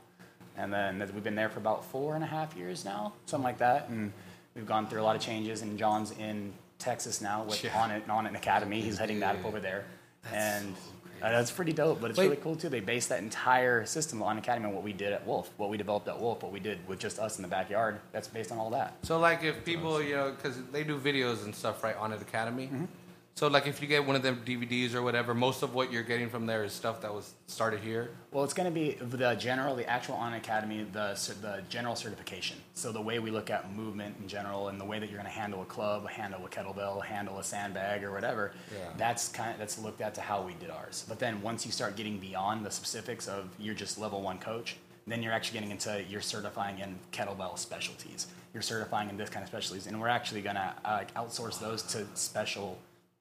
And 0.56 0.72
then 0.72 0.98
we've 1.12 1.24
been 1.24 1.34
there 1.34 1.48
for 1.48 1.58
about 1.58 1.84
four 1.84 2.14
and 2.14 2.22
a 2.22 2.28
half 2.28 2.56
years 2.56 2.84
now, 2.84 3.12
something 3.26 3.42
like 3.44 3.58
that. 3.58 3.88
And 3.88 4.12
we've 4.54 4.66
gone 4.66 4.86
through 4.86 5.00
a 5.00 5.02
lot 5.02 5.16
of 5.16 5.22
changes. 5.22 5.62
And 5.62 5.76
John's 5.78 6.12
in 6.12 6.52
Texas 6.78 7.20
now 7.20 7.42
with 7.42 7.62
Yeah. 7.62 7.70
Onnit 7.70 8.08
on 8.08 8.26
an 8.26 8.36
academy. 8.36 8.80
He's 8.80 8.98
heading 8.98 9.18
that 9.20 9.34
up 9.36 9.44
over 9.44 9.58
there. 9.60 9.84
and 10.32 10.74
Uh, 11.22 11.30
that's 11.30 11.50
pretty 11.50 11.72
dope, 11.72 12.00
but 12.00 12.10
it's 12.10 12.18
Wait. 12.18 12.26
really 12.26 12.36
cool 12.36 12.56
too. 12.56 12.68
They 12.68 12.80
based 12.80 13.08
that 13.08 13.20
entire 13.20 13.84
system 13.84 14.20
Onnit 14.20 14.38
Academy 14.38 14.66
on 14.66 14.74
what 14.74 14.84
we 14.84 14.92
did 14.92 15.12
at 15.12 15.26
Wolf, 15.26 15.50
what 15.56 15.70
we 15.70 15.76
developed 15.76 16.08
at 16.08 16.20
Wolf, 16.20 16.42
what 16.42 16.52
we 16.52 16.60
did 16.60 16.78
with 16.86 16.98
just 16.98 17.18
us 17.18 17.36
in 17.36 17.42
the 17.42 17.48
backyard. 17.48 18.00
That's 18.12 18.28
based 18.28 18.52
on 18.52 18.58
all 18.58 18.70
that. 18.70 18.94
So 19.02 19.18
like 19.18 19.42
if 19.42 19.64
people, 19.64 20.02
you 20.02 20.16
know, 20.16 20.30
because 20.32 20.56
they 20.72 20.84
do 20.84 20.98
videos 20.98 21.44
and 21.44 21.54
stuff 21.54 21.82
right 21.82 21.96
Onnit 21.96 22.22
Academy. 22.22 22.70
So 23.38 23.46
like 23.46 23.68
if 23.68 23.80
you 23.80 23.86
get 23.86 24.04
one 24.04 24.16
of 24.16 24.22
them 24.24 24.42
DVDs 24.44 24.96
or 24.96 25.02
whatever, 25.02 25.32
most 25.32 25.62
of 25.62 25.72
what 25.72 25.92
you're 25.92 26.02
getting 26.02 26.28
from 26.28 26.44
there 26.44 26.64
is 26.64 26.72
stuff 26.72 27.00
that 27.02 27.14
was 27.14 27.34
started 27.46 27.78
here. 27.78 28.10
Well, 28.32 28.42
it's 28.42 28.52
going 28.52 28.68
to 28.68 28.74
be 28.74 28.94
the 29.00 29.36
general, 29.36 29.76
the 29.76 29.88
actual 29.88 30.16
Onnit 30.16 30.38
Academy, 30.38 30.84
the 30.92 31.16
the 31.40 31.62
general 31.68 31.94
certification. 31.94 32.56
So 32.74 32.90
the 32.90 33.00
way 33.00 33.20
we 33.20 33.30
look 33.30 33.48
at 33.48 33.72
movement 33.72 34.16
in 34.20 34.26
general, 34.26 34.70
and 34.70 34.80
the 34.80 34.84
way 34.84 34.98
that 34.98 35.08
you're 35.08 35.20
going 35.20 35.32
to 35.32 35.40
handle 35.40 35.62
a 35.62 35.66
club, 35.66 36.08
handle 36.08 36.44
a 36.44 36.48
kettlebell, 36.48 37.04
handle 37.04 37.38
a 37.38 37.44
sandbag, 37.44 38.02
or 38.02 38.10
whatever. 38.10 38.50
Yeah. 38.72 38.88
That's 38.96 39.28
kind 39.28 39.52
of 39.52 39.58
that's 39.60 39.78
looked 39.78 40.00
at 40.00 40.16
to 40.16 40.20
how 40.20 40.42
we 40.42 40.54
did 40.54 40.70
ours. 40.70 41.04
But 41.08 41.20
then 41.20 41.40
once 41.40 41.64
you 41.64 41.70
start 41.70 41.94
getting 41.94 42.18
beyond 42.18 42.66
the 42.66 42.72
specifics 42.72 43.28
of 43.28 43.50
you're 43.56 43.72
just 43.72 44.00
level 44.00 44.20
one 44.20 44.38
coach, 44.38 44.78
then 45.06 45.22
you're 45.22 45.32
actually 45.32 45.60
getting 45.60 45.70
into 45.70 46.02
you're 46.10 46.20
certifying 46.20 46.80
in 46.80 46.98
kettlebell 47.12 47.56
specialties. 47.56 48.26
You're 48.52 48.62
certifying 48.64 49.10
in 49.10 49.16
this 49.16 49.30
kind 49.30 49.44
of 49.44 49.48
specialties, 49.48 49.86
and 49.86 50.00
we're 50.00 50.08
actually 50.08 50.40
going 50.40 50.56
to 50.56 50.74
uh, 50.84 51.04
outsource 51.14 51.60
those 51.60 51.84
to 51.84 52.04
special 52.14 52.78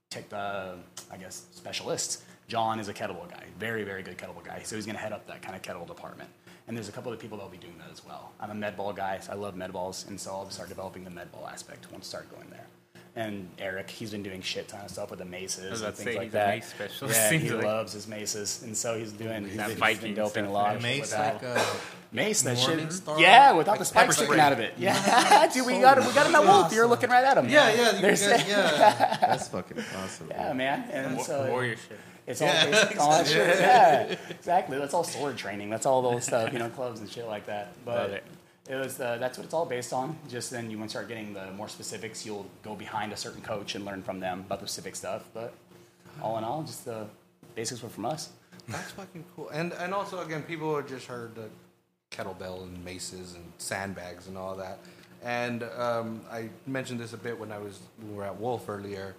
tech, 0.09 0.31
uh, 0.33 0.75
I 1.11 1.17
guess, 1.17 1.45
specialists. 1.51 2.23
John 2.47 2.79
is 2.79 2.87
a 2.87 2.93
kettlebell 2.93 3.29
guy, 3.29 3.43
very, 3.59 3.83
very 3.83 4.03
good 4.03 4.17
kettlebell 4.17 4.45
guy. 4.45 4.61
So 4.63 4.75
he's 4.75 4.85
going 4.85 4.95
to 4.95 5.01
head 5.01 5.11
up 5.11 5.27
that 5.27 5.41
kind 5.41 5.55
of 5.55 5.61
kettlebell 5.61 5.87
department. 5.87 6.29
And 6.67 6.75
there's 6.75 6.89
a 6.89 6.91
couple 6.91 7.11
of 7.13 7.19
people 7.19 7.37
that'll 7.37 7.51
be 7.51 7.57
doing 7.57 7.77
that 7.79 7.91
as 7.91 8.05
well. 8.05 8.31
I'm 8.39 8.49
a 8.49 8.55
med 8.55 8.75
ball 8.75 8.93
guy, 8.93 9.19
so 9.19 9.31
I 9.31 9.35
love 9.35 9.55
med 9.55 9.71
balls, 9.71 10.05
and 10.07 10.19
so 10.19 10.31
I'll 10.31 10.49
start 10.49 10.69
developing 10.69 11.03
the 11.03 11.09
med 11.09 11.31
ball 11.31 11.47
aspect 11.47 11.91
once 11.91 12.07
I 12.07 12.09
start 12.09 12.35
going 12.35 12.49
there. 12.49 12.65
And 13.17 13.49
Eric, 13.57 13.89
he's 13.89 14.11
been 14.11 14.21
doing 14.21 14.43
shit 14.43 14.67
ton 14.67 14.81
of 14.85 14.91
stuff 14.91 15.09
with 15.09 15.17
the 15.17 15.25
maces 15.25 15.81
and 15.81 15.95
things 15.95 16.05
say, 16.07 16.13
like 16.15 16.23
he's 16.25 16.33
a 16.33 16.37
that. 16.37 16.49
mace 16.55 16.67
specialist, 16.67 17.19
Yeah, 17.31 17.31
he 17.39 17.49
like. 17.49 17.63
loves 17.65 17.93
his 17.93 18.07
maces, 18.07 18.61
and 18.61 18.77
so 18.77 18.95
he's 18.95 19.11
doing. 19.11 19.45
He's, 19.45 19.57
That 19.57 19.69
he's 19.69 19.79
Viking 19.79 20.01
been 20.01 20.13
doping 20.13 20.45
a 20.45 20.51
lot. 20.51 20.75
A 20.75 20.79
mace 20.79 21.01
with 21.01 21.11
that. 21.11 21.41
like 21.41 21.57
uh, 21.57 21.63
Mace, 22.11 22.43
that 22.43 22.59
shit. 22.59 22.93
Star? 22.93 23.19
Yeah, 23.19 23.53
without 23.53 23.71
Like 23.71 23.79
the 23.79 23.85
spikes 23.85 24.03
pepper 24.05 24.13
sticking 24.13 24.39
out 24.39 24.53
of 24.53 24.59
it. 24.59 24.75
Yeah, 24.77 25.47
dude, 25.53 25.65
we 25.65 25.79
got 25.79 25.97
we 25.97 26.13
got 26.13 26.27
him 26.27 26.35
at 26.35 26.43
Wolf. 26.43 26.71
You're 26.71 26.85
looking 26.87 27.09
right 27.09 27.23
at 27.25 27.37
him. 27.39 27.49
Yeah, 27.49 27.73
yeah, 27.73 27.95
you 27.95 28.01
There's- 28.01 28.27
guys, 28.27 28.47
yeah. 28.47 29.17
That's 29.19 29.47
fucking 29.47 29.83
awesome. 29.97 30.27
Yeah, 30.29 30.53
man. 30.53 30.87
And 30.91 31.19
so 31.19 31.47
Warrior 31.49 31.75
shit. 31.75 31.99
it's 32.27 32.41
all 32.41 32.47
Yeah, 32.49 32.65
based 32.87 32.99
on 32.99 33.09
that 33.09 33.27
shit. 33.27 33.59
Yeah, 33.59 34.15
exactly. 34.29 34.77
That's 34.77 34.93
all 34.93 35.03
sword 35.03 35.37
training. 35.37 35.69
That's 35.71 35.85
all 35.87 36.03
those 36.03 36.23
stuff, 36.23 36.53
you 36.53 36.59
know, 36.59 36.69
clubs 36.69 36.99
and 36.99 37.09
shit 37.09 37.25
like 37.27 37.47
that. 37.47 37.73
Love 37.85 38.11
But 38.11 38.23
it. 38.69 38.75
was 38.75 38.99
uh, 38.99 39.17
that's 39.19 39.37
what 39.37 39.45
it's 39.45 39.53
all 39.53 39.65
based 39.65 39.93
on. 39.93 40.17
Just 40.29 40.51
then, 40.51 40.69
you 40.69 40.77
when 40.77 40.85
you 40.85 40.89
start 40.89 41.07
getting 41.07 41.33
the 41.33 41.51
more 41.51 41.67
specifics, 41.67 42.25
you'll 42.25 42.47
go 42.63 42.75
behind 42.75 43.13
a 43.13 43.17
certain 43.17 43.41
coach 43.41 43.75
and 43.75 43.85
learn 43.85 44.03
from 44.03 44.19
them 44.19 44.41
about 44.41 44.59
the 44.59 44.67
specific 44.67 44.95
stuff. 44.95 45.23
But 45.33 45.53
all 46.21 46.37
in 46.37 46.43
all, 46.43 46.63
just 46.63 46.85
the 46.85 47.07
basics 47.55 47.81
were 47.81 47.89
from 47.89 48.05
us. 48.05 48.29
That's 48.67 48.91
fucking 48.91 49.23
cool. 49.35 49.49
And 49.49 49.73
and 49.73 49.93
also 49.93 50.19
again, 50.19 50.43
people 50.43 50.75
have 50.75 50.87
just 50.87 51.07
heard 51.07 51.35
the 51.35 51.49
kettlebell 52.11 52.63
and 52.63 52.83
maces 52.83 53.33
and 53.35 53.43
sandbags 53.57 54.27
and 54.27 54.37
all 54.37 54.55
that. 54.55 54.79
And 55.23 55.63
um, 55.63 56.21
I 56.31 56.49
mentioned 56.65 56.99
this 56.99 57.13
a 57.13 57.17
bit 57.17 57.39
when 57.39 57.51
I 57.51 57.57
was 57.57 57.79
when 57.97 58.11
we 58.11 58.17
were 58.17 58.25
at 58.25 58.39
Wolf 58.39 58.69
earlier. 58.69 59.15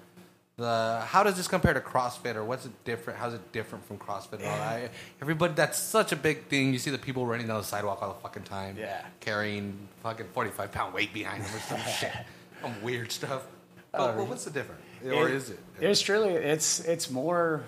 The 0.59 1.03
how 1.07 1.23
does 1.23 1.37
this 1.37 1.47
compare 1.47 1.73
to 1.73 1.81
CrossFit 1.81 2.35
or 2.35 2.45
what's 2.45 2.67
it 2.67 2.73
different? 2.85 3.17
How's 3.19 3.33
it 3.33 3.53
different 3.53 3.87
from 3.87 3.97
CrossFit? 3.97 4.41
And 4.41 4.45
all 4.47 4.57
that? 4.59 4.91
Everybody, 5.23 5.55
that's 5.55 5.79
such 5.79 6.11
a 6.11 6.17
big 6.17 6.47
thing. 6.49 6.73
You 6.73 6.81
see 6.81 6.91
the 6.91 6.99
people 6.99 7.25
running 7.27 7.47
down 7.47 7.59
the 7.59 7.65
sidewalk 7.65 8.03
all 8.03 8.09
the 8.13 8.21
fucking 8.21 8.43
time, 8.43 8.77
Yeah. 8.77 9.07
carrying 9.21 9.89
fucking 10.03 10.27
forty 10.35 10.51
five 10.51 10.73
pound 10.73 10.93
weight 10.95 11.15
behind 11.15 11.45
them 11.45 11.55
or 11.55 11.61
some 11.61 11.79
shit, 12.01 12.13
some 12.61 12.83
weird 12.83 13.13
stuff. 13.13 13.47
But, 13.93 14.01
um, 14.01 14.17
but 14.17 14.27
what's 14.27 14.45
the 14.45 14.51
difference, 14.51 14.83
or 15.07 15.29
is 15.29 15.51
it? 15.51 15.61
It's 15.81 16.01
truly 16.01 16.35
it's 16.35 16.81
it's 16.81 17.09
more 17.09 17.63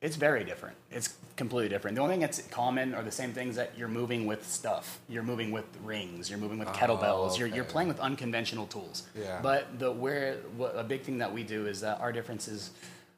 it's 0.00 0.16
very 0.16 0.42
different. 0.42 0.76
It's 0.90 1.14
completely 1.36 1.68
different. 1.68 1.96
The 1.96 2.02
only 2.02 2.14
thing 2.14 2.20
that's 2.20 2.42
common 2.42 2.94
are 2.94 3.02
the 3.02 3.10
same 3.10 3.32
things 3.32 3.56
that 3.56 3.72
you're 3.76 3.88
moving 3.88 4.26
with 4.26 4.46
stuff. 4.46 5.00
You're 5.08 5.22
moving 5.22 5.50
with 5.50 5.64
rings. 5.82 6.28
You're 6.28 6.38
moving 6.38 6.58
with 6.58 6.68
oh, 6.68 6.72
kettlebells. 6.72 7.38
You're, 7.38 7.48
you're 7.48 7.64
playing 7.64 7.88
with 7.88 8.00
unconventional 8.00 8.66
tools. 8.66 9.04
Yeah. 9.18 9.40
But 9.42 9.78
the 9.78 9.90
where 9.90 10.36
what, 10.56 10.74
a 10.76 10.84
big 10.84 11.02
thing 11.02 11.18
that 11.18 11.32
we 11.32 11.42
do 11.42 11.66
is 11.66 11.80
that 11.80 12.00
our 12.00 12.12
difference 12.12 12.48
is 12.48 12.70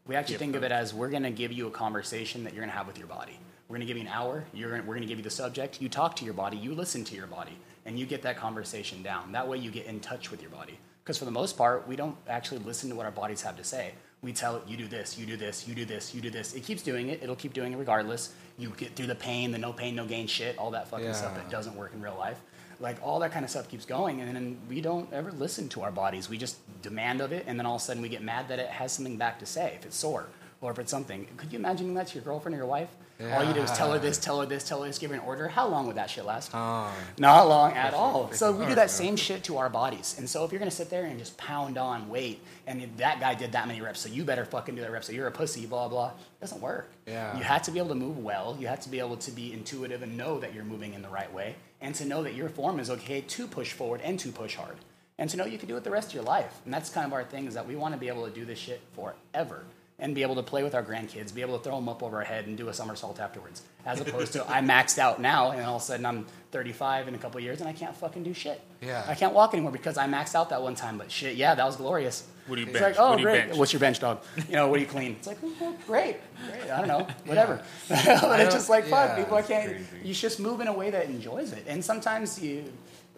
we 0.06 0.16
actually 0.16 0.36
think 0.36 0.54
of 0.54 0.62
it 0.62 0.72
as 0.72 0.92
we're 0.92 1.08
going 1.08 1.22
to 1.22 1.30
give 1.30 1.52
you 1.52 1.66
a 1.66 1.70
conversation 1.70 2.44
that 2.44 2.52
you're 2.52 2.62
going 2.62 2.70
to 2.70 2.76
have 2.76 2.86
with 2.86 2.98
your 2.98 3.06
body. 3.06 3.38
We're 3.68 3.76
going 3.76 3.86
to 3.86 3.92
give 3.92 3.96
you 3.96 4.08
an 4.08 4.12
hour. 4.12 4.44
You're 4.52 4.70
gonna, 4.70 4.82
we're 4.82 4.94
going 4.94 5.02
to 5.02 5.08
give 5.08 5.18
you 5.18 5.24
the 5.24 5.30
subject. 5.30 5.80
You 5.80 5.88
talk 5.88 6.16
to 6.16 6.24
your 6.24 6.34
body. 6.34 6.56
You 6.56 6.74
listen 6.74 7.04
to 7.04 7.14
your 7.14 7.26
body, 7.26 7.56
and 7.86 7.98
you 7.98 8.04
get 8.04 8.22
that 8.22 8.36
conversation 8.36 9.02
down. 9.02 9.32
That 9.32 9.48
way, 9.48 9.58
you 9.58 9.70
get 9.70 9.86
in 9.86 10.00
touch 10.00 10.30
with 10.30 10.42
your 10.42 10.50
body. 10.50 10.78
Because 11.02 11.18
for 11.18 11.24
the 11.24 11.30
most 11.30 11.56
part, 11.56 11.88
we 11.88 11.96
don't 11.96 12.16
actually 12.28 12.60
listen 12.60 12.88
to 12.90 12.96
what 12.96 13.06
our 13.06 13.12
bodies 13.12 13.42
have 13.42 13.56
to 13.56 13.64
say. 13.64 13.92
We 14.24 14.32
tell 14.32 14.56
it, 14.56 14.62
you 14.66 14.78
do 14.78 14.88
this, 14.88 15.18
you 15.18 15.26
do 15.26 15.36
this, 15.36 15.68
you 15.68 15.74
do 15.74 15.84
this, 15.84 16.14
you 16.14 16.22
do 16.22 16.30
this. 16.30 16.54
It 16.54 16.64
keeps 16.64 16.82
doing 16.82 17.10
it. 17.10 17.22
It'll 17.22 17.36
keep 17.36 17.52
doing 17.52 17.74
it 17.74 17.76
regardless. 17.76 18.32
You 18.56 18.72
get 18.74 18.96
through 18.96 19.08
the 19.08 19.14
pain, 19.14 19.52
the 19.52 19.58
no 19.58 19.70
pain, 19.70 19.94
no 19.94 20.06
gain 20.06 20.26
shit, 20.26 20.56
all 20.56 20.70
that 20.70 20.88
fucking 20.88 21.12
stuff 21.12 21.34
that 21.34 21.50
doesn't 21.50 21.76
work 21.76 21.92
in 21.92 22.00
real 22.00 22.16
life. 22.16 22.40
Like 22.80 22.96
all 23.02 23.18
that 23.20 23.32
kind 23.32 23.44
of 23.44 23.50
stuff 23.50 23.68
keeps 23.68 23.84
going, 23.84 24.22
and 24.22 24.34
then 24.34 24.56
we 24.66 24.80
don't 24.80 25.12
ever 25.12 25.30
listen 25.30 25.68
to 25.70 25.82
our 25.82 25.92
bodies. 25.92 26.30
We 26.30 26.38
just 26.38 26.56
demand 26.80 27.20
of 27.20 27.32
it, 27.32 27.44
and 27.46 27.58
then 27.58 27.66
all 27.66 27.76
of 27.76 27.82
a 27.82 27.84
sudden 27.84 28.02
we 28.02 28.08
get 28.08 28.22
mad 28.22 28.48
that 28.48 28.58
it 28.58 28.68
has 28.68 28.92
something 28.92 29.18
back 29.18 29.38
to 29.40 29.46
say. 29.46 29.74
If 29.78 29.84
it's 29.84 29.96
sore 29.96 30.26
or 30.62 30.70
if 30.70 30.78
it's 30.78 30.90
something, 30.90 31.26
could 31.36 31.52
you 31.52 31.58
imagine 31.58 31.92
that 31.94 32.06
to 32.08 32.14
your 32.14 32.24
girlfriend 32.24 32.54
or 32.54 32.58
your 32.58 32.66
wife? 32.66 32.88
All 33.20 33.44
you 33.44 33.54
do 33.54 33.60
is 33.60 33.70
tell 33.70 33.92
her 33.92 33.98
this, 33.98 34.18
tell 34.18 34.40
her 34.40 34.46
this, 34.46 34.64
tell 34.64 34.82
her 34.82 34.88
this, 34.88 34.98
give 34.98 35.10
her 35.10 35.16
an 35.16 35.22
order. 35.22 35.48
How 35.48 35.68
long 35.68 35.86
would 35.86 35.96
that 35.96 36.10
shit 36.10 36.24
last? 36.24 36.52
Not 36.52 37.48
long 37.48 37.72
at 37.72 37.94
all. 37.94 38.32
So 38.32 38.52
we 38.52 38.66
do 38.66 38.74
that 38.74 38.90
same 38.90 39.16
shit 39.16 39.44
to 39.44 39.58
our 39.58 39.70
bodies. 39.70 40.16
And 40.18 40.28
so 40.28 40.44
if 40.44 40.52
you're 40.52 40.58
gonna 40.58 40.70
sit 40.70 40.90
there 40.90 41.04
and 41.04 41.18
just 41.18 41.36
pound 41.36 41.78
on 41.78 42.08
weight, 42.08 42.42
and 42.66 42.88
that 42.96 43.20
guy 43.20 43.34
did 43.34 43.52
that 43.52 43.68
many 43.68 43.80
reps, 43.80 44.00
so 44.00 44.08
you 44.08 44.24
better 44.24 44.44
fucking 44.44 44.74
do 44.74 44.80
that 44.80 44.90
rep. 44.90 45.04
So 45.04 45.12
you're 45.12 45.26
a 45.26 45.32
pussy, 45.32 45.66
blah 45.66 45.88
blah. 45.88 46.08
It 46.08 46.40
doesn't 46.40 46.60
work. 46.60 46.90
Yeah. 47.06 47.36
You 47.36 47.44
have 47.44 47.62
to 47.62 47.70
be 47.70 47.78
able 47.78 47.90
to 47.90 47.94
move 47.94 48.18
well. 48.18 48.56
You 48.58 48.66
have 48.66 48.80
to 48.80 48.88
be 48.88 48.98
able 48.98 49.16
to 49.18 49.30
be 49.30 49.52
intuitive 49.52 50.02
and 50.02 50.16
know 50.16 50.40
that 50.40 50.54
you're 50.54 50.64
moving 50.64 50.94
in 50.94 51.02
the 51.02 51.08
right 51.08 51.32
way, 51.32 51.56
and 51.80 51.94
to 51.94 52.04
know 52.04 52.22
that 52.24 52.34
your 52.34 52.48
form 52.48 52.80
is 52.80 52.90
okay 52.90 53.20
to 53.20 53.46
push 53.46 53.72
forward 53.72 54.00
and 54.02 54.18
to 54.20 54.32
push 54.32 54.56
hard, 54.56 54.76
and 55.18 55.30
to 55.30 55.36
know 55.36 55.44
you 55.44 55.58
can 55.58 55.68
do 55.68 55.76
it 55.76 55.84
the 55.84 55.90
rest 55.90 56.08
of 56.08 56.14
your 56.14 56.24
life. 56.24 56.60
And 56.64 56.74
that's 56.74 56.90
kind 56.90 57.06
of 57.06 57.12
our 57.12 57.24
thing 57.24 57.46
is 57.46 57.54
that 57.54 57.68
we 57.68 57.76
want 57.76 57.94
to 57.94 58.00
be 58.00 58.08
able 58.08 58.24
to 58.24 58.32
do 58.32 58.44
this 58.44 58.58
shit 58.58 58.80
forever. 58.94 59.62
And 60.04 60.14
be 60.14 60.20
able 60.20 60.34
to 60.34 60.42
play 60.42 60.62
with 60.62 60.74
our 60.74 60.82
grandkids, 60.82 61.34
be 61.34 61.40
able 61.40 61.56
to 61.56 61.64
throw 61.64 61.76
them 61.76 61.88
up 61.88 62.02
over 62.02 62.18
our 62.18 62.24
head 62.24 62.46
and 62.46 62.58
do 62.58 62.68
a 62.68 62.74
somersault 62.74 63.18
afterwards, 63.18 63.62
as 63.86 64.00
opposed 64.02 64.34
to 64.34 64.44
I 64.46 64.60
maxed 64.60 64.98
out 64.98 65.18
now, 65.18 65.52
and 65.52 65.62
all 65.64 65.76
of 65.76 65.82
a 65.82 65.84
sudden 65.84 66.04
I'm 66.04 66.26
35 66.50 67.08
in 67.08 67.14
a 67.14 67.18
couple 67.18 67.38
of 67.38 67.44
years 67.44 67.60
and 67.60 67.68
I 67.68 67.72
can't 67.72 67.96
fucking 67.96 68.22
do 68.22 68.34
shit. 68.34 68.60
Yeah. 68.82 69.02
I 69.08 69.14
can't 69.14 69.32
walk 69.32 69.54
anymore 69.54 69.72
because 69.72 69.96
I 69.96 70.06
maxed 70.06 70.34
out 70.34 70.50
that 70.50 70.60
one 70.60 70.74
time. 70.74 70.98
But 70.98 71.10
shit, 71.10 71.36
yeah, 71.36 71.54
that 71.54 71.64
was 71.64 71.76
glorious. 71.76 72.26
What 72.46 72.56
do 72.56 72.60
you 72.60 72.66
It's 72.68 72.78
bench? 72.78 72.98
like, 72.98 73.02
oh, 73.02 73.10
What 73.12 73.16
do 73.16 73.22
you 73.22 73.26
great. 73.28 73.46
bench? 73.46 73.58
What's 73.58 73.72
your 73.72 73.80
bench, 73.80 73.98
dog? 73.98 74.22
You 74.46 74.56
know, 74.56 74.68
what 74.68 74.76
do 74.76 74.82
you 74.82 74.88
clean? 74.88 75.12
It's 75.12 75.26
like, 75.26 75.38
oh, 75.42 75.74
great, 75.86 76.16
great. 76.50 76.70
I 76.70 76.78
don't 76.84 76.88
know, 76.88 77.06
whatever. 77.24 77.62
but 77.88 78.40
it's 78.40 78.54
just 78.54 78.68
like, 78.68 78.84
fuck, 78.84 79.08
yeah, 79.16 79.24
people, 79.24 79.38
I 79.38 79.42
can't. 79.42 79.74
You 80.04 80.12
just 80.12 80.38
move 80.38 80.60
in 80.60 80.68
a 80.68 80.72
way 80.80 80.90
that 80.90 81.06
enjoys 81.06 81.52
it. 81.52 81.64
And 81.66 81.82
sometimes 81.82 82.38
you, 82.42 82.70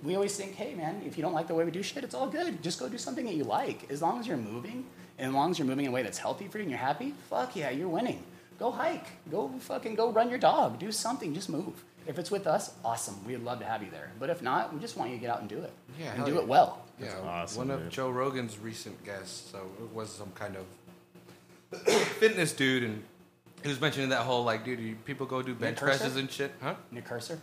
we 0.04 0.14
always 0.14 0.36
think, 0.36 0.54
hey, 0.54 0.74
man, 0.76 1.02
if 1.04 1.16
you 1.18 1.22
don't 1.24 1.32
like 1.34 1.48
the 1.48 1.54
way 1.56 1.64
we 1.64 1.72
do 1.72 1.82
shit, 1.82 2.04
it's 2.04 2.14
all 2.14 2.28
good. 2.28 2.62
Just 2.62 2.78
go 2.78 2.88
do 2.88 2.96
something 2.96 3.26
that 3.26 3.34
you 3.34 3.42
like. 3.42 3.90
As 3.90 4.00
long 4.02 4.20
as 4.20 4.28
you're 4.28 4.36
moving, 4.36 4.86
and 5.18 5.28
as 5.28 5.34
long 5.34 5.50
as 5.50 5.58
you're 5.58 5.66
moving 5.66 5.84
in 5.86 5.90
a 5.90 5.94
way 5.94 6.02
that's 6.02 6.18
healthy 6.18 6.48
for 6.48 6.58
you 6.58 6.62
and 6.62 6.70
you're 6.70 6.78
happy, 6.80 7.14
fuck 7.30 7.56
yeah, 7.56 7.70
you're 7.70 7.88
winning. 7.88 8.22
Go 8.58 8.70
hike. 8.70 9.06
Go 9.30 9.50
fucking 9.60 9.94
go 9.94 10.10
run 10.10 10.28
your 10.30 10.38
dog. 10.38 10.78
Do 10.78 10.90
something. 10.92 11.34
Just 11.34 11.48
move. 11.48 11.84
If 12.06 12.18
it's 12.18 12.30
with 12.30 12.46
us, 12.46 12.72
awesome. 12.84 13.16
We'd 13.26 13.38
love 13.38 13.58
to 13.58 13.64
have 13.64 13.82
you 13.82 13.90
there. 13.90 14.10
But 14.18 14.30
if 14.30 14.40
not, 14.40 14.72
we 14.72 14.80
just 14.80 14.96
want 14.96 15.10
you 15.10 15.16
to 15.16 15.20
get 15.20 15.30
out 15.30 15.40
and 15.40 15.48
do 15.48 15.58
it. 15.58 15.72
Yeah, 16.00 16.14
and 16.14 16.24
do 16.24 16.34
yeah. 16.34 16.38
it 16.38 16.48
well. 16.48 16.84
Yeah, 17.00 17.08
awesome, 17.26 17.68
one 17.68 17.70
of 17.70 17.82
dude. 17.82 17.90
Joe 17.90 18.10
Rogan's 18.10 18.58
recent 18.58 19.04
guests, 19.04 19.50
so 19.50 19.58
it 19.82 19.94
was 19.94 20.10
some 20.10 20.30
kind 20.34 20.56
of 20.56 21.82
fitness 22.18 22.52
dude, 22.52 22.84
and 22.84 23.02
he 23.62 23.68
was 23.68 23.80
mentioning 23.80 24.10
that 24.10 24.22
whole 24.22 24.44
like, 24.44 24.64
dude, 24.64 25.04
people 25.04 25.26
go 25.26 25.42
do 25.42 25.54
bench 25.54 25.78
presses 25.78 26.16
and 26.16 26.30
shit, 26.30 26.52
huh? 26.62 26.74
Nick 26.90 27.04
Cursor. 27.04 27.38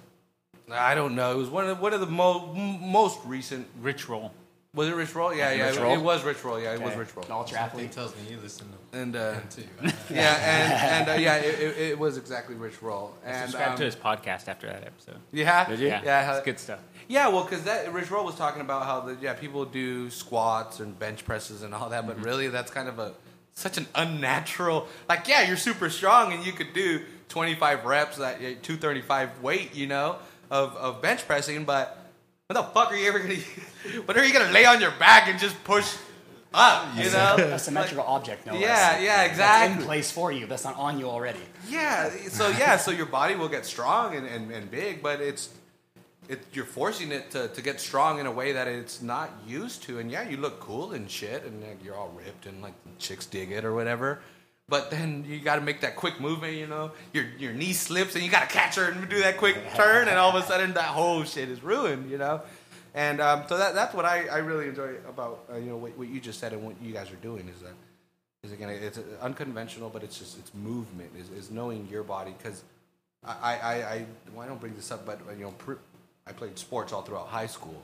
I 0.71 0.95
don't 0.95 1.13
know. 1.15 1.33
It 1.33 1.37
was 1.37 1.49
one 1.49 1.67
of 1.69 1.79
one 1.81 1.93
of 1.93 1.99
the 1.99 2.07
mo- 2.07 2.53
m- 2.55 2.89
most 2.89 3.19
recent. 3.25 3.67
Rich 3.81 4.07
roll. 4.07 4.31
Was 4.75 4.87
it 4.87 4.95
Rich 4.95 5.13
Roll? 5.13 5.33
Yeah, 5.35 5.51
yeah, 5.51 5.67
Rich 5.67 5.77
it, 5.77 5.81
Roll? 5.81 5.93
it 5.93 6.01
was 6.01 6.23
Rich 6.23 6.43
Roll. 6.43 6.59
Yeah, 6.59 6.73
it 6.73 6.81
was 6.81 6.95
Rich 6.95 7.15
Roll. 7.15 7.25
An 7.25 7.31
ultra 7.31 7.57
Something 7.57 7.79
athlete. 7.85 7.91
tells 7.91 8.15
me 8.15 8.21
you 8.31 8.39
listen 8.41 8.65
to 8.91 8.97
And 8.97 9.15
uh, 9.15 9.33
him 9.33 9.43
too. 9.49 9.63
yeah, 10.13 10.33
and, 10.35 10.73
and 10.73 11.09
uh, 11.09 11.21
yeah, 11.21 11.35
it, 11.35 11.59
it, 11.59 11.77
it 11.91 11.99
was 11.99 12.17
exactly 12.17 12.55
Rich 12.55 12.81
Roll. 12.81 13.13
And 13.23 13.51
Subscribe 13.51 13.71
um, 13.73 13.77
to 13.77 13.83
his 13.85 13.95
podcast 13.95 14.47
after 14.47 14.65
that 14.67 14.83
episode. 14.83 15.17
yeah, 15.31 15.69
Did 15.69 15.79
you? 15.79 15.87
Yeah, 15.87 16.01
yeah, 16.03 16.35
it's 16.35 16.43
good 16.45 16.59
stuff. 16.59 16.79
Yeah, 17.07 17.27
well, 17.27 17.43
because 17.43 17.63
that 17.65 17.93
Rich 17.93 18.09
Roll 18.09 18.25
was 18.25 18.33
talking 18.35 18.61
about 18.61 18.85
how 18.85 19.01
the 19.01 19.17
yeah 19.21 19.33
people 19.33 19.63
do 19.65 20.09
squats 20.09 20.79
and 20.79 20.97
bench 20.97 21.23
presses 21.23 21.61
and 21.61 21.73
all 21.75 21.89
that, 21.89 22.07
but 22.07 22.23
really 22.23 22.47
that's 22.47 22.71
kind 22.71 22.87
of 22.89 22.97
a 22.97 23.13
such 23.53 23.77
an 23.77 23.85
unnatural. 23.93 24.87
Like, 25.07 25.27
yeah, 25.27 25.43
you're 25.47 25.57
super 25.57 25.89
strong 25.91 26.33
and 26.33 26.43
you 26.45 26.51
could 26.51 26.73
do 26.73 27.01
25 27.29 27.85
reps 27.85 28.19
at 28.19 28.37
uh, 28.37 28.39
235 28.63 29.41
weight, 29.41 29.75
you 29.75 29.85
know, 29.85 30.15
of, 30.49 30.75
of 30.77 31.01
bench 31.01 31.27
pressing, 31.27 31.63
but 31.65 32.02
what 32.53 32.67
the 32.67 32.73
fuck 32.73 32.91
are 32.91 32.95
you 32.95 33.07
ever 33.07 33.19
gonna? 33.19 33.35
When 34.05 34.17
are 34.17 34.23
you 34.23 34.31
gonna 34.34 34.51
lay 34.51 34.65
on 34.65 34.80
your 34.80 34.91
back 34.91 35.27
and 35.27 35.38
just 35.39 35.61
push 35.63 35.95
up? 36.53 36.95
You 36.95 37.11
know, 37.11 37.35
A 37.38 37.59
symmetrical 37.59 38.05
object, 38.05 38.45
no 38.45 38.53
Yeah, 38.53 38.59
less. 38.59 39.01
yeah, 39.01 39.17
That's 39.17 39.30
exactly. 39.31 39.80
in 39.81 39.85
place 39.85 40.11
for 40.11 40.31
you. 40.31 40.45
That's 40.47 40.63
not 40.63 40.77
on 40.77 40.99
you 40.99 41.09
already. 41.09 41.41
Yeah, 41.67 42.09
so 42.30 42.47
yeah, 42.49 42.77
so 42.77 42.91
your 42.91 43.07
body 43.07 43.35
will 43.35 43.49
get 43.49 43.65
strong 43.65 44.15
and, 44.15 44.25
and, 44.25 44.51
and 44.51 44.71
big, 44.71 45.01
but 45.03 45.19
it's 45.19 45.49
it, 46.30 46.39
you're 46.53 46.63
forcing 46.65 47.11
it 47.11 47.31
to, 47.31 47.49
to 47.49 47.61
get 47.61 47.81
strong 47.81 48.19
in 48.19 48.25
a 48.25 48.31
way 48.31 48.53
that 48.53 48.67
it's 48.67 49.01
not 49.01 49.30
used 49.45 49.84
to. 49.84 49.99
And 49.99 50.09
yeah, 50.09 50.30
you 50.30 50.38
look 50.38 50.61
cool 50.61 50.93
and 50.93 51.09
shit, 51.11 51.43
and 51.43 51.61
like, 51.61 51.84
you're 51.84 51.95
all 51.95 52.13
ripped 52.15 52.45
and 52.45 52.61
like 52.61 52.75
chicks 52.99 53.25
dig 53.25 53.51
it 53.51 53.65
or 53.65 53.73
whatever. 53.73 54.21
But 54.69 54.90
then 54.91 55.26
you 55.27 55.40
got 55.40 55.56
to 55.56 55.61
make 55.61 55.81
that 55.81 55.95
quick 55.95 56.19
movement, 56.22 56.56
you 56.56 56.68
know. 56.68 56.91
Your 57.11 57.26
your 57.38 57.53
knee 57.53 57.73
slips 57.73 58.15
and 58.15 58.23
you 58.23 58.31
got 58.31 58.49
to 58.49 58.56
catch 58.56 58.76
her 58.76 58.85
and 58.85 59.10
do 59.10 59.19
that 59.19 59.38
quick 59.38 59.57
turn, 59.76 60.07
and 60.07 60.18
all 60.18 60.35
of 60.35 60.41
a 60.41 60.48
sudden 60.48 60.73
that 60.73 60.85
whole 60.85 61.23
shit 61.23 61.49
is 61.49 61.61
ruined, 61.61 62.10
you 62.10 62.18
know. 62.18 62.41
And 62.95 63.19
um, 63.22 63.44
so 63.49 63.57
that 63.57 63.73
that's 63.73 63.94
what 63.94 64.06
I, 64.06 64.27
I 64.27 64.38
really 64.38 64.68
enjoy 64.68 64.95
about 65.07 65.45
uh, 65.52 65.57
you 65.57 65.65
know 65.65 65.77
what, 65.77 65.98
what 65.98 66.07
you 66.07 66.19
just 66.19 66.40
said 66.40 66.53
and 66.53 66.64
what 66.64 66.76
you 66.81 66.94
guys 66.94 67.11
are 67.11 67.18
doing 67.18 67.49
is 67.49 67.61
that 67.61 67.73
is 68.44 68.52
again 68.52 68.69
it's 68.69 68.99
unconventional, 69.22 69.90
but 69.90 70.03
it's 70.03 70.18
just 70.18 70.38
it's 70.38 70.53
movement 70.53 71.11
is, 71.18 71.30
is 71.30 71.52
knowing 71.52 71.88
your 71.90 72.03
body 72.03 72.34
because 72.38 72.64
I 73.26 73.56
I, 73.56 73.73
I 73.73 74.06
well, 74.34 74.45
I 74.45 74.48
don't 74.48 74.61
bring 74.61 74.76
this 74.76 74.91
up, 74.91 75.06
but 75.06 75.19
you 75.38 75.44
know 75.44 75.52
pr- 75.52 75.73
I 76.27 76.31
played 76.31 76.57
sports 76.57 76.94
all 76.94 77.02
throughout 77.02 77.27
high 77.27 77.48
school, 77.48 77.81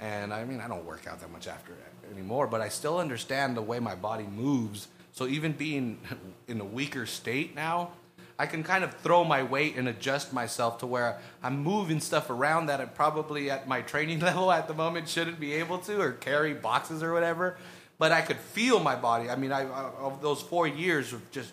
and 0.00 0.34
I 0.34 0.44
mean 0.44 0.60
I 0.60 0.68
don't 0.68 0.84
work 0.84 1.06
out 1.06 1.20
that 1.20 1.30
much 1.30 1.46
after 1.46 1.72
anymore, 2.12 2.46
but 2.46 2.60
I 2.60 2.68
still 2.68 2.98
understand 2.98 3.56
the 3.56 3.62
way 3.62 3.78
my 3.80 3.94
body 3.94 4.24
moves. 4.24 4.88
So 5.18 5.26
even 5.26 5.50
being 5.50 5.98
in 6.46 6.60
a 6.60 6.64
weaker 6.64 7.04
state 7.04 7.56
now, 7.56 7.90
I 8.38 8.46
can 8.46 8.62
kind 8.62 8.84
of 8.84 8.94
throw 8.98 9.24
my 9.24 9.42
weight 9.42 9.74
and 9.76 9.88
adjust 9.88 10.32
myself 10.32 10.78
to 10.78 10.86
where 10.86 11.18
I'm 11.42 11.64
moving 11.64 11.98
stuff 11.98 12.30
around 12.30 12.66
that 12.66 12.80
I 12.80 12.84
probably 12.84 13.50
at 13.50 13.66
my 13.66 13.80
training 13.80 14.20
level 14.28 14.52
at 14.52 14.68
the 14.68 14.74
moment 14.74 15.08
shouldn't 15.08 15.40
be 15.40 15.54
able 15.54 15.78
to, 15.78 16.00
or 16.00 16.12
carry 16.12 16.54
boxes 16.54 17.02
or 17.02 17.12
whatever. 17.12 17.56
But 17.98 18.12
I 18.12 18.20
could 18.20 18.36
feel 18.36 18.78
my 18.78 18.94
body. 18.94 19.28
I 19.28 19.34
mean, 19.34 19.50
I, 19.50 19.62
I 19.62 19.90
of 19.98 20.22
those 20.22 20.40
four 20.40 20.68
years 20.68 21.12
of 21.12 21.28
just, 21.32 21.50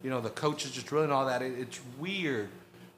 you 0.00 0.10
know, 0.10 0.20
the 0.20 0.30
coaches 0.30 0.70
just 0.70 0.86
drilling 0.86 1.10
all 1.10 1.26
that. 1.26 1.42
It, 1.42 1.58
it's 1.58 1.80
weird, 1.98 2.48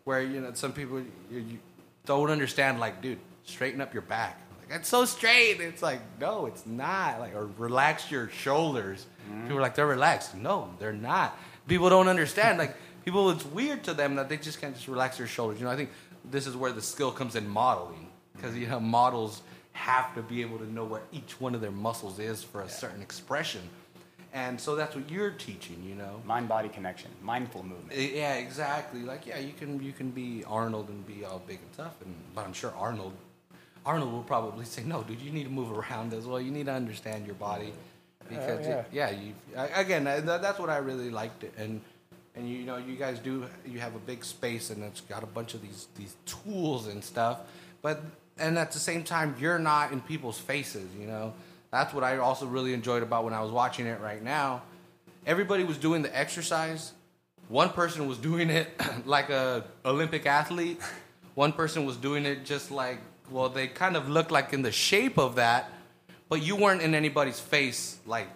where 0.04 0.20
you 0.20 0.42
know 0.42 0.52
some 0.52 0.74
people 0.74 0.98
you, 1.30 1.38
you 1.38 1.58
don't 2.04 2.28
understand. 2.28 2.78
Like, 2.78 3.00
dude, 3.00 3.16
straighten 3.44 3.80
up 3.80 3.94
your 3.94 4.02
back. 4.02 4.38
Like, 4.68 4.80
it's 4.80 4.88
so 4.90 5.06
straight. 5.06 5.62
It's 5.62 5.80
like, 5.80 6.02
no, 6.20 6.44
it's 6.44 6.66
not. 6.66 7.20
Like, 7.20 7.34
or 7.34 7.48
relax 7.56 8.10
your 8.10 8.28
shoulders. 8.28 9.06
People 9.42 9.58
are 9.58 9.60
like, 9.60 9.74
they're 9.74 9.86
relaxed. 9.86 10.34
No, 10.34 10.70
they're 10.78 10.92
not. 10.92 11.38
People 11.68 11.88
don't 11.88 12.08
understand. 12.08 12.58
Like 12.58 12.76
people, 13.04 13.30
it's 13.30 13.44
weird 13.44 13.84
to 13.84 13.94
them 13.94 14.16
that 14.16 14.28
they 14.28 14.36
just 14.36 14.60
can't 14.60 14.74
just 14.74 14.88
relax 14.88 15.18
their 15.18 15.26
shoulders. 15.26 15.58
You 15.60 15.66
know, 15.66 15.72
I 15.72 15.76
think 15.76 15.90
this 16.30 16.46
is 16.46 16.56
where 16.56 16.72
the 16.72 16.82
skill 16.82 17.12
comes 17.12 17.36
in 17.36 17.48
modeling 17.48 18.08
because 18.34 18.56
you 18.56 18.66
know 18.66 18.80
models 18.80 19.42
have 19.72 20.14
to 20.14 20.22
be 20.22 20.42
able 20.42 20.58
to 20.58 20.70
know 20.72 20.84
where 20.84 21.02
each 21.12 21.40
one 21.40 21.54
of 21.54 21.60
their 21.60 21.70
muscles 21.70 22.18
is 22.18 22.42
for 22.42 22.62
a 22.62 22.68
certain 22.68 23.00
expression, 23.02 23.62
and 24.32 24.60
so 24.60 24.74
that's 24.74 24.94
what 24.94 25.08
you're 25.10 25.30
teaching. 25.30 25.82
You 25.86 25.94
know. 25.94 26.20
Mind 26.24 26.48
body 26.48 26.68
connection, 26.68 27.10
mindful 27.22 27.62
movement. 27.62 27.92
Eh, 27.92 28.10
Yeah, 28.14 28.34
exactly. 28.34 29.00
Like, 29.00 29.26
yeah, 29.26 29.38
you 29.38 29.52
can 29.52 29.82
you 29.82 29.92
can 29.92 30.10
be 30.10 30.44
Arnold 30.46 30.88
and 30.88 31.06
be 31.06 31.24
all 31.24 31.40
big 31.46 31.58
and 31.60 31.72
tough, 31.76 31.94
and 32.04 32.14
but 32.34 32.44
I'm 32.44 32.52
sure 32.52 32.72
Arnold 32.76 33.14
Arnold 33.86 34.12
will 34.12 34.22
probably 34.22 34.64
say, 34.66 34.82
no, 34.82 35.02
dude, 35.02 35.20
you 35.22 35.30
need 35.32 35.44
to 35.44 35.50
move 35.50 35.72
around 35.72 36.12
as 36.12 36.26
well. 36.26 36.40
You 36.40 36.50
need 36.50 36.66
to 36.66 36.72
understand 36.72 37.24
your 37.26 37.36
body 37.36 37.72
because 38.30 38.66
yeah. 38.66 38.78
it- 38.78 38.86
yeah, 38.92 39.10
you 39.10 39.32
again 39.74 40.04
that's 40.04 40.58
what 40.58 40.70
I 40.70 40.78
really 40.78 41.10
liked 41.10 41.44
it, 41.44 41.52
and 41.58 41.80
and 42.34 42.48
you 42.48 42.64
know 42.64 42.76
you 42.76 42.96
guys 42.96 43.18
do 43.18 43.46
you 43.66 43.78
have 43.80 43.94
a 43.94 43.98
big 43.98 44.24
space 44.24 44.70
and 44.70 44.82
it's 44.82 45.02
got 45.02 45.22
a 45.22 45.26
bunch 45.26 45.54
of 45.54 45.62
these 45.62 45.88
these 45.96 46.16
tools 46.26 46.86
and 46.86 47.04
stuff, 47.04 47.40
but 47.82 48.02
and 48.38 48.58
at 48.58 48.72
the 48.72 48.78
same 48.78 49.04
time 49.04 49.34
you're 49.38 49.58
not 49.58 49.92
in 49.92 50.00
people's 50.00 50.38
faces, 50.38 50.88
you 50.98 51.06
know. 51.06 51.34
That's 51.70 51.94
what 51.94 52.02
I 52.02 52.16
also 52.16 52.46
really 52.46 52.74
enjoyed 52.74 53.04
about 53.04 53.24
when 53.24 53.32
I 53.32 53.42
was 53.42 53.52
watching 53.52 53.86
it 53.86 54.00
right 54.00 54.22
now. 54.22 54.62
Everybody 55.24 55.62
was 55.62 55.78
doing 55.78 56.02
the 56.02 56.18
exercise. 56.18 56.92
One 57.48 57.70
person 57.70 58.08
was 58.08 58.18
doing 58.18 58.50
it 58.50 58.68
like 59.04 59.30
a 59.30 59.64
Olympic 59.84 60.26
athlete. 60.26 60.80
One 61.34 61.52
person 61.52 61.84
was 61.84 61.96
doing 61.96 62.26
it 62.26 62.44
just 62.44 62.70
like 62.70 62.98
well, 63.30 63.48
they 63.48 63.68
kind 63.68 63.96
of 63.96 64.08
looked 64.08 64.30
like 64.30 64.52
in 64.52 64.62
the 64.62 64.72
shape 64.72 65.18
of 65.18 65.36
that, 65.36 65.70
but 66.30 66.42
you 66.42 66.56
weren't 66.56 66.80
in 66.80 66.94
anybody's 66.94 67.38
face 67.40 67.98
like 68.06 68.28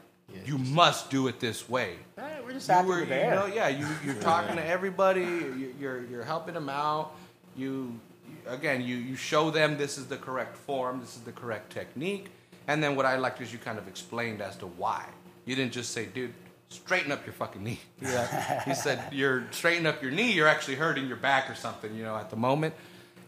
you 0.45 0.59
must 0.59 1.11
do 1.11 1.29
it 1.29 1.39
this 1.41 1.69
way. 1.69 1.95
Eh, 2.19 2.23
we're 2.45 2.53
just 2.53 2.69
You 2.69 2.75
happy 2.75 2.89
were, 2.89 2.95
we're 2.97 3.01
you 3.01 3.07
there. 3.07 3.35
know, 3.37 3.47
yeah, 3.47 3.69
you 3.69 3.87
you're 4.05 4.15
talking 4.33 4.57
to 4.57 4.67
everybody. 4.67 5.21
you- 5.23 5.75
You're 5.81 6.05
you're 6.11 6.25
helping 6.25 6.55
them 6.55 6.69
out. 6.69 7.13
You 7.57 7.99
again, 8.47 8.83
you 8.83 8.97
you 8.97 9.17
show 9.17 9.51
them 9.51 9.79
this 9.79 9.97
is 9.97 10.07
the 10.07 10.17
correct 10.17 10.57
form, 10.57 11.01
this 11.01 11.15
is 11.17 11.23
the 11.23 11.33
correct 11.33 11.73
technique, 11.73 12.27
and 12.67 12.83
then 12.83 12.97
what 12.97 13.07
I 13.07 13.17
liked 13.17 13.41
is 13.41 13.53
you 13.53 13.59
kind 13.61 13.79
of 13.79 13.87
explained 13.89 14.43
as 14.43 14.57
to 14.57 14.67
why. 14.67 15.05
You 15.47 15.55
didn't 15.57 15.73
just 15.73 15.93
say, 15.93 16.05
dude. 16.07 16.35
Straighten 16.71 17.13
up 17.13 17.25
your 17.25 17.35
fucking 17.35 17.63
knee. 17.63 17.79
Yeah. 18.03 18.65
he 18.65 18.75
said, 18.75 18.99
"You're 19.13 19.45
straighten 19.53 19.87
up 19.87 20.03
your 20.03 20.11
knee. 20.11 20.33
You're 20.33 20.49
actually 20.49 20.75
hurting 20.75 21.07
your 21.07 21.19
back 21.19 21.49
or 21.49 21.55
something, 21.55 21.95
you 21.95 22.03
know, 22.03 22.17
at 22.17 22.31
the 22.31 22.37
moment." 22.37 22.75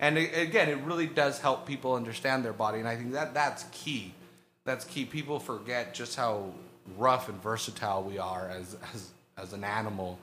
And 0.00 0.18
a- 0.18 0.40
again, 0.42 0.68
it 0.68 0.78
really 0.78 1.06
does 1.06 1.38
help 1.38 1.64
people 1.66 1.94
understand 1.94 2.44
their 2.44 2.54
body, 2.54 2.80
and 2.80 2.88
I 2.88 2.96
think 2.96 3.12
that 3.12 3.34
that's 3.34 3.64
key. 3.70 4.14
That's 4.66 4.84
key. 4.84 5.04
People 5.06 5.38
forget 5.38 5.94
just 5.94 6.16
how 6.16 6.50
rough 6.98 7.28
and 7.30 7.40
versatile 7.42 8.02
we 8.02 8.18
are 8.18 8.50
as 8.50 8.76
as 8.92 9.10
as 9.38 9.52
an 9.54 9.64
animal. 9.64 10.18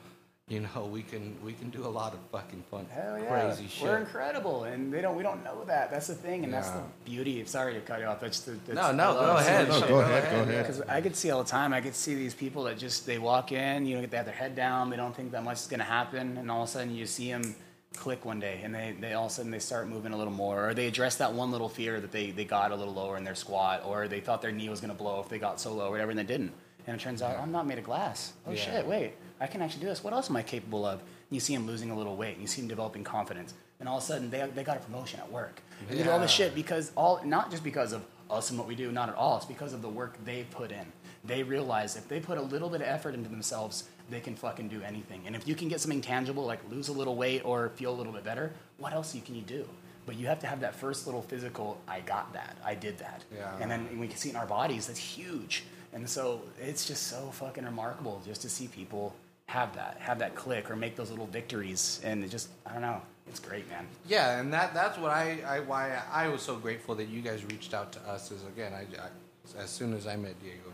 You 0.46 0.60
know, 0.60 0.84
we 0.92 1.02
can 1.02 1.34
we 1.42 1.54
can 1.54 1.70
do 1.70 1.86
a 1.86 1.88
lot 1.88 2.12
of 2.12 2.18
fucking 2.30 2.62
fun, 2.70 2.84
Hell 2.92 3.18
yeah. 3.18 3.46
crazy 3.46 3.66
shit. 3.66 3.82
We're 3.82 3.96
incredible, 3.96 4.64
and 4.64 4.92
they 4.92 5.00
don't. 5.00 5.16
We 5.16 5.22
don't 5.22 5.42
know 5.42 5.64
that. 5.64 5.90
That's 5.90 6.08
the 6.08 6.14
thing, 6.14 6.44
and 6.44 6.52
that's 6.52 6.68
Yeah. 6.68 6.82
the 6.82 7.10
beauty. 7.10 7.42
Sorry 7.46 7.72
to 7.72 7.80
cut 7.80 8.00
you 8.00 8.04
off. 8.04 8.20
That's 8.20 8.40
the. 8.40 8.52
That's, 8.66 8.74
no, 8.76 8.92
no, 8.92 9.10
I 9.12 9.14
go 9.14 9.20
love 9.20 9.38
ahead. 9.40 9.66
seeing 9.68 9.68
No, 9.70 9.80
shit. 9.80 9.88
go 9.88 10.00
ahead, 10.00 10.30
go 10.30 10.42
ahead. 10.42 10.66
Because 10.66 10.82
I 10.82 11.00
could 11.00 11.16
see 11.16 11.30
all 11.30 11.42
the 11.42 11.48
time. 11.48 11.72
I 11.72 11.80
could 11.80 11.94
see 11.94 12.14
these 12.14 12.34
people 12.34 12.64
that 12.64 12.76
just 12.76 13.06
they 13.06 13.16
walk 13.18 13.52
in, 13.52 13.86
you 13.86 13.96
know, 13.98 14.04
they 14.06 14.16
have 14.18 14.26
their 14.26 14.34
head 14.34 14.54
down, 14.54 14.90
they 14.90 14.98
don't 14.98 15.16
think 15.16 15.32
that 15.32 15.42
much 15.42 15.60
is 15.60 15.66
going 15.66 15.80
to 15.80 15.86
happen, 15.86 16.36
and 16.36 16.50
all 16.50 16.64
of 16.64 16.68
a 16.68 16.72
sudden 16.72 16.94
you 16.94 17.06
see 17.06 17.30
them 17.32 17.54
click 17.96 18.24
one 18.24 18.40
day, 18.40 18.60
and 18.62 18.74
they, 18.74 18.94
they 19.00 19.12
all 19.14 19.26
of 19.26 19.30
a 19.30 19.34
sudden 19.34 19.50
they 19.50 19.58
start 19.58 19.88
moving 19.88 20.12
a 20.12 20.16
little 20.16 20.32
more, 20.32 20.68
or 20.70 20.74
they 20.74 20.86
address 20.86 21.16
that 21.16 21.32
one 21.32 21.50
little 21.50 21.68
fear 21.68 22.00
that 22.00 22.12
they, 22.12 22.30
they 22.30 22.44
got 22.44 22.70
a 22.72 22.76
little 22.76 22.94
lower 22.94 23.16
in 23.16 23.24
their 23.24 23.34
squat, 23.34 23.82
or 23.86 24.08
they 24.08 24.20
thought 24.20 24.42
their 24.42 24.52
knee 24.52 24.68
was 24.68 24.80
going 24.80 24.90
to 24.92 24.96
blow 24.96 25.20
if 25.20 25.28
they 25.28 25.38
got 25.38 25.60
so 25.60 25.72
low, 25.72 25.88
or 25.88 25.90
whatever, 25.92 26.10
and 26.10 26.18
they 26.18 26.24
didn't. 26.24 26.52
And 26.86 27.00
it 27.00 27.02
turns 27.02 27.22
out 27.22 27.38
I'm 27.38 27.50
not 27.52 27.66
made 27.66 27.78
of 27.78 27.84
glass. 27.84 28.34
Oh 28.46 28.50
Yeah. 28.52 28.56
shit! 28.58 28.86
Wait, 28.86 29.14
I 29.40 29.46
can 29.46 29.62
actually 29.62 29.80
do 29.82 29.86
this. 29.86 30.04
What 30.04 30.12
else 30.12 30.28
am 30.28 30.36
I 30.36 30.42
capable 30.42 30.84
of? 30.84 31.00
And 31.00 31.08
you 31.30 31.40
see 31.40 31.54
them 31.56 31.66
losing 31.66 31.90
a 31.90 31.96
little 31.96 32.16
weight, 32.16 32.32
and 32.34 32.42
you 32.42 32.46
see 32.46 32.60
them 32.60 32.68
developing 32.68 33.04
confidence, 33.04 33.54
and 33.80 33.88
all 33.88 33.96
of 33.98 34.02
a 34.02 34.06
sudden 34.06 34.28
they, 34.30 34.46
they 34.54 34.64
got 34.64 34.76
a 34.76 34.80
promotion 34.80 35.20
at 35.20 35.30
work. 35.32 35.62
They 35.88 35.96
did 35.96 36.08
all 36.08 36.20
this 36.20 36.30
shit 36.30 36.54
because 36.54 36.92
all 36.96 37.20
not 37.24 37.50
just 37.50 37.64
because 37.64 37.92
of 37.92 38.04
us 38.30 38.50
and 38.50 38.58
what 38.58 38.68
we 38.68 38.74
do, 38.74 38.90
not 38.92 39.08
at 39.08 39.14
all. 39.14 39.36
It's 39.36 39.46
because 39.46 39.72
of 39.72 39.82
the 39.82 39.88
work 39.88 40.16
they 40.24 40.44
put 40.50 40.72
in. 40.72 40.86
They 41.24 41.42
realize 41.42 41.96
if 41.96 42.06
they 42.08 42.20
put 42.20 42.36
a 42.36 42.42
little 42.42 42.68
bit 42.68 42.80
of 42.82 42.86
effort 42.86 43.14
into 43.14 43.30
themselves, 43.30 43.84
they 44.10 44.20
can 44.20 44.34
fucking 44.36 44.68
do 44.68 44.82
anything. 44.82 45.22
And 45.26 45.34
if 45.34 45.48
you 45.48 45.54
can 45.54 45.68
get 45.68 45.80
something 45.80 46.00
tangible 46.00 46.44
like 46.44 46.60
lose 46.70 46.88
a 46.88 46.92
little 46.92 47.16
weight 47.16 47.42
or 47.44 47.70
feel 47.70 47.92
a 47.92 47.96
little 47.96 48.12
bit 48.12 48.24
better, 48.24 48.52
what 48.78 48.92
else 48.92 49.16
can 49.24 49.34
you 49.34 49.42
do? 49.42 49.66
But 50.06 50.16
you 50.16 50.26
have 50.26 50.38
to 50.40 50.46
have 50.46 50.60
that 50.60 50.74
first 50.74 51.06
little 51.06 51.22
physical, 51.22 51.80
I 51.88 52.00
got 52.00 52.32
that, 52.34 52.58
I 52.64 52.74
did 52.74 52.98
that. 52.98 53.24
Yeah. 53.34 53.56
And 53.60 53.70
then 53.70 53.98
we 53.98 54.06
can 54.06 54.16
see 54.16 54.30
in 54.30 54.36
our 54.36 54.46
bodies, 54.46 54.86
that's 54.86 54.98
huge. 54.98 55.64
And 55.94 56.08
so 56.08 56.42
it's 56.60 56.86
just 56.86 57.04
so 57.04 57.30
fucking 57.32 57.64
remarkable 57.64 58.20
just 58.26 58.42
to 58.42 58.50
see 58.50 58.68
people 58.68 59.14
have 59.46 59.74
that, 59.76 59.96
have 60.00 60.18
that 60.18 60.34
click 60.34 60.70
or 60.70 60.76
make 60.76 60.96
those 60.96 61.10
little 61.10 61.26
victories. 61.26 62.00
And 62.04 62.22
it 62.22 62.28
just, 62.30 62.48
I 62.66 62.72
don't 62.72 62.82
know, 62.82 63.00
it's 63.26 63.40
great, 63.40 63.68
man. 63.70 63.86
Yeah, 64.06 64.38
and 64.38 64.52
that 64.52 64.74
that's 64.74 64.98
what 64.98 65.10
I, 65.10 65.38
I 65.46 65.60
why 65.60 65.98
I 66.12 66.28
was 66.28 66.42
so 66.42 66.56
grateful 66.56 66.94
that 66.96 67.08
you 67.08 67.22
guys 67.22 67.44
reached 67.44 67.72
out 67.72 67.92
to 67.92 68.00
us. 68.00 68.30
Is 68.30 68.42
again, 68.44 68.72
I, 68.74 68.82
I 69.00 69.62
as 69.62 69.70
soon 69.70 69.94
as 69.94 70.06
I 70.06 70.16
met 70.16 70.40
Diego, 70.42 70.70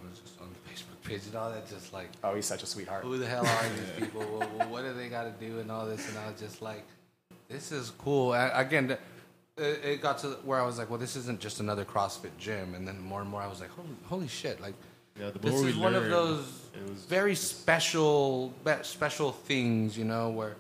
it 1.05 1.13
was 1.13 1.23
just 1.25 1.35
on 1.35 1.53
the 1.53 1.59
Facebook 1.59 1.63
page 1.65 1.67
and 1.67 1.67
all 1.67 1.67
that, 1.67 1.69
just 1.69 1.93
like 1.93 2.09
Oh, 2.25 2.35
he's 2.35 2.47
such 2.47 2.63
a 2.63 2.67
sweetheart. 2.67 3.05
who 3.05 3.19
the 3.19 3.27
hell 3.27 3.47
are 3.47 3.63
these 3.69 3.91
people? 4.07 4.21
Well, 4.21 4.49
well, 4.59 4.69
what 4.69 4.83
do 4.85 4.93
they 4.95 5.09
got 5.09 5.25
to 5.25 5.47
do 5.47 5.59
and 5.61 5.71
all 5.71 5.87
this? 5.87 6.09
And 6.09 6.19
I 6.19 6.31
was 6.31 6.41
just 6.41 6.63
like, 6.63 6.85
this 7.49 7.73
is 7.73 7.91
cool. 7.99 8.33
I, 8.33 8.49
again, 8.61 8.87
the- 8.89 8.99
it, 9.57 9.85
it 9.85 10.03
got 10.03 10.19
to 10.19 10.29
where 10.45 10.59
I 10.61 10.65
was 10.65 10.79
like, 10.79 10.89
well, 10.89 10.99
this 10.99 11.17
isn't 11.17 11.39
just 11.41 11.61
another 11.61 11.85
CrossFit 11.85 12.31
gym. 12.39 12.75
And 12.75 12.87
then 12.89 13.01
more 13.01 13.21
and 13.21 13.29
more, 13.29 13.43
I 13.43 13.47
was 13.47 13.61
like, 13.61 13.71
holy, 13.71 13.89
holy 14.05 14.29
shit! 14.29 14.59
Like, 14.61 14.75
Yeah, 15.19 15.31
the 15.31 15.39
this 15.39 15.61
is 15.61 15.77
one 15.77 15.95
of 15.95 16.09
those 16.09 16.47
it 16.75 16.89
was 16.89 17.03
very 17.05 17.35
special, 17.35 18.55
special 18.83 19.33
things, 19.33 19.99
you 19.99 20.05
know, 20.05 20.31
where 20.31 20.57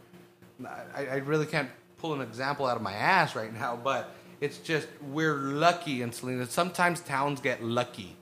I, 0.94 1.06
I 1.06 1.14
really 1.18 1.46
can't 1.46 1.70
pull 1.98 2.12
an 2.14 2.20
example 2.20 2.66
out 2.66 2.76
of 2.76 2.82
my 2.82 2.92
ass 2.92 3.34
right 3.34 3.52
now, 3.54 3.78
but 3.82 4.12
it's 4.40 4.58
just 4.58 4.86
we're 5.00 5.34
lucky 5.36 6.02
in 6.02 6.12
Salinas. 6.12 6.50
Sometimes 6.50 7.00
towns 7.00 7.40
get 7.40 7.62
lucky 7.62 8.16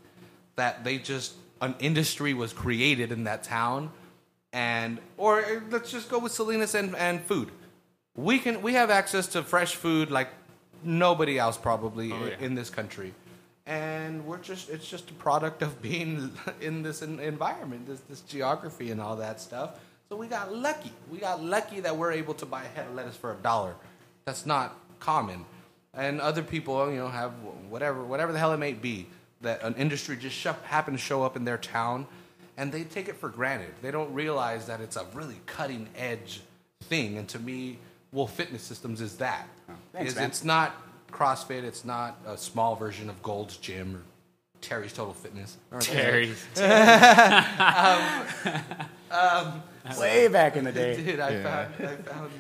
that 0.56 0.84
they 0.84 0.98
just 0.98 1.34
an 1.60 1.74
industry 1.80 2.34
was 2.34 2.52
created 2.52 3.12
in 3.12 3.24
that 3.24 3.42
town, 3.42 3.90
and 4.52 4.98
or 5.16 5.62
let's 5.70 5.90
just 5.90 6.08
go 6.08 6.18
with 6.18 6.32
Salinas 6.32 6.74
and, 6.74 6.94
and 6.96 7.20
food. 7.22 7.50
We 8.16 8.38
can 8.38 8.62
we 8.62 8.74
have 8.74 8.90
access 8.90 9.26
to 9.28 9.42
fresh 9.42 9.74
food 9.74 10.10
like 10.10 10.28
nobody 10.82 11.38
else 11.38 11.56
probably 11.56 12.12
Oh, 12.12 12.26
yeah. 12.26 12.36
in 12.40 12.54
this 12.54 12.70
country. 12.70 13.14
And 13.66 14.24
we're 14.24 14.38
just 14.38 14.70
it's 14.70 14.88
just 14.88 15.10
a 15.10 15.14
product 15.14 15.62
of 15.62 15.82
being 15.82 16.32
in 16.60 16.82
this 16.82 17.02
environment, 17.02 17.86
this 17.86 18.00
this 18.08 18.20
geography 18.22 18.90
and 18.90 19.00
all 19.00 19.16
that 19.16 19.40
stuff. 19.40 19.78
So 20.08 20.16
we 20.16 20.26
got 20.26 20.54
lucky. 20.54 20.90
We 21.10 21.18
got 21.18 21.42
lucky 21.44 21.80
that 21.80 21.96
we're 21.96 22.12
able 22.12 22.34
to 22.34 22.46
buy 22.46 22.62
a 22.64 22.68
head 22.68 22.86
of 22.86 22.94
lettuce 22.94 23.16
for 23.16 23.32
a 23.32 23.36
dollar. 23.36 23.74
That's 24.24 24.46
not 24.46 24.74
common. 25.00 25.44
And 25.92 26.20
other 26.20 26.42
people, 26.42 26.90
you 26.90 26.96
know, 26.96 27.08
have 27.08 27.32
whatever 27.68 28.02
whatever 28.02 28.32
the 28.32 28.38
hell 28.38 28.52
it 28.52 28.58
may 28.58 28.72
be 28.72 29.06
that 29.40 29.62
an 29.62 29.74
industry 29.76 30.16
just 30.16 30.36
sh- 30.36 30.46
happen 30.64 30.94
to 30.94 30.98
show 30.98 31.22
up 31.22 31.36
in 31.36 31.44
their 31.44 31.58
town 31.58 32.06
and 32.56 32.72
they 32.72 32.82
take 32.84 33.08
it 33.08 33.16
for 33.16 33.28
granted. 33.28 33.70
They 33.82 33.90
don't 33.92 34.12
realize 34.12 34.66
that 34.66 34.80
it's 34.80 34.96
a 34.96 35.04
really 35.14 35.36
cutting 35.46 35.88
edge 35.96 36.40
thing. 36.84 37.16
And 37.18 37.28
to 37.28 37.38
me, 37.38 37.78
Wolf 38.12 38.32
Fitness 38.34 38.62
Systems 38.62 39.00
is 39.00 39.16
that. 39.18 39.46
Oh, 39.70 39.74
thanks, 39.92 40.10
Is 40.12 40.16
man. 40.16 40.26
it's 40.26 40.42
not 40.44 40.74
CrossFit. 41.12 41.62
It's 41.62 41.84
not 41.84 42.18
a 42.26 42.36
small 42.36 42.74
version 42.74 43.08
of 43.08 43.22
Gold's 43.22 43.56
Gym 43.58 43.94
or 43.96 44.02
Terry's 44.60 44.92
Total 44.92 45.14
Fitness. 45.14 45.56
Or 45.70 45.80
Terry. 45.80 46.32
Um, 49.10 49.62
um, 49.84 49.98
way 49.98 50.28
back 50.28 50.56
in 50.56 50.64
the 50.64 50.72
day. 50.72 50.96
Dude, 51.02 51.20
I 51.20 51.30
Yeah. 51.30 51.42
found 51.68 51.74
I 51.88 51.96
found 51.96 52.30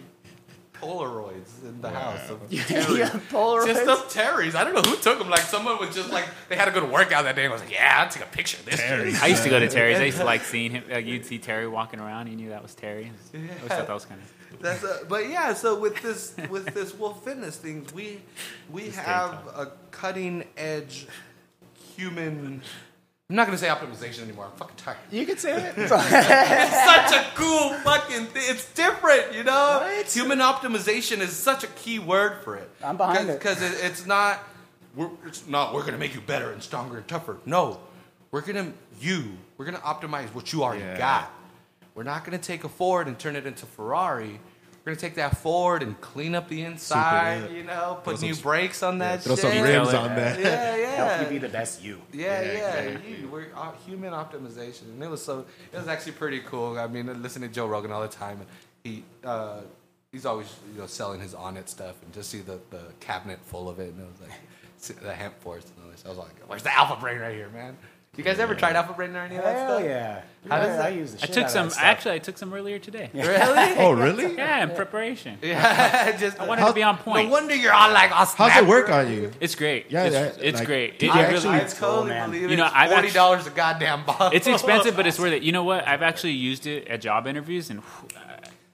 Polaroids 0.80 1.62
in 1.64 1.80
the 1.80 1.90
house 1.90 2.30
of 2.30 2.40
yeah, 2.50 2.62
Terry. 2.64 3.00
Polaroids. 3.30 3.66
Just 3.66 3.88
of 3.88 4.12
Terry's. 4.12 4.54
I 4.54 4.64
don't 4.64 4.74
know 4.74 4.82
who 4.82 4.96
took 4.96 5.18
them. 5.18 5.28
Like 5.30 5.40
someone 5.40 5.78
was 5.78 5.94
just 5.94 6.10
like 6.10 6.26
they 6.48 6.56
had 6.56 6.68
a 6.68 6.70
good 6.70 6.90
workout 6.90 7.24
that 7.24 7.36
day. 7.36 7.44
and 7.44 7.52
was 7.52 7.62
like, 7.62 7.72
yeah, 7.72 8.02
I'll 8.02 8.08
take 8.08 8.22
a 8.22 8.26
picture 8.26 8.58
of 8.58 8.64
this. 8.64 8.80
Terry's. 8.80 9.22
I 9.22 9.26
used 9.26 9.42
to 9.42 9.50
go 9.50 9.58
to 9.58 9.68
Terry's. 9.68 9.98
I 9.98 10.04
used 10.04 10.18
to 10.18 10.24
like 10.32 10.42
seeing 10.42 10.72
him. 10.72 10.84
Like 10.90 11.06
you'd 11.06 11.24
see 11.26 11.38
Terry 11.38 11.68
walking 11.68 12.00
around. 12.00 12.28
You 12.28 12.36
knew 12.36 12.50
that 12.50 12.62
was 12.62 12.74
Terry. 12.74 13.10
I 13.34 13.38
always 13.38 13.68
thought 13.68 13.86
that 13.86 13.94
was 13.94 14.04
kind 14.04 14.20
of. 14.20 14.60
That's 14.60 14.82
a, 14.82 15.00
but 15.08 15.28
yeah. 15.28 15.54
So 15.54 15.78
with 15.78 16.00
this 16.02 16.34
with 16.48 16.66
this 16.74 16.94
Wolf 16.94 17.24
Fitness 17.24 17.56
things, 17.56 17.92
we 17.92 18.20
we 18.70 18.90
have 18.90 19.32
a 19.54 19.72
cutting 19.90 20.44
edge 20.56 21.06
human. 21.96 22.62
I'm 23.30 23.36
not 23.36 23.44
gonna 23.46 23.58
say 23.58 23.68
optimization 23.68 24.22
anymore. 24.22 24.46
I'm 24.46 24.52
fucking 24.56 24.76
tired. 24.76 24.96
You 25.10 25.26
could 25.26 25.38
say 25.38 25.52
it. 25.52 25.74
It's 25.78 25.90
such 25.90 27.12
a 27.12 27.26
cool 27.34 27.74
fucking 27.80 28.24
thing. 28.26 28.42
It's 28.46 28.72
different, 28.72 29.34
you 29.34 29.44
know. 29.44 29.80
Right? 29.82 30.10
Human 30.10 30.38
optimization 30.38 31.18
is 31.18 31.36
such 31.36 31.62
a 31.62 31.66
key 31.66 31.98
word 31.98 32.42
for 32.42 32.56
it. 32.56 32.70
I'm 32.82 32.96
behind 32.96 33.28
it. 33.28 33.38
because 33.38 33.60
it, 33.60 33.74
it's 33.84 34.06
not. 34.06 34.42
We're, 34.96 35.10
it's 35.26 35.46
not. 35.46 35.74
We're 35.74 35.84
gonna 35.84 35.98
make 35.98 36.14
you 36.14 36.22
better 36.22 36.52
and 36.52 36.62
stronger 36.62 36.96
and 36.96 37.06
tougher. 37.06 37.36
No, 37.44 37.80
we're 38.30 38.40
gonna 38.40 38.72
you. 38.98 39.24
We're 39.58 39.66
gonna 39.66 39.76
optimize 39.78 40.32
what 40.34 40.50
you 40.54 40.64
already 40.64 40.80
Yeah. 40.84 40.96
got. 40.96 41.30
We're 41.94 42.04
not 42.04 42.24
gonna 42.24 42.38
take 42.38 42.64
a 42.64 42.68
Ford 42.70 43.08
and 43.08 43.18
turn 43.18 43.36
it 43.36 43.44
into 43.46 43.66
Ferrari. 43.66 44.40
We're 44.88 44.94
gonna 44.94 45.00
take 45.02 45.16
that 45.16 45.36
Ford 45.36 45.82
and 45.82 46.00
clean 46.00 46.34
up 46.34 46.48
the 46.48 46.62
inside. 46.62 47.42
Super, 47.42 47.52
yeah. 47.52 47.58
You 47.58 47.64
know, 47.64 47.98
put 48.02 48.18
Throw 48.18 48.28
new 48.28 48.32
some- 48.34 48.42
brakes 48.42 48.82
on 48.82 48.98
that. 49.00 49.22
Throw 49.22 49.36
some 49.36 49.52
shit. 49.52 49.62
rims 49.62 49.88
on 49.92 50.16
that. 50.16 50.40
Yeah, 50.40 50.76
yeah. 50.76 51.14
Help 51.16 51.22
you 51.30 51.34
be 51.34 51.46
the 51.46 51.52
best 51.52 51.82
you. 51.82 52.00
Yeah, 52.10 52.40
Yeah, 52.40 52.52
yeah, 52.52 52.72
exactly. 52.78 53.16
you, 53.20 53.28
we're 53.28 53.48
uh, 53.54 53.72
human 53.84 54.14
optimization, 54.14 54.84
and 54.84 55.02
it 55.02 55.10
was 55.10 55.22
so. 55.22 55.44
It 55.74 55.76
was 55.76 55.88
actually 55.88 56.12
pretty 56.12 56.40
cool. 56.40 56.78
I 56.78 56.86
mean, 56.86 57.06
I 57.10 57.12
listen 57.12 57.42
to 57.42 57.48
Joe 57.48 57.66
Rogan 57.66 57.92
all 57.92 58.00
the 58.00 58.08
time, 58.08 58.38
and 58.40 58.46
he 58.82 59.04
uh, 59.24 59.60
he's 60.10 60.24
always 60.24 60.46
you 60.72 60.80
know 60.80 60.86
selling 60.86 61.20
his 61.20 61.34
Onnit 61.34 61.68
stuff, 61.68 62.02
and 62.02 62.10
just 62.14 62.30
see 62.30 62.38
the, 62.40 62.58
the 62.70 62.80
cabinet 62.98 63.40
full 63.44 63.68
of 63.68 63.80
it, 63.80 63.92
and 63.92 64.00
it 64.00 64.06
was 64.10 64.22
like 64.22 65.00
the 65.02 65.12
hemp 65.14 65.38
force 65.42 65.64
and 65.76 65.84
all 65.84 65.90
this. 65.90 66.02
I 66.06 66.08
was 66.08 66.16
like, 66.16 66.30
"Where's 66.46 66.62
the 66.62 66.74
Alpha 66.74 66.98
Brain 66.98 67.18
right 67.18 67.34
here, 67.34 67.50
man?" 67.50 67.76
You 68.18 68.24
guys 68.24 68.40
ever 68.40 68.54
tried 68.56 68.74
Alpha 68.74 68.92
Brain 68.94 69.14
or 69.14 69.20
any 69.20 69.36
of 69.36 69.44
that 69.44 69.56
Hell 69.56 69.76
stuff? 69.78 69.88
yeah. 69.88 70.20
How 70.48 70.58
does 70.58 70.76
that- 70.76 70.86
I 70.86 70.88
use 70.88 71.12
the 71.12 71.18
I 71.18 71.20
shit 71.26 71.34
took 71.34 71.44
out 71.44 71.46
of 71.46 71.50
some. 71.52 71.66
that 71.68 71.72
stuff. 71.74 71.84
Actually, 71.84 72.14
I 72.14 72.18
took 72.18 72.36
some 72.38 72.52
earlier 72.52 72.78
today. 72.80 73.10
Yeah, 73.14 73.26
Really? 73.28 73.78
Oh, 73.78 73.92
really? 73.92 74.34
Yeah, 74.36 74.64
in 74.64 74.70
preparation. 74.74 75.38
yeah, 75.42 76.16
just 76.16 76.40
I 76.40 76.46
wanted 76.46 76.66
to 76.66 76.72
be 76.72 76.82
on 76.82 76.96
point. 76.96 77.06
No 77.06 77.12
point. 77.14 77.30
wonder 77.30 77.54
you're 77.54 77.72
all 77.72 77.92
like, 77.92 78.10
I'll 78.10 78.26
How's 78.26 78.32
snap 78.34 78.56
it 78.62 78.66
work 78.66 78.88
her. 78.88 78.94
on 78.94 79.12
you? 79.12 79.30
It's 79.40 79.54
great. 79.54 79.86
Yeah, 79.90 80.04
it's, 80.06 80.14
that- 80.36 80.44
it's 80.44 80.58
like, 80.58 80.66
great. 80.66 80.98
did 80.98 81.10
It 81.10 81.14
you 81.14 81.20
it 81.20 81.24
actually- 81.26 81.48
I 81.50 81.58
really, 81.58 81.70
totally 81.70 82.08
man. 82.08 82.30
believe 82.30 82.50
You 82.50 82.56
know, 82.56 82.66
it's 82.66 82.74
I've 82.74 82.90
forty 82.90 83.10
dollars 83.12 83.46
a 83.46 83.50
goddamn 83.50 84.04
bottle. 84.04 84.30
it's 84.32 84.46
expensive, 84.48 84.96
but 84.96 85.06
it's 85.06 85.18
worth 85.20 85.32
it. 85.32 85.42
You 85.48 85.52
know 85.52 85.62
what? 85.64 85.86
I've 85.86 86.02
actually 86.02 86.32
used 86.32 86.66
it 86.66 86.88
at 86.88 87.00
job 87.00 87.26
interviews, 87.28 87.70
and 87.70 87.80
whew, 87.80 88.08
uh, 88.16 88.20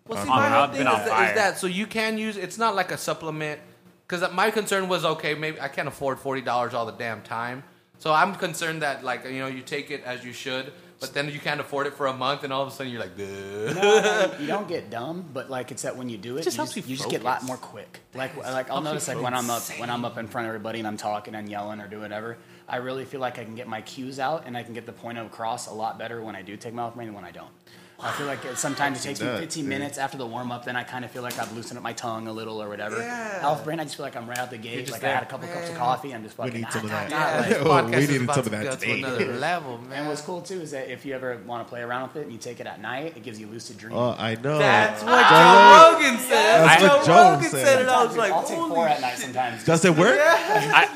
Well, 0.08 0.24
see, 0.24 0.30
On- 0.30 0.36
my 0.36 0.48
whole 0.48 0.62
I've 0.62 0.70
thing 0.70 0.78
been 0.78 0.86
is, 0.86 0.92
on 0.94 0.98
that, 1.00 1.08
fire. 1.08 1.28
is 1.28 1.34
that 1.34 1.58
so 1.58 1.66
you 1.66 1.86
can 1.86 2.16
use 2.16 2.38
it's 2.38 2.56
not 2.56 2.74
like 2.74 2.90
a 2.92 2.96
supplement 2.96 3.60
because 4.08 4.24
my 4.32 4.50
concern 4.50 4.88
was 4.88 5.04
okay 5.04 5.34
maybe 5.34 5.60
I 5.60 5.68
can't 5.68 5.86
afford 5.88 6.18
forty 6.18 6.40
dollars 6.40 6.72
all 6.72 6.86
the 6.86 6.92
damn 6.92 7.20
time 7.22 7.62
so 8.04 8.12
I'm 8.12 8.34
concerned 8.34 8.82
that 8.82 9.02
like 9.02 9.24
you 9.24 9.38
know 9.38 9.46
you 9.46 9.62
take 9.62 9.90
it 9.90 10.02
as 10.04 10.22
you 10.26 10.34
should 10.34 10.72
but 11.00 11.14
then 11.14 11.30
you 11.30 11.40
can't 11.40 11.58
afford 11.58 11.86
it 11.86 11.94
for 11.94 12.06
a 12.06 12.12
month 12.12 12.44
and 12.44 12.52
all 12.52 12.60
of 12.62 12.68
a 12.68 12.70
sudden 12.70 12.92
you're 12.92 13.00
like 13.00 13.16
Duh. 13.16 13.24
No, 13.24 14.00
no, 14.00 14.34
you 14.38 14.46
don't 14.46 14.68
get 14.68 14.90
dumb, 14.90 15.24
but 15.32 15.50
like 15.50 15.70
it's 15.70 15.82
that 15.82 15.96
when 15.96 16.10
you 16.10 16.18
do 16.18 16.36
it, 16.36 16.42
just 16.42 16.56
you, 16.56 16.60
helps 16.60 16.74
just, 16.74 16.86
you 16.86 16.92
you 16.92 16.98
just 16.98 17.08
get 17.08 17.22
a 17.22 17.24
lot 17.24 17.42
more 17.42 17.56
quick. 17.56 18.00
Like 18.14 18.36
like 18.36 18.70
I'll 18.70 18.82
notice 18.82 19.08
like 19.08 19.20
when 19.20 19.34
I'm 19.34 19.48
up 19.48 19.62
when 19.78 19.90
I'm 19.90 20.04
up 20.04 20.18
in 20.18 20.28
front 20.28 20.46
of 20.46 20.48
everybody 20.50 20.80
and 20.80 20.88
I'm 20.88 20.98
talking 20.98 21.34
and 21.34 21.48
yelling 21.48 21.80
or 21.80 21.88
doing 21.88 22.02
whatever, 22.02 22.36
I 22.68 22.76
really 22.76 23.06
feel 23.06 23.20
like 23.20 23.38
I 23.38 23.44
can 23.44 23.54
get 23.54 23.68
my 23.68 23.80
cues 23.80 24.18
out 24.18 24.44
and 24.46 24.56
I 24.56 24.62
can 24.62 24.74
get 24.74 24.84
the 24.86 24.92
point 24.92 25.18
across 25.18 25.66
a 25.66 25.74
lot 25.74 25.98
better 25.98 26.22
when 26.22 26.36
I 26.36 26.42
do 26.42 26.56
take 26.56 26.74
my 26.74 26.82
Alpha 26.82 26.96
Brain 26.96 27.08
than 27.08 27.14
when 27.14 27.24
I 27.24 27.30
don't. 27.30 27.50
I 28.00 28.10
feel 28.12 28.26
like 28.26 28.44
it, 28.44 28.58
sometimes 28.58 28.98
it 29.00 29.08
takes 29.08 29.20
me 29.20 29.28
15 29.28 29.62
dude. 29.62 29.68
minutes 29.68 29.98
after 29.98 30.18
the 30.18 30.26
warm 30.26 30.50
up, 30.52 30.64
then 30.64 30.76
I 30.76 30.82
kind 30.82 31.04
of 31.04 31.10
feel 31.10 31.22
like 31.22 31.38
I've 31.38 31.52
loosened 31.56 31.78
up 31.78 31.82
my 31.84 31.92
tongue 31.92 32.26
a 32.26 32.32
little 32.32 32.60
or 32.62 32.68
whatever. 32.68 32.98
Yeah. 32.98 33.38
Alpha 33.40 33.64
Brain, 33.64 33.80
I 33.80 33.84
just 33.84 33.96
feel 33.96 34.04
like 34.04 34.16
I'm 34.16 34.28
right 34.28 34.36
out 34.38 34.50
the 34.50 34.58
gate. 34.58 34.90
Like 34.90 35.00
there. 35.00 35.10
I 35.10 35.14
had 35.14 35.22
a 35.22 35.26
couple 35.26 35.48
cups 35.48 35.70
of 35.70 35.76
coffee. 35.76 36.12
I'm 36.12 36.22
just 36.22 36.36
We 36.38 36.50
need 36.50 36.66
some 36.70 36.84
of 36.84 36.90
that. 36.90 37.12
ah, 37.12 37.16
yeah, 37.16 37.38
ah, 37.38 37.48
this 37.48 37.58
Oh, 37.58 37.64
podcast 37.64 37.90
we 37.90 37.96
is 37.96 38.08
needed 38.10 38.22
about 38.24 38.34
some 38.34 38.44
to 38.44 38.46
of 38.46 38.52
that 38.52 38.64
go 38.64 38.70
to 38.70 38.76
today. 38.76 38.98
another 38.98 39.32
level 39.38 39.78
man 39.78 39.98
And 40.00 40.08
what's 40.08 40.20
cool 40.22 40.42
too 40.42 40.60
is 40.60 40.72
that 40.72 40.90
if 40.90 41.06
you 41.06 41.14
ever 41.14 41.38
want 41.46 41.64
to 41.64 41.68
play 41.70 41.80
around 41.82 42.08
with 42.08 42.16
it 42.16 42.22
and 42.24 42.32
you 42.32 42.38
take 42.38 42.60
it 42.60 42.66
at 42.66 42.80
night, 42.80 43.16
it 43.16 43.22
gives 43.22 43.38
you 43.40 43.46
lucid 43.46 43.78
dreams. 43.78 43.94
Oh, 43.96 44.14
I 44.18 44.34
know. 44.34 44.58
that's 44.58 45.02
what 45.04 45.22
Joe 45.30 45.30
Joe 45.30 45.92
Rogan 46.02 46.18
said 46.18 46.64
That's 46.66 46.82
Joe 46.82 46.96
what 46.96 47.06
Joe 47.06 47.30
Rogan 47.32 47.50
said. 47.50 47.64
said 47.66 47.80
and 47.82 47.90
I 47.90 48.04
was 48.04 48.16
like 48.16 48.32
I'll 48.32 48.42
take 48.42 48.58
holy 48.58 48.74
four 48.74 48.88
at 48.88 49.00
night 49.00 49.10
shit. 49.12 49.20
sometimes. 49.20 49.64
Does 49.64 49.84
it 49.84 49.96
work? 49.96 50.16
yeah, 50.18 50.90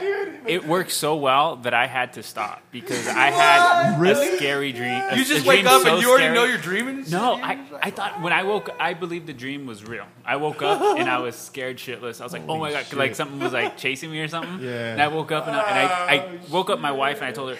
dude. 0.00 0.40
it 0.46 0.66
worked 0.66 0.90
so 0.92 1.16
well 1.16 1.56
that 1.56 1.74
I 1.74 1.86
had 1.86 2.14
to 2.14 2.22
stop 2.22 2.62
because 2.70 3.06
I 3.08 3.30
had 3.30 3.98
Really? 4.00 4.28
a 4.34 4.36
scary 4.36 4.72
dream. 4.72 4.92
a- 4.92 5.14
you 5.16 5.22
a 5.22 5.24
just 5.24 5.44
dream 5.44 5.46
wake 5.46 5.66
up 5.66 5.82
so 5.82 5.92
and 5.94 6.02
you 6.02 6.08
already 6.10 6.24
scary. 6.24 6.34
know 6.34 6.44
you're 6.44 6.58
dreaming? 6.58 7.04
No, 7.10 7.34
I, 7.34 7.58
I 7.82 7.90
thought 7.90 8.20
when 8.22 8.32
I 8.32 8.42
woke, 8.42 8.70
I 8.80 8.94
believed 8.94 9.26
the 9.26 9.32
dream 9.32 9.66
was 9.66 9.84
real. 9.84 10.04
I 10.24 10.36
woke 10.36 10.62
up 10.62 10.98
and 10.98 11.08
I 11.08 11.18
was 11.18 11.36
scared 11.36 11.76
shitless. 11.78 12.20
I 12.20 12.24
was 12.24 12.32
like, 12.32 12.42
oh 12.48 12.58
my 12.58 12.70
god, 12.72 12.84
'cause, 12.84 12.94
like 12.94 13.14
something 13.14 13.38
was 13.40 13.52
like 13.52 13.76
chasing 13.76 14.10
me 14.10 14.20
or 14.20 14.28
something. 14.28 14.60
Yeah. 14.60 14.92
And 14.92 15.02
I 15.02 15.08
woke 15.08 15.32
up 15.32 15.46
and 15.46 15.56
I, 15.56 15.60
and 15.62 15.78
I, 15.92 16.14
I 16.24 16.38
woke 16.50 16.70
up 16.70 16.78
my 16.80 16.92
wife 16.92 17.18
and 17.18 17.26
I 17.26 17.32
told 17.32 17.50
her, 17.50 17.58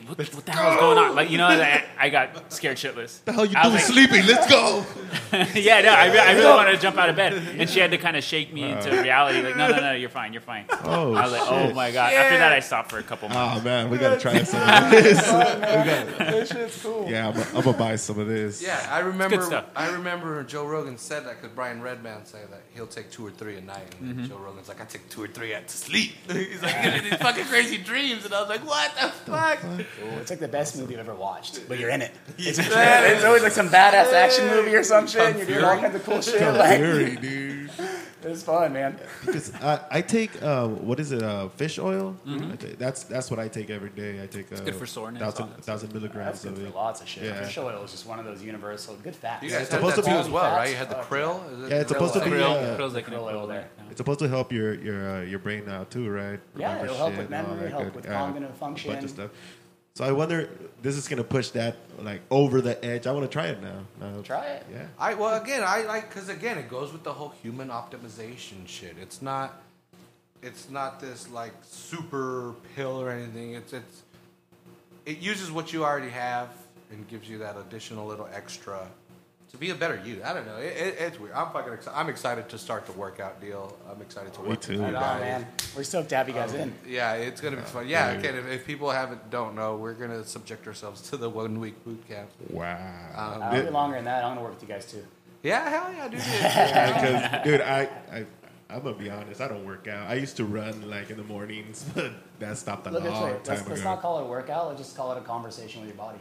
babe, 0.00 0.08
what, 0.08 0.18
what 0.34 0.46
the 0.46 0.52
hell 0.52 0.72
is 0.72 0.78
going 0.80 0.98
on? 0.98 1.14
Like 1.14 1.30
you 1.30 1.38
know, 1.38 1.46
I, 1.46 1.84
I 1.98 2.08
got 2.08 2.52
scared 2.52 2.76
shitless. 2.76 3.22
the 3.24 3.32
hell 3.32 3.44
you 3.46 3.54
I 3.56 3.62
doing 3.62 3.74
was 3.74 3.82
like- 3.90 3.92
sleeping? 4.08 4.26
Let's 4.26 4.48
go. 4.50 4.84
yeah, 5.60 5.80
no, 5.82 5.90
I, 5.90 6.06
re- 6.12 6.18
I 6.18 6.32
really 6.32 6.46
wanted 6.46 6.72
to 6.72 6.78
jump 6.78 6.96
out 6.98 7.08
of 7.08 7.16
bed, 7.16 7.32
and 7.58 7.68
she 7.68 7.80
had 7.80 7.90
to 7.90 7.98
kind 7.98 8.16
of 8.16 8.24
shake 8.24 8.52
me 8.52 8.64
into 8.64 8.90
reality. 9.02 9.42
Like, 9.42 9.56
no, 9.56 9.68
no, 9.68 9.80
no, 9.80 9.92
you're 9.92 10.08
fine, 10.10 10.32
you're 10.32 10.42
fine. 10.42 10.64
Oh, 10.84 11.14
I 11.14 11.22
was 11.24 11.32
like, 11.32 11.42
oh 11.44 11.66
shit. 11.66 11.74
my 11.76 11.90
god. 11.90 12.12
After 12.12 12.38
that, 12.38 12.52
I 12.52 12.60
stopped 12.60 12.90
for 12.90 12.98
a 12.98 13.02
couple 13.02 13.28
months. 13.28 13.60
Oh 13.60 13.64
man, 13.64 13.90
we 13.90 13.98
gotta 13.98 14.18
try 14.20 14.42
some 14.42 14.60
of 14.62 14.90
this. 14.90 15.18
we 15.20 16.24
This 16.24 16.48
shit's 16.50 16.82
cool. 16.82 17.06
yeah, 17.08 17.28
I'm, 17.28 17.56
I'm 17.56 17.62
gonna 17.64 17.76
buy 17.78 17.96
some 17.96 18.18
of 18.18 18.26
this. 18.28 18.62
Yeah, 18.62 18.86
I 18.90 19.00
remember. 19.00 19.42
stuff. 19.42 19.66
I 19.76 19.90
remember 19.90 20.42
Joe 20.44 20.66
Rogan 20.66 20.98
said 20.98 21.24
that 21.26 21.40
because 21.40 21.54
Brian 21.54 21.80
Redban 21.80 22.26
said 22.26 22.50
that 22.50 22.62
he'll 22.74 22.86
take 22.86 23.10
two 23.10 23.26
or 23.26 23.30
three 23.30 23.56
a 23.56 23.60
night, 23.60 23.94
and 24.00 24.12
Mm-hmm. 24.12 24.26
Joe 24.26 24.36
Rogan's 24.38 24.68
like, 24.68 24.80
I 24.80 24.84
take 24.84 25.08
two 25.08 25.22
or 25.22 25.26
three 25.28 25.54
at 25.54 25.68
to 25.68 25.76
sleep. 25.76 26.12
He's 26.32 26.62
like, 26.62 26.82
getting 26.82 27.04
these 27.04 27.14
fucking 27.20 27.44
crazy 27.46 27.78
dreams, 27.78 28.24
and 28.24 28.34
I 28.34 28.40
was 28.40 28.48
like, 28.50 28.66
what 28.66 28.92
the 28.94 29.08
fuck? 29.30 29.58
Ooh, 30.02 30.18
it's 30.20 30.30
like 30.30 30.40
the 30.40 30.48
best 30.48 30.76
movie 30.78 30.92
you've 30.94 31.00
ever 31.00 31.14
watched, 31.14 31.66
but 31.68 31.78
you're 31.78 31.90
in 31.90 32.02
it. 32.02 32.12
It's, 32.38 32.58
it's 32.62 33.24
always 33.24 33.42
like 33.42 33.52
some 33.52 33.68
badass 33.68 34.12
action 34.12 34.46
movie 34.48 34.74
or 34.74 34.82
some 34.82 35.06
shit. 35.06 35.22
And 35.22 35.36
you're 35.38 35.46
doing 35.46 35.64
all 35.64 35.76
kinds 35.78 35.94
of 35.94 36.04
cool 36.04 36.20
shit. 36.20 36.40
Tom 36.40 36.56
Like, 36.56 36.78
Fury, 36.78 37.16
dude. 37.20 37.70
it's 38.24 38.42
fun, 38.44 38.72
man. 38.72 38.98
Because 39.26 39.52
I, 39.56 39.80
I 39.90 40.00
take 40.00 40.40
uh, 40.42 40.68
what 40.68 41.00
is 41.00 41.10
it? 41.12 41.22
Uh, 41.22 41.48
fish 41.48 41.78
oil. 41.78 42.16
I 42.26 42.56
take- 42.56 42.78
that's 42.78 43.02
that's 43.04 43.30
what 43.30 43.40
I 43.40 43.48
take 43.48 43.68
every 43.70 43.90
day. 43.90 44.22
I 44.22 44.26
take 44.26 44.50
uh, 44.52 44.56
Mm-hmm. 44.56 44.64
good 44.66 44.74
for 44.76 44.86
soreness, 44.86 45.22
Thousand, 45.22 45.42
all 45.44 45.60
thousand 45.60 45.92
milligrams 45.94 46.42
That's 46.42 46.44
good 46.44 46.52
of 46.52 46.58
for 46.58 46.66
it. 46.66 46.74
lots 46.74 47.00
of 47.00 47.08
shit. 47.08 47.24
Yeah. 47.24 47.42
Fish 47.44 47.58
oil 47.58 47.82
is 47.84 47.90
just 47.90 48.06
one 48.06 48.18
of 48.20 48.24
those 48.24 48.42
universal 48.42 48.94
good 49.02 49.16
fats. 49.16 49.42
You 49.42 49.50
guys 49.50 49.62
it's 49.62 49.70
had 49.72 49.78
supposed 49.78 49.96
to 49.96 50.02
be- 50.02 50.08
too 50.10 50.16
as 50.16 50.28
well, 50.28 50.44
Fats? 50.44 50.56
right? 50.58 50.70
You 50.70 50.76
had 50.76 50.90
the 50.90 50.94
krill. 50.96 51.52
Is 51.52 51.64
it 51.64 51.70
Yeah, 51.70 51.80
it's 51.80 51.90
krill 51.92 51.94
supposed 51.94 52.14
to 52.14 52.20
be, 52.24 52.30
Krill, 52.30 52.74
uh, 52.74 52.78
krill's 52.78 52.94
like 52.94 53.08
an 53.08 53.14
krill 53.14 53.22
oil 53.22 53.38
oil 53.40 53.46
there. 53.48 53.68
It's 53.90 53.96
supposed 53.98 54.20
to 54.20 54.28
help 54.28 54.52
your 54.52 54.74
your 54.74 55.16
uh, 55.16 55.20
your 55.22 55.38
brain 55.40 55.68
out 55.68 55.90
too, 55.90 56.08
right? 56.08 56.38
Yeah, 56.56 56.68
Remember 56.74 56.84
it'll 56.84 56.96
help 56.96 57.16
with 57.16 57.30
memory, 57.30 57.70
help 57.70 57.84
good- 57.84 57.94
with 57.96 58.04
yeah, 58.04 58.12
cognitive 58.18 58.50
a 58.50 58.52
bunch 58.52 58.82
function. 58.86 59.04
of 59.04 59.10
stuff. 59.10 59.30
So 59.94 60.04
I 60.04 60.12
wonder, 60.12 60.48
this 60.80 60.96
is 60.96 61.06
gonna 61.06 61.22
push 61.24 61.50
that 61.50 61.76
like 61.98 62.22
over 62.30 62.60
the 62.60 62.82
edge. 62.84 63.06
I 63.06 63.12
want 63.12 63.30
to 63.30 63.32
try 63.32 63.46
it 63.48 63.62
now. 63.62 63.84
Uh, 64.00 64.22
Try 64.22 64.46
it. 64.46 64.66
Yeah. 64.72 64.86
I 64.98 65.14
well 65.14 65.40
again 65.40 65.62
I 65.64 65.82
like 65.82 66.08
because 66.08 66.28
again 66.28 66.56
it 66.58 66.68
goes 66.70 66.92
with 66.92 67.02
the 67.02 67.12
whole 67.12 67.34
human 67.42 67.68
optimization 67.68 68.66
shit. 68.66 68.96
It's 69.00 69.20
not 69.20 69.60
it's 70.42 70.70
not 70.70 70.98
this 71.00 71.28
like 71.30 71.52
super 71.62 72.54
pill 72.74 73.00
or 73.00 73.10
anything. 73.10 73.54
It's 73.54 73.72
it's 73.74 74.02
it 75.04 75.18
uses 75.18 75.50
what 75.50 75.72
you 75.72 75.84
already 75.84 76.10
have 76.10 76.48
and 76.90 77.06
gives 77.08 77.28
you 77.28 77.38
that 77.38 77.56
additional 77.56 78.06
little 78.06 78.28
extra 78.32 78.86
to 79.52 79.58
be 79.58 79.70
a 79.70 79.74
better 79.74 80.00
you. 80.04 80.20
I 80.24 80.32
don't 80.32 80.46
know. 80.46 80.56
It, 80.56 80.76
it, 80.76 80.94
it's 80.98 81.20
weird. 81.20 81.34
I'm 81.34 81.50
fucking 81.52 81.72
excited. 81.74 81.96
I'm 81.98 82.08
excited 82.08 82.48
to 82.48 82.58
start 82.58 82.86
the 82.86 82.92
workout 82.92 83.40
deal. 83.40 83.76
I'm 83.90 84.00
excited 84.00 84.32
to 84.34 84.40
work. 84.40 84.48
Me 84.48 84.50
with 84.54 84.60
too. 84.60 84.72
you 84.74 84.80
Right 84.82 84.94
on, 84.94 85.02
guys. 85.02 85.20
man. 85.20 85.46
We're 85.76 85.82
stoked 85.84 86.08
to 86.10 86.16
have 86.16 86.28
you 86.28 86.34
guys 86.34 86.54
in. 86.54 86.72
Yeah, 86.86 87.14
it's 87.14 87.40
gonna 87.40 87.56
be 87.56 87.62
fun. 87.62 87.86
Yeah, 87.88 88.12
yeah. 88.12 88.18
again, 88.18 88.34
if, 88.36 88.46
if 88.48 88.66
people 88.66 88.90
haven't 88.90 89.30
don't 89.30 89.54
know, 89.54 89.76
we're 89.76 89.92
gonna 89.94 90.24
subject 90.24 90.66
ourselves 90.66 91.02
to 91.10 91.16
the 91.16 91.28
one 91.28 91.60
week 91.60 91.82
boot 91.84 92.02
camp. 92.08 92.30
Wow. 92.50 92.76
Um, 93.14 93.42
I'll 93.42 93.62
be 93.64 93.70
longer 93.70 93.96
than 93.96 94.04
that. 94.06 94.24
I'm 94.24 94.30
gonna 94.32 94.42
work 94.42 94.54
with 94.54 94.62
you 94.62 94.68
guys 94.68 94.90
too. 94.90 95.04
Yeah, 95.42 95.68
hell 95.68 95.92
yeah, 95.92 96.08
dude. 96.08 96.20
Because, 96.22 97.44
dude, 97.44 97.60
I, 97.60 97.88
I, 98.12 98.26
I'm 98.70 98.82
gonna 98.82 98.96
be 98.96 99.10
honest. 99.10 99.40
I 99.40 99.48
don't 99.48 99.66
work 99.66 99.86
out. 99.88 100.08
I 100.08 100.14
used 100.14 100.36
to 100.38 100.44
run 100.44 100.88
like 100.88 101.10
in 101.10 101.16
the 101.18 101.24
mornings, 101.24 101.84
but 101.94 102.12
that 102.38 102.56
stopped 102.56 102.86
a 102.86 102.90
Look, 102.90 103.04
long 103.04 103.12
it's 103.12 103.20
time 103.48 103.56
right. 103.58 103.66
Let's, 103.66 103.68
let's 103.68 103.84
not 103.84 104.00
call 104.00 104.18
it 104.20 104.22
a 104.22 104.26
workout. 104.26 104.68
Let's 104.68 104.80
just 104.80 104.96
call 104.96 105.12
it 105.12 105.18
a 105.18 105.20
conversation 105.22 105.80
with 105.82 105.90
your 105.90 105.98
body. 105.98 106.18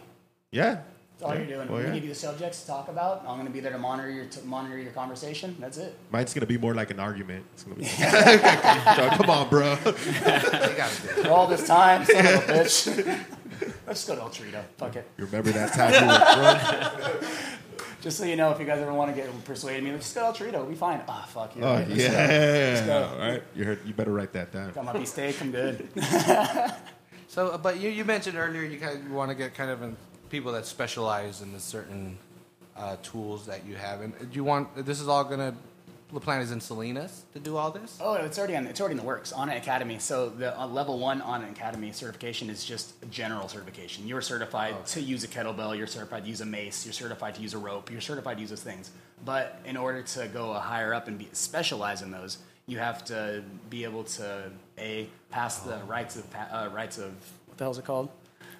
yeah. 0.51 0.79
That's 1.21 1.29
all 1.31 1.37
Yeah. 1.37 1.47
you're 1.47 1.57
doing. 1.57 1.69
Well, 1.69 1.77
we 1.79 1.85
yeah. 1.85 1.93
give 1.93 2.03
you 2.03 2.09
the 2.09 2.15
subjects 2.15 2.61
to 2.61 2.67
talk 2.67 2.87
about. 2.87 3.23
I'm 3.27 3.37
gonna 3.37 3.51
be 3.51 3.59
there 3.59 3.71
to 3.71 3.77
monitor 3.77 4.09
your 4.09 4.25
to 4.25 4.41
monitor 4.43 4.79
your 4.79 4.91
conversation. 4.91 5.55
That's 5.59 5.77
it. 5.77 5.95
Mine's 6.11 6.33
gonna 6.33 6.47
be 6.47 6.57
more 6.57 6.73
like 6.73 6.89
an 6.89 6.99
argument. 6.99 7.45
It's 7.53 7.63
gonna 7.63 7.75
be. 7.75 7.85
Come 9.17 9.29
on, 9.29 9.47
bro. 9.49 9.73
you 9.73 9.91
gotta 9.91 11.01
do 11.01 11.09
it. 11.09 11.25
For 11.25 11.29
all 11.29 11.45
this 11.47 11.67
time, 11.67 12.05
son 12.05 12.25
of 12.25 12.33
a 12.33 12.53
bitch. 12.53 13.25
Let's 13.87 14.07
go 14.07 14.15
to 14.15 14.21
El 14.21 14.29
Torito. 14.29 14.63
Fuck 14.77 14.95
it. 14.95 15.07
You 15.19 15.25
remember 15.25 15.51
that 15.51 15.73
time 15.73 15.93
you 15.93 16.07
were 16.07 17.17
drunk? 17.19 17.23
Just 18.01 18.17
so 18.17 18.25
you 18.25 18.35
know, 18.35 18.49
if 18.49 18.59
you 18.59 18.65
guys 18.65 18.79
ever 18.81 18.91
want 18.93 19.15
to 19.15 19.21
get 19.21 19.29
persuaded, 19.45 19.83
me, 19.83 19.91
just 19.91 20.15
go 20.15 20.21
to 20.21 20.25
El 20.27 20.33
Torito. 20.33 20.53
We'll 20.61 20.65
be 20.71 20.75
fine. 20.75 21.01
Ah, 21.07 21.27
fuck 21.29 21.55
you. 21.55 21.61
Oh 21.63 21.75
Let's 21.75 21.87
go. 21.87 21.95
yeah. 21.95 22.85
go. 22.87 23.03
All 23.13 23.19
right. 23.19 23.43
You 23.55 23.63
heard. 23.63 23.79
You 23.85 23.93
better 23.93 24.11
write 24.11 24.33
that 24.33 24.51
down. 24.51 24.71
Got 24.71 24.85
my 24.85 24.93
beef 24.93 25.07
steak. 25.07 25.39
I'm 25.39 25.51
good. 25.51 25.87
So, 27.27 27.47
uh, 27.47 27.57
but 27.57 27.79
you, 27.79 27.89
you 27.89 28.03
mentioned 28.03 28.37
earlier 28.37 28.63
you 28.63 28.77
kind 28.77 28.97
of 29.05 29.09
want 29.11 29.29
to 29.29 29.35
get 29.35 29.53
kind 29.53 29.71
of 29.71 29.81
in 29.83 29.95
people 30.31 30.53
that 30.53 30.65
specialize 30.65 31.41
in 31.41 31.51
the 31.51 31.59
certain 31.59 32.17
uh, 32.77 32.95
tools 33.03 33.45
that 33.45 33.65
you 33.65 33.75
have. 33.75 34.01
And 34.01 34.17
do 34.17 34.27
you 34.31 34.45
want 34.45 34.85
this 34.85 35.01
is 35.01 35.07
all 35.07 35.25
gonna 35.25 35.53
the 36.13 36.19
plan 36.19 36.41
is 36.41 36.51
in 36.51 36.59
Salinas 36.59 37.23
to 37.33 37.39
do 37.39 37.55
all 37.55 37.71
this? 37.71 37.97
Oh, 38.01 38.15
it's 38.15 38.37
already 38.37 38.55
on, 38.55 38.67
it's 38.67 38.81
already 38.81 38.93
in 38.93 38.97
the 38.97 39.05
works 39.05 39.31
Onnit 39.31 39.57
Academy. 39.57 39.97
So 39.99 40.29
the 40.29 40.59
uh, 40.59 40.67
level 40.67 40.99
one 40.99 41.21
Onnit 41.21 41.51
Academy 41.51 41.91
certification 41.91 42.49
is 42.49 42.65
just 42.65 43.01
a 43.01 43.05
general 43.05 43.47
certification. 43.47 44.07
You're 44.07 44.21
certified 44.21 44.85
to 44.87 45.01
use 45.01 45.23
a 45.23 45.27
kettlebell. 45.27 45.77
You're 45.77 45.87
certified 45.87 46.23
to 46.23 46.29
use 46.29 46.41
a 46.41 46.45
mace. 46.45 46.85
You're 46.85 46.93
certified 46.93 47.35
to 47.35 47.41
use 47.41 47.53
a 47.53 47.57
rope. 47.57 47.91
You're 47.91 48.01
certified 48.01 48.37
to 48.37 48.41
use 48.41 48.49
those 48.49 48.63
things. 48.63 48.91
But 49.23 49.59
in 49.65 49.77
order 49.77 50.01
to 50.01 50.27
go 50.27 50.51
a 50.51 50.59
higher 50.59 50.93
up 50.93 51.07
and 51.07 51.17
be 51.17 51.29
specialize 51.31 52.01
in 52.01 52.11
those, 52.11 52.39
you 52.67 52.77
have 52.79 53.05
to 53.05 53.43
be 53.69 53.83
able 53.83 54.03
to 54.03 54.51
a 54.77 55.07
pass 55.29 55.59
the 55.59 55.77
rights 55.87 56.15
of 56.17 56.29
pa- 56.31 56.49
uh, 56.51 56.69
rites 56.73 56.97
of 56.97 57.13
what 57.47 57.57
the 57.57 57.63
hell 57.63 57.71
is 57.71 57.77
it 57.77 57.85
called? 57.85 58.09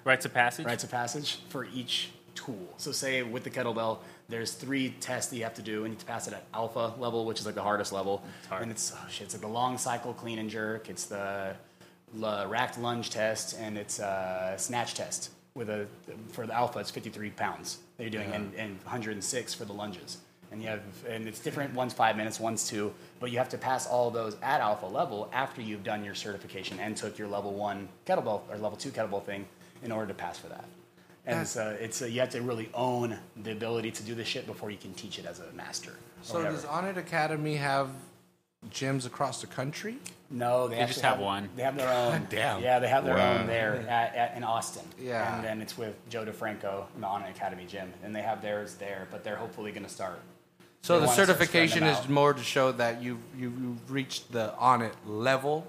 Rites 0.04 0.24
of 0.24 0.34
passage. 0.34 0.66
rites 0.66 0.84
of 0.84 0.90
passage 0.90 1.38
for 1.48 1.66
each 1.72 2.10
tool. 2.34 2.68
So, 2.76 2.92
say 2.92 3.22
with 3.22 3.44
the 3.44 3.50
kettlebell, 3.50 3.98
there's 4.28 4.52
three 4.52 4.94
tests 5.00 5.30
that 5.30 5.36
you 5.36 5.44
have 5.44 5.54
to 5.54 5.62
do, 5.62 5.84
and 5.84 5.88
you 5.88 5.92
have 5.92 6.00
to 6.00 6.06
pass 6.06 6.28
it 6.28 6.34
at 6.34 6.44
alpha 6.54 6.94
level, 6.98 7.24
which 7.24 7.40
is 7.40 7.46
like 7.46 7.54
the 7.54 7.62
hardest 7.62 7.92
level. 7.92 8.22
hard. 8.48 8.62
And 8.62 8.70
it's 8.70 8.92
oh 8.94 9.06
shit, 9.10 9.26
it's 9.26 9.34
like 9.34 9.42
the 9.42 9.48
long 9.48 9.78
cycle 9.78 10.12
clean 10.12 10.38
and 10.38 10.50
jerk. 10.50 10.88
It's 10.88 11.06
the 11.06 11.54
l- 12.20 12.48
racked 12.48 12.78
lunge 12.78 13.10
test, 13.10 13.56
and 13.58 13.76
it's 13.78 13.98
a 13.98 14.54
snatch 14.56 14.94
test. 14.94 15.30
With 15.54 15.68
a 15.68 15.86
for 16.30 16.46
the 16.46 16.54
alpha, 16.54 16.78
it's 16.78 16.90
53 16.90 17.30
pounds 17.30 17.78
that 17.96 18.04
you're 18.04 18.10
doing, 18.10 18.32
and, 18.32 18.54
and 18.54 18.76
106 18.84 19.54
for 19.54 19.64
the 19.66 19.72
lunges. 19.74 20.18
And 20.50 20.62
you 20.62 20.68
have, 20.68 20.82
and 21.08 21.26
it's 21.26 21.40
different. 21.40 21.74
One's 21.74 21.94
five 21.94 22.16
minutes, 22.16 22.38
one's 22.40 22.66
two, 22.66 22.92
but 23.20 23.30
you 23.30 23.38
have 23.38 23.48
to 23.50 23.58
pass 23.58 23.86
all 23.86 24.10
those 24.10 24.36
at 24.42 24.60
alpha 24.60 24.86
level 24.86 25.30
after 25.32 25.62
you've 25.62 25.84
done 25.84 26.04
your 26.04 26.14
certification 26.14 26.78
and 26.78 26.94
took 26.96 27.18
your 27.18 27.28
level 27.28 27.54
one 27.54 27.88
kettlebell 28.06 28.42
or 28.50 28.56
level 28.58 28.76
two 28.76 28.90
kettlebell 28.90 29.22
thing 29.24 29.46
in 29.84 29.92
order 29.92 30.08
to 30.08 30.14
pass 30.14 30.38
for 30.38 30.48
that. 30.48 30.64
And 31.24 31.46
so 31.46 31.76
it's 31.80 32.02
uh, 32.02 32.06
you 32.06 32.18
have 32.20 32.30
to 32.30 32.42
really 32.42 32.68
own 32.74 33.16
the 33.42 33.52
ability 33.52 33.92
to 33.92 34.02
do 34.02 34.14
this 34.14 34.26
shit 34.26 34.46
before 34.46 34.70
you 34.70 34.76
can 34.76 34.92
teach 34.94 35.18
it 35.20 35.24
as 35.26 35.38
a 35.40 35.52
master. 35.54 35.92
So 36.22 36.38
whatever. 36.38 36.56
does 36.56 36.64
Onnit 36.64 36.96
Academy 36.96 37.56
have 37.56 37.90
gyms 38.70 39.06
across 39.06 39.40
the 39.40 39.46
country? 39.46 39.96
no, 40.30 40.66
they, 40.66 40.76
They 40.76 40.86
just 40.86 40.98
actually 41.04 41.08
have 41.10 41.18
one. 41.20 41.48
They 41.56 41.62
have 41.62 41.76
their 41.76 41.88
own. 41.92 42.26
damn. 42.30 42.62
Yeah, 42.62 42.78
they 42.80 42.88
have 42.88 43.04
their 43.04 43.16
Wow. 43.16 43.38
own 43.40 43.46
there 43.46 43.84
at, 43.88 44.14
at, 44.16 44.36
in 44.36 44.42
Austin. 44.44 44.82
Yeah. 45.00 45.34
and 45.36 45.44
then 45.44 45.60
it's 45.62 45.76
with 45.78 45.94
Joe 46.10 46.24
DeFranco, 46.24 46.86
the 46.98 47.06
Onnit 47.06 47.30
Academy 47.30 47.66
gym, 47.66 47.92
and 48.02 48.14
they 48.16 48.22
have 48.22 48.40
theirs 48.42 48.74
there. 48.76 49.06
But 49.10 49.22
they're 49.24 49.36
hopefully 49.36 49.70
going 49.72 49.84
to 49.84 49.92
start. 49.92 50.20
So 50.82 50.94
They 50.94 51.00
the 51.02 51.06
wanna 51.06 51.14
start 51.24 51.28
spreading 51.38 51.68
certification 51.68 51.84
is 51.84 52.08
more 52.08 52.32
to 52.34 52.42
show 52.42 52.72
that 52.72 53.00
you've, 53.02 53.18
you've 53.38 53.60
you've 53.60 53.90
reached 53.90 54.32
the 54.32 54.52
On 54.56 54.82
It 54.82 54.94
level 55.06 55.66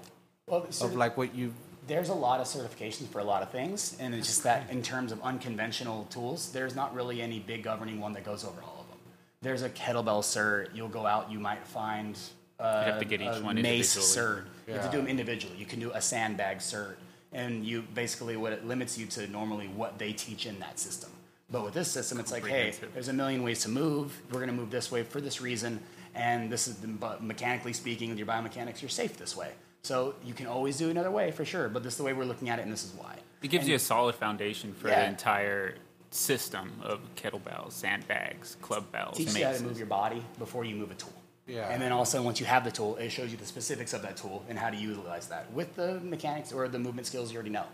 Well, 0.48 0.66
so 0.70 0.86
of 0.86 0.94
like 0.96 1.16
what 1.16 1.32
you. 1.34 1.52
There's 1.86 2.08
a 2.08 2.14
lot 2.14 2.40
of 2.40 2.46
certifications 2.46 3.06
for 3.08 3.18
a 3.18 3.24
lot 3.24 3.42
of 3.42 3.50
things, 3.50 3.96
and 4.00 4.14
it's 4.14 4.26
just 4.26 4.42
that 4.44 4.70
in 4.70 4.82
terms 4.82 5.12
of 5.12 5.22
unconventional 5.22 6.04
tools, 6.10 6.50
there's 6.52 6.74
not 6.74 6.94
really 6.94 7.20
any 7.20 7.38
big 7.40 7.62
governing 7.62 8.00
one 8.00 8.12
that 8.14 8.24
goes 8.24 8.44
over 8.44 8.60
all 8.62 8.80
of 8.80 8.88
them. 8.88 8.98
There's 9.42 9.62
a 9.62 9.70
kettlebell 9.70 10.22
cert. 10.22 10.74
You'll 10.74 10.88
go 10.88 11.06
out, 11.06 11.30
you 11.30 11.38
might 11.38 11.66
find 11.66 12.18
uh, 12.58 12.84
You'd 12.84 12.92
have 12.92 12.98
to 13.00 13.04
get 13.04 13.20
each 13.20 13.28
a 13.28 13.40
one 13.42 13.60
mace 13.60 13.96
cert. 13.96 14.44
You 14.66 14.74
have 14.74 14.84
to 14.86 14.90
do 14.90 14.98
them 14.98 15.06
individually. 15.08 15.56
You 15.58 15.66
can 15.66 15.80
do 15.80 15.90
a 15.92 16.00
sandbag 16.00 16.58
cert, 16.58 16.94
and 17.32 17.64
you 17.64 17.82
basically 17.94 18.36
what 18.36 18.52
it 18.52 18.66
limits 18.66 18.96
you 18.96 19.06
to 19.06 19.26
normally 19.26 19.68
what 19.68 19.98
they 19.98 20.12
teach 20.12 20.46
in 20.46 20.58
that 20.60 20.78
system. 20.78 21.10
But 21.50 21.64
with 21.64 21.74
this 21.74 21.90
system, 21.90 22.18
it's 22.20 22.32
like, 22.32 22.46
hey, 22.46 22.72
there's 22.94 23.08
a 23.08 23.12
million 23.12 23.42
ways 23.42 23.60
to 23.62 23.68
move. 23.68 24.18
We're 24.30 24.40
going 24.40 24.48
to 24.48 24.56
move 24.56 24.70
this 24.70 24.90
way 24.90 25.02
for 25.02 25.20
this 25.20 25.40
reason, 25.40 25.80
and 26.14 26.50
this 26.50 26.66
is 26.66 26.76
the, 26.76 26.88
but 26.88 27.22
mechanically 27.22 27.74
speaking, 27.74 28.08
with 28.08 28.18
your 28.18 28.26
biomechanics, 28.26 28.80
you're 28.80 28.88
safe 28.88 29.18
this 29.18 29.36
way. 29.36 29.50
So 29.84 30.14
you 30.24 30.32
can 30.32 30.46
always 30.46 30.78
do 30.78 30.88
another 30.88 31.10
way 31.10 31.30
for 31.30 31.44
sure, 31.44 31.68
but 31.68 31.82
this 31.82 31.92
is 31.92 31.98
the 31.98 32.04
way 32.04 32.14
we're 32.14 32.24
looking 32.24 32.48
at 32.48 32.58
it, 32.58 32.62
and 32.62 32.72
this 32.72 32.84
is 32.84 32.92
why. 32.94 33.16
It 33.42 33.48
gives 33.48 33.62
And- 33.64 33.68
you 33.70 33.76
a 33.76 33.78
solid 33.78 34.14
foundation 34.14 34.72
for 34.74 34.88
Yeah. 34.88 35.00
the 35.02 35.06
entire 35.08 35.74
system 36.10 36.72
of 36.82 37.00
kettlebells, 37.16 37.72
sandbags, 37.72 38.56
club 38.62 38.90
bells, 38.92 39.18
teaches 39.18 39.36
you 39.36 39.44
how 39.44 39.52
to 39.52 39.62
move 39.62 39.76
your 39.76 39.86
body 39.86 40.24
before 40.38 40.64
you 40.64 40.74
move 40.74 40.90
a 40.90 40.94
tool. 40.94 41.12
Yeah. 41.46 41.68
And 41.68 41.82
then 41.82 41.92
also 41.92 42.22
once 42.22 42.40
you 42.40 42.46
have 42.46 42.64
the 42.64 42.70
tool, 42.72 42.96
it 42.96 43.10
shows 43.10 43.30
you 43.30 43.36
the 43.36 43.44
specifics 43.44 43.92
of 43.92 44.00
that 44.02 44.16
tool 44.16 44.42
and 44.48 44.58
how 44.58 44.70
to 44.70 44.76
utilize 44.76 45.26
that 45.28 45.52
with 45.52 45.76
the 45.76 46.00
mechanics 46.00 46.50
or 46.50 46.66
the 46.68 46.78
movement 46.78 47.06
skills 47.06 47.30
you 47.30 47.36
already 47.36 47.50
know, 47.50 47.66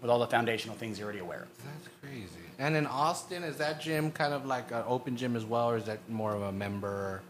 with 0.00 0.10
all 0.10 0.20
the 0.20 0.26
foundational 0.28 0.74
things 0.74 0.98
you're 0.98 1.04
already 1.04 1.18
aware 1.18 1.42
of. 1.42 1.48
That's 1.64 1.88
crazy. 2.00 2.28
And 2.58 2.76
in 2.76 2.86
Austin, 2.86 3.42
is 3.44 3.58
that 3.58 3.78
gym 3.82 4.10
kind 4.10 4.32
of 4.32 4.46
like 4.46 4.70
an 4.70 4.84
open 4.86 5.18
gym 5.18 5.36
as 5.36 5.44
well, 5.44 5.68
or 5.70 5.76
is 5.76 5.84
that 5.84 5.98
more 6.08 6.32
of 6.34 6.40
a 6.40 6.52
member? 6.52 7.20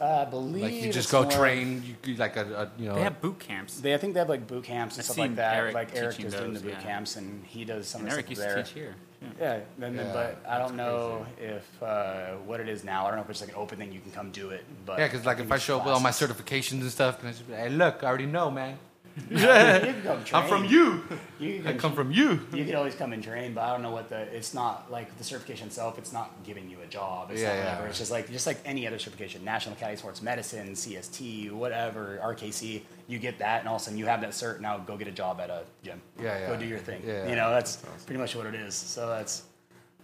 Uh, 0.00 0.24
I 0.26 0.30
believe 0.30 0.62
Like 0.62 0.72
you 0.74 0.92
just 0.92 0.98
it's 1.06 1.10
go 1.12 1.22
more- 1.22 1.30
train, 1.30 1.82
you, 1.86 2.12
you 2.12 2.16
like 2.16 2.36
a, 2.36 2.42
a 2.42 2.80
you 2.80 2.88
know. 2.88 2.94
They 2.96 3.02
have 3.02 3.20
boot 3.20 3.38
camps. 3.38 3.80
They, 3.80 3.94
I 3.94 3.96
think 3.98 4.14
they 4.14 4.20
have 4.20 4.28
like 4.28 4.46
boot 4.46 4.64
camps 4.64 4.96
and 4.96 5.00
I've 5.00 5.04
stuff 5.04 5.16
seen 5.16 5.24
like 5.28 5.36
that. 5.36 5.56
Eric 5.56 5.74
like 5.74 5.90
Eric 5.94 6.10
teaching 6.16 6.26
is 6.26 6.34
doing 6.34 6.52
the 6.52 6.60
those, 6.60 6.62
boot 6.62 6.72
yeah. 6.78 6.82
camps, 6.82 7.16
and 7.16 7.44
he 7.46 7.64
does 7.64 7.86
some 7.88 8.00
and 8.02 8.08
of 8.08 8.14
Eric 8.14 8.26
the 8.26 8.30
used 8.32 8.42
stuff 8.42 8.54
to 8.56 8.62
teach 8.62 8.72
here. 8.72 8.94
Yeah. 9.22 9.28
Yeah, 9.40 9.86
and 9.86 9.98
then, 9.98 10.06
Yeah, 10.06 10.12
but 10.12 10.44
I 10.46 10.58
don't 10.58 10.76
know 10.76 11.24
if 11.40 11.82
uh, 11.82 12.32
what 12.44 12.60
it 12.60 12.68
is 12.68 12.84
now. 12.84 13.04
I 13.06 13.08
don't 13.08 13.16
know 13.16 13.22
if 13.24 13.30
it's 13.30 13.40
like 13.40 13.50
an 13.50 13.56
open 13.56 13.78
thing 13.78 13.90
you 13.92 14.00
can 14.00 14.10
come 14.12 14.30
do 14.30 14.50
it. 14.50 14.64
But 14.84 14.98
yeah, 14.98 15.06
because 15.06 15.24
like 15.24 15.38
if 15.38 15.50
I 15.50 15.54
it's 15.54 15.64
show 15.64 15.78
up 15.78 15.84
with 15.86 15.94
all 15.94 16.00
my 16.00 16.10
classes. 16.10 16.28
certifications 16.36 16.80
and 16.82 16.90
stuff, 16.90 17.20
can 17.20 17.28
I 17.28 17.32
just 17.32 17.46
be 17.46 17.54
like, 17.54 17.62
hey, 17.62 17.68
look, 17.70 18.04
I 18.04 18.08
already 18.08 18.26
know, 18.26 18.50
man. 18.50 18.76
You 19.30 19.36
can 19.38 20.02
come 20.02 20.24
I'm 20.34 20.48
from 20.48 20.62
train. 20.66 20.70
you. 20.72 21.02
You 21.38 21.60
I 21.60 21.68
can 21.70 21.78
come 21.78 21.94
from 21.94 22.10
you. 22.10 22.40
You 22.52 22.64
could 22.64 22.74
always 22.74 22.94
come 22.94 23.12
and 23.12 23.22
train, 23.22 23.54
but 23.54 23.62
I 23.62 23.72
don't 23.72 23.82
know 23.82 23.90
what 23.92 24.08
the. 24.08 24.22
It's 24.34 24.54
not 24.54 24.90
like 24.90 25.16
the 25.18 25.24
certification 25.24 25.68
itself. 25.68 25.98
It's 25.98 26.12
not 26.12 26.30
giving 26.44 26.68
you 26.68 26.78
a 26.82 26.86
job. 26.86 27.30
It's 27.30 27.40
Yeah, 27.40 27.48
not 27.48 27.54
yeah. 27.54 27.64
whatever. 27.70 27.86
It's 27.88 27.98
just 27.98 28.10
like 28.10 28.30
just 28.30 28.46
like 28.46 28.58
any 28.64 28.86
other 28.86 28.98
certification, 28.98 29.44
National 29.44 29.74
Academy 29.74 29.94
of 29.94 29.98
Sports 30.00 30.20
Medicine, 30.22 30.72
CST, 30.72 31.52
whatever, 31.52 32.18
RKC. 32.24 32.82
You 33.06 33.18
get 33.18 33.38
that, 33.38 33.60
and 33.60 33.68
all 33.68 33.76
of 33.76 33.82
a 33.82 33.84
sudden 33.84 33.98
you 33.98 34.06
have 34.06 34.20
that 34.22 34.30
cert. 34.30 34.60
Now 34.60 34.78
go 34.78 34.96
get 34.96 35.06
a 35.08 35.12
job 35.12 35.40
at 35.40 35.48
a 35.50 35.62
gym. 35.82 36.00
Yeah, 36.20 36.38
yeah. 36.40 36.46
Go 36.48 36.56
do 36.58 36.66
your 36.66 36.78
thing. 36.80 37.02
Yeah. 37.06 37.28
You 37.28 37.36
know, 37.36 37.50
that's 37.50 37.76
pretty 38.06 38.20
much 38.20 38.34
what 38.34 38.46
it 38.46 38.54
is. 38.56 38.74
So 38.74 39.08
that's. 39.08 39.44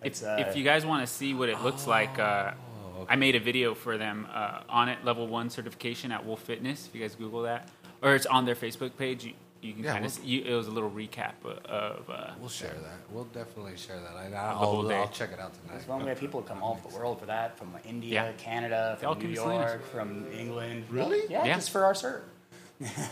If, 0.03 0.23
uh, 0.23 0.37
if 0.39 0.57
you 0.57 0.63
guys 0.65 0.87
want 0.87 1.07
to 1.07 1.13
see 1.13 1.35
what 1.35 1.49
it 1.49 1.61
looks 1.63 1.87
like, 1.87 2.19
uh, 2.19 2.53
Oh, 2.99 3.07
I 3.09 3.17
made 3.17 3.35
a 3.35 3.41
video 3.41 3.75
for 3.75 3.97
them 3.97 4.27
uh, 4.33 4.61
Onnit, 4.71 5.05
level 5.05 5.27
one 5.27 5.49
certification 5.49 6.13
at 6.13 6.25
Wolf 6.25 6.41
Fitness. 6.43 6.87
If 6.87 6.95
you 6.95 7.01
guys 7.01 7.15
Google 7.15 7.43
that, 7.43 7.69
or 8.03 8.15
it's 8.15 8.27
on 8.27 8.45
their 8.47 8.55
Facebook 8.55 8.97
page, 8.97 9.25
you, 9.25 9.33
you 9.63 9.73
can 9.75 9.85
Yeah, 9.85 9.93
kind 9.93 10.03
we'll- 10.05 10.07
of 10.09 10.13
see. 10.13 10.23
You, 10.27 10.45
it 10.45 10.55
was 10.55 10.67
a 10.69 10.71
little 10.71 10.91
recap 10.91 11.33
of. 11.45 12.09
Uh, 12.11 12.31
We'll 12.41 12.49
share 12.49 12.71
that. 12.71 12.99
We'll 13.11 13.25
definitely 13.25 13.77
share 13.77 14.01
that. 14.01 14.17
I, 14.17 14.35
I'll, 14.37 14.57
whole 14.57 14.89
day. 14.89 14.97
I'll 14.97 15.09
check 15.09 15.33
it 15.33 15.39
out 15.41 15.53
tonight. 15.63 15.81
As 15.83 15.89
long 15.89 16.01
as 16.01 16.05
we 16.05 16.11
have 16.11 16.21
people 16.21 16.41
come 16.43 16.63
all 16.63 16.79
over 16.83 16.89
the 16.89 16.97
world 16.99 17.21
for 17.21 17.27
that, 17.27 17.59
from 17.59 17.75
India, 17.85 18.13
Yeah. 18.15 18.33
Canada, 18.43 18.97
from 19.01 19.19
New 19.19 19.25
come 19.27 19.35
to 19.35 19.37
Salinas. 19.37 19.71
York, 19.71 19.87
from 19.93 20.27
England. 20.33 20.85
Really? 20.91 21.21
Yeah, 21.29 21.45
Yeah. 21.45 21.57
just 21.57 21.71
for 21.71 21.85
our 21.85 21.93
cert. 21.95 22.23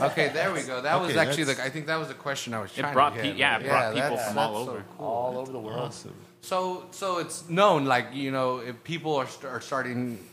Okay, 0.00 0.30
there 0.30 0.50
we 0.54 0.62
go. 0.62 0.80
That 0.80 0.98
was 0.98 1.14
actually 1.14 1.44
that's- 1.44 1.58
the. 1.58 1.64
I 1.64 1.68
think 1.68 1.86
that 1.88 1.96
was 1.98 2.08
the 2.08 2.14
question 2.14 2.54
I 2.54 2.60
was 2.62 2.72
trying 2.72 2.94
brought 2.94 3.14
to 3.16 3.20
pe- 3.20 3.34
yeah, 3.34 3.58
it 3.58 3.66
brought 3.66 3.92
people 3.94 4.08
that's- 4.16 4.28
from 4.28 4.38
all 4.38 4.54
that's 4.54 4.64
so 4.66 4.70
over. 4.72 4.84
cool. 4.96 5.06
All 5.06 5.38
over 5.38 5.52
the 5.52 5.58
world. 5.60 5.78
Awesome. 5.80 6.14
So, 6.40 6.86
so 6.92 7.18
it's 7.18 7.46
known, 7.50 7.84
like 7.84 8.06
you 8.14 8.30
know, 8.30 8.58
if 8.60 8.82
people 8.84 9.16
are, 9.16 9.26
st- 9.26 9.52
are 9.52 9.60
starting 9.60 10.24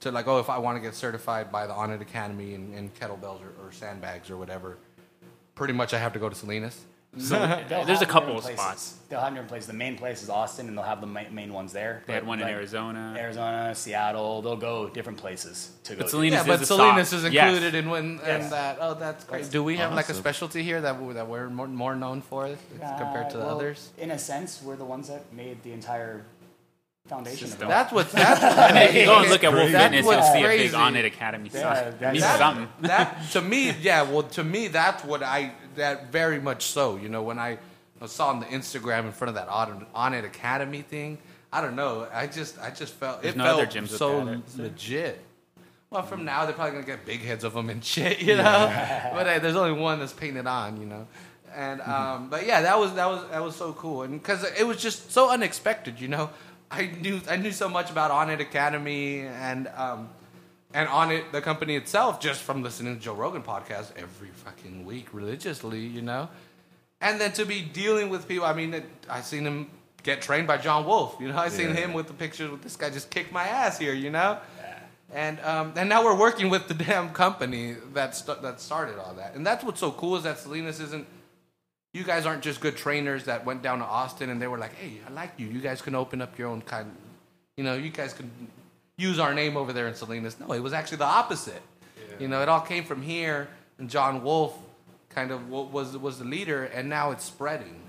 to 0.00 0.10
like, 0.10 0.26
oh, 0.26 0.40
if 0.40 0.50
I 0.50 0.58
want 0.58 0.76
to 0.76 0.80
get 0.82 0.94
certified 0.96 1.52
by 1.52 1.68
the 1.68 1.74
Onnit 1.74 2.00
Academy 2.00 2.54
and, 2.54 2.74
in 2.74 2.88
kettlebells 2.90 3.40
or, 3.42 3.52
or 3.70 3.72
sandbags 3.72 4.30
or 4.30 4.36
whatever, 4.36 4.78
pretty 5.54 5.72
much 5.72 5.94
I 5.94 5.98
have 5.98 6.12
to 6.14 6.18
go 6.18 6.28
to 6.28 6.34
Salinas. 6.34 6.84
so 7.18 7.38
there's 7.68 8.02
a 8.02 8.06
couple 8.06 8.30
of 8.30 8.36
different 8.36 8.58
spots. 8.58 8.92
places. 8.92 8.98
They'll 9.08 9.20
have 9.20 9.32
different 9.32 9.48
places. 9.48 9.66
The 9.68 9.72
main 9.74 9.96
place 9.96 10.22
is 10.22 10.30
Austin, 10.30 10.68
and 10.68 10.76
they'll 10.76 10.84
have 10.84 11.00
the 11.00 11.06
main, 11.06 11.34
main 11.34 11.52
ones 11.52 11.72
there. 11.72 12.02
They 12.06 12.12
had 12.14 12.22
But, 12.22 12.28
one 12.28 12.38
in 12.40 12.44
like, 12.44 12.54
Arizona. 12.54 13.14
Arizona, 13.18 13.74
Seattle. 13.74 14.42
They'll 14.42 14.56
go 14.56 14.88
different 14.88 15.18
places 15.18 15.72
to 15.84 15.92
go. 15.94 15.98
But 15.98 16.04
to. 16.04 16.10
Salinas 16.10 16.46
yeah, 16.46 16.54
is 16.54 16.60
a 16.62 16.66
Salinas 16.66 17.08
stop. 17.08 17.18
is 17.26 17.32
Yes. 17.32 17.48
included 17.54 17.74
in 17.76 17.90
when 17.90 18.20
Yes. 18.24 18.42
and 18.44 18.52
that. 18.52 18.78
Oh, 18.80 18.94
that's 18.94 19.24
great. 19.24 19.38
That's 19.40 19.50
Do 19.50 19.62
we 19.64 19.76
have 19.78 19.92
like 19.94 20.08
a 20.08 20.14
specialty 20.14 20.62
here 20.62 20.80
that 20.80 21.00
we, 21.00 21.14
that 21.14 21.26
we're 21.28 21.48
more, 21.50 21.66
more 21.68 21.96
known 21.96 22.22
for 22.22 22.48
compared 22.78 23.30
to 23.30 23.36
the 23.38 23.42
Uh, 23.42 23.46
well, 23.46 23.56
others? 23.56 23.90
In 23.98 24.10
a 24.12 24.18
sense, 24.18 24.62
we're 24.62 24.76
the 24.76 24.84
ones 24.84 25.08
that 25.08 25.32
made 25.32 25.62
the 25.64 25.72
entire 25.72 26.24
foundation 27.08 27.52
of 27.52 27.62
it. 27.62 27.68
That's 27.68 27.92
what 27.92 28.10
that's. 28.12 28.90
If 28.90 28.94
you 28.94 29.04
go 29.06 29.20
and 29.20 29.30
look 29.30 29.44
at 29.44 29.52
Wolf 29.52 29.70
Fitness, 29.70 30.04
you'll 30.04 30.06
what's 30.14 30.26
see 30.32 30.32
a 30.32 30.48
big 30.48 30.70
crazy. 30.70 30.76
Onnit 30.76 31.06
Academy 31.06 31.50
Yeah, 31.52 31.60
sign. 31.74 31.74
that's- 31.98 32.12
Means 32.12 32.24
that, 32.24 32.38
something. 32.38 32.68
that 32.82 33.22
to 33.32 33.40
me, 33.42 33.72
yeah. 33.80 34.02
Well, 34.02 34.22
to 34.24 34.44
me, 34.44 34.68
that's 34.68 35.04
what 35.04 35.22
I 35.22 35.52
that 35.76 36.12
very 36.12 36.40
much 36.40 36.64
so. 36.66 36.96
You 36.96 37.08
know, 37.08 37.22
when 37.22 37.38
I 37.38 37.58
saw 38.06 38.28
on 38.28 38.40
the 38.40 38.46
Instagram 38.46 39.06
in 39.06 39.12
front 39.12 39.30
of 39.30 39.34
that 39.36 39.48
on, 39.48 39.86
Onnit 39.94 40.24
Academy 40.24 40.82
thing, 40.82 41.18
I 41.52 41.60
don't 41.60 41.76
know. 41.76 42.06
I 42.12 42.26
just 42.26 42.58
I 42.60 42.70
just 42.70 42.94
felt 42.94 43.22
There's 43.22 43.34
it 43.34 43.38
no 43.38 43.44
felt 43.44 43.60
other 43.62 43.66
gyms 43.66 43.82
with 43.82 43.96
so 43.96 44.24
that, 44.24 44.58
legit. 44.58 45.20
Well, 45.90 46.02
from 46.04 46.24
now 46.24 46.44
they're 46.44 46.54
probably 46.54 46.72
gonna 46.74 46.86
get 46.86 47.04
big 47.04 47.20
heads 47.22 47.42
of 47.42 47.54
them 47.54 47.68
and 47.68 47.84
shit, 47.94 48.20
you 48.20 48.36
know. 48.36 49.10
but 49.12 49.26
hey, 49.26 49.38
there's 49.40 49.56
only 49.56 49.78
one 49.78 49.98
that's 49.98 50.12
painted 50.12 50.46
on, 50.46 50.80
you 50.80 50.86
know. 50.86 51.08
And 51.52 51.80
um, 51.80 52.30
but 52.30 52.46
yeah, 52.46 52.60
that 52.60 52.78
was 52.78 52.94
that 52.94 53.06
was 53.06 53.28
that 53.30 53.42
was 53.42 53.56
so 53.56 53.72
cool, 53.72 54.02
and 54.02 54.12
because 54.22 54.44
it 54.56 54.64
was 54.64 54.76
just 54.80 55.10
so 55.10 55.30
unexpected, 55.30 56.00
you 56.00 56.06
know. 56.06 56.30
I 56.70 56.86
knew 57.00 57.20
I 57.28 57.36
knew 57.36 57.52
so 57.52 57.68
much 57.68 57.90
about 57.90 58.10
Onnit 58.10 58.40
Academy 58.40 59.20
and 59.20 59.68
um, 59.76 60.08
and 60.72 60.88
Onnit 60.88 61.32
the 61.32 61.40
company 61.40 61.74
itself 61.76 62.20
just 62.20 62.42
from 62.42 62.62
listening 62.62 62.94
to 62.96 63.00
Joe 63.02 63.14
Rogan 63.14 63.42
podcast 63.42 63.90
every 63.96 64.28
fucking 64.28 64.84
week 64.84 65.08
religiously, 65.12 65.80
you 65.80 66.02
know. 66.02 66.28
And 67.00 67.20
then 67.20 67.32
to 67.32 67.44
be 67.46 67.62
dealing 67.62 68.08
with 68.10 68.28
people, 68.28 68.44
I 68.46 68.52
mean, 68.52 68.74
it, 68.74 68.84
I 69.08 69.22
seen 69.22 69.44
him 69.46 69.68
get 70.02 70.20
trained 70.22 70.46
by 70.46 70.58
John 70.58 70.84
Wolf, 70.86 71.16
you 71.18 71.28
know. 71.28 71.36
I 71.36 71.48
seen 71.48 71.68
Yeah. 71.70 71.74
him 71.86 71.92
with 71.92 72.06
the 72.06 72.12
pictures 72.12 72.50
with 72.50 72.62
this 72.62 72.76
guy 72.76 72.90
just 72.90 73.10
kicked 73.10 73.32
my 73.32 73.44
ass 73.44 73.78
here, 73.78 73.94
you 73.94 74.10
know. 74.10 74.38
And 75.12 75.40
um, 75.40 75.72
and 75.74 75.88
now 75.88 76.04
we're 76.04 76.16
working 76.16 76.50
with 76.50 76.68
the 76.68 76.74
damn 76.74 77.10
company 77.12 77.74
that 77.94 78.14
st- 78.14 78.42
that 78.42 78.60
started 78.60 78.96
all 79.00 79.14
that, 79.14 79.34
and 79.34 79.44
that's 79.44 79.64
what's 79.64 79.80
so 79.80 79.90
cool 79.90 80.16
is 80.16 80.22
that 80.22 80.38
Salinas 80.38 80.78
isn't. 80.78 81.04
You 81.92 82.04
guys 82.04 82.24
aren't 82.24 82.42
just 82.42 82.60
good 82.60 82.76
trainers 82.76 83.24
that 83.24 83.44
went 83.44 83.62
down 83.62 83.80
to 83.80 83.84
Austin 83.84 84.30
and 84.30 84.40
they 84.40 84.46
were 84.46 84.58
like, 84.58 84.74
"Hey, 84.74 85.00
I 85.06 85.10
like 85.10 85.32
you. 85.38 85.46
You 85.48 85.60
guys 85.60 85.82
can 85.82 85.94
open 85.94 86.22
up 86.22 86.38
your 86.38 86.48
own 86.48 86.62
kind, 86.62 86.94
you 87.56 87.64
know, 87.64 87.74
you 87.74 87.90
guys 87.90 88.12
can 88.12 88.30
use 88.96 89.18
our 89.18 89.34
name 89.34 89.56
over 89.56 89.72
there 89.72 89.88
in 89.88 89.94
Salinas. 89.94 90.38
No, 90.38 90.52
it 90.52 90.60
was 90.60 90.72
actually 90.72 90.98
the 90.98 91.04
opposite. 91.04 91.62
You 92.20 92.28
know, 92.28 92.42
it 92.42 92.48
all 92.48 92.60
came 92.60 92.84
from 92.84 93.02
here, 93.02 93.48
and 93.78 93.88
John 93.88 94.22
Wolf 94.22 94.54
kind 95.08 95.30
of 95.30 95.48
was 95.48 95.96
was 95.96 96.18
the 96.18 96.24
leader, 96.24 96.64
and 96.64 96.88
now 96.88 97.10
it's 97.10 97.24
spreading. 97.24 97.80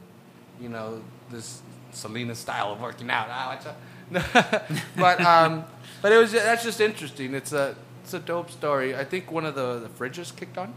You 0.59 0.69
know, 0.69 1.03
this 1.29 1.61
Salinas 1.91 2.39
style 2.39 2.71
of 2.71 2.81
working 2.81 3.09
out. 3.09 3.27
Ah, 3.29 3.59
but 4.97 5.21
um, 5.21 5.65
but 6.01 6.11
it 6.11 6.17
was 6.17 6.31
that's 6.31 6.63
just 6.63 6.81
interesting. 6.81 7.33
It's 7.33 7.53
a 7.53 7.75
it's 8.03 8.13
a 8.13 8.19
dope 8.19 8.49
story. 8.49 8.95
I 8.95 9.03
think 9.03 9.31
one 9.31 9.45
of 9.45 9.55
the 9.55 9.79
the 9.79 9.89
fridges 9.89 10.35
kicked 10.35 10.57
on. 10.57 10.73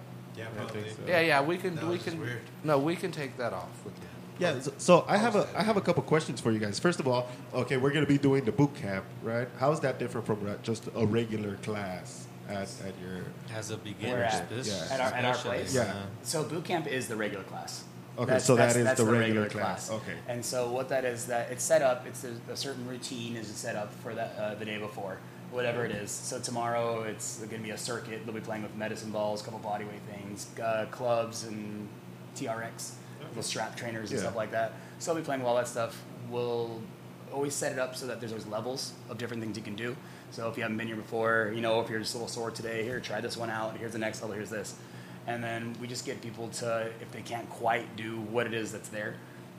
Yeah, 0.57 0.63
I 0.63 0.67
think 0.69 0.87
so. 0.89 1.03
Yeah, 1.07 1.21
yeah, 1.21 1.43
we 1.43 1.57
can 1.59 1.75
That 1.77 1.85
we 1.85 1.91
was 1.93 2.03
can 2.03 2.21
weird. 2.21 2.41
no, 2.63 2.79
we 2.79 2.97
can 2.97 3.11
take 3.13 3.37
that 3.39 3.53
off 3.53 3.69
with 3.85 3.95
you. 3.99 4.03
Yeah, 4.39 4.59
so, 4.61 4.73
so 4.79 5.05
I 5.07 5.17
have 5.17 5.37
a 5.37 5.47
I 5.57 5.63
have 5.63 5.77
a 5.77 5.81
couple 5.81 6.03
questions 6.03 6.41
for 6.41 6.51
you 6.51 6.59
guys. 6.59 6.79
First 6.81 6.99
of 7.01 7.07
all, 7.07 7.29
okay, 7.53 7.77
we're 7.77 7.93
gonna 7.93 8.07
be 8.07 8.19
doing 8.19 8.45
the 8.45 8.53
boot 8.53 8.75
camp, 8.75 9.05
right? 9.23 9.49
How 9.59 9.71
is 9.73 9.81
that 9.81 9.99
different 9.99 10.27
from 10.27 10.47
uh, 10.47 10.55
just 10.63 10.89
a 10.97 11.07
regular 11.07 11.55
class 11.57 12.27
at, 12.49 12.57
at 12.85 12.95
your? 13.01 13.25
As 13.55 13.71
a 13.71 13.77
Where 13.77 13.85
beginner, 13.85 14.23
at? 14.25 14.49
this 14.51 14.67
Yeah. 14.69 14.95
At 14.95 15.01
our- 15.01 15.13
at 15.19 15.25
our 15.25 15.35
specialist, 15.35 15.75
place? 15.75 15.75
Yeah. 15.75 16.03
So 16.25 16.43
boot 16.43 16.65
camp 16.65 16.87
is 16.89 17.07
the 17.07 17.17
regular 17.17 17.45
class. 17.45 17.85
Okay, 18.17 18.39
so 18.39 18.55
that 18.55 18.77
is 18.77 18.95
the 18.97 19.05
regular 19.05 19.49
class. 19.49 19.91
Okay. 19.91 20.15
And 20.29 20.45
so 20.45 20.71
what 20.71 20.89
that 20.91 21.05
is 21.05 21.27
that 21.27 21.51
it's 21.51 21.65
set 21.65 21.83
up. 21.83 22.07
It's 22.07 22.23
a, 22.25 22.33
a 22.53 22.57
certain 22.57 22.87
routine 22.89 23.35
is 23.37 23.49
set 23.49 23.75
up 23.77 23.93
for 24.03 24.15
that 24.15 24.37
uh, 24.39 24.55
the 24.55 24.65
day 24.65 24.79
before, 24.79 25.19
whatever 25.55 25.85
it 25.85 25.93
is. 25.93 26.11
So 26.11 26.39
tomorrow 26.41 27.03
it's 27.05 27.39
going 27.39 27.51
to 27.51 27.59
be 27.59 27.71
a 27.71 27.79
circuit. 27.79 28.23
They'll 28.27 28.35
be 28.35 28.41
playing 28.41 28.63
with 28.65 28.75
medicine 28.75 29.11
balls, 29.11 29.41
a 29.41 29.45
couple 29.45 29.61
bodyweight 29.61 30.03
things, 30.13 30.49
uh, 30.61 30.87
clubs, 30.91 31.45
and 31.45 31.89
TRX, 32.37 32.95
little 33.29 33.43
strap 33.43 33.77
trainers 33.77 34.11
and 34.11 34.19
Yeah. 34.19 34.25
stuff 34.27 34.37
like 34.37 34.51
that. 34.51 34.73
So 34.99 35.13
I'll 35.13 35.19
be 35.19 35.25
playing 35.25 35.41
with 35.43 35.49
all 35.49 35.57
that 35.57 35.69
stuff. 35.69 36.03
We'll 36.29 36.81
always 37.33 37.55
set 37.55 37.73
it 37.73 37.79
up 37.79 37.95
so 37.97 38.07
that 38.09 38.21
there's 38.21 38.33
always 38.33 38.47
levels 38.47 38.93
of 39.09 39.17
different 39.19 39.43
things 39.43 39.57
you 39.57 39.63
can 39.63 39.77
do. 39.77 39.97
So 40.33 40.49
if 40.49 40.57
you 40.57 40.63
haven't 40.65 40.79
been 40.79 40.89
here 40.89 40.97
before, 40.97 41.53
you 41.55 41.61
know, 41.61 41.81
if 41.81 41.89
you're 41.89 42.01
just 42.01 42.15
a 42.15 42.19
little 42.19 42.29
sore 42.29 42.51
today, 42.51 42.83
here, 42.83 42.99
try 42.99 43.21
this 43.21 43.37
one 43.37 43.51
out. 43.51 43.77
Here's 43.77 43.93
the 43.93 43.99
next 43.99 44.21
level. 44.23 44.35
Here's 44.37 44.51
this. 44.51 44.75
And 45.27 45.43
then 45.43 45.75
we 45.81 45.87
just 45.87 46.05
get 46.05 46.21
people 46.21 46.49
to, 46.49 46.89
if 47.01 47.11
they 47.13 47.23
can't 47.23 47.49
quite 47.49 47.97
do 47.97 48.21
what 48.21 48.47
it 48.47 48.53
is 48.55 48.73
that's 48.73 48.89
there, 48.89 49.15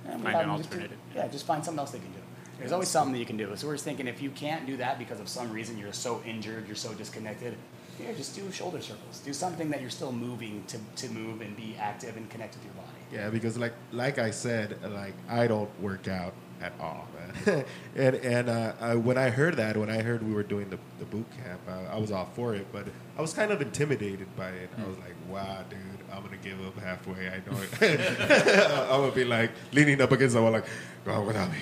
then 0.05 0.22
Find 0.22 0.35
an 0.35 0.47
them 0.49 0.57
just 0.57 0.69
do- 0.69 0.76
alternative. 0.76 0.97
yeah, 1.15 1.27
just 1.30 1.45
find 1.45 1.63
something 1.63 1.80
else 1.80 1.91
they 1.91 1.99
can 1.99 2.11
do. 2.11 2.19
There's 2.60 2.72
always 2.72 2.88
something 2.88 3.14
that 3.14 3.19
you 3.19 3.26
can 3.26 3.38
do. 3.38 3.56
So 3.56 3.68
we're 3.68 3.73
just 3.73 3.86
thinking 3.86 4.07
if 4.07 4.22
you 4.22 4.30
can't 4.30 4.65
do 4.65 4.77
that 4.77 4.98
because 4.98 5.19
of 5.19 5.27
some 5.27 5.52
reason 5.52 5.77
you're 5.77 5.94
so 5.94 6.22
injured, 6.26 6.68
you're 6.68 6.76
so 6.76 6.94
disconnected, 6.94 7.56
here, 7.98 8.14
just 8.14 8.36
do 8.36 8.52
shoulder 8.52 8.82
circles. 8.82 9.19
Do 9.23 9.34
something 9.34 9.69
that 9.69 9.82
you're 9.82 9.90
still 9.90 10.11
moving 10.11 10.64
to, 10.68 10.77
to 10.98 11.10
move 11.14 11.41
and 11.41 11.56
be 11.56 11.76
active 11.80 12.18
and 12.18 12.30
connect 12.30 12.56
with 12.56 12.65
your 12.65 12.73
body. 12.73 12.88
Yeah, 13.11 13.30
because 13.30 13.57
like 13.57 13.73
like 13.91 14.19
I 14.19 14.32
said, 14.32 14.77
like 14.91 15.14
I 15.30 15.48
don't 15.48 15.69
work 15.80 16.07
out 16.07 16.34
at 16.61 16.73
all, 16.80 17.07
man. 17.15 17.65
and 17.95 18.15
and 18.15 18.49
uh, 18.49 18.73
I, 18.82 18.95
when 18.95 19.18
I 19.18 19.30
heard 19.30 19.56
that, 19.57 19.77
when 19.77 19.90
I 19.90 20.02
heard 20.02 20.23
we 20.23 20.34
were 20.34 20.44
doing 20.44 20.69
the, 20.69 20.80
the 20.99 21.06
boot 21.06 21.26
camp, 21.44 21.61
I, 21.68 21.95
I 21.95 21.98
was 21.98 22.11
all 22.11 22.30
for 22.34 22.53
it, 22.53 22.68
but 22.73 22.86
I 23.18 23.22
was 23.22 23.34
kind 23.34 23.52
of 23.52 23.61
intimidated 23.61 24.27
by 24.36 24.49
it. 24.49 24.69
I 24.77 24.88
was 24.88 24.98
like, 24.98 25.15
wow, 25.30 25.64
dude, 25.69 25.80
I'm 26.11 26.23
gonna 26.23 26.38
give 26.38 26.65
up 26.65 26.77
halfway. 26.77 27.30
I 27.30 27.38
know 27.49 27.57
it. 27.82 28.60
I'm 28.90 29.02
gonna 29.02 29.11
be 29.11 29.23
like 29.26 29.52
leaning 29.72 30.02
up 30.02 30.11
against 30.11 30.36
the 30.36 30.41
wall, 30.41 30.52
like, 30.52 30.65
go 31.06 31.22
without 31.22 31.49
me. 31.49 31.60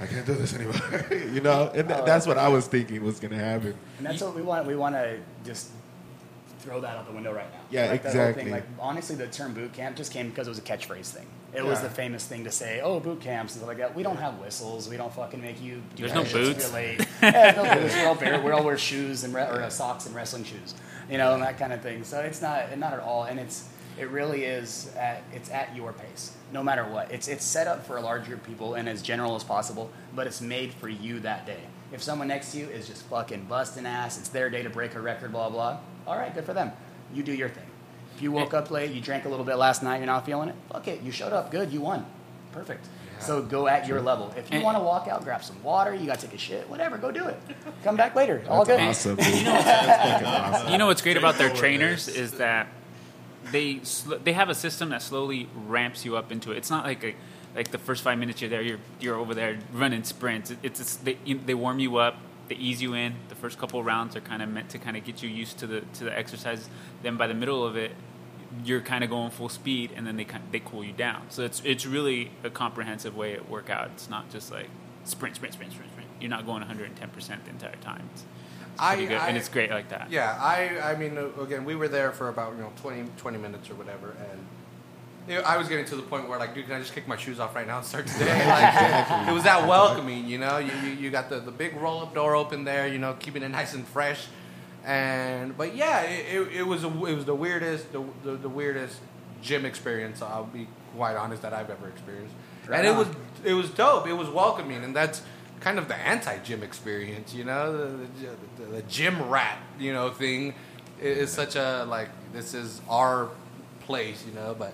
I 0.00 0.06
can't 0.06 0.24
do 0.26 0.34
this 0.34 0.54
anymore. 0.54 1.06
you 1.10 1.40
know, 1.40 1.70
and 1.74 1.86
th- 1.88 2.00
Oh, 2.00 2.06
that's 2.06 2.26
what 2.26 2.38
I 2.38 2.48
was 2.48 2.66
thinking 2.66 3.04
was 3.04 3.20
gonna 3.20 3.36
happen. 3.38 3.74
And 3.98 4.06
that's 4.06 4.22
what 4.22 4.34
we 4.34 4.42
want. 4.42 4.66
We 4.66 4.74
want 4.76 4.94
to 4.94 5.18
just 5.44 5.68
throw 6.60 6.80
that 6.80 6.96
out 6.96 7.06
the 7.06 7.12
window 7.12 7.32
right 7.32 7.50
now. 7.52 7.58
Yeah, 7.70 7.86
like 7.90 8.02
that 8.02 8.12
whole 8.14 8.20
exactly. 8.22 8.44
Thing. 8.44 8.52
Like 8.52 8.64
honestly, 8.78 9.16
the 9.16 9.26
term 9.26 9.52
boot 9.54 9.72
camp 9.72 9.96
just 9.96 10.12
came 10.12 10.28
because 10.30 10.46
it 10.46 10.50
was 10.50 10.58
a 10.58 10.62
catchphrase 10.62 11.10
thing. 11.10 11.26
It 11.52 11.64
was 11.64 11.80
the 11.80 11.90
famous 11.90 12.24
thing 12.26 12.44
to 12.44 12.50
say, 12.52 12.80
"Oh, 12.80 13.00
boot 13.00 13.20
camps 13.20 13.54
and 13.54 13.60
stuff 13.60 13.68
like 13.68 13.78
that." 13.78 13.94
We 13.94 14.02
don't 14.04 14.18
have 14.18 14.38
whistles. 14.38 14.88
We 14.88 14.96
don't 14.96 15.12
fucking 15.12 15.40
make 15.42 15.60
you. 15.60 15.82
Do 15.96 16.02
There's 16.02 16.14
no 16.14 16.20
actions 16.20 16.48
if 16.48 16.54
boots. 16.54 16.64
you're 16.66 16.74
late. 16.80 17.06
yeah, 17.22 17.52
no 17.56 17.80
boots. 17.80 17.94
We 17.94 18.04
all 18.04 18.14
wear, 18.14 18.40
we 18.42 18.50
all 18.52 18.64
wear 18.64 18.78
shoes 18.78 19.24
and 19.24 19.34
re- 19.34 19.42
or 19.48 19.62
uh, 19.62 19.68
socks 19.68 20.06
and 20.06 20.14
wrestling 20.14 20.44
shoes, 20.44 20.74
you 21.10 21.18
know, 21.18 21.34
and 21.34 21.42
that 21.42 21.58
kind 21.58 21.72
of 21.72 21.82
thing. 21.82 22.04
So 22.04 22.20
it's 22.20 22.40
not 22.40 22.78
not 22.78 22.92
at 22.92 23.00
all, 23.00 23.24
and 23.24 23.40
it's 23.40 23.68
it 23.98 24.08
really 24.10 24.44
is 24.44 24.92
at 24.96 25.22
it's 25.32 25.50
at 25.50 25.74
your 25.76 25.92
pace, 25.92 26.34
no 26.52 26.62
matter 26.62 26.84
what. 26.84 27.10
It's 27.10 27.28
it's 27.28 27.44
set 27.44 27.66
up 27.66 27.86
for 27.86 27.96
a 27.96 28.00
large 28.00 28.26
group 28.26 28.40
of 28.40 28.46
people 28.46 28.74
and 28.74 28.88
as 28.88 29.02
general 29.02 29.36
as 29.36 29.44
possible, 29.44 29.90
but 30.14 30.26
it's 30.26 30.40
made 30.40 30.72
for 30.72 30.88
you 30.88 31.20
that 31.20 31.46
day. 31.46 31.60
If 31.92 32.02
someone 32.02 32.28
next 32.28 32.52
to 32.52 32.58
you 32.58 32.66
is 32.66 32.86
just 32.86 33.02
fucking 33.04 33.46
busting 33.46 33.86
ass, 33.86 34.18
it's 34.18 34.28
their 34.28 34.48
day 34.48 34.62
to 34.62 34.70
break 34.70 34.94
a 34.94 35.00
record, 35.00 35.32
blah 35.32 35.50
blah. 35.50 35.78
All 36.06 36.16
right, 36.16 36.34
good 36.34 36.44
for 36.44 36.54
them. 36.54 36.72
You 37.12 37.22
do 37.22 37.32
your 37.32 37.48
thing. 37.48 37.64
If 38.14 38.22
you 38.22 38.32
woke 38.32 38.54
up 38.54 38.70
late, 38.70 38.92
you 38.92 39.00
drank 39.00 39.24
a 39.24 39.28
little 39.28 39.44
bit 39.44 39.56
last 39.56 39.82
night, 39.82 39.98
you're 39.98 40.06
not 40.06 40.26
feeling 40.26 40.48
it. 40.48 40.54
Fuck 40.72 40.88
it, 40.88 41.02
you 41.02 41.10
showed 41.10 41.32
up, 41.32 41.50
good, 41.50 41.72
you 41.72 41.80
won, 41.80 42.06
perfect. 42.52 42.86
So 43.18 43.42
go 43.42 43.68
at 43.68 43.86
your 43.86 44.00
level. 44.00 44.32
If 44.36 44.52
you 44.52 44.62
want 44.62 44.78
to 44.78 44.82
walk 44.82 45.06
out, 45.06 45.24
grab 45.24 45.44
some 45.44 45.62
water, 45.62 45.94
you 45.94 46.06
got 46.06 46.18
to 46.20 46.26
take 46.26 46.34
a 46.34 46.38
shit, 46.38 46.68
whatever, 46.70 46.96
go 46.96 47.10
do 47.10 47.26
it. 47.26 47.38
Come 47.84 47.96
back 47.96 48.14
later, 48.14 48.42
all 48.48 48.64
good. 48.64 48.80
Awesome. 48.80 49.16
Dude. 49.16 49.26
That's. 49.46 50.70
You 50.70 50.78
know 50.78 50.86
what's 50.86 51.02
great 51.02 51.16
about 51.18 51.36
their 51.36 51.50
trainers 51.50 52.08
is 52.08 52.32
that 52.32 52.68
they 53.52 53.80
sl- 53.82 54.16
they 54.22 54.32
have 54.32 54.48
a 54.48 54.54
system 54.54 54.90
that 54.90 55.02
slowly 55.02 55.48
ramps 55.54 56.04
you 56.04 56.16
up 56.16 56.30
into 56.32 56.52
it. 56.52 56.58
It's 56.58 56.70
not 56.70 56.84
like 56.84 57.04
a, 57.04 57.14
like 57.54 57.70
the 57.70 57.78
first 57.78 58.02
five 58.02 58.18
minutes 58.18 58.40
you're 58.40 58.50
there, 58.50 58.62
you're 58.62 58.78
you're 59.00 59.16
over 59.16 59.34
there 59.34 59.58
running 59.72 60.04
sprints. 60.04 60.50
It- 60.50 60.58
It's 60.62 60.96
they 60.96 61.14
they 61.46 61.54
warm 61.54 61.78
you 61.78 61.96
up, 61.96 62.16
they 62.48 62.56
ease 62.56 62.80
you 62.82 62.94
in. 62.94 63.14
The 63.28 63.34
first 63.34 63.58
couple 63.58 63.80
of 63.80 63.86
rounds 63.86 64.16
are 64.16 64.20
kind 64.20 64.42
of 64.42 64.48
meant 64.48 64.70
to 64.70 64.78
kind 64.78 64.96
of 64.96 65.04
get 65.04 65.22
you 65.22 65.28
used 65.28 65.58
to 65.58 65.66
the 65.66 65.80
to 65.98 66.04
the 66.04 66.16
exercises. 66.18 66.68
Then 67.02 67.16
by 67.16 67.26
the 67.26 67.34
middle 67.34 67.64
of 67.66 67.76
it, 67.76 67.92
you're 68.64 68.80
kind 68.80 69.04
of 69.04 69.10
going 69.10 69.30
full 69.30 69.48
speed, 69.48 69.90
and 69.96 70.06
then 70.06 70.16
they 70.16 70.24
kind 70.24 70.42
they 70.52 70.60
cool 70.60 70.84
you 70.84 70.92
down. 70.92 71.22
So 71.30 71.42
it's 71.42 71.62
it's 71.64 71.86
really 71.86 72.30
a 72.44 72.50
comprehensive 72.50 73.16
way 73.16 73.36
to 73.36 73.42
work 73.44 73.70
out. 73.70 73.88
It's 73.94 74.08
not 74.10 74.30
just 74.30 74.50
like 74.52 74.68
sprint, 75.04 75.36
sprint, 75.36 75.54
sprint, 75.54 75.72
sprint, 75.72 75.90
sprint. 75.92 76.08
You're 76.20 76.30
not 76.30 76.44
going 76.46 76.60
110 76.60 77.08
percent 77.10 77.44
the 77.44 77.50
entire 77.50 77.76
time. 77.76 78.08
It's 78.14 78.24
I- 78.80 78.94
pretty 78.94 79.08
good, 79.08 79.18
I- 79.18 79.28
and 79.28 79.36
it's 79.36 79.48
great 79.48 79.70
like 79.70 79.88
that. 79.90 80.10
Yeah, 80.10 80.36
I 80.40 80.92
I 80.92 80.96
mean 80.96 81.16
uh, 81.18 81.28
again 81.42 81.64
we 81.64 81.74
were 81.76 81.88
there 81.88 82.12
for 82.12 82.28
about 82.28 82.54
you 82.56 82.62
know 82.62 82.72
20, 82.82 83.10
20 83.18 83.38
minutes 83.38 83.70
or 83.70 83.74
whatever, 83.74 84.16
and 84.30 84.40
you 85.28 85.34
know, 85.36 85.42
I 85.42 85.58
was 85.58 85.68
getting 85.68 85.84
to 85.84 85.96
the 85.96 86.02
point 86.02 86.28
where 86.28 86.38
like, 86.38 86.54
dude, 86.54 86.66
can 86.66 86.74
I 86.76 86.78
just 86.80 86.94
kick 86.94 87.06
my 87.06 87.16
shoes 87.16 87.38
off 87.38 87.54
right 87.54 87.66
now 87.66 87.78
and 87.78 87.86
start 87.86 88.06
today? 88.06 88.42
Like, 88.48 89.28
it 89.28 89.32
was 89.32 89.44
that 89.44 89.68
welcoming, 89.68 90.26
you 90.26 90.38
know. 90.38 90.58
You 90.58 90.72
you, 90.82 90.90
you 90.92 91.10
got 91.10 91.28
the, 91.28 91.38
the 91.40 91.52
big 91.52 91.76
roll 91.76 92.00
up 92.02 92.14
door 92.14 92.34
open 92.34 92.64
there, 92.64 92.88
you 92.88 92.98
know, 92.98 93.14
keeping 93.20 93.42
it 93.42 93.50
nice 93.50 93.74
and 93.74 93.86
fresh, 93.86 94.26
and 94.84 95.56
but 95.56 95.74
yeah, 95.76 96.00
it, 96.02 96.34
it, 96.36 96.52
it 96.60 96.62
was 96.62 96.84
a, 96.84 96.88
it 96.88 97.14
was 97.14 97.24
the 97.26 97.34
weirdest 97.34 97.92
the, 97.92 98.02
the, 98.24 98.32
the 98.36 98.48
weirdest 98.48 98.98
gym 99.42 99.64
experience. 99.64 100.22
I'll 100.22 100.44
be 100.44 100.66
quite 100.96 101.16
honest 101.16 101.42
that 101.42 101.52
I've 101.52 101.70
ever 101.70 101.88
experienced, 101.88 102.34
Right 102.66 102.78
and 102.78 102.88
it 102.88 102.96
was 102.96 103.08
it 103.44 103.54
was 103.54 103.70
dope. 103.70 104.06
It 104.08 104.14
was 104.14 104.28
welcoming, 104.28 104.82
and 104.82 104.96
that's 104.96 105.22
kind 105.60 105.78
of 105.78 105.88
the 105.88 105.96
anti-gym 105.96 106.62
experience, 106.62 107.34
you 107.34 107.44
know, 107.44 107.72
the, 107.76 108.06
the, 108.58 108.64
the, 108.76 108.82
gym 108.82 109.28
rat, 109.28 109.58
you 109.78 109.92
know, 109.92 110.10
thing 110.10 110.54
is 111.00 111.30
such 111.30 111.54
a 111.56 111.84
like 111.88 112.08
this 112.32 112.54
is 112.54 112.80
our 112.88 113.28
place, 113.80 114.24
you 114.26 114.32
know. 114.34 114.54
But 114.58 114.72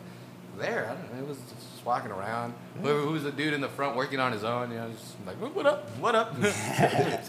there, 0.59 0.87
I 0.91 0.95
don't 0.95 1.15
know, 1.15 1.23
it 1.25 1.29
was 1.29 1.39
just 1.39 1.85
walking 1.85 2.11
around. 2.11 2.53
Mm-hmm. 2.53 2.83
Whoever 2.83 3.01
who's 3.01 3.23
the 3.25 3.33
dude 3.33 3.53
in 3.55 3.61
the 3.61 3.69
front 3.69 3.97
working 3.97 4.21
on 4.21 4.33
his 4.33 4.45
own, 4.45 4.71
you 4.71 4.77
know, 4.77 4.91
just 4.91 5.15
like 5.27 5.37
what 5.37 5.67
up, 5.67 5.91
what 5.99 6.15
up, 6.15 6.41
just 6.41 6.57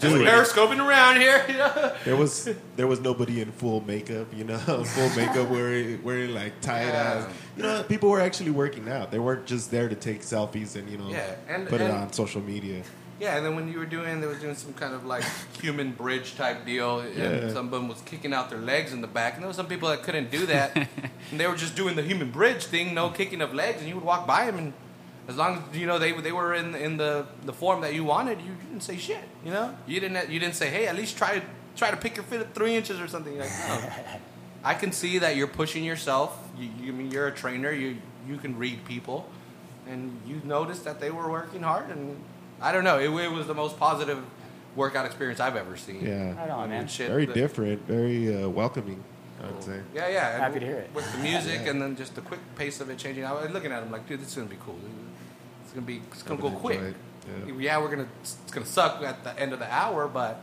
periscoping 0.01 0.79
around 0.79 1.19
here, 1.19 1.43
you 1.47 1.57
know. 1.57 1.95
There 2.05 2.15
was 2.15 2.49
there 2.75 2.87
was 2.87 2.99
nobody 2.99 3.41
in 3.41 3.51
full 3.51 3.81
makeup, 3.81 4.27
you 4.35 4.43
know, 4.43 4.57
full 4.85 5.09
makeup 5.15 5.49
wearing 5.49 6.03
wearing 6.03 6.33
like 6.33 6.61
tight 6.61 6.87
Yeah. 6.87 7.25
ass. 7.25 7.33
You 7.55 7.63
know, 7.63 7.83
people 7.83 8.09
were 8.09 8.21
actually 8.21 8.51
working 8.51 8.87
out. 8.87 9.09
They 9.11 9.19
weren't 9.19 9.47
just 9.47 9.71
there 9.71 9.89
to 9.89 9.95
take 9.95 10.21
selfies 10.21 10.75
and 10.75 10.87
you 10.89 10.99
know 10.99 11.09
Yeah, 11.09 11.35
and- 11.47 11.67
put 11.67 11.81
it 11.81 11.89
on 11.89 12.13
social 12.13 12.41
media. 12.41 12.83
Yeah, 13.19 13.35
and 13.37 13.45
then 13.45 13.55
when 13.55 13.71
you 13.71 13.79
were 13.79 13.85
doing, 13.87 14.21
they 14.21 14.27
were 14.27 14.35
doing 14.35 14.55
some 14.55 14.73
kind 14.73 14.93
of 14.93 15.05
like 15.05 15.23
human 15.61 15.91
bridge 15.91 16.35
type 16.35 16.65
deal, 16.65 16.99
and 16.99 17.15
Yeah. 17.17 17.49
some 17.53 17.65
of 17.65 17.71
them 17.71 17.87
was 17.87 17.99
kicking 18.01 18.33
out 18.33 18.49
their 18.49 18.59
legs 18.59 18.93
in 18.93 19.01
the 19.01 19.07
back, 19.07 19.33
and 19.33 19.41
there 19.43 19.47
were 19.47 19.53
some 19.53 19.67
people 19.67 19.89
that 19.89 20.03
couldn't 20.03 20.29
do 20.29 20.45
that, 20.45 20.75
and 21.31 21.39
they 21.39 21.47
were 21.47 21.55
just 21.55 21.75
doing 21.75 21.95
the 21.95 22.03
human 22.03 22.29
bridge 22.29 22.65
thing, 22.65 22.93
no 22.93 23.09
kicking 23.09 23.41
of 23.41 23.53
legs, 23.53 23.79
and 23.79 23.87
you 23.89 23.95
would 23.95 24.03
walk 24.03 24.27
by 24.27 24.45
them, 24.45 24.57
and 24.59 24.73
as 25.27 25.35
long 25.35 25.63
as 25.71 25.77
you 25.77 25.87
know 25.87 25.97
they 25.99 26.11
they 26.13 26.31
were 26.31 26.53
in 26.53 26.75
in 26.75 26.97
the 26.97 27.25
the 27.43 27.53
form 27.53 27.81
that 27.81 27.93
you 27.95 28.03
wanted, 28.03 28.39
you 28.39 28.53
didn't 28.67 28.81
say 28.83 28.97
shit, 28.97 29.23
you 29.43 29.51
know, 29.51 29.75
you 29.87 29.99
didn't 29.99 30.29
you 30.29 30.39
didn't 30.39 30.55
say, 30.55 30.69
hey, 30.69 30.85
at 30.87 30.95
least 30.95 31.17
try 31.17 31.41
try 31.75 31.89
to 31.91 31.97
pick 31.97 32.15
your 32.15 32.23
fit 32.23 32.39
at 32.41 32.53
three 32.53 32.75
inches 32.75 32.99
or 32.99 33.07
something. 33.07 33.33
You're 33.33 33.43
like, 33.43 33.67
no. 33.67 33.89
I 34.63 34.73
can 34.73 34.91
see 34.91 35.17
that 35.19 35.35
you're 35.35 35.47
pushing 35.47 35.83
yourself. 35.83 36.37
You, 36.57 36.69
you 36.81 36.93
I 36.93 36.95
mean 36.95 37.11
you're 37.11 37.27
a 37.27 37.31
trainer. 37.31 37.71
You 37.71 37.97
you 38.27 38.37
can 38.37 38.57
read 38.57 38.85
people, 38.85 39.27
and 39.87 40.21
you 40.25 40.39
noticed 40.45 40.83
that 40.85 40.99
they 40.99 41.09
were 41.11 41.29
working 41.31 41.63
hard. 41.63 41.89
And 41.89 42.17
I 42.61 42.71
don't 42.71 42.83
know. 42.83 42.97
It, 42.99 43.09
it 43.25 43.31
was 43.31 43.47
the 43.47 43.53
most 43.53 43.77
positive 43.79 44.23
workout 44.75 45.05
experience 45.05 45.39
I've 45.39 45.55
ever 45.55 45.77
seen. 45.77 46.05
Yeah, 46.05 46.35
Right 46.35 46.49
on, 46.49 46.59
I 46.59 46.61
mean, 46.63 46.69
man. 46.69 46.87
shit, 46.87 47.09
very 47.09 47.25
the- 47.25 47.33
different, 47.33 47.85
very 47.87 48.43
uh, 48.43 48.49
welcoming. 48.49 49.03
I'd 49.43 49.63
say. 49.63 49.79
Yeah, 49.93 50.07
yeah. 50.09 50.33
and 50.33 50.41
Happy 50.43 50.59
to 50.59 50.65
hear 50.65 50.77
it. 50.77 50.89
With 50.95 51.11
the 51.11 51.19
music 51.19 51.67
and 51.67 51.79
then 51.79 51.95
just 51.95 52.15
the 52.15 52.21
quick 52.21 52.39
pace 52.55 52.81
of 52.81 52.89
it 52.89 52.97
changing. 52.97 53.23
I 53.23 53.31
was 53.33 53.51
looking 53.51 53.71
at 53.71 53.83
him 53.83 53.91
like, 53.91 54.07
dude, 54.07 54.19
this 54.19 54.29
is 54.29 54.35
gonna 54.35 54.47
be 54.49 54.57
cool. 54.65 54.75
It's 55.63 55.73
gonna 55.73 55.85
be. 55.85 56.01
It's 56.11 56.23
gonna 56.23 56.39
I 56.39 56.49
go 56.49 56.57
quick. 56.57 56.79
it, 56.79 56.95
yeah. 57.47 57.53
Yeah, 57.55 57.77
we're 57.77 57.89
gonna. 57.89 58.07
It's 58.21 58.35
gonna 58.51 58.65
suck 58.65 59.03
at 59.03 59.23
the 59.23 59.39
end 59.39 59.53
of 59.53 59.59
the 59.59 59.71
hour, 59.71 60.07
but 60.07 60.41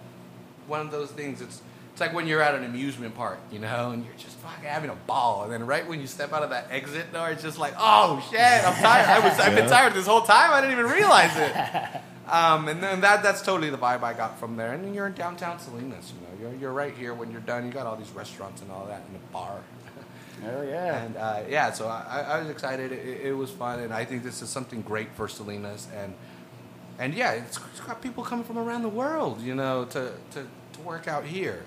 one 0.69 0.81
of 0.81 0.93
those 0.93 1.11
things. 1.11 1.41
It's. 1.41 1.61
It's 1.95 2.01
like 2.01 2.12
when 2.12 2.27
you're 2.27 2.43
at 2.43 2.57
an 2.57 2.65
amusement 2.65 3.15
park, 3.15 3.39
you 3.53 3.61
know, 3.61 3.93
and 3.93 4.05
you're 4.05 4.15
just 4.19 4.35
fucking 4.39 4.65
having 4.65 4.91
a 4.91 4.97
ball, 5.07 5.45
and 5.45 5.53
then 5.53 5.65
right 5.65 5.87
when 5.87 6.01
you 6.01 6.09
step 6.09 6.33
out 6.33 6.43
of 6.43 6.51
that 6.51 6.66
exit 6.69 7.12
door, 7.12 7.31
it's 7.31 7.41
just 7.41 7.57
like, 7.57 7.73
oh 7.79 8.21
shit, 8.33 8.41
I'm 8.41 8.75
tired. 8.83 9.09
I 9.09 9.21
was, 9.21 9.39
I've 9.39 9.55
been 9.55 9.69
tired 9.71 9.95
this 9.95 10.09
whole 10.09 10.23
time. 10.23 10.51
I 10.51 10.61
didn't 10.61 10.77
even 10.77 10.91
realize 10.91 11.31
it. 11.37 11.55
Um, 12.29 12.66
and 12.66 12.83
then 12.83 13.01
that 13.03 13.23
that's 13.23 13.43
totally 13.43 13.71
the 13.71 13.79
vibe 13.79 14.03
I 14.03 14.12
got 14.12 14.41
from 14.41 14.57
there. 14.57 14.73
And 14.73 14.85
then 14.85 14.93
you're 14.93 15.07
in 15.07 15.12
downtown 15.12 15.61
Salinas, 15.61 16.12
you 16.12 16.21
know. 16.27 16.51
You're, 16.51 16.61
you're 16.61 16.73
right 16.73 16.93
here 16.95 17.15
when 17.15 17.31
you're 17.31 17.41
done. 17.43 17.65
You 17.65 17.71
got 17.71 17.87
all 17.87 17.95
these 17.95 18.11
restaurants 18.11 18.61
and 18.61 18.73
all 18.73 18.87
that 18.87 19.03
and 19.07 19.15
a 19.15 19.33
bar. 19.33 19.61
Oh 20.45 20.62
yeah. 20.62 21.05
And 21.05 21.16
uh, 21.16 21.43
yeah, 21.49 21.71
so 21.71 21.87
I, 21.87 22.25
I 22.29 22.41
was 22.41 22.51
excited. 22.51 22.91
It, 22.91 23.27
it 23.27 23.33
was 23.37 23.51
fun, 23.51 23.79
and 23.79 23.95
I 23.95 24.05
think 24.05 24.25
this 24.25 24.43
is 24.43 24.49
something 24.49 24.83
great 24.83 25.12
for 25.15 25.29
Salinas. 25.29 25.87
And 25.95 26.15
and 26.99 27.15
yeah, 27.15 27.33
it's, 27.33 27.59
it's 27.71 27.81
got 27.81 28.03
people 28.03 28.25
coming 28.25 28.45
from 28.45 28.59
around 28.59 28.83
the 28.83 28.89
world, 28.89 29.41
you 29.41 29.55
know, 29.55 29.85
to, 29.87 30.12
to, 30.33 30.47
to 30.73 30.81
work 30.83 31.07
out 31.07 31.25
here. 31.25 31.62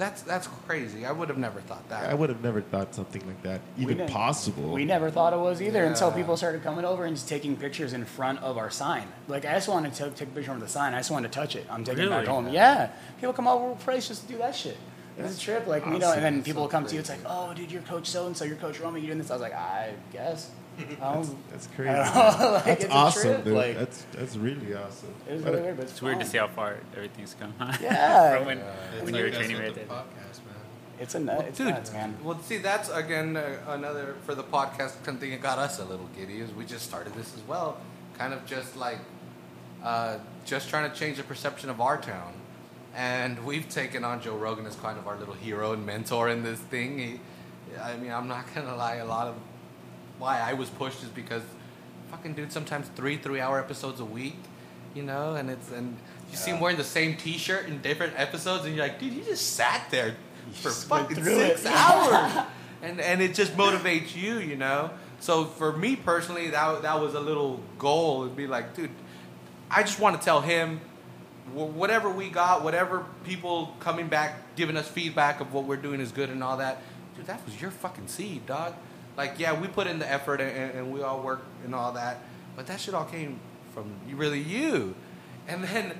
That's 0.00 0.22
that's 0.22 0.46
crazy. 0.66 1.04
I 1.04 1.12
would 1.12 1.28
have 1.28 1.36
never 1.36 1.60
thought 1.60 1.86
that. 1.90 2.08
I 2.08 2.14
would 2.14 2.30
have 2.30 2.42
never 2.42 2.62
thought 2.62 2.94
something 2.94 3.22
like 3.26 3.42
that 3.42 3.60
even 3.76 3.98
didn't- 3.98 4.10
possible. 4.10 4.72
We 4.72 4.86
never 4.86 5.10
thought 5.10 5.34
it 5.34 5.38
was 5.38 5.60
either 5.60 5.84
until 5.84 6.10
people 6.10 6.38
started 6.38 6.62
coming 6.62 6.86
over 6.86 7.04
and 7.04 7.14
just 7.14 7.28
taking 7.28 7.54
pictures 7.54 7.92
in 7.92 8.06
front 8.06 8.42
of 8.42 8.56
our 8.56 8.70
sign. 8.70 9.06
Like 9.28 9.44
I 9.44 9.52
just 9.52 9.68
wanted 9.68 9.92
to 9.94 10.10
take 10.10 10.28
a 10.28 10.30
picture 10.32 10.52
of 10.52 10.60
the 10.60 10.68
sign. 10.68 10.94
I 10.94 11.00
just 11.00 11.10
wanted 11.10 11.30
to 11.30 11.38
touch 11.38 11.54
it. 11.54 11.66
I'm 11.70 11.84
taking 11.84 12.04
it 12.04 12.08
back 12.08 12.22
Really? 12.22 12.32
home. 12.32 12.48
Yeah, 12.48 12.90
people 13.20 13.34
come 13.34 13.46
over 13.46 13.68
with 13.72 13.84
price 13.84 14.08
just 14.08 14.22
to 14.26 14.32
do 14.32 14.38
that 14.38 14.56
shit. 14.56 14.78
It's 15.18 15.36
a 15.36 15.40
trip, 15.40 15.66
like 15.66 15.84
you 15.84 15.98
know, 15.98 16.12
and 16.12 16.24
then 16.24 16.42
people 16.42 16.62
will 16.62 16.68
come 16.70 16.86
to 16.86 16.94
you. 16.94 17.00
It's 17.00 17.10
like, 17.10 17.20
oh, 17.26 17.52
dude, 17.52 17.70
you're 17.70 17.82
Coach 17.82 18.06
So 18.08 18.26
and 18.26 18.34
So, 18.34 18.46
you're 18.46 18.56
Coach 18.56 18.78
Romig, 18.78 19.00
you're 19.00 19.08
doing 19.08 19.18
this. 19.18 19.30
I 19.30 19.34
was 19.34 19.42
like, 19.42 19.52
I 19.52 19.92
guess. 20.14 20.50
Um, 21.02 21.36
That's 21.50 21.68
I 21.72 21.76
crazy. 21.76 21.90
like, 21.98 22.64
That's 22.64 22.84
awesome, 22.86 23.42
dude. 23.42 23.54
like- 23.54 23.76
that's 23.78 24.04
that's 24.12 24.36
really 24.36 24.74
awesome. 24.74 25.14
it 25.28 25.34
was 25.34 25.42
What 25.42 25.50
really 25.52 25.62
weird, 25.64 25.76
but 25.76 25.82
it's, 25.84 25.92
It's 25.92 26.02
weird 26.02 26.20
to 26.20 26.26
see 26.26 26.38
how 26.38 26.48
far 26.48 26.76
everything's 26.96 27.34
come. 27.38 27.54
huh? 27.58 27.76
Yeah. 27.82 28.36
From 28.38 28.46
when, 28.46 28.58
It's 28.58 29.04
when 29.04 29.14
you 29.14 29.22
were 29.24 29.30
that's 29.30 29.38
training 29.38 29.56
with 29.56 29.64
right 29.66 29.74
the 29.74 29.80
there. 29.80 29.86
podcast, 29.88 30.38
man. 30.46 30.54
It's 31.00 31.14
a 31.14 31.20
nut. 31.20 31.44
It's 31.48 31.58
Dude, 31.58 31.68
nuts, 31.68 31.92
man. 31.92 32.16
well, 32.22 32.40
see, 32.42 32.58
that's 32.58 32.88
again 32.90 33.36
uh, 33.36 33.56
another 33.68 34.16
for 34.26 34.34
the 34.34 34.42
podcast. 34.44 35.04
Something 35.04 35.30
that 35.30 35.40
got 35.40 35.58
us 35.58 35.78
a 35.78 35.84
little 35.84 36.08
giddy 36.16 36.40
is 36.40 36.52
we 36.52 36.64
just 36.66 36.84
started 36.86 37.14
this 37.14 37.34
as 37.34 37.42
well, 37.48 37.78
kind 38.18 38.34
of 38.34 38.44
just 38.46 38.76
like 38.76 38.98
uh, 39.82 40.18
just 40.44 40.68
trying 40.68 40.90
to 40.90 40.96
change 40.96 41.16
the 41.16 41.22
perception 41.22 41.70
of 41.70 41.80
our 41.80 41.96
town. 42.00 42.34
And 42.94 43.44
we've 43.46 43.68
taken 43.68 44.04
on 44.04 44.20
Joe 44.20 44.36
Rogan 44.36 44.66
as 44.66 44.74
kind 44.76 44.98
of 44.98 45.06
our 45.06 45.16
little 45.16 45.34
hero 45.34 45.72
and 45.72 45.86
mentor 45.86 46.28
in 46.28 46.42
this 46.42 46.58
thing. 46.58 46.98
He, 46.98 47.20
I 47.80 47.96
mean, 47.96 48.10
I'm 48.12 48.28
not 48.28 48.52
gonna 48.54 48.76
lie. 48.76 48.96
A 48.96 49.04
lot 49.06 49.28
of 49.28 49.36
why 50.20 50.38
I 50.38 50.52
was 50.52 50.70
pushed 50.70 51.02
is 51.02 51.08
because 51.08 51.42
fucking 52.10 52.34
dude, 52.34 52.52
sometimes 52.52 52.88
three 52.94 53.16
three 53.16 53.40
hour 53.40 53.58
episodes 53.58 54.00
a 54.00 54.04
week, 54.04 54.36
you 54.94 55.02
know, 55.02 55.34
and 55.34 55.50
it's 55.50 55.70
and 55.72 55.96
you 56.30 56.36
see 56.36 56.52
him 56.52 56.60
wearing 56.60 56.76
the 56.76 56.84
same 56.84 57.16
T-shirt 57.16 57.66
in 57.66 57.80
different 57.80 58.12
episodes, 58.16 58.64
and 58.64 58.76
you're 58.76 58.84
like, 58.84 59.00
dude, 59.00 59.14
you 59.14 59.24
just 59.24 59.54
sat 59.54 59.90
there 59.90 60.14
for 60.52 60.70
fucking 60.70 61.24
six 61.24 61.64
it. 61.64 61.66
hours, 61.74 62.46
and 62.82 63.00
and 63.00 63.20
it 63.20 63.34
just 63.34 63.56
motivates 63.56 64.14
you, 64.14 64.38
you 64.38 64.56
know. 64.56 64.90
So 65.18 65.44
for 65.44 65.72
me 65.72 65.96
personally, 65.96 66.50
that 66.50 66.82
that 66.82 67.00
was 67.00 67.14
a 67.14 67.20
little 67.20 67.60
goal. 67.78 68.24
It'd 68.24 68.36
be 68.36 68.46
like, 68.46 68.74
dude, 68.74 68.90
I 69.70 69.82
just 69.82 69.98
want 69.98 70.18
to 70.20 70.24
tell 70.24 70.40
him 70.40 70.80
whatever 71.52 72.08
we 72.08 72.28
got, 72.28 72.62
whatever 72.62 73.04
people 73.24 73.74
coming 73.80 74.06
back 74.06 74.54
giving 74.54 74.76
us 74.76 74.86
feedback 74.86 75.40
of 75.40 75.52
what 75.52 75.64
we're 75.64 75.76
doing 75.76 76.00
is 76.00 76.12
good 76.12 76.30
and 76.30 76.44
all 76.44 76.58
that. 76.58 76.82
Dude, 77.16 77.26
that 77.26 77.44
was 77.44 77.60
your 77.60 77.70
fucking 77.70 78.06
seed, 78.06 78.46
dog. 78.46 78.74
Like, 79.20 79.38
yeah, 79.38 79.52
we 79.52 79.68
put 79.68 79.86
in 79.86 79.98
the 79.98 80.10
effort 80.10 80.40
and, 80.40 80.72
and 80.74 80.90
we 80.90 81.02
all 81.02 81.20
work 81.20 81.42
and 81.66 81.74
all 81.74 81.92
that, 81.92 82.22
but 82.56 82.66
that 82.68 82.80
shit 82.80 82.94
all 82.94 83.04
came 83.04 83.38
from 83.74 83.92
really 84.12 84.40
you. 84.40 84.94
And 85.46 85.62
then 85.62 85.92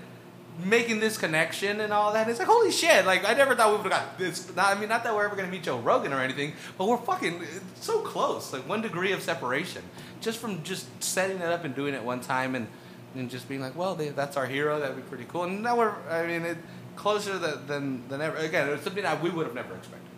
making 0.64 1.00
this 1.00 1.18
connection 1.18 1.80
and 1.80 1.92
all 1.92 2.14
that, 2.14 2.30
it's 2.30 2.38
like 2.38 2.48
holy 2.48 2.72
shit! 2.72 3.04
Like 3.04 3.28
I 3.28 3.34
never 3.34 3.54
thought 3.54 3.72
we 3.72 3.76
would 3.76 3.92
have 3.92 3.92
got 3.92 4.18
this. 4.18 4.50
I 4.56 4.74
mean, 4.80 4.88
not 4.88 5.04
that 5.04 5.14
we're 5.14 5.26
ever 5.26 5.36
gonna 5.36 5.50
meet 5.50 5.64
Joe 5.64 5.78
Rogan 5.80 6.14
or 6.14 6.20
anything, 6.20 6.54
but 6.78 6.88
we're 6.88 6.96
fucking 6.96 7.42
so 7.74 8.00
close. 8.00 8.54
Like 8.54 8.66
one 8.66 8.80
degree 8.80 9.12
of 9.12 9.20
separation, 9.20 9.82
just 10.22 10.38
from 10.38 10.62
just 10.62 10.86
setting 11.04 11.36
it 11.36 11.42
up 11.42 11.64
and 11.64 11.74
doing 11.74 11.92
it 11.92 12.02
one 12.02 12.20
time 12.22 12.54
and 12.54 12.68
and 13.14 13.28
just 13.28 13.50
being 13.50 13.60
like, 13.60 13.76
well, 13.76 13.96
they, 13.96 14.08
that's 14.08 14.38
our 14.38 14.46
hero. 14.46 14.80
That'd 14.80 14.96
be 14.96 15.02
pretty 15.02 15.26
cool. 15.28 15.44
And 15.44 15.62
now 15.62 15.76
we're, 15.76 15.94
I 16.08 16.26
mean, 16.26 16.46
it 16.46 16.56
closer 16.96 17.38
than 17.38 17.66
than, 17.66 18.08
than 18.08 18.22
ever. 18.22 18.38
Again, 18.38 18.70
it's 18.70 18.84
something 18.84 19.02
that 19.02 19.22
we 19.22 19.28
would 19.28 19.44
have 19.44 19.54
never 19.54 19.74
expected. 19.74 20.09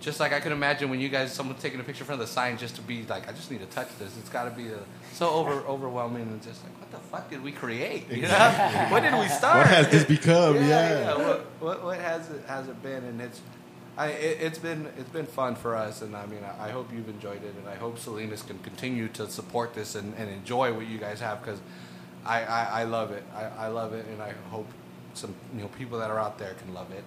Just 0.00 0.20
like 0.20 0.32
I 0.32 0.38
could 0.40 0.52
imagine 0.52 0.90
when 0.90 1.00
you 1.00 1.08
guys, 1.08 1.32
someone 1.32 1.56
taking 1.56 1.80
a 1.80 1.82
picture 1.82 2.02
in 2.02 2.06
front 2.06 2.20
of 2.22 2.28
the 2.28 2.32
sign 2.32 2.56
just 2.56 2.76
to 2.76 2.82
be 2.82 3.04
like, 3.08 3.28
I 3.28 3.32
just 3.32 3.50
need 3.50 3.60
to 3.60 3.66
touch 3.66 3.88
this. 3.98 4.16
It's 4.16 4.28
got 4.28 4.44
to 4.44 4.50
be 4.50 4.68
a, 4.68 4.78
so 5.12 5.28
over 5.30 5.50
overwhelming 5.66 6.22
and 6.22 6.42
just 6.42 6.62
like, 6.62 6.78
what 6.80 6.90
the 6.92 6.98
fuck 7.08 7.30
did 7.30 7.42
we 7.42 7.50
create? 7.50 8.08
You 8.10 8.22
know, 8.22 8.86
what 8.90 9.02
did 9.02 9.12
we 9.18 9.26
start? 9.28 9.58
What 9.58 9.66
has 9.66 9.88
this 9.88 10.04
become? 10.04 10.54
yeah, 10.56 10.62
Yeah. 10.62 11.00
yeah. 11.00 11.16
What, 11.16 11.40
what 11.60 11.84
what 11.84 11.98
has 11.98 12.30
it 12.30 12.44
has 12.46 12.68
it 12.68 12.80
been? 12.82 13.02
And 13.04 13.20
it's, 13.20 13.40
I 13.96 14.08
it, 14.10 14.38
it's 14.40 14.58
been 14.58 14.86
it's 14.96 15.10
been 15.10 15.26
fun 15.26 15.56
for 15.56 15.74
us. 15.74 16.00
And 16.02 16.14
I 16.16 16.26
mean, 16.26 16.44
I, 16.44 16.68
I 16.68 16.70
hope 16.70 16.92
you've 16.92 17.08
enjoyed 17.08 17.42
it, 17.42 17.54
and 17.58 17.68
I 17.68 17.74
hope 17.74 17.98
Salinas 17.98 18.42
can 18.42 18.58
continue 18.60 19.08
to 19.08 19.28
support 19.28 19.74
this 19.74 19.96
and, 19.96 20.14
and 20.16 20.30
enjoy 20.30 20.72
what 20.72 20.86
you 20.86 20.98
guys 20.98 21.18
have 21.20 21.40
because 21.44 21.60
I, 22.24 22.44
I, 22.44 22.64
I 22.80 22.84
love 22.84 23.10
it. 23.10 23.24
I, 23.34 23.64
I 23.64 23.68
love 23.68 23.94
it, 23.94 24.06
and 24.06 24.22
I 24.22 24.32
hope 24.50 24.68
some 25.14 25.34
you 25.54 25.62
know 25.62 25.68
people 25.76 25.98
that 25.98 26.10
are 26.10 26.20
out 26.20 26.38
there 26.38 26.54
can 26.54 26.72
love 26.72 26.92
it, 26.92 27.02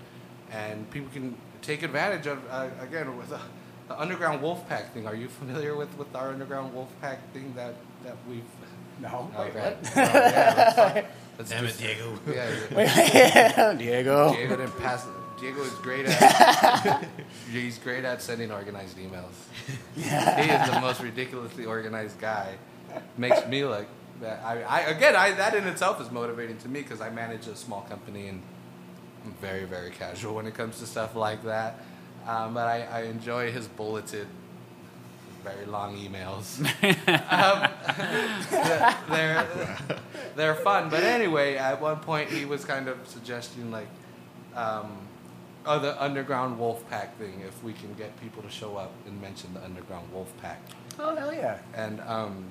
and 0.52 0.90
people 0.92 1.10
can 1.14 1.38
take 1.62 1.84
advantage 1.84 2.28
of 2.28 2.40
uh, 2.50 2.70
again 2.82 3.18
with 3.18 3.30
the, 3.30 3.40
the 3.88 4.00
underground 4.00 4.42
wolf 4.42 4.68
pack 4.70 4.94
thing. 4.94 5.08
Are 5.08 5.16
you 5.16 5.28
familiar 5.28 5.76
with, 5.76 5.96
with 5.98 6.14
our 6.16 6.30
underground 6.30 6.74
wolf 6.74 6.90
pack 7.02 7.20
thing 7.34 7.54
that 7.56 7.76
that 8.04 8.16
we've 8.30 8.44
No. 9.02 9.32
Okay. 9.38 9.76
Wait, 9.76 9.78
Oh, 9.96 10.00
yeah, 10.02 11.06
let's 11.38 11.50
talk- 11.50 11.50
Damn 11.50 11.66
it, 11.66 11.78
Diego. 11.78 12.20
Yeah, 12.28 12.56
yeah. 12.72 13.74
Diego. 13.78 14.34
Diego 14.34 14.58
didn't 14.58 14.78
pass. 14.80 15.08
Diego 15.40 15.62
is 15.64 15.72
great 15.76 16.06
at. 16.06 17.08
he's 17.52 17.80
great 17.80 18.06
at 18.06 18.22
sending 18.22 18.52
organized 18.52 18.96
emails. 18.98 19.34
He 19.96 20.02
is 20.02 20.70
the 20.70 20.80
most 20.80 21.02
ridiculously 21.02 21.66
organized 21.66 22.20
guy. 22.20 22.56
Makes 23.18 23.48
me 23.48 23.66
look. 23.66 23.88
I, 24.24 24.62
I 24.68 24.80
again, 24.82 25.16
I 25.16 25.32
that 25.32 25.56
in 25.56 25.66
itself 25.66 26.00
is 26.00 26.12
motivating 26.12 26.58
to 26.60 26.70
me 26.70 26.84
because 26.84 27.02
I 27.02 27.10
manage 27.10 27.48
a 27.48 27.56
small 27.56 27.82
company 27.82 28.28
and 28.28 28.44
I'm 29.26 29.34
very 29.42 29.66
very 29.66 29.92
casual 29.92 30.36
when 30.36 30.48
it 30.48 30.54
comes 30.54 30.80
to 30.80 30.86
stuff 30.88 31.16
like 31.16 31.44
that. 31.44 31.80
Um, 32.28 32.54
but 32.54 32.68
I, 32.68 32.84
I 32.84 33.02
enjoy 33.04 33.52
his 33.52 33.68
bulleted, 33.68 34.28
very 35.44 35.66
long 35.66 35.98
emails. 35.98 36.60
um, 37.32 37.70
they're 39.10 39.78
they're 40.36 40.56
fun. 40.56 40.90
But 40.90 41.04
anyway, 41.04 41.56
at 41.56 41.82
one 41.82 41.98
point 42.00 42.30
he 42.30 42.46
was 42.46 42.64
kind 42.66 42.88
of 42.88 42.98
suggesting 43.08 43.72
like, 43.72 43.88
um, 44.56 44.92
oh, 45.66 45.80
the 45.80 46.02
underground 46.02 46.60
wolf 46.60 46.88
pack 46.90 47.18
thing. 47.18 47.42
If 47.48 47.64
we 47.64 47.74
can 47.74 47.94
get 47.96 48.20
people 48.22 48.44
to 48.44 48.50
show 48.50 48.78
up 48.78 48.92
and 49.08 49.20
mention 49.22 49.54
the 49.54 49.64
underground 49.64 50.12
wolf 50.14 50.32
pack, 50.42 50.62
Oh 51.00 51.16
hell 51.16 51.34
yeah. 51.34 51.58
and 51.76 52.02
um, 52.02 52.46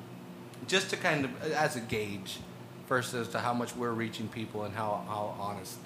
just 0.66 0.90
to 0.90 0.96
kind 0.96 1.24
of 1.24 1.52
as 1.52 1.76
a 1.76 1.80
gauge, 1.80 2.38
first 2.86 3.14
as 3.14 3.28
to 3.28 3.38
how 3.38 3.54
much 3.54 3.76
we're 3.76 3.92
reaching 3.92 4.26
people 4.28 4.64
and 4.64 4.74
how 4.74 5.04
how 5.06 5.36
honest. 5.38 5.78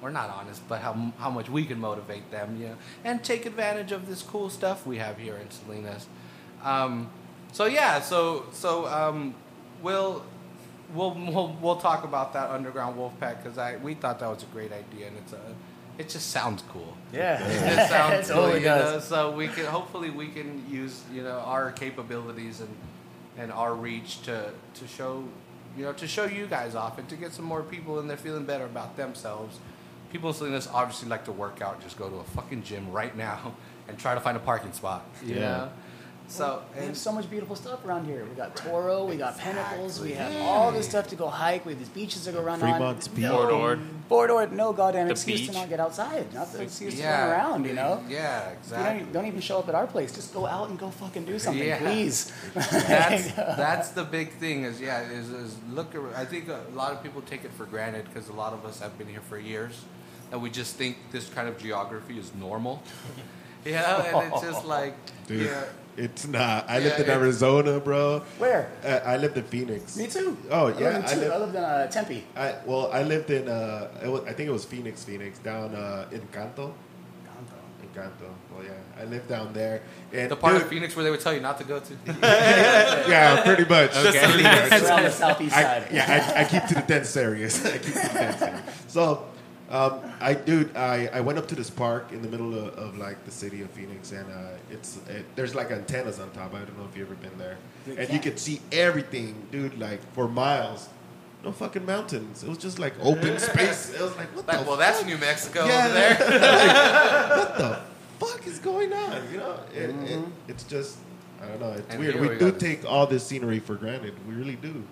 Or 0.00 0.10
not 0.10 0.30
honest, 0.30 0.62
but 0.68 0.80
how 0.80 1.12
how 1.18 1.28
much 1.28 1.50
we 1.50 1.64
can 1.64 1.80
motivate 1.80 2.30
them, 2.30 2.56
you 2.60 2.68
know, 2.68 2.76
and 3.04 3.24
take 3.24 3.46
advantage 3.46 3.90
of 3.90 4.06
this 4.06 4.22
cool 4.22 4.48
stuff 4.48 4.86
we 4.86 4.98
have 4.98 5.18
here 5.18 5.36
in 5.36 5.50
Salinas. 5.50 6.06
Um, 6.62 7.10
so 7.52 7.66
yeah, 7.66 8.00
so 8.00 8.46
so 8.52 8.86
um, 8.86 9.34
we'll 9.82 10.24
we'll 10.94 11.14
we'll 11.14 11.56
we'll 11.60 11.76
talk 11.76 12.04
about 12.04 12.32
that 12.34 12.50
underground 12.50 12.96
wolf 12.96 13.18
pack 13.18 13.42
because 13.42 13.58
I 13.58 13.76
we 13.76 13.94
thought 13.94 14.20
that 14.20 14.28
was 14.28 14.44
a 14.44 14.46
great 14.46 14.72
idea 14.72 15.08
and 15.08 15.16
it's 15.16 15.32
a 15.32 15.40
it 15.98 16.08
just 16.08 16.30
sounds 16.30 16.62
cool. 16.72 16.96
Yeah. 17.12 17.44
It 17.44 17.88
sounds 17.90 18.30
cool, 18.30 18.56
you 18.56 18.64
know. 18.64 19.00
So 19.00 19.32
we 19.32 19.48
can 19.48 19.66
hopefully 19.66 20.10
we 20.10 20.28
can 20.28 20.64
use 20.70 21.02
you 21.12 21.22
know 21.22 21.38
our 21.40 21.72
capabilities 21.72 22.60
and 22.60 22.74
and 23.36 23.52
our 23.52 23.74
reach 23.74 24.22
to 24.22 24.52
to 24.74 24.86
show 24.86 25.24
you 25.76 25.84
know 25.84 25.92
to 25.94 26.06
show 26.06 26.24
you 26.24 26.46
guys 26.46 26.74
off 26.74 26.98
and 26.98 27.08
to 27.08 27.16
get 27.16 27.32
some 27.32 27.44
more 27.44 27.62
people 27.62 27.98
and 27.98 28.08
they're 28.08 28.16
feeling 28.16 28.44
better 28.44 28.64
about 28.64 28.96
themselves. 28.96 29.58
People 30.12 30.30
in 30.30 30.34
Salinas 30.34 30.68
obviously 30.72 31.08
like 31.08 31.24
to 31.26 31.32
work 31.32 31.60
out. 31.62 31.82
Just 31.82 31.98
go 31.98 32.08
to 32.08 32.16
a 32.16 32.24
fucking 32.24 32.62
gym 32.62 32.90
right 32.92 33.16
now 33.16 33.54
and 33.88 33.98
try 33.98 34.14
to 34.14 34.20
find 34.20 34.36
a 34.36 34.40
parking 34.40 34.72
spot. 34.72 35.04
You 35.24 35.34
Yeah. 35.36 35.40
know. 35.40 35.68
So 36.30 36.60
we 36.78 36.84
have 36.84 36.94
so 36.98 37.10
much 37.10 37.30
beautiful 37.30 37.56
stuff 37.56 37.82
around 37.86 38.04
here. 38.04 38.22
We 38.26 38.34
got 38.34 38.54
Toro, 38.54 39.06
we 39.06 39.16
got 39.16 39.38
Pinnacles, 39.38 39.98
we 39.98 40.12
have 40.12 40.30
all 40.42 40.70
this 40.72 40.86
stuff 40.86 41.08
to 41.08 41.16
go 41.16 41.28
hike. 41.28 41.64
We 41.64 41.72
have 41.72 41.78
these 41.78 41.88
beaches 41.88 42.26
to 42.26 42.32
go 42.32 42.42
run 42.42 42.60
Fremont's 42.60 43.08
on. 43.08 43.14
Beach. 43.14 43.22
No, 43.24 43.78
Fort 44.10 44.30
Ord. 44.30 44.52
No 44.52 44.74
goddamn 44.74 45.06
The 45.06 45.12
excuse 45.12 45.40
beach. 45.40 45.48
to 45.48 45.54
not 45.54 45.70
get 45.70 45.80
outside. 45.80 46.30
Not 46.34 46.52
the 46.52 46.60
excuse 46.64 46.96
to 46.96 47.00
yeah, 47.00 47.22
run 47.22 47.30
around, 47.30 47.64
you 47.64 47.72
know? 47.72 48.04
Yeah, 48.10 48.50
You 48.50 48.56
exactly. 48.58 49.04
don't, 49.04 49.12
don't 49.14 49.26
even 49.26 49.40
show 49.40 49.58
up 49.58 49.70
at 49.70 49.74
our 49.74 49.86
place. 49.86 50.12
Just 50.14 50.34
go 50.34 50.44
out 50.44 50.68
and 50.68 50.78
go 50.78 50.90
fucking 50.90 51.24
do 51.24 51.38
something, 51.38 51.66
Yeah. 51.66 51.78
please. 51.78 52.30
that's 52.54 53.32
that's 53.56 53.88
the 53.92 54.04
big 54.04 54.32
thing 54.34 54.64
is 54.64 54.82
yeah 54.82 55.00
is, 55.10 55.30
is 55.30 55.56
look 55.70 55.94
ar- 55.94 56.14
I 56.14 56.26
think 56.26 56.48
a 56.48 56.60
lot 56.74 56.92
of 56.92 57.02
people 57.02 57.22
take 57.22 57.44
it 57.44 57.52
for 57.52 57.64
granted 57.64 58.04
because 58.04 58.28
a 58.28 58.34
lot 58.34 58.52
of 58.52 58.66
us 58.66 58.80
have 58.80 58.98
been 58.98 59.08
here 59.08 59.22
for 59.30 59.38
years 59.38 59.80
and 60.32 60.42
we 60.42 60.50
just 60.50 60.76
think 60.76 60.96
this 61.12 61.28
kind 61.30 61.48
of 61.48 61.58
geography 61.58 62.18
is 62.18 62.32
normal 62.34 62.82
yeah 63.64 64.02
and 64.22 64.32
it's 64.32 64.42
just 64.42 64.64
like 64.76 64.94
Dude, 65.26 65.46
yeah 65.46 65.64
it's 65.96 66.28
not. 66.28 66.70
I 66.70 66.78
Yeah, 66.78 66.84
lived 66.84 67.00
in 67.00 67.10
Arizona, 67.10 67.80
bro. 67.80 68.22
Where? 68.38 68.70
Uh, 68.84 69.00
I 69.04 69.16
lived 69.16 69.36
in 69.36 69.42
Phoenix. 69.42 69.96
Me 69.96 70.06
too. 70.06 70.36
Oh, 70.48 70.68
I 70.68 70.78
yeah, 70.78 70.90
lived 70.90 71.06
I 71.08 71.12
in, 71.12 71.18
two- 71.18 71.24
live- 71.24 71.32
I 71.32 71.38
lived 71.38 71.54
in 71.56 71.64
uh, 71.64 71.86
Tempe. 71.90 72.24
I 72.36 72.54
well, 72.66 72.92
I 72.92 73.02
lived 73.02 73.30
in 73.30 73.48
uh, 73.48 73.90
it 74.04 74.06
was, 74.08 74.22
I 74.22 74.32
think 74.32 74.48
it 74.48 74.52
was 74.52 74.64
Phoenix, 74.64 75.02
Phoenix, 75.02 75.40
down 75.40 75.74
uh, 75.74 76.06
in 76.12 76.20
Canto. 76.30 76.72
Canto. 77.26 77.56
Encanto. 77.82 78.30
Well, 78.54 78.62
yeah, 78.64 78.70
I 79.02 79.06
lived 79.06 79.28
down 79.28 79.52
there. 79.52 79.82
And 80.12 80.30
The 80.30 80.36
part 80.36 80.52
dude, 80.54 80.62
of 80.62 80.68
Phoenix 80.68 80.94
where 80.94 81.02
they 81.04 81.10
would 81.10 81.18
tell 81.20 81.34
you 81.34 81.40
not 81.40 81.58
to 81.58 81.64
go 81.64 81.80
to. 81.80 81.92
yeah, 82.22 83.42
pretty 83.42 83.64
much. 83.64 83.90
It's 83.94 84.90
on 84.90 85.02
the 85.02 85.10
southeast 85.10 85.56
I, 85.56 85.62
side. 85.64 85.88
yeah, 85.92 86.32
I, 86.36 86.42
I 86.42 86.44
keep 86.44 86.64
to 86.66 86.74
the 86.74 86.82
dense 86.82 87.16
areas. 87.16 87.66
I 87.66 87.72
keep 87.78 87.82
to 87.82 87.90
the 88.06 88.08
dense 88.14 88.42
areas. 88.42 88.62
So, 88.86 89.24
um, 89.70 90.00
I 90.20 90.34
dude, 90.34 90.74
I, 90.76 91.08
I 91.12 91.20
went 91.20 91.38
up 91.38 91.46
to 91.48 91.54
this 91.54 91.68
park 91.70 92.12
in 92.12 92.22
the 92.22 92.28
middle 92.28 92.54
of, 92.58 92.74
of 92.74 92.96
like 92.98 93.24
the 93.24 93.30
city 93.30 93.62
of 93.62 93.70
Phoenix, 93.70 94.12
and 94.12 94.30
uh, 94.32 94.50
it's 94.70 94.98
it, 95.08 95.24
there's 95.36 95.54
like 95.54 95.70
antennas 95.70 96.18
on 96.20 96.30
top. 96.30 96.54
I 96.54 96.58
don't 96.60 96.78
know 96.78 96.86
if 96.90 96.96
you've 96.96 97.06
ever 97.10 97.16
been 97.20 97.36
there, 97.38 97.56
and 97.96 98.08
you 98.10 98.18
could 98.18 98.38
see 98.38 98.60
everything, 98.72 99.34
dude, 99.52 99.78
like 99.78 100.00
for 100.14 100.26
miles. 100.28 100.88
No 101.44 101.52
fucking 101.52 101.86
mountains. 101.86 102.42
It 102.42 102.48
was 102.48 102.58
just 102.58 102.78
like 102.80 102.94
open 103.00 103.38
space. 103.50 103.94
It 103.94 104.00
was 104.00 104.16
like 104.16 104.34
what 104.34 104.48
Like, 104.48 104.58
the 104.60 104.66
well, 104.66 104.76
that's? 104.76 105.04
New 105.04 105.16
Mexico 105.18 105.66
Yeah, 105.66 105.84
over 105.84 105.94
there. 105.94 106.14
what 107.38 107.58
the 107.58 108.26
fuck 108.26 108.46
is 108.46 108.58
going 108.58 108.92
on? 108.92 109.22
You 109.30 109.38
know, 109.38 109.60
it, 109.72 109.90
it, 110.10 110.24
it's 110.48 110.64
just 110.64 110.96
I 111.40 111.46
don't 111.46 111.60
know. 111.60 111.72
It's 111.72 111.88
And 111.90 112.00
weird. 112.00 112.16
We, 112.16 112.28
we 112.30 112.38
do 112.38 112.50
got- 112.50 112.58
take 112.60 112.84
all 112.84 113.06
this 113.06 113.24
scenery 113.24 113.60
for 113.60 113.76
granted. 113.76 114.14
We 114.28 114.34
really 114.34 114.56
do. 114.56 114.82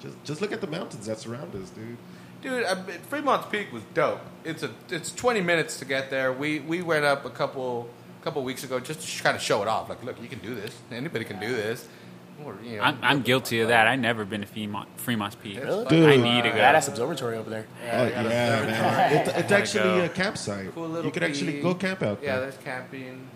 Just 0.00 0.22
just 0.24 0.40
look 0.42 0.52
at 0.52 0.60
the 0.60 0.66
mountains 0.66 1.06
that 1.06 1.18
surround 1.18 1.54
us, 1.54 1.70
dude. 1.70 1.96
Dude, 2.42 2.64
I, 2.64 2.74
Fremont's 3.08 3.46
Peak 3.48 3.72
was 3.72 3.82
dope. 3.94 4.20
It's 4.44 4.62
a 4.62 4.70
it's 4.88 5.12
20 5.14 5.40
minutes 5.42 5.78
to 5.80 5.84
get 5.84 6.08
there. 6.10 6.32
We 6.32 6.60
we 6.60 6.80
went 6.82 7.04
up 7.04 7.24
a 7.24 7.30
couple 7.30 7.88
couple 8.22 8.42
weeks 8.42 8.64
ago 8.64 8.80
just 8.80 9.00
to 9.18 9.22
kind 9.22 9.36
of 9.36 9.42
show 9.42 9.62
it 9.62 9.68
off. 9.68 9.88
Like, 9.88 10.02
look, 10.04 10.20
you 10.22 10.28
can 10.28 10.38
do 10.40 10.54
this. 10.54 10.76
Anybody 10.90 11.24
can 11.24 11.38
do 11.40 11.48
this. 11.54 11.86
Or, 12.44 12.56
you 12.64 12.78
know, 12.78 12.84
I'm, 12.84 12.98
I'm 13.02 13.20
guilty 13.20 13.60
of 13.60 13.68
that. 13.68 13.86
I've 13.86 13.98
never 14.00 14.24
been 14.24 14.40
to 14.40 14.46
Fremont, 14.46 14.88
Fremont's 14.96 15.36
Peak. 15.36 15.58
Really? 15.62 15.84
Dude. 15.86 16.08
I 16.08 16.16
need 16.16 16.42
to 16.44 16.48
go. 16.50 16.56
Badass 16.56 16.88
observatory 16.88 17.36
over 17.36 17.50
there. 17.50 17.66
Oh 17.92 18.06
yeah, 18.06 18.22
man. 18.22 19.12
It's, 19.20 19.28
it's 19.28 19.42
Gotta 19.42 19.54
actually 19.56 19.82
go. 19.98 20.04
a 20.04 20.08
campsite. 20.08 20.74
Cool 20.74 20.88
little 20.88 21.04
you 21.04 21.10
could 21.12 21.22
actually 21.22 21.60
go 21.60 21.74
camp 21.74 22.02
out 22.02 22.20
Yeah, 22.22 22.36
there. 22.38 22.50
there's 22.50 22.62
camping. 22.64 23.28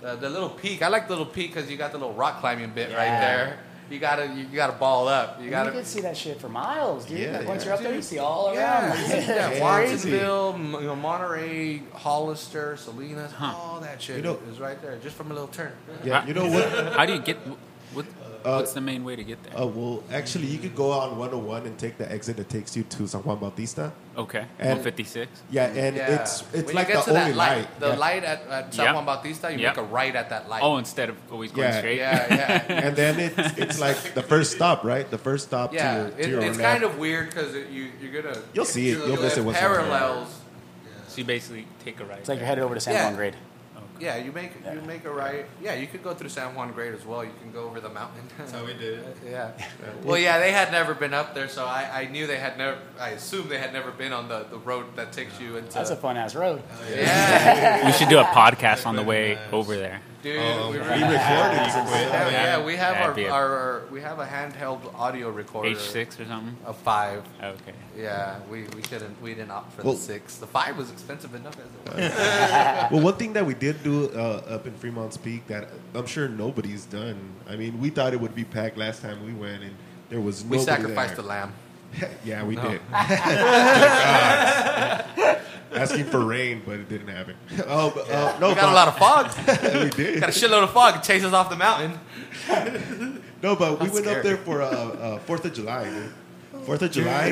The, 0.00 0.16
the 0.16 0.28
little 0.28 0.50
peak. 0.50 0.82
I 0.82 0.88
like 0.88 1.06
the 1.06 1.14
little 1.14 1.32
peak 1.32 1.54
because 1.54 1.70
you 1.70 1.76
got 1.76 1.92
the 1.92 1.98
little 1.98 2.14
rock 2.14 2.40
climbing 2.40 2.70
bit 2.70 2.88
right 2.88 3.20
there. 3.20 3.58
You 3.90 3.98
gotta 4.00 4.26
you 4.34 4.44
gotta 4.54 4.72
ball 4.72 5.06
up. 5.08 5.38
You 5.38 5.44
You 5.44 5.50
gotta. 5.50 5.70
You 5.70 5.76
can 5.76 5.84
see 5.84 6.00
that 6.00 6.16
shit 6.16 6.40
for 6.40 6.48
miles, 6.48 7.04
dude. 7.06 7.18
Yeah, 7.20 7.44
Once 7.44 7.62
yeah. 7.62 7.66
you're 7.68 7.74
up 7.74 7.80
there, 7.82 7.94
you 7.94 8.02
see 8.02 8.18
all 8.18 8.52
Yeah, 8.54 8.88
around. 8.90 8.98
yeah, 9.10 9.48
It's 9.50 9.60
Watsonville, 9.60 10.58
you 10.80 10.86
know, 10.88 10.96
Monterey, 10.96 11.82
Hollister, 11.92 12.76
Salinas, 12.76 13.30
Huh. 13.32 13.54
all 13.56 13.80
that 13.80 14.02
shit 14.02 14.16
You 14.16 14.22
know- 14.22 14.38
is 14.50 14.58
right 14.58 14.80
there, 14.82 14.96
just 14.98 15.14
from 15.16 15.30
a 15.30 15.34
little 15.34 15.48
turn. 15.48 15.72
Yeah, 16.04 16.26
you 16.26 16.34
know 16.34 16.48
what? 16.48 16.92
How 16.96 17.06
do 17.06 17.12
you 17.14 17.20
get? 17.20 17.36
What, 17.94 18.06
Uh, 18.46 18.56
what's 18.58 18.72
the 18.74 18.80
main 18.80 19.02
way 19.02 19.16
to 19.16 19.24
get 19.24 19.42
there? 19.42 19.58
Uh, 19.60 19.66
well, 19.66 20.04
actually, 20.12 20.46
you 20.46 20.58
could 20.58 20.76
go 20.76 20.92
on 20.92 21.18
101 21.18 21.66
and 21.66 21.76
take 21.78 21.98
the 21.98 22.10
exit 22.10 22.36
that 22.36 22.48
takes 22.48 22.76
you 22.76 22.84
to 22.84 23.08
San 23.08 23.22
Juan 23.22 23.38
Bautista. 23.38 23.92
Okay, 24.16 24.44
and- 24.58 24.78
156. 24.78 25.30
Yeah, 25.50 25.66
and 25.66 25.96
Yeah. 25.96 26.14
it's 26.22 26.42
it's 26.52 26.66
when 26.66 26.76
like 26.76 26.88
you 26.88 26.94
get 26.94 27.04
the 27.04 27.12
to 27.12 27.18
only 27.18 27.32
that 27.32 27.36
light, 27.36 27.56
light. 27.58 27.80
the 27.80 27.88
yeah. 27.88 27.96
light 27.96 28.24
at, 28.24 28.40
at 28.48 28.74
San 28.74 28.84
Yep. 28.86 28.94
Juan 28.94 29.04
Bautista, 29.04 29.50
you 29.52 29.58
Yep. 29.58 29.76
make 29.76 29.84
a 29.84 29.88
right 29.88 30.14
at 30.14 30.30
that 30.30 30.48
light. 30.48 30.62
Oh, 30.62 30.76
instead 30.78 31.08
of 31.10 31.16
always 31.30 31.50
going 31.50 31.68
Yeah. 31.68 31.78
straight. 31.78 31.98
yeah, 31.98 32.34
yeah. 32.34 32.62
and 32.86 32.96
then 32.96 33.18
it's 33.18 33.58
it's 33.58 33.80
like 33.80 34.14
the 34.14 34.22
first 34.22 34.52
stop, 34.52 34.84
right? 34.84 35.10
The 35.10 35.18
first 35.18 35.46
stop 35.48 35.74
Yeah, 35.74 35.94
to, 35.94 35.98
your, 35.98 36.10
to 36.10 36.20
it, 36.20 36.28
your 36.30 36.40
it's 36.42 36.58
kind 36.58 36.84
of 36.84 36.98
weird 36.98 37.30
because 37.30 37.52
you 37.54 37.90
you're 38.00 38.22
gonna 38.22 38.38
You'll 38.54 38.64
see 38.64 38.90
it. 38.90 38.98
You'll 38.98 39.20
miss 39.20 39.36
it 39.36 39.44
once 39.44 39.58
in 39.58 39.64
a 39.64 39.68
while. 39.68 39.76
parallels. 39.88 40.28
So 41.08 41.18
you 41.18 41.24
basically 41.24 41.66
take 41.84 41.98
a 42.00 42.04
right. 42.04 42.18
It's 42.20 42.28
like 42.28 42.38
you're 42.38 42.46
headed 42.46 42.62
over 42.64 42.74
to 42.74 42.80
San 42.80 42.94
Juan 42.94 43.16
Grade. 43.16 43.36
Yeah, 44.00 44.16
you 44.16 44.32
make 44.32 44.52
you 44.72 44.80
make 44.82 45.04
a 45.04 45.10
right. 45.10 45.46
Yeah, 45.62 45.74
you 45.74 45.86
could 45.86 46.02
go 46.02 46.14
through 46.14 46.28
San 46.28 46.54
Juan 46.54 46.72
Grade 46.72 46.94
as 46.94 47.04
well. 47.04 47.24
You 47.24 47.32
can 47.40 47.52
go 47.52 47.64
over 47.64 47.80
the 47.80 47.88
mountain. 47.88 48.22
That's 48.38 48.52
how 48.52 48.64
we 48.64 48.74
did 48.74 49.00
it. 49.00 49.16
yeah. 49.26 49.52
Well, 50.04 50.18
yeah, 50.18 50.38
they 50.38 50.52
had 50.52 50.70
never 50.72 50.94
been 50.94 51.14
up 51.14 51.34
there, 51.34 51.48
so 51.48 51.64
I, 51.64 51.88
I 52.02 52.06
knew 52.06 52.26
they 52.26 52.38
had 52.38 52.58
never. 52.58 52.78
I 52.98 53.10
assumed 53.10 53.50
they 53.50 53.58
had 53.58 53.72
never 53.72 53.90
been 53.90 54.12
on 54.12 54.28
the, 54.28 54.46
the 54.50 54.58
road 54.58 54.86
that 54.96 55.12
takes 55.12 55.40
you 55.40 55.56
into. 55.56 55.72
That's 55.72 55.90
a 55.90 55.96
fun 55.96 56.16
ass 56.16 56.34
road. 56.34 56.62
yeah, 56.90 57.86
We 57.86 57.92
should 57.92 58.08
do 58.08 58.18
a 58.18 58.24
podcast 58.24 58.86
on 58.86 58.96
the 58.96 59.02
way 59.02 59.38
over 59.52 59.76
there. 59.76 60.00
Dude. 60.26 60.40
Um, 60.40 60.70
we 60.72 60.78
we 60.78 60.84
recorded 60.84 61.70
some 61.70 61.86
Yeah, 61.86 62.08
stuff. 62.08 62.32
yeah, 62.32 62.64
we 62.64 62.76
have 62.76 62.96
our, 62.96 63.18
a- 63.18 63.28
our, 63.28 63.56
our 63.58 63.82
we 63.90 64.00
have 64.00 64.18
a 64.18 64.26
handheld 64.26 64.94
audio 64.94 65.30
recorder. 65.30 65.70
H6 65.70 66.20
or 66.20 66.24
something. 66.26 66.56
A 66.66 66.72
five. 66.72 67.24
Okay. 67.42 67.72
Yeah, 67.96 68.40
we, 68.50 68.64
we 68.74 68.82
shouldn't 68.82 69.20
we 69.22 69.34
didn't 69.34 69.50
opt 69.52 69.72
for 69.74 69.82
Well- 69.82 69.94
the 69.94 70.00
six. 70.00 70.36
The 70.36 70.46
five 70.46 70.76
was 70.76 70.90
expensive 70.90 71.34
enough 71.34 71.56
as 71.58 71.66
it 72.00 72.12
was. 72.12 72.90
well, 72.92 73.02
one 73.02 73.14
thing 73.16 73.32
that 73.34 73.46
we 73.46 73.54
did 73.54 73.82
do 73.82 74.10
uh, 74.10 74.42
up 74.48 74.66
in 74.66 74.74
Fremont's 74.74 75.16
Peak 75.16 75.46
that 75.46 75.68
I'm 75.94 76.06
sure 76.06 76.28
nobody's 76.28 76.84
done. 76.86 77.18
I 77.48 77.56
mean, 77.56 77.80
we 77.80 77.90
thought 77.90 78.12
it 78.12 78.20
would 78.20 78.34
be 78.34 78.44
packed 78.44 78.76
last 78.76 79.02
time 79.02 79.24
we 79.24 79.32
went, 79.32 79.62
and 79.62 79.74
there 80.10 80.20
was 80.20 80.44
we 80.44 80.58
sacrificed 80.58 81.14
there. 81.14 81.22
the 81.22 81.28
lamb. 81.28 81.52
yeah, 82.24 82.42
we 82.44 82.56
No. 82.56 82.62
did. 82.70 82.80
Asking 85.72 86.04
for 86.06 86.24
rain, 86.24 86.62
but 86.64 86.76
it 86.78 86.88
didn't 86.88 87.08
happen. 87.08 87.34
Oh, 87.66 87.90
but, 87.94 88.08
uh, 88.10 88.38
no, 88.38 88.48
we 88.48 88.54
got 88.54 88.62
but- 88.62 88.70
a 88.70 88.74
lot 88.74 88.88
of 88.88 88.96
fog. 88.96 89.30
we 89.84 89.90
did. 89.90 90.20
got 90.20 90.28
a 90.30 90.32
shitload 90.32 90.62
of 90.62 90.70
fog. 90.72 90.96
It 90.96 91.02
us 91.24 91.32
off 91.32 91.50
the 91.50 91.56
mountain. 91.56 91.98
No, 93.42 93.56
but 93.56 93.72
we 93.80 93.86
That's 93.86 93.94
went 93.94 94.06
up 94.06 94.22
there 94.22 94.36
for 94.38 94.62
uh, 94.62 94.66
uh, 94.66 95.18
Fourth 95.20 95.44
of 95.44 95.52
July, 95.52 95.84
dude. 95.90 96.12
Fourth 96.64 96.80
of 96.82 96.90
July, 96.92 97.26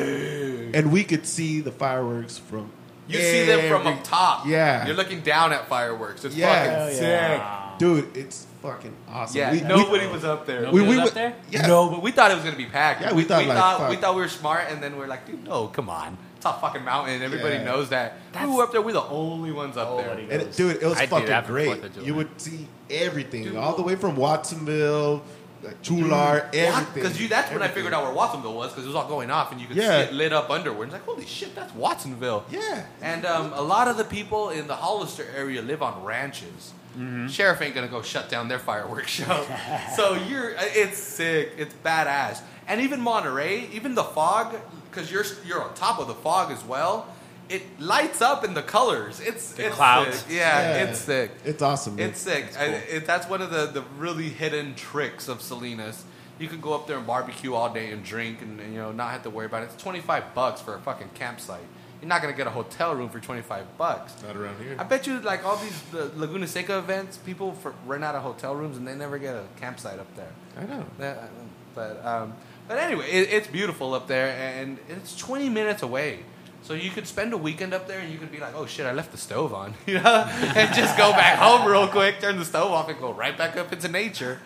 and 0.75 0.93
we 0.93 1.05
could 1.05 1.27
see 1.27 1.61
the 1.61 1.73
fireworks 1.73 2.37
from. 2.39 2.71
You 3.09 3.21
see 3.21 3.45
them 3.47 3.69
from 3.71 3.87
up 3.87 4.03
top. 4.03 4.47
Yeah. 4.47 4.87
You're 4.87 4.97
looking 4.97 5.21
down 5.21 5.53
at 5.53 5.69
fireworks. 5.69 6.25
It's 6.25 6.35
Yeah. 6.35 6.49
fucking 6.55 6.71
Hell 6.73 6.91
sick. 6.91 7.03
yeah. 7.03 7.75
dude. 7.79 8.17
It's 8.17 8.47
fucking 8.65 8.97
awesome. 9.09 9.37
Yeah, 9.37 9.53
We- 9.53 9.61
nobody 9.61 10.07
we- 10.07 10.13
was 10.13 10.25
up 10.25 10.47
there. 10.47 10.63
Nobody 10.63 10.87
we 10.87 10.97
was 10.97 11.09
up 11.09 11.15
there? 11.15 11.35
Yeah. 11.51 11.67
No, 11.67 11.91
but 11.91 12.03
we 12.03 12.11
thought 12.11 12.31
it 12.31 12.35
was 12.35 12.45
gonna 12.45 12.57
be 12.57 12.67
packed. 12.67 13.03
Yeah, 13.03 13.13
we 13.13 13.25
thought, 13.25 13.43
we 13.43 13.49
like, 13.49 13.59
thought 13.59 13.79
fuck. 13.81 13.91
we 13.91 13.97
thought 13.97 14.15
we 14.15 14.23
were 14.23 14.29
smart, 14.29 14.65
and 14.71 14.83
then 14.83 14.97
we're 14.97 15.07
like, 15.07 15.27
dude, 15.27 15.45
no, 15.45 15.67
come 15.69 15.89
on, 15.91 16.17
it's 16.37 16.47
a 16.47 16.53
fucking 16.55 16.85
mountain. 16.85 17.23
Everybody 17.23 17.57
Yeah. 17.57 17.65
knows 17.65 17.91
that. 17.91 18.17
we 18.43 18.47
were 18.51 18.63
up 18.65 18.73
there. 18.73 18.81
We're 18.83 18.93
the 18.93 19.03
only 19.05 19.53
ones 19.53 19.77
up 19.77 19.91
Nobody 19.91 20.27
there. 20.27 20.41
And 20.41 20.49
it, 20.49 20.57
dude, 20.57 20.83
it 20.83 20.87
was 20.87 20.99
I'd 20.99 21.09
fucking 21.11 21.45
great. 21.47 21.67
Fourth 21.67 21.85
of 21.85 21.95
July. 21.95 22.07
You 22.07 22.15
would 22.15 22.41
see 22.41 22.67
everything, 22.91 23.45
Dude. 23.45 23.57
all 23.57 23.77
the 23.77 23.83
way 23.83 23.97
from 23.97 24.17
Watsonville, 24.17 25.23
like 25.63 25.83
Chualar, 25.83 26.55
everything. 26.55 26.95
Because 26.95 27.21
you 27.21 27.29
that's 27.29 27.51
when 27.51 27.63
I 27.63 27.69
figured 27.69 27.95
out 27.95 28.05
where 28.05 28.13
Watsonville 28.13 28.53
was 28.55 28.71
because 28.71 28.85
it 28.85 28.89
was 28.89 28.97
all 28.97 29.09
going 29.09 29.31
off 29.31 29.51
and 29.53 29.61
you 29.61 29.67
could 29.67 29.77
Yeah. 29.77 30.03
see 30.05 30.09
it 30.09 30.13
lit 30.13 30.33
up 30.33 30.49
underward. 30.51 30.85
It's 30.85 30.93
like, 30.93 31.05
holy 31.07 31.25
shit, 31.27 31.55
that's 31.55 31.75
Watsonville. 31.75 32.45
Yeah. 32.51 32.83
And 33.01 33.25
um, 33.25 33.53
a 33.55 33.63
lot 33.63 33.89
of 33.89 33.97
the 33.97 34.05
people 34.05 34.51
in 34.51 34.67
the 34.67 34.77
Hollister 34.77 35.27
area 35.35 35.63
live 35.63 35.81
on 35.83 36.03
ranches. 36.05 36.73
Mm-hmm. 36.97 37.29
Sheriff 37.29 37.61
ain't 37.63 37.75
gonna 37.75 37.89
go 37.89 38.03
shut 38.03 38.29
down 38.29 38.49
their 38.49 38.59
fireworks 38.59 39.11
show. 39.11 39.47
so 39.97 40.15
you're, 40.15 40.55
it's 40.59 40.99
sick. 40.99 41.53
It's 41.59 41.75
badass. 41.85 42.41
And 42.67 42.81
even 42.81 43.01
Monterey, 43.01 43.69
even 43.73 43.95
the 43.95 44.05
fog, 44.05 44.57
because 44.91 45.11
you're 45.11 45.25
you're 45.47 45.63
on 45.63 45.75
top 45.75 45.99
of 45.99 46.09
the 46.09 46.15
fog 46.15 46.51
as 46.53 46.65
well. 46.65 47.07
It 47.51 47.63
lights 47.79 48.23
up 48.23 48.43
in 48.43 48.55
the 48.55 48.63
colors. 48.63 49.21
It's 49.21 49.53
The 49.53 49.67
it's 49.67 49.75
clouds. 49.77 50.21
sick. 50.21 50.27
Yeah, 50.31 50.61
Yeah. 50.77 50.85
it's 50.85 50.99
sick. 50.99 51.31
It's 51.45 51.61
awesome. 51.61 51.97
dude. 51.97 52.07
It's 52.11 52.21
sick. 52.21 52.47
I, 52.59 52.65
it, 52.67 53.07
that's 53.07 53.29
one 53.29 53.43
of 53.43 53.51
the, 53.51 53.67
the 53.67 53.83
really 53.99 54.31
hidden 54.31 54.75
tricks 54.75 55.29
of 55.29 55.43
Salinas. 55.43 56.03
You 56.39 56.49
can 56.49 56.61
go 56.63 56.73
up 56.73 56.87
there 56.87 56.97
and 56.97 57.07
barbecue 57.07 57.53
all 57.53 57.71
day 57.73 57.91
and 57.93 58.03
drink 58.03 58.41
and, 58.41 58.59
and, 58.61 58.73
you 58.73 58.81
know 58.81 58.93
not 58.93 59.11
have 59.11 59.25
to 59.25 59.31
worry 59.31 59.45
about 59.47 59.63
it. 59.63 59.67
It's 59.75 59.83
twenty 59.83 60.01
five 60.01 60.35
bucks 60.35 60.63
for 60.63 60.75
a 60.75 60.81
fucking 60.81 61.11
campsite. 61.15 61.61
You're 62.05 62.11
not 62.11 62.21
gonna 62.21 62.35
get 62.35 62.47
a 62.47 62.51
hotel 62.51 62.95
room 62.95 63.09
for 63.09 63.19
twenty 63.19 63.41
five 63.41 63.65
bucks. 63.79 64.13
Not 64.23 64.37
around 64.37 64.59
here. 64.63 64.77
I 64.79 64.83
bet 64.85 65.07
you 65.07 65.21
like 65.21 65.43
all 65.47 65.57
these 65.57 65.81
the 65.91 66.11
Laguna 66.17 66.47
Seca 66.47 66.77
events, 66.77 67.17
people 67.17 67.53
for, 67.55 67.73
run 67.87 68.05
out 68.05 68.15
of 68.15 68.23
hotel 68.23 68.55
rooms 68.55 68.77
and 68.77 68.87
they 68.87 68.95
never 68.95 69.17
get 69.17 69.35
a 69.35 69.45
campsite 69.59 69.99
up 69.99 70.15
there. 70.15 70.29
I 70.59 70.65
know. 70.67 70.85
That- 70.99 71.31
But 71.75 72.05
um, 72.05 72.35
but 72.69 72.77
anyway, 72.77 73.11
it, 73.11 73.33
it's 73.33 73.47
beautiful 73.49 73.95
up 73.95 74.07
there, 74.07 74.29
and 74.29 74.77
it's 74.91 75.17
20 75.17 75.49
minutes 75.49 75.83
away. 75.83 76.19
So 76.63 76.75
you 76.75 76.91
could 76.91 77.07
spend 77.07 77.33
a 77.33 77.39
weekend 77.39 77.73
up 77.73 77.89
there, 77.89 78.01
and 78.01 78.13
you 78.13 78.19
could 78.19 78.31
be 78.31 78.39
like, 78.39 78.55
"Oh 78.55 78.67
shit, 78.67 78.85
I 78.85 78.93
left 78.93 79.11
the 79.11 79.19
stove 79.19 79.55
on," 79.55 79.73
you 79.87 79.95
know, 79.95 80.25
and 80.55 80.75
just 80.75 80.99
go 80.99 81.11
back 81.13 81.39
home 81.39 81.67
real 81.67 81.89
quick, 81.89 82.21
turn 82.21 82.39
the 82.39 82.45
stove 82.45 82.71
off, 82.71 82.91
and 82.91 83.01
go 83.01 83.15
right 83.15 83.37
back 83.39 83.57
up 83.57 83.73
into 83.73 83.89
nature. 83.89 84.41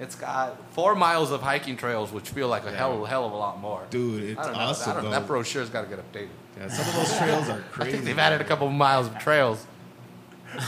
It's 0.00 0.14
got 0.14 0.56
four 0.72 0.94
miles 0.94 1.30
of 1.30 1.42
hiking 1.42 1.76
trails, 1.76 2.12
which 2.12 2.28
feel 2.30 2.48
like 2.48 2.64
a 2.66 2.72
hell, 2.72 3.04
hell 3.04 3.26
of 3.26 3.32
a 3.32 3.36
lot 3.36 3.60
more. 3.60 3.82
Dude, 3.90 4.22
it's 4.24 4.40
I 4.40 4.44
don't 4.44 4.52
know. 4.52 4.58
awesome, 4.58 4.90
I 4.90 4.94
don't, 4.94 5.04
though. 5.04 5.10
that 5.10 5.26
brochure's 5.26 5.70
got 5.70 5.82
to 5.82 5.88
get 5.88 6.12
updated. 6.12 6.28
Yeah, 6.58 6.68
some 6.68 6.86
of 6.88 6.94
those 6.94 7.18
trails 7.18 7.48
are 7.48 7.58
I 7.72 7.72
crazy. 7.72 7.92
think 7.92 8.04
they've 8.04 8.18
added 8.18 8.40
a 8.40 8.44
couple 8.44 8.66
of 8.68 8.72
miles 8.74 9.06
of 9.06 9.18
trails. 9.18 9.66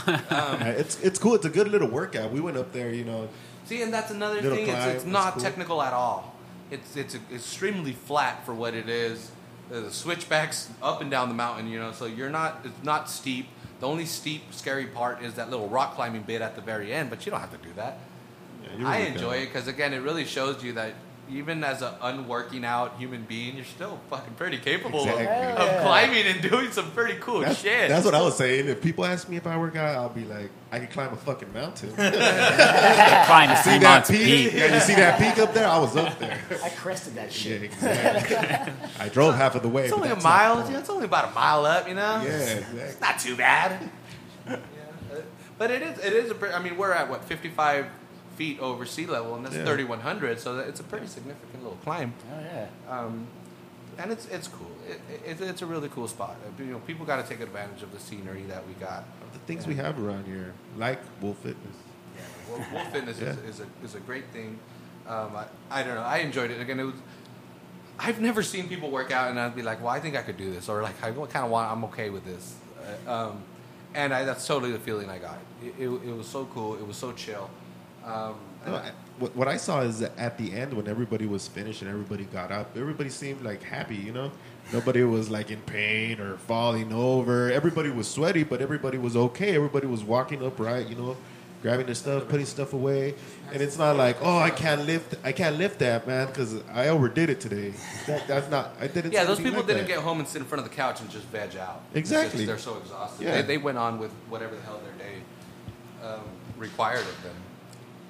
Um, 0.07 0.19
yeah, 0.29 0.69
it's 0.69 0.99
it's 1.01 1.19
cool. 1.19 1.35
It's 1.35 1.45
a 1.45 1.49
good 1.49 1.67
little 1.67 1.87
workout. 1.87 2.31
We 2.31 2.39
went 2.41 2.57
up 2.57 2.71
there, 2.73 2.91
you 2.91 3.05
know. 3.05 3.29
See, 3.65 3.83
and 3.83 3.93
that's 3.93 4.09
another 4.09 4.41
thing. 4.41 4.67
It's, 4.67 4.71
climb, 4.71 4.89
it's 4.89 5.05
not 5.05 5.33
cool. 5.33 5.43
technical 5.43 5.81
at 5.83 5.93
all. 5.93 6.33
It's 6.71 6.95
it's 6.95 7.15
extremely 7.31 7.91
flat 7.91 8.43
for 8.45 8.53
what 8.55 8.73
it 8.73 8.89
is. 8.89 9.29
The 9.69 9.91
switchbacks 9.91 10.69
up 10.81 11.01
and 11.01 11.11
down 11.11 11.29
the 11.29 11.35
mountain, 11.35 11.67
you 11.67 11.77
know, 11.79 11.91
so 11.91 12.05
you're 12.05 12.31
not. 12.31 12.61
It's 12.63 12.83
not 12.83 13.09
steep. 13.11 13.45
The 13.79 13.87
only 13.87 14.05
steep, 14.05 14.41
scary 14.51 14.87
part 14.87 15.21
is 15.21 15.35
that 15.35 15.51
little 15.51 15.67
rock 15.67 15.93
climbing 15.95 16.23
bit 16.23 16.41
at 16.41 16.55
the 16.55 16.61
very 16.61 16.91
end, 16.91 17.09
but 17.11 17.25
you 17.25 17.29
don't 17.31 17.41
have 17.41 17.51
to 17.51 17.67
do 17.67 17.73
that. 17.75 17.99
Yeah, 18.79 18.87
I 18.87 18.97
enjoy 18.97 19.37
it 19.37 19.45
because 19.47 19.67
again, 19.67 19.93
it 19.93 19.99
really 20.01 20.25
shows 20.25 20.63
you 20.63 20.73
that 20.73 20.93
even 21.27 21.63
as 21.63 21.81
an 21.81 21.91
unworking 22.03 22.63
out 22.63 22.99
human 22.99 23.23
being, 23.23 23.55
you're 23.55 23.65
still 23.65 23.99
fucking 24.11 24.35
pretty 24.35 24.59
capable 24.59 25.01
of, 25.01 25.07
Exactly. 25.09 25.25
of 25.53 25.57
Hell 25.57 25.65
yeah. 25.65 25.81
climbing 25.81 26.25
and 26.27 26.39
doing 26.51 26.71
some 26.71 26.91
pretty 26.91 27.17
cool 27.19 27.39
That's, 27.39 27.59
shit. 27.61 27.89
that's 27.89 28.05
what 28.05 28.13
I 28.13 28.21
was 28.21 28.37
saying. 28.37 28.67
If 28.67 28.79
people 28.79 29.05
ask 29.05 29.27
me 29.27 29.35
if 29.35 29.47
I 29.47 29.57
work 29.57 29.75
out, 29.75 29.95
I'll 29.95 30.09
be 30.09 30.23
like, 30.25 30.51
I 30.71 30.77
can 30.77 30.87
climb 30.87 31.11
a 31.13 31.15
fucking 31.17 31.51
mountain. 31.51 31.89
Climb 31.95 33.49
to 33.49 33.57
see 33.63 33.77
that 33.79 34.05
peak? 34.07 34.23
peak. 34.51 34.53
Yeah, 34.53 34.75
you 34.75 34.79
see 34.81 34.93
that 34.95 35.17
peak 35.19 35.39
up 35.43 35.53
there? 35.53 35.67
I 35.67 35.79
was 35.79 35.95
up 35.95 36.19
there. 36.19 36.39
I 36.63 36.69
crested 36.69 37.15
that 37.15 37.25
Yeah, 37.25 37.29
shit. 37.31 37.63
exactly. 37.63 38.73
I 38.99 39.09
drove 39.09 39.33
half 39.35 39.55
of 39.55 39.63
the 39.63 39.69
way. 39.69 39.85
It's 39.85 39.93
only 39.93 40.09
a 40.09 40.13
that's 40.13 40.23
not 40.23 40.29
mile. 40.29 40.71
Yeah, 40.71 40.79
it's 40.79 40.89
only 40.91 41.05
about 41.05 41.31
a 41.31 41.33
mile 41.33 41.65
up, 41.65 41.87
you 41.87 41.95
know. 41.95 42.21
Yeah, 42.23 42.63
It's 42.75 43.01
not 43.01 43.17
too 43.19 43.35
bad. 43.35 43.89
yeah. 44.47 44.57
But 45.57 45.71
it 45.71 45.81
is 45.81 45.97
it 45.99 46.13
is 46.13 46.29
a. 46.29 46.35
pre- 46.35 46.51
I 46.51 46.59
mean, 46.61 46.77
we're 46.77 46.91
at 46.91 47.09
what 47.09 47.23
55 47.23 47.85
feet 48.35 48.59
over 48.59 48.85
sea 48.85 49.05
level, 49.05 49.35
and 49.35 49.45
that's 49.45 49.55
Yeah. 49.55 49.65
3100, 49.65 50.39
so 50.39 50.55
that- 50.55 50.67
it's 50.67 50.79
a 50.79 50.83
pretty 50.83 51.07
significant 51.07 51.63
little 51.63 51.77
climb. 51.83 52.13
Oh 52.33 52.39
yeah. 52.39 52.67
Um, 52.89 53.27
and 53.97 54.11
it's 54.11 54.25
it's 54.27 54.47
cool. 54.49 54.71
It, 54.89 54.99
it, 55.25 55.41
it's 55.41 55.61
a 55.61 55.65
really 55.65 55.87
cool 55.89 56.07
spot. 56.07 56.35
Uh, 56.45 56.63
You 56.63 56.71
know, 56.71 56.79
people 56.79 57.05
got 57.05 57.21
to 57.21 57.27
take 57.27 57.39
advantage 57.41 57.81
of 57.81 57.91
the 57.93 57.99
scenery 57.99 58.43
that 58.43 58.67
we 58.67 58.73
got. 58.73 59.03
The 59.33 59.39
things 59.39 59.65
we 59.67 59.75
have 59.75 59.97
around 60.03 60.25
here, 60.25 60.53
like 60.77 60.99
Wolf 61.21 61.37
Fitness. 61.37 61.75
Wolf, 62.49 62.71
Wolf 62.73 62.91
Fitness 62.91 63.19
Yeah. 63.19 63.29
is, 63.29 63.37
is 63.37 63.59
a 63.61 63.67
is 63.85 63.95
a 63.95 63.99
great 64.01 64.25
thing. 64.33 64.59
Um, 65.07 65.35
I, 65.35 65.45
I 65.71 65.83
don't 65.83 65.95
know. 65.95 66.01
I 66.01 66.17
enjoyed 66.17 66.51
it. 66.51 66.59
Again, 66.59 66.79
it 66.79 66.83
was. 66.83 66.95
I've 67.97 68.19
never 68.19 68.43
seen 68.43 68.67
people 68.67 68.91
work 68.91 69.11
out 69.11 69.29
and 69.29 69.39
I'd 69.39 69.55
be 69.55 69.61
like, 69.61 69.79
"Well, 69.79 69.89
I 69.97 69.99
think 70.01 70.15
I 70.17 70.21
could 70.23 70.37
do 70.37 70.51
this," 70.51 70.67
or 70.67 70.81
like, 70.81 70.97
"I 71.01 71.11
kind 71.11 71.45
of 71.45 71.49
want. 71.49 71.71
I'm 71.71 71.83
okay 71.85 72.09
with 72.09 72.25
this." 72.25 72.55
Uh, 73.07 73.11
um, 73.29 73.43
and 73.93 74.13
I, 74.13 74.25
that's 74.25 74.45
totally 74.45 74.73
the 74.73 74.79
feeling 74.79 75.09
I 75.09 75.19
got. 75.19 75.37
It, 75.63 75.73
it, 75.79 75.87
it 75.87 76.15
was 76.17 76.27
so 76.27 76.45
cool. 76.53 76.75
It 76.75 76.85
was 76.85 76.97
so 76.97 77.13
chill. 77.13 77.49
Um, 78.05 78.35
No, 78.65 78.75
I- 78.75 78.91
what, 79.17 79.35
what 79.35 79.47
I 79.47 79.55
saw 79.57 79.81
is 79.81 79.99
that 79.99 80.11
at 80.17 80.37
the 80.37 80.53
end 80.53 80.73
when 80.73 80.87
everybody 80.87 81.25
was 81.25 81.47
finished 81.47 81.81
and 81.81 81.89
everybody 81.89 82.25
got 82.25 82.51
up, 82.51 82.75
everybody 82.75 83.09
seemed 83.09 83.41
like 83.43 83.63
happy, 83.63 83.95
you 83.95 84.11
know? 84.11 84.31
Nobody 84.73 85.03
was 85.03 85.29
like 85.29 85.51
in 85.51 85.61
pain 85.61 86.19
or 86.19 86.37
falling 86.37 86.91
over. 86.91 87.51
Everybody 87.51 87.89
was 87.91 88.07
sweaty, 88.09 88.43
but 88.43 88.61
everybody 88.61 88.97
was 88.97 89.15
okay. 89.15 89.55
Everybody 89.55 89.87
was 89.87 90.03
walking 90.03 90.43
upright, 90.45 90.87
you 90.89 90.95
know, 90.95 91.15
grabbing 91.61 91.85
their 91.85 91.95
stuff, 91.95 92.27
putting 92.27 92.45
stuff 92.47 92.73
away. 92.73 93.13
And 93.53 93.61
it's 93.61 93.77
not 93.77 93.95
like, 93.95 94.17
oh, 94.21 94.37
I 94.39 94.49
can't 94.49 94.85
lift, 94.85 95.15
I 95.23 95.31
can't 95.31 95.57
lift 95.57 95.79
that, 95.79 96.05
man, 96.07 96.27
because 96.27 96.55
I 96.73 96.87
overdid 96.89 97.29
it 97.29 97.39
today. 97.39 97.73
That, 98.07 98.27
that's 98.27 98.49
not. 98.49 98.75
I 98.81 98.87
didn't. 98.87 99.13
yeah, 99.13 99.23
those 99.23 99.37
people 99.37 99.59
like 99.59 99.67
didn't 99.67 99.83
that. 99.83 99.87
get 99.87 99.99
home 99.99 100.19
and 100.19 100.27
sit 100.27 100.41
in 100.41 100.47
front 100.47 100.63
of 100.65 100.69
the 100.69 100.75
couch 100.75 100.99
and 100.99 101.09
just 101.11 101.25
veg 101.27 101.55
out. 101.57 101.83
Exactly. 101.93 102.45
just- 102.45 102.47
they're 102.47 102.73
so 102.73 102.77
exhausted. 102.79 103.23
Yeah. 103.23 103.35
They, 103.37 103.41
they 103.43 103.57
went 103.57 103.77
on 103.77 103.99
with 103.99 104.11
whatever 104.29 104.55
the 104.55 104.61
hell 104.63 104.81
their 104.83 105.07
day 105.07 105.15
um, 106.03 106.21
required 106.57 106.99
of 107.01 107.23
them. 107.23 107.35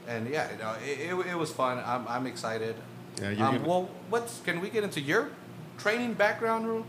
And 0.07 0.29
yeah, 0.29 0.51
you 0.51 0.57
know, 0.57 0.73
it, 0.85 0.99
it, 1.11 1.31
it 1.31 1.35
was 1.37 1.51
fun. 1.51 1.81
I'm, 1.85 2.07
I'm 2.07 2.27
excited. 2.27 2.75
Yeah, 3.21 3.29
you're 3.31 3.47
um, 3.47 3.55
gonna- 3.57 3.67
well, 3.67 3.89
what's 4.09 4.41
can 4.41 4.61
we 4.61 4.69
get 4.69 4.83
into 4.83 5.01
your 5.01 5.29
training 5.77 6.13
background? 6.13 6.67
real- 6.67 6.85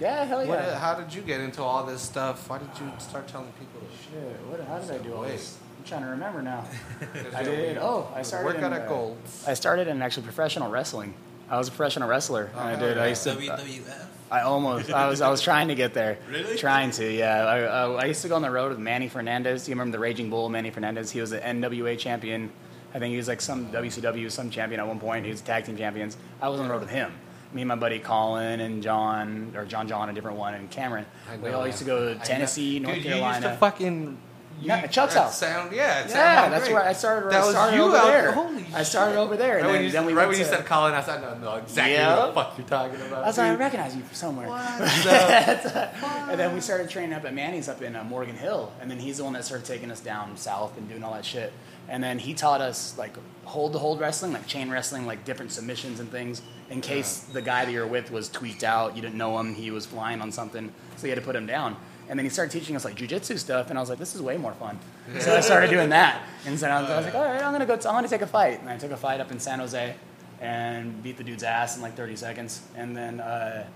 Yeah, 0.00 0.24
hell 0.24 0.42
yeah. 0.42 0.48
What, 0.50 0.58
uh, 0.60 0.78
how 0.78 0.94
did 0.94 1.12
you 1.14 1.22
get 1.22 1.40
into 1.40 1.62
all 1.62 1.84
this 1.84 2.02
stuff? 2.02 2.48
Why 2.48 2.58
did 2.58 2.68
you 2.80 2.90
start 2.98 3.28
telling 3.28 3.52
people? 3.58 3.80
to 3.80 3.96
Shit, 3.96 4.40
what, 4.48 4.60
how 4.66 4.78
did 4.78 4.90
I 4.90 4.98
do 5.04 5.14
all 5.14 5.22
Wait. 5.22 5.32
this? 5.32 5.58
I'm 5.78 5.84
trying 5.84 6.02
to 6.02 6.08
remember 6.08 6.42
now. 6.42 6.64
I 7.36 7.42
did. 7.42 7.76
we- 7.76 7.80
Oh, 7.80 8.10
I 8.14 8.22
started. 8.22 8.46
Work 8.46 8.58
in, 8.58 8.64
out 8.64 8.72
at 8.72 8.82
uh, 8.82 8.88
Golds. 8.88 9.44
I 9.46 9.54
started 9.54 9.88
in 9.88 10.02
actually 10.02 10.24
professional 10.24 10.70
wrestling. 10.70 11.14
I 11.50 11.56
was 11.58 11.68
a 11.68 11.70
professional 11.70 12.08
wrestler. 12.08 12.50
Oh, 12.54 12.58
and 12.58 12.68
I 12.76 12.80
did. 12.80 12.96
yeah. 12.96 13.02
I 13.04 13.06
used 13.08 13.22
to. 13.24 13.30
WWF. 13.30 14.06
I 14.30 14.40
almost. 14.40 14.90
I 14.92 15.08
was. 15.08 15.20
I 15.20 15.30
was 15.30 15.40
trying 15.42 15.68
to 15.68 15.74
get 15.74 15.94
there. 15.94 16.18
Really? 16.30 16.56
Trying 16.56 16.90
to. 16.92 17.10
Yeah. 17.10 17.44
I, 17.46 17.58
I, 17.60 17.90
I 17.90 18.04
used 18.06 18.22
to 18.22 18.28
go 18.28 18.36
on 18.36 18.42
the 18.42 18.50
road 18.50 18.70
with 18.70 18.78
Manny 18.78 19.08
Fernandez. 19.08 19.68
You 19.68 19.72
remember 19.72 19.92
the 19.92 20.00
Raging 20.00 20.28
Bull, 20.30 20.48
Manny 20.48 20.70
Fernandez? 20.70 21.10
He 21.10 21.20
was 21.20 21.30
the 21.30 21.38
NWA 21.38 21.98
champion. 21.98 22.50
I 22.94 22.98
think 22.98 23.10
he 23.12 23.16
was 23.16 23.28
like 23.28 23.40
some 23.40 23.70
WCW 23.70 24.30
some 24.30 24.50
champion 24.50 24.80
at 24.80 24.86
one 24.86 24.98
point. 24.98 25.24
He 25.24 25.30
was 25.30 25.40
tag 25.40 25.64
team 25.64 25.76
champions. 25.76 26.16
I 26.40 26.48
was 26.48 26.60
on 26.60 26.66
the 26.68 26.72
road 26.72 26.80
with 26.80 26.90
him. 26.90 27.12
Me 27.52 27.62
and 27.62 27.68
my 27.68 27.76
buddy 27.76 27.98
Colin 27.98 28.60
and 28.60 28.82
John, 28.82 29.52
or 29.56 29.64
John 29.64 29.88
John, 29.88 30.10
a 30.10 30.12
different 30.12 30.36
one, 30.36 30.54
and 30.54 30.70
Cameron. 30.70 31.06
I 31.30 31.36
We 31.36 31.48
all 31.50 31.66
used 31.66 31.78
to 31.78 31.84
go 31.84 32.08
to 32.12 32.14
know. 32.18 32.24
Tennessee, 32.24 32.78
North 32.78 32.96
Dude, 32.96 33.04
Carolina. 33.04 33.38
You 33.38 33.42
used 33.46 33.54
to 33.54 33.58
fucking. 33.58 34.18
Yeah, 34.60 34.78
you- 34.78 34.84
at 34.84 34.92
Chuck's 34.92 35.14
house. 35.14 35.38
Sound, 35.38 35.72
yeah, 35.72 36.06
yeah, 36.08 36.48
that's 36.48 36.64
great. 36.64 36.74
where 36.74 36.82
I 36.84 36.92
started. 36.92 37.30
That 37.30 37.42
I 37.42 37.46
was 37.46 37.74
you 37.74 37.82
over 37.82 37.96
out 37.96 38.06
there. 38.06 38.32
Holy 38.32 38.66
I 38.74 38.82
started 38.82 39.12
shit. 39.12 39.18
over 39.18 39.36
there, 39.36 39.58
and 39.58 39.66
Right 39.66 39.72
when 39.72 39.74
then, 39.76 39.84
you, 39.84 39.90
then 39.92 40.06
we 40.06 40.12
right 40.12 40.28
when 40.28 40.36
you 40.38 40.44
to- 40.44 40.50
said 40.50 40.66
Colin, 40.66 40.94
I 40.94 41.02
said, 41.02 41.20
no, 41.22 41.34
no, 41.38 41.54
exactly 41.56 41.92
Yeah. 41.94 42.16
what 42.18 42.26
the 42.26 42.32
fuck 42.34 42.58
you're 42.58 42.66
talking 42.66 43.00
about. 43.00 43.22
I 43.24 43.26
was 43.28 43.38
like, 43.38 43.50
I 43.50 43.54
recognize 43.54 43.94
you 43.96 44.02
from 44.02 44.14
somewhere. 44.14 44.48
The 44.48 45.88
And 46.30 46.38
then 46.40 46.54
we 46.54 46.60
started 46.60 46.90
training 46.90 47.12
up 47.14 47.24
at 47.24 47.34
Manny's 47.34 47.68
up 47.68 47.82
in 47.82 47.96
uh, 47.96 48.04
Morgan 48.04 48.36
Hill, 48.36 48.72
and 48.80 48.90
then 48.90 48.98
he's 48.98 49.18
the 49.18 49.24
one 49.24 49.32
that 49.34 49.44
started 49.44 49.64
taking 49.66 49.90
us 49.90 50.00
down 50.00 50.36
south 50.36 50.76
and 50.76 50.88
doing 50.88 51.02
all 51.02 51.14
that 51.14 51.24
shit. 51.24 51.52
And 51.88 52.02
then 52.04 52.18
he 52.18 52.34
taught 52.34 52.60
us 52.60 52.96
like 52.98 53.16
hold 53.44 53.72
to 53.72 53.78
hold 53.78 53.98
wrestling, 54.00 54.32
like 54.34 54.46
chain 54.46 54.68
wrestling, 54.70 55.06
like 55.06 55.24
different 55.24 55.52
submissions 55.52 56.00
and 56.00 56.10
things. 56.10 56.42
In 56.68 56.82
case 56.82 57.20
the 57.20 57.40
guy 57.40 57.64
that 57.64 57.70
you're 57.72 57.86
with 57.86 58.10
was 58.10 58.28
tweaked 58.28 58.62
out, 58.62 58.94
you 58.94 59.00
didn't 59.00 59.16
know 59.16 59.38
him, 59.38 59.54
he 59.54 59.70
was 59.70 59.86
flying 59.86 60.20
on 60.20 60.30
something, 60.30 60.70
so 60.96 61.06
you 61.06 61.12
had 61.14 61.18
to 61.18 61.24
put 61.24 61.34
him 61.34 61.46
down. 61.46 61.76
And 62.08 62.18
then 62.18 62.24
he 62.24 62.30
started 62.30 62.52
teaching 62.52 62.74
us 62.74 62.84
like 62.84 62.94
jujitsu 62.96 63.38
stuff, 63.38 63.68
and 63.70 63.78
I 63.78 63.82
was 63.82 63.90
like, 63.90 63.98
this 63.98 64.14
is 64.14 64.22
way 64.22 64.36
more 64.38 64.52
fun. 64.54 64.78
So 65.20 65.36
I 65.36 65.40
started 65.40 65.70
doing 65.70 65.90
that, 65.90 66.22
and 66.46 66.58
so 66.58 66.66
I 66.68 66.80
was, 66.80 66.90
I 66.90 66.96
was 66.96 67.06
like, 67.06 67.14
all 67.14 67.24
right, 67.24 67.42
I'm 67.42 67.52
gonna 67.52 67.66
go. 67.66 67.74
I'm 67.74 67.80
gonna 67.80 68.08
take 68.08 68.22
a 68.22 68.26
fight, 68.26 68.60
and 68.60 68.68
I 68.68 68.78
took 68.78 68.92
a 68.92 68.96
fight 68.96 69.20
up 69.20 69.30
in 69.30 69.38
San 69.38 69.58
Jose, 69.58 69.94
and 70.40 71.02
beat 71.02 71.18
the 71.18 71.24
dude's 71.24 71.42
ass 71.42 71.76
in 71.76 71.82
like 71.82 71.96
30 71.96 72.16
seconds, 72.16 72.62
and 72.76 72.96
then. 72.96 73.20
Uh, 73.20 73.66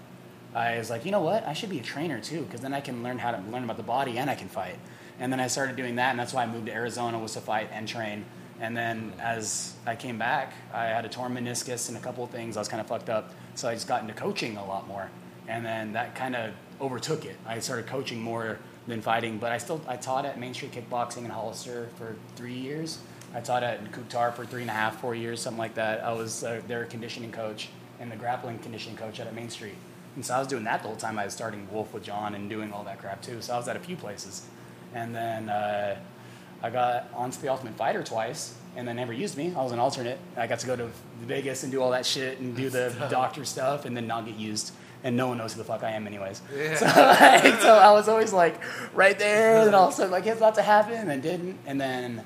I 0.55 0.77
was 0.77 0.91
like, 0.91 1.05
you 1.05 1.11
know 1.11 1.23
what? 1.23 1.47
I 1.47 1.55
should 1.55 1.71
be 1.71 1.79
a 1.79 1.83
trainer 1.83 2.21
too, 2.21 2.43
because 2.43 2.61
then 2.61 2.75
I 2.75 2.81
can 2.81 3.03
learn 3.03 3.19
how 3.19 3.31
to 3.31 3.39
learn 3.51 3.65
about 3.65 3.79
the 3.79 3.83
body 3.83 4.19
and 4.19 4.29
I 4.29 4.35
can 4.35 4.49
fight. 4.49 4.77
And 5.19 5.33
then 5.33 5.41
I 5.41 5.47
started 5.47 5.77
doing 5.77 5.97
that, 5.97 6.11
and 6.11 6.19
that's 6.19 6.35
why 6.35 6.43
I 6.43 6.47
moved 6.47 6.67
to 6.67 6.73
Arizona 6.73 7.19
was 7.19 7.33
to 7.35 7.41
fight 7.41 7.71
and 7.73 7.87
train. 7.87 8.25
And 8.61 8.77
then 8.77 9.13
as 9.19 9.75
I 9.87 9.97
came 9.97 10.19
back, 10.19 10.53
I 10.73 10.87
had 10.87 11.05
a 11.05 11.09
torn 11.09 11.35
meniscus 11.35 11.89
and 11.89 11.97
a 11.97 12.01
couple 12.01 12.23
of 12.25 12.31
things. 12.31 12.57
I 12.57 12.61
was 12.61 12.69
kind 12.69 12.81
of 12.81 12.87
fucked 12.87 13.09
up, 13.09 13.33
so 13.55 13.69
I 13.69 13.75
just 13.75 13.89
got 13.89 14.03
into 14.03 14.15
coaching 14.15 14.57
a 14.57 14.65
lot 14.65 14.87
more. 14.87 15.11
And 15.49 15.65
then 15.65 15.93
that 15.95 16.15
kind 16.15 16.37
of 16.37 16.53
overtook 16.83 17.25
it. 17.25 17.37
I 17.47 17.61
started 17.61 17.87
coaching 17.87 18.21
more 18.21 18.59
than 18.89 19.01
fighting, 19.01 19.39
but 19.39 19.53
I 19.53 19.59
still 19.59 19.81
I 19.87 19.97
taught 19.97 20.27
at 20.27 20.39
Main 20.39 20.53
Street 20.53 20.73
Kickboxing 20.73 21.25
in 21.25 21.31
Hollister 21.31 21.89
for 21.97 22.17
three 22.35 22.55
years. 22.55 22.99
I 23.35 23.41
taught 23.41 23.63
at 23.63 23.83
Kutar 23.93 24.35
for 24.35 24.45
three 24.45 24.61
and 24.61 24.71
a 24.71 24.75
half, 24.75 25.01
four 25.01 25.15
years, 25.15 25.41
something 25.41 25.59
like 25.59 25.75
that. 25.75 26.05
I 26.05 26.13
was 26.13 26.45
uh, 26.45 26.61
their 26.67 26.85
conditioning 26.85 27.33
coach 27.33 27.69
and 28.01 28.11
the 28.11 28.17
grappling 28.17 28.59
conditioning 28.59 28.99
coach 28.99 29.21
at 29.21 29.33
Main 29.35 29.49
Street. 29.49 29.77
And 30.17 30.27
so 30.27 30.35
I 30.35 30.39
was 30.41 30.49
doing 30.49 30.65
that 30.65 30.83
the 30.83 30.89
whole 30.89 30.97
time 30.97 31.19
I 31.19 31.25
was 31.25 31.33
starting 31.33 31.67
Wolf 31.71 31.95
with 31.95 32.03
John 32.03 32.35
and 32.35 32.51
doing 32.51 32.73
all 32.73 32.85
that 32.85 32.99
crap 32.99 33.23
too. 33.23 33.41
So 33.41 33.55
I 33.55 33.57
was 33.57 33.69
at 33.69 33.77
a 33.77 33.81
few 33.81 33.97
places. 33.97 34.47
And 34.93 35.15
then 35.15 35.49
uh, 35.49 35.97
I 36.63 36.69
got 36.69 37.09
onto 37.15 37.41
the 37.41 37.49
Ultimate 37.49 37.75
Fighter 37.77 38.03
twice 38.03 38.55
and 38.77 38.87
they 38.87 38.93
never 38.93 39.13
used 39.13 39.39
me. 39.39 39.55
I 39.57 39.63
was 39.63 39.73
an 39.73 39.79
alternate. 39.79 40.19
I 40.37 40.47
got 40.47 40.59
to 40.59 40.67
go 40.67 40.77
to 40.77 40.91
Vegas 41.23 41.63
and 41.63 41.73
do 41.73 41.81
all 41.81 41.93
that 41.93 42.05
shit 42.05 42.41
and 42.41 42.55
do 42.55 42.69
the 42.69 42.95
doctor 43.11 43.45
stuff 43.45 43.87
and 43.87 43.97
then 43.97 44.07
not 44.07 44.27
get 44.27 44.37
used. 44.37 44.73
And 45.05 45.17
no 45.17 45.27
one 45.29 45.39
knows 45.39 45.53
who 45.55 45.59
the 45.59 45.65
fuck 45.65 45.83
I 45.83 45.91
am, 45.91 46.07
anyways. 46.07 46.41
Yeah. 46.57 46.77
So, 46.77 46.87
like, 46.87 47.61
so 47.61 47.75
I 47.75 47.91
was 47.93 48.09
always 48.09 48.33
like 48.33 48.61
right 48.95 49.19
there, 49.19 49.59
and 49.59 49.67
then 49.67 49.75
all 49.75 49.89
of 49.89 49.95
a 49.95 49.97
sudden, 49.97 50.13
like, 50.13 50.27
it's 50.27 50.39
about 50.39 50.55
to 50.57 50.63
happen, 50.63 51.11
and 51.11 51.23
didn't. 51.23 51.59
And 51.67 51.81
then 51.81 52.25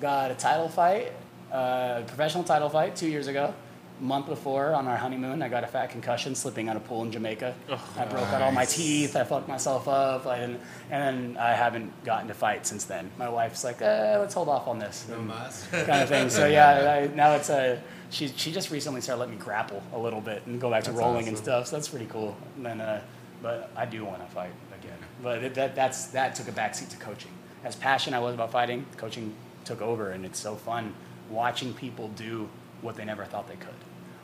got 0.00 0.30
a 0.30 0.34
title 0.34 0.68
fight, 0.68 1.12
uh, 1.52 2.02
professional 2.06 2.44
title 2.44 2.68
fight 2.68 2.96
two 2.96 3.08
years 3.08 3.28
ago. 3.28 3.54
A 3.98 4.02
month 4.02 4.26
before, 4.26 4.74
on 4.74 4.86
our 4.88 4.96
honeymoon, 4.96 5.40
I 5.42 5.48
got 5.48 5.64
a 5.64 5.66
fat 5.66 5.90
concussion 5.90 6.34
slipping 6.34 6.68
out 6.68 6.76
of 6.76 6.84
pool 6.84 7.02
in 7.02 7.10
Jamaica. 7.10 7.54
I 7.98 8.04
broke 8.04 8.26
out 8.28 8.42
all 8.42 8.52
my 8.52 8.66
teeth. 8.66 9.16
I 9.16 9.24
fucked 9.24 9.48
myself 9.48 9.88
up. 9.88 10.26
I 10.26 10.38
didn't, 10.40 10.60
and 10.90 11.02
then 11.34 11.36
I 11.38 11.52
haven't 11.54 12.04
gotten 12.04 12.28
to 12.28 12.34
fight 12.34 12.66
since 12.66 12.84
then. 12.84 13.10
My 13.16 13.28
wife's 13.30 13.64
like, 13.64 13.80
eh, 13.80 14.18
let's 14.18 14.34
hold 14.34 14.48
off 14.50 14.68
on 14.68 14.78
this 14.78 15.06
No 15.08 15.18
mas. 15.22 15.66
kind 15.70 16.02
of 16.02 16.08
thing. 16.10 16.28
So 16.28 16.46
yeah, 16.58 17.08
I, 17.10 17.14
now 17.14 17.32
it's 17.36 17.48
a 17.48 17.80
she. 18.10 18.28
She 18.28 18.52
just 18.52 18.70
recently 18.70 19.00
started 19.00 19.20
letting 19.20 19.36
me 19.38 19.40
grapple 19.42 19.82
a 19.94 19.98
little 19.98 20.20
bit 20.20 20.44
and 20.46 20.60
go 20.60 20.70
back 20.70 20.84
to 20.84 20.90
That's 20.90 21.00
rolling 21.00 21.28
and 21.28 21.38
stuff. 21.38 21.68
So 21.68 21.76
that's 21.76 21.88
pretty 21.88 22.06
cool. 22.06 22.36
And 22.56 22.66
then, 22.66 22.80
uh, 22.82 23.00
but 23.42 23.70
I 23.74 23.86
do 23.86 24.04
want 24.04 24.20
to 24.26 24.34
fight 24.34 24.52
again. 24.78 24.98
But 25.22 25.42
it, 25.42 25.54
that 25.54 25.74
that's 25.74 26.08
that 26.08 26.34
took 26.34 26.48
a 26.48 26.52
backseat 26.52 26.90
to 26.90 26.96
coaching. 26.98 27.32
As 27.64 27.74
passionate 27.76 28.18
I 28.18 28.20
was 28.20 28.34
about 28.34 28.52
fighting, 28.52 28.84
coaching 28.98 29.34
took 29.64 29.80
over, 29.80 30.10
and 30.10 30.26
it's 30.26 30.38
so 30.38 30.54
fun 30.54 30.92
watching 31.30 31.72
people 31.72 32.08
do 32.08 32.48
what 32.82 32.94
they 32.96 33.04
never 33.06 33.24
thought 33.24 33.48
they 33.48 33.56
could. 33.56 33.70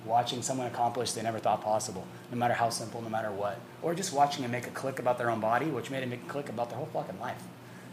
Watching 0.04 0.42
someone 0.42 0.66
accomplish 0.66 1.12
they 1.12 1.22
never 1.22 1.38
thought 1.38 1.62
possible, 1.62 2.06
no 2.30 2.36
matter 2.36 2.54
how 2.54 2.70
simple, 2.70 3.00
no 3.02 3.08
matter 3.08 3.30
what, 3.30 3.60
or 3.82 3.94
just 3.94 4.12
watching 4.12 4.42
them 4.42 4.50
make 4.50 4.66
a 4.66 4.70
click 4.70 4.98
about 4.98 5.16
their 5.18 5.30
own 5.30 5.38
body, 5.40 5.66
which 5.66 5.90
made 5.90 6.02
them 6.02 6.10
make 6.10 6.22
a 6.24 6.28
click 6.28 6.48
about 6.48 6.68
their 6.70 6.78
whole 6.78 6.88
fucking 6.92 7.20
life. 7.20 7.42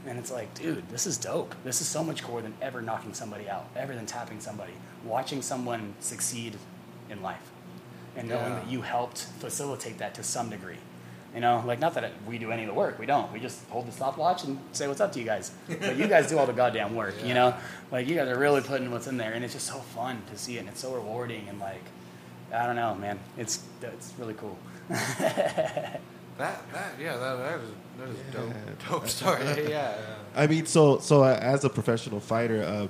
And 0.07 0.17
it's 0.17 0.31
like, 0.31 0.53
dude, 0.55 0.89
this 0.89 1.05
is 1.05 1.17
dope. 1.17 1.53
This 1.63 1.81
is 1.81 1.87
so 1.87 2.03
much 2.03 2.23
cooler 2.23 2.41
than 2.41 2.53
ever 2.61 2.81
knocking 2.81 3.13
somebody 3.13 3.47
out, 3.49 3.67
ever 3.75 3.93
than 3.93 4.05
tapping 4.05 4.39
somebody. 4.39 4.73
Watching 5.05 5.41
someone 5.41 5.93
succeed 5.99 6.57
in 7.09 7.21
life 7.21 7.51
and 8.15 8.27
knowing 8.29 8.43
Yeah. 8.53 8.59
that 8.59 8.69
you 8.69 8.81
helped 8.81 9.19
facilitate 9.39 9.97
that 9.99 10.15
to 10.15 10.23
some 10.23 10.49
degree. 10.49 10.77
You 11.35 11.41
know, 11.41 11.63
like 11.67 11.79
not 11.79 11.93
that 11.93 12.11
we 12.25 12.39
do 12.39 12.51
any 12.51 12.63
of 12.63 12.69
the 12.69 12.73
work. 12.73 12.97
We 12.97 13.05
don't. 13.05 13.31
We 13.31 13.39
just 13.39 13.63
hold 13.69 13.87
the 13.87 13.91
stopwatch 13.91 14.45
and 14.45 14.57
say 14.71 14.87
what's 14.87 14.99
up 14.99 15.11
to 15.11 15.19
you 15.19 15.25
guys. 15.25 15.51
But 15.67 15.95
you 15.95 16.07
guys 16.07 16.27
do 16.27 16.39
all 16.39 16.47
the 16.47 16.53
goddamn 16.53 16.95
work. 16.95 17.23
You 17.23 17.33
know, 17.35 17.53
like 17.91 18.07
you 18.07 18.15
guys 18.15 18.29
are 18.29 18.39
really 18.39 18.61
putting 18.61 18.89
what's 18.89 19.05
in 19.05 19.17
there, 19.17 19.33
and 19.33 19.43
it's 19.45 19.53
just 19.53 19.67
so 19.67 19.75
fun 19.75 20.23
to 20.31 20.37
see 20.39 20.55
it, 20.57 20.61
and 20.61 20.69
it's 20.69 20.79
so 20.79 20.91
rewarding, 20.91 21.47
and 21.47 21.59
like, 21.59 21.83
I 22.53 22.65
don't 22.65 22.75
know, 22.75 22.95
man, 22.95 23.19
it's 23.37 23.63
it's 23.81 24.13
really 24.17 24.33
cool. 24.35 24.57
That, 26.37 26.61
that, 26.71 26.93
yeah, 26.97 27.17
that, 27.17 27.35
that 27.35 27.59
is, 27.59 27.69
that 27.99 28.07
is 28.07 28.33
dope. 28.33 28.89
Dope 28.89 29.07
story. 29.09 29.41
yeah. 29.69 29.97
I 30.33 30.47
mean, 30.47 30.65
so 30.65 30.99
so 30.99 31.21
uh, 31.23 31.37
as 31.41 31.65
a 31.65 31.69
professional 31.69 32.21
fighter, 32.21 32.63
uh, 32.63 32.87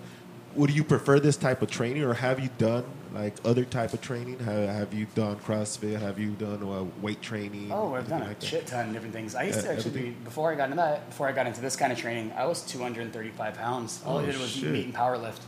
would 0.53 0.69
you 0.69 0.83
prefer 0.83 1.19
this 1.19 1.35
type 1.35 1.63
of 1.63 1.71
training, 1.71 2.03
or 2.03 2.13
have 2.13 2.39
you 2.39 2.49
done 2.59 2.83
like 3.11 3.33
other 3.43 3.65
type 3.65 3.91
of 3.93 4.01
training? 4.01 4.37
Have, 4.41 4.69
have 4.69 4.93
you 4.93 5.07
done 5.15 5.37
CrossFit? 5.37 5.99
Have 5.99 6.19
you 6.19 6.33
done 6.33 6.61
uh, 6.61 6.83
weight 7.01 7.23
training? 7.23 7.71
Oh, 7.71 7.95
I've 7.95 8.07
done 8.07 8.21
a 8.21 8.27
like 8.27 8.39
shit 8.39 8.67
ton 8.67 8.89
of 8.89 8.93
different 8.93 9.15
things. 9.15 9.33
I 9.33 9.43
used 9.45 9.59
Uh, 9.59 9.63
to 9.63 9.71
actually 9.71 9.99
be 9.99 10.09
before 10.11 10.51
I 10.51 10.55
got 10.55 10.65
into 10.65 10.75
that. 10.75 11.09
Before 11.09 11.27
I 11.27 11.31
got 11.31 11.47
into 11.47 11.59
this 11.59 11.75
kind 11.75 11.91
of 11.91 11.97
training, 11.97 12.31
I 12.37 12.45
was 12.45 12.61
235 12.61 13.55
pounds. 13.55 13.99
All 14.05 14.19
I 14.19 14.21
Oh, 14.21 14.25
did 14.27 14.37
was 14.37 14.55
eat 14.55 14.59
shit. 14.59 14.71
meat 14.73 14.85
and 14.85 14.93
power 14.93 15.17
lift. 15.17 15.41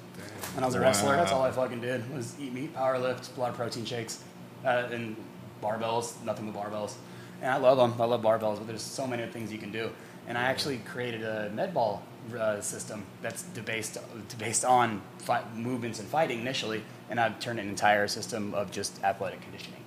When 0.53 0.64
I 0.64 0.68
was 0.68 0.76
a 0.76 0.80
wrestler, 0.82 1.15
that's 1.15 1.32
all 1.32 1.44
I 1.44 1.52
fucking 1.52 1.80
did 1.82 2.14
was 2.14 2.36
eat 2.40 2.53
meat, 2.53 2.73
power 2.73 2.98
lift, 2.99 3.36
a 3.38 3.40
lot 3.40 3.52
of 3.52 3.56
protein 3.56 3.86
shakes, 3.86 4.23
uh, 4.65 4.90
and 4.91 5.15
barbells. 5.64 6.22
Nothing 6.26 6.52
but 6.52 6.61
barbells. 6.61 6.94
And 7.41 7.52
I 7.52 7.57
love 7.57 7.78
them. 7.78 7.99
I 7.99 8.06
love 8.06 8.22
barbells, 8.22 8.57
but 8.57 8.68
there's 8.68 8.82
so 8.82 9.07
many 9.07 9.26
things 9.28 9.52
you 9.52 9.57
can 9.57 9.72
do. 9.72 9.90
and 10.28 10.38
I 10.38 10.44
actually 10.44 10.78
created 10.80 11.23
a 11.23 11.49
med 11.49 11.73
ball 11.73 12.03
uh, 12.38 12.61
system 12.61 13.03
that's 13.22 13.44
based 13.44 13.98
based 14.38 14.64
on 14.65 15.02
fi- 15.19 15.44
movements 15.56 15.99
and 15.99 16.07
fighting 16.07 16.40
initially, 16.40 16.84
and 17.10 17.19
I've 17.19 17.40
turned 17.40 17.60
an 17.60 17.68
entire 17.68 18.07
system 18.07 18.53
of 18.53 18.72
just 18.72 19.02
athletic 19.03 19.41
conditioning. 19.41 19.80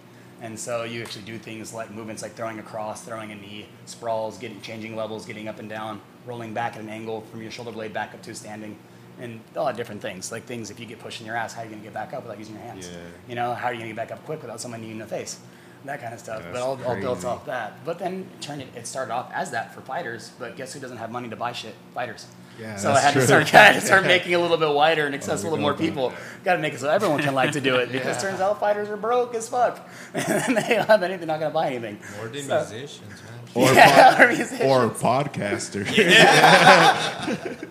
And 0.42 0.58
so 0.58 0.82
you 0.82 1.00
actually 1.02 1.24
do 1.24 1.38
things 1.38 1.72
like 1.72 1.90
movements 1.90 2.20
like 2.22 2.34
throwing 2.34 2.58
across, 2.58 3.04
throwing 3.04 3.30
a 3.32 3.36
knee, 3.36 3.66
sprawls, 3.86 4.36
getting 4.38 4.60
changing 4.60 4.96
levels, 4.96 5.24
getting 5.24 5.46
up 5.46 5.58
and 5.60 5.68
down, 5.68 6.00
rolling 6.26 6.52
back 6.52 6.74
at 6.74 6.80
an 6.80 6.88
angle 6.88 7.20
from 7.30 7.40
your 7.40 7.50
shoulder 7.52 7.70
blade 7.70 7.92
back 7.92 8.12
up 8.14 8.22
to 8.22 8.34
standing, 8.34 8.76
and 9.20 9.40
a 9.54 9.60
lot 9.62 9.70
of 9.70 9.76
different 9.76 10.02
things. 10.02 10.32
Like 10.32 10.44
things 10.44 10.70
if 10.70 10.78
you 10.80 10.86
get 10.86 10.98
pushed 10.98 11.20
in 11.20 11.26
your 11.26 11.36
ass, 11.36 11.54
how 11.54 11.60
are 11.62 11.64
you 11.64 11.70
going 11.70 11.80
to 11.82 11.84
get 11.86 11.94
back 11.94 12.12
up 12.12 12.22
without 12.22 12.38
using 12.38 12.54
your 12.54 12.64
hands? 12.64 12.88
Yeah. 12.88 12.98
You 13.28 13.34
know, 13.34 13.54
how 13.54 13.68
are 13.68 13.72
you 13.72 13.78
going 13.80 13.90
to 13.90 13.94
get 13.94 14.08
back 14.08 14.16
up 14.16 14.24
quick 14.24 14.42
without 14.42 14.60
someone 14.60 14.80
knee 14.80 14.90
in 14.90 14.98
the 14.98 15.06
face? 15.06 15.38
That 15.84 16.00
kind 16.00 16.14
of 16.14 16.20
stuff. 16.20 16.42
but 16.42 16.52
That's 16.54 16.64
all, 16.64 16.82
all 16.86 16.96
built 16.96 17.24
off 17.26 17.44
that. 17.44 17.84
But 17.84 17.98
then 17.98 18.26
it 18.38 18.40
turned 18.40 18.62
it, 18.62 18.68
it 18.74 18.86
started 18.86 19.12
off 19.12 19.30
as 19.34 19.50
that 19.50 19.74
for 19.74 19.82
fighters. 19.82 20.30
But 20.38 20.56
guess 20.56 20.72
who 20.72 20.80
doesn't 20.80 20.96
have 20.96 21.10
money 21.10 21.28
to 21.28 21.36
buy 21.36 21.52
shit? 21.52 21.74
Fighters. 21.92 22.26
Yeah, 22.58 22.76
so 22.76 22.90
I 22.92 23.00
had 23.00 23.12
to 23.14 23.20
start, 23.20 23.54
I 23.54 23.64
had 23.64 23.74
to 23.74 23.80
start 23.82 24.04
making 24.04 24.32
it 24.32 24.36
a 24.36 24.40
little 24.40 24.56
bit 24.56 24.72
wider 24.72 25.04
and 25.04 25.14
oh, 25.14 25.18
accessible 25.18 25.56
to 25.56 25.60
more 25.60 25.74
people. 25.74 26.14
Got 26.42 26.56
to 26.56 26.62
make 26.62 26.72
it 26.72 26.80
so 26.80 26.88
everyone 26.88 27.20
can 27.20 27.34
like 27.34 27.52
to 27.52 27.60
do 27.60 27.76
it 27.76 27.92
because 27.92 28.20
turns 28.22 28.40
out 28.40 28.60
fighters 28.60 28.88
are 28.88 28.96
broke 28.96 29.34
as 29.34 29.48
fuck 29.48 29.86
and 30.14 30.56
they 30.56 30.76
don't 30.76 30.86
have 30.86 31.02
anything. 31.02 31.26
They're 31.26 31.38
not 31.38 31.40
going 31.40 31.50
to 31.50 31.54
buy 31.54 31.66
anything. 31.70 31.98
More 32.16 32.28
than 32.28 32.42
So- 32.44 32.58
musicians, 32.60 33.22
man. 33.22 33.33
Or, 33.54 33.72
Yeah, 33.72 34.16
pod- 34.16 34.60
or 34.62 34.84
or 34.86 34.90
podcaster. 34.90 35.84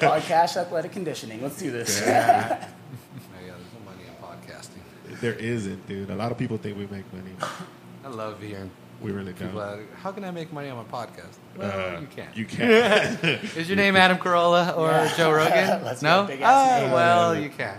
podcast 0.00 0.56
athletic 0.56 0.92
conditioning. 0.92 1.42
Let's 1.42 1.58
do 1.58 1.70
this. 1.70 2.00
Yeah, 3.42 3.54
there's 3.56 3.72
no 3.74 3.80
money 3.90 4.02
in 4.06 4.14
podcasting. 4.24 5.20
there 5.20 5.34
isn't, 5.34 5.86
dude. 5.88 6.10
A 6.10 6.14
lot 6.14 6.30
of 6.32 6.38
people 6.38 6.56
think 6.58 6.76
we 6.78 6.86
make 6.86 7.10
money. 7.12 7.30
I 8.04 8.08
love 8.08 8.40
hearing 8.40 8.70
We 9.02 9.10
really 9.12 9.32
don't. 9.32 9.54
Like, 9.54 9.92
How 9.96 10.12
can 10.12 10.24
I 10.24 10.30
make 10.30 10.52
money 10.52 10.68
on 10.68 10.76
my 10.78 10.84
podcast? 10.84 11.36
Well, 11.56 11.96
Uh, 11.96 12.00
you 12.00 12.06
can't. 12.06 12.36
You 12.36 12.44
can't. 12.46 13.24
Is 13.56 13.68
your 13.68 13.76
name 13.76 13.96
Adam 13.96 14.18
Carolla 14.18 14.76
or 14.76 14.88
Yeah. 14.90 15.16
Joe 15.16 15.32
Rogan? 15.32 15.84
Let's 15.84 16.02
no. 16.02 16.22
go, 16.22 16.28
big 16.28 16.40
ass 16.42 16.82
Ah, 16.82 16.94
well, 16.94 17.34
No. 17.34 17.40
you 17.40 17.50
can. 17.50 17.76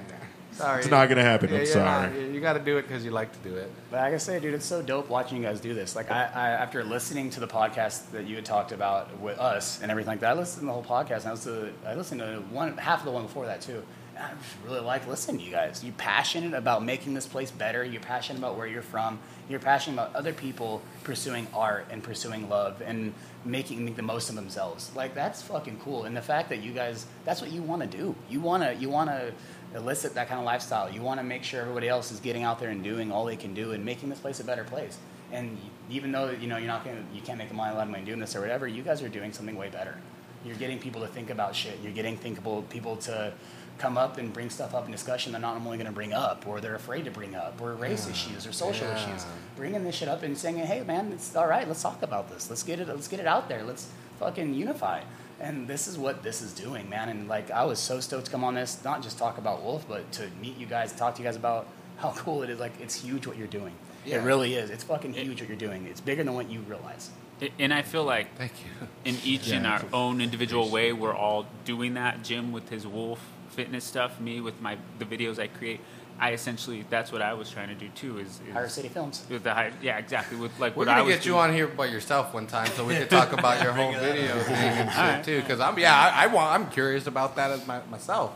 Sorry, 0.52 0.80
It's 0.82 0.90
not 0.92 1.08
gonna 1.10 1.24
happen. 1.24 1.50
Yeah, 1.52 1.60
I'm 1.60 1.66
sorry. 1.66 2.12
not- 2.12 2.34
you 2.34 2.42
got 2.42 2.54
to 2.54 2.60
do 2.60 2.78
it 2.78 2.84
because 2.84 3.04
you 3.06 3.12
like 3.12 3.32
to 3.42 3.50
do 3.50 3.56
it. 3.56 3.72
But 3.90 4.02
like 4.02 4.14
I 4.14 4.18
say, 4.18 4.40
dude, 4.40 4.54
it's 4.54 4.66
so 4.66 4.82
dope 4.82 5.10
watching 5.10 5.38
you 5.38 5.44
guys 5.44 5.60
do 5.60 5.74
this. 5.74 5.96
Like, 5.96 6.12
I, 6.12 6.24
I 6.34 6.50
after 6.50 6.84
listening 6.84 7.30
to 7.32 7.40
the 7.40 7.48
podcast 7.48 8.12
that 8.12 8.28
you 8.28 8.36
had 8.36 8.46
talked 8.46 8.72
about 8.72 9.20
with 9.20 9.40
us 9.40 9.82
and 9.82 9.90
everything 9.92 10.12
like 10.12 10.20
that, 10.22 10.32
I 10.32 10.40
listened 10.40 10.62
to 10.62 10.66
the 10.68 10.74
whole 10.74 10.84
podcast. 10.84 11.20
And 11.20 11.28
I 11.28 11.32
listened 11.32 11.74
to, 11.84 11.88
uh, 11.88 11.92
I 11.92 11.96
listened 11.96 12.20
to 12.22 12.44
one 12.52 12.78
half 12.78 13.00
of 13.00 13.06
the 13.06 13.12
one 13.12 13.24
before 13.24 13.46
that 13.46 13.62
too. 13.62 13.82
And 14.16 14.26
I 14.26 14.30
just 14.32 14.56
really 14.66 14.82
like 14.82 15.08
listening 15.08 15.40
to 15.40 15.44
you 15.46 15.52
guys. 15.52 15.84
You're 15.84 15.94
passionate 15.94 16.54
about 16.54 16.84
making 16.84 17.14
this 17.14 17.26
place 17.28 17.50
better. 17.50 17.84
You're 17.84 18.02
passionate 18.02 18.40
about 18.40 18.58
where 18.58 18.68
you're 18.68 18.82
from. 18.82 19.20
You're 19.50 19.60
passionate 19.60 19.96
about 20.02 20.16
other 20.16 20.34
people 20.34 20.82
pursuing 21.04 21.48
art 21.54 21.88
and 21.90 22.04
pursuing 22.04 22.50
love 22.50 22.82
and 22.86 23.14
making 23.46 23.84
make 23.84 23.96
the 23.96 24.02
most 24.04 24.30
of 24.30 24.36
themselves. 24.36 24.92
Like 24.96 25.16
that's 25.16 25.42
fucking 25.42 25.80
cool. 25.84 26.04
And 26.04 26.16
the 26.16 26.22
fact 26.22 26.50
that 26.50 26.62
you 26.62 26.74
guys, 26.74 27.06
that's 27.26 27.42
what 27.42 27.52
you 27.52 27.62
want 27.62 27.82
to 27.84 27.88
do. 27.98 28.16
You 28.30 28.42
wanna, 28.42 28.74
you 28.74 28.90
wanna 28.90 29.32
elicit 29.76 30.14
that 30.16 30.28
kind 30.28 30.40
of 30.40 30.46
lifestyle. 30.46 30.90
You 30.92 31.02
want 31.02 31.20
to 31.20 31.24
make 31.24 31.44
sure 31.44 31.62
everybody 31.62 31.88
else 31.88 32.12
is 32.12 32.20
getting 32.20 32.44
out 32.44 32.60
there 32.60 32.70
and 32.70 32.84
doing 32.84 33.12
all 33.12 33.26
they 33.26 33.36
can 33.38 33.54
do 33.54 33.72
and 33.72 33.86
making 33.86 34.10
this 34.10 34.20
place 34.20 34.40
a 34.40 34.44
better 34.44 34.64
place. 34.64 34.98
And 35.32 35.58
even 35.90 36.12
though 36.12 36.30
you 36.30 36.48
know 36.48 36.58
you're 36.58 36.68
not 36.68 36.84
gonna, 36.84 37.04
you 37.14 37.22
can't 37.22 37.38
make 37.38 37.52
a 37.52 37.56
lot 37.56 37.76
of 37.78 37.90
money 37.90 38.04
doing 38.04 38.20
this 38.20 38.36
or 38.36 38.42
whatever, 38.42 38.68
you 38.68 38.84
guys 38.84 39.02
are 39.02 39.10
doing 39.10 39.32
something 39.32 39.56
way 39.56 39.70
better. 39.70 39.96
You're 40.44 40.58
getting 40.58 40.80
people 40.80 41.02
to 41.02 41.08
think 41.08 41.30
about 41.30 41.56
shit. 41.56 41.80
You're 41.84 41.94
getting 41.94 42.18
thinkable 42.18 42.64
people 42.64 42.98
to 42.98 43.34
come 43.78 43.98
up 43.98 44.18
and 44.18 44.34
bring 44.34 44.50
stuff 44.50 44.76
up 44.76 44.86
in 44.86 44.92
discussion 44.92 45.32
they're 45.32 45.42
not 45.42 45.54
normally 45.54 45.78
going 45.78 45.88
to 45.88 45.94
bring 45.94 46.14
up, 46.14 46.46
or 46.46 46.60
they're 46.62 46.76
afraid 46.76 47.06
to 47.06 47.12
bring 47.12 47.34
up, 47.36 47.60
or 47.62 47.74
race 47.74 48.08
issues 48.08 48.46
or 48.46 48.52
social 48.52 48.88
Yeah. 48.88 48.96
issues. 48.96 49.26
Bringing 49.56 49.84
this 49.84 49.96
shit 49.96 50.08
up 50.08 50.22
and 50.24 50.38
saying, 50.38 50.58
"Hey, 50.58 50.82
man, 50.82 51.12
it's 51.14 51.36
all 51.36 51.48
right. 51.48 51.68
Let's 51.68 51.82
talk 51.82 52.04
about 52.04 52.30
this. 52.30 52.50
Let's 52.50 52.64
get 52.64 52.80
it. 52.80 52.88
Let's 52.88 53.08
get 53.08 53.20
it 53.20 53.26
out 53.28 53.48
there. 53.48 53.64
Let's 53.64 53.88
fucking 54.20 54.54
unify." 54.54 55.02
And 55.42 55.68
this 55.68 55.88
is 55.88 55.98
what 55.98 56.22
this 56.22 56.42
is 56.42 56.54
doing, 56.54 56.88
man. 56.90 57.10
And 57.10 57.28
like, 57.28 57.50
I 57.50 57.66
was 57.66 57.80
so 57.80 58.00
stoked 58.00 58.26
to 58.26 58.32
come 58.32 58.44
on 58.44 58.54
this, 58.54 58.84
not 58.84 59.02
just 59.02 59.18
talk 59.18 59.38
about 59.38 59.64
Wolf, 59.64 59.86
but 59.90 60.10
to 60.14 60.30
meet 60.40 60.58
you 60.58 60.68
guys, 60.68 60.94
talk 60.94 61.16
to 61.16 61.22
you 61.22 61.28
guys 61.28 61.36
about 61.36 61.68
how 61.98 62.12
cool 62.16 62.44
it 62.44 62.50
is. 62.50 62.60
Like, 62.60 62.80
it's 62.80 62.96
huge 62.96 63.26
what 63.28 63.38
you're 63.38 63.48
doing. 63.48 63.74
Yeah. 64.06 64.18
It 64.18 64.24
really 64.24 64.54
is. 64.54 64.70
It's 64.70 64.84
fucking 64.84 65.14
huge 65.14 65.42
what 65.42 65.50
you're 65.50 65.58
doing. 65.58 65.88
It's 65.88 66.02
bigger 66.02 66.24
than 66.24 66.34
what 66.36 66.50
you 66.50 66.62
realize. 66.62 67.10
And 67.58 67.74
I 67.74 67.82
feel 67.82 68.04
like 68.04 68.36
Thank 68.38 68.54
you. 68.64 68.88
in 69.04 69.18
each 69.24 69.50
in 69.50 69.66
our 69.66 69.84
own 69.92 70.22
individual 70.22 70.70
way, 70.70 70.94
we're 70.94 71.16
all 71.16 71.48
doing 71.66 71.96
that. 71.96 72.24
Jim 72.24 72.52
with 72.52 72.70
his 72.70 72.86
wolf 72.86 73.20
fitness 73.52 73.84
stuff, 73.84 74.20
me 74.20 74.42
with 74.42 74.60
my 74.62 74.78
the 75.00 75.06
videos 75.06 75.38
I 75.38 75.48
create. 75.48 75.82
I 76.22 76.34
essentially 76.34 76.86
that's 76.90 77.12
what 77.12 77.22
I 77.24 77.34
was 77.34 77.50
trying 77.50 77.70
to 77.70 77.76
do 77.76 77.90
too. 77.90 78.20
Is, 78.20 78.28
is 78.48 78.54
Higher 78.54 78.70
City 78.70 78.88
Films. 78.90 79.26
with 79.28 79.44
the 79.44 79.54
high, 79.54 79.72
yeah, 79.82 79.98
exactly. 79.98 80.38
With 80.38 80.58
like 80.60 80.76
We're 80.76 80.82
what 80.86 80.90
I 80.90 80.98
gonna 81.00 81.06
was 81.06 81.16
get 81.16 81.26
you 81.26 81.32
doing. 81.32 81.42
on 81.50 81.54
here 81.54 81.68
by 81.68 81.88
yourself 81.88 82.34
one 82.34 82.46
time 82.48 82.68
so 82.68 82.86
we 82.86 82.96
could 82.96 83.10
talk 83.10 83.34
about 83.40 83.62
your 83.64 83.74
whole 83.74 83.92
video 83.92 84.38
thing 84.40 84.56
and 84.56 84.90
shit 84.92 85.00
Alright. 85.00 85.24
too. 85.26 85.42
Because 85.42 85.60
I'm 85.60 85.78
yeah, 85.80 85.98
I, 86.16 86.24
I 86.24 86.28
want 86.28 86.54
I'm 86.54 86.70
curious 86.70 87.08
about 87.08 87.36
that 87.38 87.50
as 87.52 87.66
my, 87.66 87.82
myself. 87.90 88.32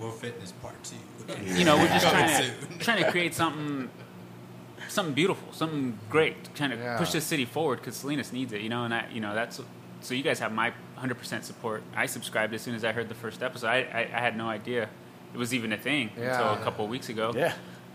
Wolf 0.00 0.20
Fitness 0.20 0.52
Part 0.52 0.76
Two. 0.82 0.96
you 1.44 1.64
know, 1.66 1.76
we're 1.76 1.88
just 1.88 2.06
trying 2.08 2.42
to, 2.42 2.78
trying 2.84 3.04
to 3.04 3.10
create 3.10 3.34
something, 3.34 3.90
something 4.88 5.12
beautiful, 5.14 5.52
something 5.52 5.98
great, 6.08 6.54
trying 6.54 6.70
to 6.70 6.76
Yeah. 6.76 6.96
push 6.96 7.12
this 7.12 7.24
city 7.24 7.44
forward 7.44 7.80
because 7.80 7.96
Salinas 7.96 8.32
needs 8.32 8.52
it, 8.52 8.60
you 8.62 8.68
know, 8.70 8.84
and 8.84 8.94
I, 8.94 9.06
you 9.12 9.20
know, 9.20 9.34
that's 9.34 9.60
so 10.00 10.14
you 10.14 10.22
guys 10.22 10.38
have 10.38 10.52
my 10.52 10.72
100% 10.98 11.42
support. 11.44 11.82
I 11.94 12.06
subscribed 12.06 12.54
as 12.54 12.62
soon 12.62 12.74
as 12.74 12.84
I 12.84 12.92
heard 12.92 13.08
the 13.08 13.14
first 13.16 13.42
episode. 13.42 13.66
I, 13.66 13.78
I, 13.78 14.00
I 14.14 14.20
had 14.20 14.36
no 14.36 14.48
idea 14.48 14.88
it 15.32 15.38
was 15.38 15.52
even 15.54 15.72
a 15.72 15.78
thing 15.78 16.10
until 16.16 16.52
a 16.54 16.60
couple 16.62 16.84
of 16.84 16.90
weeks 16.90 17.08
ago. 17.08 17.32
Yeah. 17.34 17.52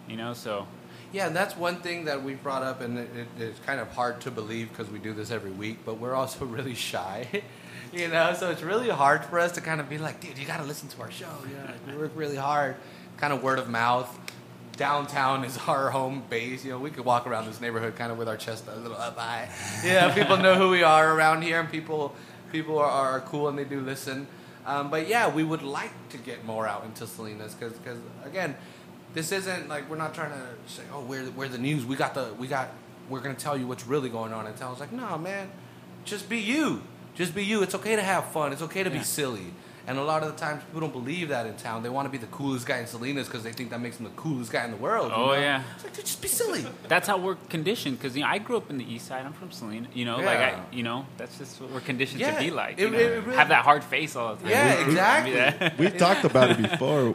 you 0.08 0.18
know, 0.18 0.34
so 0.34 0.68
Yeah, 1.12 1.28
and 1.28 1.36
that's 1.36 1.56
one 1.56 1.78
thing 1.78 2.06
that 2.06 2.24
we 2.24 2.34
brought 2.36 2.64
up, 2.64 2.82
and 2.82 2.98
it, 2.98 3.10
it, 3.16 3.28
it's 3.40 3.60
kind 3.60 3.80
of 3.80 3.90
hard 3.90 4.22
to 4.22 4.32
believe 4.32 4.70
because 4.70 4.90
we 4.90 5.00
do 5.00 5.14
this 5.14 5.32
every 5.32 5.52
week, 5.52 5.80
but 5.86 6.00
we're 6.00 6.16
also 6.16 6.46
really 6.58 6.76
shy, 6.76 7.44
you 7.94 8.08
know. 8.08 8.34
So 8.34 8.50
it's 8.50 8.62
really 8.64 8.90
hard 8.90 9.24
for 9.26 9.40
us 9.40 9.52
to 9.54 9.62
kind 9.62 9.80
of 9.80 9.90
be 9.90 9.98
like, 9.98 10.20
dude, 10.22 10.38
you 10.38 10.46
got 10.46 10.58
to 10.58 10.64
listen 10.66 10.90
to 10.90 11.02
our 11.02 11.12
show. 11.12 11.30
You 11.48 11.56
know, 11.56 11.66
like, 11.66 11.88
we 11.88 11.96
work 11.96 12.12
really 12.16 12.38
hard, 12.38 12.76
kind 13.18 13.34
of 13.34 13.44
word 13.44 13.60
of 13.60 13.70
mouth. 13.70 14.20
Downtown 14.76 15.44
is 15.44 15.58
our 15.68 15.92
home 15.92 16.24
base. 16.30 16.66
You 16.66 16.72
know, 16.72 16.80
we 16.80 16.90
could 16.90 17.06
walk 17.06 17.28
around 17.28 17.46
this 17.46 17.62
neighborhood 17.62 17.96
kind 17.96 18.12
of 18.12 18.18
with 18.18 18.28
our 18.28 18.38
chest 18.38 18.66
a 18.68 18.76
little 18.76 18.98
up 18.98 19.18
high. 19.18 19.50
Yeah, 19.86 20.14
people 20.14 20.38
know 20.38 20.56
who 20.56 20.70
we 20.70 20.82
are 20.82 21.16
around 21.16 21.44
here, 21.44 21.60
and 21.60 21.70
people 21.70 22.16
people 22.54 22.80
are, 22.80 22.86
are 22.86 23.20
cool 23.22 23.50
and 23.50 23.58
they 23.58 23.66
do 23.66 23.82
listen. 23.82 24.28
Um, 24.66 24.90
but 24.90 25.08
yeah, 25.08 25.30
we 25.30 25.44
would 25.44 25.62
like 25.64 25.92
to 26.10 26.18
get 26.18 26.46
more 26.46 26.68
out 26.68 26.86
into 26.86 27.06
Salinas 27.06 27.54
because 27.54 27.74
again, 28.24 28.56
this 29.14 29.32
isn't 29.32 29.68
like 29.68 29.90
we're 29.90 29.98
not 29.98 30.14
trying 30.14 30.32
to 30.32 30.72
say, 30.74 30.84
oh, 30.94 31.02
we're 31.02 31.30
we're 31.32 31.48
the 31.50 31.58
news. 31.58 31.86
We 31.86 31.96
got 31.96 32.14
the 32.14 32.34
we 32.40 32.48
got 32.48 32.70
we're 33.10 33.20
gonna 33.20 33.36
tell 33.36 33.58
you 33.58 33.68
what's 33.68 33.86
really 33.86 34.10
going 34.10 34.32
on 34.34 34.48
in 34.48 34.54
town. 34.54 34.72
It's 34.72 34.80
like, 34.80 34.94
no, 34.94 35.18
man, 35.18 35.50
just 36.06 36.30
be 36.30 36.40
you. 36.40 36.82
Just 37.16 37.36
be 37.36 37.44
you. 37.44 37.62
It's 37.62 37.76
okay 37.76 37.96
to 37.96 38.02
have 38.02 38.26
fun. 38.32 38.54
It's 38.54 38.62
okay 38.64 38.84
to 38.84 38.90
Yeah. 38.90 38.98
be 39.00 39.04
silly. 39.04 39.54
And 39.86 39.98
a 39.98 40.04
lot 40.04 40.24
of 40.24 40.32
the 40.32 40.38
times, 40.40 40.64
people 40.64 40.80
don't 40.80 40.94
believe 40.94 41.28
that 41.28 41.46
in 41.46 41.56
town. 41.58 41.84
They 41.84 41.90
want 41.90 42.06
to 42.06 42.10
be 42.10 42.18
the 42.18 42.28
coolest 42.28 42.66
guy 42.66 42.78
in 42.78 42.88
Salinas 42.88 43.28
because 43.28 43.44
they 43.44 43.52
think 43.52 43.70
that 43.72 43.82
makes 43.82 43.98
them 43.98 44.06
the 44.06 44.12
coolest 44.12 44.50
guy 44.50 44.64
in 44.64 44.72
the 44.72 44.78
world. 44.78 45.10
you 45.12 45.16
Oh, 45.18 45.28
know? 45.28 45.34
yeah. 45.34 45.62
It's 45.76 45.84
like, 45.84 45.94
dude, 45.94 46.06
just 46.06 46.22
be 46.22 46.30
silly. 46.30 46.66
that's 46.88 47.06
how 47.06 47.18
we're 47.18 47.36
conditioned. 47.50 47.98
Because 48.00 48.16
you 48.16 48.24
know, 48.24 48.30
I 48.30 48.38
grew 48.38 48.56
up 48.56 48.70
in 48.70 48.78
the 48.78 48.86
East 48.86 49.08
Side. 49.08 49.26
I'm 49.26 49.34
from 49.34 49.52
Salinas. 49.52 49.90
You 49.94 50.06
know, 50.06 50.18
like 50.18 50.38
I, 50.38 50.62
you 50.72 50.84
know, 50.84 51.06
that's 51.18 51.38
just 51.38 51.60
what 51.60 51.70
we're 51.72 51.82
conditioned 51.82 52.22
Yeah, 52.22 52.36
to 52.36 52.40
be 52.40 52.50
like. 52.50 52.80
it- 52.80 52.84
you 52.84 52.90
know? 52.92 52.98
it 52.98 53.24
really- 53.26 53.36
Have 53.36 53.50
that 53.50 53.66
hard 53.66 53.84
face 53.84 54.16
all 54.16 54.36
the 54.36 54.42
time. 54.44 54.52
Yeah, 54.52 54.76
Be 54.78 54.82
exactly. 54.92 55.34
that. 55.34 55.78
We've 55.78 55.98
talked 55.98 56.24
about 56.24 56.52
it 56.52 56.62
before, 56.72 57.10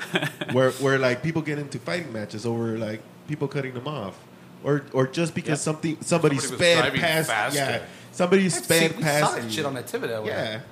where 0.52 0.72
where 0.72 0.98
like 0.98 1.22
people 1.22 1.40
get 1.40 1.58
into 1.58 1.78
fighting 1.78 2.12
matches 2.12 2.44
over 2.44 2.76
like 2.76 3.00
people 3.28 3.48
cutting 3.48 3.72
them 3.72 3.88
off, 3.88 4.14
or 4.62 4.84
or 4.92 5.06
just 5.06 5.34
because 5.34 5.52
Yep. 5.52 5.58
something 5.58 5.96
somebody, 6.02 6.36
Somebody 6.36 6.36
was 6.36 6.44
sped 6.48 6.94
past, 7.00 7.30
faster. 7.30 7.58
yeah, 7.58 7.82
somebody 8.12 8.44
I've 8.44 8.52
seen- 8.52 8.62
sped 8.64 8.96
we 8.98 9.02
saw 9.04 9.34
that 9.36 9.50
shit 9.50 9.64
on 9.64 9.72
that 9.72 9.86
Thibodeau. 9.86 10.26
yeah. 10.26 10.50
And 10.54 10.62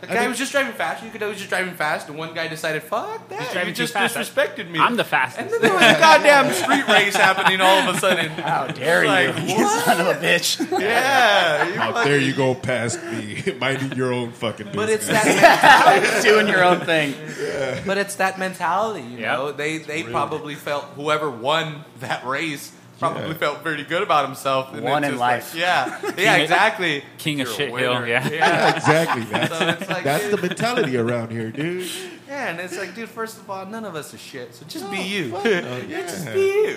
The 0.00 0.06
guy 0.06 0.14
think- 0.16 0.28
was 0.28 0.38
just 0.38 0.52
driving 0.52 0.72
fast. 0.72 1.02
You 1.02 1.10
could 1.10 1.20
know 1.20 1.26
he 1.26 1.30
was 1.32 1.38
just 1.38 1.50
driving 1.50 1.74
fast, 1.74 2.08
and 2.08 2.16
one 2.16 2.34
guy 2.34 2.46
decided, 2.48 2.82
"Fuck 2.82 3.28
that! 3.28 3.40
He's 3.40 3.52
driving 3.52 3.68
you 3.70 3.74
just 3.74 3.92
fast. 3.92 4.14
disrespected 4.16 4.70
me." 4.70 4.78
I'm 4.78 4.96
the 4.96 5.04
fastest. 5.04 5.40
and 5.40 5.50
then 5.50 5.60
there 5.62 5.72
was 5.72 5.82
a 5.82 5.98
goddamn 6.00 6.52
street 6.52 6.86
race 6.88 7.16
happening 7.16 7.60
all 7.60 7.88
of 7.88 7.94
a 7.94 7.98
sudden. 7.98 8.30
How 8.44 8.66
dare 8.68 9.06
Like, 9.06 9.36
you, 9.48 9.56
you 9.56 9.68
son 9.68 10.00
of 10.00 10.06
a 10.06 10.14
bitch. 10.20 10.60
Yeah, 10.80 11.66
you 11.68 11.74
How 11.74 11.92
fucking- 11.92 12.10
dare 12.12 12.20
you 12.20 12.34
go 12.34 12.54
past 12.54 13.02
me, 13.04 13.42
minding 13.58 13.92
your 13.92 14.12
own 14.12 14.32
fucking 14.32 14.66
business. 14.66 14.76
But 14.76 14.88
it's 14.90 15.06
that. 15.08 16.20
Doing 16.22 16.48
your 16.48 16.62
own 16.64 16.80
thing. 16.80 17.14
but 17.86 17.98
it's 17.98 18.16
that 18.16 18.38
mentality. 18.38 19.02
You 19.02 19.18
Yeah. 19.18 19.32
know, 19.36 19.52
they 19.52 19.78
they 19.78 20.02
probably 20.02 20.54
felt 20.54 20.84
whoever 20.96 21.30
won 21.30 21.84
that 22.00 22.24
race 22.26 22.72
probably 23.12 23.28
Yeah. 23.30 23.34
felt 23.38 23.62
pretty 23.62 23.84
good 23.84 24.02
about 24.02 24.26
himself. 24.26 24.72
and 24.74 24.82
Won 24.82 25.04
it's 25.04 25.08
in 25.08 25.12
just 25.14 25.20
like, 25.20 25.42
life. 25.42 25.54
yeah, 25.54 26.00
yeah, 26.16 26.36
exactly. 26.36 27.04
King 27.18 27.40
of 27.40 27.46
You're 27.48 27.54
a 27.54 27.56
shit 27.56 27.68
hill, 27.78 28.06
yeah. 28.06 28.28
yeah. 28.28 28.76
exactly. 28.76 29.22
That's, 29.24 29.58
So 29.58 29.68
it's 29.68 29.88
like, 29.88 30.04
that's 30.04 30.28
the 30.30 30.36
mentality 30.38 30.96
around 30.96 31.30
here, 31.30 31.50
dude. 31.50 31.88
Yeah, 32.28 32.48
and 32.48 32.60
it's 32.60 32.76
like, 32.78 32.94
dude, 32.94 33.08
first 33.08 33.38
of 33.38 33.48
all, 33.50 33.64
none 33.66 33.84
of 33.84 33.94
us 33.94 34.12
are 34.14 34.18
shit, 34.18 34.54
so 34.54 34.64
just 34.66 34.90
be 34.90 34.98
you. 35.02 35.30
fuck 35.30 35.44
no, 35.44 35.76
Yeah, 35.88 36.00
just 36.02 36.32
be 36.32 36.40
you. 36.40 36.76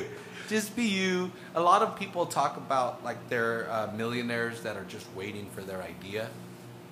Just 0.49 0.75
be 0.75 0.83
you. 0.85 1.31
A 1.55 1.61
lot 1.61 1.81
of 1.81 1.97
people 1.99 2.25
talk 2.25 2.55
about 2.57 3.03
like 3.03 3.17
they're 3.27 3.69
uh, 3.69 3.91
millionaires 3.95 4.61
that 4.61 4.77
are 4.77 4.85
just 4.85 5.05
waiting 5.15 5.49
for 5.49 5.61
their 5.61 5.81
idea, 5.81 6.29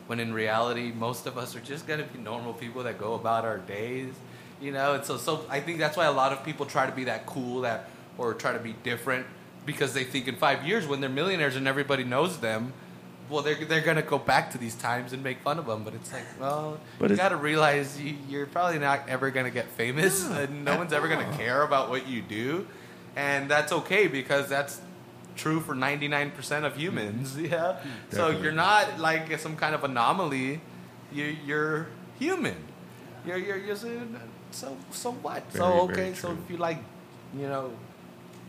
when 0.08 0.20
in 0.20 0.34
reality, 0.34 0.92
most 0.92 1.26
of 1.26 1.38
us 1.38 1.56
are 1.56 1.62
just 1.62 1.88
gonna 1.88 2.04
be 2.04 2.20
normal 2.20 2.54
people 2.54 2.84
that 2.84 2.98
go 2.98 3.14
about 3.14 3.46
our 3.46 3.60
days. 3.60 4.14
You 4.62 4.72
know, 4.72 4.96
and 4.96 5.06
so 5.06 5.16
so 5.18 5.46
I 5.50 5.60
think 5.62 5.80
that's 5.80 5.96
why 5.96 6.06
a 6.06 6.12
lot 6.12 6.34
of 6.34 6.44
people 6.44 6.66
try 6.66 6.86
to 6.86 6.92
be 6.92 7.06
that 7.06 7.26
cool 7.26 7.62
that 7.62 7.90
or 8.18 8.34
try 8.34 8.54
to 8.54 8.60
be 8.60 8.74
different 8.84 9.26
because 9.66 9.94
they 9.94 10.04
think 10.04 10.28
in 10.28 10.36
five 10.36 10.66
years 10.66 10.88
when 10.88 11.02
they're 11.02 11.10
millionaires 11.10 11.56
and 11.56 11.68
everybody 11.68 12.04
knows 12.04 12.40
them, 12.40 12.74
well, 13.30 13.42
they're 13.42 13.56
they're 13.66 13.82
gonna 13.82 14.02
go 14.04 14.20
back 14.20 14.52
to 14.52 14.58
these 14.58 14.76
times 14.76 15.12
and 15.12 15.24
make 15.24 15.40
fun 15.40 15.58
of 15.58 15.66
them. 15.66 15.84
But 15.84 15.96
it's 15.96 16.14
like, 16.14 16.24
well, 16.40 16.80
But 17.00 17.10
you 17.10 17.16
got 17.16 17.30
to 17.30 17.38
realize 17.38 18.00
you, 18.00 18.16
you're 18.30 18.46
probably 18.46 18.80
not 18.80 19.10
ever 19.10 19.32
gonna 19.32 19.50
get 19.50 19.68
famous, 19.70 20.28
and 20.30 20.64
no 20.64 20.78
one's 20.78 20.94
ever 20.94 21.08
gonna 21.08 21.36
care 21.38 21.64
about 21.64 21.90
what 21.90 22.08
you 22.08 22.22
do, 22.22 22.68
and 23.16 23.50
that's 23.50 23.72
okay 23.72 24.08
because 24.08 24.48
that's 24.48 24.80
true 25.36 25.60
for 25.60 25.76
99% 25.76 26.64
of 26.66 26.78
humans. 26.78 27.38
Yeah, 27.46 27.78
so. 28.12 28.18
Definitely. 28.18 28.44
you're 28.44 28.52
not 28.54 29.00
like 29.00 29.38
some 29.40 29.56
kind 29.56 29.74
of 29.76 29.84
anomaly. 29.84 30.62
You 31.12 31.36
you're 31.46 31.88
human. 32.20 32.56
You're 33.26 33.38
you're, 33.38 33.58
you're 33.58 33.76
so 33.76 34.08
so, 34.52 34.78
so 34.92 35.12
what? 35.12 35.44
Very, 35.52 35.66
so 35.66 35.82
okay, 35.82 36.14
so 36.14 36.32
if 36.32 36.50
you 36.50 36.58
like, 36.58 36.78
you 37.36 37.48
know. 37.48 37.72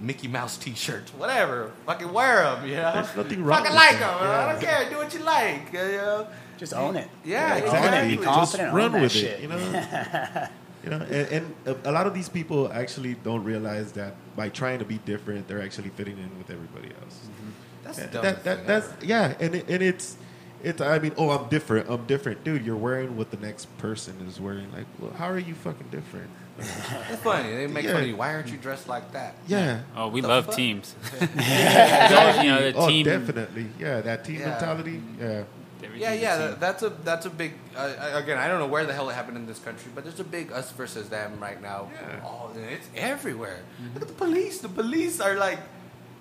Mickey 0.01 0.29
Mouse 0.29 0.57
T-shirts, 0.59 1.11
whatever. 1.13 1.73
Fucking 1.87 2.13
wear 2.13 2.43
them, 2.43 2.67
you 2.69 2.77
know. 2.77 2.93
There's 2.93 3.17
nothing 3.17 3.45
wrong 3.45 3.59
Fucking 3.61 3.75
like 3.75 3.99
them, 3.99 4.19
them. 4.19 4.31
I 4.31 4.53
don't 4.53 4.61
care. 4.61 4.91
Do 4.91 4.97
what 4.97 5.15
you 5.15 5.21
like. 5.21 5.73
You 5.73 5.79
know. 5.79 6.27
Just 6.59 6.75
own 6.75 6.97
it. 6.97 7.09
Yeah, 7.25 7.53
Own 7.53 7.59
it. 7.59 7.65
exactly. 7.65 8.17
Be 8.17 8.23
confident. 8.23 8.69
Just 8.69 8.75
run 8.75 9.01
with 9.01 9.13
shit. 9.13 9.25
it. 9.25 9.41
You 9.43 9.49
know. 9.49 9.57
you 10.85 10.91
know, 10.91 10.97
and, 10.97 11.29
and 11.33 11.55
a, 11.67 11.91
a 11.91 11.93
lot 11.93 12.07
of 12.07 12.15
these 12.15 12.29
people 12.29 12.71
actually 12.73 13.15
don't 13.25 13.45
realize 13.45 13.93
that 13.93 14.15
by 14.37 14.49
trying 14.49 14.79
to 14.79 14.85
be 14.85 14.99
different, 14.99 15.49
they're 15.49 15.63
actually 15.63 15.91
fitting 15.91 16.19
in 16.19 16.37
with 16.39 16.51
everybody 16.51 16.89
else. 17.03 17.21
Mm-hmm. 17.25 17.51
That's 17.85 17.99
Yeah, 17.99 18.07
that, 18.07 18.23
that, 18.23 18.43
thing 18.59 18.67
that's 18.67 18.89
ever. 18.89 19.05
yeah, 19.05 19.35
and 19.41 19.55
it, 19.55 19.69
and 19.69 19.83
it's 19.83 20.17
it's. 20.63 20.81
I 20.81 20.99
mean, 20.99 21.13
oh, 21.17 21.31
I'm 21.31 21.49
different. 21.49 21.89
I'm 21.91 22.07
different, 22.07 22.45
dude. 22.45 22.65
You're 22.65 22.77
wearing 22.77 23.17
what 23.17 23.31
the 23.31 23.37
next 23.39 23.77
person 23.79 24.15
is 24.29 24.41
wearing. 24.41 24.71
Like, 24.73 24.87
well, 24.99 25.13
how 25.13 25.27
are 25.29 25.39
you 25.39 25.55
fucking 25.55 25.89
different? 25.91 26.29
It's 27.11 27.23
funny. 27.23 27.55
They 27.55 27.67
make 27.67 27.85
Yeah. 27.85 27.93
fun 27.93 28.03
of 28.03 28.09
you. 28.09 28.17
Why 28.17 28.33
aren't 28.35 28.49
you 28.49 28.57
dressed 28.57 28.89
like 28.89 29.13
that? 29.13 29.35
Yeah. 29.47 29.81
Oh, 29.97 30.09
we 30.09 30.21
The 30.21 30.29
love 30.29 30.47
fuck? 30.47 30.55
teams. 30.57 30.95
you 31.21 31.27
know, 31.27 32.71
the 32.71 32.73
oh, 32.77 32.89
team. 32.89 33.05
definitely. 33.05 33.67
Yeah, 33.79 34.01
that 34.01 34.25
team 34.25 34.41
Yeah. 34.41 34.51
mentality. 34.51 35.03
Yeah. 35.21 35.43
everything's 35.83 36.01
Yeah, 36.01 36.13
yeah. 36.15 36.55
That's 36.59 36.83
a 36.83 36.91
that's 37.05 37.27
a 37.27 37.31
big. 37.31 37.53
Uh, 37.77 37.93
again, 38.15 38.39
I 38.39 38.49
don't 38.49 38.59
know 38.59 38.67
where 38.67 38.87
the 38.87 38.95
hell 38.95 39.09
it 39.11 39.15
happened 39.15 39.37
in 39.37 39.47
this 39.47 39.59
country, 39.59 39.91
but 39.95 40.05
there's 40.05 40.19
a 40.21 40.25
big 40.25 40.51
us 40.53 40.73
versus 40.73 41.09
them 41.11 41.39
right 41.41 41.61
now. 41.61 41.91
Yeah. 41.93 42.25
Oh, 42.25 42.51
it's 42.57 42.89
everywhere. 42.97 43.61
Look 43.95 44.03
at 44.03 44.09
the 44.09 44.15
police. 44.15 44.59
The 44.61 44.69
police 44.71 45.21
are 45.21 45.37
like, 45.37 45.59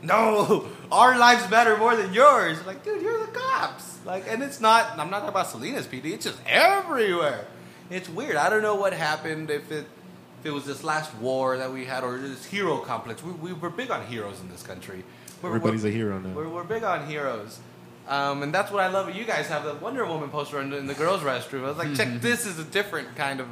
no, 0.03 0.68
our 0.91 1.18
lives 1.18 1.49
matter 1.49 1.78
more 1.78 1.95
than 1.95 2.14
yours. 2.14 2.64
Like, 2.66 2.84
dude, 2.84 3.02
you're 3.02 3.20
the 3.26 3.32
cops. 3.32 3.98
Like, 4.06 4.26
and 4.30 4.44
it's 4.44 4.60
not. 4.60 4.99
I'm 4.99 5.10
not 5.10 5.20
talking 5.22 5.30
about 5.30 5.48
Salinas 5.48 5.88
PD. 5.88 6.12
It's 6.12 6.26
just 6.26 6.40
everywhere. 6.45 7.45
It's 7.90 8.10
weird. 8.10 8.36
I 8.36 8.49
don't 8.49 8.62
know 8.62 8.76
what 8.76 8.94
happened. 8.94 9.49
If 9.49 9.72
it 9.72 9.86
if 10.45 10.49
it 10.49 10.53
was 10.53 10.65
this 10.65 10.84
last 10.84 11.11
war 11.15 11.57
that 11.57 11.73
we 11.73 11.85
had, 11.85 12.03
or 12.03 12.19
this 12.19 12.45
hero 12.45 12.77
complex. 12.77 13.23
We, 13.23 13.31
we 13.31 13.53
were 13.53 13.72
big 13.72 13.89
on 13.89 14.05
heroes 14.05 14.39
in 14.39 14.49
this 14.49 14.61
country. 14.61 15.03
We're- 15.41 15.55
Everybody's 15.55 15.81
we're- 15.84 15.93
a 15.93 15.97
hero 15.97 16.19
now. 16.19 16.35
we're, 16.35 16.47
we're 16.47 16.63
big 16.63 16.84
on 16.84 17.07
heroes. 17.07 17.57
Um, 18.07 18.43
and 18.43 18.53
that's 18.53 18.72
what 18.72 18.84
I 18.84 18.88
love. 18.89 19.13
You 19.15 19.26
guys 19.26 19.47
have 19.47 19.63
the 19.63 19.73
Wonder 19.73 20.05
Woman 20.05 20.30
poster 20.30 20.61
in 20.61 20.69
the, 20.69 20.77
in 20.77 20.85
the 20.85 20.93
girls' 20.93 21.22
restroom. 21.22 21.63
I 21.63 21.69
was 21.69 21.77
like, 21.77 21.95
check, 21.95 22.09
this 22.22 22.45
is 22.45 22.59
a 22.59 22.63
different 22.63 23.15
kind 23.15 23.39
of, 23.39 23.47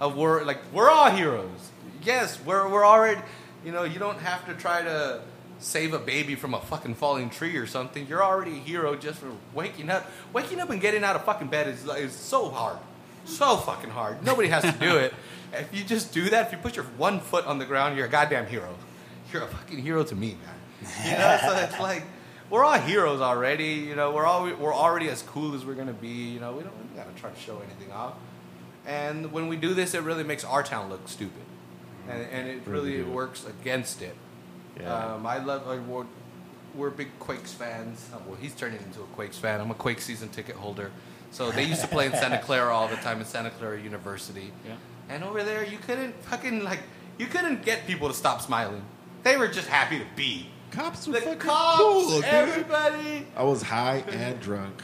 of 0.00 0.16
we're 0.16 0.42
like 0.44 0.60
we're 0.72 0.88
all 0.88 1.10
heroes. 1.10 1.70
Yes, 2.02 2.40
we're 2.42 2.66
we're 2.70 2.86
already. 2.86 3.20
You 3.66 3.72
know, 3.72 3.84
you 3.84 3.98
don't 3.98 4.18
have 4.20 4.46
to 4.46 4.54
try 4.54 4.80
to 4.82 5.20
save 5.58 5.92
a 5.92 5.98
baby 5.98 6.34
from 6.36 6.54
a 6.54 6.60
fucking 6.62 6.94
falling 6.94 7.28
tree 7.28 7.56
or 7.58 7.66
something. 7.66 8.06
You're 8.06 8.24
already 8.24 8.52
a 8.52 8.60
hero 8.60 8.96
just 8.96 9.18
for 9.18 9.30
waking 9.52 9.90
up. 9.90 10.10
Waking 10.32 10.60
up 10.60 10.70
and 10.70 10.80
getting 10.80 11.04
out 11.04 11.14
of 11.14 11.26
fucking 11.26 11.48
bed 11.48 11.66
is 11.68 11.84
is 11.86 12.12
so 12.14 12.48
hard, 12.48 12.78
so 13.28 13.56
fucking 13.56 13.90
hard. 13.90 14.24
Nobody 14.24 14.48
has 14.48 14.62
to 14.62 14.72
do 14.72 14.96
it. 14.96 15.14
If 15.50 15.74
you 15.74 15.82
just 15.82 16.12
do 16.12 16.28
that, 16.28 16.46
if 16.48 16.52
you 16.52 16.58
put 16.58 16.76
your 16.76 16.84
one 16.98 17.20
foot 17.20 17.46
on 17.46 17.58
the 17.58 17.64
ground, 17.64 17.96
you're 17.96 18.04
a 18.04 18.10
goddamn 18.10 18.46
hero. 18.48 18.74
You're 19.32 19.44
a 19.44 19.46
fucking 19.46 19.78
hero 19.78 20.04
to 20.04 20.14
me, 20.14 20.36
man. 20.44 21.00
You 21.06 21.12
know, 21.12 21.38
so 21.40 21.56
it's 21.56 21.80
like 21.80 22.02
we're 22.50 22.62
all 22.62 22.78
heroes 22.78 23.22
already. 23.22 23.86
You 23.88 23.96
know, 23.96 24.10
we're 24.12 24.26
all 24.26 24.44
we're 24.44 24.74
already 24.74 25.08
as 25.08 25.22
cool 25.22 25.54
as 25.54 25.64
we're 25.64 25.72
gonna 25.72 25.94
be. 25.94 26.08
You 26.08 26.40
know, 26.40 26.52
we 26.52 26.64
don't 26.64 26.74
we 26.90 26.94
gotta 26.94 27.12
try 27.18 27.30
to 27.30 27.40
show 27.40 27.62
anything 27.64 27.90
off. 27.92 28.12
And 28.86 29.32
when 29.32 29.48
we 29.48 29.56
do 29.56 29.72
this, 29.72 29.94
it 29.94 30.02
really 30.02 30.22
makes 30.22 30.44
our 30.44 30.62
town 30.62 30.90
look 30.90 31.08
stupid, 31.08 31.42
and, 32.08 32.26
and 32.30 32.48
it 32.48 32.66
Really 32.66 33.02
works 33.02 33.46
against 33.46 34.02
it. 34.02 34.16
Yeah. 34.78 35.14
Um, 35.14 35.26
I 35.26 35.38
love. 35.38 35.66
Like, 35.66 35.86
we're, 35.86 36.06
we're 36.74 36.90
big 36.90 37.08
Quakes 37.18 37.52
fans. 37.52 38.08
Oh, 38.14 38.20
well, 38.26 38.36
he's 38.36 38.54
turning 38.54 38.80
into 38.80 39.00
a 39.00 39.06
Quakes 39.14 39.38
fan. 39.38 39.60
I'm 39.60 39.70
a 39.70 39.74
Quake 39.74 40.00
season 40.00 40.28
ticket 40.28 40.56
holder. 40.56 40.90
So 41.30 41.50
they 41.50 41.64
used 41.64 41.82
to 41.82 41.88
play 41.88 42.06
in 42.06 42.12
Santa 42.12 42.38
Clara 42.38 42.74
all 42.74 42.88
the 42.88 42.96
time 42.96 43.20
in 43.20 43.26
Santa 43.26 43.50
Clara 43.50 43.80
University. 43.80 44.50
Yeah. 44.66 44.74
And 45.08 45.22
over 45.24 45.42
there, 45.44 45.64
you 45.64 45.78
couldn't 45.78 46.14
fucking 46.24 46.64
like 46.64 46.80
you 47.18 47.26
couldn't 47.26 47.64
get 47.64 47.86
people 47.86 48.08
to 48.08 48.14
stop 48.14 48.40
smiling. 48.40 48.82
They 49.22 49.36
were 49.36 49.48
just 49.48 49.68
happy 49.68 49.98
to 49.98 50.04
be. 50.16 50.48
Cops 50.70 51.06
were 51.06 51.14
The 51.14 51.20
fucking 51.20 51.38
cops, 51.40 51.78
cool, 51.78 52.14
dude. 52.16 52.24
everybody. 52.24 53.26
I 53.36 53.42
was 53.42 53.62
high 53.62 54.04
and 54.10 54.38
drunk. 54.40 54.82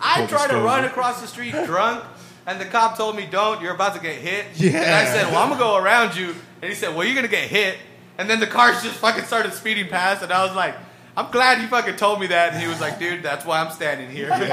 I 0.00 0.18
Full 0.18 0.28
tried 0.28 0.48
to 0.50 0.58
run 0.58 0.84
across 0.84 1.20
the 1.20 1.26
street 1.26 1.52
drunk, 1.66 2.04
and 2.46 2.60
the 2.60 2.64
cop 2.64 2.96
told 2.96 3.16
me, 3.16 3.26
"Don't. 3.30 3.60
You're 3.60 3.74
about 3.74 3.94
to 3.94 4.00
get 4.00 4.16
hit." 4.16 4.46
Yeah. 4.54 4.80
And 4.80 4.94
I 4.94 5.04
said, 5.04 5.26
"Well, 5.32 5.42
I'm 5.42 5.48
gonna 5.48 5.60
go 5.60 5.76
around 5.76 6.16
you." 6.16 6.34
And 6.62 6.68
he 6.70 6.74
said, 6.74 6.94
"Well, 6.94 7.04
you're 7.06 7.16
gonna 7.16 7.26
get 7.28 7.48
hit." 7.48 7.76
And 8.18 8.30
then 8.30 8.40
the 8.40 8.46
cars 8.46 8.82
just 8.82 8.96
fucking 8.96 9.24
started 9.24 9.52
speeding 9.52 9.88
past, 9.88 10.22
and 10.22 10.32
I 10.32 10.44
was 10.46 10.54
like, 10.54 10.74
"I'm 11.16 11.30
glad 11.30 11.60
you 11.62 11.68
fucking 11.68 11.96
told 11.96 12.20
me 12.20 12.26
that." 12.28 12.52
And 12.52 12.62
he 12.62 12.68
was 12.68 12.80
like, 12.80 12.98
"Dude, 12.98 13.22
that's 13.22 13.44
why 13.44 13.60
I'm 13.60 13.70
standing 13.72 14.10
here." 14.10 14.26
Dude, 14.38 14.48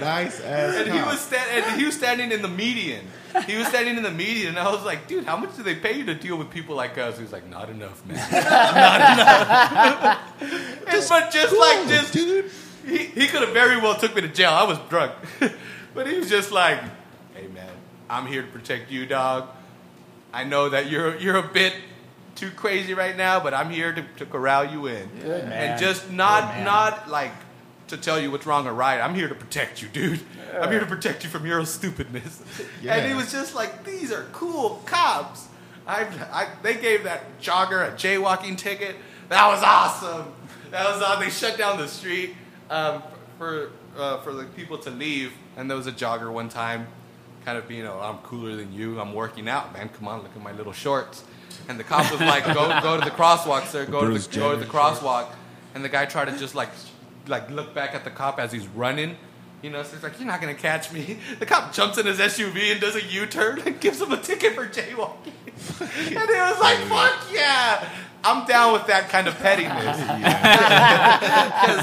nice 0.00 0.40
ass. 0.40 0.74
and 0.76 0.92
he 0.92 1.00
was 1.02 1.20
sta- 1.20 1.46
and 1.50 1.78
he 1.80 1.86
was 1.86 1.94
standing 1.96 2.32
in 2.32 2.42
the 2.42 2.48
median. 2.48 3.06
He 3.46 3.56
was 3.56 3.66
standing 3.68 3.96
in 3.96 4.02
the 4.02 4.10
median, 4.10 4.48
and 4.56 4.58
I 4.58 4.70
was 4.72 4.82
like, 4.84 5.06
"Dude, 5.06 5.24
how 5.24 5.36
much 5.36 5.54
do 5.56 5.62
they 5.62 5.74
pay 5.74 5.92
you 5.98 6.04
to 6.06 6.14
deal 6.14 6.36
with 6.36 6.50
people 6.50 6.74
like 6.74 6.96
us?" 6.98 7.16
He 7.16 7.22
was 7.22 7.32
like, 7.32 7.46
"Not 7.48 7.68
enough, 7.70 8.04
man. 8.06 8.16
Not 8.32 9.00
enough." 9.18 10.18
And- 10.40 11.08
but 11.08 11.30
just 11.32 11.56
like 11.56 11.78
Cool, 11.78 11.88
just 11.88 12.12
dude. 12.12 12.50
he, 12.86 12.98
he 12.98 13.26
could 13.28 13.42
have 13.42 13.52
very 13.52 13.76
well 13.76 13.94
took 13.94 14.14
me 14.14 14.22
to 14.22 14.28
jail. 14.28 14.50
I 14.50 14.64
was 14.64 14.78
drunk, 14.88 15.12
but 15.94 16.06
he 16.06 16.18
was 16.18 16.28
just 16.28 16.50
like, 16.52 16.80
"Hey 17.34 17.46
man, 17.48 17.70
I'm 18.10 18.26
here 18.26 18.42
to 18.42 18.48
protect 18.48 18.90
you, 18.90 19.06
dog. 19.06 19.48
I 20.32 20.44
know 20.44 20.68
that 20.70 20.90
you're 20.90 21.16
you're 21.16 21.36
a 21.36 21.46
bit 21.48 21.74
too 22.38 22.50
crazy 22.52 22.94
right 22.94 23.16
now, 23.16 23.40
but 23.40 23.52
I'm 23.52 23.70
here 23.70 23.92
to, 23.92 24.04
to 24.18 24.26
corral 24.26 24.64
you 24.64 24.86
in, 24.86 25.08
Good 25.20 25.44
and 25.44 25.80
just 25.80 26.10
not 26.10 26.62
not 26.62 27.10
like 27.10 27.32
to 27.88 27.96
tell 27.96 28.20
you 28.20 28.30
what's 28.30 28.46
wrong 28.46 28.66
or 28.66 28.72
right. 28.72 29.00
I'm 29.00 29.14
here 29.14 29.28
to 29.28 29.34
protect 29.34 29.82
you, 29.82 29.88
dude. 29.88 30.20
I'm 30.54 30.70
here 30.70 30.80
to 30.80 30.86
protect 30.86 31.24
you 31.24 31.30
from 31.30 31.44
your 31.44 31.64
stupidness." 31.66 32.42
Yeah. 32.82 32.94
And 32.94 33.08
he 33.08 33.14
was 33.14 33.32
just 33.32 33.54
like, 33.54 33.84
"These 33.84 34.12
are 34.12 34.24
cool 34.32 34.82
cops." 34.86 35.48
I, 35.86 36.02
I 36.32 36.48
they 36.62 36.76
gave 36.76 37.04
that 37.04 37.40
jogger 37.40 37.86
a 37.86 37.92
jaywalking 37.92 38.56
ticket. 38.56 38.94
That 39.28 39.48
was 39.48 39.62
awesome. 39.62 40.32
That 40.70 40.88
was 40.94 41.02
awesome. 41.02 41.20
They 41.24 41.30
shut 41.30 41.58
down 41.58 41.78
the 41.78 41.88
street 41.88 42.36
um, 42.70 43.02
for 43.36 43.70
uh, 43.96 44.20
for 44.20 44.32
the 44.32 44.44
people 44.44 44.78
to 44.78 44.90
leave, 44.90 45.32
and 45.56 45.68
there 45.68 45.76
was 45.76 45.86
a 45.86 45.92
jogger 45.92 46.32
one 46.32 46.48
time, 46.48 46.86
kind 47.44 47.58
of 47.58 47.66
being, 47.66 47.84
"Oh, 47.84 47.98
I'm 47.98 48.18
cooler 48.18 48.54
than 48.54 48.72
you. 48.72 49.00
I'm 49.00 49.12
working 49.12 49.48
out, 49.48 49.72
man. 49.72 49.88
Come 49.88 50.06
on, 50.06 50.22
look 50.22 50.36
at 50.36 50.42
my 50.42 50.52
little 50.52 50.72
shorts." 50.72 51.24
And 51.68 51.78
the 51.78 51.84
cop 51.84 52.10
was 52.10 52.20
like, 52.20 52.44
"Go 52.46 52.80
go 52.80 52.98
to 52.98 53.04
the 53.04 53.10
crosswalk, 53.10 53.66
sir. 53.66 53.84
Go 53.86 54.00
to 54.00 54.06
Bruce 54.06 54.26
the, 54.26 54.38
go 54.38 54.50
to 54.52 54.56
the 54.56 54.64
Jenner 54.64 54.78
crosswalk." 54.78 55.28
And 55.74 55.84
the 55.84 55.88
guy 55.88 56.06
tried 56.06 56.26
to 56.26 56.38
just 56.38 56.54
like 56.54 56.70
like 57.26 57.50
look 57.50 57.74
back 57.74 57.94
at 57.94 58.04
the 58.04 58.10
cop 58.10 58.38
as 58.38 58.52
he's 58.52 58.66
running. 58.68 59.16
You 59.62 59.70
know, 59.70 59.82
so 59.82 59.94
he's 59.94 60.02
like, 60.02 60.18
"You're 60.18 60.28
not 60.28 60.40
gonna 60.40 60.54
catch 60.54 60.92
me." 60.92 61.18
The 61.38 61.46
cop 61.46 61.72
jumps 61.74 61.98
in 61.98 62.06
his 62.06 62.18
SUV 62.18 62.72
and 62.72 62.80
does 62.80 62.94
a 62.96 63.02
U-turn 63.02 63.60
and 63.66 63.80
gives 63.80 64.00
him 64.00 64.12
a 64.12 64.16
ticket 64.16 64.54
for 64.54 64.66
jaywalking. 64.66 65.32
and 65.80 66.30
it 66.30 66.50
was 66.50 66.60
like, 66.60 66.78
"Fuck 66.78 67.32
yeah!" 67.32 67.88
I'm 68.24 68.46
down 68.46 68.72
with 68.72 68.86
that 68.88 69.08
kind 69.10 69.28
of 69.28 69.38
pettiness. 69.38 69.96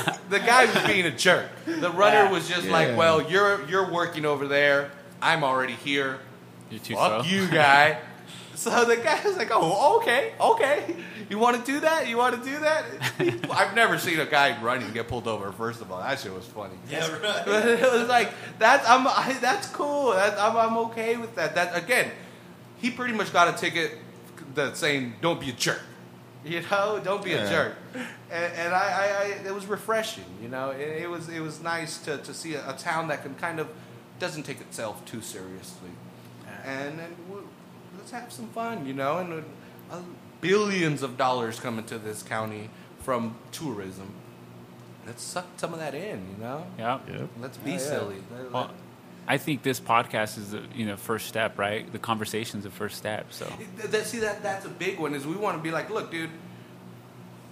Because 0.06 0.20
the 0.30 0.40
guy 0.40 0.66
was 0.66 0.84
being 0.86 1.06
a 1.06 1.12
jerk. 1.12 1.50
The 1.66 1.92
runner 1.92 2.32
was 2.32 2.48
just 2.48 2.68
like, 2.68 2.98
"Well, 2.98 3.30
you're 3.30 3.66
you're 3.68 3.92
working 3.92 4.26
over 4.26 4.48
there. 4.48 4.92
I'm 5.22 5.44
already 5.44 5.74
here. 5.74 6.20
You're 6.70 6.80
too 6.80 6.96
Fuck 6.96 7.26
slow. 7.26 7.32
you, 7.32 7.48
guy." 7.48 8.00
So 8.66 8.86
the 8.86 8.96
guy 8.96 9.22
was 9.24 9.36
like, 9.36 9.50
"Oh, 9.52 9.98
okay, 9.98 10.32
okay. 10.40 10.96
You 11.30 11.38
want 11.40 11.64
to 11.64 11.72
do 11.72 11.82
that? 11.82 12.08
You 12.08 12.18
want 12.18 12.42
to 12.42 12.50
do 12.50 12.58
that?" 12.60 12.86
I've 13.52 13.76
never 13.76 13.98
seen 13.98 14.20
a 14.20 14.26
guy 14.26 14.62
running 14.62 14.92
get 14.94 15.08
pulled 15.08 15.28
over. 15.28 15.52
First 15.52 15.82
of 15.82 15.92
all, 15.92 16.00
that 16.00 16.20
shit 16.20 16.34
was 16.34 16.46
funny. 16.46 16.76
Yeah, 16.90 17.12
right. 17.12 17.44
But 17.46 17.68
it 17.68 17.82
was 17.82 18.08
like 18.08 18.32
that's 18.58 18.88
I'm 18.88 19.06
I, 19.08 19.38
that's 19.42 19.68
cool. 19.68 20.12
That, 20.12 20.40
I'm 20.40 20.56
I'm 20.56 20.78
okay 20.90 21.18
with 21.18 21.36
that. 21.36 21.56
That 21.56 21.76
again, 21.76 22.12
he 22.78 22.92
pretty 22.92 23.14
much 23.14 23.34
got 23.34 23.54
a 23.54 23.58
ticket 23.58 23.98
that's 24.54 24.80
saying 24.80 25.16
don't 25.22 25.40
be 25.40 25.50
a 25.50 25.54
jerk. 25.54 25.82
You 26.46 26.62
know, 26.70 27.02
don't 27.04 27.24
be 27.24 27.34
a 27.34 27.48
jerk. 27.50 27.76
And, 28.32 28.54
and 28.54 28.74
I, 28.74 28.78
I, 28.78 29.24
I, 29.24 29.48
it 29.48 29.54
was 29.54 29.66
refreshing. 29.66 30.26
You 30.42 30.48
know, 30.48 30.70
it, 30.70 31.04
it 31.04 31.10
was 31.10 31.28
it 31.28 31.40
was 31.40 31.62
nice 31.62 31.98
to, 32.06 32.20
to 32.20 32.34
see 32.34 32.54
a, 32.54 32.70
a 32.70 32.74
town 32.74 33.08
that 33.08 33.24
can 33.24 33.36
kind 33.36 33.60
of 33.60 33.68
doesn't 34.20 34.44
take 34.44 34.62
itself 34.62 35.04
too 35.06 35.22
seriously. 35.22 35.90
And 36.64 36.98
then 36.98 37.16
we, 37.30 37.38
let's 38.06 38.12
have 38.24 38.32
some 38.32 38.48
fun. 38.50 38.86
You 38.86 38.94
know, 38.94 39.18
and 39.18 39.44
uh, 39.92 40.00
billions 40.42 41.02
of 41.02 41.18
dollars 41.18 41.60
come 41.60 41.78
into 41.80 41.98
this 41.98 42.22
county 42.24 42.70
from 43.00 43.36
tourism. 43.52 44.14
Let's 45.06 45.24
suck 45.24 45.46
some 45.58 45.74
of 45.74 45.80
that 45.80 45.94
in. 45.96 46.24
You 46.38 46.44
know. 46.44 46.66
Yeah. 46.78 47.00
Yep. 47.10 47.30
Let's 47.42 47.58
be 47.58 47.72
Yeah, 47.72 47.78
yeah. 47.78 47.84
silly. 47.84 48.16
Let- 48.32 48.52
Well, 48.52 48.72
I 49.28 49.38
think 49.40 49.64
this 49.64 49.80
podcast 49.80 50.38
is 50.38 50.52
the 50.52 50.62
you 50.76 50.86
know 50.86 50.98
first 50.98 51.28
step, 51.28 51.58
right? 51.58 51.92
The 51.92 51.98
conversation's 52.00 52.64
the 52.64 52.70
first 52.70 52.98
step. 52.98 53.28
So 53.34 53.52
that- 53.78 54.06
see 54.06 54.20
that 54.20 54.44
that's 54.44 54.66
a 54.66 54.70
big 54.70 55.00
one. 55.00 55.16
Is 55.16 55.26
we 55.26 55.36
want 55.36 55.58
to 55.58 55.64
be 55.64 55.72
like, 55.72 55.90
look, 55.90 56.12
dude, 56.12 56.30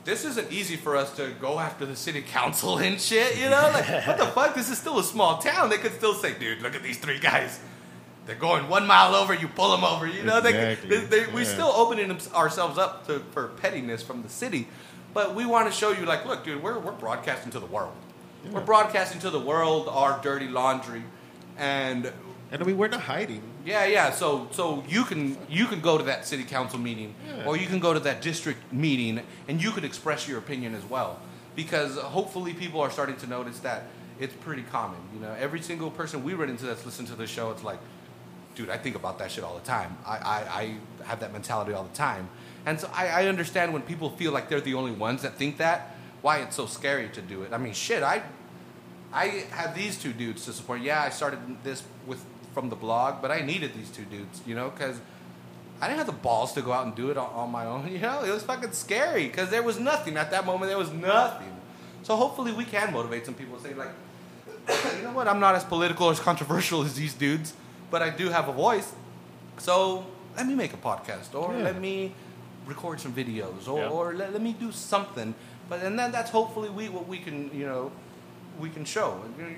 this 0.05 0.23
isn't 0.25 0.51
easy 0.51 0.75
for 0.75 0.95
us 0.95 1.15
to 1.15 1.31
go 1.41 1.57
after 1.59 1.85
the 1.87 1.95
city 1.95 2.21
council 2.27 2.77
and 2.77 2.99
shit, 3.01 3.37
you 3.37 3.49
know? 3.49 3.71
Like, 3.73 3.87
what 4.07 4.17
the 4.19 4.27
fuck? 4.27 4.53
This 4.53 4.69
is 4.69 4.77
still 4.77 4.99
a 4.99 5.03
small 5.03 5.37
town. 5.39 5.69
They 5.69 5.77
could 5.77 5.93
still 5.93 6.13
say, 6.13 6.33
dude, 6.37 6.61
look 6.61 6.75
at 6.75 6.83
these 6.83 6.97
three 6.99 7.19
guys. 7.19 7.59
They're 8.25 8.35
going 8.35 8.69
one 8.69 8.87
mile 8.87 9.15
over, 9.15 9.33
you 9.33 9.47
pull 9.49 9.71
them 9.71 9.83
over, 9.83 10.07
you 10.07 10.23
know? 10.23 10.39
They, 10.39 10.49
Exactly. 10.71 10.89
they, 10.99 11.05
they, 11.25 11.31
We're 11.33 11.41
Yeah. 11.41 11.45
still 11.53 11.67
opening 11.75 12.17
ourselves 12.33 12.77
up 12.77 13.05
to, 13.07 13.19
for 13.31 13.49
pettiness 13.49 14.01
from 14.01 14.21
the 14.23 14.29
city. 14.29 14.67
But 15.13 15.35
we 15.35 15.45
want 15.45 15.67
to 15.67 15.73
show 15.73 15.91
you, 15.91 16.05
like, 16.05 16.25
look, 16.25 16.43
dude, 16.43 16.63
we're, 16.63 16.79
we're 16.79 16.91
broadcasting 16.93 17.51
to 17.51 17.59
the 17.59 17.65
world. 17.65 17.93
We're 18.51 18.61
broadcasting 18.61 19.19
to 19.21 19.29
the 19.29 19.39
world 19.39 19.87
our 19.89 20.19
dirty 20.21 20.47
laundry. 20.47 21.03
And 21.57 22.11
And 22.51 22.61
I 22.61 22.65
mean, 22.65 22.77
we're 22.77 22.87
not 22.89 23.01
hiding. 23.01 23.41
yeah, 23.65 23.85
yeah. 23.85 24.11
So 24.11 24.47
so 24.51 24.83
you 24.87 25.03
can 25.05 25.37
you 25.49 25.65
can 25.65 25.79
go 25.81 25.97
to 25.97 26.03
that 26.05 26.25
city 26.27 26.43
council 26.43 26.79
meeting, 26.79 27.13
Yeah. 27.27 27.45
or 27.45 27.55
you 27.57 27.67
can 27.67 27.79
go 27.79 27.93
to 27.93 27.99
that 28.01 28.21
district 28.21 28.59
meeting, 28.73 29.21
and 29.47 29.61
you 29.63 29.71
could 29.71 29.85
express 29.85 30.27
your 30.27 30.39
opinion 30.39 30.75
as 30.75 30.83
well, 30.89 31.19
because 31.55 31.97
hopefully 31.97 32.53
people 32.53 32.81
are 32.81 32.89
starting 32.91 33.15
to 33.17 33.27
notice 33.27 33.59
that 33.59 33.83
it's 34.19 34.33
pretty 34.45 34.63
common. 34.63 34.99
You 35.13 35.19
know, 35.21 35.33
every 35.39 35.61
single 35.61 35.89
person 35.91 36.23
we 36.23 36.33
run 36.33 36.49
into 36.49 36.65
that's 36.65 36.85
listened 36.85 37.07
to 37.09 37.15
the 37.15 37.27
show, 37.27 37.51
it's 37.51 37.63
like, 37.63 37.79
dude, 38.55 38.69
I 38.69 38.77
think 38.77 38.95
about 38.95 39.19
that 39.19 39.31
shit 39.31 39.43
all 39.43 39.55
the 39.55 39.65
time. 39.65 39.97
I 40.05 40.17
I, 40.17 40.61
I 40.61 41.05
have 41.05 41.19
that 41.19 41.31
mentality 41.33 41.73
all 41.73 41.83
the 41.83 41.95
time, 41.95 42.29
and 42.65 42.79
so 42.79 42.89
I, 42.93 43.07
I 43.07 43.27
understand 43.27 43.73
when 43.73 43.81
people 43.81 44.09
feel 44.11 44.31
like 44.31 44.49
they're 44.49 44.61
the 44.61 44.75
only 44.75 44.91
ones 44.91 45.21
that 45.21 45.35
think 45.35 45.57
that. 45.57 45.89
Why 46.21 46.37
it's 46.37 46.55
so 46.55 46.67
scary 46.67 47.09
to 47.09 47.21
do 47.21 47.43
it. 47.43 47.51
I 47.51 47.57
mean, 47.57 47.73
shit, 47.73 48.01
I 48.01 48.23
I 49.11 49.45
have 49.51 49.75
these 49.75 50.01
two 50.01 50.13
dudes 50.13 50.45
to 50.45 50.53
support. 50.53 50.81
Yeah, 50.81 51.01
I 51.01 51.09
started 51.09 51.39
this 51.63 51.83
with 52.07 52.23
from 52.53 52.69
the 52.69 52.75
blog, 52.75 53.21
but 53.21 53.31
I 53.31 53.41
needed 53.41 53.73
these 53.73 53.89
two 53.89 54.05
dudes, 54.05 54.41
you 54.45 54.55
know, 54.55 54.69
because 54.69 54.99
I 55.81 55.87
didn't 55.87 55.97
have 55.97 56.07
the 56.07 56.13
balls 56.13 56.53
to 56.53 56.61
go 56.61 56.71
out 56.71 56.85
and 56.85 56.95
do 56.95 57.09
it 57.09 57.17
on, 57.17 57.29
on 57.33 57.51
my 57.51 57.65
own. 57.65 57.87
You 57.91 57.99
know, 57.99 58.23
it 58.23 58.31
was 58.31 58.43
fucking 58.43 58.71
scary 58.71 59.27
because 59.27 59.49
there 59.49 59.63
was 59.63 59.79
nothing 59.79 60.17
at 60.17 60.31
that 60.31 60.45
moment. 60.45 60.69
There 60.69 60.77
was 60.77 60.91
nothing. 60.91 61.51
So 62.03 62.15
hopefully 62.15 62.51
we 62.51 62.65
can 62.65 62.93
motivate 62.93 63.25
some 63.25 63.33
people 63.33 63.57
to 63.57 63.63
say 63.63 63.73
like, 63.73 63.89
you 64.97 65.03
know 65.03 65.11
what? 65.11 65.27
I'm 65.27 65.39
not 65.39 65.55
as 65.55 65.63
political 65.63 66.07
or 66.07 66.11
as 66.11 66.19
controversial 66.19 66.83
as 66.83 66.95
these 66.95 67.13
dudes, 67.13 67.53
but 67.93 68.01
I 68.01 68.09
do 68.09 68.29
have 68.29 68.49
a 68.49 68.51
voice. 68.51 68.91
So 69.59 70.03
let 70.35 70.47
me 70.47 70.55
make 70.55 70.73
a 70.73 70.77
podcast, 70.89 71.35
or 71.35 71.53
Yeah. 71.53 71.63
let 71.69 71.79
me 71.79 72.11
record 72.65 72.99
some 72.99 73.13
videos, 73.13 73.67
or, 73.67 73.79
Yeah. 73.81 73.89
or 73.95 74.13
let, 74.19 74.33
let 74.33 74.41
me 74.41 74.53
do 74.65 74.71
something. 74.71 75.35
But 75.69 75.77
and 75.83 75.93
then 75.99 76.11
that's 76.11 76.31
hopefully 76.31 76.69
we 76.79 76.89
what 76.89 77.07
we 77.07 77.19
can 77.19 77.37
you 77.59 77.67
know 77.71 77.91
we 78.59 78.69
can 78.69 78.83
show. 78.85 79.07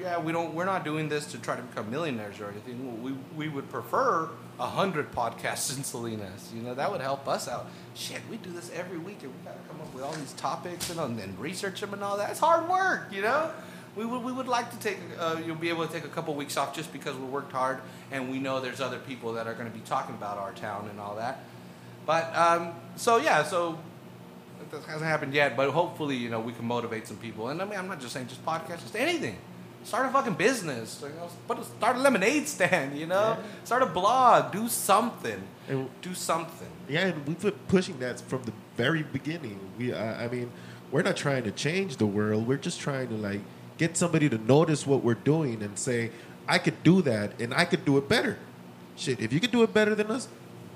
Yeah, 0.01 0.19
we 0.25 0.31
don't. 0.31 0.53
We're 0.57 0.71
not 0.73 0.83
doing 0.85 1.09
this 1.13 1.23
to 1.33 1.37
try 1.37 1.55
to 1.55 1.61
become 1.69 1.89
millionaires 1.95 2.39
or 2.41 2.47
anything. 2.53 2.77
We 3.05 3.11
we 3.39 3.47
would 3.55 3.67
prefer 3.77 4.29
a 4.59 4.69
hundred 4.79 5.07
podcasts 5.21 5.67
in 5.77 5.83
Salinas. 5.91 6.41
You 6.55 6.61
know 6.65 6.73
that 6.81 6.91
would 6.91 7.01
help 7.11 7.23
us 7.35 7.47
out. 7.47 7.65
Shit, 8.03 8.21
we 8.29 8.35
do 8.47 8.51
this 8.59 8.69
every 8.81 8.97
week, 9.09 9.19
and 9.23 9.31
we 9.35 9.39
got 9.49 9.55
to 9.61 9.63
come 9.69 9.79
up 9.83 9.91
with 9.95 10.03
all 10.03 10.15
these 10.23 10.33
topics 10.33 10.89
and, 10.91 10.99
and 10.99 11.17
then 11.21 11.31
research 11.39 11.79
them 11.81 11.93
and 11.93 12.03
all 12.03 12.17
that. 12.17 12.29
It's 12.31 12.43
hard 12.49 12.63
work, 12.69 13.01
you 13.17 13.21
know. 13.27 13.41
We 13.95 14.05
would 14.05 14.23
we 14.23 14.31
would 14.31 14.47
like 14.47 14.71
to 14.71 14.79
take 14.79 14.97
uh, 15.17 15.37
you'll 15.45 15.55
be 15.55 15.69
able 15.69 15.87
to 15.87 15.91
take 15.93 16.03
a 16.03 16.09
couple 16.09 16.33
weeks 16.33 16.57
off 16.57 16.75
just 16.75 16.91
because 16.91 17.15
we 17.15 17.25
worked 17.25 17.51
hard 17.51 17.79
and 18.11 18.29
we 18.29 18.39
know 18.39 18.59
there's 18.59 18.81
other 18.81 18.99
people 18.99 19.33
that 19.33 19.47
are 19.47 19.53
going 19.53 19.71
to 19.71 19.73
be 19.73 19.83
talking 19.85 20.15
about 20.15 20.37
our 20.37 20.51
town 20.53 20.87
and 20.89 20.99
all 20.99 21.15
that. 21.15 21.39
But 22.05 22.35
um, 22.35 22.73
so 22.97 23.17
yeah, 23.17 23.43
so 23.43 23.79
that 24.71 24.83
hasn't 24.83 25.05
happened 25.05 25.33
yet, 25.33 25.55
but 25.55 25.69
hopefully, 25.71 26.15
you 26.15 26.29
know, 26.29 26.39
we 26.39 26.53
can 26.53 26.65
motivate 26.65 27.07
some 27.07 27.17
people. 27.17 27.49
And 27.49 27.61
I 27.61 27.65
mean, 27.65 27.79
I'm 27.79 27.87
not 27.87 27.99
just 27.99 28.13
saying 28.13 28.27
just 28.27 28.45
podcasts, 28.45 28.81
just 28.81 28.95
anything. 28.95 29.37
Start 29.83 30.07
a 30.07 30.09
fucking 30.09 30.33
business. 30.33 31.03
You 31.03 31.09
know, 31.09 31.61
start 31.63 31.95
a 31.95 31.99
lemonade 31.99 32.47
stand. 32.47 32.97
You 32.97 33.05
know, 33.05 33.37
start 33.63 33.83
a 33.83 33.85
blog. 33.85 34.51
Do 34.51 34.67
something. 34.67 35.41
And- 35.69 35.89
do 36.01 36.13
something. 36.13 36.67
Yeah, 36.89 37.07
and 37.07 37.27
we've 37.27 37.39
been 37.39 37.51
pushing 37.67 37.99
that 37.99 38.19
from 38.19 38.43
the 38.43 38.53
very 38.77 39.03
beginning. 39.03 39.59
We, 39.77 39.93
uh, 39.93 40.15
I 40.15 40.27
mean, 40.27 40.51
we're 40.91 41.03
not 41.03 41.17
trying 41.17 41.43
to 41.43 41.51
change 41.51 41.97
the 41.97 42.05
world. 42.05 42.47
We're 42.47 42.57
just 42.57 42.79
trying 42.79 43.09
to 43.09 43.15
like 43.15 43.41
get 43.77 43.97
somebody 43.97 44.29
to 44.29 44.37
notice 44.37 44.85
what 44.87 45.03
we're 45.03 45.13
doing 45.15 45.61
and 45.63 45.77
say, 45.77 46.11
"I 46.47 46.57
could 46.57 46.81
do 46.83 47.01
that, 47.03 47.39
and 47.39 47.53
I 47.53 47.65
could 47.65 47.85
do 47.85 47.97
it 47.97 48.07
better." 48.09 48.37
Shit, 48.95 49.19
if 49.19 49.33
you 49.33 49.39
could 49.39 49.51
do 49.51 49.63
it 49.63 49.73
better 49.73 49.93
than 49.95 50.07
us, 50.11 50.27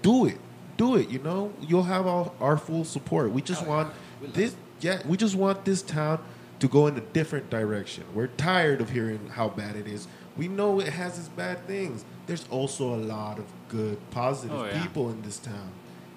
do 0.02 0.26
it. 0.26 0.38
Do 0.78 0.96
it. 0.96 1.10
You 1.10 1.20
know, 1.20 1.52
you'll 1.62 1.84
have 1.84 2.06
our, 2.08 2.32
our 2.40 2.58
full 2.58 2.84
support. 2.86 3.32
We 3.32 3.42
just 3.42 3.62
Oh, 3.64 3.66
yeah. 3.66 3.70
want 3.72 3.94
We 4.22 4.28
this. 4.28 4.56
Yeah, 4.82 5.02
we 5.06 5.18
just 5.18 5.36
want 5.36 5.66
this 5.66 5.82
town 5.82 6.20
to 6.60 6.68
go 6.68 6.88
in 6.88 6.98
a 6.98 7.02
different 7.02 7.50
direction. 7.50 8.04
We're 8.14 8.28
tired 8.28 8.80
of 8.82 8.90
hearing 8.92 9.30
how 9.34 9.50
bad 9.50 9.76
it 9.76 9.88
is. 9.88 10.08
We 10.38 10.48
know 10.48 10.80
it 10.80 10.88
has 10.94 11.18
its 11.20 11.28
bad 11.30 11.66
things. 11.68 12.06
There's 12.28 12.46
also 12.50 12.94
a 12.96 13.02
lot 13.16 13.40
of 13.40 13.46
good, 13.68 13.98
positive 14.12 14.58
Oh, 14.58 14.66
yeah. 14.66 14.82
people 14.82 15.10
in 15.10 15.22
this 15.22 15.38
town, 15.38 15.72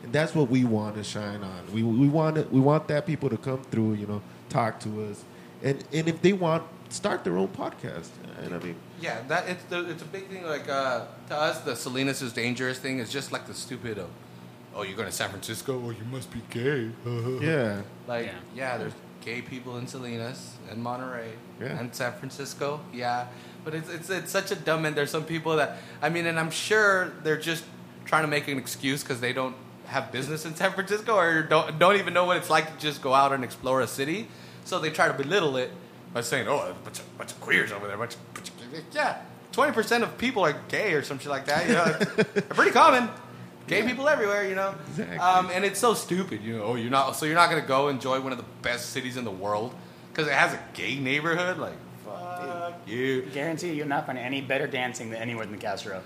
and 0.04 0.12
that's 0.12 0.32
what 0.34 0.48
we 0.48 0.64
want 0.64 0.94
to 0.96 1.02
shine 1.04 1.42
on. 1.42 1.60
We 1.72 1.82
we 1.82 2.08
want 2.08 2.52
we 2.52 2.60
want 2.60 2.86
that 2.88 3.04
people 3.06 3.28
to 3.30 3.36
come 3.36 3.62
through, 3.70 3.94
you 3.94 4.06
know, 4.06 4.22
talk 4.48 4.78
to 4.80 5.04
us, 5.10 5.24
and 5.62 5.82
and 5.92 6.08
if 6.08 6.20
they 6.22 6.32
want, 6.32 6.64
start 6.88 7.24
their 7.24 7.36
own 7.38 7.48
podcast. 7.48 8.08
And 8.42 8.54
I 8.54 8.58
mean, 8.58 8.74
Yeah, 9.00 9.20
that 9.28 9.48
it's 9.48 9.64
the, 9.64 9.88
it's 9.90 10.02
a 10.02 10.06
big 10.06 10.28
thing. 10.28 10.44
Like 10.44 10.68
uh, 10.68 11.04
to 11.28 11.36
us, 11.36 11.60
the 11.60 11.74
Salinas 11.76 12.22
is 12.22 12.32
dangerous 12.32 12.78
thing 12.78 12.98
is 12.98 13.10
just 13.10 13.30
like 13.32 13.46
the 13.46 13.54
stupid 13.54 13.98
of, 13.98 14.08
oh, 14.74 14.82
you're 14.82 14.96
going 14.96 15.08
to 15.08 15.14
San 15.14 15.30
Francisco, 15.30 15.80
oh, 15.84 15.90
you 15.90 16.04
must 16.10 16.30
be 16.32 16.40
gay. 16.50 16.90
yeah, 17.40 17.82
Like, 18.08 18.26
Yeah. 18.26 18.32
yeah. 18.54 18.78
there's 18.78 18.94
gay 19.24 19.40
people 19.42 19.76
in 19.78 19.86
Salinas 19.86 20.56
and 20.70 20.82
Monterey 20.82 21.30
Yeah. 21.60 21.78
and 21.78 21.94
San 21.94 22.12
Francisco. 22.14 22.80
Yeah, 22.92 23.26
but 23.64 23.74
it's, 23.74 23.88
it's 23.88 24.10
it's 24.10 24.32
such 24.32 24.50
a 24.50 24.56
dumb. 24.56 24.84
And 24.84 24.96
there's 24.96 25.10
some 25.10 25.24
people 25.24 25.56
that 25.56 25.78
I 26.02 26.08
mean, 26.08 26.26
and 26.26 26.38
I'm 26.40 26.50
sure 26.50 27.12
they're 27.22 27.36
just 27.50 27.64
trying 28.04 28.22
to 28.24 28.28
make 28.28 28.48
an 28.48 28.58
excuse 28.58 29.02
because 29.04 29.20
they 29.20 29.32
don't 29.32 29.54
have 29.86 30.10
business 30.10 30.44
in 30.44 30.54
San 30.56 30.72
Francisco 30.72 31.14
or 31.14 31.42
don't 31.42 31.78
don't 31.78 31.96
even 31.96 32.12
know 32.14 32.24
what 32.24 32.36
it's 32.38 32.50
like 32.50 32.66
to 32.74 32.78
just 32.88 33.02
go 33.02 33.14
out 33.14 33.32
and 33.32 33.44
explore 33.44 33.80
a 33.82 33.86
city. 33.86 34.26
So 34.64 34.78
they 34.78 34.90
try 34.90 35.08
to 35.08 35.14
belittle 35.14 35.56
it 35.56 35.70
by 36.14 36.20
saying, 36.20 36.48
"Oh, 36.48 36.58
a 36.58 36.74
bunch 36.84 36.98
of, 37.00 37.18
bunch 37.18 37.32
of 37.32 37.40
queers 37.40 37.72
over 37.72 37.86
there." 37.86 37.96
Bunch 37.96 38.14
of, 38.14 38.34
bunch 38.34 38.48
of, 38.48 38.54
yeah, 38.92 39.22
twenty 39.52 39.72
percent 39.72 40.04
of 40.04 40.16
people 40.18 40.44
are 40.44 40.54
gay 40.68 40.92
or 40.94 41.02
some 41.02 41.18
shit 41.18 41.30
like 41.30 41.46
that. 41.46 41.66
You 41.66 41.74
know, 41.74 41.84
they're 42.34 42.42
pretty 42.42 42.72
common. 42.72 43.08
Gay 43.68 43.84
people 43.84 44.08
everywhere, 44.08 44.46
you 44.48 44.54
know. 44.56 44.74
Exactly. 44.88 45.18
Um, 45.18 45.48
and 45.52 45.64
it's 45.64 45.78
so 45.78 45.94
stupid, 45.94 46.42
you 46.42 46.58
know. 46.58 46.64
Oh, 46.64 46.74
you're 46.74 46.90
not. 46.90 47.14
So 47.16 47.26
you're 47.26 47.36
not 47.36 47.48
gonna 47.48 47.62
go 47.62 47.88
enjoy 47.88 48.20
one 48.20 48.32
of 48.32 48.38
the 48.38 48.44
best 48.60 48.90
cities 48.90 49.16
in 49.16 49.24
the 49.24 49.30
world 49.30 49.74
because 50.12 50.26
it 50.26 50.34
has 50.34 50.52
a 50.52 50.60
gay 50.74 50.96
neighborhood. 50.96 51.58
Like, 51.58 51.76
fuck 52.72 52.88
you. 52.88 53.22
Guarantee 53.32 53.68
you, 53.68 53.74
you'll 53.74 53.88
not 53.88 54.06
find 54.06 54.18
any 54.18 54.40
better 54.40 54.66
dancing 54.66 55.10
than 55.10 55.20
anywhere 55.20 55.44
than 55.44 55.54
the 55.54 55.60
Castro. 55.60 56.02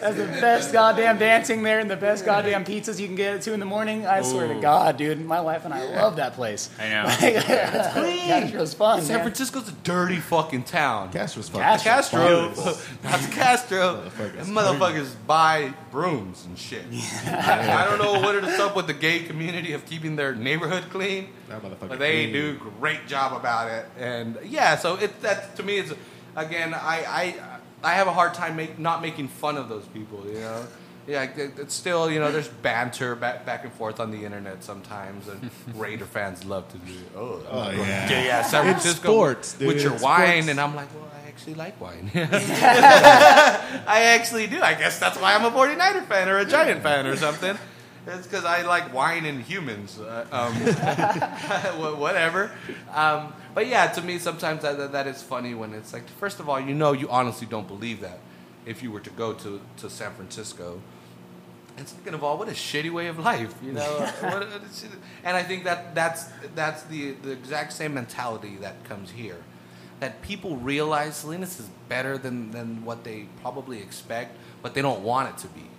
That's 0.00 0.16
the 0.16 0.26
best 0.26 0.72
goddamn 0.72 1.18
dancing 1.18 1.62
there 1.62 1.78
and 1.80 1.90
the 1.90 1.96
best 1.96 2.24
goddamn 2.24 2.64
pizzas 2.64 3.00
you 3.00 3.06
can 3.06 3.16
get 3.16 3.34
at 3.36 3.42
2 3.42 3.52
in 3.54 3.60
the 3.60 3.66
morning. 3.66 4.06
I 4.06 4.22
swear 4.22 4.48
to 4.48 4.60
God, 4.60 4.96
dude. 4.96 5.24
My 5.24 5.40
wife 5.40 5.64
and 5.64 5.74
I 5.74 5.84
love 5.96 6.16
that 6.16 6.34
place. 6.34 6.70
I 6.78 6.88
know. 6.88 7.04
Castro's 7.20 8.74
fun. 8.74 9.02
San 9.02 9.16
man. 9.16 9.24
Francisco's 9.24 9.68
a 9.68 9.72
dirty 9.72 10.16
fucking 10.16 10.64
town. 10.64 11.12
Castro's 11.12 11.48
fucking 11.48 11.84
Castro, 11.84 12.48
fabulous. 12.50 12.88
not 13.04 13.20
the 13.20 13.28
Castro. 13.28 14.10
Motherfuckers 14.10 14.44
motherfuckers 14.46 15.14
buy 15.26 15.72
brooms 15.90 16.44
and 16.46 16.58
shit. 16.58 16.84
I, 17.26 17.82
I 17.82 17.84
don't 17.84 17.98
know 17.98 18.20
what 18.20 18.34
it 18.34 18.44
is 18.44 18.58
up 18.60 18.76
with 18.76 18.86
the 18.86 18.94
gay 18.94 19.20
community 19.20 19.72
of 19.72 19.86
keeping 19.86 20.16
their 20.16 20.34
neighborhood 20.34 20.84
clean, 20.90 21.28
That 21.48 21.62
motherfucker 21.62 21.88
but 21.88 21.98
they 21.98 22.30
clean. 22.30 22.32
do 22.32 22.50
a 22.60 22.70
great 22.80 23.06
job 23.06 23.32
about 23.38 23.70
it. 23.70 23.86
And 23.98 24.38
yeah, 24.44 24.76
so 24.76 24.96
it 24.96 25.20
that 25.22 25.56
to 25.56 25.62
me 25.62 25.78
is 25.78 25.94
again 26.36 26.74
I 26.74 27.04
I 27.08 27.34
I 27.82 27.92
have 27.94 28.06
a 28.08 28.12
hard 28.12 28.34
time 28.34 28.56
make, 28.56 28.78
not 28.78 29.00
making 29.02 29.28
fun 29.28 29.56
of 29.56 29.68
those 29.68 29.84
people. 29.86 30.22
You 30.26 30.40
know. 30.40 30.66
Yeah, 31.06 31.22
it's 31.34 31.74
still 31.74 32.10
you 32.10 32.20
know 32.20 32.30
there's 32.30 32.46
banter 32.48 33.16
back 33.16 33.44
back 33.46 33.64
and 33.64 33.72
forth 33.72 33.98
on 34.00 34.10
the 34.10 34.24
internet 34.24 34.62
sometimes, 34.62 35.26
and 35.28 35.50
Raider 35.74 36.04
fans 36.04 36.44
love 36.44 36.70
to 36.72 36.78
do. 36.78 36.92
Oh, 37.16 37.42
Oh, 37.50 37.70
yeah. 37.70 38.08
yeah, 38.10 38.22
yeah, 38.24 38.42
San 38.42 38.66
In 38.66 38.72
Francisco 38.74 39.08
sports, 39.12 39.58
with 39.58 39.82
your 39.82 39.94
in 39.96 40.02
wine, 40.02 40.28
sports. 40.42 40.48
and 40.48 40.60
I'm 40.60 40.76
like, 40.76 40.94
well, 40.94 41.10
I 41.24 41.26
actually 41.28 41.54
like 41.54 41.80
wine. 41.80 42.10
I 42.14 44.02
actually 44.14 44.46
do. 44.46 44.60
I 44.60 44.74
guess 44.74 44.98
that's 44.98 45.18
why 45.18 45.34
I'm 45.34 45.44
a 45.44 45.50
49er 45.50 46.04
fan 46.06 46.28
or 46.28 46.38
a 46.38 46.44
Giant 46.44 46.82
fan 46.82 47.06
or 47.06 47.16
something. 47.16 47.56
It's 48.06 48.26
because 48.26 48.44
I 48.44 48.62
like 48.62 48.94
wine 48.94 49.26
and 49.26 49.42
humans. 49.42 49.98
Uh, 49.98 50.26
um, 50.32 50.54
whatever. 52.00 52.50
Um, 52.92 53.34
but 53.54 53.66
yeah, 53.66 53.88
to 53.88 54.02
me, 54.02 54.18
sometimes 54.18 54.62
that, 54.62 54.92
that, 54.92 55.06
is 55.06 55.22
funny 55.22 55.54
when 55.54 55.74
it's 55.74 55.92
like, 55.92 56.08
first 56.08 56.40
of 56.40 56.48
all, 56.48 56.58
you 56.58 56.74
know, 56.74 56.92
you 56.92 57.08
honestly 57.10 57.46
don't 57.46 57.68
believe 57.68 58.00
that 58.00 58.20
if 58.64 58.82
you 58.82 58.90
were 58.90 59.00
to 59.00 59.10
go 59.10 59.32
to, 59.34 59.60
to 59.78 59.90
San 59.90 60.12
Francisco. 60.12 60.80
And 61.76 61.88
second 61.88 62.14
of 62.14 62.24
all, 62.24 62.36
what 62.36 62.48
a 62.48 62.52
shitty 62.52 62.90
way 62.90 63.06
of 63.06 63.18
life, 63.18 63.54
you 63.62 63.72
know. 63.72 64.10
What 64.20 64.48
and 65.24 65.36
I 65.36 65.42
think 65.42 65.64
that 65.64 65.94
that's 65.94 66.26
that's 66.54 66.82
the 66.82 67.12
the 67.12 67.30
exact 67.30 67.72
same 67.72 67.94
mentality 67.94 68.56
that 68.56 68.84
comes 68.84 69.10
here. 69.12 69.38
That 70.00 70.20
people 70.20 70.56
realize 70.56 71.16
Salinas 71.16 71.58
is 71.58 71.70
better 71.88 72.18
than, 72.18 72.50
than 72.50 72.84
what 72.84 73.04
they 73.04 73.26
probably 73.40 73.78
expect, 73.78 74.36
but 74.62 74.74
they 74.74 74.82
don't 74.82 75.02
want 75.02 75.30
it 75.30 75.38
to 75.38 75.48
be. 75.48 75.69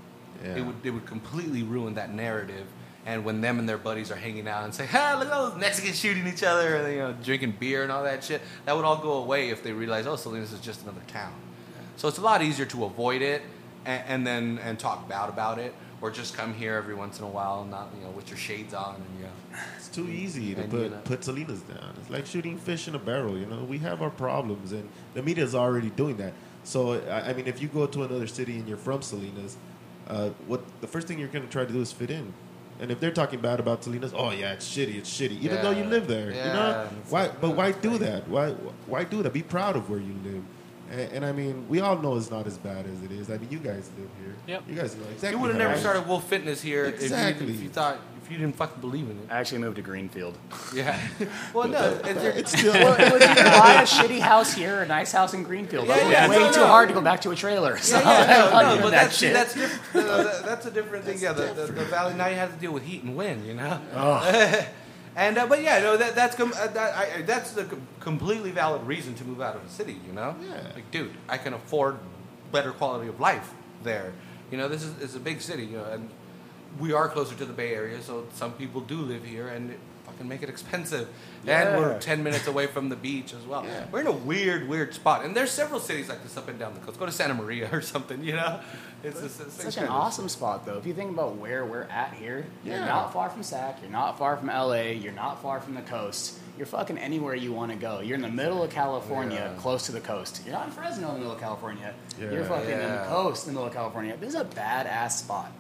Yeah. 0.44 0.56
It 0.58 0.66
would 0.66 0.76
it 0.84 0.92
would 0.92 1.06
completely 1.06 1.64
ruin 1.64 1.96
that 1.96 2.14
narrative. 2.14 2.66
And 3.04 3.26
when 3.26 3.42
them 3.42 3.58
and 3.58 3.68
their 3.68 3.80
buddies 3.80 4.12
are 4.12 4.16
hanging 4.16 4.48
out 4.48 4.64
and 4.64 4.74
say, 4.76 4.86
"Ha, 4.86 5.16
look 5.18 5.28
at 5.28 5.34
all 5.34 5.50
those 5.50 5.60
Mexicans 5.60 5.98
shooting 6.00 6.28
each 6.28 6.44
other," 6.44 6.76
and 6.76 6.94
you 6.94 7.00
know, 7.00 7.14
drinking 7.24 7.56
beer 7.60 7.82
and 7.82 7.92
all 7.92 8.04
that 8.04 8.24
shit, 8.24 8.42
that 8.66 8.76
would 8.76 8.86
all 8.86 8.98
go 8.98 9.14
away 9.14 9.50
if 9.50 9.64
they 9.64 9.72
realize, 9.72 10.06
"Oh, 10.06 10.16
Salinas 10.16 10.54
is 10.54 10.60
just 10.60 10.84
another 10.84 11.02
town." 11.08 11.34
So 11.98 12.08
it's 12.08 12.20
a 12.20 12.22
lot 12.22 12.42
easier 12.44 12.66
to 12.68 12.86
avoid 12.86 13.22
it 13.24 13.42
and, 13.86 14.04
and 14.08 14.28
then 14.28 14.60
and 14.64 14.78
talk 14.80 15.08
bad 15.10 15.30
about 15.30 15.58
it. 15.60 15.74
or 16.04 16.10
just 16.10 16.36
come 16.36 16.52
here 16.56 16.74
every 16.76 16.96
once 16.96 17.20
in 17.20 17.26
a 17.26 17.28
while, 17.28 17.62
and 17.62 17.70
not 17.70 17.88
you 17.96 18.04
know 18.04 18.10
with 18.12 18.28
your 18.30 18.38
shades 18.38 18.74
on 18.74 18.96
and 18.96 19.04
you 19.20 19.24
know. 19.26 19.60
It's 19.78 19.88
too 19.90 20.08
easy 20.10 20.56
to 20.56 20.62
And, 20.62 20.72
put 20.72 20.82
you 20.82 20.90
know- 20.90 21.02
put 21.04 21.24
Salinas 21.24 21.62
down. 21.62 21.94
It's 22.00 22.10
like 22.10 22.26
shooting 22.26 22.58
fish 22.58 22.88
in 22.88 22.96
a 22.96 23.00
barrel. 23.00 23.38
You 23.38 23.46
know, 23.46 23.64
we 23.64 23.78
have 23.80 24.02
our 24.02 24.10
problems, 24.10 24.72
and 24.72 24.90
the 25.14 25.22
media 25.22 25.44
is 25.44 25.54
already 25.56 25.92
doing 25.92 26.18
that. 26.18 26.34
So 26.64 26.80
I, 27.10 27.30
I 27.30 27.34
mean, 27.34 27.46
if 27.48 27.62
you 27.62 27.68
go 27.68 27.86
to 27.88 28.04
another 28.04 28.26
city 28.28 28.56
and 28.60 28.68
you're 28.68 28.78
from 28.90 29.02
Salinas, 29.04 29.58
uh, 30.12 30.30
what 30.46 30.62
the 30.82 30.88
first 30.88 31.08
thing 31.08 31.18
you're 31.18 31.30
going 31.30 31.46
to 31.46 31.52
try 31.52 31.66
to 31.66 31.72
do 31.72 31.82
is 31.82 31.92
fit 31.92 32.12
in. 32.12 32.34
And 32.80 32.92
if 32.92 33.00
they're 33.00 33.12
talking 33.12 33.40
bad 33.40 33.60
about 33.60 33.84
Salinas, 33.84 34.12
oh 34.16 34.32
yeah, 34.32 34.54
it's 34.54 34.68
shitty, 34.68 34.96
it's 34.96 35.10
shitty. 35.10 35.40
Even 35.42 35.62
though 35.62 35.72
you 35.72 35.84
live 35.84 36.08
there, 36.08 36.32
you 36.32 36.38
know, 36.38 36.90
why? 37.10 37.30
But 37.30 37.48
oh, 37.48 37.52
why 37.52 37.72
do 37.72 37.98
that? 38.00 38.28
Why? 38.28 38.52
Why 38.88 39.04
do 39.04 39.22
that? 39.24 39.34
Be 39.34 39.44
proud 39.44 39.76
of 39.76 39.90
where 39.90 40.00
you 40.00 40.16
live. 40.24 40.44
And, 40.90 41.00
and 41.14 41.26
I 41.26 41.32
mean, 41.32 41.66
we 41.70 41.80
all 41.80 41.98
know 41.98 42.18
it's 42.18 42.32
not 42.32 42.48
as 42.48 42.58
bad 42.58 42.86
as 42.88 43.04
it 43.04 43.12
is. 43.12 43.30
I 43.30 43.38
mean, 43.38 43.50
you 43.50 43.60
guys 43.60 43.90
live 43.98 44.10
here. 44.20 44.36
Yep. 44.48 44.64
You 44.68 44.76
guys 44.76 44.96
know 44.96 45.04
exactly. 45.06 45.30
You 45.32 45.38
would 45.38 45.52
have 45.52 45.60
never 45.60 45.78
started 45.78 46.08
Wolf 46.08 46.28
Fitness 46.28 46.62
here 46.62 46.86
if, 46.86 47.02
you, 47.02 47.16
if 47.16 47.62
you 47.62 47.70
thought 47.70 47.96
if 47.96 48.11
you 48.32 48.38
didn't 48.38 48.56
fucking 48.56 48.80
believe 48.80 49.10
in 49.10 49.18
it. 49.20 49.28
I 49.30 49.40
actually 49.40 49.58
moved 49.60 49.76
to 49.76 49.82
Greenfield. 49.82 50.38
Yeah. 50.74 50.98
well, 51.54 51.68
no, 51.68 52.00
it's, 52.06 52.24
It's 52.54 52.58
still. 52.58 52.74
well, 52.74 52.94
it 53.00 53.12
was 53.12 53.22
either 53.22 53.44
buy 53.44 53.74
a 53.82 53.86
shitty 53.86 54.20
house 54.20 54.54
here 54.54 54.78
or 54.78 54.82
a 54.84 54.88
nice 54.88 55.12
house 55.12 55.34
in 55.34 55.44
Greenfield. 55.44 55.88
Yeah, 55.88 56.10
yeah, 56.10 56.30
way 56.30 56.38
no, 56.40 56.52
too 56.52 56.60
no. 56.62 56.68
hard 56.68 56.88
to 56.90 56.94
go 56.96 57.02
back 57.02 57.22
to 57.22 57.32
a 57.32 57.36
trailer. 57.36 57.78
So 57.78 58.00
Yeah, 58.00 58.04
yeah, 58.22 58.50
not 58.52 58.64
no, 58.64 58.76
no, 58.76 58.82
but 58.84 58.90
that 58.92 59.04
that's 59.04 59.18
shit. 59.18 59.34
that's 59.34 59.54
different. 59.54 60.08
no, 60.08 60.24
that- 60.24 60.46
that's 60.46 60.66
a 60.66 60.72
different 60.72 61.04
thing. 61.06 61.20
Yeah, 61.20 61.34
the, 61.34 61.54
the, 61.54 61.66
the 61.74 61.86
valley 61.86 62.14
now 62.14 62.28
you 62.28 62.36
have 62.36 62.54
to 62.54 62.60
deal 62.60 62.72
with 62.72 62.84
heat 62.84 63.04
and 63.04 63.16
wind. 63.18 63.46
You 63.46 63.54
know. 63.56 63.82
Oh. 63.94 64.66
and 65.16 65.38
uh, 65.38 65.46
but 65.48 65.62
yeah, 65.62 65.80
no, 65.80 65.98
that 65.98 66.16
that's 66.16 66.36
com- 66.36 66.54
uh, 66.56 66.68
that, 66.68 66.96
I, 66.96 67.18
I- 67.18 67.22
that's 67.24 67.52
the 67.52 67.66
com- 67.66 67.86
completely 68.00 68.52
valid 68.52 68.84
reason 68.88 69.14
to 69.16 69.26
move 69.26 69.42
out 69.42 69.56
of 69.56 69.64
the 69.64 69.70
city. 69.70 69.98
You 70.08 70.14
know. 70.14 70.36
Yeah. 70.42 70.62
Like, 70.74 70.90
dude, 70.92 71.12
I 71.28 71.38
can 71.38 71.54
afford 71.54 71.98
better 72.52 72.72
quality 72.72 73.10
of 73.10 73.20
life 73.20 73.52
there. 73.84 74.14
You 74.52 74.58
know, 74.58 74.68
this 74.68 74.84
is 74.84 75.02
it's 75.02 75.16
a 75.16 75.20
big 75.20 75.42
city. 75.42 75.66
You 75.66 75.78
know, 75.78 75.86
and 75.86 76.10
we 76.80 76.94
are 76.94 77.08
closer 77.10 77.36
to 77.36 77.46
the 77.46 77.54
Bay 77.54 77.74
Area, 77.74 78.02
so 78.02 78.26
some 78.34 78.54
people 78.54 78.82
do 78.82 78.98
live 78.98 79.24
here 79.26 79.48
and. 79.48 79.72
It, 79.72 79.80
Fucking 80.04 80.28
make 80.28 80.42
it 80.44 80.50
expensive, 80.50 81.08
and 81.48 81.80
we're 81.80 81.98
ten 82.00 82.22
minutes 82.24 82.46
away 82.48 82.66
from 82.68 82.90
the 82.90 82.96
beach 82.98 83.34
as 83.34 83.46
well. 83.46 83.64
Yeah. 83.64 83.86
We're 83.92 84.02
in 84.02 84.08
a 84.08 84.12
weird, 84.12 84.68
weird 84.68 84.94
spot, 84.96 85.24
and 85.24 85.34
there's 85.36 85.52
several 85.52 85.80
cities 85.80 86.10
like 86.10 86.22
this 86.24 86.36
up 86.36 86.50
and 86.50 86.58
down 86.60 86.74
the 86.74 86.80
coast. 86.82 87.00
Go 87.00 87.06
to 87.06 87.12
Santa 87.14 87.34
Maria 87.36 87.70
or 87.72 87.82
something, 87.82 88.22
you 88.22 88.34
know. 88.34 88.60
It's, 89.04 89.22
it's, 89.22 89.40
it's 89.40 89.64
Such 89.64 89.78
an 89.78 89.88
awesome 89.88 90.28
spot, 90.28 90.66
though. 90.66 90.78
If 90.78 90.86
you 90.88 90.94
think 90.94 91.12
about 91.12 91.36
where 91.38 91.66
we're 91.66 91.84
at 91.84 92.14
here, 92.16 92.46
Yeah. 92.66 92.78
you're 92.78 92.86
not 92.88 93.14
far 93.14 93.30
from 93.30 93.42
Sac, 93.44 93.78
you're 93.82 93.92
not 93.92 94.18
far 94.18 94.36
from 94.36 94.48
LA, 94.48 94.90
you're 94.92 95.14
not 95.14 95.42
far 95.42 95.62
from 95.62 95.76
the 95.76 95.82
coast. 95.84 96.40
You're 96.58 96.66
fucking 96.68 96.98
anywhere 96.98 97.36
you 97.36 97.54
want 97.54 97.72
to 97.72 97.78
go. 97.78 98.02
You're 98.02 98.16
in 98.16 98.22
the 98.24 98.28
middle 98.28 98.64
of 98.64 98.72
California, 98.72 99.52
Yeah. 99.56 99.62
close 99.62 99.86
to 99.86 99.92
the 99.94 100.02
coast. 100.02 100.42
You're 100.46 100.56
not 100.56 100.66
in 100.66 100.72
Fresno 100.74 101.08
in 101.10 101.14
the 101.14 101.20
middle 101.20 101.34
of 101.36 101.40
California. 101.40 101.94
Yeah. 102.20 102.32
You're 102.32 102.44
fucking 102.44 102.70
in 102.70 102.80
the 102.80 103.06
coast 103.08 103.48
in 103.48 103.54
the 103.54 103.60
middle 103.60 103.68
of 103.68 103.74
California. 103.74 104.18
This 104.20 104.30
is 104.34 104.42
a 104.42 104.46
badass 104.46 105.12
spot. 105.12 105.52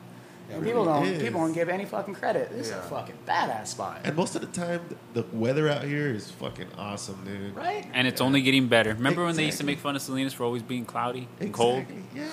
And 0.53 0.63
people 0.63 0.85
really 0.85 0.99
don't 1.05 1.07
is. 1.15 1.21
people 1.23 1.41
don't 1.41 1.53
give 1.53 1.69
any 1.69 1.85
fucking 1.85 2.15
credit. 2.15 2.49
This 2.51 2.67
is 2.67 2.71
Yeah. 2.73 2.79
a 2.79 2.81
fucking 2.83 3.17
badass 3.27 3.67
spot. 3.67 4.01
And 4.03 4.15
most 4.15 4.35
of 4.35 4.41
the 4.41 4.47
time, 4.47 4.81
the 5.13 5.25
weather 5.33 5.69
out 5.69 5.83
here 5.83 6.07
is 6.09 6.29
fucking 6.31 6.67
awesome, 6.77 7.19
dude. 7.25 7.55
Right? 7.55 7.85
And 7.93 8.07
it's 8.07 8.21
only 8.21 8.41
getting 8.41 8.67
better. 8.67 8.93
Remember 8.93 9.23
when 9.25 9.35
they 9.35 9.45
used 9.45 9.57
to 9.57 9.63
Exactly. 9.63 9.73
make 9.75 9.79
fun 9.79 9.95
of 9.95 10.01
Salinas 10.01 10.33
for 10.33 10.43
always 10.43 10.61
being 10.63 10.85
cloudy 10.85 11.27
and 11.39 11.53
cold? 11.53 11.79
Exactly. 11.79 12.03
Yeah. 12.15 12.25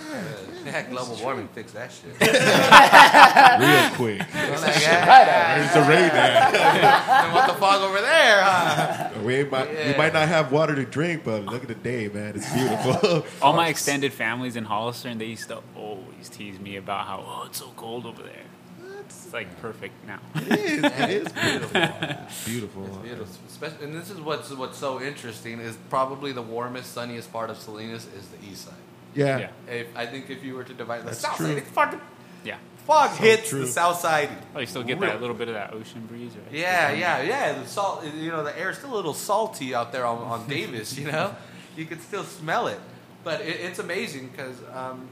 Yeah, 0.67 0.83
global 0.91 1.17
warming 1.23 1.49
fix 1.55 1.73
that 1.73 1.91
shit. 1.93 2.13
Real 2.21 3.91
quick. 3.97 4.21
I'm 4.35 4.61
like, 4.61 4.81
yeah, 4.83 5.65
It's 5.65 5.77
a 5.77 5.81
rain 5.83 6.09
now. 6.09 7.25
and 7.25 7.33
what 7.33 7.47
the 7.47 7.55
fuck 7.55 7.81
over 7.81 8.01
there? 8.01 8.43
Huh? 8.43 9.08
We 9.29 9.45
might, 9.45 9.69
we 9.71 9.77
Yeah. 9.77 9.97
might 9.99 10.13
not 10.15 10.27
have 10.29 10.51
water 10.53 10.75
to 10.75 10.85
drink, 10.85 11.23
but 11.25 11.45
look 11.45 11.63
at 11.63 11.69
the 11.69 11.75
day, 11.75 12.09
man. 12.09 12.33
It's 12.37 12.51
beautiful. 12.53 13.27
All 13.43 13.53
my 13.53 13.69
extended 13.69 14.13
families 14.13 14.57
in 14.57 14.65
Hollister, 14.65 15.09
and 15.09 15.21
they 15.21 15.27
used 15.27 15.49
to 15.49 15.61
always 15.77 16.29
tease 16.31 16.59
me 16.59 16.77
about 16.77 17.07
how, 17.07 17.25
oh, 17.27 17.47
it's 17.47 17.59
so 17.59 17.71
cold 17.77 18.07
over 18.07 18.23
there. 18.23 18.45
It's 19.01 19.33
like 19.33 19.61
perfect 19.61 19.95
now. 20.07 20.21
it 20.35 20.59
is. 20.59 20.85
It 20.85 21.11
is 21.11 21.33
beautiful. 21.43 21.81
It's 21.81 22.45
beautiful. 22.45 22.87
It's 22.87 22.97
beautiful. 22.99 23.35
Especially, 23.49 23.85
and 23.87 23.95
this 23.95 24.11
is 24.11 24.19
what's 24.21 24.51
what's 24.51 24.77
so 24.79 25.01
interesting 25.01 25.61
is 25.61 25.77
probably 25.91 26.33
the 26.33 26.43
warmest, 26.43 26.93
sunniest 26.93 27.33
part 27.33 27.49
of 27.51 27.57
Salinas 27.59 28.07
is 28.19 28.29
the 28.29 28.51
east 28.51 28.67
side. 28.67 28.75
Yeah. 29.15 29.39
Yeah. 29.67 29.73
If, 29.75 29.87
I 29.97 30.05
think 30.07 30.29
if 30.31 30.45
you 30.45 30.55
were 30.55 30.65
to 30.65 30.75
divide 30.75 31.01
the 31.03 31.07
That's 31.07 31.21
south 31.21 31.37
true. 31.39 31.47
side, 31.49 31.59
it's 31.59 31.71
fucking 31.71 32.01
Yeah. 32.45 32.57
Fog 32.89 33.11
hits 33.19 33.51
true. 33.51 33.61
the 33.61 33.67
south 33.67 34.01
side. 34.01 34.31
Oh, 34.55 34.61
you 34.61 34.67
still 34.67 34.83
get 34.83 34.99
Real- 34.99 35.11
that 35.13 35.21
little 35.21 35.37
bit 35.37 35.49
of 35.49 35.55
that 35.55 35.73
ocean 35.75 36.07
breeze, 36.07 36.33
right? 36.35 36.53
Yeah, 36.53 36.91
yeah, 36.93 37.23
yeah. 37.23 37.53
The 37.53 37.67
salt, 37.67 38.05
you 38.05 38.31
know, 38.31 38.43
the 38.43 38.59
air's 38.59 38.79
still 38.79 38.93
a 38.93 38.97
little 38.97 39.15
salty 39.15 39.75
out 39.75 39.93
there 39.93 40.07
on, 40.07 40.19
on 40.19 40.49
Davis. 40.49 40.99
You 40.99 41.13
know, 41.13 41.37
you 41.77 41.85
can 41.85 42.01
still 42.01 42.25
smell 42.25 42.67
it, 42.67 42.81
but 43.25 43.41
it, 43.43 43.61
it's 43.61 43.79
amazing 43.79 44.29
because, 44.29 44.57
um, 44.75 45.07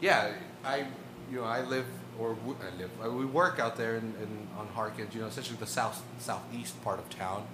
yeah, 0.00 0.32
I, 0.64 0.86
you 1.30 1.38
know, 1.38 1.44
I 1.44 1.62
live 1.62 1.86
or 2.18 2.34
w- 2.34 2.56
I 2.60 2.76
live, 2.78 2.90
uh, 3.04 3.10
we 3.10 3.24
work 3.24 3.58
out 3.58 3.76
there 3.76 3.96
in, 3.96 4.12
in 4.20 4.48
on 4.58 4.66
Harkins. 4.74 5.14
You 5.14 5.22
know, 5.22 5.28
essentially 5.28 5.56
the 5.58 5.66
south 5.66 6.02
southeast 6.18 6.82
part 6.84 6.98
of 6.98 7.08
town. 7.10 7.46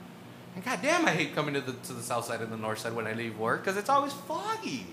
And 0.55 0.65
goddamn, 0.65 1.07
I 1.07 1.13
hate 1.13 1.35
coming 1.35 1.55
to 1.55 1.61
the 1.61 1.73
to 1.75 1.93
the 1.93 2.03
south 2.03 2.25
side 2.25 2.41
and 2.41 2.51
the 2.51 2.57
north 2.57 2.79
side 2.81 2.93
when 2.95 3.07
I 3.07 3.13
leave 3.13 3.39
work 3.39 3.63
because 3.63 3.77
it's 3.77 3.89
always 3.89 4.13
foggy. 4.13 4.87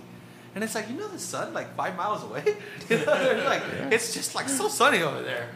And 0.57 0.63
it's 0.63 0.73
like 0.73 0.89
you 0.89 0.95
know 0.95 1.07
the 1.07 1.19
sun 1.19 1.53
like 1.53 1.75
five 1.75 1.95
miles 1.95 2.23
away. 2.23 2.43
you 2.89 2.97
know, 2.97 3.43
like 3.45 3.61
it's 3.91 4.11
just 4.11 4.33
like 4.33 4.49
so 4.49 4.67
sunny 4.67 5.03
over 5.03 5.21
there. 5.21 5.49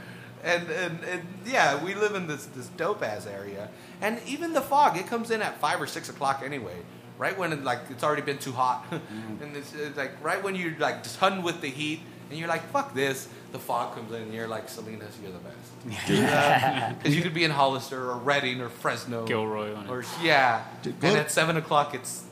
And, 0.44 0.70
and 0.70 1.04
and 1.04 1.24
yeah, 1.44 1.84
we 1.84 1.96
live 1.96 2.14
in 2.14 2.28
this 2.28 2.46
this 2.46 2.68
dope 2.68 3.02
ass 3.02 3.26
area. 3.26 3.70
And 4.00 4.22
even 4.28 4.54
the 4.54 4.62
fog, 4.62 4.98
it 4.98 5.08
comes 5.08 5.32
in 5.32 5.42
at 5.42 5.60
five 5.60 5.82
or 5.82 5.88
six 5.88 6.08
o'clock 6.10 6.44
anyway. 6.46 6.76
Right 7.18 7.36
when 7.36 7.52
it, 7.52 7.64
like 7.64 7.80
it's 7.90 8.04
already 8.04 8.22
been 8.22 8.38
too 8.38 8.52
hot, 8.52 8.84
mm-hmm. 8.92 9.44
and 9.44 9.58
it's, 9.58 9.74
it's 9.74 9.98
like 9.98 10.24
right 10.24 10.44
when 10.44 10.54
you're 10.54 10.78
like 10.78 10.98
done 11.20 11.42
with 11.42 11.62
the 11.62 11.70
heat, 11.70 12.02
and 12.30 12.38
you're 12.38 12.48
like 12.48 12.64
fuck 12.70 12.94
this, 12.94 13.28
the 13.54 13.60
fog 13.60 13.96
comes 13.96 14.12
in, 14.12 14.22
and 14.22 14.34
you're 14.36 14.48
like 14.48 14.70
Salinas, 14.70 15.18
you're 15.24 15.32
the 15.32 15.40
best. 15.40 16.98
Because 17.00 17.16
you 17.16 17.24
could 17.24 17.34
be 17.34 17.44
in 17.44 17.50
Hollister 17.50 18.12
or 18.12 18.18
Redding 18.18 18.62
or 18.62 18.70
Fresno, 18.70 19.26
Gilroy 19.26 19.74
or 19.90 20.06
yeah, 20.22 20.64
Dude, 20.84 20.94
and 21.02 21.18
at 21.18 21.32
seven 21.32 21.58
o'clock 21.58 21.96
it's 21.96 22.24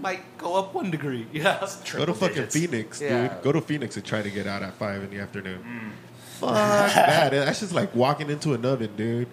might 0.00 0.22
go 0.38 0.56
up 0.56 0.74
one 0.74 0.90
degree. 0.90 1.26
Yeah, 1.32 1.66
Go 1.92 2.06
to 2.06 2.14
fucking 2.14 2.36
digits. 2.36 2.54
Phoenix, 2.56 3.00
Yeah. 3.00 3.28
dude. 3.28 3.42
Go 3.42 3.52
to 3.52 3.60
Phoenix 3.60 3.96
and 3.96 4.04
try 4.04 4.22
to 4.22 4.30
get 4.30 4.46
out 4.46 4.62
at 4.62 4.74
five 4.74 5.02
in 5.02 5.10
the 5.10 5.18
afternoon. 5.20 5.92
Fuck 6.38 6.54
that. 6.94 7.30
That's 7.30 7.60
just 7.60 7.72
like 7.72 7.94
walking 7.94 8.30
into 8.30 8.54
an 8.54 8.64
oven, 8.64 8.90
dude. 8.96 9.28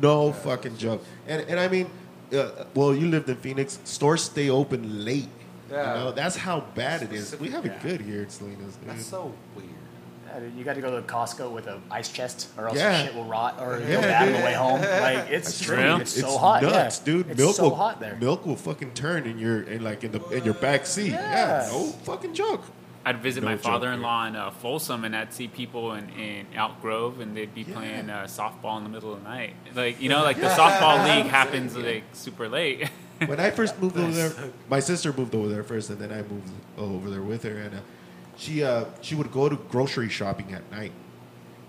No 0.00 0.32
fucking 0.32 0.76
joke. 0.78 1.04
And 1.26 1.42
and 1.48 1.60
I 1.60 1.68
mean, 1.68 1.90
uh, 2.32 2.64
well, 2.74 2.94
you 2.94 3.06
lived 3.08 3.28
in 3.28 3.36
Phoenix. 3.36 3.78
Stores 3.84 4.22
stay 4.24 4.48
open 4.48 5.04
late. 5.04 5.28
Yeah. 5.70 5.98
You 5.98 6.04
know, 6.04 6.12
that's 6.12 6.36
how 6.36 6.60
bad 6.74 7.02
it 7.02 7.12
is. 7.12 7.38
We 7.38 7.48
have 7.50 7.64
it 7.66 7.80
good 7.82 8.00
here 8.00 8.22
in 8.22 8.28
Salinas, 8.30 8.74
dude. 8.76 8.88
that's 8.88 9.06
so 9.06 9.32
weird. 9.54 9.69
Yeah, 10.32 10.40
dude, 10.40 10.54
you 10.54 10.64
got 10.64 10.74
to 10.74 10.80
go 10.80 11.00
to 11.00 11.06
Costco 11.06 11.50
with 11.50 11.66
an 11.66 11.82
ice 11.90 12.10
chest, 12.10 12.48
or 12.56 12.68
else 12.68 12.76
Yeah. 12.78 12.98
your 12.98 13.06
shit 13.06 13.14
will 13.16 13.24
rot 13.24 13.56
or 13.60 13.80
Yeah, 13.80 13.86
go 13.94 14.00
bad 14.02 14.28
on 14.28 14.32
the 14.40 14.44
way 14.44 14.54
home. 14.54 14.80
Like 15.00 15.30
it's 15.30 15.46
That's 15.48 15.60
true. 15.60 15.76
true. 15.76 15.96
It's 15.96 16.20
so 16.20 16.38
hot, 16.38 16.62
nuts, 16.62 16.98
yeah. 17.00 17.04
dude. 17.04 17.30
It's 17.30 17.38
milk 17.38 17.56
so 17.56 17.62
will, 17.64 17.74
hot 17.76 18.00
there. 18.00 18.16
Milk 18.20 18.46
will 18.46 18.56
fucking 18.56 18.92
turn 18.94 19.26
in 19.26 19.38
your 19.38 19.62
in 19.62 19.82
like 19.82 20.04
in 20.04 20.12
the 20.12 20.22
in 20.28 20.44
your 20.44 20.54
back 20.54 20.86
seat. 20.86 21.12
Yeah. 21.12 21.62
Yeah, 21.64 21.68
no 21.72 21.84
fucking 22.04 22.34
joke. 22.34 22.62
I'd 23.04 23.22
visit 23.22 23.42
No 23.42 23.48
my 23.48 23.56
father-in-law 23.56 24.26
in 24.26 24.36
uh, 24.36 24.50
Folsom, 24.50 25.04
and 25.04 25.16
I'd 25.16 25.32
see 25.32 25.48
people 25.48 25.94
in, 25.94 26.10
in 26.10 26.46
Elk 26.54 26.82
Grove, 26.82 27.20
and 27.20 27.34
they'd 27.34 27.54
be 27.54 27.64
playing 27.64 28.10
uh, 28.10 28.24
softball 28.24 28.76
in 28.76 28.84
the 28.84 28.90
middle 28.90 29.14
of 29.14 29.22
the 29.22 29.28
night. 29.28 29.54
Like 29.74 30.00
you 30.02 30.08
know, 30.12 30.22
like 30.22 30.36
the 30.38 30.48
softball 30.48 31.02
league 31.16 31.26
happens 31.30 31.76
like 31.76 32.04
super 32.12 32.46
late. 32.48 32.88
when 33.26 33.40
I 33.40 33.50
first 33.50 33.80
moved 33.80 33.96
over 33.96 34.10
there, 34.12 34.32
my 34.68 34.80
sister 34.80 35.12
moved 35.14 35.34
over 35.34 35.48
there 35.48 35.64
first, 35.64 35.88
and 35.90 35.98
then 35.98 36.12
I 36.12 36.22
moved 36.22 36.50
over 36.76 37.08
there 37.10 37.22
with 37.22 37.42
her. 37.44 37.56
And 37.56 37.74
uh, 37.76 37.80
she 38.40 38.64
uh, 38.64 38.86
she 39.02 39.14
would 39.14 39.30
go 39.30 39.48
to 39.48 39.56
grocery 39.56 40.08
shopping 40.08 40.52
at 40.54 40.68
night, 40.72 40.92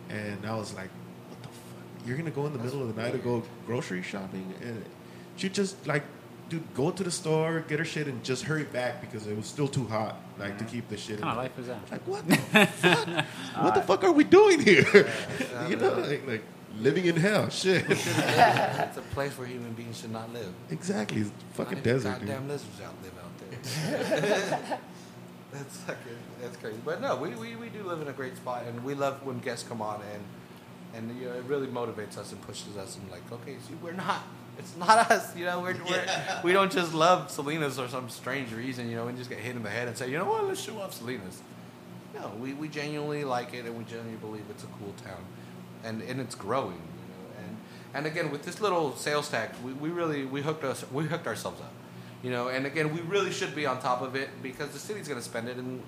and 0.10 0.46
I 0.46 0.56
was 0.56 0.74
like, 0.74 0.90
"What 1.30 1.42
the 1.44 1.50
fuck? 1.50 2.08
You're 2.08 2.18
gonna 2.18 2.32
go 2.32 2.46
in 2.46 2.54
the 2.54 2.60
middle 2.60 2.82
of 2.82 2.96
the 2.96 3.02
night 3.02 3.12
to 3.12 3.18
go 3.18 3.44
grocery 3.68 4.02
shopping?" 4.02 4.54
And 4.62 4.84
she 5.36 5.50
just 5.50 5.86
like, 5.86 6.04
dude, 6.50 6.64
go 6.74 6.90
to 6.92 7.04
the 7.04 7.12
store, 7.12 7.64
get 7.68 7.80
her 7.80 7.86
shit, 7.86 8.08
and 8.08 8.24
just 8.24 8.44
hurry 8.44 8.64
back 8.64 9.02
because 9.02 9.28
it 9.28 9.36
was 9.36 9.46
still 9.46 9.68
too 9.68 9.86
hot, 9.86 10.16
like 10.40 10.58
to 10.58 10.64
keep 10.64 10.88
the 10.88 10.98
shit. 10.98 11.20
what 11.20 11.24
kind 11.24 11.38
of 11.38 11.44
life 11.44 11.60
is 11.60 11.68
that? 11.68 11.92
Like 11.92 12.08
what 12.08 12.28
the 12.30 12.36
fuck? 12.38 13.08
What 13.64 13.76
the 13.76 13.82
fuck 13.82 14.04
are 14.06 14.12
we 14.14 14.24
doing 14.24 14.62
here? 14.62 14.86
you 15.70 15.76
know, 15.76 15.94
like, 15.94 16.26
like 16.26 16.44
living 16.80 17.06
in 17.06 17.18
hell. 17.18 17.50
Shit. 17.50 17.86
it's 17.90 18.98
a 18.98 19.04
place 19.12 19.38
where 19.38 19.46
human 19.48 19.74
beings 19.74 20.00
should 20.00 20.12
not 20.12 20.32
live. 20.32 20.54
exactly. 20.70 21.22
It's 21.22 21.32
fucking 21.54 21.80
even 21.80 21.84
desert, 21.84 22.20
dude. 22.20 22.30
Goddamn 22.30 22.48
lizards 22.48 22.82
out 22.82 22.94
live 23.04 23.14
out 23.20 23.32
there. 24.70 24.80
that's 25.52 25.80
that's 26.42 26.58
crazy. 26.58 26.80
But 26.84 27.02
no, 27.02 27.16
we, 27.16 27.30
we, 27.30 27.56
we 27.56 27.70
do 27.70 27.84
live 27.84 28.02
in 28.02 28.08
a 28.08 28.14
great 28.14 28.38
spot, 28.38 28.64
and 28.68 28.84
we 28.84 28.94
love 28.94 29.26
when 29.26 29.40
guests 29.40 29.68
come 29.68 29.82
on, 29.82 30.02
and 30.14 30.24
and 30.94 31.20
you 31.20 31.28
know, 31.28 31.36
it 31.36 31.44
really 31.46 31.68
motivates 31.68 32.18
us 32.18 32.32
and 32.32 32.42
pushes 32.42 32.78
us, 32.78 32.98
and 32.98 33.10
like, 33.12 33.30
okay, 33.32 33.56
see, 33.68 33.76
we're 33.82 33.94
not. 33.94 34.24
It's 34.58 34.76
not 34.78 34.90
us, 35.12 35.36
you 35.36 35.46
know. 35.46 35.62
We're, 35.62 35.76
we're 35.90 36.06
we 36.44 36.54
don't 36.54 36.72
just 36.72 36.94
love 36.94 37.32
Salinas 37.32 37.78
for 37.78 37.88
some 37.88 38.10
strange 38.10 38.52
reason, 38.54 38.90
you 38.90 38.96
know. 38.96 39.06
We 39.06 39.14
just 39.14 39.30
get 39.30 39.40
hit 39.40 39.56
in 39.56 39.64
the 39.64 39.70
head 39.70 39.88
and 39.88 39.98
say, 39.98 40.10
you 40.10 40.18
know 40.18 40.26
what, 40.26 40.46
let's 40.46 40.62
show 40.62 40.80
off 40.80 40.94
Salinas. 40.94 41.42
No, 42.14 42.32
we, 42.40 42.54
we 42.54 42.68
genuinely 42.68 43.24
like 43.24 43.54
it, 43.54 43.66
and 43.66 43.78
we 43.78 43.84
genuinely 43.86 44.18
believe 44.18 44.44
it's 44.50 44.64
a 44.64 44.68
cool 44.68 44.94
town, 45.04 45.24
and 45.84 46.02
and 46.02 46.20
it's 46.20 46.36
growing, 46.36 46.74
you 46.74 47.08
know. 47.14 47.46
And 47.46 47.58
and 47.94 48.06
again, 48.06 48.32
with 48.32 48.44
this 48.44 48.60
little 48.62 48.96
sales 48.96 49.30
tax, 49.30 49.58
we, 49.62 49.74
we 49.74 49.90
really 49.90 50.26
we 50.26 50.42
hooked 50.42 50.64
us 50.64 50.84
we 50.92 51.06
hooked 51.06 51.28
ourselves 51.28 51.62
up, 51.62 51.74
you 52.24 52.32
know. 52.32 52.48
And 52.50 52.66
again, 52.66 52.94
we 52.94 53.02
really 53.02 53.32
should 53.32 53.56
be 53.56 53.66
on 53.66 53.82
top 53.82 54.02
of 54.02 54.16
it 54.16 54.30
because 54.42 54.70
the 54.70 54.80
city's 54.80 55.08
going 55.08 55.20
to 55.20 55.26
spend 55.26 55.50
it, 55.50 55.58
in 55.58 55.82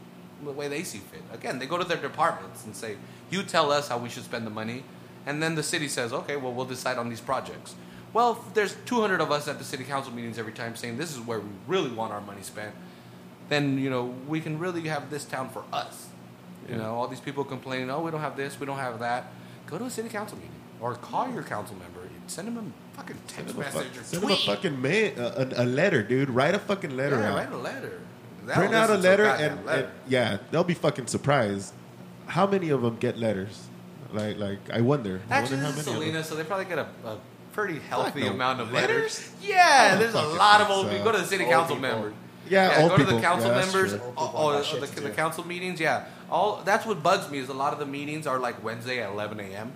the 0.43 0.51
way 0.51 0.67
they 0.67 0.83
see 0.83 0.99
fit. 0.99 1.21
Again, 1.31 1.59
they 1.59 1.65
go 1.65 1.77
to 1.77 1.83
their 1.83 1.97
departments 1.97 2.65
and 2.65 2.75
say, 2.75 2.97
"You 3.29 3.43
tell 3.43 3.71
us 3.71 3.87
how 3.87 3.97
we 3.97 4.09
should 4.09 4.23
spend 4.23 4.45
the 4.45 4.51
money," 4.51 4.83
and 5.25 5.41
then 5.41 5.55
the 5.55 5.63
city 5.63 5.87
says, 5.87 6.11
"Okay, 6.13 6.35
well, 6.35 6.53
we'll 6.53 6.65
decide 6.65 6.97
on 6.97 7.09
these 7.09 7.21
projects." 7.21 7.75
Well, 8.11 8.33
if 8.33 8.53
there's 8.53 8.75
200 8.85 9.21
of 9.21 9.31
us 9.31 9.47
at 9.47 9.57
the 9.57 9.63
city 9.63 9.83
council 9.83 10.13
meetings 10.13 10.37
every 10.37 10.51
time 10.51 10.75
saying 10.75 10.97
this 10.97 11.11
is 11.11 11.19
where 11.19 11.39
we 11.39 11.49
really 11.67 11.89
want 11.89 12.13
our 12.13 12.21
money 12.21 12.43
spent. 12.43 12.75
Then 13.49 13.77
you 13.77 13.89
know 13.89 14.13
we 14.27 14.39
can 14.39 14.59
really 14.59 14.81
have 14.81 15.09
this 15.09 15.25
town 15.25 15.49
for 15.49 15.63
us. 15.73 16.07
You 16.69 16.75
know, 16.77 16.95
all 16.95 17.07
these 17.07 17.19
people 17.19 17.43
complaining, 17.43 17.89
"Oh, 17.89 18.01
we 18.01 18.11
don't 18.11 18.21
have 18.21 18.37
this, 18.37 18.59
we 18.59 18.65
don't 18.65 18.77
have 18.77 18.99
that." 18.99 19.31
Go 19.65 19.77
to 19.77 19.85
a 19.85 19.89
city 19.89 20.09
council 20.09 20.37
meeting 20.37 20.51
or 20.79 20.95
call 20.95 21.31
your 21.31 21.43
council 21.43 21.75
member. 21.77 22.01
and 22.01 22.11
Send 22.27 22.47
them 22.47 22.57
a 22.57 22.82
fucking 22.93 23.17
text 23.27 23.53
him 23.55 23.61
a, 23.61 23.63
fuck, 23.63 23.73
message 23.75 23.97
or 23.97 24.03
send 24.03 24.23
him 24.23 24.29
a 24.31 24.35
fucking 24.35 24.81
ma- 24.81 24.89
a, 24.89 25.61
a, 25.61 25.63
a 25.63 25.65
letter, 25.65 26.03
dude. 26.03 26.29
Write 26.29 26.55
a 26.55 26.59
fucking 26.59 26.95
letter 26.95 27.17
yeah, 27.19 27.31
out. 27.31 27.37
write 27.37 27.51
a 27.51 27.57
letter. 27.57 27.99
They'll 28.45 28.55
Print 28.55 28.73
out 28.75 28.89
a 28.89 28.95
letter, 28.97 29.23
goddamn 29.23 29.57
and, 29.57 29.65
letter. 29.65 29.83
and 29.83 29.91
yeah, 30.11 30.37
they'll 30.51 30.63
be 30.65 30.73
fucking 30.73 31.07
surprised. 31.07 31.73
How 32.27 32.45
many 32.45 32.69
of 32.69 32.81
them 32.81 32.97
get 32.97 33.17
letters? 33.17 33.67
Like, 34.11 34.37
like 34.37 34.59
I 34.71 34.81
wonder. 34.81 35.21
I 35.29 35.37
Actually, 35.37 35.57
wonder 35.57 35.65
how 35.69 35.75
this 35.75 35.87
is 35.87 35.93
many. 35.93 36.15
of 36.15 36.25
so 36.25 36.35
they 36.35 36.43
probably 36.43 36.65
get 36.65 36.77
a, 36.77 36.87
a 37.05 37.17
pretty 37.53 37.79
healthy 37.79 38.21
no. 38.21 38.31
amount 38.31 38.59
of 38.61 38.71
Letters? 38.71 39.19
letters. 39.19 39.31
Oh, 39.41 39.45
yeah, 39.47 39.95
there's 39.95 40.13
a 40.13 40.21
lot 40.21 40.61
of 40.61 40.67
think 40.67 40.77
old 40.77 40.85
so. 40.87 40.91
people. 40.91 41.05
Go 41.05 41.11
to 41.13 41.17
the 41.19 41.25
city 41.25 41.43
Old 41.45 41.53
council 41.53 41.75
people. 41.77 41.89
members. 41.89 42.13
Yeah, 42.49 42.81
old 42.81 42.89
go 42.91 42.97
to 42.97 43.03
people. 43.03 43.17
the 43.17 43.23
council 43.23 43.49
Yeah, 43.51 43.59
members. 43.59 43.91
true. 43.91 44.01
Old 44.01 44.13
Oh, 44.17 44.25
people 44.27 44.39
oh, 44.41 44.63
got 44.81 44.95
the, 44.95 45.01
the 45.01 45.09
council 45.11 45.47
meetings. 45.47 45.79
Yeah, 45.79 46.05
all 46.29 46.61
that's 46.65 46.85
what 46.85 47.01
bugs 47.01 47.29
me 47.31 47.37
is 47.39 47.49
a 47.49 47.53
lot 47.53 47.71
of 47.73 47.79
the 47.79 47.85
meetings 47.85 48.27
are 48.27 48.39
like 48.39 48.61
Wednesday 48.63 49.01
at 49.01 49.09
11 49.11 49.39
a.m. 49.39 49.71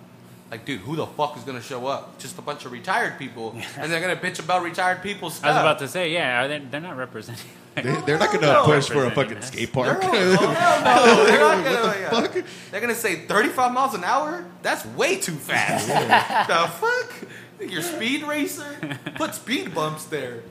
Like, 0.49 0.63
dude, 0.65 0.79
who 0.81 0.95
the 0.95 1.05
fuck 1.05 1.35
is 1.37 1.43
gonna 1.43 1.61
show 1.61 1.87
up? 1.87 2.17
Just 2.19 2.37
a 2.37 2.41
bunch 2.41 2.63
of 2.65 2.71
retired 2.71 3.17
people, 3.19 3.51
and 3.77 3.91
they're 3.91 3.99
gonna 3.99 4.15
bitch 4.15 4.39
about 4.39 4.63
retired 4.63 5.01
people's 5.03 5.35
stuff. 5.35 5.45
I 5.49 5.53
was 5.53 5.61
about 5.61 5.79
to 5.79 5.87
say, 5.89 6.13
yeah, 6.13 6.43
are 6.43 6.47
they, 6.47 6.59
they're 6.59 6.81
not 6.81 6.97
representing. 6.97 7.49
They, 7.77 7.83
they're 8.07 8.17
not 8.17 8.31
gonna 8.33 8.47
No. 8.47 8.63
push 8.65 8.87
for 8.89 9.05
a 9.05 9.11
fucking 9.11 9.37
us. 9.37 9.49
skate 9.49 9.71
They're 9.71 9.83
park. 9.93 10.03
only- 10.03 10.17
oh, 10.19 10.47
hell 10.47 11.05
no, 11.15 11.25
they're 11.25 11.39
not 11.39 11.63
gonna. 11.63 11.81
What 11.85 11.93
the 12.33 12.39
yeah. 12.39 12.45
fuck? 12.45 12.71
They're 12.71 12.81
gonna 12.81 12.95
say 12.95 13.27
35 13.27 13.71
miles 13.71 13.93
an 13.93 14.03
hour. 14.03 14.45
That's 14.63 14.83
way 14.83 15.17
too 15.17 15.33
fast. 15.35 15.87
the 15.87 16.67
fuck? 16.79 17.29
Think 17.59 17.71
You're 17.71 17.83
speed 17.83 18.23
racer? 18.23 18.97
Put 19.15 19.35
speed 19.35 19.75
bumps 19.75 20.05
there. 20.05 20.41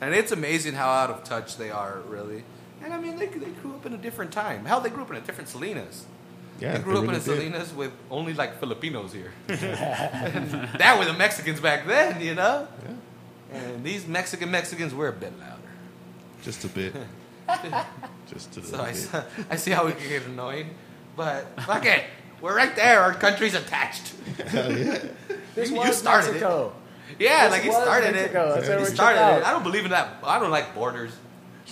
And 0.00 0.14
it's 0.14 0.30
amazing 0.30 0.74
how 0.74 0.88
out 0.90 1.10
of 1.10 1.24
touch 1.24 1.56
they 1.56 1.70
are, 1.72 1.98
really. 2.06 2.44
And 2.84 2.94
I 2.94 2.98
mean, 3.00 3.16
they, 3.16 3.26
they 3.26 3.50
grew 3.50 3.72
up 3.74 3.84
in 3.86 3.92
a 3.92 3.98
different 3.98 4.30
time. 4.30 4.64
Hell, 4.64 4.80
they 4.80 4.90
grew 4.90 5.02
up 5.02 5.10
in 5.10 5.16
a 5.16 5.20
different 5.20 5.48
Salinas. 5.48 6.06
Yeah, 6.60 6.76
they 6.76 6.82
grew 6.82 6.94
up 6.98 7.02
really 7.02 7.14
in 7.16 7.20
a 7.20 7.24
did. 7.24 7.36
Salinas 7.36 7.72
with 7.74 7.92
only 8.10 8.34
like 8.34 8.58
Filipinos 8.60 9.12
here. 9.12 9.32
and 9.48 9.56
that 10.78 10.96
were 10.98 11.04
the 11.06 11.14
Mexicans 11.14 11.60
back 11.60 11.86
then, 11.86 12.20
you 12.20 12.34
know? 12.34 12.68
And 13.52 13.82
these 13.84 14.06
Mexican 14.06 14.50
Mexicans 14.50 14.94
were 14.94 15.08
a 15.08 15.12
bit 15.12 15.32
louder. 15.38 15.56
Just 16.42 16.64
a 16.64 16.68
bit. 16.68 16.94
Just 18.32 18.56
a 18.56 18.62
So 18.62 18.70
little 18.76 18.80
I, 18.86 18.92
bit. 18.92 19.14
s- 19.14 19.24
I 19.50 19.56
see 19.56 19.70
how 19.72 19.86
we 19.86 19.92
can 19.92 20.08
get 20.08 20.24
annoyed. 20.26 20.66
But 21.16 21.46
fuck 21.62 21.84
it. 21.84 22.04
We're 22.40 22.56
right 22.56 22.74
there. 22.76 23.00
Our 23.00 23.12
country's 23.14 23.54
attached. 23.54 24.14
Hell 24.46 24.70
yeah. 24.76 24.98
This 25.54 25.70
You- 25.70 25.76
was 25.76 25.86
you 25.88 25.92
started 25.92 26.36
it. 26.36 26.42
Yeah, 27.18 27.48
This 27.48 27.52
like 27.52 27.62
he 27.62 27.72
started 27.72 28.12
Mexico. 28.14 28.50
it. 28.50 28.54
That's 28.54 28.68
where 28.68 28.78
He 28.78 28.84
we 28.84 28.90
started 28.90 29.18
it. 29.38 29.44
I 29.44 29.50
don't 29.50 29.64
believe 29.64 29.84
in 29.84 29.90
that. 29.90 30.18
I 30.22 30.38
don't 30.38 30.50
like 30.52 30.74
borders. 30.74 31.12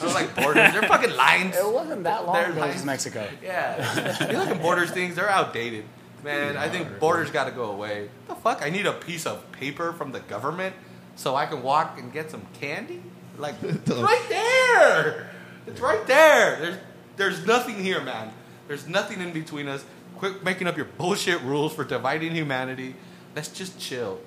I 0.00 0.04
don't 0.04 0.14
like 0.14 0.34
borders. 0.34 0.72
They're 0.72 0.82
fucking 0.82 1.16
lines. 1.16 1.56
It 1.56 1.72
wasn't 1.72 2.04
that 2.04 2.26
long 2.26 2.34
They're 2.34 2.52
ago. 2.52 2.64
It 2.64 2.74
was 2.74 2.84
Mexico. 2.84 3.28
Yeah. 3.42 4.30
you 4.30 4.38
look 4.38 4.48
at 4.48 4.62
borders 4.62 4.90
things, 4.90 5.16
they're 5.16 5.30
outdated. 5.30 5.84
Man, 6.24 6.56
I 6.56 6.68
think 6.68 6.98
borders 6.98 7.30
got 7.30 7.44
to 7.44 7.52
go 7.52 7.70
away. 7.70 8.10
The 8.26 8.34
fuck? 8.34 8.62
I 8.62 8.70
need 8.70 8.86
a 8.86 8.92
piece 8.92 9.26
of 9.26 9.50
paper 9.52 9.92
from 9.92 10.12
the 10.12 10.20
government 10.20 10.74
so 11.14 11.34
I 11.34 11.46
can 11.46 11.62
walk 11.62 11.98
and 11.98 12.12
get 12.12 12.30
some 12.30 12.42
candy? 12.60 13.02
Like, 13.36 13.54
it's 13.62 13.90
right 13.90 14.26
there. 14.28 15.30
It's 15.66 15.80
right 15.80 16.06
there. 16.06 16.58
There's, 16.60 16.76
there's 17.16 17.46
nothing 17.46 17.82
here, 17.82 18.00
man. 18.00 18.32
There's 18.66 18.88
nothing 18.88 19.20
in 19.20 19.32
between 19.32 19.68
us. 19.68 19.84
Quit 20.16 20.42
making 20.42 20.66
up 20.66 20.76
your 20.76 20.86
bullshit 20.86 21.40
rules 21.42 21.74
for 21.74 21.84
dividing 21.84 22.34
humanity. 22.34 22.94
Let's 23.36 23.48
just 23.48 23.78
chill. 23.78 24.20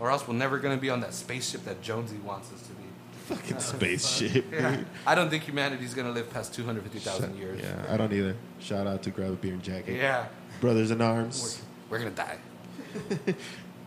Or 0.00 0.10
else 0.10 0.26
we're 0.26 0.34
never 0.34 0.58
going 0.58 0.76
to 0.76 0.80
be 0.80 0.90
on 0.90 1.00
that 1.00 1.12
spaceship 1.12 1.64
that 1.64 1.82
Jonesy 1.82 2.16
wants 2.18 2.52
us 2.52 2.62
to 2.62 2.72
be. 3.28 3.34
Fucking 3.34 3.60
spaceship. 3.60 4.44
Yeah. 4.52 4.80
I 5.06 5.14
don't 5.14 5.30
think 5.30 5.44
humanity's 5.44 5.94
going 5.94 6.06
to 6.06 6.12
live 6.12 6.30
past 6.32 6.54
250,000 6.54 7.36
years. 7.36 7.60
Yeah, 7.62 7.92
I 7.92 7.96
don't 7.96 8.12
either. 8.12 8.36
Shout 8.60 8.86
out 8.86 9.02
to 9.04 9.10
Grab 9.10 9.32
a 9.32 9.36
Beer 9.36 9.52
and 9.54 9.62
Jacket. 9.62 9.96
Yeah. 9.96 10.26
Brothers 10.60 10.90
in 10.90 10.98
We're, 10.98 11.04
arms. 11.06 11.62
we're 11.90 11.98
going 11.98 12.14
to 12.14 12.16
die. 12.16 12.38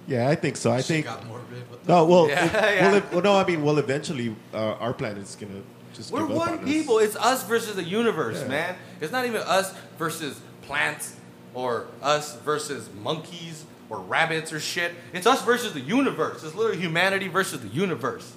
Yeah, 0.08 0.28
I 0.30 0.36
think 0.36 0.58
so. 0.58 0.72
I 0.72 0.78
Shit 0.78 0.86
think. 0.88 1.06
got 1.06 1.26
morbid. 1.28 1.64
No, 1.88 2.06
well, 2.06 2.28
Yeah, 2.28 2.46
it- 2.46 2.54
yeah. 2.76 2.82
well, 2.88 2.96
it- 2.96 3.12
well, 3.12 3.22
no. 3.22 3.36
I 3.36 3.46
mean, 3.46 3.64
well, 3.64 3.78
eventually, 3.78 4.36
uh, 4.52 4.74
our 4.74 4.94
planet's 4.96 5.36
gonna 5.36 5.62
just. 5.94 6.12
We're 6.12 6.22
give 6.22 6.32
up 6.32 6.38
one 6.38 6.50
on 6.50 6.60
us. 6.60 6.66
people. 6.66 6.98
It's 6.98 7.16
us 7.16 7.44
versus 7.44 7.76
the 7.76 7.84
universe, 7.84 8.42
Yeah. 8.42 8.48
man. 8.48 8.76
It's 9.00 9.12
not 9.12 9.26
even 9.26 9.42
us 9.42 9.74
versus 10.00 10.42
plants 10.64 11.16
or 11.54 11.86
us 12.02 12.36
versus 12.42 12.90
monkeys 13.04 13.64
or 13.92 14.00
rabbits 14.00 14.52
or 14.52 14.60
shit. 14.60 14.94
It's 15.14 15.28
us 15.28 15.44
versus 15.46 15.74
the 15.74 15.82
universe. 15.82 16.44
It's 16.44 16.56
literally 16.56 16.82
humanity 16.82 17.28
versus 17.28 17.62
the 17.62 17.68
universe. 17.68 18.34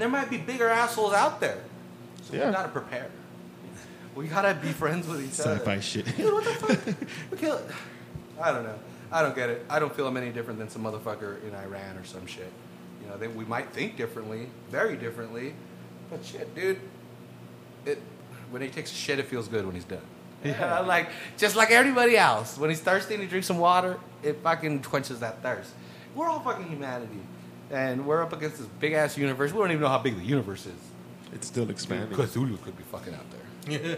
And 0.00 0.10
there 0.10 0.18
might 0.18 0.30
be 0.30 0.38
bigger 0.38 0.66
assholes 0.66 1.12
out 1.12 1.40
there. 1.40 1.58
So 2.22 2.34
Yeah. 2.34 2.46
we 2.46 2.52
gotta 2.54 2.70
prepare. 2.70 3.10
We 4.14 4.28
gotta 4.28 4.54
be 4.54 4.68
friends 4.72 5.06
with 5.06 5.20
each 5.22 5.38
other. 5.40 5.56
Sci-fi 5.58 5.80
shit. 5.80 6.16
Dude, 6.16 6.32
what 6.32 6.42
the 6.42 6.54
fuck? 6.54 6.96
We 7.30 7.36
kill 7.36 7.60
I 8.40 8.50
don't 8.50 8.64
know. 8.64 8.78
I 9.12 9.20
don't 9.20 9.34
get 9.36 9.50
it. 9.50 9.66
I 9.68 9.78
don't 9.78 9.94
feel 9.94 10.06
I'm 10.06 10.16
any 10.16 10.30
different 10.30 10.58
than 10.58 10.70
some 10.70 10.84
motherfucker 10.84 11.46
in 11.46 11.54
Iran 11.54 11.98
or 11.98 12.04
some 12.04 12.26
shit. 12.26 12.50
You 13.02 13.10
know, 13.10 13.18
they, 13.18 13.28
we 13.28 13.44
might 13.44 13.74
think 13.74 13.98
differently, 13.98 14.48
very 14.70 14.96
differently, 14.96 15.52
but 16.08 16.24
shit, 16.24 16.54
dude. 16.54 16.80
It 17.84 18.00
when 18.50 18.62
he 18.62 18.68
takes 18.68 18.90
a 18.92 18.94
shit, 18.94 19.18
it 19.18 19.26
feels 19.26 19.48
good 19.48 19.66
when 19.66 19.74
he's 19.74 19.84
done. 19.84 20.00
Yeah, 20.42 20.80
like 20.94 21.10
just 21.36 21.56
like 21.56 21.70
everybody 21.70 22.16
else. 22.16 22.56
When 22.56 22.70
he's 22.70 22.80
thirsty 22.80 23.12
and 23.12 23.22
he 23.22 23.28
drinks 23.28 23.48
some 23.48 23.58
water, 23.58 23.98
it 24.22 24.38
fucking 24.42 24.80
quenches 24.82 25.20
that 25.20 25.42
thirst. 25.42 25.72
We're 26.14 26.26
all 26.26 26.40
fucking 26.40 26.68
humanity, 26.68 27.20
and 27.70 28.06
we're 28.06 28.22
up 28.22 28.32
against 28.32 28.58
this 28.58 28.66
big 28.78 28.92
ass 28.92 29.16
universe. 29.16 29.52
We 29.52 29.58
don't 29.58 29.70
even 29.70 29.82
know 29.82 29.88
how 29.88 29.98
big 29.98 30.16
the 30.16 30.24
universe 30.24 30.66
is. 30.66 30.72
It's 31.32 31.46
still 31.46 31.70
expanding. 31.70 32.16
Cthulhu 32.18 32.60
could 32.62 32.76
be 32.76 32.82
fucking 32.84 33.14
out 33.14 33.24
there. 33.30 33.40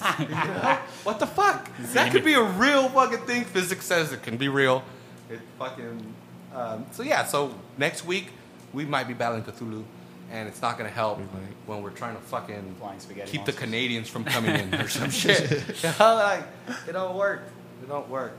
what 1.04 1.18
the 1.20 1.26
fuck? 1.26 1.68
That 1.92 2.10
could 2.12 2.24
be 2.24 2.34
a 2.34 2.42
real 2.42 2.88
fucking 2.88 3.20
thing. 3.26 3.44
Physics 3.44 3.84
says 3.84 4.12
it 4.12 4.22
can 4.22 4.36
be 4.36 4.48
real. 4.48 4.82
It 5.30 5.40
fucking. 5.58 6.14
Um, 6.54 6.86
so 6.90 7.02
yeah. 7.02 7.24
So 7.24 7.54
next 7.78 8.04
week 8.04 8.28
we 8.72 8.84
might 8.84 9.06
be 9.06 9.14
battling 9.14 9.44
Cthulhu, 9.44 9.84
and 10.30 10.48
it's 10.48 10.60
not 10.60 10.76
gonna 10.76 10.90
help 10.90 11.18
We 11.18 11.24
might. 11.24 11.32
when 11.66 11.82
we're 11.82 11.90
trying 11.90 12.16
to 12.16 12.22
fucking 12.22 12.74
Flying 12.78 12.98
spaghetti 13.00 13.30
keep 13.30 13.44
the 13.44 13.52
monsters. 13.52 13.64
Canadians 13.64 14.08
from 14.08 14.24
coming 14.24 14.56
in 14.56 14.74
or 14.74 14.88
some 14.88 15.10
shit. 15.22 15.50
You 15.50 15.90
know, 15.98 16.14
like 16.14 16.44
it 16.88 16.92
don't 16.92 17.16
work. 17.16 17.42
It 17.82 17.88
don't 17.88 18.08
work. 18.08 18.32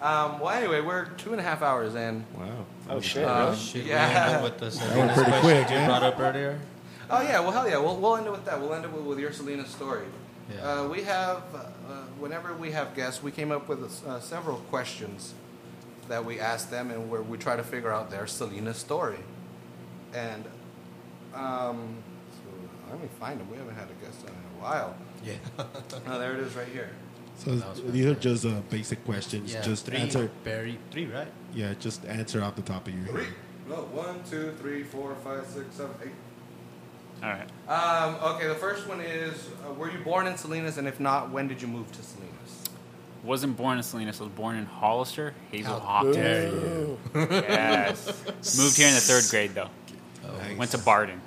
Um, 0.00 0.40
well, 0.40 0.50
anyway, 0.50 0.80
we're 0.80 1.06
two 1.16 1.32
and 1.32 1.40
a 1.40 1.42
half 1.42 1.62
hours 1.62 1.94
in. 1.94 2.24
Wow. 2.34 2.64
Oh 2.88 3.00
shit! 3.00 3.24
Uh, 3.24 3.46
really? 3.46 3.56
Shit, 3.56 3.84
Yeah. 3.86 4.08
we 4.08 4.34
ended 4.34 4.42
with 4.44 4.58
the 4.58 4.64
went 4.66 4.74
Salinas 4.74 5.14
pretty 5.14 5.30
question 5.30 5.40
quick, 5.64 5.70
you 5.70 5.76
yeah. 5.76 5.86
brought 5.86 6.02
up 6.02 6.20
earlier. 6.20 6.58
Oh 7.10 7.22
yeah, 7.22 7.40
well 7.40 7.50
hell 7.52 7.68
yeah, 7.68 7.78
we'll, 7.78 7.96
we'll 7.96 8.16
end 8.16 8.26
it 8.26 8.32
with 8.32 8.44
that. 8.44 8.60
We'll 8.60 8.74
end 8.74 8.84
it 8.84 8.92
with, 8.92 9.04
with 9.04 9.18
your 9.18 9.32
Salinas 9.32 9.68
story. 9.68 10.04
Yeah. 10.54 10.82
Uh, 10.82 10.88
we 10.88 11.02
have, 11.02 11.38
uh, 11.54 12.02
whenever 12.20 12.54
we 12.54 12.70
have 12.70 12.94
guests, 12.94 13.22
we 13.22 13.32
came 13.32 13.50
up 13.50 13.68
with 13.68 13.82
uh, 14.06 14.20
several 14.20 14.58
questions 14.70 15.34
that 16.08 16.24
we 16.24 16.38
ask 16.38 16.70
them, 16.70 16.90
and 16.92 17.10
where 17.10 17.22
we 17.22 17.36
try 17.38 17.56
to 17.56 17.64
figure 17.64 17.90
out 17.92 18.10
their 18.10 18.26
Salinas 18.28 18.76
story. 18.78 19.18
And 20.14 20.44
um, 21.34 21.96
so 22.32 22.90
let 22.92 23.00
me 23.02 23.08
find 23.18 23.40
them. 23.40 23.50
We 23.50 23.56
haven't 23.56 23.74
had 23.74 23.88
a 23.90 24.04
guest 24.04 24.20
on 24.22 24.28
in 24.28 24.60
a 24.60 24.62
while. 24.62 24.96
Yeah. 25.24 25.34
Oh, 26.08 26.18
there 26.20 26.34
it 26.34 26.40
is, 26.40 26.54
right 26.54 26.68
here. 26.68 26.90
So 27.36 27.54
these 27.88 28.06
are 28.06 28.14
just 28.14 28.44
uh, 28.46 28.60
basic 28.70 29.04
questions. 29.04 29.52
yeah. 29.52 29.60
just 29.62 29.86
three. 29.86 29.98
answer. 29.98 30.30
Very 30.42 30.78
three, 30.90 31.06
right? 31.06 31.28
Yeah, 31.54 31.74
just 31.78 32.04
answer 32.06 32.42
off 32.42 32.56
the 32.56 32.62
top 32.62 32.88
of 32.88 32.94
your 32.94 33.04
Three. 33.06 33.24
head. 33.24 33.34
No, 33.68 33.74
one, 33.92 34.22
two, 34.30 34.52
three, 34.60 34.82
four, 34.84 35.14
five, 35.16 35.44
six, 35.46 35.74
seven, 35.74 35.94
eight. 36.04 36.10
All 37.22 37.30
right. 37.30 37.48
Um, 37.68 38.14
okay, 38.36 38.46
the 38.46 38.54
first 38.54 38.86
one 38.88 39.00
is: 39.00 39.48
uh, 39.68 39.72
Were 39.72 39.90
you 39.90 39.98
born 39.98 40.26
in 40.26 40.36
Salinas, 40.36 40.78
and 40.78 40.86
if 40.86 41.00
not, 41.00 41.30
when 41.30 41.48
did 41.48 41.60
you 41.60 41.68
move 41.68 41.90
to 41.92 42.02
Salinas? 42.02 42.64
Wasn't 43.24 43.56
born 43.56 43.76
in 43.78 43.82
Salinas. 43.82 44.20
I 44.20 44.24
was 44.24 44.32
born 44.32 44.56
in 44.56 44.66
Hollister, 44.66 45.34
Hazel 45.50 45.74
How 45.74 45.80
Hawk. 45.80 46.12
dare 46.14 46.48
you? 46.48 46.98
Yes. 47.14 48.06
Moved 48.58 48.76
here 48.76 48.88
in 48.88 48.94
the 48.94 49.00
third 49.00 49.24
grade 49.30 49.54
though. 49.54 49.68
Nice. 50.38 50.58
Went 50.58 50.70
to 50.72 50.78
Bardin. 50.78 51.20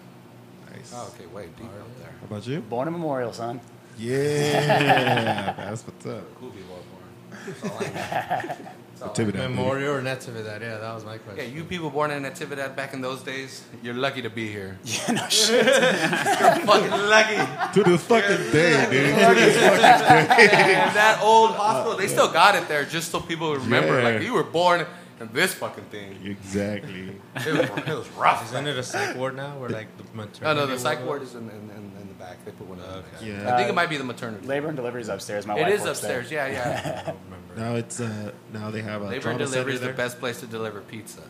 Nice. 0.72 0.94
Oh, 0.96 1.12
okay, 1.16 1.26
way 1.28 1.48
deep 1.58 1.66
up 1.66 2.00
there. 2.00 2.12
How 2.22 2.26
about 2.28 2.48
you? 2.48 2.62
Born 2.62 2.88
in 2.88 2.94
memorial, 2.94 3.34
son. 3.34 3.60
Yeah, 4.00 5.54
that's 5.58 5.86
what's 5.86 6.06
up. 6.06 6.24
Cool 6.40 6.52
people 6.52 6.80
born. 6.92 7.46
That's 7.46 7.64
all 7.64 7.78
I 7.80 7.84
know. 7.84 7.92
That's 7.92 9.02
all 9.02 9.10
I 9.10 9.14
Natividad, 9.14 9.50
Memorial 9.50 9.96
or 9.96 10.02
Natividad? 10.02 10.62
Yeah, 10.62 10.78
that 10.78 10.94
was 10.96 11.04
my 11.04 11.18
question. 11.18 11.46
Yeah, 11.46 11.56
you 11.56 11.64
people 11.66 11.90
born 11.90 12.12
in 12.12 12.24
Natividad 12.24 12.76
back 12.78 12.94
in 12.94 13.02
those 13.02 13.24
days, 13.24 13.64
you're 13.84 13.94
lucky 13.94 14.22
to 14.22 14.30
be 14.30 14.48
here. 14.50 14.78
Yeah, 14.86 15.12
no 15.12 15.28
shit. 15.30 15.66
You're 15.66 16.66
fucking 16.66 16.92
lucky. 16.92 17.74
To 17.74 17.84
the 17.90 17.98
fucking 17.98 18.52
day, 18.52 18.88
dude. 18.90 19.16
To 19.16 19.36
this 19.36 19.58
fucking 19.58 20.48
day. 20.48 20.76
And 20.76 20.96
that 20.96 21.20
old 21.22 21.52
uh, 21.52 21.54
hospital, 21.56 21.98
they 21.98 22.08
still 22.08 22.32
got 22.32 22.56
it 22.56 22.68
there 22.70 22.86
just 22.86 23.12
so 23.12 23.20
people 23.20 23.54
remember, 23.54 24.02
Yeah. 24.02 24.10
like, 24.10 24.22
you 24.22 24.34
were 24.34 24.44
born 24.44 24.86
in 25.20 25.30
this 25.34 25.54
fucking 25.54 25.84
thing. 25.86 26.18
Exactly. 26.26 27.12
It 27.36 27.46
was, 27.54 27.88
it 27.88 27.94
was 27.98 28.10
rough. 28.12 28.46
Isn't 28.46 28.66
it 28.68 28.78
a 28.78 28.84
psych 28.84 29.18
ward 29.18 29.36
now? 29.36 29.58
Where 29.60 29.70
like 29.70 29.88
the 29.98 30.04
maternity 30.16 30.44
No, 30.44 30.54
no, 30.54 30.66
the 30.66 30.80
psych 30.80 31.06
ward 31.06 31.22
is 31.22 31.36
in, 31.36 31.50
in, 31.50 31.70
in, 31.72 31.92
in 31.99 31.99
the 31.99 31.99
back. 32.20 32.44
They 32.46 32.52
put 32.52 32.68
one 32.68 32.78
in 32.80 32.84
the 32.86 32.90
back. 33.02 33.22
Yeah. 33.22 33.54
I 33.54 33.58
think 33.58 33.70
it 33.70 33.76
might 33.76 33.90
be 33.90 33.98
the 33.98 34.04
maternity. 34.04 34.46
Labor 34.46 34.68
and 34.68 34.76
delivery 34.78 35.02
is 35.02 35.10
upstairs. 35.10 35.48
My 35.48 35.58
it 35.58 35.62
wife 35.64 35.74
is 35.74 35.82
works 35.82 36.00
there. 36.02 36.20
upstairs. 36.20 36.32
Yeah, 36.32 36.48
yeah. 36.48 37.02
I 37.08 37.10
don't 37.12 37.20
remember. 37.26 37.56
Now 37.62 37.76
it's 37.76 38.00
uh 38.00 38.32
now 38.54 38.70
they 38.72 38.82
have 38.82 39.02
a 39.02 39.06
Labor 39.06 39.14
and 39.16 39.22
trauma 39.24 39.38
delivery 39.40 39.54
center 39.56 39.70
is 39.74 39.80
the 39.80 39.86
there. 39.88 39.96
best 39.96 40.20
place 40.20 40.40
to 40.42 40.48
deliver 40.48 40.82
pizza. 40.82 41.22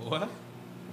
What? 0.00 0.28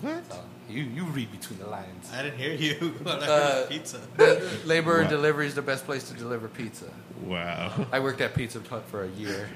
What? 0.01 0.31
So 0.31 0.39
you 0.69 0.83
you 0.83 1.03
read 1.05 1.31
between 1.31 1.59
the 1.59 1.67
lines. 1.67 2.09
I 2.13 2.23
didn't 2.23 2.39
hear 2.39 2.53
you. 2.53 2.93
I 3.05 3.09
Uh, 3.09 3.17
heard 3.27 3.69
pizza. 3.69 3.99
Labor 4.65 4.97
and 4.99 5.05
Wow. 5.05 5.17
delivery 5.17 5.47
is 5.47 5.55
the 5.55 5.61
best 5.61 5.85
place 5.85 6.07
to 6.09 6.13
deliver 6.13 6.47
pizza. 6.47 6.85
Wow. 7.25 7.85
I 7.91 7.99
worked 7.99 8.19
at 8.21 8.33
Pizza 8.33 8.59
Hut 8.67 8.83
for 8.87 9.03
a 9.03 9.09
year. 9.09 9.47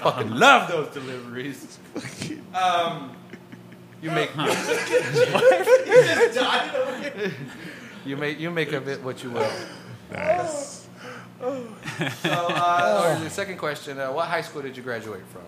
Fucking 0.00 0.30
love 0.30 0.68
those 0.68 0.88
deliveries. 0.92 1.78
Um, 2.52 3.14
you 4.02 4.10
make 4.10 4.30
you 8.06 8.16
make 8.16 8.38
you 8.38 8.50
make 8.52 8.72
of 8.72 8.86
it 8.86 9.02
what 9.02 9.24
you 9.24 9.30
will. 9.30 9.50
Nice. 10.12 10.86
so, 11.40 11.66
uh, 12.22 12.22
oh. 12.24 13.20
the 13.22 13.30
second 13.30 13.58
question: 13.58 13.98
uh, 13.98 14.12
What 14.12 14.28
high 14.28 14.42
school 14.42 14.62
did 14.62 14.76
you 14.76 14.82
graduate 14.84 15.26
from? 15.32 15.42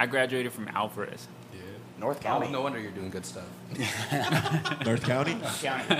I 0.00 0.06
graduated 0.06 0.52
from 0.52 0.66
Alvarez. 0.68 1.28
Yeah. 1.54 1.60
North 2.00 2.20
County. 2.20 2.48
Oh, 2.48 2.50
no 2.50 2.62
wonder 2.62 2.80
you're 2.80 2.90
doing 2.90 3.10
good 3.10 3.24
stuff. 3.24 3.46
North 4.84 5.04
County. 5.04 5.34
North 5.34 5.62
County. 5.62 5.94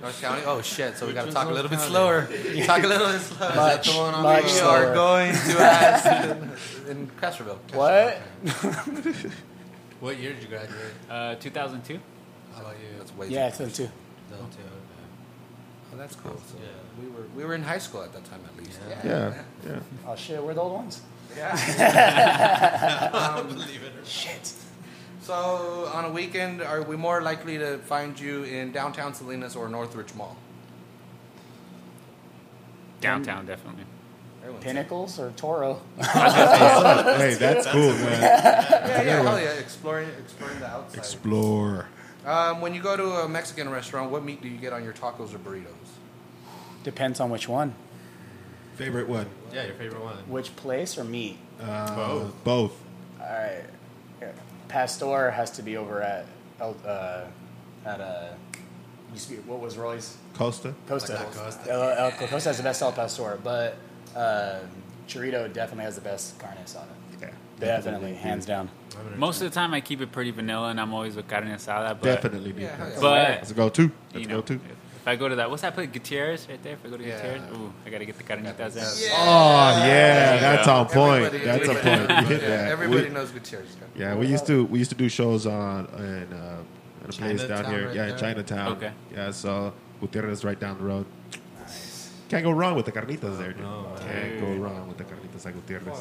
North 0.00 0.20
County. 0.22 0.42
Oh 0.46 0.62
shit! 0.62 0.96
So 0.96 1.06
we 1.06 1.12
got 1.12 1.26
to 1.26 1.32
talk 1.32 1.48
a 1.48 1.52
little 1.52 1.70
bit 1.70 1.80
slower. 1.80 2.22
Talk 2.64 2.82
a 2.82 2.86
little 2.86 3.08
bit 3.08 3.20
slower. 3.20 3.54
Much, 3.54 3.84
Is 3.84 3.84
that 3.84 3.84
the 3.84 3.98
one 3.98 4.14
on 4.14 4.22
much 4.22 4.44
we 4.44 4.60
are 4.60 4.94
going 4.94 5.32
to 5.32 5.58
ask 5.60 6.86
in, 6.86 6.90
in 6.90 7.10
Castroville. 7.20 7.58
What? 7.74 8.16
what 10.00 10.18
year 10.18 10.32
did 10.32 10.42
you 10.42 10.48
graduate? 10.48 10.94
Uh, 11.10 11.34
2002. 11.34 12.00
How 12.54 12.60
about 12.62 12.76
you? 12.80 12.96
That's 12.96 13.14
way. 13.14 13.28
Yeah, 13.28 13.50
2002. 13.50 13.92
2002. 14.30 14.77
Oh, 15.92 15.96
that's 15.96 16.16
cool. 16.16 16.36
So 16.50 16.56
Yeah. 16.58 16.66
we 17.02 17.08
were 17.10 17.26
we 17.36 17.44
were 17.44 17.54
in 17.54 17.62
high 17.62 17.78
school 17.78 18.02
at 18.02 18.12
that 18.12 18.24
time 18.24 18.40
at 18.46 18.56
least. 18.62 18.78
Yeah. 18.88 19.00
Yeah. 19.04 19.42
Yeah. 19.66 19.80
Oh 20.06 20.16
shit, 20.16 20.42
we're 20.42 20.54
the 20.54 20.60
old 20.60 20.72
ones. 20.74 21.00
Yeah. 21.36 21.54
Um, 23.38 23.46
Believe 23.48 23.82
it 23.82 23.92
or 23.94 23.98
not. 23.98 24.06
Shit. 24.06 24.52
so 25.22 25.34
on 25.94 26.04
a 26.04 26.10
weekend, 26.10 26.62
are 26.62 26.82
we 26.82 26.96
more 26.96 27.20
likely 27.22 27.58
to 27.58 27.78
find 27.78 28.18
you 28.18 28.44
in 28.44 28.72
downtown 28.72 29.14
Salinas 29.14 29.54
or 29.56 29.68
Northridge 29.68 30.14
Mall? 30.14 30.36
Downtown, 33.00 33.46
definitely. 33.46 33.84
Everyone's- 34.40 34.64
Pinnacles 34.64 35.18
or 35.20 35.30
Toro? 35.36 35.80
hey, 35.98 37.34
that's 37.38 37.66
cool, 37.66 37.92
man. 37.92 38.20
Yeah, 38.22 39.02
yeah, 39.02 39.22
hell 39.22 39.38
yeah. 39.40 39.50
Exploring 39.52 40.08
exploring 40.18 40.58
the 40.60 40.66
outside. 40.66 40.98
Explore. 40.98 41.88
Um, 42.24 42.60
when 42.60 42.74
you 42.74 42.82
go 42.82 42.96
to 42.96 43.04
a 43.24 43.28
Mexican 43.28 43.68
restaurant, 43.70 44.10
what 44.10 44.24
meat 44.24 44.42
do 44.42 44.48
you 44.48 44.58
get 44.58 44.72
on 44.72 44.84
your 44.84 44.92
tacos 44.92 45.34
or 45.34 45.38
burritos? 45.38 45.64
Depends 46.84 47.20
on 47.20 47.30
which 47.30 47.48
one. 47.48 47.74
Favorite 48.76 49.08
one? 49.08 49.26
Yeah, 49.52 49.66
your 49.66 49.74
favorite 49.74 50.02
one. 50.02 50.16
Which 50.28 50.54
place 50.56 50.98
or 50.98 51.04
meat? 51.04 51.38
Uh, 51.60 51.96
Both. 51.96 52.44
Both. 52.44 52.82
All 53.20 53.26
right. 53.26 53.64
Pastor 54.68 55.30
has 55.30 55.50
to 55.52 55.62
be 55.62 55.76
over 55.76 56.02
at 56.02 56.26
uh, 56.60 57.24
at 57.86 58.00
uh, 58.00 58.28
used 59.12 59.28
to 59.30 59.36
be 59.36 59.42
what 59.42 59.60
was 59.60 59.76
Roy's 59.78 60.16
Costa. 60.34 60.74
Costa. 60.86 61.14
Like 61.14 61.32
Costa. 61.32 61.70
El, 61.70 61.82
El 61.82 62.10
Costa 62.12 62.50
has 62.50 62.58
the 62.58 62.62
best 62.62 62.82
El 62.82 62.92
Pastor, 62.92 63.38
but 63.42 63.76
uh, 64.14 64.58
Charrito 65.08 65.50
definitely 65.52 65.84
has 65.84 65.94
the 65.94 66.02
best 66.02 66.38
carne 66.38 66.58
asada. 66.62 66.84
Yeah. 67.60 67.66
Definitely, 67.66 68.14
hands 68.14 68.46
down. 68.46 68.70
Most 69.16 69.40
of 69.42 69.48
the 69.48 69.54
time, 69.54 69.74
I 69.74 69.80
keep 69.80 70.00
it 70.00 70.10
pretty 70.12 70.30
vanilla, 70.30 70.68
and 70.70 70.80
I'm 70.80 70.92
always 70.92 71.14
with 71.16 71.28
carne 71.28 71.46
asada. 71.48 71.90
But, 72.00 72.02
Definitely 72.02 72.52
need 72.52 72.62
Yeah, 72.62 72.76
that. 72.76 72.88
yeah. 72.94 73.00
But 73.00 73.28
Let's 73.30 73.52
go 73.52 73.68
to. 73.68 73.82
you 73.82 73.92
Let's 74.14 74.28
know, 74.28 74.34
go 74.36 74.42
to. 74.42 74.54
if 74.54 75.06
I 75.06 75.16
go 75.16 75.28
to 75.28 75.36
that, 75.36 75.48
what's 75.50 75.62
that 75.62 75.74
place? 75.74 75.88
Gutierrez, 75.92 76.46
right 76.48 76.62
there. 76.62 76.72
If 76.74 76.84
I 76.84 76.88
go 76.88 76.96
to 76.96 77.04
Yeah. 77.04 77.16
Gutierrez, 77.16 77.42
ooh, 77.56 77.72
I 77.86 77.90
gotta 77.90 78.04
get 78.04 78.16
the 78.18 78.24
carnitas 78.24 78.56
there. 78.56 78.68
That's- 78.70 79.02
Oh 79.12 79.86
yeah, 79.86 80.36
that's 80.40 80.66
go. 80.66 80.72
on 80.72 80.86
point. 80.86 81.24
Everybody- 81.26 81.44
That's 81.44 81.68
on 81.68 81.76
everybody- 81.86 82.06
point. 82.14 82.20
You 82.20 82.26
hit 82.36 82.40
that. 82.48 82.70
Everybody 82.72 83.02
We- 83.04 83.08
knows 83.10 83.30
Gutierrez. 83.30 83.76
Yeah, 83.96 84.14
we 84.16 84.26
used 84.26 84.46
to 84.46 84.64
we 84.66 84.78
used 84.78 84.90
to 84.90 84.96
do 84.96 85.08
shows 85.08 85.46
on 85.46 85.86
in, 85.98 86.32
uh, 86.32 86.56
in 87.04 87.10
a 87.10 87.12
place 87.12 87.44
down 87.44 87.64
here. 87.66 87.86
right 87.86 87.94
yeah, 87.96 88.02
in 88.04 88.08
there? 88.10 88.18
Chinatown. 88.18 88.72
Okay. 88.72 88.92
Yeah, 89.12 89.30
so 89.30 89.72
Gutierrez 90.00 90.44
right 90.44 90.58
down 90.58 90.78
the 90.78 90.84
road. 90.84 91.06
Can't 92.28 92.44
go 92.44 92.50
wrong 92.50 92.74
with 92.76 92.84
the 92.84 92.92
carnitas 92.92 93.38
there, 93.38 93.52
dude. 93.52 93.62
no. 93.62 93.86
Can't 94.00 94.40
go 94.40 94.52
wrong 94.62 94.86
with 94.88 94.98
the 94.98 95.04
carnitas 95.04 95.46
at 95.46 95.54
Gutierrez. 95.54 95.86
No, 95.86 95.94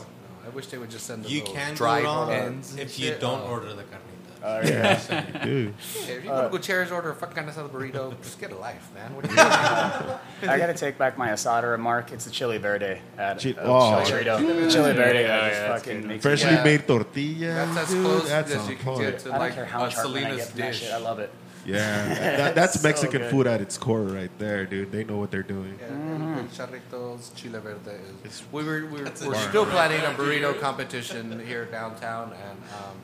I 0.47 0.49
wish 0.55 0.67
they 0.67 0.77
would 0.77 0.89
just 0.89 1.05
send 1.05 1.25
the 1.25 1.29
You 1.29 1.39
little 1.41 1.55
can 1.55 1.71
go 1.73 1.75
dried 1.77 2.03
wrong 2.05 2.31
ends 2.31 2.71
and 2.71 2.79
if 2.79 2.97
you 2.97 3.07
shit. 3.07 3.19
don't 3.19 3.41
Oh. 3.41 3.51
order 3.51 3.73
the 3.73 3.83
carnitas. 3.83 4.03
Uh, 4.43 4.61
Yeah, 4.63 5.43
dude. 5.43 5.73
Hey, 6.05 6.13
if 6.13 6.23
you 6.23 6.29
go 6.29 6.43
to 6.43 6.49
Gutierrez, 6.49 6.91
order 6.91 7.09
a 7.09 7.15
fucking 7.15 7.35
carne 7.35 7.47
asada 7.49 7.69
burrito, 7.69 8.13
just 8.21 8.39
get 8.39 8.51
a 8.51 8.55
life, 8.55 8.87
man. 8.93 9.13
What 9.15 9.25
are 9.25 9.33
you? 9.33 9.39
I 10.49 10.57
gotta 10.59 10.75
take 10.75 10.95
back 10.99 11.17
my 11.17 11.29
asada 11.29 11.69
remark. 11.71 12.11
It's 12.11 12.25
the 12.25 12.31
chili 12.31 12.59
verde 12.59 13.01
at 13.17 13.41
Chi- 13.41 13.55
El 13.57 13.71
oh. 13.71 14.03
Charrito. 14.05 14.37
The 14.37 14.71
chili 14.71 14.93
verde 14.93 15.21
Yeah, 15.21 15.27
yeah, 15.27 15.49
that's 15.49 15.83
fucking 15.83 16.07
makes 16.07 16.21
Freshly 16.23 16.51
Yeah. 16.51 16.63
made 16.63 16.87
tortilla. 16.87 17.47
That's 17.55 17.77
as 17.77 17.89
dude, 17.89 18.05
close 18.05 18.29
that's 18.29 18.51
as 18.51 18.61
on 18.61 18.69
you 18.69 18.75
can 18.75 18.85
point. 18.85 19.01
get 19.01 19.19
to 19.19 19.29
I 19.29 19.31
don't 19.31 19.39
like 19.39 19.55
care 19.55 19.65
how 19.65 19.79
a 19.79 19.81
much 19.85 19.95
I 19.97 20.01
Salinas 20.03 20.37
get 20.37 20.47
from 20.49 20.59
that 20.61 20.67
dish. 20.71 20.79
shit. 20.81 20.91
I 20.93 20.97
love 20.97 21.19
it. 21.19 21.31
Yeah, 21.67 22.13
that, 22.37 22.55
that's 22.55 22.79
So 22.79 22.87
Mexican 22.87 23.21
good. 23.21 23.31
food 23.31 23.45
at 23.47 23.61
its 23.61 23.77
core, 23.77 24.03
right 24.03 24.31
there, 24.39 24.65
dude. 24.65 24.91
They 24.91 25.03
know 25.03 25.17
what 25.17 25.29
they're 25.31 25.43
doing. 25.43 25.77
Yeah, 25.79 25.87
Mm-hmm. 25.89 26.37
Charritos, 26.47 27.35
Chile 27.35 27.59
Verde 27.59 27.91
is. 28.23 28.41
we 28.51 28.63
were, 28.63 28.85
we 28.85 29.01
were, 29.01 29.11
we're 29.25 29.35
still 29.49 29.65
planning 29.65 29.99
a 30.01 30.09
burrito 30.17 30.57
competition 30.59 31.45
here 31.45 31.65
downtown, 31.65 32.31
and 32.31 32.57
um, 32.73 32.95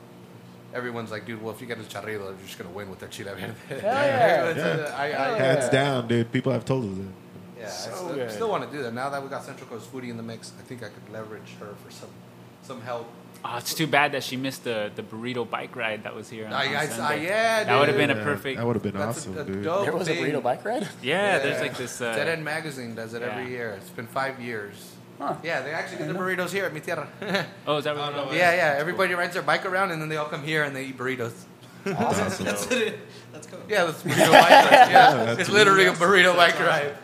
everyone's 0.72 1.10
like, 1.10 1.26
dude, 1.26 1.42
well, 1.42 1.52
if 1.54 1.60
you 1.60 1.66
get 1.66 1.78
a 1.78 1.82
charrito, 1.82 2.24
you're 2.24 2.36
just 2.46 2.58
going 2.58 2.70
to 2.70 2.74
win 2.76 2.88
with 2.88 3.00
the 3.00 3.06
Chile 3.08 3.30
Verde. 3.30 3.52
yeah. 3.70 4.44
It's, 4.46 4.92
I, 4.92 5.04
I, 5.06 5.38
Hands 5.38 5.68
down, 5.68 6.08
dude. 6.08 6.32
People 6.32 6.52
have 6.52 6.64
told 6.64 6.84
us 6.90 6.96
that. 6.98 7.04
Yeah, 7.58 7.66
I 7.66 7.68
still, 7.68 8.30
still 8.30 8.48
want 8.50 8.70
to 8.70 8.76
do 8.76 8.82
that. 8.82 8.94
Now 8.94 9.10
that 9.10 9.22
we 9.22 9.28
got 9.28 9.44
Central 9.44 9.68
Coast 9.68 9.92
Foodie 9.92 10.08
in 10.10 10.16
the 10.16 10.22
mix, 10.22 10.52
I 10.58 10.62
think 10.62 10.82
I 10.82 10.88
could 10.88 11.08
leverage 11.12 11.54
her 11.60 11.74
for 11.84 11.90
some 11.90 12.08
some 12.62 12.80
help. 12.80 13.06
Oh, 13.46 13.56
it's 13.58 13.74
too 13.74 13.86
bad 13.86 14.12
that 14.12 14.22
she 14.24 14.36
missed 14.36 14.64
the, 14.64 14.90
the 14.94 15.02
burrito 15.02 15.48
bike 15.48 15.76
ride 15.76 16.04
that 16.04 16.14
was 16.14 16.28
here. 16.30 16.46
On, 16.46 16.52
I, 16.52 16.66
on 16.66 16.74
I, 16.76 16.80
I, 16.80 16.86
Sunday. 16.86 17.24
yeah, 17.26 17.64
That 17.64 17.78
would 17.78 17.88
have 17.88 17.96
dude. 17.98 18.08
been 18.08 18.18
a 18.18 18.22
perfect. 18.24 18.58
That 18.58 18.66
would 18.66 18.76
have 18.76 18.82
been 18.82 18.94
That's 18.94 19.18
awesome, 19.18 19.36
a, 19.36 19.40
a 19.40 19.44
dude. 19.44 19.64
dope 19.64 19.84
There 19.84 19.92
was 19.92 20.08
a 20.08 20.14
thing. 20.14 20.24
burrito 20.24 20.42
bike 20.42 20.64
ride. 20.64 20.88
yeah, 21.02 21.38
there's 21.40 21.60
like 21.60 21.76
this. 21.76 22.00
Uh, 22.00 22.14
Dead 22.16 22.28
End 22.28 22.44
Magazine 22.44 22.94
does 22.94 23.12
it 23.14 23.22
every 23.22 23.44
Yeah. 23.44 23.48
year. 23.50 23.70
It's 23.80 23.90
been 23.90 24.06
five 24.06 24.40
years. 24.40 24.92
Huh. 25.18 25.34
Yeah, 25.44 25.60
they 25.62 25.70
actually 25.72 25.98
do 26.06 26.12
the 26.12 26.18
burritos 26.18 26.50
here 26.50 26.64
at 26.64 26.72
Mi 26.74 26.80
Tierra. 26.80 27.06
yeah, 27.22 27.44
oh, 27.66 27.76
is 27.76 27.84
that 27.84 27.96
what 27.96 28.12
Oh, 28.12 28.16
no 28.16 28.22
it 28.24 28.30
way. 28.30 28.38
yeah. 28.38 28.76
Everybody 28.78 29.14
rides 29.14 29.34
their 29.34 29.42
bike 29.42 29.64
around 29.66 29.90
and 29.92 30.00
then 30.00 30.08
they 30.08 30.16
all 30.16 30.26
come 30.26 30.42
here 30.42 30.64
and 30.64 30.74
they 30.74 30.86
eat 30.86 30.96
burritos. 30.98 31.32
Awesome. 31.86 32.44
That's 32.46 32.66
it. 32.70 32.98
Let's 33.32 33.46
go. 33.46 33.58
Yeah, 33.68 33.84
that's 33.84 34.02
burrito 34.02 34.30
bike 34.32 34.50
ride. 34.50 34.70
Yeah, 34.90 35.14
that's 35.24 35.40
it's 35.40 35.50
literally 35.50 35.84
a 35.84 35.92
really 35.92 36.22
burrito 36.24 36.34
bike 36.36 36.58
ride. 36.60 36.94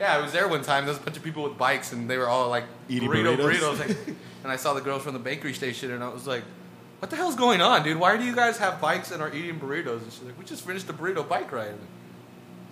Yeah, 0.00 0.16
I 0.16 0.20
was 0.20 0.32
there 0.32 0.48
one 0.48 0.62
time. 0.62 0.84
There 0.86 0.92
was 0.92 1.00
a 1.00 1.04
bunch 1.04 1.16
of 1.18 1.22
people 1.22 1.44
with 1.44 1.56
bikes 1.56 1.92
and 1.92 2.10
they 2.10 2.16
were 2.18 2.26
all 2.28 2.48
like 2.48 2.64
Eating 2.88 3.08
burrito 3.08 3.36
burritos? 3.36 3.76
burritos. 3.76 4.06
Like, 4.06 4.16
and 4.44 4.52
I 4.52 4.56
saw 4.56 4.74
the 4.74 4.80
girls 4.80 5.02
from 5.02 5.14
the 5.14 5.18
bakery 5.18 5.54
station 5.54 5.90
and 5.90 6.04
I 6.04 6.08
was 6.08 6.26
like, 6.26 6.44
"What 7.00 7.10
the 7.10 7.16
hell's 7.16 7.34
going 7.34 7.60
on, 7.60 7.82
dude? 7.82 7.98
Why 7.98 8.16
do 8.16 8.22
you 8.24 8.34
guys 8.36 8.58
have 8.58 8.80
bikes 8.80 9.10
and 9.10 9.20
are 9.20 9.34
eating 9.34 9.58
burritos?" 9.58 10.02
And 10.02 10.12
she's 10.12 10.22
like, 10.22 10.38
"We 10.38 10.44
just 10.44 10.64
finished 10.64 10.88
a 10.88 10.92
burrito 10.92 11.28
bike 11.28 11.50
ride." 11.50 11.70
Like, 11.70 11.78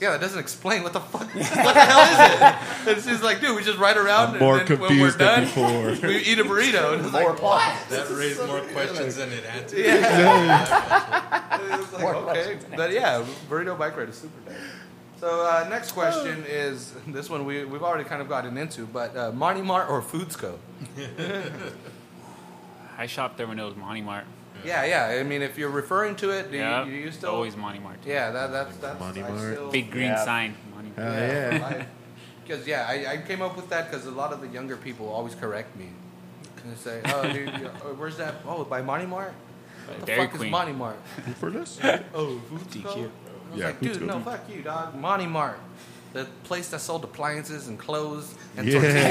yeah, 0.00 0.10
that 0.10 0.20
doesn't 0.20 0.38
explain 0.40 0.82
what 0.82 0.92
the 0.92 1.00
fuck. 1.00 1.32
what 1.32 1.34
the 1.34 1.44
hell 1.44 2.02
is 2.02 2.40
it? 2.40 2.92
And 2.94 3.04
she's 3.04 3.22
like, 3.22 3.40
dude, 3.40 3.54
we 3.54 3.62
just 3.62 3.78
ride 3.78 3.96
around. 3.96 4.28
I'm 4.28 4.32
and 4.34 4.40
more 4.40 4.58
then 4.58 4.66
when 4.66 4.80
we're 4.80 4.88
confused 4.88 5.18
than 5.18 5.26
done, 5.28 5.44
before. 5.44 6.08
we 6.08 6.16
eat 6.16 6.40
a 6.40 6.44
burrito. 6.44 6.94
And 6.94 7.02
it's 7.04 7.12
More 7.12 7.30
like, 7.30 7.36
plot. 7.36 7.76
That 7.90 8.10
raised 8.10 8.44
more 8.44 8.60
questions 8.72 9.14
than 9.14 9.30
it 9.30 9.44
answered. 9.46 9.78
Yeah. 9.78 11.38
It 11.62 11.78
was 11.78 11.92
like, 11.92 12.04
okay, 12.04 12.58
but 12.76 12.90
yeah, 12.92 13.24
burrito 13.48 13.78
bike 13.78 13.96
ride 13.96 14.08
is 14.08 14.16
super 14.16 14.50
dope. 14.50 14.58
So 15.22 15.46
uh, 15.46 15.68
next 15.70 15.92
question 15.92 16.44
is 16.48 16.92
this 17.06 17.30
one 17.30 17.44
we 17.44 17.64
we've 17.64 17.84
already 17.84 18.02
kind 18.02 18.20
of 18.20 18.28
gotten 18.28 18.58
into, 18.58 18.86
but 18.86 19.16
uh, 19.16 19.30
Monty 19.30 19.62
Mart 19.62 19.88
or 19.88 20.02
Foodsco? 20.02 20.56
I 22.98 23.06
shopped 23.06 23.36
there 23.36 23.46
when 23.46 23.56
it 23.60 23.62
was 23.62 23.76
Monty 23.76 24.00
Mart. 24.00 24.24
Yeah, 24.64 24.84
yeah. 24.84 25.20
I 25.20 25.22
mean, 25.22 25.42
if 25.42 25.56
you're 25.56 25.70
referring 25.70 26.16
to 26.16 26.30
it, 26.30 26.50
do 26.50 26.56
Yeah, 26.56 26.84
you, 26.84 26.92
you 26.92 27.06
it's 27.06 27.18
still 27.18 27.30
always 27.30 27.56
Monty 27.56 27.78
Mart. 27.78 27.98
Yeah, 28.04 28.32
that, 28.32 28.50
that's 28.50 28.76
that's 28.78 28.98
Monty 28.98 29.22
I 29.22 29.28
Mart. 29.30 29.52
still- 29.54 29.70
Big 29.70 29.92
green 29.92 30.06
Yeah. 30.10 30.24
sign. 30.24 30.56
Monty. 30.74 30.90
Hell 30.96 31.12
yeah. 31.12 31.84
Because 32.44 32.66
yeah, 32.66 32.88
I, 32.90 33.12
I 33.12 33.16
came 33.18 33.42
up 33.42 33.54
with 33.54 33.68
that 33.70 33.88
because 33.88 34.06
a 34.06 34.10
lot 34.10 34.32
of 34.32 34.40
the 34.40 34.48
younger 34.48 34.76
people 34.76 35.08
always 35.08 35.36
correct 35.36 35.76
me. 35.76 35.90
And 36.64 36.72
they 36.72 36.76
say, 36.76 37.00
"Oh, 37.04 37.32
dude, 37.32 37.46
you- 37.60 37.70
oh, 37.84 37.94
where's 37.94 38.16
that? 38.16 38.34
Oh, 38.44 38.64
by 38.64 38.82
Monty 38.82 39.06
Mart. 39.06 39.32
What 39.86 40.00
the 40.00 40.06
Dairy 40.06 40.22
fuck 40.22 40.30
Queen. 40.34 40.46
is 40.48 40.50
Monty 40.50 40.72
Mart? 40.72 40.96
For 41.38 41.48
this? 41.50 41.78
Oh, 42.12 42.40
Foodsco. 42.50 43.08
I 43.52 43.54
was 43.54 43.60
Yeah, 43.60 43.66
like, 43.66 43.80
dude, 43.80 43.96
Foodsco. 43.98 44.06
no, 44.06 44.20
fuck 44.20 44.40
you, 44.48 44.62
dog. 44.62 44.94
Monty 44.94 45.26
Mart, 45.26 45.58
the 46.14 46.26
place 46.44 46.68
that 46.70 46.80
sold 46.80 47.04
appliances 47.04 47.68
and 47.68 47.78
clothes 47.78 48.34
and 48.56 48.66
Yeah. 48.66 48.80
tortillas, 48.80 49.06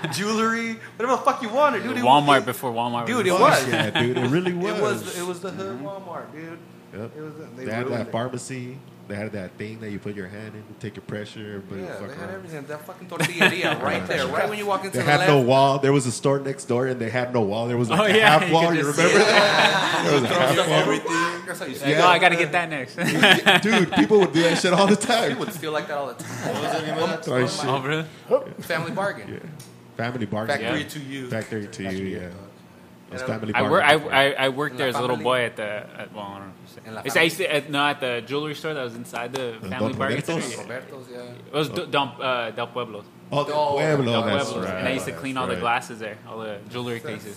everything, 0.00 0.12
jewelry, 0.12 0.78
whatever 0.96 1.16
the 1.16 1.22
fuck 1.22 1.42
you 1.42 1.48
wanted, 1.48 1.82
dude. 1.82 1.96
It 1.98 2.04
Walmart 2.04 2.36
was, 2.38 2.44
before 2.44 2.72
Walmart. 2.72 3.06
Dude, 3.06 3.26
was 3.26 3.26
it 3.26 3.40
was. 3.40 3.68
Yeah, 3.68 3.90
dude. 3.90 4.18
It 4.18 4.28
really 4.28 4.52
was. 4.52 4.72
It 4.78 4.82
was. 4.82 5.18
It 5.18 5.26
was 5.26 5.40
the 5.40 5.50
hood 5.50 5.80
Walmart, 5.82 6.32
dude. 6.32 6.58
Yep. 6.94 7.10
It 7.16 7.20
was. 7.20 7.32
They, 7.56 7.64
They 7.64 7.72
had 7.72 7.86
ruined 7.86 8.00
that 8.00 8.06
it. 8.08 8.12
pharmacy. 8.12 8.78
They 9.08 9.14
had 9.14 9.30
that 9.32 9.52
thing 9.52 9.78
that 9.82 9.90
you 9.92 10.00
put 10.00 10.16
your 10.16 10.26
hand 10.26 10.56
in 10.56 10.64
to 10.64 10.72
take 10.80 10.96
your 10.96 11.04
pressure. 11.04 11.62
But 11.68 11.78
Yeah, 11.78 11.94
fuck 11.94 12.08
they 12.08 12.14
had 12.14 12.22
around. 12.24 12.34
everything. 12.34 12.66
That 12.66 12.84
fucking 12.86 13.08
tortilleria 13.08 13.80
right 13.90 14.04
there, 14.08 14.26
right 14.26 14.48
when 14.48 14.58
you 14.58 14.66
walk 14.66 14.84
into 14.84 14.96
They 14.98 15.04
the 15.04 15.10
had 15.10 15.18
left. 15.20 15.30
no 15.30 15.40
wall. 15.42 15.78
There 15.78 15.92
was 15.92 16.06
a 16.06 16.12
store 16.12 16.40
next 16.40 16.64
door, 16.64 16.86
and 16.88 17.00
they 17.00 17.08
had 17.08 17.32
no 17.32 17.42
wall. 17.42 17.68
There 17.68 17.76
was 17.76 17.88
like 17.88 18.00
Oh, 18.00 18.04
a 18.04 18.16
yeah, 18.16 18.30
half 18.38 18.48
you 18.48 18.54
wall. 18.54 18.74
You 18.74 18.80
remember 18.80 19.02
that? 19.18 20.02
There 20.06 20.14
was 20.14 20.22
a 20.24 20.26
half 20.28 20.56
wall. 20.56 20.68
everything. 20.80 21.46
That's 21.46 21.58
how 21.60 21.66
you 21.66 21.72
Like, 21.74 21.86
yeah. 21.86 22.04
oh, 22.04 22.08
I 22.08 22.18
got 22.18 22.28
to 22.30 22.36
get 22.36 22.50
that 22.52 22.68
next. 22.68 22.96
Dude, 23.62 23.92
people 23.92 24.18
would 24.20 24.32
do 24.32 24.42
that 24.42 24.58
shit 24.58 24.72
all 24.72 24.88
the 24.88 24.96
time. 24.96 25.30
You 25.32 25.38
would 25.38 25.52
feel 25.52 25.70
like 25.72 25.86
that 25.86 25.96
all 25.98 26.08
the 26.08 26.14
time. 26.14 26.54
What 26.54 26.62
was 26.62 26.74
oh, 26.74 26.80
the 26.80 26.86
name 26.86 26.98
of 26.98 27.10
that? 27.24 27.28
Oh, 27.28 27.46
shit. 27.46 27.64
oh, 27.64 27.82
really? 27.82 28.52
Family 28.62 28.90
bargain. 28.90 29.32
Yeah. 29.34 29.38
Family 29.96 30.26
bargain. 30.26 30.58
Factory 30.58 30.80
Yeah. 30.82 30.88
to 30.88 30.98
you. 31.00 31.28
Factory 31.30 31.66
to 31.68 31.82
you, 31.94 32.06
yeah. 32.18 32.28
It's 33.12 33.22
I- 33.22 33.26
family 33.26 33.54
I, 33.54 33.60
bargain. 33.60 33.70
work, 33.70 34.12
I. 34.12 34.28
I, 34.32 34.32
I 34.46 34.48
worked 34.48 34.76
there 34.78 34.88
as 34.88 34.96
a 34.96 35.00
little 35.00 35.16
boy 35.16 35.40
at 35.44 35.56
the 35.56 35.62
at, 35.64 36.12
well, 36.14 36.24
I 36.24 36.38
don't 36.38 36.48
know. 36.48 36.52
In 36.86 36.94
la 36.94 37.02
It's, 37.04 37.16
I 37.16 37.22
used 37.22 37.38
to 37.38 37.52
at, 37.52 37.70
no 37.70 37.86
at 37.86 38.00
the 38.00 38.22
jewelry 38.26 38.54
store 38.54 38.74
that 38.74 38.82
was 38.82 38.94
inside 38.94 39.32
the 39.32 39.52
Don 39.60 39.70
family 39.70 39.92
bargain. 39.94 40.18
Roberto's? 40.18 40.44
center. 40.44 40.62
Roberto's, 40.74 41.06
yeah. 41.10 41.18
It 41.22 41.52
was 41.52 41.68
D- 41.70 41.86
Don, 41.90 42.08
uh, 42.20 42.50
Del 42.50 42.66
Pueblo. 42.66 43.04
Oh, 43.32 43.42
the 43.44 43.52
Oh, 43.54 43.72
Pueblo, 43.76 44.04
Del 44.12 44.22
that's 44.22 44.50
Pueblo. 44.52 44.68
right. 44.68 44.78
and 44.78 44.88
I 44.88 44.92
used 44.92 45.04
to 45.06 45.10
That's 45.12 45.20
clean 45.20 45.36
all 45.36 45.46
the 45.46 45.54
right. 45.54 45.60
glasses 45.60 45.98
there, 46.00 46.18
all 46.28 46.38
the 46.38 46.58
jewelry 46.68 47.00
cases. 47.00 47.36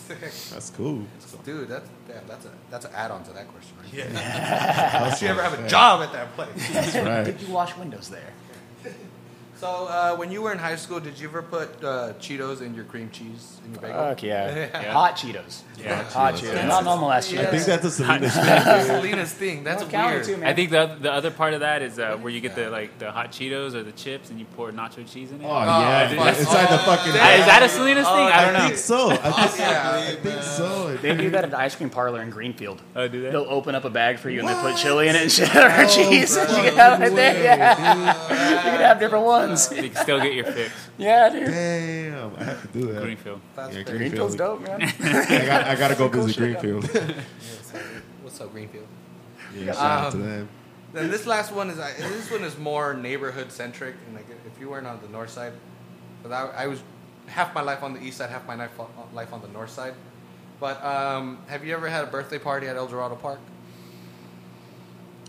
That's 0.51 0.69
cool. 0.71 1.03
Dude, 1.45 1.67
that's 1.69 1.87
damn, 2.07 2.27
that's 2.27 2.45
a 2.45 2.51
that's 2.69 2.85
an 2.85 2.91
add-on 2.93 3.23
to 3.23 3.31
that 3.33 3.47
question. 3.47 3.75
Right? 3.81 3.93
Yeah. 3.93 5.09
Did 5.11 5.21
you 5.21 5.27
ever 5.29 5.41
have 5.41 5.57
a 5.59 5.67
job 5.67 6.01
at 6.01 6.11
that 6.13 6.35
place? 6.35 6.69
That's 6.73 6.95
right. 6.95 7.23
Did 7.23 7.41
you 7.41 7.53
wash 7.53 7.75
windows 7.77 8.09
there? 8.09 8.33
So 9.59 9.87
uh, 9.87 10.15
when 10.15 10.31
you 10.31 10.41
were 10.41 10.53
in 10.53 10.57
high 10.57 10.77
school, 10.77 11.01
did 11.01 11.19
you 11.19 11.27
ever 11.27 11.41
put 11.41 11.83
uh, 11.83 12.13
Cheetos 12.21 12.61
in 12.61 12.73
your 12.73 12.85
cream 12.85 13.09
cheese 13.11 13.59
in 13.65 13.73
your 13.73 13.81
bagel? 13.81 13.97
Fuck 13.97 14.23
yeah. 14.23 14.69
Yeah. 14.81 14.93
Hot 14.93 15.17
Cheetos. 15.17 15.63
Yeah. 15.77 16.01
Hot 16.03 16.35
Cheetos. 16.35 16.65
Not 16.65 16.85
normal 16.85 17.11
ass 17.11 17.29
Yeah. 17.29 17.41
I 17.41 17.43
Cheetos. 17.43 17.49
think 17.51 17.65
that's 17.65 17.85
a 17.85 17.91
Salinas 17.91 18.33
thing. 18.35 18.45
That's 18.45 18.87
Salinas 18.87 19.33
thing. 19.33 19.63
That's 19.65 19.81
North 19.81 19.93
weird. 19.93 20.23
too, 20.25 20.37
man. 20.37 20.47
I 20.49 20.53
think 20.53 20.69
the 20.71 20.95
the 21.01 21.11
other 21.11 21.29
part 21.29 21.53
of 21.55 21.59
that 21.59 21.81
is 21.81 21.99
uh, 21.99 22.15
where 22.21 22.31
you 22.31 22.39
get 22.39 22.55
the 22.55 22.69
like 22.69 22.97
the 22.99 23.11
hot 23.11 23.33
Cheetos 23.33 23.73
or 23.75 23.83
the 23.83 23.91
chips 23.91 24.29
and 24.29 24.39
you 24.39 24.45
pour 24.55 24.71
nacho 24.71 25.05
cheese 25.11 25.31
in 25.31 25.41
it. 25.41 25.45
Oh, 25.45 25.49
yeah. 25.49 26.07
fuck. 26.15 26.37
Inside 26.39 26.69
the 26.71 26.77
fucking. 26.77 27.09
Is 27.11 27.45
that 27.51 27.61
a 27.61 27.67
Salinas 27.67 28.05
Oh, 28.07 28.15
thing? 28.15 28.27
I 28.27 28.45
don't 28.45 28.55
I 28.55 28.59
know. 28.59 28.65
think 28.67 28.77
so. 28.77 29.09
I 29.11 29.17
think, 29.47 29.59
Yeah. 29.59 29.91
I 29.91 30.15
think 30.23 30.41
so. 30.43 30.95
They 31.01 31.15
do 31.17 31.29
that 31.31 31.43
at 31.43 31.51
the 31.51 31.59
ice 31.59 31.75
cream 31.75 31.89
parlor 31.89 32.21
in 32.21 32.29
Greenfield. 32.29 32.81
Oh, 32.95 33.09
do 33.09 33.21
they? 33.21 33.31
They'll 33.31 33.45
open 33.49 33.75
up 33.75 33.83
a 33.83 33.89
bag 33.89 34.19
for 34.19 34.29
you 34.29 34.39
and 34.39 34.47
they 34.47 34.53
put 34.61 34.77
chili 34.77 35.09
in 35.09 35.17
it 35.17 35.21
and 35.23 35.31
shit 35.31 35.53
or 35.55 35.69
Oh, 35.69 35.85
cheese. 35.87 36.33
you 36.37 36.45
can 36.45 36.75
have 36.77 37.01
it 37.01 37.13
there. 37.13 37.43
Yeah. 37.43 37.75
you 38.29 38.61
can 38.61 38.79
have 38.81 38.99
different 38.99 39.25
ones. 39.25 39.48
You 39.71 39.89
can 39.89 39.95
still 40.03 40.19
get 40.19 40.33
your 40.33 40.45
fix. 40.45 40.71
Yeah, 40.97 41.29
dude. 41.29 41.45
Damn, 41.47 42.35
I 42.37 42.43
have 42.43 42.61
to 42.61 42.67
do 42.79 42.91
that. 42.93 43.01
Greenfield. 43.03 43.41
That's 43.55 43.75
Yeah, 43.75 43.83
fair. 43.83 43.97
Greenfield's 43.97 44.35
dope, 44.35 44.61
man. 44.61 44.81
I 45.03 45.45
got, 45.45 45.63
I 45.67 45.75
got 45.75 45.87
to 45.89 45.95
go 45.95 46.09
Cool 46.09 46.23
visit 46.25 46.37
Greenfield. 46.37 46.83
What's 48.23 48.41
up, 48.41 48.51
Greenfield? 48.51 48.87
yeah, 49.55 49.71
shout 49.73 50.05
out 50.05 50.11
to 50.11 50.17
Um, 50.17 50.23
them. 50.25 50.49
Then 50.93 51.11
this 51.11 51.25
last 51.27 51.51
one 51.51 51.69
is 51.69 51.77
uh, 51.79 51.91
this 51.97 52.31
one 52.31 52.43
is 52.43 52.57
more 52.57 52.93
neighborhood 52.95 53.51
centric, 53.51 53.95
and 54.07 54.15
like 54.15 54.25
if 54.45 54.59
you 54.59 54.69
weren't 54.69 54.87
on 54.87 54.99
the 55.01 55.07
north 55.09 55.29
side, 55.29 55.53
but 56.23 56.31
I, 56.31 56.63
I 56.63 56.67
was 56.67 56.81
half 57.27 57.53
my 57.53 57.61
life 57.61 57.83
on 57.83 57.93
the 57.93 58.01
east 58.01 58.17
side, 58.17 58.29
half 58.31 58.47
my 58.47 58.55
life 58.55 58.79
on, 58.79 58.87
life 59.13 59.31
on 59.31 59.41
the 59.41 59.47
north 59.49 59.69
side. 59.69 59.93
But 60.59 60.83
um, 60.83 61.37
have 61.47 61.63
you 61.63 61.73
ever 61.75 61.87
had 61.89 62.03
a 62.03 62.07
birthday 62.07 62.39
party 62.39 62.67
at 62.67 62.75
El 62.75 62.87
Dorado 62.87 63.15
Park? 63.15 63.39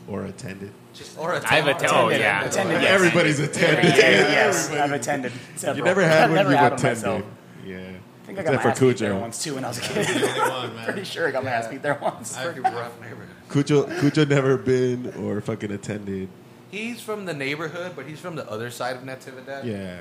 Or 0.08 0.24
attended. 0.24 0.72
Just 0.94 1.18
or 1.18 1.32
a 1.34 1.36
I've 1.36 1.66
attended. 1.66 1.90
Oh 1.92 2.08
yeah. 2.08 2.44
Attended, 2.44 2.82
yes. 2.82 2.90
Everybody's 2.90 3.38
attended. 3.38 3.84
yes, 3.84 4.70
I've 4.70 4.92
attended. 4.92 5.32
Several. 5.56 5.76
You 5.78 5.84
never 5.84 6.02
had 6.02 6.22
I've 6.24 6.30
one, 6.30 6.36
never 6.36 6.50
you 6.50 6.56
had 6.56 6.72
one 6.72 6.78
attended. 6.80 7.02
myself. 7.04 7.22
Yeah. 7.64 7.76
I 7.78 8.26
think 8.26 8.38
I 8.38 8.42
got 8.42 8.54
Except 8.54 8.56
my 8.56 8.62
for 8.62 8.68
ass 8.70 8.78
beat 8.80 8.98
there 8.98 9.08
Cujo. 9.10 9.20
once 9.20 9.42
too 9.44 9.54
when 9.54 9.64
I 9.64 9.68
was 9.68 9.78
a 9.78 9.80
kid. 9.82 10.06
One, 10.38 10.74
man. 10.76 10.84
Pretty 10.84 11.04
sure 11.04 11.28
I 11.28 11.30
got 11.30 11.44
my 11.44 11.50
ass 11.50 11.68
beat 11.68 11.82
there 11.82 11.98
once. 12.00 12.36
I- 12.36 12.44
pretty 12.44 12.60
rough 12.60 13.00
neighborhood. 13.00 13.28
Cujo, 13.50 14.00
Cujo 14.00 14.24
never 14.24 14.56
been 14.56 15.12
or 15.24 15.40
fucking 15.40 15.70
attended. 15.72 16.28
He's 16.70 17.00
from 17.00 17.24
the 17.24 17.34
neighborhood, 17.34 17.92
but 17.96 18.06
he's 18.06 18.20
from 18.20 18.36
the 18.36 18.48
other 18.48 18.70
side 18.70 18.96
of 18.96 19.02
Natividad. 19.02 19.64
Yeah. 19.64 20.00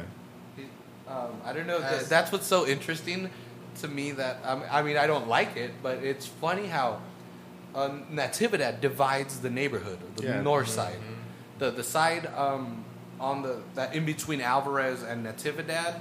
He- 0.55 0.65
Um, 1.07 1.41
I 1.45 1.53
don't 1.53 1.65
know. 1.67 1.77
As- 1.79 2.01
That, 2.01 2.09
that's 2.09 2.31
what's 2.31 2.45
so 2.47 2.67
interesting 2.67 3.29
to 3.81 3.87
me. 3.87 4.11
That 4.11 4.37
um, 4.43 4.63
I 4.69 4.81
mean, 4.83 4.97
I 4.97 5.07
don't 5.07 5.27
like 5.27 5.55
it, 5.57 5.71
but 5.81 5.99
it's 6.03 6.25
funny 6.27 6.67
how 6.67 7.01
uh, 7.75 7.89
Natividad 8.11 8.81
divides 8.81 9.39
the 9.39 9.49
neighborhood, 9.49 9.99
the 10.15 10.23
Yeah. 10.23 10.41
north 10.41 10.69
side, 10.69 10.97
the 11.59 11.71
the 11.71 11.83
side 11.83 12.25
um, 12.35 12.83
on 13.19 13.41
the 13.43 13.61
that 13.75 13.93
in 13.95 14.05
between 14.05 14.41
Alvarez 14.41 15.03
and 15.03 15.25
Natividad 15.25 15.99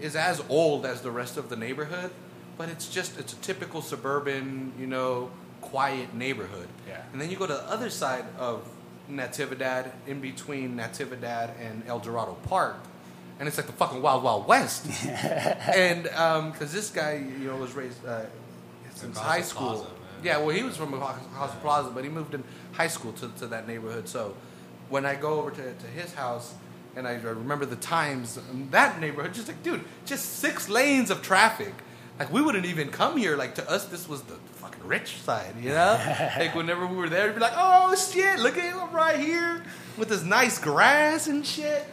is 0.00 0.16
as 0.16 0.42
old 0.48 0.84
as 0.86 1.00
the 1.02 1.10
rest 1.10 1.36
of 1.36 1.48
the 1.48 1.56
neighborhood, 1.56 2.10
but 2.58 2.68
it's 2.68 2.88
just 2.88 3.18
it's 3.18 3.32
a 3.32 3.36
typical 3.36 3.82
suburban, 3.82 4.72
you 4.78 4.86
know, 4.86 5.30
quiet 5.60 6.14
neighborhood. 6.14 6.68
Yeah. 6.88 7.02
And 7.12 7.20
then 7.20 7.30
you 7.30 7.36
go 7.36 7.46
to 7.46 7.52
the 7.52 7.70
other 7.70 7.90
side 7.90 8.24
of 8.38 8.66
Natividad, 9.10 9.90
in 10.06 10.20
between 10.20 10.76
Natividad 10.76 11.50
and 11.60 11.82
El 11.86 11.98
Dorado 11.98 12.34
Park, 12.48 12.76
and 13.38 13.46
it's 13.48 13.56
like 13.58 13.66
the 13.66 13.72
fucking 13.72 14.00
Wild 14.00 14.22
Wild 14.22 14.46
West. 14.46 14.86
and 15.06 16.04
because 16.52 16.72
this 16.72 16.90
guy, 16.90 17.14
you 17.40 17.48
know, 17.48 17.56
was 17.56 17.74
raised 17.74 18.04
uh, 18.06 18.22
since 18.94 19.18
high 19.18 19.42
school. 19.42 19.68
Plaza, 19.74 19.84
man. 19.84 20.01
Yeah, 20.22 20.38
well, 20.38 20.50
he 20.50 20.62
was 20.62 20.76
from 20.76 20.92
House 20.92 21.54
Plaza, 21.60 21.90
but 21.90 22.04
he 22.04 22.10
moved 22.10 22.34
in 22.34 22.44
high 22.72 22.88
school 22.88 23.12
to, 23.14 23.28
to 23.38 23.46
that 23.48 23.66
neighborhood. 23.66 24.08
So 24.08 24.34
when 24.92 25.06
I 25.06 25.14
go 25.14 25.40
over 25.40 25.50
to, 25.50 25.74
to 25.74 25.86
his 25.86 26.14
house. 26.14 26.54
And 26.94 27.08
I 27.08 27.14
remember 27.14 27.64
the 27.64 27.76
times 27.76 28.38
in 28.52 28.68
that 28.70 29.00
neighborhood, 29.00 29.32
just 29.32 29.48
like, 29.48 29.62
dude, 29.62 29.82
just 30.04 30.40
six 30.40 30.68
lanes 30.68 31.10
of 31.10 31.22
traffic. 31.22 31.72
Like, 32.18 32.30
we 32.30 32.42
wouldn't 32.42 32.66
even 32.66 32.90
come 32.90 33.16
here. 33.16 33.34
Like, 33.34 33.54
to 33.54 33.70
us, 33.70 33.86
this 33.86 34.06
was 34.06 34.20
the 34.22 34.34
fucking 34.56 34.86
rich 34.86 35.16
side, 35.22 35.54
you 35.58 35.70
know? 35.70 35.98
like, 36.38 36.54
whenever 36.54 36.86
we 36.86 36.96
were 36.96 37.08
there, 37.08 37.28
we'd 37.28 37.36
be 37.36 37.40
like, 37.40 37.54
oh, 37.56 37.96
shit, 37.96 38.40
look 38.40 38.58
at 38.58 38.64
him 38.64 38.94
right 38.94 39.18
here 39.18 39.64
with 39.96 40.10
this 40.10 40.22
nice 40.22 40.58
grass 40.58 41.28
and 41.28 41.46
shit. 41.46 41.86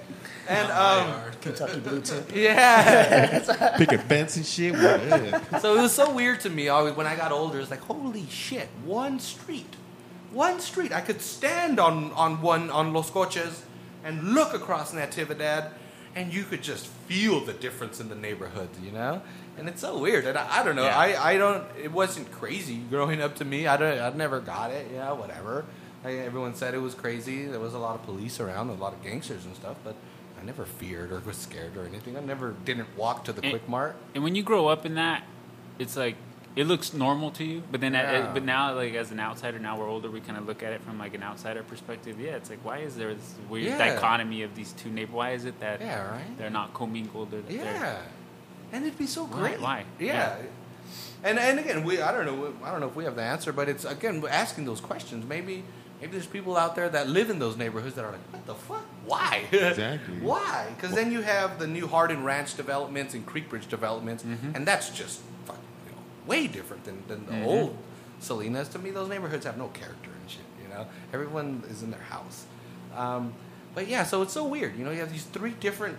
And, 0.50 0.72
um, 0.72 1.32
Kentucky 1.42 1.80
Blue 1.80 2.02
Tip. 2.02 2.32
yeah. 2.36 3.76
Picking 3.78 4.00
fence 4.00 4.36
and 4.36 4.46
shit. 4.46 4.74
What 4.74 4.84
up? 4.84 5.62
so 5.62 5.78
it 5.78 5.82
was 5.82 5.94
so 5.94 6.12
weird 6.12 6.40
to 6.42 6.50
me 6.50 6.70
always 6.70 6.96
when 6.96 7.06
I 7.06 7.16
got 7.16 7.32
older. 7.32 7.60
It's 7.60 7.70
like, 7.70 7.82
holy 7.82 8.26
shit, 8.30 8.68
one 8.84 9.20
street. 9.20 9.76
One 10.32 10.60
street. 10.60 10.92
I 10.92 11.02
could 11.02 11.22
stand 11.22 11.80
on, 11.80 12.12
on 12.14 12.42
one, 12.42 12.72
on 12.72 12.94
Los 12.94 13.12
Coches 13.12 13.64
and 14.04 14.34
look 14.34 14.56
across 14.56 14.92
Natividad, 14.92 15.70
and 16.16 16.34
you 16.34 16.44
could 16.44 16.64
just 16.64 16.88
feel 16.88 17.42
the 17.42 17.54
difference 17.54 18.00
in 18.00 18.10
the 18.10 18.16
neighborhood, 18.16 18.70
you 18.84 18.92
know? 18.92 19.22
And 19.56 19.70
it's 19.70 19.82
so 19.82 20.00
weird. 20.00 20.26
And 20.26 20.36
I, 20.36 20.62
I 20.62 20.64
don't 20.64 20.76
know. 20.76 20.86
Yeah. 20.86 20.98
I, 20.98 21.34
I 21.34 21.38
don't, 21.38 21.64
it 21.80 21.92
wasn't 21.92 22.32
crazy 22.32 22.78
growing 22.78 23.22
up 23.22 23.36
to 23.36 23.46
me. 23.46 23.68
I 23.68 23.78
don't, 23.78 24.00
I 24.00 24.10
never 24.18 24.40
got 24.40 24.72
it, 24.72 24.90
you 24.90 24.98
know, 24.98 25.14
whatever. 25.14 25.66
I, 26.04 26.14
everyone 26.14 26.56
said 26.56 26.74
it 26.74 26.80
was 26.80 26.96
crazy. 26.96 27.46
There 27.46 27.60
was 27.60 27.76
a 27.76 27.80
lot 27.80 27.94
of 27.94 28.04
police 28.04 28.40
around, 28.40 28.70
a 28.70 28.74
lot 28.74 28.94
of 28.94 29.04
gangsters 29.04 29.46
and 29.46 29.56
stuff, 29.56 29.78
but 29.84 29.96
I 30.40 30.46
never 30.46 30.66
feared 30.66 31.12
or 31.12 31.20
was 31.20 31.38
scared 31.38 31.76
or 31.76 31.86
anything. 31.86 32.16
I 32.16 32.22
never 32.22 32.56
didn't 32.66 32.88
walk 32.98 33.26
to 33.26 33.34
the 33.34 33.46
Eh. 33.46 33.50
Quick 33.50 33.68
Mart. 33.68 33.96
And 34.16 34.24
when 34.24 34.36
you 34.36 34.44
grow 34.44 34.68
up 34.68 34.86
in 34.86 34.96
that, 34.96 35.24
it's 35.78 35.98
like 35.98 36.16
it 36.56 36.66
looks 36.66 36.94
normal 36.94 37.32
to 37.32 37.44
you. 37.44 37.64
But 37.72 37.82
then, 37.82 37.94
Yeah. 37.94 38.32
but 38.34 38.44
now, 38.44 38.74
like 38.74 38.94
as 38.94 39.12
an 39.12 39.20
outsider, 39.20 39.60
now 39.60 39.78
we're 39.78 39.88
older, 39.88 40.10
we 40.10 40.20
kind 40.22 40.38
of 40.38 40.48
look 40.48 40.64
at 40.64 40.74
it 40.74 40.82
from 40.82 40.98
like 40.98 41.14
an 41.14 41.24
outsider 41.24 41.64
perspective. 41.64 42.20
Yeah, 42.20 42.32
it's 42.32 42.50
like 42.50 42.60
why 42.64 42.80
is 42.80 42.96
there 42.96 43.14
this 43.14 43.36
weird 43.50 43.68
Yeah. 43.68 43.78
dichotomy 43.78 44.44
of 44.44 44.56
these 44.56 44.72
two 44.74 44.90
neighbors? 44.90 45.14
Why 45.14 45.32
is 45.32 45.46
it 45.46 45.60
that 45.60 45.82
Yeah, 45.82 46.10
right? 46.12 46.38
they're 46.38 46.50
not 46.50 46.74
commingled? 46.74 47.34
Or 47.34 47.42
that 47.42 47.52
Yeah, 47.52 47.98
and 48.72 48.86
it'd 48.86 48.98
be 48.98 49.08
so 49.08 49.26
great. 49.26 49.60
Why? 49.60 49.86
Yeah. 50.00 50.14
Yeah. 50.14 50.36
And 51.24 51.38
and 51.38 51.60
again, 51.60 51.84
we 51.84 52.02
I 52.02 52.12
don't 52.14 52.26
know 52.26 52.54
I 52.64 52.72
don't 52.72 52.80
know 52.80 52.88
if 52.88 52.96
we 52.96 53.04
have 53.04 53.16
the 53.16 53.24
answer, 53.24 53.52
but 53.52 53.68
it's 53.68 53.84
again 53.86 54.24
asking 54.30 54.66
those 54.66 54.80
questions. 54.82 55.26
Maybe 55.28 55.64
maybe 56.00 56.12
there's 56.14 56.26
people 56.28 56.56
out 56.58 56.76
there 56.76 56.90
that 56.90 57.08
live 57.10 57.30
in 57.30 57.40
those 57.40 57.58
neighborhoods 57.58 57.96
that 57.96 58.06
are 58.06 58.12
like, 58.12 58.22
what 58.34 58.46
the 58.46 58.56
fuck? 58.56 58.86
Why? 59.06 59.44
Exactly. 59.52 60.16
Why? 60.22 60.68
Because 60.76 60.96
then 60.96 61.12
you 61.12 61.22
have 61.22 61.60
the 61.60 61.68
new 61.68 61.88
Harden 61.88 62.24
Ranch 62.24 62.56
developments 62.56 63.14
and 63.14 63.26
Creekbridge 63.26 63.68
developments, 63.70 64.24
Mm-hmm. 64.24 64.56
and 64.56 64.66
that's 64.68 64.90
just 64.90 65.22
fucking 65.46 65.62
you 65.86 65.92
know, 65.92 65.98
way 66.28 66.48
different 66.48 66.86
than, 66.86 67.04
than 67.08 67.26
the 67.26 67.32
Mhm. 67.34 67.46
old 67.46 67.78
Salinas. 68.20 68.68
To 68.70 68.80
me, 68.80 68.92
those 68.92 69.10
neighborhoods 69.10 69.46
have 69.46 69.58
no 69.58 69.68
character 69.68 70.10
and 70.20 70.30
shit. 70.30 70.42
You 70.62 70.70
know, 70.70 70.88
everyone 71.14 71.64
is 71.70 71.84
in 71.84 71.92
their 71.92 72.02
house. 72.02 72.46
Um, 72.96 73.34
but 73.76 73.88
yeah, 73.88 74.04
so 74.04 74.22
it's 74.22 74.34
so 74.34 74.46
weird. 74.46 74.78
You 74.78 74.84
know, 74.86 74.92
you 74.92 75.00
have 75.00 75.12
these 75.12 75.24
three 75.24 75.52
different 75.60 75.98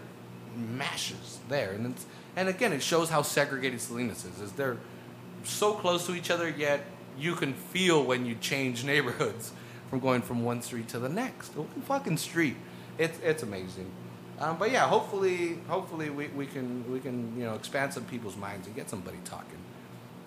mashes 0.56 1.38
there, 1.48 1.72
and 1.72 1.86
it's, 1.86 2.06
and 2.36 2.48
again, 2.48 2.72
it 2.72 2.82
shows 2.82 3.10
how 3.10 3.22
segregated 3.22 3.80
Salinas 3.80 4.24
is. 4.24 4.40
Is 4.40 4.52
they're 4.52 4.76
so 5.44 5.72
close 5.74 6.06
to 6.06 6.14
each 6.14 6.30
other, 6.30 6.48
yet 6.48 6.84
you 7.18 7.34
can 7.34 7.54
feel 7.54 8.02
when 8.04 8.26
you 8.26 8.34
change 8.36 8.84
neighborhoods 8.92 9.52
from 9.90 9.98
going 10.00 10.22
from 10.22 10.44
one 10.44 10.62
street 10.62 10.88
to 10.88 10.98
the 10.98 11.08
next. 11.08 11.56
One 11.56 11.66
fucking 11.82 12.16
street. 12.16 12.56
It's 12.96 13.18
it's 13.20 13.42
amazing. 13.42 13.90
Um, 14.38 14.56
but 14.56 14.70
yeah, 14.70 14.88
hopefully, 14.88 15.58
hopefully 15.68 16.08
we, 16.08 16.28
we 16.28 16.46
can 16.46 16.90
we 16.90 17.00
can 17.00 17.36
you 17.36 17.44
know 17.44 17.54
expand 17.54 17.92
some 17.92 18.04
people's 18.04 18.36
minds 18.36 18.66
and 18.66 18.74
get 18.74 18.88
somebody 18.88 19.18
talking. 19.24 19.58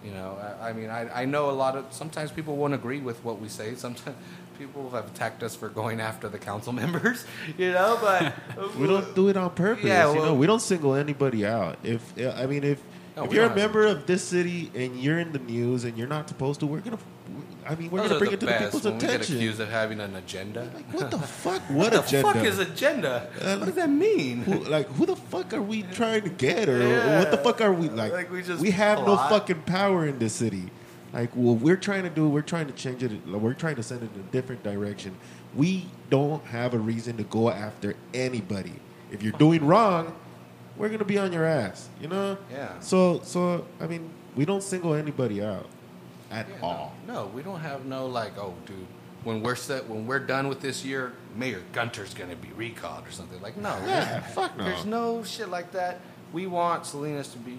You 0.04 0.12
know, 0.12 0.38
I, 0.62 0.70
I 0.70 0.74
mean, 0.74 0.90
I, 0.90 1.22
I 1.22 1.26
know 1.26 1.50
a 1.50 1.52
lot 1.52 1.78
of 1.78 1.86
sometimes 1.92 2.30
people 2.30 2.58
won't 2.58 2.74
agree 2.74 3.00
with 3.00 3.24
what 3.24 3.40
we 3.40 3.48
say. 3.48 3.74
Sometimes 3.76 4.18
people 4.60 4.90
have 4.92 5.08
attacked 5.08 5.42
us 5.42 5.56
for 5.56 5.70
going 5.70 6.02
after 6.02 6.28
the 6.30 6.38
council 6.38 6.74
members. 6.82 7.26
You 7.58 7.72
know, 7.72 7.98
but 8.02 8.34
We 8.78 8.86
don't 8.86 9.16
do 9.16 9.30
it 9.30 9.38
on 9.38 9.50
purpose. 9.52 9.86
Yeah, 9.86 10.14
you 10.14 10.20
know, 10.20 10.34
we 10.34 10.46
don't 10.46 10.62
single 10.62 10.94
anybody 10.94 11.46
out. 11.46 11.78
If 11.84 12.14
I 12.20 12.46
mean, 12.46 12.64
if 12.64 12.82
No, 13.16 13.26
if 13.26 13.34
you're 13.34 13.46
a 13.46 13.56
member 13.56 13.86
of 13.86 14.08
this 14.08 14.24
city 14.24 14.72
and 14.74 14.96
you're 15.00 15.20
in 15.20 15.32
the 15.32 15.40
news 15.40 15.84
and 15.84 15.96
you're 15.98 16.08
not 16.08 16.28
supposed 16.28 16.60
to, 16.62 16.66
we're 16.66 16.80
gonna. 16.80 16.98
I 17.66 17.76
mean, 17.76 17.92
we're 17.92 18.00
Those 18.02 18.10
gonna 18.10 18.20
bring 18.20 18.32
it 18.34 18.40
to 18.42 18.46
the 18.48 18.52
people's 18.54 18.84
when 18.84 18.96
we 18.96 19.00
get 19.00 19.10
attention. 19.12 19.36
accused 19.38 19.60
of 19.62 19.70
having 19.70 20.00
an 20.02 20.16
agenda. 20.16 20.70
Like, 20.74 20.92
what 20.94 21.12
the 21.12 21.18
fuck? 21.44 21.62
What, 21.70 21.78
What 21.78 21.92
the 21.94 22.04
agenda? 22.04 22.34
fuck 22.34 22.44
is 22.44 22.60
agenda? 22.60 23.30
Uh, 23.42 23.58
what 23.58 23.66
does 23.68 23.76
that 23.76 23.90
mean? 23.90 24.42
Who, 24.42 24.56
like, 24.66 24.88
who 24.88 25.06
the 25.06 25.16
fuck 25.16 25.54
are 25.54 25.62
we 25.62 25.84
trying 25.84 26.24
to 26.24 26.30
get, 26.30 26.68
or 26.68 26.80
Yeah. 26.86 27.20
what 27.20 27.32
the 27.32 27.38
fuck 27.38 27.62
are 27.62 27.72
we 27.72 27.88
like? 27.90 28.12
Like, 28.12 28.32
we 28.32 28.42
just 28.42 28.62
we 28.62 28.72
have 28.72 29.00
no 29.06 29.16
fucking 29.16 29.62
power 29.62 30.06
in 30.08 30.18
this 30.20 30.34
city. 30.34 30.72
Like, 31.14 31.30
what 31.36 31.60
we're 31.62 31.78
trying 31.78 32.04
to 32.04 32.10
do, 32.10 32.28
we're 32.28 32.42
trying 32.42 32.66
to 32.66 32.74
change 32.74 33.04
it. 33.04 33.12
We're 33.28 33.54
trying 33.54 33.76
to 33.76 33.84
send 33.84 34.02
it 34.02 34.10
in 34.16 34.22
a 34.22 34.32
different 34.32 34.64
direction. 34.64 35.16
We 35.56 35.86
don't 36.10 36.44
have 36.46 36.74
a 36.74 36.80
reason 36.80 37.18
to 37.18 37.24
go 37.24 37.50
after 37.52 37.96
anybody. 38.16 38.74
If 39.12 39.22
you're 39.22 39.34
doing 39.34 39.64
wrong, 39.66 40.16
we're 40.78 40.90
gonna 40.90 41.06
be 41.06 41.18
on 41.18 41.32
your 41.32 41.46
ass. 41.46 41.90
You 42.02 42.08
know? 42.08 42.38
Yeah. 42.52 42.80
So, 42.80 43.22
so 43.24 43.66
I 43.80 43.88
mean, 43.88 44.10
we 44.36 44.46
don't 44.46 44.64
single 44.64 44.94
anybody 44.94 45.44
out 45.44 45.68
at 46.32 46.48
Yeah, 46.50 46.56
all. 46.66 46.94
No, 47.08 47.14
no, 47.14 47.26
we 47.28 47.42
don't 47.44 47.60
have 47.60 47.86
no 47.86 48.08
like, 48.08 48.38
oh, 48.38 48.54
dude, 48.66 48.88
when 49.24 49.42
we're 49.42 49.56
set, 49.56 49.88
when 49.88 50.06
we're 50.08 50.20
done 50.20 50.48
with 50.48 50.60
this 50.62 50.84
year, 50.84 51.14
Mayor 51.36 51.62
Gunter's 51.74 52.14
gonna 52.14 52.36
be 52.36 52.50
recalled 52.56 53.08
or 53.08 53.12
something. 53.12 53.42
Like, 53.42 53.58
no, 53.58 53.78
Yeah, 53.86 54.20
fuck 54.22 54.58
no. 54.58 54.64
There's 54.66 54.86
no 54.86 55.24
shit 55.24 55.50
like 55.50 55.72
that. 55.72 56.00
We 56.32 56.48
want 56.48 56.86
Salinas 56.86 57.28
to 57.30 57.38
be 57.38 57.58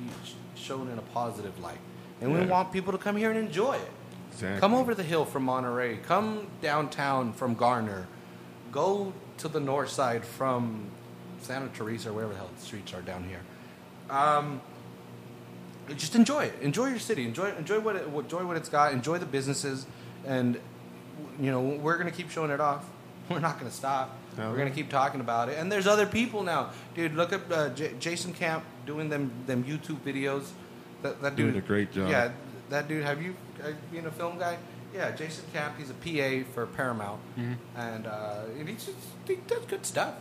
shown 0.57 0.89
in 0.91 0.99
a 0.99 1.03
positive 1.03 1.59
light, 1.61 1.79
and 2.21 2.33
we 2.33 2.45
want 2.45 2.73
people 2.73 2.93
to 2.93 2.99
come 2.99 3.17
here 3.17 3.31
and 3.31 3.39
enjoy 3.39 3.75
it. 3.75 3.91
Exactly. 4.33 4.59
Come 4.61 4.75
over 4.75 4.97
the 4.97 5.05
hill 5.05 5.25
from 5.25 5.45
Monterey. 5.45 5.99
Come 5.99 6.49
downtown 6.61 7.33
from 7.33 7.55
Garner. 7.55 8.09
Go 8.73 9.13
to 9.39 9.47
the 9.47 9.61
north 9.61 9.91
side 9.91 10.25
from 10.25 10.87
Santa 11.45 11.69
Teresa 11.69 12.11
or 12.11 12.13
wherever 12.15 12.33
the 12.33 12.39
hell 12.39 12.51
the 12.57 12.65
streets 12.65 12.93
are 12.95 13.03
down 13.03 13.25
here. 13.25 13.41
Um, 14.11 14.61
just 15.97 16.15
enjoy 16.15 16.45
it. 16.45 16.55
Enjoy 16.63 16.87
your 16.87 16.99
city. 16.99 17.25
Enjoy 17.25 17.51
enjoy 17.57 17.81
what 17.81 17.97
it, 17.97 18.07
enjoy 18.07 18.45
what 18.47 18.57
it's 18.57 18.69
got. 18.69 18.93
Enjoy 18.93 19.19
the 19.19 19.27
businesses, 19.27 19.87
and 20.27 20.59
you 21.39 21.51
know 21.51 21.61
we're 21.61 21.99
gonna 21.99 22.11
keep 22.11 22.31
showing 22.31 22.51
it 22.51 22.61
off. 22.61 22.85
We're 23.31 23.39
not 23.41 23.59
gonna 23.59 23.71
stop. 23.71 24.19
No. 24.37 24.51
We're 24.51 24.59
gonna 24.59 24.71
keep 24.71 24.91
talking 24.91 25.21
about 25.23 25.49
it. 25.49 25.57
And 25.59 25.73
there's 25.73 25.87
other 25.87 26.05
people 26.05 26.43
now, 26.43 26.73
dude. 26.95 27.15
Look 27.15 27.33
at 27.33 27.51
uh, 27.51 27.71
J- 27.71 27.95
Jason 27.99 28.35
Camp 28.35 28.65
doing 28.85 29.09
them 29.09 29.31
them 29.47 29.65
YouTube 29.65 30.01
videos. 30.01 30.51
That 31.01 31.23
that 31.23 31.35
dude 31.35 31.53
Doing 31.53 31.65
a 31.65 31.67
great 31.67 31.91
job. 31.91 32.11
Yeah, 32.11 32.33
that 32.69 32.87
dude. 32.87 33.03
Have 33.03 33.23
you 33.23 33.35
uh, 33.63 33.71
been 33.91 34.05
a 34.05 34.11
film 34.11 34.39
guy? 34.39 34.59
Yeah, 34.95 35.11
Jason 35.13 35.45
Camp. 35.55 35.75
He's 35.79 35.89
a 35.89 35.95
PA 35.95 36.47
for 36.53 36.67
Paramount, 36.67 37.21
and 37.77 38.07
uh, 38.07 38.43
and 38.59 38.69
he 38.69 38.75
just 38.75 38.93
he 39.27 39.37
does 39.47 39.65
good 39.67 39.87
stuff. 39.87 40.15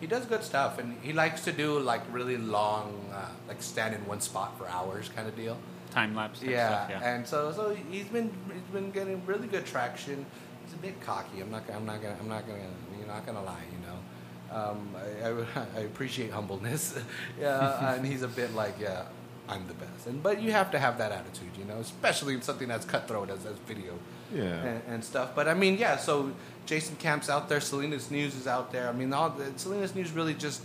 He 0.00 0.06
does 0.06 0.24
good 0.26 0.44
stuff, 0.44 0.78
and 0.78 0.96
he 1.02 1.12
likes 1.12 1.42
to 1.44 1.52
do 1.52 1.78
like 1.80 2.02
really 2.12 2.36
long, 2.36 3.10
uh, 3.12 3.28
like 3.48 3.60
stand 3.62 3.94
in 3.94 4.06
one 4.06 4.20
spot 4.20 4.56
for 4.58 4.68
hours 4.68 5.08
kind 5.14 5.26
of 5.28 5.34
deal. 5.36 5.56
Time 5.90 6.14
lapse. 6.14 6.42
Yeah, 6.42 6.86
stuff, 6.86 6.90
yeah. 7.02 7.14
and 7.14 7.26
so 7.26 7.52
so 7.52 7.74
he's 7.90 8.04
been 8.06 8.30
he's 8.52 8.72
been 8.72 8.90
getting 8.90 9.24
really 9.26 9.48
good 9.48 9.66
traction. 9.66 10.24
He's 10.64 10.74
a 10.74 10.78
bit 10.78 11.00
cocky. 11.00 11.40
I'm 11.40 11.50
not 11.50 11.66
gonna- 11.66 11.78
I'm 11.78 11.86
not 11.86 12.00
gonna 12.02 12.16
I'm 12.20 12.28
not 12.28 12.46
gonna 12.46 12.60
you're 12.98 13.06
not 13.08 13.24
gonna 13.26 13.42
lie. 13.42 13.64
You 13.72 13.80
know, 13.86 14.56
um, 14.60 14.94
I, 14.96 15.60
I, 15.60 15.66
I 15.78 15.80
appreciate 15.80 16.30
humbleness. 16.30 16.98
yeah, 17.40 17.94
and 17.94 18.06
he's 18.06 18.22
a 18.22 18.28
bit 18.28 18.54
like 18.54 18.78
yeah. 18.80 19.04
I'm 19.50 19.66
the 19.66 19.72
best, 19.72 20.06
and 20.06 20.22
but 20.22 20.42
you 20.42 20.52
have 20.52 20.70
to 20.72 20.78
have 20.78 20.98
that 20.98 21.10
attitude, 21.10 21.56
you 21.58 21.64
know, 21.64 21.78
especially 21.78 22.34
in 22.34 22.42
something 22.42 22.68
that's 22.68 22.84
cutthroat 22.84 23.30
as, 23.30 23.46
as 23.46 23.56
video, 23.66 23.94
Yeah. 24.30 24.42
and, 24.44 24.82
and 24.88 25.02
stuff. 25.02 25.34
But 25.34 25.48
I 25.48 25.54
mean, 25.54 25.78
yeah. 25.78 25.96
So 25.96 26.32
Jason 26.68 26.96
Camp's 26.96 27.30
out 27.30 27.48
there, 27.48 27.62
Salinas 27.62 28.10
News 28.10 28.34
is 28.34 28.46
out 28.46 28.72
there. 28.72 28.90
I 28.90 28.92
mean, 28.92 29.10
all 29.14 29.30
the, 29.30 29.58
Salinas 29.58 29.94
News 29.94 30.12
really 30.12 30.34
just 30.34 30.60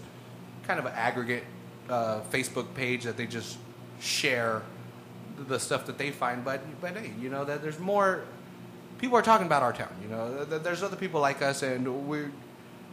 kind 0.68 0.78
of 0.78 0.86
an 0.86 0.92
aggregate 0.98 1.46
uh, 1.90 2.20
Facebook 2.30 2.74
page 2.76 3.06
that 3.06 3.16
they 3.16 3.26
just 3.26 3.58
share 4.02 4.64
the 5.48 5.58
stuff 5.58 5.86
that 5.86 5.98
they 5.98 6.12
find. 6.12 6.44
But 6.44 6.60
but 6.82 6.98
hey, 6.98 7.14
you 7.22 7.30
know 7.30 7.46
that 7.46 7.62
there's 7.62 7.80
more 7.80 8.26
people 8.98 9.18
are 9.18 9.22
talking 9.22 9.48
about 9.48 9.64
our 9.64 9.72
town. 9.72 9.96
You 10.02 10.10
know, 10.10 10.44
there's 10.44 10.84
other 10.84 10.98
people 10.98 11.22
like 11.22 11.42
us, 11.42 11.64
and 11.64 12.10
we 12.10 12.26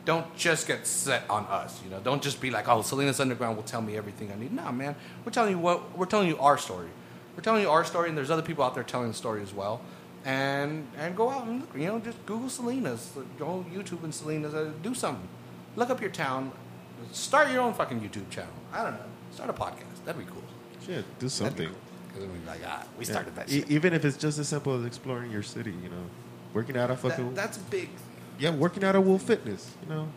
don't 0.04 0.36
just 0.36 0.68
get 0.68 0.86
set 0.86 1.24
on 1.28 1.46
us. 1.46 1.80
You 1.82 1.90
know, 1.90 1.98
don't 1.98 2.22
just 2.22 2.40
be 2.40 2.52
like, 2.52 2.68
oh, 2.68 2.80
Salinas 2.82 3.18
Underground 3.18 3.56
will 3.56 3.64
tell 3.64 3.82
me 3.82 3.96
everything 3.96 4.30
I 4.30 4.36
need. 4.36 4.52
No, 4.52 4.70
man, 4.70 4.94
we're 5.24 5.32
telling 5.32 5.50
you 5.50 5.58
what 5.58 5.98
we're 5.98 6.06
telling 6.06 6.28
you 6.28 6.38
our 6.38 6.58
story. 6.58 6.88
We're 7.36 7.42
telling 7.42 7.62
you 7.62 7.70
our 7.70 7.84
story, 7.84 8.08
and 8.08 8.16
there's 8.16 8.30
other 8.30 8.42
people 8.42 8.62
out 8.62 8.76
there 8.76 8.84
telling 8.84 9.08
the 9.08 9.14
story 9.14 9.42
as 9.42 9.52
well. 9.52 9.80
And 10.24 10.86
and 10.98 11.16
go 11.16 11.30
out 11.30 11.46
and 11.46 11.60
look, 11.60 11.70
you 11.74 11.86
know 11.86 11.98
just 11.98 12.24
Google 12.26 12.50
Salinas, 12.50 13.12
go 13.38 13.64
YouTube 13.72 14.04
and 14.04 14.14
Salinas, 14.14 14.52
uh, 14.54 14.70
do 14.82 14.94
something. 14.94 15.26
Look 15.76 15.88
up 15.88 16.00
your 16.00 16.10
town, 16.10 16.52
start 17.12 17.50
your 17.50 17.62
own 17.62 17.72
fucking 17.72 18.00
YouTube 18.00 18.28
channel. 18.28 18.52
I 18.72 18.82
don't 18.82 18.92
know, 18.94 19.04
start 19.32 19.48
a 19.48 19.54
podcast. 19.54 20.04
That'd 20.04 20.20
be 20.24 20.30
cool. 20.30 20.42
Shit, 20.84 21.04
do 21.18 21.28
something. 21.28 21.68
cool. 21.68 21.76
'Cause 22.12 22.20
then 22.22 22.32
we'd 22.32 22.40
be 22.42 22.46
like, 22.48 22.60
ah, 22.66 22.84
we 22.98 23.04
Yeah. 23.06 23.12
started 23.12 23.34
that 23.36 23.50
E- 23.50 23.64
even 23.68 23.94
if 23.94 24.04
it's 24.04 24.16
just 24.16 24.38
as 24.38 24.48
simple 24.48 24.74
as 24.78 24.84
exploring 24.84 25.30
your 25.30 25.42
city, 25.44 25.70
you 25.82 25.88
know, 25.88 26.04
working 26.52 26.76
out 26.76 26.90
a 26.90 26.96
fucking 26.96 27.28
That, 27.34 27.36
that's 27.36 27.58
big. 27.58 27.88
yeah, 28.38 28.50
working 28.50 28.84
out 28.84 28.94
at 28.96 29.02
Wolf 29.04 29.22
Fitness, 29.22 29.70
you 29.82 29.88
know. 29.94 30.08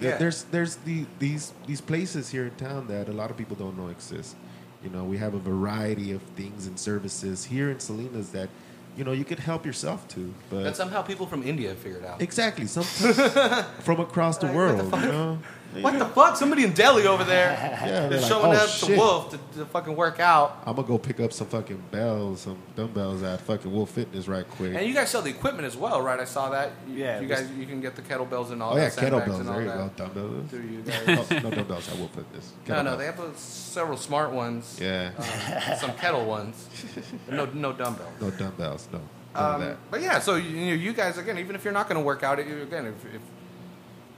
Yeah. 0.00 0.16
There's 0.16 0.44
there's 0.44 0.76
the 0.76 1.04
these 1.18 1.52
these 1.66 1.82
places 1.82 2.30
here 2.30 2.44
in 2.44 2.52
town 2.54 2.86
that 2.86 3.10
a 3.10 3.12
lot 3.12 3.30
of 3.30 3.36
people 3.36 3.56
don't 3.56 3.76
know 3.76 3.88
exist. 3.88 4.36
You 4.82 4.88
know, 4.88 5.04
we 5.04 5.18
have 5.18 5.34
a 5.34 5.38
variety 5.38 6.12
of 6.12 6.22
things 6.36 6.66
and 6.66 6.78
services 6.78 7.44
here 7.44 7.68
in 7.70 7.80
Salinas 7.80 8.30
that, 8.30 8.48
you 8.96 9.04
know, 9.04 9.12
you 9.12 9.24
could 9.24 9.38
help 9.38 9.64
yourself 9.66 10.06
too. 10.08 10.32
But 10.50 10.64
That 10.64 10.76
somehow 10.76 11.02
people 11.02 11.26
from 11.26 11.42
India 11.42 11.74
figured 11.74 12.04
out. 12.04 12.20
exactly, 12.22 12.66
some 12.66 12.84
from 13.84 14.00
across 14.00 14.38
the 14.38 14.46
Like, 14.46 14.54
what 14.56 14.76
the 14.76 14.84
world, 14.84 14.94
you 15.04 15.12
know. 15.12 15.38
What 15.80 15.98
the 15.98 16.06
fuck? 16.06 16.36
Somebody 16.36 16.64
in 16.64 16.72
Delhi 16.72 17.06
over 17.06 17.22
there 17.22 17.50
Yeah, 17.86 18.08
is 18.08 18.22
like, 18.22 18.28
showing 18.28 18.52
"Oh, 18.56 18.60
up 18.62 18.68
shit." 18.68 18.88
to 18.90 18.96
Wolf 18.96 19.30
to, 19.30 19.38
to 19.58 19.66
fucking 19.66 19.94
work 19.94 20.18
out. 20.18 20.62
I'm 20.66 20.74
gonna 20.74 20.88
go 20.88 20.98
pick 20.98 21.20
up 21.20 21.32
some 21.32 21.46
fucking 21.46 21.82
bells, 21.90 22.40
some 22.40 22.58
dumbbells 22.74 23.22
at 23.22 23.40
fucking 23.42 23.70
Wolf 23.72 23.90
Fitness 23.90 24.26
right 24.26 24.48
quick. 24.48 24.74
And 24.74 24.86
you 24.86 24.94
guys 24.94 25.10
sell 25.10 25.22
the 25.22 25.30
equipment 25.30 25.66
as 25.66 25.76
well, 25.76 26.02
right? 26.02 26.18
I 26.18 26.24
saw 26.24 26.50
that. 26.50 26.72
Yeah, 26.92 27.20
You 27.20 27.28
guys, 27.28 27.48
you 27.52 27.66
can 27.66 27.80
get 27.80 27.94
the 27.94 28.02
kettlebells 28.02 28.50
and 28.50 28.62
all 28.62 28.72
oh 28.72 28.76
that. 28.76 28.82
yeah, 28.82 28.88
sandbags 28.88 29.26
kettlebells. 29.30 29.40
and 29.40 29.48
all 29.48 29.54
There 29.54 29.62
you 29.62 29.68
that 29.68 29.96
go, 29.96 30.04
dumbbells. 30.06 30.50
Through 30.50 30.60
you 30.62 30.82
guys. 30.86 31.26
oh, 31.30 31.38
no 31.42 31.50
dumbbells 31.50 31.88
at 31.88 31.96
Wolf 31.98 32.10
Fitness. 32.14 32.52
no, 32.66 32.82
no, 32.82 32.90
Kettlebells. 32.90 32.98
they 32.98 33.04
have 33.06 33.20
uh, 33.20 33.34
several 33.36 33.96
smart 33.96 34.32
ones. 34.32 34.78
Yeah, 34.80 35.12
uh, 35.18 35.76
some 35.76 35.92
kettle 35.94 36.24
ones. 36.26 36.66
No, 37.30 37.44
no 37.46 37.72
dumbbells. 37.72 38.20
no 38.20 38.30
dumbbells. 38.30 38.88
No, 38.92 39.00
none 39.34 39.62
Um, 39.70 39.76
but 39.90 40.02
yeah, 40.02 40.18
so 40.18 40.34
you, 40.34 40.74
you 40.74 40.92
guys 40.92 41.16
again, 41.18 41.38
even 41.38 41.54
if 41.54 41.62
you're 41.64 41.72
not 41.72 41.88
going 41.88 42.00
to 42.00 42.04
work 42.04 42.24
out, 42.24 42.44
you- 42.44 42.62
again, 42.62 42.86
if, 42.86 43.14
if 43.14 43.20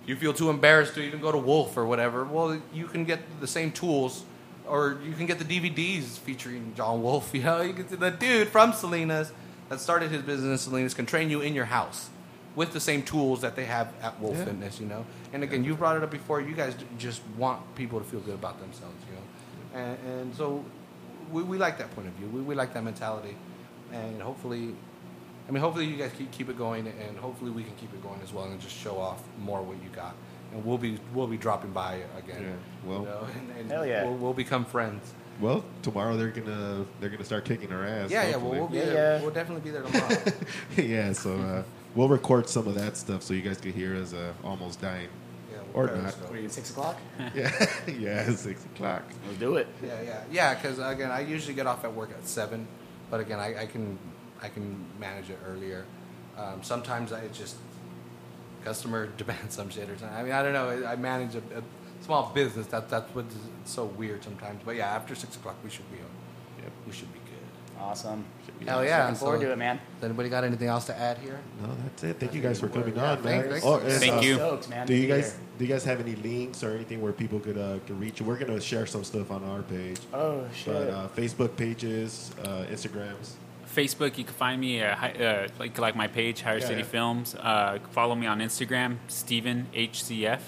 you 0.06 0.16
feel 0.16 0.32
too 0.32 0.50
embarrassed 0.50 0.94
to 0.94 1.02
even 1.02 1.20
go 1.20 1.30
to 1.32 1.38
Wolf 1.38 1.76
or 1.76 1.84
whatever, 1.86 2.24
well, 2.24 2.60
you 2.72 2.86
can 2.86 3.04
get 3.04 3.20
the 3.40 3.46
same 3.46 3.70
tools, 3.72 4.24
or 4.66 4.98
you 5.04 5.12
can 5.12 5.26
get 5.26 5.38
the 5.38 5.44
DVDs 5.44 6.18
featuring 6.18 6.72
John 6.76 7.02
Wolf. 7.02 7.30
You 7.34 7.42
know, 7.42 7.62
you 7.62 7.72
can 7.72 7.88
see 7.88 7.96
the 7.96 8.10
dude 8.10 8.48
from 8.48 8.72
Salinas 8.72 9.32
that 9.68 9.80
started 9.80 10.10
his 10.10 10.22
business 10.22 10.66
in 10.66 10.70
Salinas 10.70 10.94
can 10.94 11.06
train 11.06 11.30
you 11.30 11.40
in 11.40 11.54
your 11.54 11.64
house 11.66 12.10
with 12.54 12.72
the 12.72 12.80
same 12.80 13.02
tools 13.02 13.40
that 13.40 13.56
they 13.56 13.64
have 13.64 13.92
at 14.02 14.20
Wolf 14.20 14.36
Yeah. 14.36 14.44
Fitness. 14.46 14.80
You 14.80 14.86
know, 14.86 15.06
and 15.32 15.42
again, 15.42 15.64
you 15.64 15.74
brought 15.74 15.96
it 15.96 16.02
up 16.02 16.10
before. 16.10 16.40
You 16.40 16.54
guys 16.54 16.74
just 16.98 17.22
want 17.38 17.60
people 17.74 17.98
to 17.98 18.04
feel 18.04 18.20
good 18.20 18.34
about 18.34 18.60
themselves. 18.60 18.94
You 19.08 19.14
know, 19.16 19.84
and, 19.84 19.98
and 20.08 20.34
so 20.34 20.64
we, 21.30 21.42
we 21.42 21.56
like 21.58 21.78
that 21.78 21.94
point 21.94 22.08
of 22.08 22.14
view. 22.14 22.26
We, 22.28 22.42
we 22.42 22.54
like 22.54 22.74
that 22.74 22.84
mentality, 22.84 23.36
and 23.92 24.20
hopefully, 24.20 24.74
I 25.48 25.50
mean, 25.52 25.60
hopefully 25.60 25.86
you 25.86 25.96
guys 25.96 26.12
keep 26.16 26.30
keep 26.30 26.48
it 26.48 26.56
going, 26.56 26.86
and 26.86 27.16
hopefully 27.18 27.50
we 27.50 27.62
can 27.64 27.74
keep 27.76 27.92
it 27.92 28.02
going 28.02 28.20
as 28.22 28.32
well, 28.32 28.44
and 28.44 28.60
just 28.60 28.76
show 28.76 28.98
off 28.98 29.22
more 29.40 29.62
what 29.62 29.76
you 29.82 29.88
got. 29.94 30.14
And 30.52 30.64
we'll 30.64 30.78
be 30.78 30.98
we'll 31.14 31.26
be 31.26 31.36
dropping 31.38 31.70
by 31.72 32.00
again. 32.18 32.42
Yeah, 32.42 32.88
well- 32.88 33.00
you 33.00 33.04
know, 33.06 33.26
and, 33.38 33.58
and 33.60 33.70
Hell 33.70 33.86
yeah. 33.86 34.04
we'll, 34.04 34.16
we'll 34.16 34.34
become 34.34 34.64
friends. 34.64 35.12
Well, 35.40 35.64
tomorrow 35.82 36.16
they're 36.16 36.28
gonna 36.30 36.84
they're 37.00 37.08
gonna 37.10 37.24
start 37.24 37.44
kicking 37.44 37.72
our 37.72 37.84
ass. 37.84 38.10
Yeah, 38.10 38.28
yeah, 38.28 38.36
well, 38.36 38.50
we'll 38.52 38.68
be 38.68 38.76
Yeah, 38.78 38.84
there. 38.84 39.16
yeah. 39.16 39.22
We'll 39.22 39.30
definitely 39.34 39.62
be 39.62 39.70
there 39.70 39.82
tomorrow. 39.82 40.22
yeah, 40.76 41.12
so 41.14 41.34
uh, 41.36 41.62
we'll 41.94 42.08
record 42.08 42.48
some 42.48 42.68
of 42.68 42.74
that 42.76 42.96
stuff 42.96 43.22
so 43.22 43.32
you 43.34 43.40
guys 43.42 43.58
can 43.58 43.72
hear 43.72 43.96
us 43.96 44.12
uh, 44.12 44.32
almost 44.44 44.80
dying. 44.82 45.08
yeah, 45.50 45.58
Or 45.72 45.84
we'll 45.86 45.94
not. 45.94 46.00
periscope. 46.02 46.28
What 46.30 46.38
are 46.38 46.42
you, 46.42 46.48
six 46.50 46.70
o'clock? 46.70 46.98
Yeah, 47.34 47.66
yeah, 47.98 48.30
six 48.34 48.62
o'clock. 48.66 49.02
Let's 49.26 49.38
do 49.38 49.56
it. 49.56 49.66
Yeah, 49.82 50.02
yeah, 50.02 50.22
yeah. 50.30 50.54
Because 50.54 50.78
again, 50.78 51.10
I 51.10 51.20
usually 51.20 51.54
get 51.54 51.66
off 51.66 51.82
at 51.84 51.92
work 51.94 52.10
at 52.10 52.28
seven, 52.28 52.68
but 53.10 53.20
again, 53.20 53.40
I, 53.40 53.62
I 53.62 53.66
can 53.66 53.98
I 54.42 54.48
can 54.48 54.84
manage 54.98 55.30
it 55.30 55.38
earlier. 55.46 55.84
Um, 56.36 56.62
sometimes 56.62 57.12
I 57.12 57.28
just 57.28 57.56
customer 58.64 59.06
demands 59.16 59.54
some 59.54 59.70
shit 59.70 59.88
or 59.88 59.96
something. 59.98 60.16
I 60.16 60.22
mean, 60.22 60.32
I 60.32 60.42
don't 60.42 60.52
know. 60.52 60.86
I 60.86 60.96
manage 60.96 61.34
a, 61.34 61.38
a 61.58 61.62
small 62.04 62.30
business. 62.34 62.66
That 62.66 62.88
that's 62.88 63.14
what's 63.14 63.34
so 63.64 63.84
weird 63.84 64.24
sometimes. 64.24 64.60
But 64.64 64.76
yeah, 64.76 64.88
after 64.94 65.14
six 65.14 65.36
o'clock, 65.36 65.56
we 65.64 65.70
should 65.70 65.90
be 65.90 65.98
on. 65.98 66.62
Yep. 66.62 66.72
We 66.86 66.92
should 66.92 67.12
be 67.12 67.18
good. 67.20 67.28
Awesome. 67.80 68.24
Hell 68.64 68.84
yeah! 68.84 69.02
Looking 69.04 69.16
forward 69.16 69.40
so- 69.40 69.46
to 69.46 69.52
it, 69.52 69.58
man. 69.58 69.80
Does 70.00 70.04
anybody 70.04 70.28
got 70.28 70.44
anything 70.44 70.68
else 70.68 70.84
to 70.86 70.96
add 70.96 71.18
here? 71.18 71.40
No, 71.60 71.68
that's 71.82 72.04
it. 72.04 72.20
Thank 72.20 72.32
you 72.34 72.40
guys 72.40 72.60
for 72.60 72.68
coming 72.68 72.94
Yeah, 72.94 73.12
on, 73.12 73.22
thank- 73.22 73.42
man. 73.42 73.50
thanks. 73.50 73.66
Oh, 73.66 73.78
and, 73.80 73.92
Thank 73.92 74.12
uh, 74.14 74.20
you. 74.20 74.34
Stoked, 74.36 74.68
man. 74.68 74.86
Do 74.86 74.94
you 74.94 75.08
guys 75.08 75.32
here. 75.32 75.40
do 75.58 75.64
you 75.64 75.72
guys 75.72 75.82
have 75.84 75.98
any 76.00 76.14
links 76.14 76.62
or 76.62 76.70
anything 76.76 77.00
where 77.00 77.12
people 77.12 77.40
could 77.40 77.58
uh, 77.58 77.78
can 77.86 77.98
reach 77.98 78.20
you? 78.20 78.26
We're 78.26 78.38
gonna 78.38 78.60
share 78.60 78.86
some 78.86 79.02
stuff 79.02 79.32
on 79.32 79.42
our 79.44 79.62
page, 79.62 79.98
Oh 80.14 80.44
shit. 80.54 80.72
but 80.72 80.90
uh, 80.90 81.08
Facebook 81.08 81.56
pages, 81.56 82.30
uh, 82.44 82.66
Instagrams. 82.70 83.32
Facebook, 83.74 84.18
you 84.18 84.24
can 84.24 84.34
find 84.34 84.60
me 84.60 84.80
at 84.80 85.20
uh, 85.20 85.48
like 85.58 85.78
like 85.78 85.96
my 85.96 86.06
page, 86.06 86.42
Higher 86.42 86.58
Yeah, 86.58 86.66
City 86.66 86.80
yeah. 86.80 86.86
Films. 86.86 87.34
Uh, 87.34 87.78
follow 87.90 88.14
me 88.14 88.26
on 88.26 88.40
Instagram, 88.40 88.98
Steven 89.08 89.66
HCF. 89.74 90.40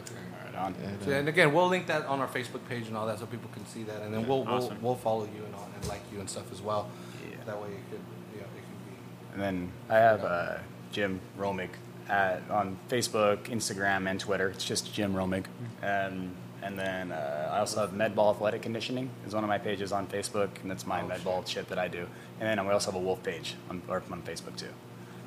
Okay. 0.00 0.14
Right 0.44 0.54
on. 0.56 0.74
And, 0.84 1.02
So, 1.02 1.10
uh, 1.10 1.14
and 1.14 1.28
again, 1.28 1.52
we'll 1.52 1.68
link 1.68 1.86
that 1.86 2.04
on 2.06 2.20
our 2.20 2.28
Facebook 2.28 2.66
page 2.68 2.86
and 2.88 2.96
all 2.96 3.06
that, 3.06 3.18
so 3.18 3.26
people 3.26 3.50
can 3.52 3.66
see 3.66 3.82
that, 3.84 4.02
and 4.02 4.12
then 4.14 4.26
we'll 4.26 4.46
Awesome. 4.48 4.78
we'll, 4.82 4.92
we'll 4.92 5.00
follow 5.00 5.24
you 5.24 5.44
and, 5.44 5.54
all, 5.54 5.68
and 5.74 5.86
like 5.88 6.02
you 6.12 6.20
and 6.20 6.28
stuff 6.28 6.50
as 6.52 6.60
well. 6.62 6.90
Yeah. 7.28 7.36
That 7.46 7.60
way, 7.60 7.68
it 7.68 7.90
could 7.90 8.00
yeah, 8.36 8.42
it 8.42 8.46
can 8.46 8.78
be. 8.88 9.34
And 9.34 9.42
then 9.42 9.72
I 9.88 9.96
have 9.98 10.24
uh, 10.24 10.58
Jim 10.92 11.20
Romig 11.38 11.70
at, 12.08 12.42
on 12.50 12.76
Facebook, 12.88 13.44
Instagram, 13.48 14.08
and 14.10 14.20
Twitter. 14.20 14.48
It's 14.50 14.64
just 14.64 14.92
Jim 14.94 15.14
Romig. 15.14 15.46
Um, 15.82 16.32
and 16.64 16.78
then 16.78 17.12
uh, 17.12 17.50
I 17.52 17.58
also 17.60 17.80
have 17.82 17.90
Medball 17.92 18.34
Athletic 18.34 18.62
Conditioning 18.62 19.10
is 19.26 19.34
one 19.34 19.44
of 19.44 19.48
my 19.48 19.58
pages 19.58 19.92
on 19.92 20.06
Facebook, 20.06 20.48
and 20.62 20.70
that's 20.70 20.86
my 20.86 21.02
Oh, 21.02 21.06
medball 21.08 21.46
shit 21.46 21.68
that 21.68 21.78
I 21.78 21.88
do. 21.88 22.06
And 22.40 22.48
then 22.58 22.66
we 22.66 22.72
also 22.72 22.90
have 22.90 23.00
a 23.00 23.04
Wolf 23.04 23.22
page 23.22 23.54
on, 23.70 23.82
or 23.88 24.02
on 24.10 24.22
Facebook 24.22 24.56
too. 24.56 24.72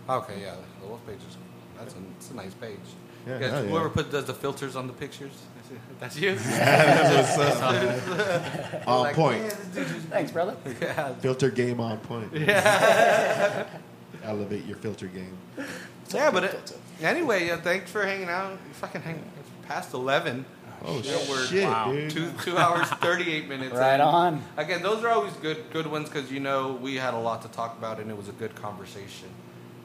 Okay, 0.10 0.42
yeah, 0.42 0.56
the 0.82 0.88
wolf 0.88 1.06
page 1.06 1.20
is 1.30 1.38
that's 1.78 1.94
a, 1.94 1.98
it's 2.18 2.32
a 2.32 2.36
nice 2.36 2.54
page. 2.54 2.80
Yeah, 3.28 3.34
You 3.36 3.40
guys- 3.40 3.52
yeah. 3.52 3.70
whoever 3.70 3.90
put 3.90 4.10
does 4.12 4.26
the 4.26 4.34
filters 4.34 4.76
on 4.76 4.88
the 4.88 4.94
pictures, 4.94 5.34
that's 6.00 6.18
you. 6.18 6.36
That's 6.36 7.38
what's 7.38 7.62
up. 7.62 8.88
on 8.88 9.02
Like, 9.02 9.16
point. 9.16 9.42
yeah, 9.44 9.50
this 9.50 9.68
dude 9.76 9.88
just- 9.88 10.08
Thanks, 10.08 10.32
brother. 10.32 10.56
yeah, 10.82 11.14
Filter 11.16 11.50
game 11.52 11.80
on 11.82 11.98
point. 12.00 12.32
Elevate 14.24 14.66
your 14.66 14.78
filter 14.78 15.08
game. 15.08 15.38
yeah, 16.14 16.32
but 16.32 16.46
it, 16.46 16.78
anyway, 17.02 17.48
yeah, 17.48 17.58
thanks 17.58 17.92
for 17.92 18.04
hanging 18.06 18.30
out. 18.30 18.52
You 18.52 18.74
fucking 18.74 19.02
hang 19.02 19.24
it's 19.40 19.50
past 19.68 19.94
eleven. 19.94 20.46
Oh 20.86 21.02
Yeah, 21.04 21.18
we're- 21.30 21.46
shit, 21.48 21.64
Wow. 21.64 21.92
dude. 21.92 22.10
Two 22.12 22.32
two 22.44 22.58
hours 22.64 22.88
thirty 22.88 23.32
eight 23.34 23.48
minutes. 23.50 23.76
Right 23.76 23.96
in. 23.96 24.02
on. 24.02 24.44
Again, 24.58 24.82
those 24.84 25.04
are 25.04 25.10
always 25.10 25.34
good 25.34 25.66
good 25.72 25.88
ones 25.88 26.10
because 26.10 26.32
you 26.32 26.40
know 26.40 26.74
we 26.82 26.96
had 26.96 27.14
a 27.14 27.20
lot 27.20 27.42
to 27.44 27.48
talk 27.50 27.78
about 27.78 28.00
and 28.00 28.10
it 28.12 28.18
was 28.18 28.30
a 28.30 28.34
good 28.34 28.56
conversation. 28.56 29.30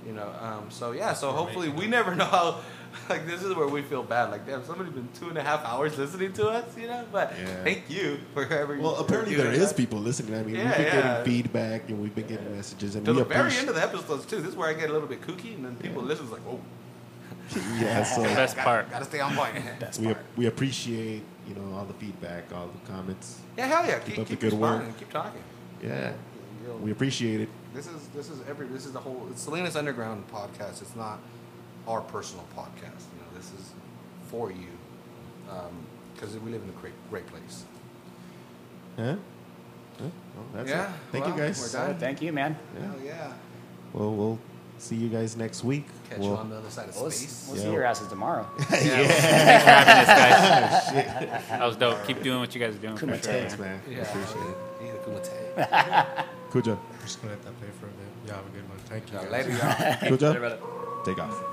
You 0.06 0.12
know, 0.12 0.28
um, 0.40 0.66
so 0.70 0.90
yeah. 0.92 1.14
So 1.14 1.30
hopefully 1.30 1.68
we 1.68 1.86
never 1.86 2.14
know 2.14 2.24
how. 2.26 2.60
Like 3.08 3.26
this 3.26 3.42
is 3.42 3.54
where 3.56 3.66
we 3.68 3.80
feel 3.80 4.02
bad. 4.02 4.30
Like 4.30 4.44
damn, 4.46 4.62
somebody's 4.66 4.92
been 4.92 5.08
two 5.18 5.30
and 5.30 5.38
a 5.38 5.42
half 5.42 5.64
hours 5.64 5.96
listening 5.96 6.34
to 6.34 6.46
us. 6.48 6.76
You 6.76 6.88
know, 6.88 7.06
but 7.10 7.32
Yeah. 7.38 7.64
thank 7.64 7.88
you 7.88 8.18
for 8.34 8.44
whoever. 8.44 8.78
Well, 8.78 8.96
apparently 8.96 9.34
there 9.34 9.50
is 9.50 9.70
that. 9.70 9.76
people 9.78 9.98
listening. 9.98 10.38
I 10.38 10.42
mean, 10.42 10.56
Yeah, 10.56 10.66
we've 10.68 10.76
been 10.76 10.84
yeah. 10.86 10.92
getting 11.00 11.24
feedback 11.24 11.88
and 11.88 12.02
we've 12.02 12.14
been 12.14 12.26
getting 12.26 12.54
messages, 12.54 12.94
and 12.94 13.06
To 13.06 13.12
we 13.12 13.18
the 13.20 13.24
very 13.24 13.40
appreciate. 13.40 13.60
end 13.60 13.68
of 13.70 13.74
the 13.76 13.82
episodes 13.82 14.26
too. 14.26 14.42
This 14.42 14.50
is 14.50 14.56
where 14.56 14.68
I 14.68 14.74
get 14.74 14.90
a 14.90 14.92
little 14.92 15.08
bit 15.08 15.22
kooky, 15.22 15.54
and 15.54 15.64
then 15.64 15.76
people 15.76 16.02
listen 16.02 16.30
like, 16.30 16.42
"Oh, 16.46 16.60
yeah, 17.78 18.02
so 18.04 18.22
Best 18.22 18.56
part. 18.56 18.90
gotta 18.90 19.04
stay 19.04 19.20
on 19.20 19.34
point." 19.34 19.54
That's 19.78 19.98
we 20.00 20.06
part. 20.06 20.18
we 20.36 20.46
appreciate 20.46 21.22
you 21.48 21.54
know 21.54 21.76
all 21.76 21.84
the 21.84 21.94
feedback, 21.94 22.52
all 22.54 22.68
the 22.68 22.90
comments. 22.92 23.40
yeah, 23.58 23.66
hell 23.66 23.86
yeah. 23.86 23.98
Keep 23.98 24.06
Keep, 24.14 24.18
up 24.20 24.26
keep, 24.28 24.40
the 24.40 24.50
good 24.50 24.58
work. 24.58 24.98
Keep 24.98 25.10
talking. 25.10 25.42
Yeah, 25.82 26.12
You'll- 26.64 26.78
we 26.78 26.90
appreciate 26.92 27.40
it. 27.40 27.48
This 27.74 27.86
is 27.86 28.08
this 28.14 28.28
is 28.30 28.40
every 28.48 28.66
this 28.68 28.86
is 28.86 28.92
the 28.92 29.00
whole 29.00 29.26
it's 29.30 29.42
Salinas 29.42 29.76
Underground 29.76 30.24
podcast. 30.28 30.82
It's 30.82 30.94
not 30.96 31.18
our 31.88 32.00
personal 32.02 32.44
podcast. 32.56 33.04
You 33.12 33.18
know, 33.20 33.36
this 33.36 33.46
is 33.58 33.72
for 34.28 34.50
you 34.52 34.68
um, 35.50 35.74
because 36.14 36.36
we 36.38 36.50
live 36.52 36.62
in 36.62 36.68
a 36.68 36.80
great 36.80 36.92
great 37.10 37.26
place. 37.26 37.64
Huh? 38.96 39.16
Huh? 39.98 40.04
Well, 40.36 40.44
that's 40.54 40.68
Yeah, 40.70 40.84
it. 40.88 40.90
Thank 41.12 41.24
well, 41.26 41.34
you 41.36 41.42
guys. 41.42 41.60
we're 41.74 41.78
done. 41.80 41.94
So, 41.94 41.98
thank 42.00 42.22
you, 42.22 42.32
man. 42.32 42.56
Yeah. 42.74 42.86
Hell 42.86 43.00
yeah! 43.04 43.32
Well, 43.94 44.12
we'll 44.14 44.38
see 44.82 44.96
you 44.96 45.08
guys 45.08 45.36
next 45.36 45.62
week. 45.64 45.86
Catch 46.10 46.18
We'll- 46.18 46.30
you 46.30 46.36
on 46.36 46.50
the 46.50 46.56
other 46.56 46.70
side 46.70 46.88
of 46.88 46.96
We'll, 47.00 47.10
space. 47.10 47.46
we'll 47.48 47.56
Yeah. 47.58 47.64
see 47.64 47.72
your 47.72 47.84
asses 47.84 48.08
tomorrow. 48.08 48.46
Thanks 48.58 48.82
for 48.82 48.94
having 49.30 50.74
us, 50.74 50.90
guys. 50.90 51.42
Oh, 51.52 51.58
that 51.58 51.64
was 51.66 51.76
dope. 51.76 52.04
Keep 52.06 52.22
doing 52.22 52.40
what 52.40 52.54
you 52.54 52.60
guys 52.60 52.74
are 52.74 52.78
doing. 52.78 52.96
For 52.96 53.06
Kumite. 53.06 53.22
sure. 53.24 53.32
Thanks, 53.32 53.58
man. 53.58 53.80
Yeah, 53.88 53.98
Appreciate 54.02 54.46
it. 54.46 54.56
Either 54.82 54.98
Kumite. 54.98 56.26
Kuja, 56.50 56.76
I'm 56.76 56.78
just 57.02 57.22
gonna 57.22 57.34
let 57.34 57.42
that 57.44 57.58
play 57.60 57.68
for 57.80 57.86
a 57.86 57.88
bit. 57.88 58.26
Y'all 58.26 58.36
have 58.36 58.46
a 58.46 58.50
good 58.50 58.68
one. 58.68 58.78
Thank 58.86 59.10
you. 59.10 59.18
Yeah, 59.18 59.22
guys. 59.24 59.32
Later, 59.32 59.50
y'all. 59.50 60.18
Kuja, 60.18 61.04
take 61.04 61.18
off. 61.18 61.51